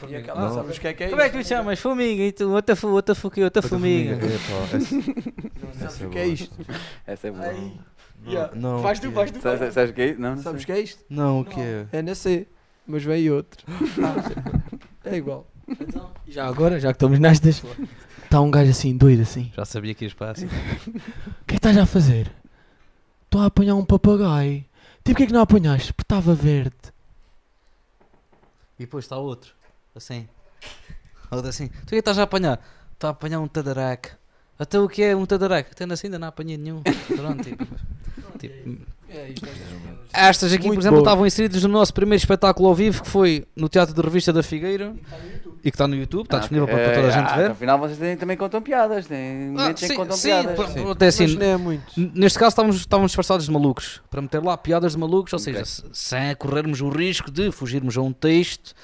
E 0.09 0.16
aquela, 0.16 0.40
Não. 0.40 0.55
sabes 0.55 0.76
o 0.76 0.80
que 0.80 0.86
é 0.88 0.94
que 0.94 1.05
é 1.05 1.09
Como 1.10 1.20
é 1.20 1.28
que 1.28 1.36
tu 1.42 1.46
chamas? 1.46 1.78
Formiga 1.80 2.22
e 2.22 2.32
tu, 2.32 2.48
outra, 2.51 2.74
fu- 2.76 2.88
outra, 2.88 3.14
fu- 3.14 3.30
outra 3.42 3.60
formiga. 3.60 4.14
Epá, 4.14 4.76
essa- 4.76 4.78
Sabes 5.60 5.82
essa 5.82 6.06
o 6.06 6.10
que 6.10 6.18
é 6.18 6.22
boa. 6.22 6.32
isto? 6.34 6.56
Essa 7.06 7.28
é 7.28 7.30
boa. 7.30 7.44
Aí. 7.44 7.80
Yeah. 8.26 8.55
Não, 8.55 8.80
Faz 8.82 9.01
tu, 9.01 9.09
que- 9.09 9.14
faz 9.14 9.30
tu. 9.30 9.40
Sabes, 9.42 9.90
o 9.90 9.92
que 9.92 10.01
é 10.01 10.06
isso? 10.10 10.20
Não, 10.20 10.36
não 10.36 10.42
Sabes 10.42 10.62
o 10.62 10.64
sei. 10.64 10.74
que 10.74 10.80
é 10.80 10.84
isto? 10.84 11.05
Não, 11.10 11.40
o 11.40 11.44
que 11.44 11.60
é? 11.60 11.86
É 11.92 12.01
na 12.02 12.14
C, 12.14 12.46
mas 12.86 13.02
vem 13.02 13.28
outro. 13.30 13.66
é 15.05 15.16
igual. 15.16 15.46
Já 16.28 16.46
agora, 16.46 16.78
já 16.80 16.88
que 16.92 16.96
estamos 16.96 17.18
nestas, 17.18 17.62
está 18.35 18.40
um 18.40 18.51
gajo 18.51 18.70
assim, 18.73 18.97
doido 18.97 19.23
assim. 19.23 19.52
Já 19.55 19.65
sabia 19.65 19.94
que 19.94 20.05
ias 20.05 20.12
para 20.12 20.32
assim. 20.32 20.47
O 20.47 20.51
que 20.51 20.56
é 20.56 21.01
que 21.47 21.55
estás 21.55 21.78
a 21.78 21.86
fazer? 21.86 22.32
Estou 23.24 23.40
a 23.40 23.47
apanhar 23.47 23.77
um 23.77 23.85
papagaio. 23.85 24.65
Tipo, 25.05 25.12
o 25.12 25.15
que 25.15 25.23
é 25.23 25.27
que 25.27 25.32
não 25.32 25.40
apanhaste? 25.40 25.93
Porque 25.93 26.05
estava 26.05 26.35
verde. 26.35 26.74
E 28.77 28.82
depois 28.82 29.05
está 29.05 29.16
outro. 29.16 29.55
Assim. 29.94 30.28
Outro 31.31 31.48
assim. 31.48 31.69
Tu 31.69 31.74
o 31.74 31.86
que 31.86 31.94
é 31.94 31.97
que 31.97 31.98
estás 32.01 32.19
a 32.19 32.24
apanhar? 32.24 32.61
Estou 32.93 33.06
a 33.06 33.11
apanhar 33.12 33.39
um 33.39 33.47
tadarac. 33.47 34.11
Até 34.59 34.81
o 34.81 34.89
que 34.89 35.02
é 35.02 35.15
um 35.15 35.27
tadarac? 35.27 35.70
Até 35.70 35.85
assim 35.85 36.09
ainda 36.09 36.19
não 36.19 36.27
apanhei 36.27 36.56
nenhum. 36.56 36.82
Pronto, 36.82 37.44
tipo. 37.44 37.65
tipo. 38.39 38.86
Estas 40.12 40.52
aqui, 40.52 40.62
por 40.62 40.68
Muito 40.68 40.80
exemplo, 40.80 40.98
boa. 40.98 41.08
estavam 41.08 41.26
inseridas 41.26 41.62
no 41.64 41.68
nosso 41.70 41.92
primeiro 41.92 42.20
espetáculo 42.20 42.68
ao 42.68 42.74
vivo, 42.74 43.02
que 43.02 43.08
foi 43.10 43.44
no 43.56 43.68
Teatro 43.68 43.94
de 43.94 44.00
Revista 44.00 44.32
da 44.32 44.42
Figueira. 44.42 44.94
E 45.64 45.70
que 45.70 45.76
está 45.76 45.88
no 45.88 45.96
YouTube, 45.96 46.24
está 46.24 46.36
Ah, 46.36 46.40
disponível 46.40 46.68
para, 46.68 46.76
para 46.76 46.94
toda 46.94 47.06
a 47.06 47.10
É, 47.10 47.12
gente 47.12 47.32
ah, 47.32 47.36
ver. 47.36 47.50
Afinal, 47.52 47.78
vocês 47.78 47.98
têm- 47.98 48.16
também 48.18 48.36
contam 48.36 48.60
piadas. 48.60 49.06
Têm 49.06 49.54
Ah, 49.56 49.70
em 49.70 49.74
que 49.74 49.80
sim, 49.86 49.94
contam 49.96 50.14
sim, 50.16 50.28
piadas. 50.28 50.54
pr- 50.54 50.68
Sim. 50.72 50.90
até 50.90 51.06
assim, 51.06 51.24
é 51.40 51.56
Neste 52.14 52.38
caso 52.38 52.50
estávamos, 52.50 52.76
estávamos 52.76 53.10
disfarçados 53.12 53.46
de 53.46 53.50
malucos, 53.50 54.02
para 54.10 54.20
meter 54.20 54.42
lá 54.42 54.58
piadas 54.58 54.92
de 54.92 54.98
malucos, 54.98 55.32
ou 55.32 55.38
seja, 55.38 55.60
Ok. 55.60 55.64
se- 55.66 55.82
sem 55.94 56.34
corrermos 56.36 56.82
o 56.82 56.90
risco 56.90 57.30
de 57.30 57.50
fugirmos 57.50 57.96
a 57.96 58.02
um 58.02 58.12
texto 58.12 58.74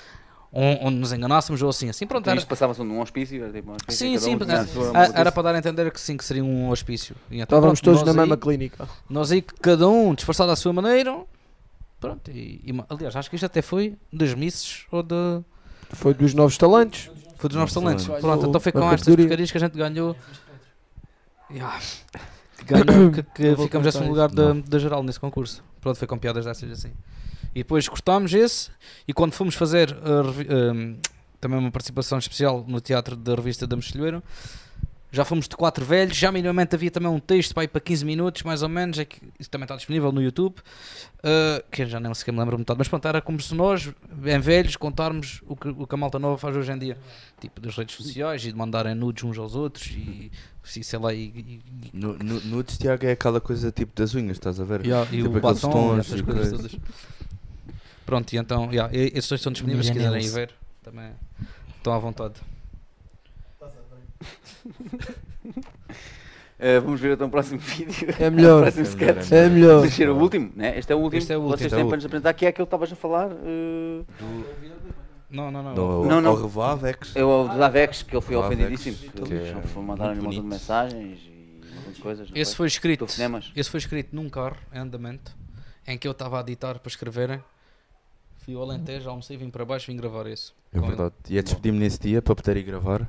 onde 0.52 0.96
nos 0.96 1.12
enganássemos 1.12 1.62
ou 1.62 1.68
assim. 1.70 1.88
Assim, 1.88 2.06
pronto, 2.06 2.22
Então, 2.22 2.32
era, 2.32 2.38
isto 2.38 2.48
passava-se 2.48 2.82
num 2.82 3.00
hospício. 3.00 3.42
Era, 3.42 3.52
tipo, 3.52 3.70
um 3.70 3.74
hospício, 3.74 3.98
sim, 3.98 4.18
sim, 4.18 4.34
um 4.34 4.96
a 4.96 5.18
era, 5.18 5.30
para 5.30 5.42
dar 5.44 5.54
a 5.54 5.58
entender 5.58 5.90
que 5.92 6.00
sim, 6.00 6.16
que 6.16 6.24
seria 6.24 6.44
um 6.44 6.70
hospício. 6.70 7.14
E 7.30 7.40
então, 7.40 7.58
Estávamos 7.58 7.80
pronto, 7.80 7.96
todos 7.96 8.00
na 8.06 8.12
nós 8.12 8.28
mesma 8.28 8.34
aí, 8.34 8.40
clínica. 8.40 8.88
Nós 9.08 9.30
aí, 9.30 9.42
cada 9.42 9.88
um 9.88 10.14
disfarçado 10.14 10.50
à 10.50 10.56
sua 10.56 10.72
maneira, 10.72 11.22
pronto, 12.00 12.30
e, 12.30 12.60
e 12.64 12.84
aliás, 12.88 13.14
acho 13.14 13.30
que 13.30 13.36
isto 13.36 13.46
até 13.46 13.62
foi 13.62 13.96
das 14.12 14.34
misses 14.34 14.86
ou 14.90 15.02
de, 15.02 15.42
Foi 15.90 16.14
dos 16.14 16.34
novos 16.34 16.56
talentos. 16.56 17.10
foi 17.36 17.48
dos 17.48 17.56
nossos 17.58 17.74
talentos. 17.74 18.06
Pronto, 18.06 18.46
então 18.46 18.60
foi 18.60 18.72
com 18.72 18.92
estas 18.92 19.14
porcarias 19.14 19.50
que 19.50 19.56
a 19.56 19.60
gente 19.60 19.76
ganhou. 19.76 20.16
Yeah. 21.50 21.80
Que, 22.58 22.64
ganhou, 22.64 23.10
que, 23.10 23.22
que 23.22 23.56
ficamos 23.56 23.86
em 23.86 23.90
segundo 23.90 24.10
contar 24.10 24.26
lugar 24.26 24.54
da, 24.54 24.60
da 24.68 24.78
geral 24.78 25.02
nesse 25.02 25.18
concurso. 25.18 25.64
Pronto, 25.80 25.96
foi 25.98 26.06
com 26.06 26.18
piadas 26.18 26.44
dessas 26.44 26.70
assim. 26.70 26.92
E 27.54 27.60
depois 27.60 27.88
cortámos 27.88 28.32
esse 28.32 28.70
e 29.08 29.12
quando 29.12 29.32
fomos 29.32 29.54
fazer 29.54 29.96
a 30.04 30.22
revi- 30.22 30.46
hum, 30.52 30.96
também 31.40 31.58
uma 31.58 31.70
participação 31.70 32.18
especial 32.18 32.64
no 32.68 32.80
teatro 32.80 33.16
da 33.16 33.34
revista 33.34 33.66
da 33.66 33.74
Mexilheiro, 33.76 34.22
já 35.12 35.24
fomos 35.24 35.48
de 35.48 35.56
quatro 35.56 35.84
velhos, 35.84 36.16
já 36.16 36.30
minimamente 36.30 36.76
havia 36.76 36.88
também 36.92 37.10
um 37.10 37.18
texto 37.18 37.52
para 37.52 37.64
ir 37.64 37.68
para 37.68 37.80
15 37.80 38.04
minutos, 38.04 38.44
mais 38.44 38.62
ou 38.62 38.68
menos, 38.68 38.96
é 38.96 39.04
que 39.04 39.20
isso 39.40 39.50
também 39.50 39.64
está 39.64 39.74
disponível 39.74 40.12
no 40.12 40.22
YouTube, 40.22 40.54
uh, 40.58 41.64
que 41.68 41.84
já 41.86 41.98
nem 41.98 42.14
sequer 42.14 42.30
me 42.30 42.38
lembro 42.38 42.56
metade, 42.56 42.78
mas 42.78 42.86
pronto, 42.86 43.08
era 43.08 43.20
como 43.20 43.40
se 43.40 43.52
nós, 43.52 43.90
em 44.24 44.38
velhos, 44.38 44.76
contarmos 44.76 45.40
o 45.48 45.56
que, 45.56 45.68
o 45.68 45.84
que 45.84 45.94
a 45.96 45.98
malta 45.98 46.16
nova 46.20 46.38
faz 46.38 46.56
hoje 46.56 46.70
em 46.70 46.78
dia, 46.78 46.96
tipo 47.40 47.60
das 47.60 47.76
redes 47.76 47.96
sociais 47.96 48.44
e 48.44 48.52
de 48.52 48.56
mandarem 48.56 48.94
nudes 48.94 49.24
uns 49.24 49.36
aos 49.36 49.56
outros 49.56 49.88
e, 49.88 50.30
e 50.76 50.84
sei 50.84 50.98
lá, 51.00 51.12
e, 51.12 51.18
e, 51.24 51.60
e- 51.86 51.90
No, 51.92 52.12
no, 52.16 52.40
nudes, 52.42 52.78
Tiago, 52.78 53.04
é 53.04 53.10
aquela 53.10 53.40
coisa 53.40 53.72
tipo 53.72 53.92
das 53.96 54.14
unhas, 54.14 54.36
estás 54.36 54.60
a 54.60 54.64
ver? 54.64 54.86
e, 54.86 54.90
e 54.90 55.22
Tipo 55.22 55.30
o 55.30 55.36
aqueles 55.38 55.60
batom, 55.60 55.72
tons 55.72 55.96
e 55.96 56.00
essas 56.02 56.20
e 56.20 56.22
coisas. 56.22 56.52
todas. 56.52 56.76
Pronto, 58.10 58.32
e 58.32 58.38
então, 58.38 58.72
yeah, 58.72 58.92
esses 58.92 59.28
dois 59.28 59.38
estão 59.40 59.52
disponíveis 59.52 59.86
se 59.86 59.92
quiserem 59.92 60.20
ir 60.20 60.30
ver, 60.30 60.52
também 60.82 61.12
estão 61.76 61.92
à 61.92 61.98
vontade. 61.98 62.34
Eh, 66.62 66.78
vamos 66.78 67.00
ver 67.00 67.12
então 67.12 67.26
o 67.26 67.30
próximo 67.30 67.58
vídeo. 67.58 68.14
É 68.18 68.28
melhor. 68.28 68.58
o 68.68 68.70
próximo 68.70 68.86
É 68.86 68.90
melhor, 68.90 69.16
sketch. 69.16 69.32
É 69.32 69.48
melhor. 69.48 69.80
Deixa 69.80 70.12
o 70.12 70.20
último, 70.20 70.52
né? 70.54 70.78
Este 70.78 70.92
é 70.92 70.94
o 70.94 70.98
último. 70.98 71.18
Este 71.18 71.32
é 71.32 71.36
o 71.38 71.40
último. 71.40 71.56
Vocês 71.56 71.72
é 71.72 71.76
têm 71.76 71.86
para 71.86 71.96
nos 71.96 72.04
apresentar, 72.04 72.34
que 72.34 72.44
é 72.44 72.48
aquele 72.48 72.66
que 72.66 72.66
estavas 72.66 72.92
a 72.92 72.96
falar. 72.96 73.30
eh, 73.30 74.04
Não, 75.30 75.50
não, 75.50 75.62
não. 75.62 76.04
Não, 76.04 76.20
não. 76.20 76.30
Ao 76.32 76.36
revoir, 76.42 76.72
Avex. 76.72 77.16
é 77.16 77.24
o 77.24 77.48
do 77.48 77.64
Avex, 77.64 78.02
que 78.02 78.14
ele 78.14 78.20
foi 78.20 78.36
O 78.36 78.40
ofendidíssimo. 78.40 78.94
Avex, 78.98 79.12
que 79.14 79.22
que 79.22 79.32
Eles 79.32 79.56
é 79.56 79.62
foi 79.68 79.82
mandaram 79.82 80.12
um 80.12 80.16
montão 80.16 80.32
de 80.42 80.42
mensagens 80.42 81.18
e 81.20 81.60
um 81.78 81.82
monte 81.86 81.94
de 81.94 82.02
coisas. 82.02 82.28
não 82.28 82.36
Esse 82.36 82.54
foi 82.54 82.66
escrito, 82.66 83.06
esse 83.56 83.70
foi 83.70 83.78
escrito 83.78 84.14
num 84.14 84.28
carro 84.28 84.58
em 84.74 84.78
andamento 84.80 85.34
em 85.86 85.96
que 85.96 86.06
eu 86.06 86.12
estava 86.12 86.36
a 86.36 86.40
editar 86.42 86.78
para 86.78 86.90
escreverem. 86.90 87.42
Fui 88.44 88.54
ao 88.54 88.62
Alentejo, 88.62 89.08
almocei, 89.08 89.36
vim 89.36 89.50
para 89.50 89.64
baixo 89.64 89.90
e 89.90 89.94
vim 89.94 90.00
gravar 90.00 90.26
esse. 90.26 90.52
É 90.72 90.78
com 90.78 90.86
ele. 90.86 90.96
verdade. 90.96 91.14
E 91.28 91.38
a 91.38 91.42
despedir-me 91.42 91.78
nesse 91.78 92.00
dia 92.00 92.22
para 92.22 92.34
poder 92.34 92.56
ir 92.56 92.62
gravar. 92.62 93.08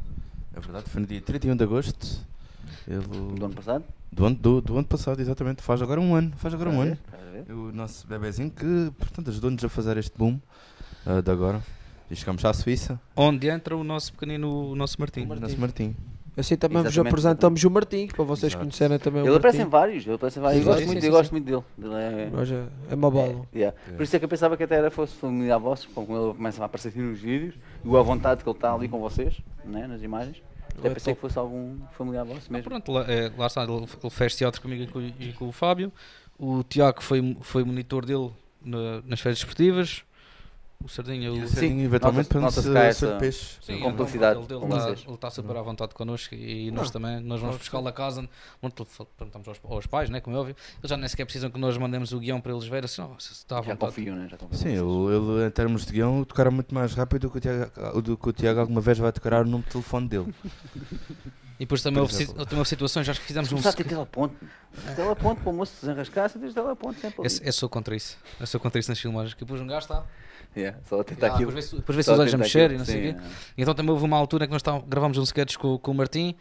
É 0.54 0.60
verdade, 0.60 0.90
foi 0.90 1.02
no 1.02 1.08
dia 1.08 1.22
31 1.22 1.56
de 1.56 1.64
agosto. 1.64 2.26
Ele- 2.88 3.00
Do 3.08 3.46
ano 3.46 3.54
passado? 3.56 3.84
do, 4.12 4.26
ano, 4.26 4.36
do, 4.36 4.62
do 4.62 4.78
ano 4.78 4.86
passado, 4.88 5.20
exatamente. 5.22 5.62
Faz 5.62 5.82
agora 5.82 6.02
um 6.02 6.14
ano. 6.16 6.34
Faz 6.38 6.54
agora 6.54 6.70
um 6.70 6.82
ano. 6.82 6.98
A 7.14 7.32
ver? 7.32 7.46
É 7.48 7.54
O 7.54 7.72
nosso 7.72 8.06
bebezinho 8.08 8.50
que, 8.52 8.92
portanto, 8.98 9.30
ajudou-nos 9.30 9.64
a 9.64 9.70
fazer 9.70 9.98
este 9.98 10.18
boom 10.18 10.40
ah, 11.06 11.22
de 11.22 11.32
agora. 11.32 11.62
E 12.10 12.16
chegamos 12.16 12.44
à 12.44 12.52
Suíça. 12.52 13.00
Onde 13.16 13.48
entra 13.48 13.76
o 13.78 13.84
nosso 13.86 14.12
pequenino, 14.12 14.72
o 14.72 14.76
nosso 14.76 15.00
Martim. 15.00 15.22
O 15.22 15.36
nosso 15.40 15.58
Martim. 15.58 15.96
Assim 16.38 16.56
também 16.56 16.78
vos 16.78 16.88
Exatamente, 16.94 17.10
apresentamos 17.10 17.64
o 17.64 17.70
Martim, 17.70 18.08
para 18.08 18.24
vocês 18.24 18.52
Exato. 18.54 18.64
conhecerem 18.64 18.98
também 19.00 19.22
Ele 19.22 19.32
o 19.32 19.36
aparece 19.36 19.58
em 19.58 19.62
Martim. 19.62 19.72
vários, 19.72 20.06
ele 20.06 20.16
aparece 20.16 20.40
em 20.40 20.42
vários. 20.42 20.58
Eu 20.60 20.64
Sim, 20.64 20.70
gosto 20.70 20.80
sim, 20.80 20.86
muito, 20.88 21.02
sim, 21.02 21.08
eu 21.08 21.12
sim. 21.12 21.18
gosto 21.18 21.32
muito 21.32 21.46
dele. 21.46 21.64
Ele 21.78 21.94
é- 21.94 22.30
Mas 22.34 22.52
é, 22.52 22.64
é 22.90 22.96
uma 22.96 23.12
bala. 23.12 23.46
Yeah. 23.54 23.78
Por 23.98 24.02
isso 24.04 24.16
é 24.16 24.20
que 24.20 24.26
eu 24.26 24.30
pensava 24.30 24.56
que 24.56 24.64
até 24.64 24.76
era 24.76 24.90
fosse 24.90 25.14
familiar 25.18 25.58
vosso, 25.60 25.90
como 25.94 26.16
ele 26.18 26.34
começa 26.34 26.62
a 26.62 26.66
aparecer 26.66 26.96
nos 26.96 27.20
vídeos, 27.20 27.56
e 27.84 27.96
a 27.98 28.02
vontade 28.02 28.44
que 28.44 28.50
ele 28.50 28.56
está 28.58 28.74
ali 28.74 28.88
com 28.88 29.00
vocês, 29.00 29.36
né, 29.66 29.88
nas 29.88 30.02
imagens. 30.02 30.42
Até 30.80 30.88
É 30.88 30.94
pensei 30.94 31.14
top. 31.14 31.16
que 31.16 31.22
fosse 31.22 31.38
algum 31.38 31.76
familiar 31.98 32.24
vosso 32.24 32.48
Ah, 32.50 32.54
mesmo. 32.54 32.70
pronto, 32.70 32.92
lá, 32.94 33.02
é, 33.12 33.30
lá 33.38 33.48
está, 33.48 33.64
ele, 33.64 33.74
ele 33.74 34.10
fez 34.10 34.36
teatro 34.36 34.62
comigo 34.62 34.84
e 34.84 34.88
com, 34.88 35.02
e 35.02 35.34
com 35.34 35.50
o 35.50 35.52
Fábio. 35.52 35.92
O 36.40 36.64
Tiago 36.64 37.04
foi, 37.04 37.38
foi 37.42 37.64
monitor 37.66 38.06
dele 38.06 38.32
na- 38.64 39.02
nas 39.06 39.20
férias 39.20 39.40
esportivas. 39.40 40.02
O 40.84 40.88
Sardinha, 40.90 41.32
o, 41.32 41.48
Sim, 41.48 41.82
eventualmente 41.82 42.30
para 42.30 42.40
não 42.40 42.48
nota-se 42.48 42.68
ser, 42.68 42.76
essa- 42.78 43.18
peixe. 43.18 43.58
Sim, 43.62 43.80
Com 43.80 43.92
publicidade, 43.92 44.40
Ele, 44.40 44.48
com 44.48 44.66
ele, 44.66 44.76
está, 44.78 44.90
ele 44.90 45.14
está 45.14 45.30
super 45.30 45.56
à 45.58 45.62
vontade 45.62 45.94
connosco 45.94 46.34
e 46.34 46.72
nós 46.72 46.90
também. 46.90 47.20
Nós 47.20 47.40
vamos 47.40 47.58
buscar 47.58 47.86
a 47.86 47.92
casa. 47.92 48.28
Perguntamos 49.18 49.48
aos, 49.48 49.60
aos 49.64 49.86
pais, 49.86 50.10
né, 50.10 50.20
como 50.20 50.36
é 50.36 50.40
óbvio. 50.40 50.56
Eles 50.80 50.90
já 50.90 50.98
nem 50.98 51.08
sequer 51.08 51.26
precisam 51.26 51.50
que 51.52 51.60
nós 51.60 51.78
mandemos 51.78 52.12
o 52.14 52.20
guião 52.20 52.42
para 52.42 52.52
eles 52.52 52.66
verem. 52.68 52.86
Assim, 52.86 53.02
não, 53.02 53.20
se 53.20 53.34
está 53.34 53.60
à 53.60 53.62
Já 53.62 53.72
vontade. 53.74 53.92
confio, 53.94 54.16
né? 54.16 54.28
Já. 54.30 54.38
Sim, 54.52 54.70
ele, 54.70 54.80
ele, 55.16 55.48
em 55.48 55.52
termos 55.52 55.86
de 55.86 55.94
guião 55.94 56.24
tocará 56.24 56.50
muito 56.52 56.74
mais 56.74 56.94
rápido 56.94 57.22
do 57.24 57.32
que 57.32 57.38
o 57.38 57.42
Tiago, 57.42 58.02
do 58.02 58.18
que 58.18 58.30
o 58.30 58.34
Tiago 58.34 58.60
alguma 58.60 58.82
vez 58.82 58.98
vai 58.98 59.12
tocar 59.12 59.46
no 59.46 59.62
telefone 59.64 60.08
dele. 60.08 60.34
E 61.60 61.64
depois 61.64 61.84
também 61.84 62.02
houve, 62.02 62.26
também 62.26 62.58
houve 62.58 62.68
situações, 62.70 63.08
acho 63.08 63.20
que 63.22 63.28
fizemos 63.28 63.50
um. 63.52 63.58
Começar 63.58 63.70
a 63.70 63.74
ter 63.74 63.84
teleponte. 63.84 64.34
Teleponte 64.96 65.42
para 65.42 65.50
o 65.52 65.54
moço 65.54 65.74
desenrascar-se, 65.80 66.40
tens 66.40 66.56
teleponte 66.56 67.00
sempre. 67.00 67.24
Esse, 67.24 67.46
eu 67.46 67.54
sou 67.54 67.70
contra 67.70 67.96
isso. 67.96 68.18
Eu 68.40 68.48
sou 68.48 68.60
contra 68.60 68.80
isso 68.80 68.90
nas 68.90 69.00
filmagens. 69.00 69.36
Que 69.36 69.42
depois 69.42 69.62
um 69.62 69.68
gajo 69.68 69.82
está. 69.82 70.04
Yeah, 70.56 70.78
só 70.88 71.00
a 71.00 71.04
tentar 71.04 71.28
Ah, 71.28 71.34
aquilo. 71.36 71.52
depois 71.52 71.96
vê-se 71.96 72.12
os 72.12 72.20
olhos 72.20 72.34
a 72.34 72.38
mexer 72.38 72.60
aquilo. 72.66 72.76
e 72.76 72.78
não 72.80 72.86
sei 72.86 72.96
o 72.96 73.14
Sim, 73.14 73.20
quê. 73.20 73.24
é. 73.58 73.62
Então 73.62 73.74
também 73.74 73.92
houve 73.92 74.04
uma 74.06 74.18
altura 74.18 74.46
que 74.48 74.52
nós 74.54 74.62
tá- 74.62 74.82
gravámos 74.88 75.18
um 75.18 75.24
sketch 75.24 75.56
com, 75.58 75.78
com 75.78 75.92
o 75.92 75.94
Martim, 75.96 76.36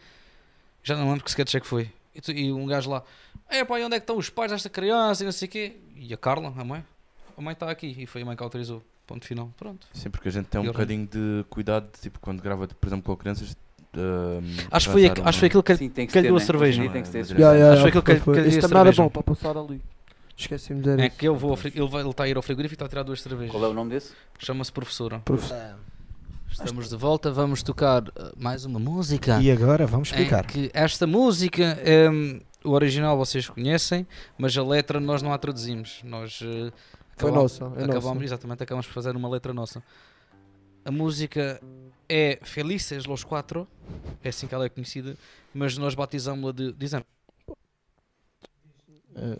já 0.83 0.95
não 0.97 1.09
lembro 1.09 1.23
que 1.23 1.29
sketch 1.29 1.55
é 1.55 1.59
que 1.59 1.67
foi. 1.67 1.89
E, 2.13 2.19
tu- 2.19 2.31
e 2.31 2.51
um 2.51 2.65
gajo 2.65 2.89
lá, 2.89 3.03
é 3.49 3.63
pá, 3.63 3.79
e 3.79 3.83
onde 3.85 3.95
é 3.95 3.99
que 3.99 4.03
estão 4.03 4.17
os 4.17 4.29
pais 4.29 4.51
desta 4.51 4.69
criança 4.69 5.23
e 5.23 5.25
não 5.25 5.31
sei 5.31 5.47
o 5.47 5.51
quê? 5.51 5.77
E 5.95 6.13
a 6.13 6.17
Carla, 6.17 6.53
a 6.57 6.63
mãe, 6.63 6.83
a 7.37 7.41
mãe 7.41 7.53
está 7.53 7.69
aqui. 7.71 7.95
E 7.97 8.05
foi 8.05 8.21
a 8.21 8.25
mãe 8.25 8.35
que 8.35 8.43
autorizou. 8.43 8.83
Ponto 9.07 9.25
final. 9.25 9.49
Pronto. 9.57 9.87
Sim, 9.93 10.09
porque 10.09 10.27
a 10.27 10.31
gente 10.31 10.45
tem 10.47 10.59
um 10.59 10.65
bocadinho 10.65 11.05
de 11.07 11.45
cuidado, 11.49 11.87
tipo, 12.01 12.19
quando 12.19 12.41
grava, 12.41 12.67
por 12.67 12.87
exemplo, 12.87 13.03
com 13.05 13.15
crianças. 13.15 13.55
ah, 13.93 14.41
Acho 14.71 14.87
que 14.87 14.91
foi, 14.93 15.05
acho 15.09 15.15
que 15.33 15.39
foi 15.39 15.47
aquilo 15.47 15.63
que, 15.63 15.75
Sim, 15.75 15.89
tem 15.89 16.05
que 16.07 16.11
que 16.13 16.19
lhe 16.19 16.23
ter, 16.23 16.27
deu 16.29 16.35
a 16.35 16.39
né? 16.39 16.45
cerveja. 16.45 16.81
Dia 16.81 16.91
Tem 16.91 17.03
que 17.03 17.09
ter 17.09 17.19
esse- 17.19 17.33
Yeah, 17.33 17.53
yeah, 17.55 17.73
Acho 17.73 17.81
que 17.83 17.87
aquilo 17.97 18.03
que- 18.03 18.15
foi- 18.23 18.35
que- 18.35 18.41
que 18.43 18.47
Isto 18.49 18.55
lhe 18.57 18.61
também 18.61 18.77
era 18.79 18.85
cerveja. 18.93 19.03
bom 19.03 19.09
para 19.09 19.23
passar 19.23 19.57
ali. 19.57 19.81
Esqueci-me 20.37 20.79
de 20.81 20.89
dizer 20.89 20.99
é 20.99 21.07
isso. 21.07 21.17
que 21.17 21.27
eu 21.27 21.35
vou 21.35 21.51
ao 21.51 21.57
fri- 21.57 21.73
ele, 21.75 21.87
vai, 21.87 22.01
ele 22.01 22.09
está 22.09 22.23
a 22.23 22.27
ir 22.29 22.35
ao 22.37 22.41
frigorífico 22.41 22.73
e 22.73 22.75
está 22.75 22.85
a 22.85 22.89
tirar 22.89 23.03
duas 23.03 23.21
cervejas. 23.21 23.51
Qual 23.51 23.63
é 23.63 23.67
o 23.67 23.73
nome 23.73 23.91
desse? 23.91 24.13
Chama-se 24.39 24.71
Professora. 24.71 25.19
Prof- 25.19 25.51
Estamos 26.51 26.89
de 26.89 26.97
volta, 26.97 27.31
vamos 27.31 27.63
tocar 27.63 28.03
uh, 28.03 28.11
mais 28.37 28.65
uma 28.65 28.77
música. 28.79 29.39
E 29.41 29.49
agora 29.49 29.87
vamos 29.87 30.09
em 30.09 30.11
explicar. 30.11 30.45
que 30.45 30.69
esta 30.73 31.07
música, 31.07 31.77
um, 32.11 32.41
o 32.63 32.71
original 32.71 33.17
vocês 33.17 33.47
conhecem, 33.47 34.05
mas 34.37 34.57
a 34.57 34.63
letra 34.63 34.99
nós 34.99 35.21
não 35.21 35.31
a 35.31 35.37
traduzimos. 35.37 36.01
Nós 36.03 36.41
uh, 36.41 36.71
Foi 37.15 37.31
nossa, 37.31 37.63
é 37.77 37.83
acabamos, 37.85 38.03
nossa. 38.03 38.23
Exatamente, 38.25 38.63
acabamos 38.63 38.85
por 38.87 38.93
fazer 38.93 39.15
uma 39.15 39.29
letra 39.29 39.53
nossa. 39.53 39.81
A 40.83 40.91
música 40.91 41.61
é 42.09 42.37
Felices 42.41 43.05
los 43.05 43.23
Quatro, 43.23 43.65
é 44.21 44.27
assim 44.29 44.45
que 44.45 44.53
ela 44.53 44.65
é 44.65 44.69
conhecida, 44.69 45.15
mas 45.53 45.77
nós 45.77 45.95
batizamos-la 45.95 46.51
de. 46.51 46.73
Dizemos. 46.73 47.05
Eh, 49.15 49.39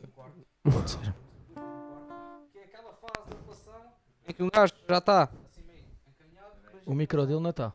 pode 0.64 0.92
ser. 0.92 1.16
Que 2.52 2.60
é 2.60 2.64
aquela 2.64 2.94
fase 2.94 3.30
da 3.30 3.36
relação 3.44 3.82
em 4.28 4.34
que 4.34 4.44
um 4.44 4.50
gajo 4.50 4.74
já 4.88 4.98
está. 4.98 5.30
O 6.86 6.94
micro 6.94 7.26
dele 7.26 7.40
não 7.40 7.50
está. 7.50 7.74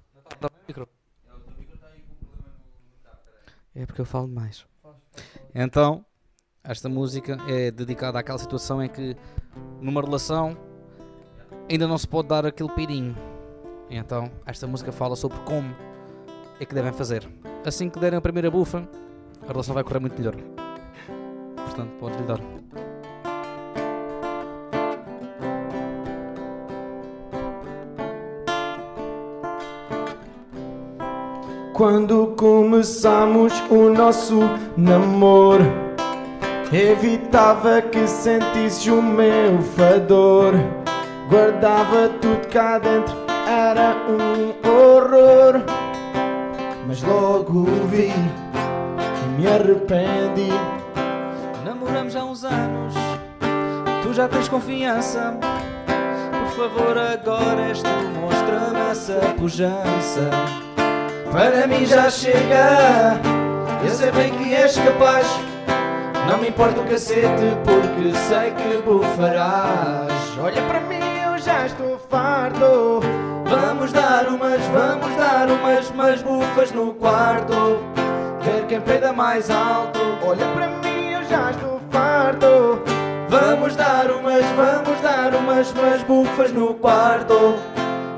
É 3.74 3.84
porque 3.84 4.00
eu 4.00 4.06
falo 4.06 4.26
demais. 4.26 4.66
Então, 5.54 6.04
esta 6.64 6.88
música 6.88 7.36
é 7.48 7.70
dedicada 7.70 8.18
àquela 8.18 8.38
situação 8.38 8.82
em 8.82 8.88
que 8.88 9.16
numa 9.80 10.00
relação 10.00 10.56
ainda 11.70 11.86
não 11.86 11.98
se 11.98 12.08
pode 12.08 12.28
dar 12.28 12.46
aquele 12.46 12.70
peirinho. 12.72 13.16
Então, 13.90 14.30
esta 14.44 14.66
música 14.66 14.90
fala 14.92 15.14
sobre 15.14 15.38
como 15.40 15.74
é 16.58 16.64
que 16.64 16.74
devem 16.74 16.92
fazer. 16.92 17.28
Assim 17.64 17.90
que 17.90 17.98
derem 17.98 18.18
a 18.18 18.22
primeira 18.22 18.50
bufa, 18.50 18.88
a 19.42 19.52
relação 19.52 19.74
vai 19.74 19.84
correr 19.84 20.00
muito 20.00 20.16
melhor. 20.18 20.55
Portanto, 21.76 21.92
podes 22.00 22.16
lhe 22.16 22.26
dar. 22.26 22.40
Quando 31.74 32.28
começamos 32.38 33.52
o 33.70 33.90
nosso 33.90 34.40
namoro, 34.74 35.66
evitava 36.72 37.82
que 37.82 38.06
sentisse 38.06 38.90
o 38.90 39.02
meu 39.02 39.60
fador. 39.76 40.54
Guardava 41.28 42.08
tudo 42.22 42.48
cá 42.48 42.78
dentro, 42.78 43.14
era 43.46 43.94
um 44.08 44.54
horror. 44.66 45.60
Mas 46.86 47.02
logo 47.02 47.64
vi 47.90 48.10
e 48.10 49.38
me 49.38 49.46
arrependi. 49.46 50.85
Namoramos 52.06 52.16
há 52.16 52.24
uns 52.24 52.44
anos, 52.44 52.94
tu 54.02 54.14
já 54.14 54.28
tens 54.28 54.48
confiança. 54.48 55.34
Por 56.30 56.70
favor, 56.70 56.96
agora 56.96 57.62
és 57.62 57.82
tu, 57.82 57.88
mostra-me 58.20 58.90
essa 58.90 59.14
pujança. 59.36 60.30
Para 61.32 61.66
mim 61.66 61.84
já 61.84 62.08
chega, 62.08 63.18
eu 63.82 63.90
sei 63.90 64.12
bem 64.12 64.32
que 64.38 64.54
és 64.54 64.78
capaz. 64.78 65.26
Não 66.30 66.38
me 66.38 66.48
importa 66.48 66.80
o 66.80 66.84
cacete, 66.84 67.56
porque 67.64 68.14
sei 68.28 68.52
que 68.52 68.82
bufarás. 68.82 70.12
Olha 70.40 70.62
para 70.62 70.80
mim, 70.80 71.00
eu 71.24 71.38
já 71.38 71.66
estou 71.66 71.98
farto. 72.08 73.00
Vamos 73.46 73.92
dar 73.92 74.28
umas, 74.28 74.60
vamos 74.66 75.16
dar 75.16 75.48
umas, 75.50 75.90
umas 75.90 76.22
bufas 76.22 76.70
no 76.72 76.94
quarto. 76.94 77.80
Ver 78.42 78.64
quem 78.68 78.80
peida 78.80 79.12
mais 79.12 79.50
alto. 79.50 79.98
Olha 80.24 80.46
para 80.54 80.68
mim, 80.68 81.10
eu 81.12 81.24
já 81.24 81.50
estou 81.50 81.65
farto. 82.26 82.82
Vamos 83.28 83.76
dar 83.76 84.10
umas, 84.10 84.44
vamos 84.44 85.00
dar 85.00 85.34
umas, 85.34 85.72
umas 85.72 86.02
bufas 86.02 86.52
no 86.52 86.74
quarto. 86.74 87.54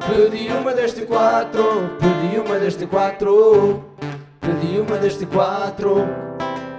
Pedi 0.07 0.49
uma 0.49 0.73
deste 0.73 1.03
quatro, 1.03 1.91
pedi 1.99 2.39
uma 2.39 2.59
deste 2.59 2.87
quatro, 2.87 3.85
pedi 4.41 4.81
uma 4.81 4.97
deste 4.97 5.27
quatro, 5.27 6.07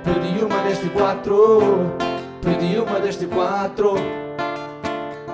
pedi 0.04 0.44
uma 0.44 0.64
deste 0.64 0.90
quatro, 0.90 1.92
pedi 2.42 2.80
uma 2.80 3.00
deste 3.00 3.26
quatro. 3.28 4.30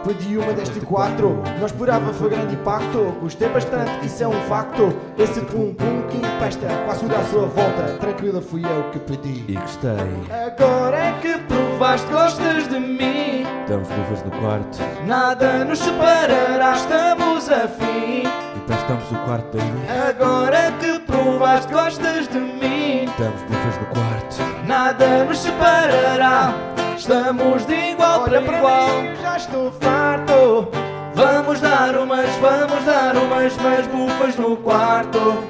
Pedi 0.05 0.37
uma 0.37 0.53
deste 0.53 0.79
quatro, 0.81 1.41
não 1.57 1.65
esperava 1.65 2.13
foi 2.13 2.29
grande 2.29 2.53
impacto. 2.53 3.11
Gostei 3.21 3.49
bastante, 3.49 4.05
isso 4.05 4.23
é 4.23 4.27
um 4.27 4.39
facto. 4.41 4.95
Esse 5.17 5.41
pum 5.41 5.73
pum 5.73 6.03
que 6.07 6.17
empesta, 6.17 6.67
quase 6.85 6.99
tudo 6.99 7.15
à 7.15 7.23
sua 7.23 7.47
volta. 7.47 7.97
Tranquila, 7.99 8.39
fui 8.39 8.61
eu 8.63 8.91
que 8.91 8.99
pedi. 8.99 9.43
E 9.47 9.53
gostei. 9.53 9.89
Agora 10.29 10.95
é 10.95 11.11
que 11.19 11.39
provaste, 11.75 12.11
gostas 12.11 12.67
de 12.69 12.79
mim. 12.79 13.45
Damos 13.67 13.89
luvas 13.89 14.23
no 14.23 14.31
quarto. 14.39 14.79
Nada 15.05 15.65
nos 15.65 15.79
separará, 15.79 16.73
estamos 16.73 17.49
afim. 17.49 18.23
E 18.55 18.59
prestamos 18.65 19.11
o 19.11 19.15
quarto 19.25 19.57
daí. 19.57 20.09
Agora 20.09 20.71
que 20.79 20.99
provaste, 20.99 21.73
gostas 21.73 22.27
de 22.29 22.39
mim. 22.39 23.09
Damos 23.19 23.41
luvas 23.41 23.77
no 23.77 23.85
quarto. 23.87 24.65
Nada 24.65 25.25
nos 25.25 25.37
separará, 25.39 26.53
estamos 26.97 27.65
de 27.65 27.91
igual 27.91 28.23
para 28.23 28.41
igual. 28.41 29.01
Mim, 29.01 29.15
já 29.21 29.37
estou 29.37 29.71
farto. 29.81 30.69
Vamos 31.13 31.59
dar 31.61 31.97
umas, 31.97 32.29
vamos 32.37 32.85
dar 32.85 33.15
umas, 33.17 33.55
umas 33.57 33.87
bufas 33.87 34.35
no 34.37 34.55
quarto. 34.57 35.43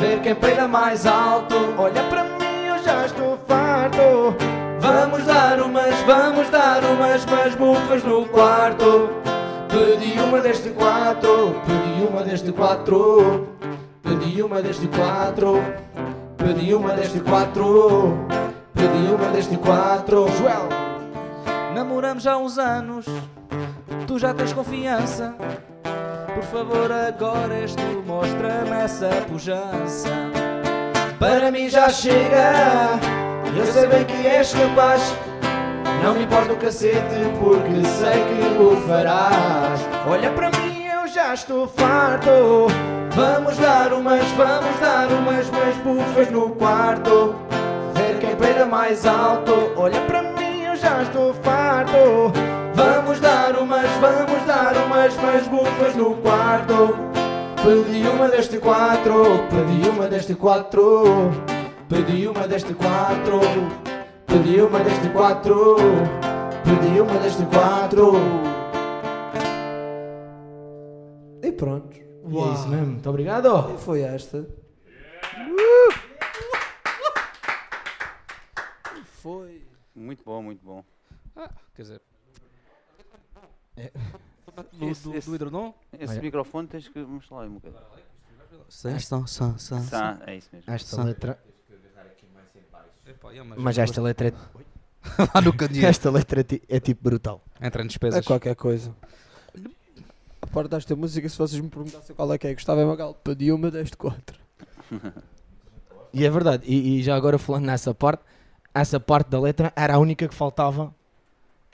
Ver 0.00 0.20
quem 0.20 0.34
peida 0.34 0.66
mais 0.66 1.06
alto. 1.06 1.74
Olha 1.76 2.02
para 2.04 2.24
mim, 2.24 2.66
eu 2.68 2.82
já 2.82 3.04
estou 3.04 3.38
farto. 3.46 4.47
Vamos 4.88 5.22
dar 5.26 5.60
umas, 5.60 5.94
vamos 6.06 6.48
dar 6.48 6.82
umas, 6.82 7.22
umas 7.26 7.54
bufas 7.54 8.02
no 8.04 8.24
quarto. 8.26 9.10
Pedi 9.68 10.18
uma 10.18 10.40
deste 10.40 10.70
quatro, 10.70 11.54
pedi 11.66 12.06
uma 12.08 12.22
deste 12.22 12.50
quatro, 12.52 13.48
pedi 14.02 14.42
uma 14.42 14.62
deste 14.62 14.88
quatro, 14.88 15.62
pedi 16.38 16.72
uma 16.72 16.94
deste 16.94 17.20
quatro, 17.20 18.26
pedi 18.72 19.12
uma 19.14 19.30
deste 19.30 19.58
quatro. 19.58 20.26
Joel, 20.38 20.68
Namoramos 21.74 22.26
há 22.26 22.38
uns 22.38 22.56
anos, 22.56 23.04
tu 24.06 24.18
já 24.18 24.32
tens 24.32 24.54
confiança. 24.54 25.34
Por 26.34 26.44
favor, 26.44 26.90
agora 26.90 27.54
és 27.54 27.74
tu, 27.74 28.02
mostra-me 28.06 28.70
essa 28.82 29.10
pujança. 29.28 30.08
para 31.18 31.50
mim 31.50 31.68
já 31.68 31.90
chega. 31.90 32.98
Eu 33.56 33.66
sei 33.66 33.86
bem 33.86 34.04
que 34.04 34.26
és 34.26 34.52
capaz. 34.52 35.14
Não 36.02 36.14
me 36.14 36.24
importa 36.24 36.52
o 36.52 36.56
cacete, 36.56 37.16
porque 37.40 37.84
sei 37.84 38.24
que 38.24 38.62
o 38.62 38.76
farás. 38.86 39.80
Olha 40.08 40.30
para 40.30 40.50
mim, 40.50 40.86
eu 40.86 41.08
já 41.08 41.34
estou 41.34 41.66
farto. 41.66 42.66
Vamos 43.14 43.56
dar 43.58 43.92
umas, 43.92 44.24
vamos 44.28 44.80
dar 44.80 45.08
umas, 45.08 45.48
umas 45.48 45.76
bufas 45.76 46.30
no 46.30 46.50
quarto. 46.50 47.34
Ver 47.94 48.18
quem 48.20 48.36
peida 48.36 48.64
mais 48.64 49.04
alto. 49.04 49.72
Olha 49.76 50.00
para 50.02 50.22
mim, 50.22 50.62
eu 50.62 50.76
já 50.76 51.02
estou 51.02 51.34
farto. 51.34 52.32
Vamos 52.74 53.18
dar 53.18 53.56
umas, 53.56 53.90
vamos 54.00 54.46
dar 54.46 54.76
umas, 54.86 55.14
umas 55.16 55.48
bufas 55.48 55.96
no 55.96 56.14
quarto. 56.16 56.96
Pedi 57.64 58.06
uma 58.08 58.28
deste 58.28 58.58
quatro, 58.58 59.44
pedi 59.50 59.88
uma 59.88 60.06
deste 60.06 60.32
quatro, 60.34 61.32
pedi 61.88 62.26
uma 62.28 62.46
deste 62.46 62.74
quatro, 62.74 63.40
pedi 64.26 64.60
uma 64.60 64.80
deste 64.80 65.08
quatro, 65.10 65.76
pedi 66.64 67.00
uma 67.00 67.18
deste 67.18 67.44
quatro. 67.46 68.12
E 71.42 71.52
pronto. 71.52 71.96
E 71.96 72.36
é 72.38 72.52
isso 72.54 72.68
mesmo. 72.68 72.86
Muito 72.92 73.08
obrigado. 73.08 73.74
E 73.74 73.78
foi 73.78 74.02
esta. 74.02 74.46
Foi. 79.22 79.66
Muito 79.94 80.22
bom, 80.24 80.42
muito 80.42 80.64
bom. 80.64 80.84
Quer 81.74 81.82
dizer, 81.82 82.00
Esse- 83.76 85.02
do, 85.04 85.10
do, 85.10 85.16
esse- 85.16 85.38
do? 85.38 85.74
Esse 85.92 86.12
Olha. 86.14 86.22
microfone 86.22 86.68
tens 86.68 86.88
que 86.88 86.98
mostrar 87.00 87.42
aí 87.42 87.48
um 87.48 87.54
bocadinho. 87.54 87.82
São, 88.68 89.26
são, 89.26 89.58
são, 89.58 89.86
Tá, 89.86 90.18
é 90.26 90.36
isso 90.36 90.48
mesmo. 90.52 90.72
Esta 90.72 90.96
Sim. 90.96 91.02
letra. 91.04 91.38
Epá, 93.18 93.30
yeah, 93.32 93.54
Mas 93.58 93.78
esta 93.78 94.00
letra 94.00 94.28
é. 94.28 94.32
Lá 95.34 95.40
no. 95.40 95.54
Esta 95.86 96.10
letra 96.10 96.40
é 96.40 96.44
ti- 96.44 96.62
é 96.68 96.80
tipo 96.80 97.02
brutal. 97.02 97.42
Entra 97.60 97.82
em 97.82 97.86
É 97.86 97.88
despesas. 97.88 98.24
qualquer 98.26 98.54
coisa. 98.54 98.94
A 100.40 100.46
parte 100.46 100.70
desta 100.70 100.94
música, 100.94 101.28
se 101.28 101.36
vocês 101.36 101.60
me 101.60 101.68
perguntassem 101.68 102.14
qual 102.14 102.32
é 102.32 102.38
que 102.38 102.46
é, 102.46 102.54
Gustavo 102.54 102.80
é 102.80 102.84
Magal, 102.84 103.14
pedi 103.14 103.50
uma 103.52 103.70
deste 103.70 103.96
quatro. 103.96 104.38
E 106.10 106.24
é 106.24 106.30
verdade. 106.30 106.64
E, 106.66 106.98
e 106.98 107.02
já 107.02 107.14
agora 107.14 107.36
falando 107.38 107.66
nessa 107.66 107.92
parte, 107.92 108.22
essa 108.74 108.98
parte 108.98 109.28
da 109.28 109.38
letra 109.38 109.70
era 109.76 109.94
a 109.94 109.98
única 109.98 110.26
que 110.26 110.34
faltava 110.34 110.84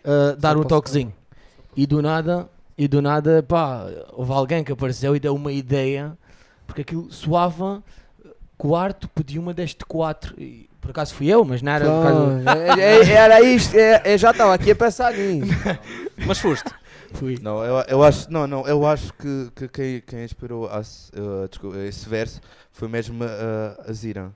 uh, 0.05 0.37
dar 0.37 0.57
um 0.57 0.63
posso- 0.63 0.69
toquezinho. 0.71 1.15
E 1.77 1.87
do 1.87 2.03
nada, 2.03 2.49
e 2.77 2.89
do 2.89 3.01
nada, 3.01 3.45
pá, 3.45 3.87
houve 4.13 4.33
alguém 4.33 4.65
que 4.65 4.73
apareceu 4.73 5.15
e 5.15 5.21
deu 5.21 5.37
uma 5.37 5.53
ideia, 5.53 6.19
porque 6.67 6.81
aquilo 6.83 7.13
soava 7.13 7.77
uh, 8.25 8.29
quarto, 8.59 9.09
pedi 9.09 9.39
uma 9.39 9.55
deste 9.55 9.85
quatro. 9.85 10.35
E, 10.37 10.69
por 10.85 10.91
acaso 10.91 11.15
fui 11.15 11.27
eu, 11.29 11.45
mas 11.45 11.63
não 11.63 11.73
era 11.73 11.85
por 11.87 12.03
causa. 12.03 12.43
Pronto, 12.43 12.49
é- 12.79 12.81
é- 12.81 13.13
era 13.13 13.41
isto, 13.41 13.75
é- 13.75 14.03
é- 14.05 14.19
já 14.19 14.31
estava 14.31 14.53
aqui 14.55 14.71
a 14.71 14.77
pensar 14.77 15.13
nisso. 15.15 15.51
Mas 16.27 16.39
foste. 16.39 16.71
Fui. 17.15 17.39
Não, 17.41 17.65
eu, 17.65 17.77
eu 17.89 18.03
acho, 18.05 18.31
não, 18.31 18.47
não, 18.47 18.67
eu 18.67 18.87
acho 18.87 19.13
que, 19.15 19.51
que 19.55 19.69
quem, 19.69 20.01
quem 20.01 20.25
inspirou 20.25 20.67
a, 20.69 20.81
uh, 20.81 21.49
desculpa, 21.49 21.79
esse 21.79 22.09
verso 22.09 22.41
foi 22.73 22.87
mesmo 22.89 23.25
uh, 23.25 23.29
a 23.89 23.93
Zira. 23.93 24.33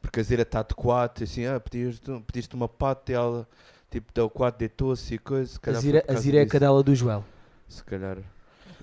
Porque 0.00 0.18
a 0.20 0.22
Zira 0.22 0.42
está 0.42 0.62
de 0.62 0.74
quatro, 0.74 1.22
e 1.22 1.24
assim, 1.24 1.46
ah, 1.46 1.60
pediste, 1.60 2.10
pediste 2.26 2.54
uma 2.54 2.68
pata 2.68 3.12
e 3.12 3.14
ela 3.14 3.46
tipo 3.90 4.10
Del 4.12 4.28
4 4.28 4.58
de 4.58 4.68
Tosse 4.68 5.14
e 5.14 5.18
coisa. 5.18 5.46
se 5.52 5.70
A 5.70 5.72
Zira, 5.74 6.04
a 6.08 6.14
Zira 6.14 6.38
é 6.38 6.42
a 6.42 6.46
cadela 6.46 6.82
do 6.82 6.94
Joel. 6.94 7.24
Se 7.68 7.84
calhar. 7.84 8.16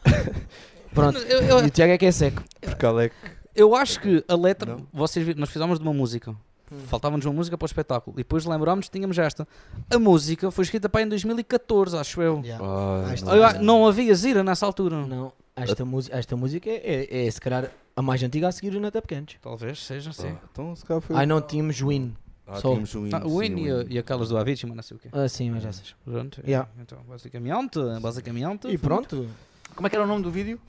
Pronto. 0.94 1.18
Eu- 1.20 1.42
eu- 1.42 1.60
E 1.64 1.68
o 1.68 1.70
Tiago 1.70 1.94
é 1.94 1.98
que 1.98 2.06
é 2.06 2.12
seco. 2.12 2.44
Porque 2.62 2.86
Alec. 2.86 3.16
Eu 3.56 3.76
acho 3.76 4.00
que 4.00 4.24
a 4.28 4.36
letra, 4.36 4.76
Não? 4.76 4.88
vocês 4.94 5.36
nós 5.36 5.50
fizemos 5.50 5.80
de 5.80 5.84
uma 5.86 5.94
música. 5.94 6.34
Hum. 6.72 6.80
Faltava-nos 6.88 7.26
uma 7.26 7.34
música 7.34 7.58
para 7.58 7.66
o 7.66 7.68
espetáculo. 7.68 8.16
E 8.16 8.20
depois 8.20 8.46
lembrámos 8.46 8.86
que 8.88 8.92
tínhamos 8.92 9.18
esta. 9.18 9.48
A 9.94 9.98
música 10.00 10.52
foi 10.52 10.64
escrita 10.64 10.88
para 10.90 11.02
em 11.02 11.08
2014, 11.08 11.98
acho 11.98 12.22
eu. 12.22 12.42
Yeah. 12.44 12.64
Ah, 12.66 13.12
Esta- 13.14 13.26
não. 13.26 13.36
Eu 13.36 13.44
a- 13.44 13.54
não 13.54 13.88
havia 13.88 14.14
Zira 14.14 14.44
nessa 14.44 14.66
altura. 14.66 15.06
Não, 15.06 15.34
esta, 15.56 15.84
música 15.84 16.16
esta 16.18 16.36
música 16.36 16.70
é, 16.70 17.08
é, 17.10 17.28
é 17.28 17.32
se 17.32 17.42
calhar 17.42 17.72
a 17.96 18.02
mais 18.02 18.22
antiga 18.24 18.48
a 18.48 18.52
seguir 18.52 18.76
o 18.76 18.80
Nata 18.80 19.02
Pequenos. 19.02 19.36
Talvez 19.42 19.84
seja 19.84 20.12
assim. 20.12 20.28
Ah, 20.30 20.38
então 20.52 20.76
se 20.76 20.86
calhar 20.86 21.02
foi. 21.02 21.16
Ai 21.16 21.26
não, 21.26 21.42
tínhamos 21.42 21.80
Win. 21.82 22.16
Ah, 22.48 22.56
só. 22.56 22.70
tínhamos 22.70 22.96
um 22.96 23.10
Ah, 23.14 23.22
o 23.26 23.30
sim, 23.30 23.38
Win 23.40 23.46
e, 23.46 23.72
a- 23.72 23.82
hino. 23.82 23.86
e 23.92 23.98
aquelas 24.00 24.30
do 24.30 24.38
Avicii, 24.38 24.68
mas 24.68 24.76
não 24.76 24.84
sei 24.84 24.98
o 24.98 25.00
quê. 25.00 25.10
Ah, 25.12 25.28
sim, 25.28 25.52
mas 25.52 25.66
essas. 25.66 25.96
Pronto. 26.06 26.42
Yeah. 26.46 26.68
Então, 26.80 26.98
basicamente, 27.08 27.80
basicamente. 28.02 28.68
E 28.68 28.78
pronto. 28.78 29.28
Como 29.76 29.86
é 29.86 29.90
que 29.90 29.96
era 29.96 30.04
o 30.06 30.08
nome 30.08 30.24
do 30.24 30.32
vídeo? 30.32 30.60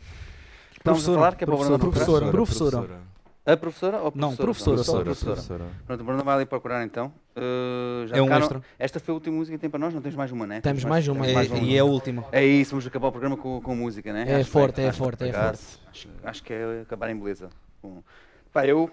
Estamos 0.77 1.01
a 1.01 1.05
Professora. 1.05 1.19
falar 1.19 1.35
que 1.37 1.45
é 1.45 1.47
para 1.47 1.55
o 1.55 1.59
Bruno 1.59 1.79
Professora. 1.79 2.31
procurar? 2.31 2.33
Professora. 2.33 3.01
A 3.47 3.57
professora 3.57 3.99
ou 3.99 4.13
Não, 4.15 4.37
professora? 4.37 4.77
professora, 4.77 5.15
só. 5.15 5.25
professora. 5.25 5.65
Pronto, 5.87 6.01
o 6.01 6.05
Bruno 6.05 6.23
vai 6.23 6.35
ali 6.37 6.47
procurar 6.47 6.85
então. 6.85 7.13
Uh, 7.35 8.07
já 8.07 8.17
É 8.17 8.23
um 8.23 8.33
extra. 8.33 8.63
Esta 8.79 9.01
foi 9.01 9.13
a 9.13 9.15
última 9.15 9.37
música 9.37 9.57
que 9.57 9.61
tem 9.61 9.71
para 9.71 9.81
nós, 9.81 9.95
não 9.95 10.01
temos 10.03 10.15
mais 10.17 10.31
uma, 10.31 10.47
né? 10.47 10.61
Temos 10.61 10.85
mais 10.85 11.09
uma, 11.09 11.15
temos 11.25 11.29
É- 11.31 11.35
mais 11.35 11.51
uma. 11.51 11.59
e 11.59 11.75
é 11.75 11.79
a 11.79 11.85
última. 11.85 12.25
É 12.33 12.45
isso, 12.45 12.73
vamos 12.73 12.87
acabar 12.87 13.09
o 13.09 13.13
programa 13.13 13.37
com, 13.39 13.61
com 13.63 13.75
música, 13.75 14.13
né? 14.13 14.25
É 14.31 14.37
Acho 14.37 14.51
forte, 14.51 14.77
bem, 14.77 14.85
é 14.85 14.89
acho 14.91 14.99
forte, 14.99 15.25
é 15.25 15.31
acaso. 15.31 15.81
Acho, 15.91 16.09
acho 16.23 16.43
que 16.43 16.53
é 16.53 16.81
acabar 16.83 17.09
em 17.11 17.17
beleza. 17.19 17.49
Com- 17.81 18.03
Pá, 18.53 18.67
eu, 18.67 18.91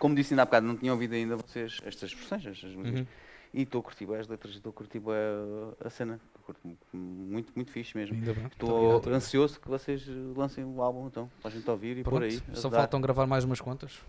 como 0.00 0.14
disse 0.16 0.34
ainda 0.34 0.42
há 0.42 0.46
bocado, 0.46 0.66
não 0.66 0.76
tinha 0.76 0.92
ouvido 0.92 1.14
ainda 1.14 1.36
vocês 1.36 1.78
estas 1.86 2.10
expressões, 2.10 2.46
estas 2.46 2.74
músicas. 2.74 3.00
Uhum. 3.00 3.06
E 3.54 3.62
estou 3.62 3.80
a 3.80 3.84
curtir 3.84 4.04
as 4.14 4.26
letras, 4.28 4.54
estou 4.54 4.70
a 4.70 4.72
curtir 4.72 5.00
a, 5.06 5.86
a 5.86 5.90
cena. 5.90 6.20
Curto 6.50 6.76
muito, 6.92 7.52
muito 7.54 7.70
fixe 7.70 7.96
mesmo. 7.96 8.16
Ainda 8.16 8.34
bem. 8.34 8.46
Estou 8.46 9.00
ansioso 9.14 9.60
que 9.60 9.68
vocês 9.68 10.04
lancem 10.36 10.64
o 10.64 10.82
álbum 10.82 11.06
então, 11.06 11.30
para 11.40 11.48
a 11.48 11.54
gente 11.54 11.70
ouvir 11.70 11.98
e 11.98 12.02
por 12.02 12.22
aí. 12.24 12.40
Pronto, 12.40 12.56
só 12.58 12.66
ajudar. 12.66 12.78
faltam 12.78 13.00
gravar 13.00 13.26
mais 13.26 13.44
umas 13.44 13.60
quantas. 13.60 14.00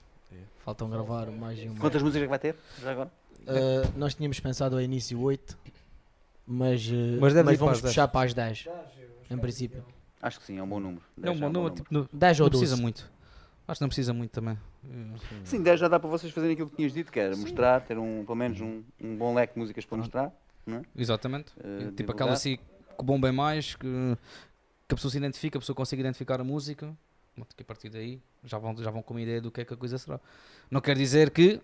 Faltam 0.65 0.89
gravar 0.89 1.27
mais 1.27 1.61
uma. 1.61 1.79
Quantas 1.79 2.01
músicas 2.01 2.23
é 2.23 2.25
que 2.25 2.29
vai 2.29 2.39
ter? 2.39 2.55
Já 2.81 2.91
agora? 2.91 3.11
Ah, 3.47 3.91
nós 3.95 4.15
tínhamos 4.15 4.39
pensado 4.39 4.75
ao 4.75 4.81
início 4.81 5.19
8, 5.21 5.55
mas, 6.47 6.81
ah, 6.91 7.17
Mas 7.19 7.33
para 7.33 7.43
vamos 7.43 7.61
as 7.61 7.81
10. 7.81 7.81
puxar 7.81 8.07
para 8.07 8.25
as 8.25 8.33
10. 8.33 8.67
Em 9.29 9.37
princípio. 9.37 9.85
Acho 10.19 10.39
que 10.39 10.45
sim, 10.45 10.57
é 10.57 10.63
um 10.63 10.67
bom 10.67 10.79
número. 10.79 11.03
É 11.21 11.29
um 11.29 11.39
bom 11.39 11.45
um 11.45 11.51
número, 11.51 11.75
tipo, 11.75 11.93
não, 11.93 12.09
10 12.11 12.39
não 12.39 12.45
ou 12.45 12.49
12. 12.49 12.63
precisa 12.63 12.81
muito. 12.81 13.11
Acho 13.67 13.77
que 13.77 13.83
não 13.83 13.89
precisa 13.89 14.13
muito 14.13 14.31
também. 14.31 14.57
Sim, 15.43 15.61
10 15.61 15.79
já 15.79 15.87
dá 15.87 15.99
para 15.99 16.09
vocês 16.09 16.33
fazerem 16.33 16.53
aquilo 16.53 16.71
que 16.71 16.75
tinhas 16.75 16.91
dito, 16.91 17.11
que 17.11 17.19
era 17.19 17.35
mostrar, 17.37 17.81
ter 17.81 17.99
um, 17.99 18.25
pelo 18.25 18.35
menos 18.35 18.59
um, 18.59 18.81
um 18.99 19.15
bom 19.15 19.35
leque 19.35 19.53
de 19.53 19.59
músicas 19.59 19.85
para 19.85 19.99
mostrar. 19.99 20.33
Não 20.65 20.77
é? 20.77 20.81
Exatamente. 20.95 21.53
Eh, 21.63 21.91
tipo 21.95 22.11
aquela 22.11 22.33
assim 22.33 22.57
que 22.97 23.03
bombem 23.03 23.31
mais, 23.31 23.75
que, 23.75 23.87
que 24.87 24.93
a 24.93 24.95
pessoa 24.95 25.11
se 25.11 25.17
identifica, 25.17 25.57
a 25.57 25.61
pessoa 25.61 25.75
consiga 25.75 26.01
identificar 26.01 26.39
a 26.39 26.43
música. 26.43 26.95
Que 27.55 27.63
a 27.63 27.65
partir 27.65 27.89
daí 27.89 28.21
já 28.43 28.57
vão, 28.57 28.75
já 28.77 28.91
vão 28.91 29.01
com 29.01 29.13
uma 29.13 29.21
ideia 29.21 29.41
do 29.41 29.49
que 29.49 29.61
é 29.61 29.65
que 29.65 29.73
a 29.73 29.77
coisa 29.77 29.97
será. 29.97 30.19
Não 30.69 30.81
quer 30.81 30.95
dizer 30.95 31.31
que 31.31 31.61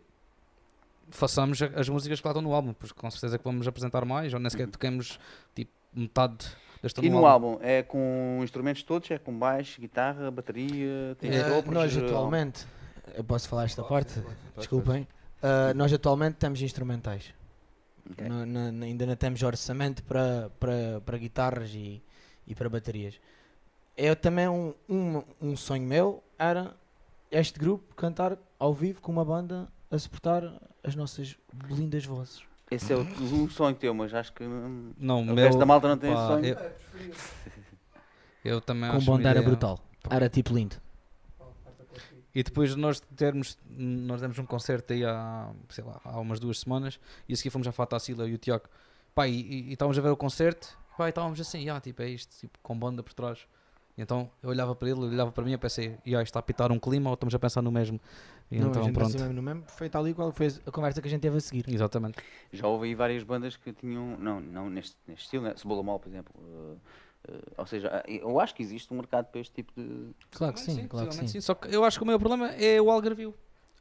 façamos 1.10 1.62
as 1.62 1.90
músicas 1.90 2.20
que 2.20 2.28
lá 2.28 2.32
estão 2.32 2.42
no 2.42 2.54
álbum, 2.54 2.74
pois 2.74 2.92
com 2.92 3.10
certeza 3.12 3.38
que 3.38 3.44
vamos 3.44 3.68
apresentar 3.68 4.06
mais, 4.06 4.34
ou 4.34 4.40
nem 4.40 4.50
sequer 4.50 4.68
toquemos 4.68 5.20
tipo 5.54 5.72
metade 5.94 6.48
desta 6.82 7.04
E 7.06 7.10
no 7.10 7.26
álbum, 7.26 7.60
é 7.62 7.84
com 7.84 8.40
instrumentos 8.42 8.84
todos? 8.84 9.10
É 9.12 9.18
com 9.18 9.38
baixo, 9.38 9.80
guitarra, 9.80 10.32
bateria, 10.32 11.16
tem 11.20 11.32
sopros, 11.34 11.74
nós 11.74 11.96
eh, 11.96 12.06
atualmente, 12.06 12.66
eu 13.14 13.24
posso 13.24 13.48
falar 13.48 13.66
esta 13.66 13.84
parte? 13.84 14.22
Desculpem. 14.56 15.08
Ah, 15.42 15.74
nós 15.76 15.92
atualmente 15.94 16.36
temos 16.36 16.62
instrumentais. 16.62 17.34
Ok. 18.12 18.28
Não- 18.28 18.46
não- 18.46 18.72
não- 18.72 18.86
ainda 18.88 19.06
não 19.06 19.16
temos 19.16 19.42
orçamento 19.44 20.04
para, 20.04 20.50
para, 20.60 21.02
para 21.06 21.18
guitarras 21.18 21.72
e, 21.74 22.02
e 22.46 22.56
para 22.56 22.70
baterias. 22.70 23.20
Eu 23.96 24.16
também, 24.16 24.48
um, 24.48 24.74
um, 24.88 25.24
um 25.42 25.56
sonho 25.58 25.84
meu 25.88 26.24
era 26.38 26.76
este 27.32 27.60
grupo 27.60 27.96
cantar 27.96 28.38
ao 28.60 28.74
vivo 28.74 29.02
com 29.02 29.12
uma 29.12 29.26
banda 29.26 29.68
a 29.90 29.98
suportar 29.98 30.44
as 30.84 30.96
nossas 30.96 31.36
lindas 31.70 32.06
vozes. 32.06 32.44
Esse 32.70 32.92
é 32.92 32.96
o, 32.96 33.02
um 33.02 33.50
sonho 33.50 33.76
teu, 33.76 33.94
mas 33.94 34.14
acho 34.14 34.34
que 34.34 34.44
Não, 34.44 35.22
o 35.22 35.26
meu, 35.26 35.36
resto 35.36 35.58
da 35.58 35.66
malta 35.66 35.88
não 35.88 35.98
tem 35.98 36.12
esse 36.12 36.22
pá, 36.22 36.28
sonho. 36.28 36.46
Eu, 36.46 36.58
eu 38.44 38.62
também 38.62 38.90
com 38.92 38.98
acho 38.98 39.28
era 39.28 39.42
brutal. 39.42 39.80
Era 40.10 40.30
tipo 40.30 40.54
lindo. 40.54 40.76
E 42.38 42.44
depois 42.44 42.70
de 42.76 42.78
nós 42.80 43.00
termos, 43.00 43.58
nós 43.68 44.22
demos 44.22 44.38
um 44.38 44.46
concerto 44.46 44.94
aí 44.94 45.04
há, 45.04 45.50
sei 45.70 45.84
lá, 45.84 46.00
há 46.04 46.20
umas 46.20 46.40
duas 46.40 46.60
semanas 46.60 47.00
e 47.28 47.34
a 47.34 47.36
seguir 47.36 47.50
fomos 47.50 47.68
à 47.68 47.72
Fatacila 47.72 48.28
e 48.30 48.34
o 48.36 48.38
Tiago. 48.38 48.66
Pá, 49.16 49.28
e, 49.28 49.72
estávamos 49.74 49.98
a 49.98 50.02
ver 50.04 50.10
o 50.10 50.16
concerto, 50.16 50.78
pá, 50.96 51.08
e 51.08 51.10
estávamos 51.10 51.42
assim, 51.42 51.68
ah, 51.72 51.82
tipo, 51.82 52.00
é 52.04 52.10
isto, 52.10 52.38
tipo, 52.38 52.60
com 52.62 52.78
banda 52.78 53.02
por 53.02 53.12
trás. 53.14 53.48
E 53.98 54.04
então 54.04 54.30
eu 54.44 54.50
olhava 54.52 54.76
para 54.76 54.88
ele, 54.88 55.00
ele 55.00 55.16
olhava 55.16 55.32
para 55.32 55.44
mim 55.44 55.54
e 55.54 55.58
pensei, 55.58 55.98
e 56.06 56.16
ah, 56.16 56.22
isto 56.22 56.26
está 56.30 56.38
a 56.40 56.44
pitar 56.44 56.72
um 56.72 56.78
clima 56.78 57.10
ou 57.10 57.16
estamos 57.16 57.34
a 57.34 57.40
pensar 57.40 57.64
no 57.64 57.72
mesmo? 57.72 58.00
E 58.52 58.60
Não, 58.60 58.68
a 58.68 58.70
então 58.70 58.84
gente 58.84 58.94
pronto. 58.94 59.18
mesmo 59.18 59.34
no 59.34 59.42
mesmo. 59.42 59.64
Foi 59.70 59.90
tal 59.90 60.08
e 60.08 60.14
qual 60.14 60.32
foi 60.32 60.48
a 60.64 60.72
conversa 60.72 61.02
que 61.02 61.08
a 61.08 61.10
gente 61.10 61.22
teve 61.22 61.38
a 61.38 61.42
seguir. 61.42 61.66
Exatamente. 61.68 62.20
Já 62.54 62.68
houve 62.68 62.86
aí 62.86 62.94
várias 62.94 63.24
bandas 63.24 63.58
que 63.58 63.74
tinham, 63.74 64.16
não, 64.20 64.40
não 64.40 64.70
neste, 64.70 64.96
neste 65.08 65.24
estilo, 65.24 65.44
né? 65.46 65.56
Cebola 65.58 65.82
Mal, 65.82 66.00
por 66.00 66.08
exemplo. 66.10 66.32
eh, 66.40 66.78
ou 67.58 67.66
seja, 67.66 67.90
ah, 67.94 68.04
eu 68.10 68.40
acho 68.40 68.56
que 68.56 68.64
existe 68.64 68.94
um 68.94 68.98
mercado 68.98 69.26
para 69.26 69.42
este 69.42 69.54
tipo 69.54 69.72
de. 69.76 70.12
Claro 70.32 70.54
que 70.54 70.60
sim, 70.60 70.88
claro 70.88 70.88
que 70.88 70.90
possivelmente 70.90 71.32
sim. 71.32 71.42
Só 71.42 71.54
que 71.56 71.74
eu 71.74 71.84
acho 71.84 71.98
que 71.98 72.04
o 72.04 72.06
maior 72.06 72.20
problema 72.20 72.50
é 72.54 72.82
o 72.82 72.90
algarvio. 72.92 73.34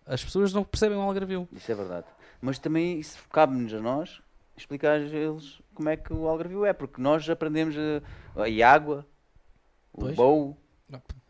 As 0.05 0.23
pessoas 0.23 0.53
não 0.53 0.63
percebem 0.65 0.97
o 0.97 1.01
algarvio. 1.01 1.49
Isso 1.53 1.71
é 1.71 1.75
verdade. 1.75 2.07
Mas 2.41 2.59
também 2.59 2.99
isso 3.01 3.19
cabe-nos 3.31 3.73
a 3.75 3.81
nós 3.81 4.21
explicar 4.57 5.01
a 5.01 5.05
eles 5.05 5.61
como 5.75 5.89
é 5.89 5.97
que 5.97 6.13
o 6.13 6.27
algarvio 6.27 6.65
é, 6.65 6.73
porque 6.73 7.01
nós 7.01 7.29
aprendemos 7.29 7.75
a, 7.77 8.43
a 8.43 8.71
água, 8.73 9.07
o 9.93 10.01
Pois. 10.01 10.17
bow, 10.17 10.57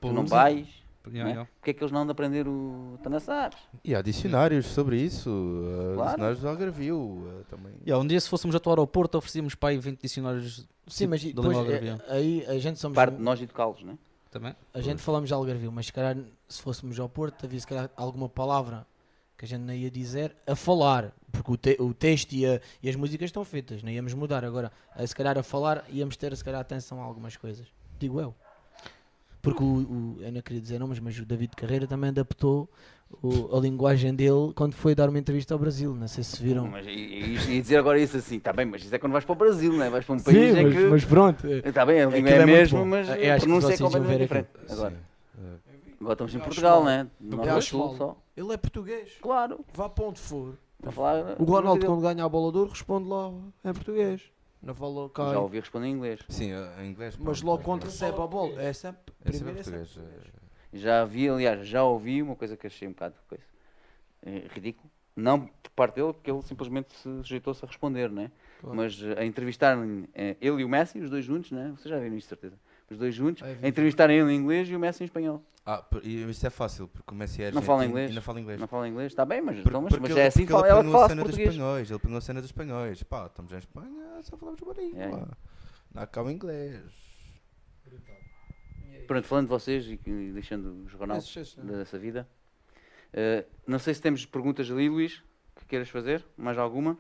tu 0.01 0.13
não 0.13 0.25
vais. 0.25 0.69
Yeah, 1.09 1.25
né? 1.25 1.31
yeah. 1.37 1.51
Porque 1.59 1.71
é 1.71 1.75
que 1.75 1.83
eles 1.83 1.93
não 1.93 2.05
de 2.05 2.13
aprender 2.13 2.47
o 2.49 2.99
Tanassar? 3.03 3.51
E 3.85 3.95
há 3.95 4.03
dicionários 4.03 4.67
sobre 4.67 5.01
isso. 5.01 5.31
uh, 5.31 5.95
Claro. 5.95 6.09
Dicionários 6.11 6.41
do 6.41 6.49
Algarvio 6.49 6.97
uh, 6.99 7.45
também. 7.49 7.73
Yeah, 7.87 8.03
um 8.03 8.07
dia 8.07 8.21
se 8.21 8.29
fôssemos 8.29 8.55
atuar 8.57 8.79
ao 8.79 8.87
Porto 8.87 9.17
oferecíamos 9.17 9.55
para 9.55 9.71
aí 9.71 9.79
20 9.79 10.01
dicionários 10.01 10.67
Sim, 10.87 11.07
mas 11.09 11.23
da 11.23 11.29
depois 11.29 11.57
eh, 11.57 11.61
algarvia. 11.61 12.05
aí 12.09 12.45
a 12.47 12.59
gente 12.59 12.79
somos. 12.79 12.95
Parte 12.97 13.17
de 13.17 13.23
nós 13.23 13.41
educá-los, 13.41 13.83
né? 13.83 13.97
Também. 14.31 14.55
A 14.75 14.81
gente 14.81 15.01
falamos 15.01 15.29
de 15.29 15.35
Algarvio, 15.35 15.73
mas 15.73 15.87
se 15.87 15.93
calhar 15.93 16.17
se 16.49 16.61
fôssemos 16.61 16.99
ao 17.01 17.09
Porto 17.09 17.47
havia 17.47 17.59
se 17.59 17.67
calhar 17.67 17.91
alguma 17.97 18.29
palavra 18.29 18.87
que 19.39 19.45
a 19.45 19.49
gente 19.49 19.61
não 19.63 19.73
ia 19.75 19.91
dizer 19.91 20.35
a 20.47 20.55
falar, 20.55 21.13
porque 21.33 21.51
o, 21.53 21.57
te- 21.57 21.77
o 21.81 21.93
texto 21.95 22.33
e, 22.33 22.45
a- 22.47 22.61
e 22.83 22.89
as 22.89 22.97
músicas 22.97 23.27
estão 23.29 23.45
feitas, 23.45 23.83
não 23.83 23.91
íamos 23.91 24.13
mudar 24.15 24.45
agora. 24.45 24.71
A, 24.95 25.07
se 25.07 25.15
calhar 25.15 25.37
a 25.39 25.43
falar 25.43 25.85
íamos 25.91 26.17
ter 26.17 26.37
se 26.37 26.45
calhar 26.45 26.61
atenção 26.61 27.01
a 27.01 27.05
algumas 27.05 27.37
coisas. 27.37 27.67
Digo 27.99 28.21
eu. 28.21 28.35
Porque 29.51 29.63
o, 29.63 29.67
o- 29.67 30.17
eu 30.21 30.33
não 30.33 30.41
queria 30.43 30.61
dizer 30.61 30.79
nomes, 30.79 30.99
mas 30.99 31.19
o 31.19 31.25
David 31.25 31.55
Carreira 31.57 31.87
também 31.87 32.11
adaptou 32.11 32.69
o- 33.23 33.57
a 33.57 33.61
linguagem 33.61 34.13
dele 34.15 34.53
quando 34.55 34.75
foi 34.75 34.95
dar 34.95 35.09
uma 35.09 35.19
entrevista 35.19 35.55
ao 35.55 35.59
Brasil. 35.59 35.95
Não 35.95 36.09
sei 36.09 36.25
se 36.25 36.43
viram. 36.43 36.67
Mas, 36.67 36.85
e, 36.89 37.61
dizer 37.63 37.77
agora 37.77 37.99
isso 38.01 38.17
assim, 38.17 38.37
está 38.39 38.53
bem, 38.53 38.67
mas 38.67 38.83
isso 38.83 38.95
é 38.95 38.99
quando 38.99 39.13
vais 39.13 39.25
para 39.25 39.33
o 39.33 39.37
Brasil, 39.37 39.73
né? 39.73 39.89
vais 39.89 40.05
para 40.05 40.15
um 40.17 40.21
país 40.21 40.37
Sim, 40.57 40.63
mas, 40.63 40.75
que. 40.75 40.81
mas 40.87 41.05
pronto. 41.05 41.47
Está 41.47 41.87
bem, 41.87 42.03
a 42.03 42.07
língua 42.07 42.31
é, 42.31 42.39
é 42.39 42.47
mesmo, 42.47 42.85
mas 42.85 43.09
Eu 43.09 43.15
a 43.15 43.15
acho 43.15 43.21
que 43.23 43.41
pronúncia 43.41 43.75
é 43.75 43.79
completamente 43.79 44.09
ver 44.09 44.19
diferente. 44.25 44.49
Agora, 44.69 44.95
Uh, 45.39 45.59
agora 46.01 46.13
estamos 46.15 46.35
em 46.35 46.39
Portugal, 46.41 46.85
né? 46.85 47.07
Eu 47.21 47.37
Norte 47.37 47.65
Sul 47.67 47.95
só. 47.97 48.17
Ele 48.37 48.53
é 48.53 48.57
português. 48.57 49.13
Claro. 49.21 49.61
Vá 49.75 49.89
para 49.89 50.05
onde 50.07 50.19
for. 50.19 50.55
Para 50.83 50.91
falar, 50.93 51.37
O 51.39 51.45
Ronaldo, 51.45 51.85
quando 51.87 52.01
ganha 52.01 52.25
a 52.25 52.29
bola 52.29 52.51
de 52.53 52.59
ouro, 52.59 52.71
responde 52.71 53.09
lá 53.09 53.31
em 53.65 53.73
português. 53.73 54.23
Não 54.63 54.75
fala 54.75 55.09
cá. 55.11 55.33
Já 55.33 55.39
ouvi 55.41 55.61
responder 55.61 55.87
em 55.87 55.93
inglês. 55.93 56.21
Sim, 56.29 56.53
uh, 56.53 56.81
em 56.81 56.91
inglês. 56.91 57.17
Mas 57.17 57.43
logo 57.43 57.63
quando 57.63 57.85
recebe 57.85 58.21
a 58.21 58.27
bola, 58.27 58.61
é 58.61 58.73
sempre. 58.73 59.15
É 59.25 59.33
sempre 59.33 59.61
é 59.61 59.63
sempre 59.63 59.81
português. 59.81 59.97
uh, 59.97 60.41
Já 60.73 61.05
vi, 61.05 61.29
aliás, 61.29 61.67
já 61.67 61.85
ouvi 61.85 62.23
uma 62.23 62.35
coisa 62.37 62.57
que 62.57 62.67
achei 62.67 62.89
um 62.89 62.93
bocado 62.93 63.15
coisa, 63.29 63.45
eh, 64.25 64.47
ridículo. 64.51 64.91
Não 65.15 65.47
por 65.47 65.71
parte 65.75 65.95
dele, 65.95 66.13
porque 66.13 66.31
ele 66.31 66.43
simplesmente 66.43 66.93
se 66.93 67.03
sujeitou-se 67.23 67.65
a 67.65 67.69
responder, 67.69 68.11
né? 68.11 68.31
Claro. 68.61 68.77
Mas 68.77 69.01
eh, 69.03 69.21
a 69.21 69.25
entrevistarem 69.25 70.09
eh, 70.15 70.37
ele 70.41 70.61
e 70.63 70.65
o 70.65 70.69
Messi, 70.69 70.99
os 70.99 71.09
dois 71.11 71.25
juntos, 71.25 71.53
né? 71.53 71.73
Vocês 71.77 71.89
já 71.89 71.99
viram 71.99 72.17
isso, 72.17 72.27
de 72.27 72.29
certeza. 72.29 72.59
Os 72.91 72.99
dois 72.99 73.15
juntos, 73.15 73.43
a 73.43 73.67
entrevistarem 73.67 74.19
ele 74.19 74.33
em 74.33 74.37
inglês 74.37 74.69
e 74.69 74.77
o 74.77 74.79
Messi 74.79 75.03
em 75.03 75.07
espanhol. 75.07 75.43
Ah, 75.65 75.85
e 76.05 76.23
isso 76.31 76.47
é 76.47 76.51
fácil, 76.51 76.87
porque 76.87 77.13
o 77.13 77.15
Messi 77.17 77.43
é 77.43 77.51
Não 77.51 77.61
fala 77.61 77.85
inglês. 77.85 78.13
e 78.13 78.15
não 78.15 78.23
fala 78.23 78.41
inglês. 78.41 78.61
Não 78.61 78.69
fala 78.69 78.89
inglês, 78.89 79.11
está 79.11 79.25
bem, 79.25 79.41
mas, 79.41 79.59
Por- 79.61 79.71
então, 79.71 79.83
mas, 79.83 79.99
mas 79.99 80.11
ele- 80.13 80.21
é 80.21 80.27
assim 80.29 80.47
que 80.47 80.53
fala, 80.53 80.69
ele 80.69 80.79
ela 80.79 80.83
fala 80.93 81.09
cena 81.09 81.23
dos 81.23 81.31
português. 81.33 81.51
espanhóis, 81.55 81.91
ele 81.91 81.99
pegou 81.99 82.17
a 82.17 82.21
cena 82.21 82.41
dos 82.41 82.49
espanhóis. 82.51 83.03
Pá, 83.03 83.27
estamos 83.27 83.53
em 83.53 83.59
Espanha, 83.59 84.23
só 84.23 84.37
falamos 84.37 84.61
bolinho. 84.61 85.01
É. 85.01 85.09
pá. 85.09 85.29
Não 85.93 86.03
acaba 86.03 86.33
inglês. 86.33 86.81
Pronto, 89.09 89.27
falando 89.27 89.45
de 89.47 89.51
vocês 89.51 89.87
e, 89.87 90.01
e 90.07 90.33
deixando 90.33 90.85
os 90.85 90.93
Ronaldos 90.93 91.37
esses, 91.37 91.55
dessa 91.57 91.99
vida. 91.99 92.29
eh, 93.13 93.45
não 93.67 93.79
sei 93.81 93.95
se 93.95 94.01
temos 94.03 94.25
perguntas 94.27 94.71
ali, 94.71 94.89
Luís, 94.89 95.23
que 95.57 95.65
queiras 95.65 95.89
fazer. 95.89 96.25
Mais 96.37 96.59
alguma? 96.59 96.97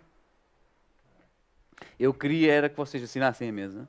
Eu 1.98 2.12
queria 2.14 2.52
era 2.52 2.68
que 2.68 2.76
vocês 2.76 3.02
assinassem 3.02 3.48
a 3.48 3.52
mesa. 3.52 3.88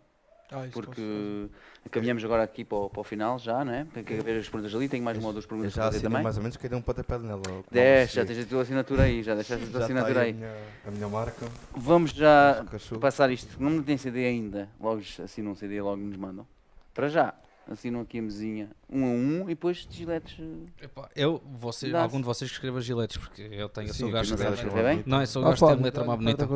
Ah, 0.50 0.66
porque 0.72 1.50
caminhamos 1.92 2.24
agora 2.24 2.44
aqui 2.44 2.64
para 2.64 2.78
o, 2.78 2.90
para 2.90 3.02
o 3.02 3.04
final 3.04 3.38
já, 3.38 3.66
não 3.66 3.74
é? 3.74 3.86
Tem 3.94 4.04
que 4.04 4.14
haver 4.14 4.40
as 4.40 4.48
perguntas 4.48 4.74
ali, 4.74 4.88
tenho 4.88 5.04
mais 5.04 5.18
uma 5.18 5.28
ou 5.28 5.34
duas 5.34 5.44
Eu 5.46 5.50
perguntas 5.50 5.74
já 5.74 5.82
para 5.82 5.92
fazer 5.92 6.04
também. 6.04 6.24
mais 6.24 6.38
ou 6.38 6.44
menos 6.44 6.58
que 6.58 6.70
dei 6.70 6.78
um 6.78 6.82
pontapé 6.82 7.18
nela. 7.18 7.42
você 7.70 8.08
já 8.08 8.26
tens 8.26 8.40
a 8.40 8.46
tua 8.46 8.62
assinatura 8.62 9.04
aí, 9.04 9.24
já 9.24 9.36
deixaste 9.36 9.66
a 9.66 9.68
tua 9.68 9.80
Já 9.80 9.86
assinatura 9.86 10.22
aí. 10.22 10.30
A 10.32 10.34
minha, 10.34 10.56
a 10.88 10.92
minha 10.92 11.10
marca. 11.10 11.46
Vamos 11.76 12.12
já 12.12 12.66
passar 13.02 13.30
isto. 13.30 13.62
Não 13.62 13.84
tem 13.84 13.98
CD 13.98 14.26
ainda. 14.26 14.70
Logo 14.80 15.02
assinam 15.24 15.52
um 15.52 15.56
CD, 15.56 15.82
logo 15.82 15.98
nos 15.98 16.16
mandam. 16.18 16.48
Para 16.94 17.10
já. 17.10 17.34
Assinam 17.70 18.00
aqui 18.00 18.20
a 18.20 18.22
mesinha 18.22 18.70
um 18.90 19.04
a 19.04 19.08
um 19.10 19.42
e 19.44 19.48
depois 19.48 19.86
giletes. 19.92 20.38
eh, 20.40 20.86
Epá, 20.86 21.10
eu, 21.14 21.44
você, 21.60 21.94
algum 21.94 22.20
de 22.20 22.24
vocês 22.26 22.50
que 22.50 22.56
escreva 22.56 22.80
giletes, 22.80 23.18
porque 23.18 23.42
eu 23.42 23.68
tenho, 23.68 23.90
eu 23.90 23.94
Sim, 23.94 24.00
sou 24.00 24.08
o 24.08 24.12
gajo 24.14 24.30
não 24.30 24.38
que 24.38 24.54
escreve- 24.54 24.84
bem? 24.84 25.04
Não, 25.06 25.20
eu 25.20 25.28
sou 25.28 25.42
o 25.42 25.46
Ah, 25.46 25.50
gajo 25.50 25.66
que 25.66 25.74
tem 25.74 25.84
letra 25.84 26.04
mais 26.06 26.18
bonita. 26.18 26.48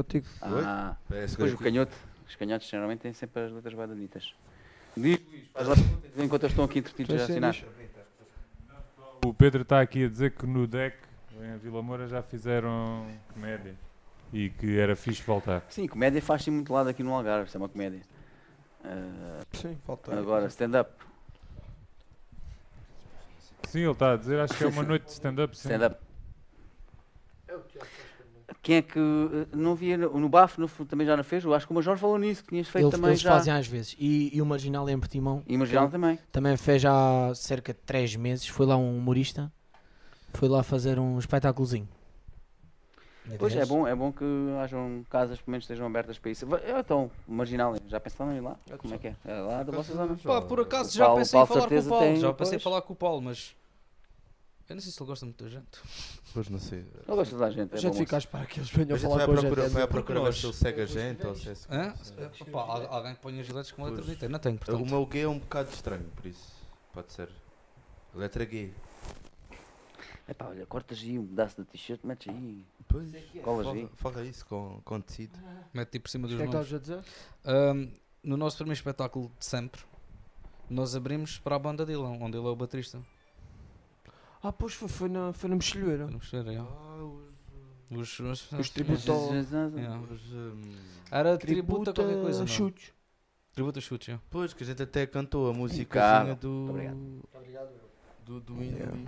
Ah, 0.42 0.96
É, 1.12 1.26
depois 1.26 1.54
o 1.54 1.58
canhoto. 1.58 1.98
Os 2.32 2.36
canhotos 2.38 2.70
geralmente 2.70 3.00
têm 3.00 3.12
sempre 3.12 3.44
as 3.44 3.52
letras 3.52 3.74
bem 3.74 3.88
bonitas. 3.88 4.34
Diz, 4.96 5.20
Luís, 5.20 5.48
faz 5.54 5.68
lá 5.68 5.76
perguntas 5.76 6.12
enquanto 6.18 6.46
estou 6.48 6.64
aqui 6.64 6.80
entretidos 6.80 7.16
a 7.16 7.26
sei, 7.26 7.36
assinar. 7.36 7.56
O 9.26 9.34
Pedro 9.34 9.64
está 9.64 9.82
aqui 9.82 10.06
a 10.06 10.08
dizer 10.08 10.32
que 10.32 10.48
no 10.48 10.66
deck, 10.66 10.96
em 11.42 11.58
Vila 11.58 11.84
Moura, 11.84 12.08
já 12.08 12.24
fizeram 12.24 13.06
comédia. 13.34 13.76
E 14.32 14.50
que 14.50 14.80
era 14.80 14.96
fixe 14.96 15.22
voltar. 15.22 15.62
Sim, 15.68 15.90
comédia 15.90 16.22
faz-se 16.22 16.50
muito 16.50 16.72
lado 16.72 16.88
aqui 16.88 17.04
no 17.04 17.14
Algarve, 17.14 17.48
isso 17.50 17.58
é 17.58 17.60
uma 17.60 17.68
comédia. 17.68 18.02
Ah, 18.82 19.42
Sim, 19.52 19.78
falta. 19.86 20.18
agora, 20.18 20.48
stand-up. 20.48 20.90
Sim, 23.68 23.80
ele 23.80 23.92
está 23.92 24.14
a 24.14 24.16
dizer, 24.16 24.40
acho 24.40 24.54
que 24.58 24.64
é 24.64 24.68
uma 24.68 24.84
noite 24.84 25.04
de 25.04 25.12
stand-up. 25.12 25.54
Stand-up. 25.54 25.98
Quem 28.62 28.76
é 28.78 28.82
que. 28.82 29.00
eh, 29.00 29.48
Não 29.56 29.74
via 29.74 29.98
no, 29.98 30.30
BAF, 30.30 30.60
no, 30.60 30.68
também 30.86 31.06
já 31.08 31.18
não 31.18 31.24
fez? 31.24 31.44
Eu 31.44 31.54
acho 31.54 31.66
que 31.66 31.72
o 31.72 31.76
Major 31.76 31.98
falou 31.98 32.18
nisso, 32.20 32.44
que 32.44 32.50
tinhas 32.50 32.68
feito 32.68 32.86
Ele- 32.86 32.92
também 32.92 33.10
eles 33.10 33.22
já. 33.22 33.32
fazem 33.32 33.52
às 33.54 33.66
vezes. 33.66 33.96
E, 34.00 34.36
e 34.36 34.42
o 34.42 34.46
Marginal 34.46 34.88
em 34.90 35.00
Portimão 35.00 35.42
E 35.48 35.56
o 35.56 35.60
Marginal 35.60 35.86
que 35.88 35.92
também. 35.94 36.20
também 36.32 36.56
fez 36.58 36.86
há 36.86 37.34
cerca 37.34 37.74
de 37.74 37.80
3 37.80 38.16
meses. 38.16 38.48
Foi 38.48 38.66
lá 38.66 38.78
um 38.78 38.98
humorista. 38.98 39.52
Foi 40.34 40.48
lá 40.48 40.62
fazer 40.64 41.00
um 41.00 41.18
espetáculozinho. 41.18 41.88
Pois 43.38 43.56
é 43.56 43.66
bom, 43.66 43.88
é 43.88 43.96
bom 43.96 44.12
que 44.12 44.26
hajam 44.62 45.06
casas 45.10 45.38
pelo 45.40 45.52
menos 45.52 45.64
estejam 45.64 45.86
abertas 45.86 46.18
para 46.18 46.32
isso. 46.32 46.46
Então, 46.80 47.10
Marginal, 47.28 47.76
já 47.88 48.00
pensaram 48.00 48.32
em 48.34 48.38
ir 48.38 48.42
lá? 48.42 48.58
Como 48.78 48.94
é 48.94 48.98
que 48.98 49.08
é? 49.08 49.16
É 49.26 49.34
lá 49.40 49.64
da 49.64 49.72
vossa 49.72 49.94
zona? 49.94 50.18
Pá, 50.24 50.42
por 50.42 50.60
acaso 50.60 50.96
já 50.98 51.06
Paulo- 51.06 51.20
pensei 51.20 51.40
em 51.40 51.46
falar 51.46 51.68
com 51.68 51.76
o 51.80 51.84
Paulo. 51.90 52.06
tem- 52.06 52.16
já 52.18 52.34
pensei 52.34 52.56
em 52.58 52.60
falar 52.60 52.82
com 52.82 52.94
o 52.94 52.96
Paulo, 52.96 53.22
mas. 53.22 53.56
Eu 54.72 54.76
não 54.76 54.82
sei 54.82 54.92
se 54.92 55.02
ele 55.02 55.08
gosta 55.08 55.26
muito 55.26 55.44
da 55.44 55.50
gente. 55.50 55.80
Pois 56.34 56.50
não 56.50 56.60
sei. 56.60 56.86
Eu 57.08 57.16
gosto 57.16 57.38
da 57.38 57.50
gente. 57.52 57.74
A 57.74 57.78
É 57.78 57.80
gente 57.80 57.98
fica 57.98 58.16
à 58.16 58.20
espera 58.20 58.46
que 58.46 58.60
eles 58.60 58.70
venham 58.70 58.98
falar 58.98 59.26
com 59.26 59.32
a 59.32 59.36
procura, 59.36 59.62
gente. 59.64 59.72
vai 59.74 59.84
à 59.84 59.88
porque 59.88 60.04
procura 60.14 60.32
ver 60.32 60.34
se 60.38 60.46
ele 60.46 60.54
segue 60.54 60.82
a 60.82 60.86
gente 60.86 61.28
ou 61.28 61.36
se 61.36 61.50
é. 61.50 61.94
Alguém 62.90 63.16
que 63.16 63.22
ponha 63.22 63.44
giletes 63.44 63.72
com 63.72 63.84
letra 63.84 63.98
Pois. 63.98 64.06
bonita. 64.08 64.26
Eu 64.26 64.30
não 64.30 64.40
tenho, 64.40 64.56
O 64.56 64.60
portanto. 64.60 64.86
meu 64.90 65.06
gay 65.06 65.22
é 65.24 65.28
um 65.28 65.40
bocado 65.40 65.70
estranho, 65.72 66.06
por 66.16 66.26
isso. 66.26 66.52
Pode 66.94 67.12
ser. 67.12 67.30
Letra 68.14 68.46
gay. 68.46 68.74
Epá, 70.28 70.46
olha, 70.48 70.66
cortas 70.66 71.00
aí 71.00 71.20
um 71.20 71.28
pedaço 71.28 71.58
da 71.58 71.66
t-shirt, 71.66 72.00
metes 72.04 72.34
aí. 72.34 72.66
Pois. 72.88 73.12
Colas 73.44 73.66
Forra, 73.66 73.78
aí. 73.78 73.90
forra 73.96 74.24
isso 74.24 74.46
com, 74.46 74.82
com 74.86 75.02
tecido. 75.02 75.38
Mete 75.74 75.90
tipo 75.92 76.04
por 76.04 76.10
cima 76.10 76.28
O 76.28 76.30
dos 76.30 76.38
que 76.38 76.44
é 76.44 76.48
que 76.48 76.54
nomes. 76.54 76.72
estavas 76.72 76.98
a 76.98 77.02
dizer? 77.02 77.12
Ahm, 77.46 77.92
no 78.24 78.38
nosso 78.38 78.56
primeiro 78.58 78.78
espetáculo 78.78 79.32
de 79.38 79.46
sempre, 79.46 79.82
nós 80.70 80.96
abrimos 80.96 81.38
para 81.40 81.56
a 81.56 81.60
banda 81.60 81.86
dele, 81.86 82.00
onde 82.00 82.38
ele 82.38 82.46
é 82.48 82.50
o 82.50 82.56
baterista. 82.56 83.02
Ah, 84.44 84.52
pois 84.52 84.74
foi, 84.74 84.88
foi 84.88 85.10
na, 85.10 85.34
foi 85.34 85.50
na 85.50 85.56
Mexilheira. 85.56 86.06
Vamos 86.08 86.30
ver, 86.30 86.48
é. 86.48 86.62
Os, 87.96 88.20
os, 88.20 88.52
Os 88.54 88.70
tributo 88.70 89.12
ao- 89.12 89.34
Yeah. 89.82 90.02
Mas, 90.10 90.22
hum, 90.32 90.62
Era 91.12 91.38
tributo 91.38 91.90
a 91.90 91.94
qualquer 91.94 92.22
coisa. 92.22 92.48
chutes. 92.48 92.94
Tributo 93.54 93.80
a 93.80 93.82
chutes, 93.82 94.08
yeah. 94.08 94.24
Pois, 94.30 94.54
que 94.54 94.64
a 94.64 94.66
gente 94.66 94.82
até 94.82 95.06
cantou 95.06 95.50
a 95.50 95.54
música 95.54 96.36
do. 96.36 96.48
Muito 96.48 96.70
obrigado. 97.34 97.70
Do, 98.26 98.40
do 98.40 98.64
hino 98.64 98.78
ali. 98.84 99.08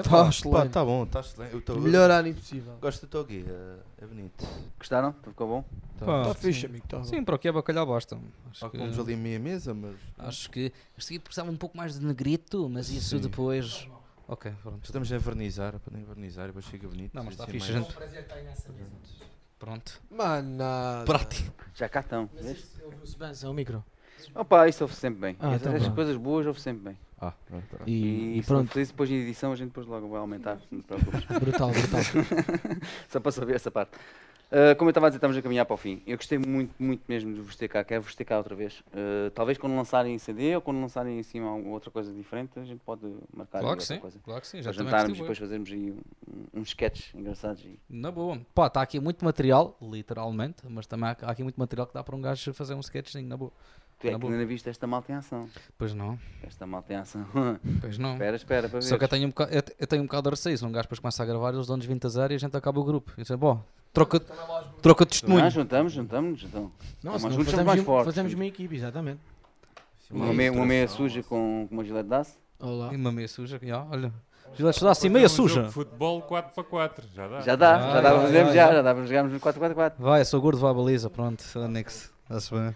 Exatamente. 0.00 0.02
Tá 0.02 0.10
Pá, 0.24 0.28
excelente. 0.28 0.72
tá 0.72 0.84
bom, 0.84 1.06
tá 1.06 1.20
excelente. 1.20 1.54
Eu 1.54 1.60
tô- 1.60 1.76
Melhor 1.78 2.10
ano 2.10 2.28
impossível. 2.28 2.74
Gosto 2.80 3.06
do 3.06 3.10
teu 3.10 3.24
gay, 3.24 3.44
é, 3.48 4.04
é 4.04 4.06
bonito. 4.06 4.46
Gostaram? 4.78 5.14
Ficou 5.22 5.46
bom? 5.48 5.64
Tá. 5.98 6.06
Pá, 6.06 6.20
Está 6.22 6.34
sim. 6.34 6.40
fixe, 6.52 6.66
amigo. 6.66 6.86
Tá 6.88 7.04
Sim, 7.04 7.22
para 7.24 7.34
o 7.34 7.38
que 7.38 7.48
é 7.48 7.52
bacalhau 7.52 7.86
basta. 7.86 8.16
Acho 8.16 8.60
Só 8.60 8.68
que, 8.68 8.76
comemos 8.78 8.98
ali 8.98 9.16
meia 9.16 9.38
mesa, 9.38 9.72
mas. 9.74 9.96
acho 10.18 10.50
que 10.50 10.72
este 10.98 11.14
aqui 11.14 11.18
precisava 11.18 11.50
um 11.50 11.56
pouco 11.56 11.76
mais 11.76 11.98
de 11.98 12.04
negrito, 12.04 12.68
mas 12.68 12.88
isso 12.90 13.16
Sim. 13.16 13.22
depois. 13.22 13.88
Ok, 14.28 14.52
pronto. 14.62 14.80
Estamos 14.84 15.12
a 15.12 15.18
vernizar, 15.18 15.78
para 15.80 15.94
nem 15.96 16.04
vernizar, 16.04 16.46
depois 16.46 16.64
fica 16.64 16.86
bonito. 16.86 17.12
Não, 17.14 17.24
mas 17.24 17.34
está 17.34 17.44
assim 17.44 17.52
fixe, 17.52 17.72
mais- 17.72 17.84
gente. 17.86 17.96
Pronto. 19.58 20.00
Mano, 20.10 20.56
nada. 20.56 21.04
Prático. 21.04 21.64
Já 21.74 21.88
cá 21.88 22.00
estão. 22.00 22.30
vês? 22.40 22.64
Ouviu-se 22.82 23.16
bem, 23.18 23.32
é 23.42 23.48
o 23.48 23.52
micro. 23.52 23.84
Opa, 24.34 24.68
isso 24.68 24.84
ouve 24.84 24.94
sempre 24.94 25.20
bem. 25.20 25.36
Ah, 25.40 25.52
As, 25.54 25.62
tá 25.62 25.90
coisas 25.90 26.16
boas 26.16 26.46
ouve 26.46 26.60
sempre 26.60 26.84
bem. 26.84 26.98
Ah, 27.20 27.32
pronto, 27.46 27.66
pronto. 27.68 27.88
E, 27.88 27.92
E, 27.92 28.38
e 28.38 28.42
se 28.42 28.48
pronto, 28.48 28.80
isso, 28.80 28.92
depois 28.92 29.10
em 29.10 29.16
edição 29.16 29.52
a 29.52 29.56
gente 29.56 29.68
depois 29.68 29.86
logo 29.86 30.08
vai 30.08 30.20
aumentar, 30.20 30.58
não 30.70 30.80
te 30.80 30.86
preocupes. 30.86 31.24
brutal, 31.40 31.70
brutal. 31.70 32.00
Só 33.08 33.20
para 33.20 33.32
saber 33.32 33.56
essa 33.56 33.70
parte. 33.70 33.92
Uh, 34.50 34.74
como 34.76 34.88
eu 34.88 34.90
estava 34.90 35.06
a 35.06 35.10
dizer, 35.10 35.18
estamos 35.18 35.36
a 35.36 35.42
caminhar 35.42 35.64
para 35.64 35.74
o 35.74 35.76
fim. 35.76 36.02
Eu 36.04 36.16
gostei 36.16 36.36
muito, 36.36 36.74
muito 36.76 37.04
mesmo 37.06 37.32
de 37.32 37.40
vos 37.40 37.54
ter 37.54 37.68
cá. 37.68 37.84
Quero 37.84 38.02
vos 38.02 38.16
ter 38.16 38.24
cá 38.24 38.36
outra 38.36 38.56
vez. 38.56 38.80
Uh, 38.88 39.30
talvez 39.32 39.56
quando 39.56 39.76
lançarem 39.76 40.12
em 40.12 40.18
CD 40.18 40.56
ou 40.56 40.60
quando 40.60 40.80
lançarem 40.80 41.20
em 41.20 41.22
cima 41.22 41.48
alguma 41.48 41.72
outra 41.74 41.88
coisa 41.88 42.12
diferente, 42.12 42.58
a 42.58 42.64
gente 42.64 42.80
pode 42.80 43.02
marcar 43.32 43.60
Claro 43.60 43.76
que 43.76 43.82
outra 43.82 43.94
sim. 43.94 44.00
coisa. 44.00 44.18
Claro 44.24 44.40
que 44.40 44.46
sim. 44.48 44.60
Já 44.60 44.72
jantarmos 44.72 45.16
e 45.16 45.20
depois 45.20 45.38
fazermos 45.38 45.70
aí 45.70 45.92
um- 45.92 46.60
uns 46.60 46.68
sketches 46.70 47.14
engraçados. 47.14 47.62
E... 47.64 47.78
Na 47.88 48.10
boa. 48.10 48.40
Pá, 48.52 48.66
está 48.66 48.82
aqui 48.82 48.98
muito 48.98 49.24
material, 49.24 49.78
literalmente, 49.80 50.62
mas 50.68 50.84
também 50.84 51.10
há, 51.10 51.16
há 51.22 51.30
aqui 51.30 51.44
muito 51.44 51.56
material 51.60 51.86
que 51.86 51.94
dá 51.94 52.02
para 52.02 52.16
um 52.16 52.20
gajo 52.20 52.52
fazer 52.52 52.74
um 52.74 52.80
sketchzinho, 52.80 53.28
na 53.28 53.36
boa. 53.36 53.52
Tu 54.00 54.06
é 54.08 54.12
Na 54.12 54.16
que 54.16 54.20
boa. 54.22 54.32
ainda 54.32 54.46
viste 54.46 54.68
esta 54.68 54.86
malta 54.86 55.12
em 55.12 55.14
ação. 55.16 55.46
Pois 55.76 55.92
não, 55.92 56.18
Esta 56.42 56.66
malta 56.66 56.92
em 56.92 56.96
ação. 56.96 57.26
pois 57.82 57.98
não. 57.98 58.12
espera, 58.14 58.36
espera 58.36 58.68
para 58.68 58.80
ver. 58.80 58.86
Só 58.86 58.96
que 58.96 59.04
eu 59.04 59.08
tenho 59.08 59.26
um 59.26 59.28
bocado, 59.30 59.52
eu, 59.54 59.62
eu 59.78 59.86
tenho 59.86 60.02
um 60.02 60.06
bocado 60.06 60.22
de 60.22 60.30
receio, 60.30 60.56
se 60.56 60.64
um 60.64 60.72
gajo 60.72 60.84
depois 60.84 60.98
começa 60.98 61.22
a 61.22 61.26
gravar, 61.26 61.52
eles 61.52 61.66
dão-nos 61.66 61.84
20 61.84 62.06
a 62.06 62.08
0 62.08 62.32
e 62.32 62.36
a 62.36 62.38
gente 62.38 62.56
acaba 62.56 62.80
o 62.80 62.84
grupo. 62.84 63.12
E 63.18 63.22
diz, 63.22 63.30
bom, 63.36 63.62
troca, 63.92 64.18
troca 64.80 65.04
de 65.04 65.10
testemunho. 65.10 65.44
Ah, 65.44 65.50
juntamos, 65.50 65.92
juntamos. 65.92 66.42
Então. 66.44 66.72
Não, 67.02 67.12
Mas 67.12 67.20
senão 67.20 67.34
juntos 67.34 67.34
somos 67.34 67.50
fazemos, 67.50 67.66
mais 67.66 67.80
um- 67.80 67.84
fortes. 67.84 68.06
fazemos 68.06 68.32
uma 68.34 68.46
equipe, 68.46 68.74
exatamente. 68.74 69.20
Uma, 70.10 70.32
meia, 70.32 70.50
uma 70.50 70.64
meia 70.66 70.88
suja 70.88 71.22
com, 71.22 71.66
com 71.68 71.74
uma 71.74 71.84
gilete 71.84 72.08
de 72.08 72.14
aço. 72.14 72.36
Olá. 72.58 72.92
E 72.92 72.96
uma 72.96 73.12
meia 73.12 73.28
suja, 73.28 73.60
já, 73.62 73.84
olha. 73.84 74.12
Gilete 74.56 74.80
dá 74.82 74.90
assim, 74.90 75.08
meia 75.10 75.28
jogo 75.28 75.48
suja. 75.48 75.62
de 75.64 75.72
Futebol 75.72 76.22
4x4, 76.22 77.04
já 77.14 77.28
dá. 77.28 77.40
Já 77.42 77.54
dá, 77.54 77.76
Ah, 77.76 77.92
já 77.92 78.00
dá 78.00 78.10
para 78.10 78.16
já, 78.18 78.20
fazermos, 78.22 78.54
já, 78.54 78.62
já, 78.62 78.68
já. 78.68 78.74
já 78.76 78.82
dá 78.82 78.94
para 78.94 79.04
jogarmos 79.06 79.32
no 79.34 79.38
4-4-4. 79.40 79.92
Vai, 79.98 80.24
sou 80.24 80.40
gordo, 80.40 80.58
vai 80.58 80.70
à 80.70 80.74
baliza, 80.74 81.08
pronto, 81.10 81.44
anexo. 81.60 82.10
Está-se 82.24 82.52
bem. 82.54 82.74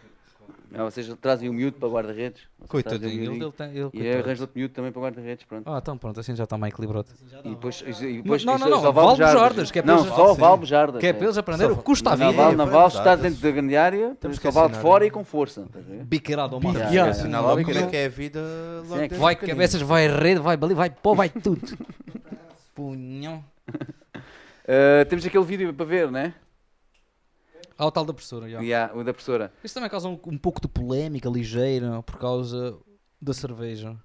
Ah, 0.77 0.85
vocês 0.85 1.07
trazem 1.21 1.49
o 1.49 1.53
miúdo 1.53 1.77
para 1.79 1.89
guarda-redes. 1.89 2.43
O 2.59 2.67
Coitadinho, 2.67 3.33
ele, 3.33 3.43
ele 3.45 3.53
tem. 3.53 3.69
Ele, 3.71 3.79
E 3.87 3.91
coitado. 3.91 4.19
arranjo 4.19 4.43
outro 4.43 4.59
miúdo 4.59 4.75
também 4.75 4.91
para 4.93 5.03
guarda-redes, 5.03 5.45
pronto. 5.45 5.63
Ah, 5.71 5.79
então 5.81 5.97
pronto, 5.97 6.19
assim 6.19 6.35
já 6.35 6.45
está 6.45 6.59
mais 6.59 6.73
equilibrado. 6.73 7.07
E 7.45 7.51
depois, 7.51 7.85
e 7.87 8.23
depois 8.23 8.45
não, 8.45 8.59
não, 8.59 8.69
não, 8.69 8.81
só 8.81 8.93
bujardas, 8.93 9.71
que 9.71 9.79
é 9.79 9.83
Não, 9.83 10.05
só 10.05 10.35
Sim. 10.35 10.41
vale 10.41 10.57
bujardas. 10.59 11.01
Que 11.01 11.07
é 11.07 11.13
para 11.13 11.25
eles 11.25 11.39
aprender 11.39 11.71
o 11.71 11.77
que 11.77 11.83
custa 11.83 12.11
a 12.11 12.17
Não 12.17 12.31
vida. 12.31 12.43
não 12.43 12.51
é 12.51 12.57
vale 12.57 12.71
verdade. 12.73 12.97
estar 12.97 13.17
dentro 13.17 13.41
da 13.41 13.51
grande 13.51 13.77
área, 13.77 14.17
Temos 14.21 14.39
que 14.39 14.51
vale 14.51 14.73
de 14.73 14.79
fora 14.81 15.07
e 15.07 15.11
com 15.11 15.25
força. 15.25 15.65
Biqueirado 16.05 16.57
ao 16.57 16.61
mar. 16.61 16.75
Logo 16.75 17.63
como 17.65 17.79
é 17.79 17.87
que 17.87 17.97
é 17.97 18.07
a 18.07 18.09
vida 18.09 18.41
desde 18.89 19.17
Vai 19.17 19.37
cabeças, 19.37 19.81
vai 19.83 20.09
rede, 20.09 20.41
vai 20.41 20.57
baliza, 20.57 20.77
vai 20.77 20.91
pó, 20.91 21.15
vai 21.15 21.29
tudo. 21.29 21.61
Punhão. 22.75 23.45
Ah, 24.67 25.05
temos 25.09 25.25
aquele 25.25 25.45
vídeo 25.45 25.73
para 25.73 25.87
ver, 25.87 26.11
né? 26.11 26.35
Ah, 27.77 27.87
o 27.87 27.91
tal 27.91 28.05
da 28.05 28.13
professora, 28.13 28.49
já. 28.49 28.61
Yeah, 28.61 28.95
o 28.95 29.03
da 29.03 29.13
professora. 29.13 29.53
Isso 29.63 29.75
também 29.75 29.91
causa 29.91 30.09
um, 30.09 30.19
um 30.27 30.39
pouco 30.39 30.61
de 30.61 30.69
polémica 30.69 31.29
ligeira 31.29 32.03
por 32.03 32.19
causa 32.19 32.77
da 33.21 33.35
cerveja. 33.35 33.97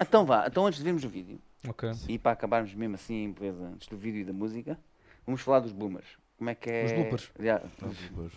Então 0.00 0.24
vá, 0.24 0.46
então 0.46 0.66
antes 0.66 0.78
de 0.78 0.84
vermos 0.84 1.04
o 1.04 1.08
vídeo, 1.08 1.38
Ok. 1.68 1.90
e 2.08 2.18
para 2.18 2.32
acabarmos 2.32 2.74
mesmo 2.74 2.94
assim, 2.94 3.32
beleza, 3.32 3.64
antes 3.64 3.88
do 3.88 3.96
vídeo 3.96 4.20
e 4.20 4.24
da 4.24 4.32
música, 4.32 4.78
vamos 5.26 5.40
falar 5.40 5.60
dos 5.60 5.72
boomers. 5.72 6.06
Como 6.36 6.50
é 6.50 6.54
que 6.54 6.70
é... 6.70 6.84
Os 6.84 6.92
bloopers. 6.92 7.30
Yeah. 7.38 7.64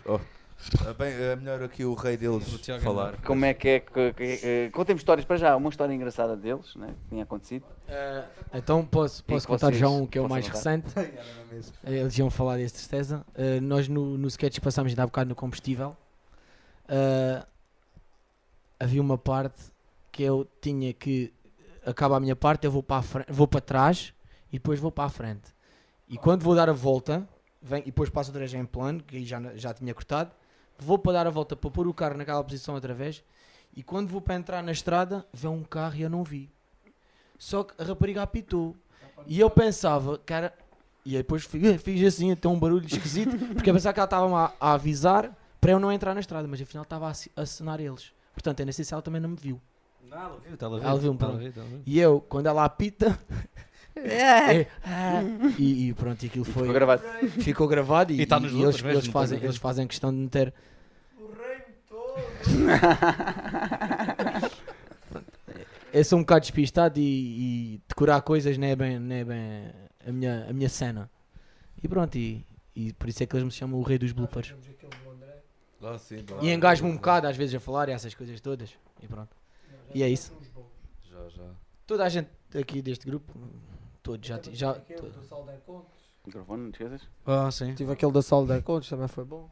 Oh. 0.06 0.20
Ah, 0.86 0.92
bem, 0.92 1.12
é 1.12 1.36
melhor 1.36 1.62
aqui 1.62 1.84
o 1.84 1.94
rei 1.94 2.16
deles 2.16 2.52
O 2.52 2.80
falar. 2.80 3.16
Como 3.22 3.44
é 3.44 3.54
que 3.54 3.68
é 3.68 3.80
que... 3.80 4.12
que- 4.12 4.36
que- 4.36 4.70
contemos 4.72 5.00
histórias 5.00 5.24
para 5.24 5.36
já, 5.36 5.56
uma 5.56 5.70
história 5.70 5.94
engraçada 5.94 6.36
deles, 6.36 6.74
né? 6.74 6.88
Que 7.04 7.08
tinha 7.10 7.22
acontecido. 7.22 7.64
Então 8.52 8.84
posso, 8.84 9.24
posso 9.24 9.46
contar 9.46 9.72
já 9.72 9.88
um 9.88 10.06
que 10.06 10.18
é 10.18 10.20
o 10.20 10.28
mais 10.28 10.46
contar. 10.46 10.58
recente. 10.58 10.86
Eh, 11.84 11.94
Eles 11.94 12.18
iam 12.18 12.28
falar 12.28 12.56
deste 12.56 12.78
certeza. 12.78 13.24
Eh, 13.34 13.60
nós 13.60 13.88
no, 13.88 14.18
no 14.18 14.26
sketch 14.28 14.58
passámos 14.60 14.90
ainda 14.92 15.04
há 15.04 15.06
bocado 15.06 15.28
no 15.28 15.34
combustível. 15.36 15.96
eh, 16.88 17.44
havia 18.80 19.00
uma 19.00 19.16
parte 19.18 19.62
que 20.12 20.22
eu 20.22 20.46
tinha 20.60 20.92
que 20.92 21.32
acaba 21.86 22.16
a 22.16 22.20
minha 22.20 22.36
parte, 22.36 22.64
eu 22.64 22.70
vou 22.70 22.82
para, 22.82 22.96
a 22.98 23.02
fre- 23.02 23.26
vou 23.28 23.46
para 23.48 23.60
trás 23.60 24.12
e 24.50 24.58
depois 24.58 24.78
vou 24.80 24.90
para 24.90 25.04
a 25.04 25.08
frente. 25.08 25.54
E 26.08 26.18
quando 26.18 26.42
vou 26.42 26.54
dar 26.54 26.68
a 26.68 26.72
volta, 26.72 27.26
vem, 27.62 27.80
e 27.82 27.86
depois 27.86 28.10
passo 28.10 28.30
outra 28.30 28.40
vez 28.40 28.52
em 28.54 28.64
plano, 28.64 29.02
que 29.02 29.16
aí 29.16 29.24
já, 29.24 29.40
já 29.56 29.72
tinha 29.72 29.94
cortado, 29.94 30.30
vou 30.78 30.98
para 30.98 31.12
dar 31.12 31.26
a 31.26 31.30
volta 31.30 31.54
para 31.56 31.70
pôr 31.70 31.86
o 31.86 31.94
carro 31.94 32.16
naquela 32.16 32.42
posição 32.42 32.74
outra 32.74 32.94
vez. 32.94 33.22
E 33.76 33.82
quando 33.82 34.08
vou 34.08 34.20
para 34.20 34.34
entrar 34.34 34.62
na 34.62 34.72
estrada, 34.72 35.24
vem 35.32 35.50
um 35.50 35.62
carro 35.62 35.96
e 35.96 36.02
eu 36.02 36.10
não 36.10 36.24
vi. 36.24 36.50
Só 37.38 37.62
que 37.64 37.74
a 37.80 37.84
rapariga 37.84 38.22
apitou. 38.22 38.74
E 39.26 39.38
eu 39.38 39.50
pensava, 39.50 40.18
cara. 40.18 40.52
E 41.04 41.12
aí 41.16 41.22
depois 41.22 41.44
fiz, 41.44 41.80
fiz 41.82 42.06
assim, 42.14 42.32
até 42.32 42.48
um 42.48 42.58
barulho 42.58 42.86
esquisito, 42.86 43.36
porque 43.54 43.70
eu 43.70 43.74
pensava 43.74 43.92
que 43.94 44.00
ela 44.00 44.04
estava 44.06 44.36
a, 44.44 44.52
a 44.60 44.72
avisar 44.74 45.36
para 45.60 45.72
eu 45.72 45.80
não 45.80 45.92
entrar 45.92 46.14
na 46.14 46.20
estrada, 46.20 46.46
mas 46.48 46.60
afinal 46.60 46.82
estava 46.82 47.06
a 47.06 47.10
assi- 47.10 47.30
a 47.36 47.42
assinar 47.42 47.80
eles. 47.80 48.12
Portanto, 48.32 48.64
não 48.64 48.72
sei 48.72 48.84
se 48.84 48.92
ela 48.92 49.02
também 49.02 49.20
não 49.20 49.30
me 49.30 49.36
viu. 49.36 49.60
Ela 50.10 50.38
viu, 50.38 50.56
ela 50.60 50.84
Ela 50.84 50.98
viu-me, 50.98 51.18
ela 51.22 51.36
viu, 51.36 51.52
ela 51.56 51.64
viu. 51.66 51.82
E 51.86 51.98
eu, 52.00 52.20
quando 52.20 52.46
ela 52.46 52.64
apita. 52.64 53.18
é, 54.04 54.66
ah, 54.84 55.22
e, 55.58 55.88
e 55.88 55.94
pronto, 55.94 56.22
e 56.22 56.26
aquilo 56.26 56.44
foi. 56.44 56.62
Ficou 56.62 56.74
gravado. 56.74 57.02
Ficou 57.40 57.68
gravado 57.68 58.12
e, 58.12 58.20
E 58.20 58.26
tá 58.26 58.40
nos 58.40 58.52
e 58.52 58.60
eles, 58.60 58.82
eles 58.82 59.06
não 59.06 59.12
fazem, 59.12 59.38
eles 59.42 59.56
fazem 59.56 59.86
questão 59.86 60.10
de 60.10 60.18
meter. 60.18 60.52
Eu 65.92 66.04
sou 66.04 66.18
um 66.18 66.22
bocado 66.22 66.42
despistado 66.42 67.00
e, 67.00 67.74
e 67.74 67.80
decorar 67.88 68.20
coisas 68.20 68.58
não 68.58 68.66
é 68.66 68.76
bem, 68.76 68.98
não 68.98 69.16
é 69.16 69.24
bem 69.24 69.72
a, 70.06 70.12
minha, 70.12 70.46
a 70.48 70.52
minha 70.52 70.68
cena. 70.68 71.10
E 71.82 71.88
pronto, 71.88 72.16
e, 72.16 72.44
e 72.76 72.92
por 72.92 73.08
isso 73.08 73.22
é 73.22 73.26
que 73.26 73.34
eles 73.34 73.44
me 73.44 73.50
chamam 73.50 73.80
o 73.80 73.82
rei 73.82 73.98
dos 73.98 74.12
bloopers. 74.12 74.54
Ah, 75.82 75.98
sim, 75.98 76.22
bom. 76.24 76.38
E 76.42 76.52
engasgo-me 76.52 76.92
um 76.92 76.96
bocado 76.96 77.26
às 77.26 77.36
vezes 77.36 77.54
a 77.54 77.60
falar 77.60 77.88
e 77.88 77.92
essas 77.92 78.14
coisas 78.14 78.40
todas. 78.40 78.70
E 79.02 79.06
pronto. 79.06 79.34
E 79.94 80.02
é 80.02 80.08
isso. 80.08 80.32
Já, 81.10 81.28
já. 81.28 81.50
Toda 81.86 82.04
a 82.04 82.08
gente 82.08 82.28
aqui 82.58 82.82
deste 82.82 83.06
grupo, 83.06 83.32
todos 84.12 84.26
já. 84.28 84.38
ti- 84.38 84.54
já 84.54 84.74
to- 84.74 85.82
Microfone, 86.26 86.62
não 86.64 86.70
te 86.70 86.82
esqueças? 86.82 87.08
Ah, 87.26 87.50
sim. 87.50 87.74
Tive 87.74 87.92
aquele 87.92 88.12
da 88.12 88.22
sala 88.22 88.46
de 88.46 88.58
encontros, 88.58 88.88
também 88.90 89.08
foi 89.08 89.24
bom. 89.24 89.48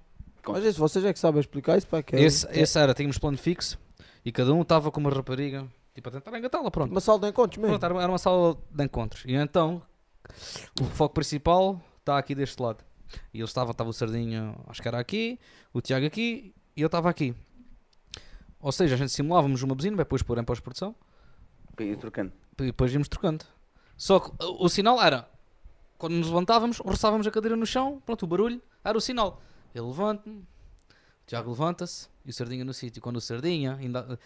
Mas 0.49 0.65
esse, 0.65 0.79
vocês 0.79 1.05
é 1.05 1.13
que 1.13 1.19
sabem 1.19 1.41
explicar 1.41 1.77
isso 1.79 1.87
para 1.87 2.03
que 2.03 2.15
é- 2.17 2.23
Esse, 2.23 2.47
esse 2.53 2.79
era, 2.79 2.93
tínhamos 2.95 3.19
plano 3.19 3.37
fixo 3.39 3.79
e 4.25 4.31
cada 4.31 4.53
um 4.53 4.63
estava 4.63 4.91
com 4.93 5.01
uma 5.01 5.11
rapariga, 5.11 5.67
tipo 5.95 6.09
a 6.09 6.13
tentar 6.13 6.37
engatá-la, 6.39 6.71
pronto. 6.71 6.91
Uma 6.91 7.01
sala 7.01 7.19
de 7.19 7.29
encontros 7.29 7.57
mesmo. 7.59 7.73
Pronto, 7.79 7.85
era, 7.85 7.95
uma- 7.95 8.03
era 8.03 8.13
uma 8.13 8.19
sala 8.19 8.57
de 8.71 8.85
encontros. 8.85 9.25
E 9.27 9.35
então, 9.35 9.81
o 10.81 10.85
foco 10.85 11.15
principal 11.15 11.81
está 12.01 12.19
aqui 12.19 12.35
deste 12.35 12.61
lado. 12.63 12.85
E 13.33 13.39
ele 13.39 13.45
estava, 13.45 13.71
estava 13.71 13.89
o 13.91 13.93
Sardinho, 13.93 14.55
acho 14.67 14.83
que 14.83 14.89
era 14.89 14.99
aqui, 14.99 15.39
o 15.73 15.81
Tiago 15.81 16.05
aqui 16.07 16.55
e 16.77 16.81
eu 16.83 16.87
estava 16.87 17.09
aqui. 17.09 17.35
Ou 18.61 18.73
seja, 18.73 18.95
a 18.95 18.99
gente 18.99 19.13
simulávamos 19.13 19.63
uma 19.63 19.75
buzina, 19.75 19.97
depois 19.97 20.23
pôr 20.23 20.39
em 20.39 20.45
pós-produção 20.45 20.95
E 21.79 21.95
trocando. 21.97 22.33
e 22.59 22.65
depois 22.65 22.93
íamos 22.93 23.09
trocando. 23.09 23.45
Só 23.97 24.21
que 24.21 24.31
o, 24.41 24.69
sinal 24.69 25.03
era, 25.03 25.29
quando 25.97 26.15
nos 26.15 26.29
levantávamos, 26.29 26.79
roçávamos 26.79 27.27
a 27.27 27.31
cadeira 27.31 27.57
no 27.57 27.65
chão, 27.67 28.03
pronto, 28.05 28.25
o 28.25 28.27
barulho 28.27 28.61
era 28.85 28.97
o 28.97 29.01
sinal. 29.01 29.41
Ele 29.75 29.87
levanta-me, 29.87 30.37
o 30.39 30.47
Tiago 31.27 31.51
levanta-se 31.51 32.09
e 32.25 32.31
o 32.31 32.33
Sardinha 32.33 32.65
no 32.65 32.75
sítio. 32.75 33.01
Quando 33.03 33.17
o 33.17 33.21
Sardinha, 33.21 33.77
ainda, 33.81 34.19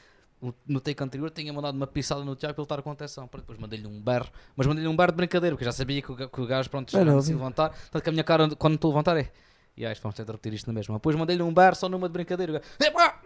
no 0.66 0.80
take 0.80 1.02
anterior, 1.02 1.30
tinha 1.30 1.52
mandado 1.52 1.74
uma 1.76 1.86
pisada 1.86 2.24
no 2.24 2.34
Tiago 2.34 2.54
para 2.54 2.62
ele 2.62 2.66
estar 2.66 2.82
com 2.82 2.90
atenção. 2.90 3.28
Pronto, 3.28 3.42
depois 3.42 3.58
mandei-lhe 3.58 3.86
um 3.86 4.00
berro, 4.00 4.28
mas 4.56 4.66
mandei-lhe 4.66 4.88
um 4.88 4.96
berro 4.96 5.12
de 5.12 5.16
brincadeira, 5.16 5.54
porque 5.54 5.64
já 5.64 5.72
sabia 5.72 6.02
que 6.02 6.10
o, 6.10 6.16
que 6.28 6.40
o 6.40 6.46
gajo, 6.46 6.68
pronto, 6.70 6.90
já 6.90 7.04
não 7.04 7.20
se 7.20 7.32
levantar. 7.32 7.70
Tanto 7.90 8.02
que 8.02 8.08
a 8.08 8.12
minha 8.12 8.24
cara, 8.24 8.48
quando 8.56 8.74
estou 8.74 8.88
a 8.90 8.92
levantar, 8.94 9.16
é. 9.16 9.30
E 9.76 9.86
aí, 9.86 9.94
vamos 10.02 10.16
tentar 10.16 10.32
repetir 10.32 10.54
isto 10.54 10.66
na 10.66 10.72
mesma. 10.72 10.96
Depois 10.96 11.14
mandei-lhe 11.16 11.42
um 11.42 11.54
berro 11.54 11.74
só 11.76 11.88
numa 11.88 12.08
de 12.08 12.12
brincadeira. 12.12 12.52
O 12.52 12.54
gajo, 12.54 12.64
"Epá, 12.80 13.22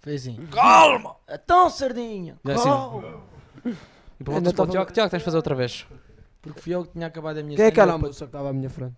Fez 0.00 0.22
assim. 0.28 0.46
calma! 0.46 1.16
Então, 1.28 1.68
sardinha! 1.70 2.38
É 2.46 2.52
assim. 2.52 2.68
E 4.20 4.30
Ainda 4.30 4.40
para 4.40 4.50
o 4.50 4.52
tava- 4.52 4.70
Tiago, 4.70 4.92
Tiago, 4.92 5.10
tens 5.10 5.18
de 5.20 5.24
fazer 5.24 5.36
outra 5.36 5.54
vez. 5.54 5.86
Porque 6.42 6.60
fui 6.60 6.74
eu 6.74 6.84
que 6.84 6.92
tinha 6.92 7.06
acabado 7.06 7.38
a 7.38 7.42
minha 7.42 7.56
Quem 7.56 7.66
é 7.66 7.70
que 7.70 7.74
cena 7.76 7.84
era 7.92 7.94
a 7.94 7.98
moça 7.98 8.18
que 8.18 8.24
estava 8.24 8.50
à 8.50 8.52
minha 8.52 8.70
frente? 8.70 8.96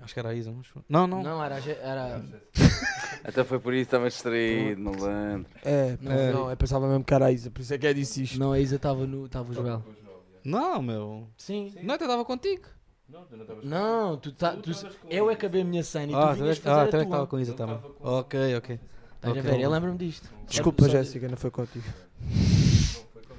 Acho 0.00 0.14
que 0.14 0.20
era 0.20 0.28
a 0.28 0.34
Isa, 0.34 0.52
mas... 0.52 0.66
Não, 0.88 1.06
não. 1.08 1.20
Não, 1.22 1.42
era. 1.44 1.56
a 1.56 1.60
ge- 1.60 1.76
era 1.82 2.22
Até 3.24 3.42
foi 3.42 3.58
por 3.58 3.74
isso, 3.74 3.82
estava 3.82 4.08
distraído, 4.08 4.80
malandro. 4.80 5.50
É, 5.64 5.96
Não, 6.00 6.12
não, 6.32 6.42
foi. 6.44 6.52
eu 6.52 6.56
pensava 6.56 6.88
mesmo 6.88 7.02
que 7.04 7.12
era 7.12 7.26
a 7.26 7.32
Isa, 7.32 7.50
por 7.50 7.60
isso 7.60 7.74
é 7.74 7.78
que 7.78 7.86
é 7.88 7.92
disse 7.92 8.22
isto. 8.22 8.38
não, 8.38 8.52
a 8.52 8.60
Isa 8.60 8.76
estava 8.76 9.04
no. 9.06 9.26
Estava 9.26 9.50
o 9.50 9.54
Joel. 9.54 9.82
Não, 10.44 10.80
meu. 10.80 11.26
Sim. 11.36 11.74
Não, 11.82 11.94
eu 11.94 12.00
estava 12.00 12.24
contigo. 12.24 12.62
Não, 13.64 14.16
tu 14.16 14.30
tá. 14.30 14.52
Tu, 14.56 14.70
eu 15.10 15.28
acabei 15.28 15.62
a 15.62 15.64
minha 15.64 15.82
cena 15.82 16.12
e 16.12 16.14
Ah, 16.14 16.28
tu 16.28 16.34
vinhas 16.42 16.58
tu 16.58 16.62
fazer 16.62 16.74
ah, 16.76 16.82
a 16.82 16.86
tu 16.86 16.86
é 16.86 16.90
que 16.90 16.96
tua. 16.96 17.02
estava 17.04 17.26
com 17.26 17.36
a 17.36 17.42
Isa 17.42 17.54
também. 17.54 17.78
Ok, 18.00 18.56
ok. 18.56 18.80
Estás 19.16 19.36
a 19.36 19.40
Ok. 19.40 19.42
ver? 19.50 19.60
Eu 19.60 19.70
lembro-me 19.70 19.98
disto. 19.98 20.30
Desculpa, 20.46 20.84
Só- 20.84 20.90
Jéssica, 20.90 21.28
não 21.28 21.36
foi 21.36 21.50
contigo. 21.50 21.84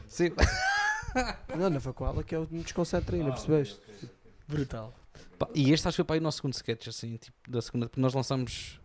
Sim. 0.07 0.31
Não, 1.57 1.69
não 1.69 1.81
foi 1.81 1.93
com 1.93 2.05
ela 2.05 2.23
que 2.23 2.35
eu 2.35 2.47
me 2.49 2.63
desconcentrei, 2.63 3.21
não 3.21 3.31
percebeste? 3.31 3.79
Brutal. 4.47 4.93
Pá, 5.37 5.47
e 5.53 5.71
este 5.71 5.87
acho 5.87 5.95
que 5.95 5.97
foi 5.97 6.05
para 6.05 6.15
aí 6.15 6.19
o 6.19 6.23
nosso 6.23 6.37
segundo 6.37 6.53
sketch, 6.53 6.87
assim, 6.87 7.17
tipo, 7.17 7.37
da 7.49 7.61
segunda, 7.61 7.87
porque 7.87 7.99
nós 8.01 8.13
lançamos. 8.13 8.79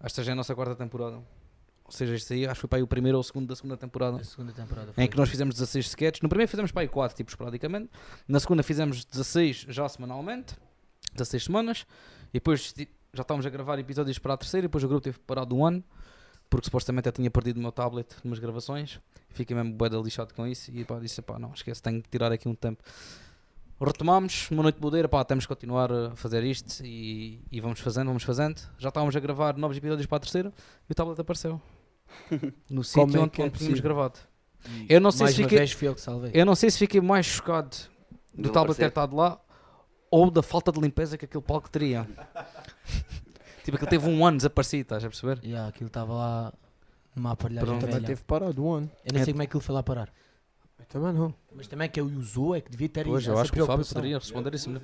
Esta 0.00 0.22
já 0.22 0.32
é 0.32 0.34
a 0.34 0.36
nossa 0.36 0.54
quarta 0.54 0.74
temporada. 0.74 1.22
Ou 1.84 1.92
seja, 1.92 2.14
este 2.14 2.32
aí 2.34 2.46
acho 2.46 2.54
que 2.54 2.60
foi 2.62 2.68
para 2.68 2.78
aí 2.78 2.82
o 2.82 2.86
primeiro 2.86 3.18
ou 3.18 3.20
o 3.20 3.24
segundo 3.24 3.46
da 3.46 3.54
segunda 3.54 3.76
temporada. 3.76 4.16
A 4.16 4.24
segunda 4.24 4.52
temporada 4.52 4.92
Em 4.96 5.06
que 5.06 5.16
nós 5.16 5.28
fizemos 5.28 5.54
16 5.54 5.86
sketches. 5.86 6.22
No 6.22 6.28
primeiro 6.28 6.50
fizemos 6.50 6.72
para 6.72 6.82
aí 6.82 6.88
4, 6.88 7.16
tipo, 7.16 7.30
esporadicamente. 7.30 7.90
Na 8.26 8.40
segunda 8.40 8.62
fizemos 8.62 9.04
16 9.04 9.66
já 9.68 9.86
semanalmente. 9.88 10.56
16 11.12 11.44
semanas. 11.44 11.86
E 12.30 12.34
depois 12.34 12.74
já 13.12 13.20
estávamos 13.22 13.44
a 13.44 13.50
gravar 13.50 13.78
episódios 13.78 14.18
para 14.18 14.32
a 14.32 14.36
terceira. 14.36 14.64
E 14.64 14.68
depois 14.68 14.82
o 14.82 14.88
grupo 14.88 15.02
teve 15.02 15.18
parado 15.20 15.54
um 15.54 15.64
ano. 15.66 15.84
Porque 16.54 16.66
supostamente 16.66 17.08
eu 17.08 17.12
tinha 17.12 17.28
perdido 17.32 17.56
o 17.56 17.60
meu 17.60 17.72
tablet 17.72 18.06
numas 18.22 18.38
gravações. 18.38 19.00
Fiquei 19.30 19.56
mesmo 19.56 19.72
bué 19.72 19.88
de 19.88 20.00
lixado 20.00 20.32
com 20.32 20.46
isso. 20.46 20.70
E 20.72 20.84
pá, 20.84 21.00
disse, 21.00 21.20
pá, 21.20 21.36
não, 21.36 21.52
esquece, 21.52 21.82
tenho 21.82 22.00
que 22.00 22.08
tirar 22.08 22.30
aqui 22.30 22.48
um 22.48 22.54
tempo. 22.54 22.80
Retomámos, 23.80 24.48
uma 24.52 24.62
noite 24.62 24.76
de 24.76 24.80
bodeira, 24.80 25.08
pá, 25.08 25.24
temos 25.24 25.46
que 25.46 25.48
continuar 25.48 25.90
a 25.90 26.14
fazer 26.14 26.44
isto 26.44 26.80
e, 26.86 27.40
e 27.50 27.60
vamos 27.60 27.80
fazendo, 27.80 28.06
vamos 28.06 28.22
fazendo. 28.22 28.62
Já 28.78 28.90
estávamos 28.90 29.16
a 29.16 29.18
gravar 29.18 29.56
novos 29.56 29.76
episódios 29.76 30.06
para 30.06 30.18
a 30.18 30.20
terceira 30.20 30.52
e 30.88 30.92
o 30.92 30.94
tablet 30.94 31.20
apareceu. 31.20 31.60
No 32.70 32.84
sítio 32.84 33.16
é 33.16 33.20
onde, 33.20 33.30
que 33.30 33.42
é 33.42 33.46
onde 33.46 33.58
tínhamos 33.58 33.80
possível? 33.80 33.82
gravado. 33.82 34.20
Eu 34.88 35.00
não 35.00 35.10
sei 35.10 35.26
se 35.26 35.34
fiquei, 35.34 35.58
eu 35.58 36.30
eu 36.32 36.46
não 36.46 36.54
sei 36.54 36.70
se 36.70 36.78
fiquei 36.78 37.00
mais 37.00 37.26
chocado 37.26 37.76
do 38.32 38.48
tablet 38.50 38.78
ter 38.78 38.86
estado 38.86 39.16
lá 39.16 39.40
ou 40.08 40.30
da 40.30 40.40
falta 40.40 40.70
de 40.70 40.80
limpeza 40.80 41.18
que 41.18 41.24
aquele 41.24 41.42
palco 41.42 41.68
teria. 41.68 42.06
tipo, 43.64 43.76
aquilo 43.76 43.90
teve 43.90 44.08
um 44.08 44.24
ano 44.24 44.36
desaparecido, 44.36 44.82
estás 44.82 45.04
a 45.04 45.08
perceber? 45.08 45.40
Yeah, 45.44 45.68
aquilo 45.68 45.88
estava 45.88 46.12
lá 46.12 46.52
numa 47.16 47.32
aparelhagem 47.32 47.66
Pronto. 47.68 47.80
Também 47.80 47.94
velha. 47.96 48.06
teve 48.06 48.22
parado 48.24 48.64
um 48.64 48.72
ano. 48.72 48.90
Eu 49.04 49.12
não 49.14 49.20
É. 49.20 49.24
sei 49.24 49.32
como 49.32 49.42
é 49.42 49.46
que 49.46 49.56
ele 49.56 49.64
foi 49.64 49.74
lá 49.74 49.82
parar. 49.82 50.12
Eu 50.78 50.84
também 50.86 51.12
não. 51.12 51.34
Mas 51.54 51.66
também 51.68 51.88
que 51.88 51.98
ele 52.00 52.14
usou 52.16 52.54
é 52.54 52.60
que 52.60 52.70
devia 52.70 52.88
ter 52.88 53.08
Hoje 53.08 53.28
eu 53.28 53.34
essa 53.34 53.42
acho 53.42 53.52
que 53.52 53.60
o 53.60 53.66
Fábio 53.66 53.84
preocupação. 53.84 53.94
poderia 53.94 54.18
responder 54.18 54.54
isso 54.54 54.68
melhor. 54.70 54.82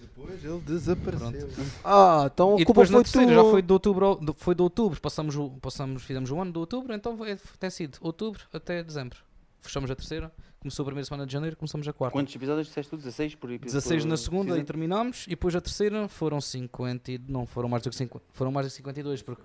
Depois 0.00 0.44
ele 0.44 0.60
desapareceu. 0.60 1.48
Ah, 1.84 2.30
então 2.32 2.58
E 2.58 2.62
a 2.62 2.66
culpa 2.66 2.82
depois 2.84 2.90
na 2.90 2.96
foi 2.98 3.04
terceira 3.04 3.26
tu. 3.32 3.34
já 3.44 3.50
foi 3.50 3.62
de 3.62 3.72
outubro, 3.72 4.04
ao- 4.06 4.34
foi 4.36 4.54
de 4.54 4.62
outubro, 4.62 5.00
passamos, 5.00 5.36
o, 5.36 5.50
passamos, 5.60 6.02
fizemos 6.02 6.30
o 6.30 6.40
ano 6.40 6.52
de 6.52 6.58
outubro, 6.58 6.94
então 6.94 7.16
foi- 7.16 7.36
tem 7.58 7.70
sido 7.70 7.98
outubro 8.00 8.40
até 8.52 8.82
dezembro. 8.82 9.18
Fechamos 9.60 9.90
a 9.90 9.96
terceira, 9.96 10.30
começou 10.60 10.82
a 10.82 10.86
primeira 10.86 11.04
semana 11.06 11.26
de 11.26 11.32
janeiro, 11.32 11.56
começamos 11.56 11.86
a 11.88 11.92
quarta. 11.92 12.12
Quantos 12.12 12.34
episódios 12.34 12.66
disseste 12.68 12.90
tu? 12.90 12.96
16 12.96 13.34
por 13.34 13.50
episódio? 13.50 13.72
16 13.80 14.04
na 14.04 14.16
segunda 14.16 14.58
e 14.58 14.62
terminámos 14.64 15.24
e 15.26 15.30
depois 15.30 15.54
a 15.56 15.60
terceira 15.60 16.06
foram 16.08 16.40
50 16.40 17.12
e, 17.12 17.18
não, 17.28 17.46
foram 17.46 17.68
mais 17.68 17.82
do 17.82 17.90
que 17.90 17.96
50, 17.96 18.24
foram 18.32 18.52
mais 18.52 18.66
de 18.66 18.72
52 18.74 19.22
porque 19.22 19.42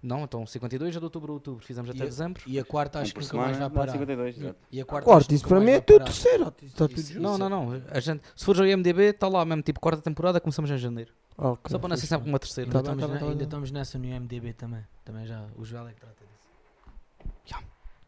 não, 0.00 0.22
então 0.22 0.46
52 0.46 0.94
é 0.94 0.98
de 0.98 1.04
outubro 1.04 1.32
a 1.32 1.34
outubro, 1.34 1.64
fizemos 1.66 1.90
até 1.90 1.98
E 1.98 2.02
a- 2.02 2.04
dezembro. 2.04 2.42
E 2.46 2.58
a 2.60 2.64
quarta 2.64 3.00
acho 3.00 3.12
que 3.12 3.20
nunca 3.20 3.36
mais 3.36 3.56
vai 3.58 3.68
parar. 3.70 3.92
52, 3.92 4.38
exato. 4.38 4.56
E 4.70 4.80
a 4.80 4.84
quarta 4.84 5.24
que 5.26 5.34
isso 5.34 5.48
para 5.48 5.58
mim 5.60 5.70
é 5.72 5.80
parar. 5.80 6.04
terceiro. 6.04 6.54
Está 6.62 6.86
tudo 6.86 7.00
Isso-. 7.00 7.18
Não, 7.18 7.36
não, 7.36 7.48
não, 7.48 7.82
a 7.90 7.98
gente, 7.98 8.22
se 8.36 8.44
fores 8.44 8.60
ao 8.60 8.66
IMDB, 8.66 9.02
está 9.10 9.26
lá 9.26 9.44
mesmo, 9.44 9.62
tipo 9.62 9.80
quarta 9.80 10.00
temporada, 10.00 10.40
começamos 10.40 10.70
em 10.70 10.78
janeiro. 10.78 11.12
Ah, 11.36 11.50
ok. 11.50 11.70
Só 11.70 11.78
para 11.80 11.88
não 11.88 11.96
ser 11.96 12.06
sempre 12.06 12.28
uma 12.28 12.38
terceira. 12.38 12.68
Ainda, 12.68 12.74
Tá 12.74 12.80
estamos 12.92 13.02
tá 13.02 13.08
na- 13.14 13.18
tá 13.18 13.26
ainda 13.32 13.42
estamos 13.44 13.70
nessa 13.72 13.98
no 13.98 14.04
IMDB 14.04 14.52
também. 14.52 14.84
Também 15.04 15.26
já. 15.26 15.46
O 15.56 15.64
Joel 15.64 15.88
é 15.88 15.92
que 15.92 16.00
trata 16.00 16.14
disso. 16.24 17.58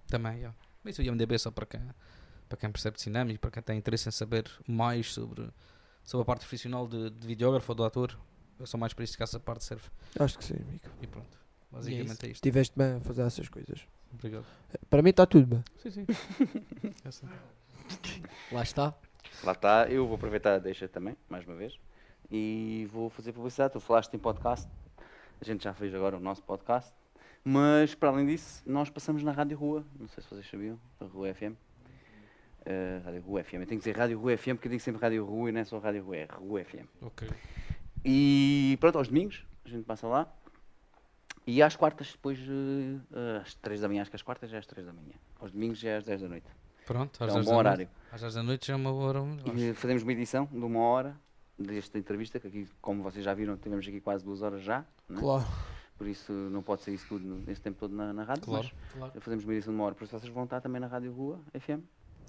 Também, 0.08 0.32
yeah. 0.38 0.54
Mas 0.82 0.98
o 0.98 1.02
IMDB 1.02 1.34
é 1.34 1.38
só 1.38 1.50
para 1.50 1.66
quem, 1.66 1.80
para 2.48 2.58
quem 2.58 2.70
percebe 2.70 2.96
de 2.96 3.02
cinema 3.02 3.32
e 3.32 3.38
para 3.38 3.50
quem 3.50 3.62
tem 3.62 3.78
interesse 3.78 4.08
em 4.08 4.12
saber 4.12 4.50
mais 4.66 5.12
sobre, 5.12 5.48
sobre 6.02 6.22
a 6.22 6.24
parte 6.24 6.40
profissional 6.40 6.86
de, 6.88 7.10
de 7.10 7.26
videógrafo 7.26 7.72
ou 7.72 7.76
do 7.76 7.84
ator. 7.84 8.18
É 8.58 8.66
só 8.66 8.76
mais 8.76 8.92
para 8.92 9.04
isso 9.04 9.16
que 9.16 9.22
essa 9.22 9.40
parte 9.40 9.64
serve. 9.64 9.88
Acho 10.18 10.38
que 10.38 10.44
sim, 10.44 10.54
amigo. 10.54 10.84
E 11.00 11.06
pronto. 11.06 11.38
Basicamente 11.70 12.10
é, 12.10 12.12
isto. 12.12 12.34
Estiveste 12.34 12.76
bem 12.76 12.96
a 12.96 13.00
fazer 13.00 13.22
essas 13.22 13.48
coisas. 13.48 13.80
Obrigado. 14.12 14.44
Para 14.88 15.02
mim 15.02 15.10
está 15.10 15.24
tudo 15.24 15.46
bem. 15.46 15.64
Sim, 15.78 15.90
sim. 15.90 16.06
Lá 18.52 18.62
está. 18.62 18.94
Lá 19.42 19.52
está, 19.52 19.88
eu 19.88 20.06
vou 20.06 20.16
aproveitar 20.16 20.54
a 20.54 20.58
deixa 20.58 20.88
também, 20.88 21.16
mais 21.28 21.46
uma 21.46 21.56
vez, 21.56 21.78
e 22.30 22.86
vou 22.92 23.08
fazer 23.08 23.32
publicidade. 23.32 23.72
Tu 23.72 23.80
falaste 23.80 24.12
em 24.12 24.18
podcast, 24.18 24.68
a 25.40 25.44
gente 25.44 25.64
já 25.64 25.72
fez 25.72 25.94
agora 25.94 26.16
o 26.16 26.20
nosso 26.20 26.42
podcast, 26.42 26.92
mas 27.44 27.94
para 27.94 28.08
além 28.10 28.26
disso, 28.26 28.62
nós 28.66 28.90
passamos 28.90 29.22
na 29.22 29.32
Rádio 29.32 29.56
Rua, 29.58 29.84
não 29.98 30.08
sei 30.08 30.22
se 30.22 30.28
vocês 30.30 30.48
sabiam, 30.48 30.78
a 31.00 31.04
Rua 31.04 31.34
FM. 31.34 31.54
Eh, 32.66 33.00
Rádio 33.04 33.22
Rua 33.22 33.42
FM, 33.42 33.54
eu 33.54 33.66
tenho 33.66 33.68
que 33.68 33.76
dizer 33.78 33.96
Rádio 33.96 34.18
Rua 34.20 34.36
FM 34.36 34.50
porque 34.56 34.68
eu 34.68 34.70
digo 34.72 34.82
sempre 34.82 35.00
Rádio 35.00 35.24
Rua 35.24 35.48
e 35.48 35.52
não 35.52 35.60
é 35.60 35.64
só 35.64 35.78
Rádio 35.78 36.04
Rua, 36.04 36.16
é 36.16 36.24
Rua 36.30 36.62
FM. 36.64 36.86
Ok. 37.00 37.28
E 38.04 38.76
pronto, 38.80 38.98
aos 38.98 39.08
domingos, 39.08 39.44
a 39.64 39.68
gente 39.68 39.84
passa 39.84 40.06
lá. 40.06 40.30
E 41.46 41.62
às 41.62 41.74
quartas, 41.74 42.12
depois, 42.12 42.38
eh, 42.38 43.40
às 43.42 43.54
3 43.54 43.80
da 43.80 43.88
manhã, 43.88 44.02
acho 44.02 44.10
que 44.10 44.16
às 44.16 44.22
quartas 44.22 44.50
já 44.50 44.58
é 44.58 44.60
às 44.60 44.66
3 44.66 44.86
da 44.86 44.92
manhã. 44.92 45.14
Aos 45.40 45.50
domingos 45.52 45.78
já 45.78 45.90
é 45.90 45.96
às 45.96 46.04
10 46.04 46.20
da 46.20 46.28
noite. 46.28 46.46
Pronto, 46.86 47.22
É 47.22 47.26
às 47.26 47.32
um 47.32 47.36
10 47.36 47.46
bom 47.46 47.56
horário. 47.56 47.88
Às 48.12 48.20
10 48.20 48.34
da 48.34 48.42
noite 48.42 48.66
já 48.66 48.74
é 48.74 48.76
uma 48.76 48.92
hora. 48.92 49.20
E 49.54 49.72
fazemos 49.74 50.02
uma 50.02 50.12
edição 50.12 50.46
de 50.46 50.58
uma 50.58 50.80
hora 50.80 51.16
desta 51.58 51.98
entrevista, 51.98 52.38
que 52.38 52.46
aqui, 52.46 52.68
como 52.80 53.02
vocês 53.02 53.24
já 53.24 53.32
viram, 53.34 53.56
tivemos 53.56 53.86
aqui 53.86 54.00
quase 54.00 54.24
duas 54.24 54.42
horas 54.42 54.62
já. 54.62 54.84
né? 55.08 55.18
Claro. 55.18 55.46
Por 56.00 56.08
isso 56.08 56.32
não 56.32 56.62
pode 56.62 56.80
ser 56.80 56.92
isso 56.94 57.04
tudo 57.10 57.42
nesse 57.46 57.60
tempo 57.60 57.76
todo 57.78 57.94
na, 57.94 58.10
na 58.10 58.22
rádio. 58.24 58.44
Claro. 58.44 58.70
Mas 58.98 59.12
fazemos 59.22 59.44
uma 59.44 59.52
edição 59.52 59.70
de 59.70 59.78
uma 59.78 59.84
hora. 59.84 59.94
Por 59.94 60.04
isso 60.04 60.18
vocês 60.18 60.32
vão 60.32 60.44
estar 60.44 60.58
também 60.58 60.80
na 60.80 60.86
Rádio 60.86 61.12
Rua 61.12 61.38
FM. 61.60 61.80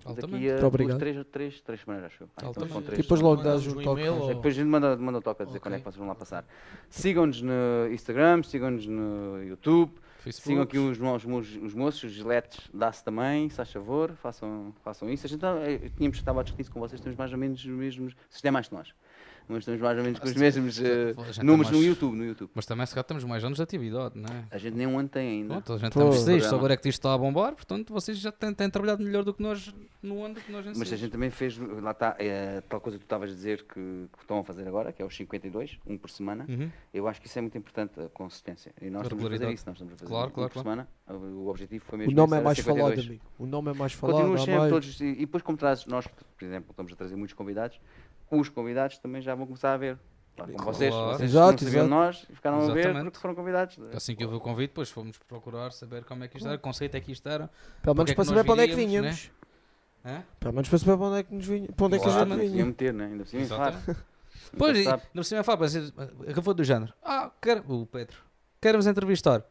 Altamente. 0.03 0.31
daqui 0.49 0.49
a 0.51 0.69
duas, 0.69 0.97
três, 0.97 1.25
três, 1.31 1.61
três 1.61 1.79
semanas, 1.79 2.03
acho 2.07 2.23
eu. 2.23 2.29
Ah, 2.35 2.47
então 2.49 2.67
são 2.67 2.81
E 2.81 2.83
três. 2.83 3.01
depois 3.03 3.21
logo 3.21 3.41
dás 3.41 3.65
um 3.67 3.75
toque. 3.81 4.01
e-mail 4.01 4.15
ou- 4.15 4.27
Depois 4.27 4.53
a 4.53 4.57
gente 4.57 4.67
manda, 4.67 4.97
manda 4.97 5.19
um 5.19 5.21
toque 5.21 5.43
a 5.43 5.45
dizer 5.45 5.59
quando 5.61 5.75
é 5.75 5.77
que 5.77 5.85
vocês 5.85 5.95
vão 5.95 6.07
lá 6.09 6.15
passar. 6.15 6.43
Sigam-nos 6.89 7.41
no 7.41 7.53
Instagram, 7.93 8.43
sigam-nos 8.43 8.85
no 8.87 9.41
YouTube, 9.43 9.91
Facebook. 10.17 10.47
sigam 10.49 10.63
aqui 10.63 10.77
os, 10.79 10.99
os, 10.99 11.55
os 11.63 11.73
moços, 11.73 12.03
os 12.03 12.11
giletes, 12.11 12.67
dá-se 12.73 13.05
também, 13.05 13.47
se 13.49 13.55
faz 13.55 13.71
favor, 13.71 14.11
façam, 14.15 14.73
façam 14.83 15.09
isso. 15.09 15.25
A 15.25 15.29
gente 15.29 15.39
tá- 15.39 15.55
eh, 15.61 15.89
tínhamos 15.95 16.17
estava 16.17 16.41
a 16.41 16.43
discutir 16.43 16.63
isso 16.63 16.71
com 16.71 16.79
vocês, 16.81 16.99
temos 16.99 17.17
mais 17.17 17.31
ou 17.31 17.37
menos 17.37 17.59
os 17.63 17.65
mesmos, 17.71 18.15
se 18.29 18.41
der 18.43 18.51
mais 18.51 18.67
que 18.67 18.73
nós, 18.73 18.93
mas 19.51 19.59
estamos 19.59 19.81
mais 19.81 19.97
ou 19.97 20.03
menos 20.03 20.19
com 20.19 20.25
os 20.27 20.33
mesmos 20.35 20.79
é 20.81 21.13
números 21.43 21.71
no 21.71 21.77
mais- 21.77 21.85
YouTube, 21.87 22.15
no 22.17 22.25
YouTube. 22.25 22.49
Mas 22.55 22.65
também 22.65 22.85
se 22.85 22.93
calhar 22.93 23.05
temos 23.05 23.23
mais 23.23 23.43
anos 23.43 23.57
de 23.57 23.63
atividade, 23.63 24.17
não 24.17 24.33
é? 24.33 24.45
A 24.49 24.57
gente 24.57 24.75
nem 24.75 24.87
um 24.87 24.97
ano 24.97 25.09
tem 25.09 25.27
ainda. 25.41 25.53
Pronto, 25.55 25.73
a 25.73 25.77
gente 25.77 25.93
Pô. 25.93 25.99
estamos 25.99 26.19
seis, 26.19 26.53
agora 26.53 26.73
é 26.73 26.77
que 26.77 26.89
isto 26.89 26.99
está 26.99 27.13
a 27.13 27.17
bombar, 27.17 27.53
portanto 27.55 27.93
vocês 27.93 28.17
já 28.17 28.31
têm, 28.31 28.53
têm 28.53 28.69
trabalhado 28.69 29.03
melhor 29.03 29.23
do 29.23 29.33
que 29.33 29.41
nós 29.43 29.73
no 30.01 30.23
ano 30.23 30.33
do 30.35 30.41
que 30.41 30.51
nós 30.51 30.65
em 30.65 30.73
Mas 30.75 30.91
a 30.91 30.95
gente 30.95 31.11
também 31.11 31.29
fez, 31.29 31.57
lá 31.57 31.91
está, 31.91 32.15
é, 32.17 32.61
tal 32.61 32.81
coisa 32.81 32.97
que 32.97 33.03
tu 33.03 33.05
estavas 33.07 33.29
a 33.31 33.33
dizer 33.35 33.63
que, 33.63 33.73
que 33.73 34.19
estão 34.21 34.39
a 34.39 34.43
fazer 34.43 34.67
agora, 34.67 34.91
que 34.91 35.01
é 35.01 35.05
os 35.05 35.15
52, 35.15 35.77
um 35.85 35.95
por 35.97 36.09
semana. 36.09 36.45
Uhum. 36.49 36.69
Eu 36.93 37.07
acho 37.07 37.21
que 37.21 37.27
isso 37.27 37.37
é 37.37 37.41
muito 37.41 37.57
importante, 37.57 37.99
a 37.99 38.09
consistência. 38.09 38.71
E 38.81 38.89
nós 38.89 39.03
estamos 39.03 39.23
a 39.25 39.29
fazer 39.29 39.51
isso, 39.51 39.63
nós 39.67 39.75
estamos 39.75 39.93
a 39.93 39.97
fazer 39.97 40.09
Claro, 40.09 40.29
um 40.29 40.33
claro, 40.33 40.49
por 40.49 40.63
claro. 40.63 40.87
semana. 41.07 41.33
O 41.35 41.47
objetivo 41.49 41.83
foi 41.85 41.97
O 41.97 41.99
mesmo 41.99 42.13
nome 42.15 42.31
esse, 42.33 42.39
é 42.39 42.43
mais 42.43 42.57
52. 42.57 42.95
falado, 42.95 43.07
amigo. 43.07 43.23
O 43.37 43.45
nome 43.45 43.69
é 43.71 43.73
mais 43.73 43.93
falado. 43.93 44.15
Continuas 44.15 44.41
há 44.41 44.45
sempre 44.45 44.59
mais. 44.59 44.71
todos, 44.71 45.01
e, 45.01 45.05
e 45.05 45.15
depois 45.17 45.43
como 45.43 45.57
trazes, 45.57 45.85
nós, 45.85 46.07
por 46.07 46.45
exemplo, 46.45 46.71
estamos 46.71 46.93
a 46.93 46.95
trazer 46.95 47.15
muitos 47.15 47.33
convidados, 47.35 47.79
os 48.39 48.49
convidados 48.49 48.97
também 48.97 49.21
já 49.21 49.35
vão 49.35 49.45
começar 49.45 49.73
a 49.73 49.77
ver. 49.77 49.97
Como 50.35 50.47
Claro. 50.53 50.73
vocês, 50.73 50.93
vocês 50.93 51.31
Exato, 51.31 51.63
não 51.63 51.71
sabiam 51.71 51.87
nós 51.87 52.25
e 52.29 52.35
ficaram 52.35 52.57
a 52.57 52.73
ver 52.73 52.79
Exatamente. 52.79 53.03
porque 53.05 53.19
foram 53.19 53.35
convidados. 53.35 53.77
Assim 53.93 54.15
que 54.15 54.23
eu 54.23 54.29
vi 54.29 54.35
o 54.35 54.39
convite, 54.39 54.69
depois 54.69 54.89
fomos 54.89 55.17
procurar 55.19 55.71
saber 55.71 56.03
como 56.05 56.23
é 56.23 56.27
que 56.27 56.37
isto 56.37 56.47
era, 56.47 56.57
que 56.57 56.63
conceito 56.63 56.95
é 56.95 57.01
que 57.01 57.11
isto 57.11 57.27
era. 57.27 57.49
Pelo 57.83 57.95
menos 57.95 58.11
é 58.11 58.15
para 58.15 58.23
saber 58.25 58.43
para 58.43 58.53
onde 58.53 58.63
é 58.63 58.67
que 58.69 58.75
vinhamos. 58.75 59.29
Hã? 60.05 60.23
Pelo 60.39 60.53
menos 60.53 60.69
para 60.69 60.79
saber 60.79 60.97
para 60.97 61.05
onde 61.07 61.19
é 61.19 61.23
que 61.23 61.33
nos 61.35 61.45
vinha. 61.45 61.67
Para 61.73 61.85
onde 61.85 61.95
é 61.97 61.99
que 61.99 62.07
a 62.07 62.11
Claro, 62.11 62.29
gente 62.31 62.49
vinha. 62.49 62.65
meter, 62.65 62.93
né? 62.93 63.05
ainda 63.05 63.23
por 63.23 63.29
cima, 63.29 63.45
claro. 63.47 63.75
Exatamente. 63.75 64.11
Pois, 64.57 64.83
sabe. 64.83 65.03
no 65.13 65.23
cima 65.23 65.43
fala, 65.43 65.59
mas 65.59 65.75
acabou 66.27 66.53
do 66.53 66.63
género. 66.63 66.91
Ah, 67.03 67.29
quero, 67.41 67.63
o 67.71 67.85
Pedro, 67.85 68.17
queremos 68.59 68.85
entrevistar. 68.87 69.43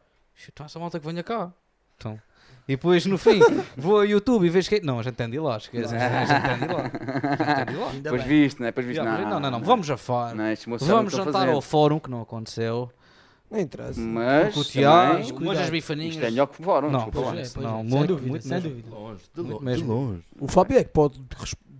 Então 0.47 0.65
essa 0.65 0.77
malta 0.79 0.99
que 0.99 1.05
venha 1.07 1.23
cá. 1.23 1.51
Então. 1.97 2.19
E 2.67 2.73
depois 2.73 3.05
no 3.05 3.17
fim, 3.17 3.39
vou 3.75 3.97
ao 3.97 4.05
YouTube 4.05 4.45
e 4.45 4.49
vejo 4.49 4.69
que. 4.69 4.81
Não, 4.81 4.99
a 4.99 5.03
gente 5.03 5.15
tem 5.15 5.29
de 5.29 5.37
ir 5.37 5.39
lá, 5.39 5.57
esquece. 5.57 5.95
A 5.95 6.25
gente 6.25 6.41
tem 6.47 6.57
de 6.57 6.63
ir 6.65 6.75
lá. 6.75 7.63
De 7.65 7.97
ir 7.97 8.01
Depois 8.01 8.23
viste, 8.23 8.61
né? 8.61 8.67
Depois 8.67 8.85
viste, 8.85 9.01
não, 9.03 9.29
não, 9.29 9.39
não, 9.39 9.51
não, 9.51 9.61
vamos 9.61 9.89
a. 9.89 10.33
Não, 10.33 10.75
o 10.75 10.77
Vamos 10.77 11.13
jantar 11.13 11.49
ao 11.49 11.61
fórum, 11.61 11.99
que 11.99 12.09
não 12.09 12.21
aconteceu. 12.21 12.91
Não 13.51 13.59
interessa. 13.59 13.99
Mas, 13.99 14.53
Com 14.53 14.61
o 14.61 14.63
Tiago, 14.63 15.37
umas 15.41 15.59
as 15.59 15.69
bifaninhas. 15.69 16.13
isto 16.15 16.23
é 16.25 16.29
melhor 16.31 16.47
que 16.47 16.63
fórum, 16.63 16.89
Não, 16.89 16.99
desculpa 16.99 17.19
lá. 17.19 17.33
pois 17.33 17.49
é, 17.49 17.53
Pois 17.53 17.65
não, 17.65 17.79
é, 17.79 17.83
muito, 17.83 17.97
sem 17.97 18.07
dúvida, 18.07 18.29
muito 18.29 18.47
sem 18.47 18.59
dúvida. 18.61 18.89
Longe, 18.89 19.23
de, 19.35 19.83
longe. 19.83 20.23
O 20.39 20.47
Fábio 20.47 20.77
é 20.77 20.83
que 20.85 20.91
pode 20.91 21.21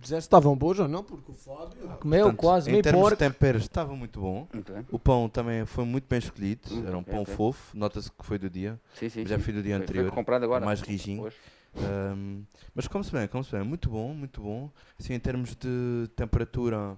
se 0.08 0.16
estavam 0.16 0.56
boas 0.56 0.78
ou 0.78 0.88
não, 0.88 1.02
porque 1.04 1.30
o 1.30 1.34
Fábio. 1.34 1.88
Comeu 2.00 2.24
Portanto, 2.24 2.38
quase 2.40 2.68
Em 2.68 2.72
meio 2.72 2.82
termos 2.82 3.00
de 3.02 3.08
porco. 3.16 3.18
temperos, 3.18 3.62
estava 3.62 3.94
muito 3.94 4.20
bom. 4.20 4.46
Bem. 4.52 4.86
O 4.90 4.98
pão 4.98 5.28
também 5.28 5.64
foi 5.66 5.84
muito 5.84 6.06
bem 6.08 6.18
escolhido. 6.18 6.62
Hum, 6.70 6.84
Era 6.86 6.98
um 6.98 7.02
pão 7.02 7.22
ok. 7.22 7.34
fofo. 7.34 7.76
Nota-se 7.76 8.10
que 8.10 8.24
foi 8.24 8.38
do 8.38 8.48
dia. 8.50 8.78
Sim, 8.94 9.08
sim. 9.08 9.26
Já 9.26 9.38
foi 9.38 9.52
do 9.52 9.62
dia 9.62 9.74
Foi- 9.76 9.82
anterior. 9.84 10.06
Foi 10.06 10.14
comprado 10.14 10.44
agora. 10.44 10.64
mais 10.64 10.80
rijinho. 10.80 11.22
Hoje. 11.24 11.36
Ahm, 11.76 12.42
mas 12.74 12.86
come-se 12.86 13.10
bem, 13.10 13.26
come-se 13.28 13.50
bem. 13.50 13.64
Muito 13.64 13.88
bom, 13.88 14.12
muito 14.12 14.40
bom. 14.42 14.70
Assim, 15.00 15.14
em 15.14 15.20
termos 15.20 15.54
de 15.56 16.08
temperatura, 16.16 16.96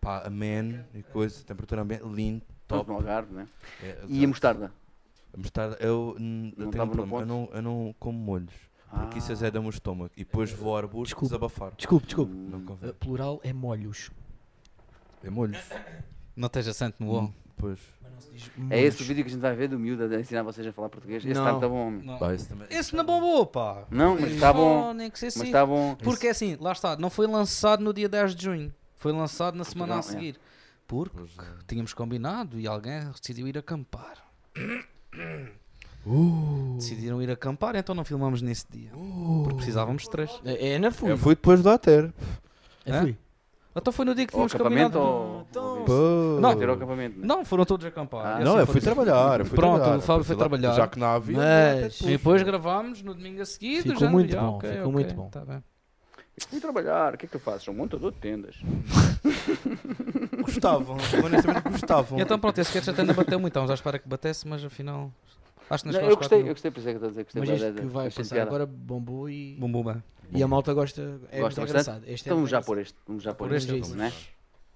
pá, 0.00 0.22
ameno 0.26 0.84
e 0.94 1.02
coisa. 1.02 1.42
Temperatura 1.44 1.82
ameno, 1.82 2.14
lindo, 2.14 2.42
Top 2.66 2.88
no 2.88 2.96
Algarve, 2.96 3.34
né? 3.34 3.46
É, 3.82 3.98
E 4.08 4.24
a 4.24 4.28
mostarda? 4.28 4.72
A 5.34 5.36
mostarda, 5.36 5.76
eu, 5.80 6.16
eu 6.18 6.18
um 6.18 7.26
não, 7.26 7.48
eu 7.52 7.62
não 7.62 7.94
como 7.98 8.18
molhos. 8.18 8.52
Porque 8.92 9.18
isso 9.18 9.30
Ah. 9.30 9.34
azeda 9.34 9.60
o 9.60 9.68
estômago. 9.68 10.10
E 10.16 10.24
depois 10.24 10.50
vou 10.52 10.70
ao 10.72 10.76
arbusto 10.78 11.06
Desculpa. 11.14 11.26
desabafar. 11.34 11.72
Desculpe, 11.76 12.06
desculpe. 12.06 12.32
Não 12.34 12.62
convém. 12.62 12.90
Uh, 12.90 12.94
Plural 12.94 13.40
é 13.42 13.52
molhos. 13.52 14.10
É 15.24 15.30
molhos. 15.30 15.58
Não 16.36 16.46
esteja 16.46 16.72
santo 16.72 16.96
no 17.00 17.06
bom. 17.06 17.24
Hum, 17.24 17.32
Pois. 17.56 17.78
É 18.70 18.80
esse 18.80 19.02
o 19.02 19.04
vídeo 19.04 19.22
que 19.24 19.30
a 19.30 19.32
gente 19.32 19.40
vai 19.40 19.54
ver 19.54 19.68
do 19.68 19.78
miúdo 19.78 20.02
a 20.04 20.20
ensinar 20.20 20.42
vocês 20.42 20.66
a 20.66 20.72
falar 20.72 20.88
português? 20.88 21.24
Esse 21.24 21.38
está 21.38 21.52
bom. 21.68 21.90
Não. 21.90 22.18
Pá, 22.18 22.34
esse 22.34 22.48
também- 22.48 22.66
Esse 22.70 22.94
não 22.96 23.04
bombou, 23.04 23.46
pá. 23.46 23.84
Não, 23.90 24.18
mas 24.18 24.32
está 24.32 24.52
bom. 24.52 24.92
Nem 24.92 25.10
que 25.10 25.18
Mas 25.22 25.36
assim. 25.36 25.46
está 25.46 25.64
bom. 25.66 25.94
Porque 25.96 26.28
assim, 26.28 26.56
lá 26.60 26.72
está, 26.72 26.96
não 26.96 27.08
foi 27.10 27.26
lançado 27.26 27.82
no 27.84 27.92
dia 27.92 28.08
10 28.08 28.34
de 28.34 28.44
junho. 28.44 28.74
Foi 28.96 29.12
lançado 29.12 29.56
na 29.56 29.64
semana 29.64 29.94
a 29.94 29.96
Portugal, 29.98 30.18
é. 30.20 30.24
seguir. 30.24 30.40
Porque 30.86 31.40
é. 31.40 31.44
tínhamos 31.68 31.94
combinado 31.94 32.58
e 32.58 32.66
alguém 32.66 33.00
decidiu 33.12 33.46
ir 33.46 33.56
acampar. 33.58 34.16
Uh, 36.04 36.74
Decidiram 36.78 37.22
ir 37.22 37.30
acampar, 37.30 37.76
então 37.76 37.94
não 37.94 38.04
filmamos 38.04 38.42
nesse 38.42 38.66
dia. 38.70 38.90
Porque 39.42 39.56
precisávamos 39.56 40.02
de 40.02 40.10
três. 40.10 40.30
É, 40.44 40.72
é 40.72 40.78
na 40.78 40.90
fui. 40.90 41.12
Eu 41.12 41.18
fui 41.18 41.34
depois 41.34 41.62
do 41.62 41.70
ATER. 41.70 42.12
É 42.84 42.92
Hã? 42.92 43.00
fui. 43.02 43.16
Então 43.74 43.90
foi 43.92 44.04
no 44.04 44.14
dia 44.14 44.26
que 44.26 44.32
tínhamos 44.32 44.54
acampamento 44.54 44.98
combinado. 44.98 45.58
ou. 45.60 45.84
Pô. 45.84 46.40
Não. 46.40 46.54
Ter 46.58 46.68
o 46.68 46.72
acampamento. 46.72 47.18
né? 47.20 47.26
Não, 47.26 47.44
foram 47.44 47.64
todos 47.64 47.86
acampar. 47.86 48.36
Ah, 48.36 48.40
Não, 48.44 48.58
eu 48.58 48.66
fui 48.66 48.80
trabalhar. 48.80 49.40
Eu 49.40 49.46
fui 49.46 49.56
Pronto, 49.56 49.76
trabalhar. 49.76 49.98
o 49.98 50.02
Fábio 50.02 50.20
Eu 50.20 50.24
foi 50.24 50.36
trabalhar. 50.36 50.72
Já 50.74 50.86
que 50.88 50.98
não 50.98 51.06
havia. 51.06 51.38
Mas- 51.38 52.00
E 52.00 52.06
depois 52.08 52.42
gravámos 52.42 53.00
no 53.02 53.14
domingo 53.14 53.40
a 53.40 53.46
seguir. 53.46 53.82
Ficou 53.82 54.10
muito 54.10 54.36
bom, 54.36 54.56
ok, 54.56 54.68
ficou 54.70 54.82
ok, 54.88 54.92
muito 54.92 55.14
bom. 55.14 55.28
tá 55.30 55.44
bem. 55.44 55.62
Fui 56.48 56.60
trabalhar. 56.60 57.14
O 57.14 57.18
que 57.18 57.24
é 57.26 57.28
que 57.28 57.32
tu 57.32 57.42
fazes? 57.42 57.62
Sou 57.62 57.72
um 57.72 57.76
montador 57.76 58.10
de 58.10 58.18
tendas. 58.18 58.56
Gostavam. 60.42 60.96
Honestamente 61.24 61.68
gostavam. 61.70 62.18
Então 62.18 62.38
pronto, 62.38 62.58
esse 62.58 62.70
sketch 62.70 62.88
até 62.88 63.02
ainda 63.02 63.14
bateu 63.14 63.38
muito. 63.38 63.52
Estávamos 63.52 63.70
à 63.70 63.74
espera 63.74 63.98
que 63.98 64.08
batesse, 64.08 64.46
mas 64.46 64.64
afinal. 64.64 65.10
Acho 65.72 65.84
que 65.84 65.90
nas 65.90 66.02
Não, 66.02 66.10
eu 66.10 66.16
gostei, 66.16 66.40
eu 66.42 66.46
gostei, 66.46 66.70
por 66.70 66.80
isso 66.80 66.88
é 66.88 66.92
que 66.92 66.96
estou 66.96 67.06
a 67.06 67.10
dizer 67.10 67.24
que 67.24 67.38
gostei 67.40 67.54
Mas 67.66 67.74
da- 67.74 67.80
que 67.80 67.86
vai 67.88 68.10
passar 68.10 68.40
agora 68.42 68.66
bombou 68.66 69.28
e, 69.30 69.56
bem. 69.58 70.02
e 70.34 70.42
a 70.42 70.46
malta 70.48 70.74
gosta. 70.74 71.00
É 71.30 71.40
Gosta 71.40 71.40
muito 71.40 71.40
bastante? 71.40 71.70
engraçado. 71.70 72.02
Este 72.06 72.12
é 72.12 72.28
Então 72.28 72.36
vamos 72.36 72.50
já 72.50 72.60
pôr 72.60 72.78
este. 72.78 72.94
Vamos 73.06 73.22
já 73.22 73.34
pôr 73.34 73.48
Por 73.48 73.56
este, 73.56 73.74
este, 73.76 73.94
né? 73.96 74.12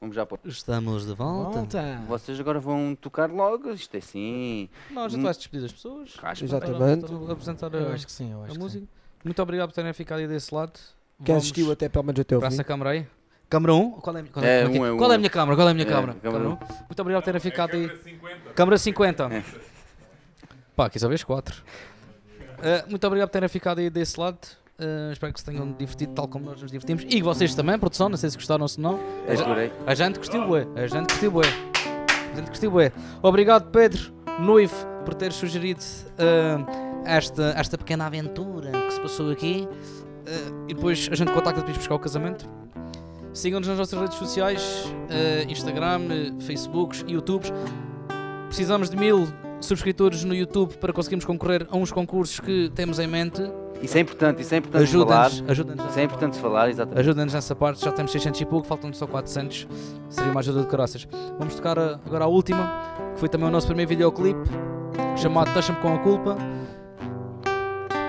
Vamos 0.00 0.16
já 0.16 0.24
pôr. 0.26 0.38
Estamos 0.44 1.06
de 1.06 1.14
volta. 1.14 1.58
Volta. 1.58 2.02
Vocês 2.08 2.40
agora 2.40 2.58
vão 2.60 2.94
tocar 3.00 3.30
logo. 3.30 3.70
Isto 3.72 3.94
é 3.94 3.98
assim. 3.98 4.68
Não, 4.90 5.08
já 5.08 5.18
Hum. 5.18 5.22
vais 5.22 5.36
despedir 5.36 5.62
das 5.62 5.72
pessoas. 5.72 6.14
Caspa. 6.14 6.44
Exatamente. 6.44 7.06
Vou 7.12 7.30
apresentar 7.30 7.72
Eu 7.74 7.88
a, 7.88 7.92
acho 7.92 8.06
que 8.06 8.12
sim, 8.12 8.32
eu 8.32 8.42
acho 8.42 8.50
a 8.52 8.54
que 8.54 8.58
música. 8.58 8.86
Muito 9.24 9.42
obrigado 9.42 9.68
por 9.68 9.74
terem 9.74 9.92
ficado 9.92 10.18
aí 10.20 10.26
desse 10.28 10.54
lado. 10.54 10.72
Quem 11.18 11.26
Vamos 11.34 11.44
assistiu 11.44 11.70
até 11.72 11.88
pelo 11.88 12.04
menos 12.04 12.20
até 12.20 12.38
para 12.38 12.48
fim. 12.50 12.54
essa 12.54 12.64
câmara 12.64 12.90
aí. 12.90 13.06
Câmara 13.48 13.74
1? 13.74 13.90
Qual 13.92 14.16
é, 14.16 14.22
qual 14.24 14.44
é, 14.44 14.60
É, 14.60 14.62
como 14.64 14.70
é 14.70 14.72
que- 14.72 14.80
um 14.80 14.86
é 14.86 14.92
um, 14.92 14.96
qual 14.98 15.10
é 15.10 15.12
a 15.12 15.14
é. 15.14 15.18
minha 15.18 15.30
câmara? 15.30 15.56
Qual 15.56 15.68
é 15.68 15.70
a 15.70 15.74
minha 15.74 15.86
É, 15.86 15.90
câmara? 15.90 16.16
Muito 16.22 17.00
obrigado 17.00 17.22
por 17.22 17.24
terem 17.26 17.40
ficado 17.40 17.74
aí. 17.74 17.86
Câmara 17.88 18.02
50. 18.02 18.50
Câmara 18.54 18.78
50. 18.78 19.30
Pá, 20.76 20.86
aqui 20.86 20.98
só 20.98 21.08
vês 21.08 21.24
4. 21.24 21.64
muito 22.88 23.06
obrigado 23.06 23.28
por 23.28 23.32
terem 23.32 23.48
ficado 23.48 23.78
aí 23.78 23.90
desse 23.90 24.20
lado. 24.20 24.38
Uh, 24.78 25.10
espero 25.10 25.32
que 25.32 25.40
se 25.40 25.46
tenham 25.46 25.72
divertido 25.72 26.12
tal 26.12 26.28
como 26.28 26.44
nós 26.44 26.60
nos 26.60 26.70
divertimos. 26.70 27.04
E 27.08 27.22
vocês 27.22 27.54
também, 27.54 27.78
produção, 27.78 28.10
não 28.10 28.16
sei 28.18 28.28
se 28.28 28.36
gostaram 28.36 28.62
ou 28.62 28.68
se 28.68 28.78
não. 28.78 29.00
Adorei. 29.26 29.72
A 29.86 29.94
gente 29.94 30.18
gostou 30.18 30.46
bué, 30.46 30.66
a 30.76 30.86
gente 30.86 31.10
gostou 31.12 31.30
bué. 31.30 31.46
A 32.32 32.36
gente 32.36 32.48
gostou 32.48 32.70
bué. 32.70 32.92
Obrigado 33.22 33.70
Pedro, 33.70 34.12
noivo, 34.38 34.74
por 35.02 35.14
ter 35.14 35.32
sugerido 35.32 35.80
uh, 35.80 37.06
esta, 37.06 37.54
esta 37.56 37.78
pequena 37.78 38.04
aventura 38.04 38.70
que 38.70 38.92
se 38.92 39.00
passou 39.00 39.30
aqui. 39.30 39.66
Uh, 39.66 40.66
e 40.68 40.74
depois 40.74 41.08
a 41.10 41.14
gente 41.14 41.32
contacta 41.32 41.60
depois 41.60 41.78
buscar 41.78 41.94
o 41.94 41.98
casamento. 41.98 42.46
Sigam-nos 43.32 43.68
nas 43.68 43.78
nossas 43.78 43.98
redes 43.98 44.18
sociais, 44.18 44.84
uh, 44.86 45.50
Instagram, 45.50 46.00
uh, 46.00 46.42
Facebooks, 46.42 47.02
YouTubes. 47.08 47.50
Precisamos 48.48 48.90
de 48.90 48.96
mil 48.96 49.26
subscritores 49.60 50.24
no 50.24 50.34
YouTube 50.34 50.76
para 50.78 50.92
conseguirmos 50.92 51.24
concorrer 51.24 51.66
a 51.70 51.76
uns 51.76 51.92
concursos 51.92 52.40
que 52.40 52.70
temos 52.74 52.98
em 52.98 53.06
mente. 53.06 53.42
Isso 53.82 53.96
é 53.98 54.00
importante, 54.00 54.42
isso 54.42 54.54
é 54.54 54.58
importante 54.58 54.90
falar. 54.90 55.26
Ajuda-nos. 55.48 55.86
Isso 55.86 55.98
é 55.98 56.02
importante 56.04 56.38
falar, 56.38 56.68
exatamente. 56.70 57.00
Ajuda-nos 57.00 57.34
nessa 57.34 57.54
parte, 57.54 57.84
já 57.84 57.92
temos 57.92 58.10
600 58.12 58.40
e 58.40 58.46
pouco, 58.46 58.66
faltam 58.66 58.92
só 58.92 59.06
400. 59.06 59.66
Seria 60.08 60.30
uma 60.30 60.40
ajuda 60.40 60.60
de 60.62 60.66
caraças. 60.66 61.06
Vamos 61.38 61.54
tocar 61.54 61.78
agora 61.78 62.24
a 62.24 62.28
última, 62.28 62.66
que 63.14 63.20
foi 63.20 63.28
também 63.28 63.48
o 63.48 63.50
nosso 63.50 63.66
primeiro 63.66 63.88
videoclipe, 63.88 64.48
chamado 65.16 65.52
Taxa-me 65.52 65.78
com 65.80 65.94
a 65.94 65.98
Culpa. 65.98 66.36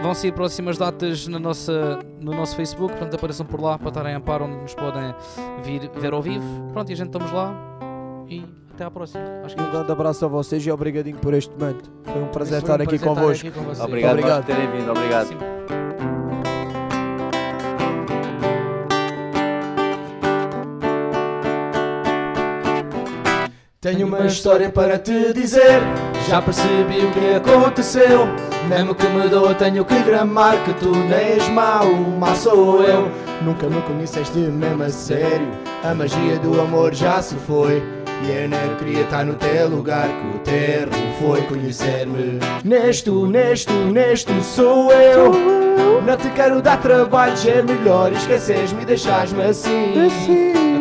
Vão 0.02 0.14
sair 0.14 0.32
próximas 0.32 0.78
datas 0.78 1.28
na 1.28 1.40
nossa, 1.40 2.00
no 2.22 2.32
nosso 2.32 2.56
Facebook, 2.56 2.94
portanto 2.94 3.16
apareçam 3.16 3.46
por 3.46 3.60
lá 3.60 3.78
para 3.78 3.90
estarem 3.90 4.16
a 4.16 4.20
par 4.20 4.42
onde 4.42 4.56
nos 4.56 4.76
podem 4.76 5.14
vir 5.64 5.90
ver 6.00 6.14
ao 6.14 6.22
vivo. 6.22 6.70
Pronto, 6.72 6.90
e 6.90 6.94
a 6.94 6.96
gente 6.96 7.08
estamos 7.08 7.32
lá 7.32 7.54
e 8.30 8.46
até 8.78 8.86
à 8.86 8.92
próxima. 8.92 9.24
Acho 9.44 9.56
que 9.56 9.62
é 9.62 9.66
Um 9.66 9.72
grande 9.72 9.92
abraço 9.92 10.24
a 10.24 10.28
vocês 10.28 10.66
e 10.66 10.72
obrigadinho 10.72 11.18
por 11.18 11.34
este 11.34 11.52
momento. 11.58 11.92
Foi 12.04 12.22
um 12.22 12.28
prazer 12.28 12.62
Foi 12.62 12.70
um 12.70 12.74
estar 12.74 12.82
aqui 12.82 13.00
prazer 13.00 13.08
convosco. 13.08 13.48
aqui 13.48 13.58
com 13.58 13.64
vocês. 13.66 13.80
Obrigado, 13.80 14.12
Obrigado. 14.12 14.46
por 14.46 14.56
terem 14.56 14.72
vindo, 14.72 14.92
obrigado. 14.92 15.28
Sim. 15.28 15.38
Tenho 23.82 24.06
uma 24.08 24.26
história 24.26 24.70
para 24.70 25.00
te 25.00 25.34
dizer. 25.34 25.80
Já 26.28 26.42
percebi 26.42 27.00
o 27.00 27.12
que 27.12 27.36
aconteceu. 27.36 28.28
Mesmo 28.68 28.94
que 28.94 29.08
me 29.08 29.30
doa, 29.30 29.56
tenho 29.56 29.86
que 29.86 29.98
gramar 30.04 30.62
que 30.66 30.74
tu 30.74 30.92
nem 30.92 31.36
és 31.36 31.48
mau, 31.50 31.86
má 32.20 32.36
sou 32.36 32.84
eu. 32.84 33.10
Nunca 33.42 33.70
me 33.70 33.82
conheceste 33.84 34.38
mesmo 34.38 34.84
a 34.84 34.90
sério. 34.90 35.48
A 35.84 35.94
magia 35.96 36.38
do 36.40 36.60
amor 36.60 36.94
já 36.94 37.22
se 37.22 37.36
foi. 37.36 37.97
E 38.24 38.32
eu 38.32 38.50
não 38.50 38.76
queria 38.78 39.02
estar 39.02 39.26
no 39.26 39.36
teu 39.36 39.70
lugar 39.70 40.08
que 40.08 40.38
o 40.38 40.40
terro 40.40 40.92
foi 41.20 41.42
conhecer-me. 41.44 42.40
Neste, 42.64 43.10
neste, 43.10 43.72
neste 43.74 44.44
sou 44.44 44.92
eu. 44.92 45.58
Não 46.06 46.16
te 46.18 46.30
quero 46.30 46.62
dar 46.62 46.82
trabalho, 46.82 47.36
é 47.48 47.62
melhor 47.62 48.12
esqueces-me 48.14 48.84
e 48.84 48.86
deixas-me 48.86 49.44
assim. 49.44 49.94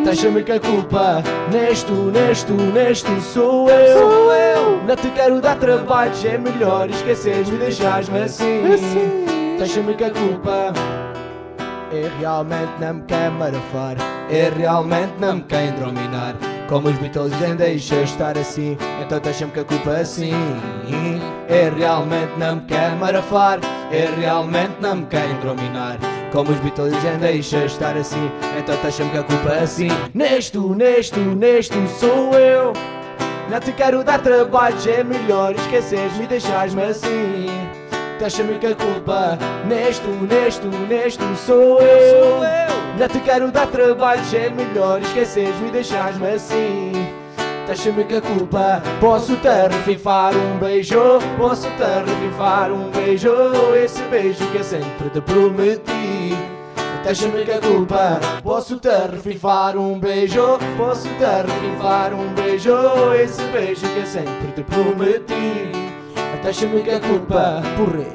Deixa-me 0.03 0.41
que 0.41 0.53
a 0.53 0.59
culpa 0.59 1.21
neste, 1.51 1.91
neste, 1.91 2.51
neste 2.53 3.21
sou 3.21 3.69
eu. 3.69 3.97
Sou 3.97 4.31
eu. 4.31 4.83
Não 4.87 4.95
te 4.95 5.09
quero 5.09 5.41
dar 5.41 5.57
trabalho, 5.57 6.13
é 6.23 6.37
melhor 6.37 6.89
esqueces-me 6.89 7.57
e 7.57 7.59
deixas-me 7.59 8.19
assim. 8.21 8.61
Deixa-me 9.57 9.95
que 9.95 10.05
a 10.05 10.11
culpa 10.11 10.71
é 11.91 12.09
realmente 12.19 12.71
não 12.79 12.93
me 12.93 13.01
quer 13.03 13.31
marafar. 13.31 13.97
É 14.29 14.49
realmente 14.55 15.13
não 15.19 15.35
me 15.35 15.41
quer 15.41 15.71
dominar. 15.73 16.35
Como 16.67 16.89
os 16.89 16.97
Beatles 16.97 17.31
dizem, 17.31 17.55
deixa 17.55 18.01
estar 18.01 18.37
assim. 18.37 18.77
Então 19.01 19.19
deixa-me 19.19 19.51
que 19.51 19.59
a 19.61 19.63
culpa 19.63 19.91
assim. 19.91 20.33
É 21.47 21.69
realmente 21.69 22.33
não 22.37 22.57
me 22.57 22.61
quer 22.63 22.95
marafar. 22.97 23.59
É 23.89 24.05
realmente 24.19 24.75
não 24.81 24.97
me 24.97 25.05
quer 25.05 25.33
dominar. 25.35 25.97
Como 26.31 26.51
os 26.51 26.59
Beatles 26.59 26.93
dizem, 26.93 27.17
deixa 27.19 27.63
estar 27.65 27.95
assim. 27.95 28.29
Então 28.59 28.75
deixa-me 28.81 29.11
que 29.11 29.17
a 29.17 29.23
culpa 29.23 29.53
assim. 29.53 29.87
Neste, 30.13 30.57
neste, 30.57 31.19
neste 31.19 31.87
sou 31.99 32.33
eu. 32.33 32.73
Não 33.49 33.59
te 33.61 33.71
quero 33.71 34.03
dar 34.03 34.21
trabalho, 34.21 34.75
é 34.89 35.03
melhor 35.05 35.55
esqueceres-me 35.55 36.25
e 36.25 36.27
deixares-me 36.27 36.83
assim. 36.83 37.76
Deixa-me 38.19 38.57
que 38.57 38.67
a 38.67 38.75
culpa 38.75 39.37
neste, 39.65 40.07
neste, 40.07 40.67
neste 40.67 41.23
sou 41.35 41.79
eu. 41.81 42.39
Não 42.97 43.07
te 43.07 43.19
quero 43.19 43.51
dar 43.51 43.67
trabalho, 43.67 44.21
é 44.33 44.49
melhor 44.49 45.01
esqueceres-me 45.01 45.67
e 45.67 45.71
deixares-me 45.71 46.27
assim. 46.27 46.91
Deixa-me 47.67 48.05
que 48.05 48.15
a 48.15 48.21
culpa 48.21 48.81
Posso 49.01 49.35
te 49.35 49.49
revifar 49.49 50.33
um 50.33 50.57
beijo 50.57 51.19
Posso 51.37 51.67
te 51.71 51.83
revifar 51.83 52.71
um 52.71 52.89
beijo 52.91 53.29
Esse 53.75 54.01
beijo 54.03 54.49
que 54.51 54.57
eu 54.57 54.63
sempre 54.63 55.09
te 55.09 55.19
prometi 55.19 56.33
Deixa-me 57.03 57.43
que 57.43 57.51
a 57.51 57.59
culpa 57.59 58.21
Posso 58.41 58.77
te 58.77 58.87
revifar 58.87 59.75
um 59.75 59.99
beijo 59.99 60.57
Posso 60.77 61.09
te 61.09 61.25
revifar 61.25 62.13
um 62.13 62.33
beijo 62.33 63.13
Esse 63.13 63.43
beijo 63.51 63.81
que 63.81 63.99
eu 63.99 64.05
sempre 64.05 64.53
te 64.55 64.63
prometi 64.63 65.86
Deixa-me 66.47 66.81
que 66.81 66.91
a 66.91 66.99
culpa 67.01 67.61
Porra 67.75 68.07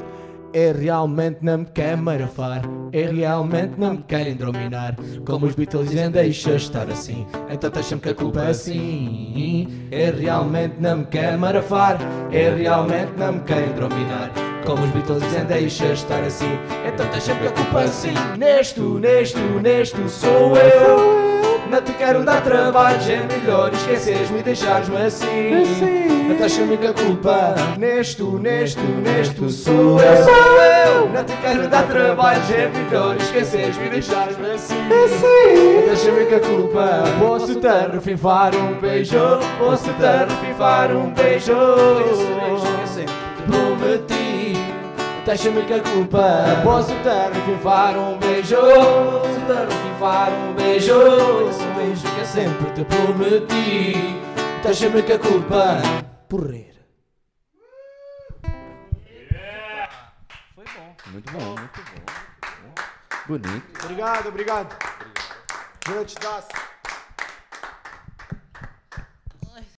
é 0.54 0.72
realmente 0.72 1.40
não 1.42 1.58
me 1.58 1.66
quer 1.66 1.98
marafar. 1.98 2.62
É 2.90 3.02
realmente 3.02 3.74
não 3.76 3.92
me 3.92 4.02
querem 4.04 4.34
dominar 4.34 4.96
Como 5.26 5.44
os 5.44 5.54
Beatles 5.54 5.90
dizem 5.90 6.10
deixa 6.10 6.54
estar 6.54 6.88
assim. 6.88 7.26
Então 7.50 7.68
deixa-me 7.68 8.00
que 8.00 8.08
a 8.08 8.14
culpa 8.14 8.40
é 8.44 8.48
assim. 8.48 9.68
É 9.90 10.10
realmente 10.10 10.76
não 10.80 10.96
me 10.96 11.04
quer 11.04 11.36
marafar. 11.36 11.98
É 12.32 12.54
realmente 12.54 13.12
não 13.18 13.34
me 13.34 13.40
querem 13.40 13.74
dominar 13.74 14.30
como 14.64 14.82
os 14.82 14.90
Beatles 14.92 15.22
dizem 15.24 15.44
deixa 15.44 15.92
estar 15.92 16.24
assim. 16.24 16.58
Então 16.86 17.06
deixa-me 17.10 17.40
que 17.40 17.48
a 17.48 17.52
culpa 17.52 17.82
é 17.82 17.84
assim. 17.84 18.14
Neste, 18.38 18.80
neste, 18.80 19.38
neste 19.38 20.08
sou 20.08 20.56
eu 20.56 21.51
não 21.72 21.80
te 21.80 21.92
quero 21.94 22.22
dar 22.22 22.42
trabalho, 22.42 23.00
é 23.10 23.34
melhor 23.34 23.72
esqueceres-me 23.72 24.40
e 24.40 24.42
deixares-me 24.42 24.96
assim. 24.98 26.36
Deixa-me 26.38 26.76
que 26.76 26.86
a 26.86 26.92
culpa 26.92 27.54
neste, 27.78 28.22
neste, 28.22 28.82
neste 28.82 29.50
sou 29.50 29.98
eu. 29.98 30.24
Sou 30.24 30.62
eu. 30.62 31.08
Não 31.08 31.24
te 31.24 31.34
quero 31.36 31.68
dar 31.68 31.84
trabalho, 31.84 32.42
é 32.54 32.68
melhor 32.68 33.16
esqueceres-me 33.16 33.86
e 33.86 33.90
deixares-me 33.90 34.50
assim. 34.50 34.74
Deixa-me 35.86 36.26
que 36.26 36.34
a 36.34 36.40
culpa 36.40 37.04
posso 37.18 37.54
te 37.54 37.68
refinfar 37.90 38.54
um 38.54 38.78
beijo, 38.78 39.18
posso 39.58 39.84
te 39.84 40.02
refinfar 40.02 40.94
um 40.94 41.10
beijo. 41.10 41.54
Prometi. 43.46 44.42
Deixa-me 45.24 45.62
que 45.62 45.74
a 45.74 45.80
culpa 45.80 46.60
Posso 46.64 46.88
te 46.88 47.32
revivar 47.32 47.96
um 47.96 48.18
beijo 48.18 48.56
Posso 48.56 49.40
te 49.46 49.91
revivar 50.02 50.30
um 50.32 50.54
beijo 50.54 51.48
Esse 51.48 51.64
beijo 51.76 52.14
que 52.14 52.20
eu 52.20 52.26
sempre 52.26 52.70
te 52.72 52.84
prometi. 52.84 54.20
Deixa-me 54.62 55.02
que 55.02 55.12
a 55.12 55.18
culpa 55.18 55.82
Porrer 56.28 56.72
Muito 61.12 61.30
bom, 61.32 61.40
muito 61.40 61.80
bom. 61.82 62.04
Bonito. 63.26 63.84
Obrigado, 63.84 64.28
obrigado. 64.28 64.76
Grande 65.84 66.14
daço 66.14 66.48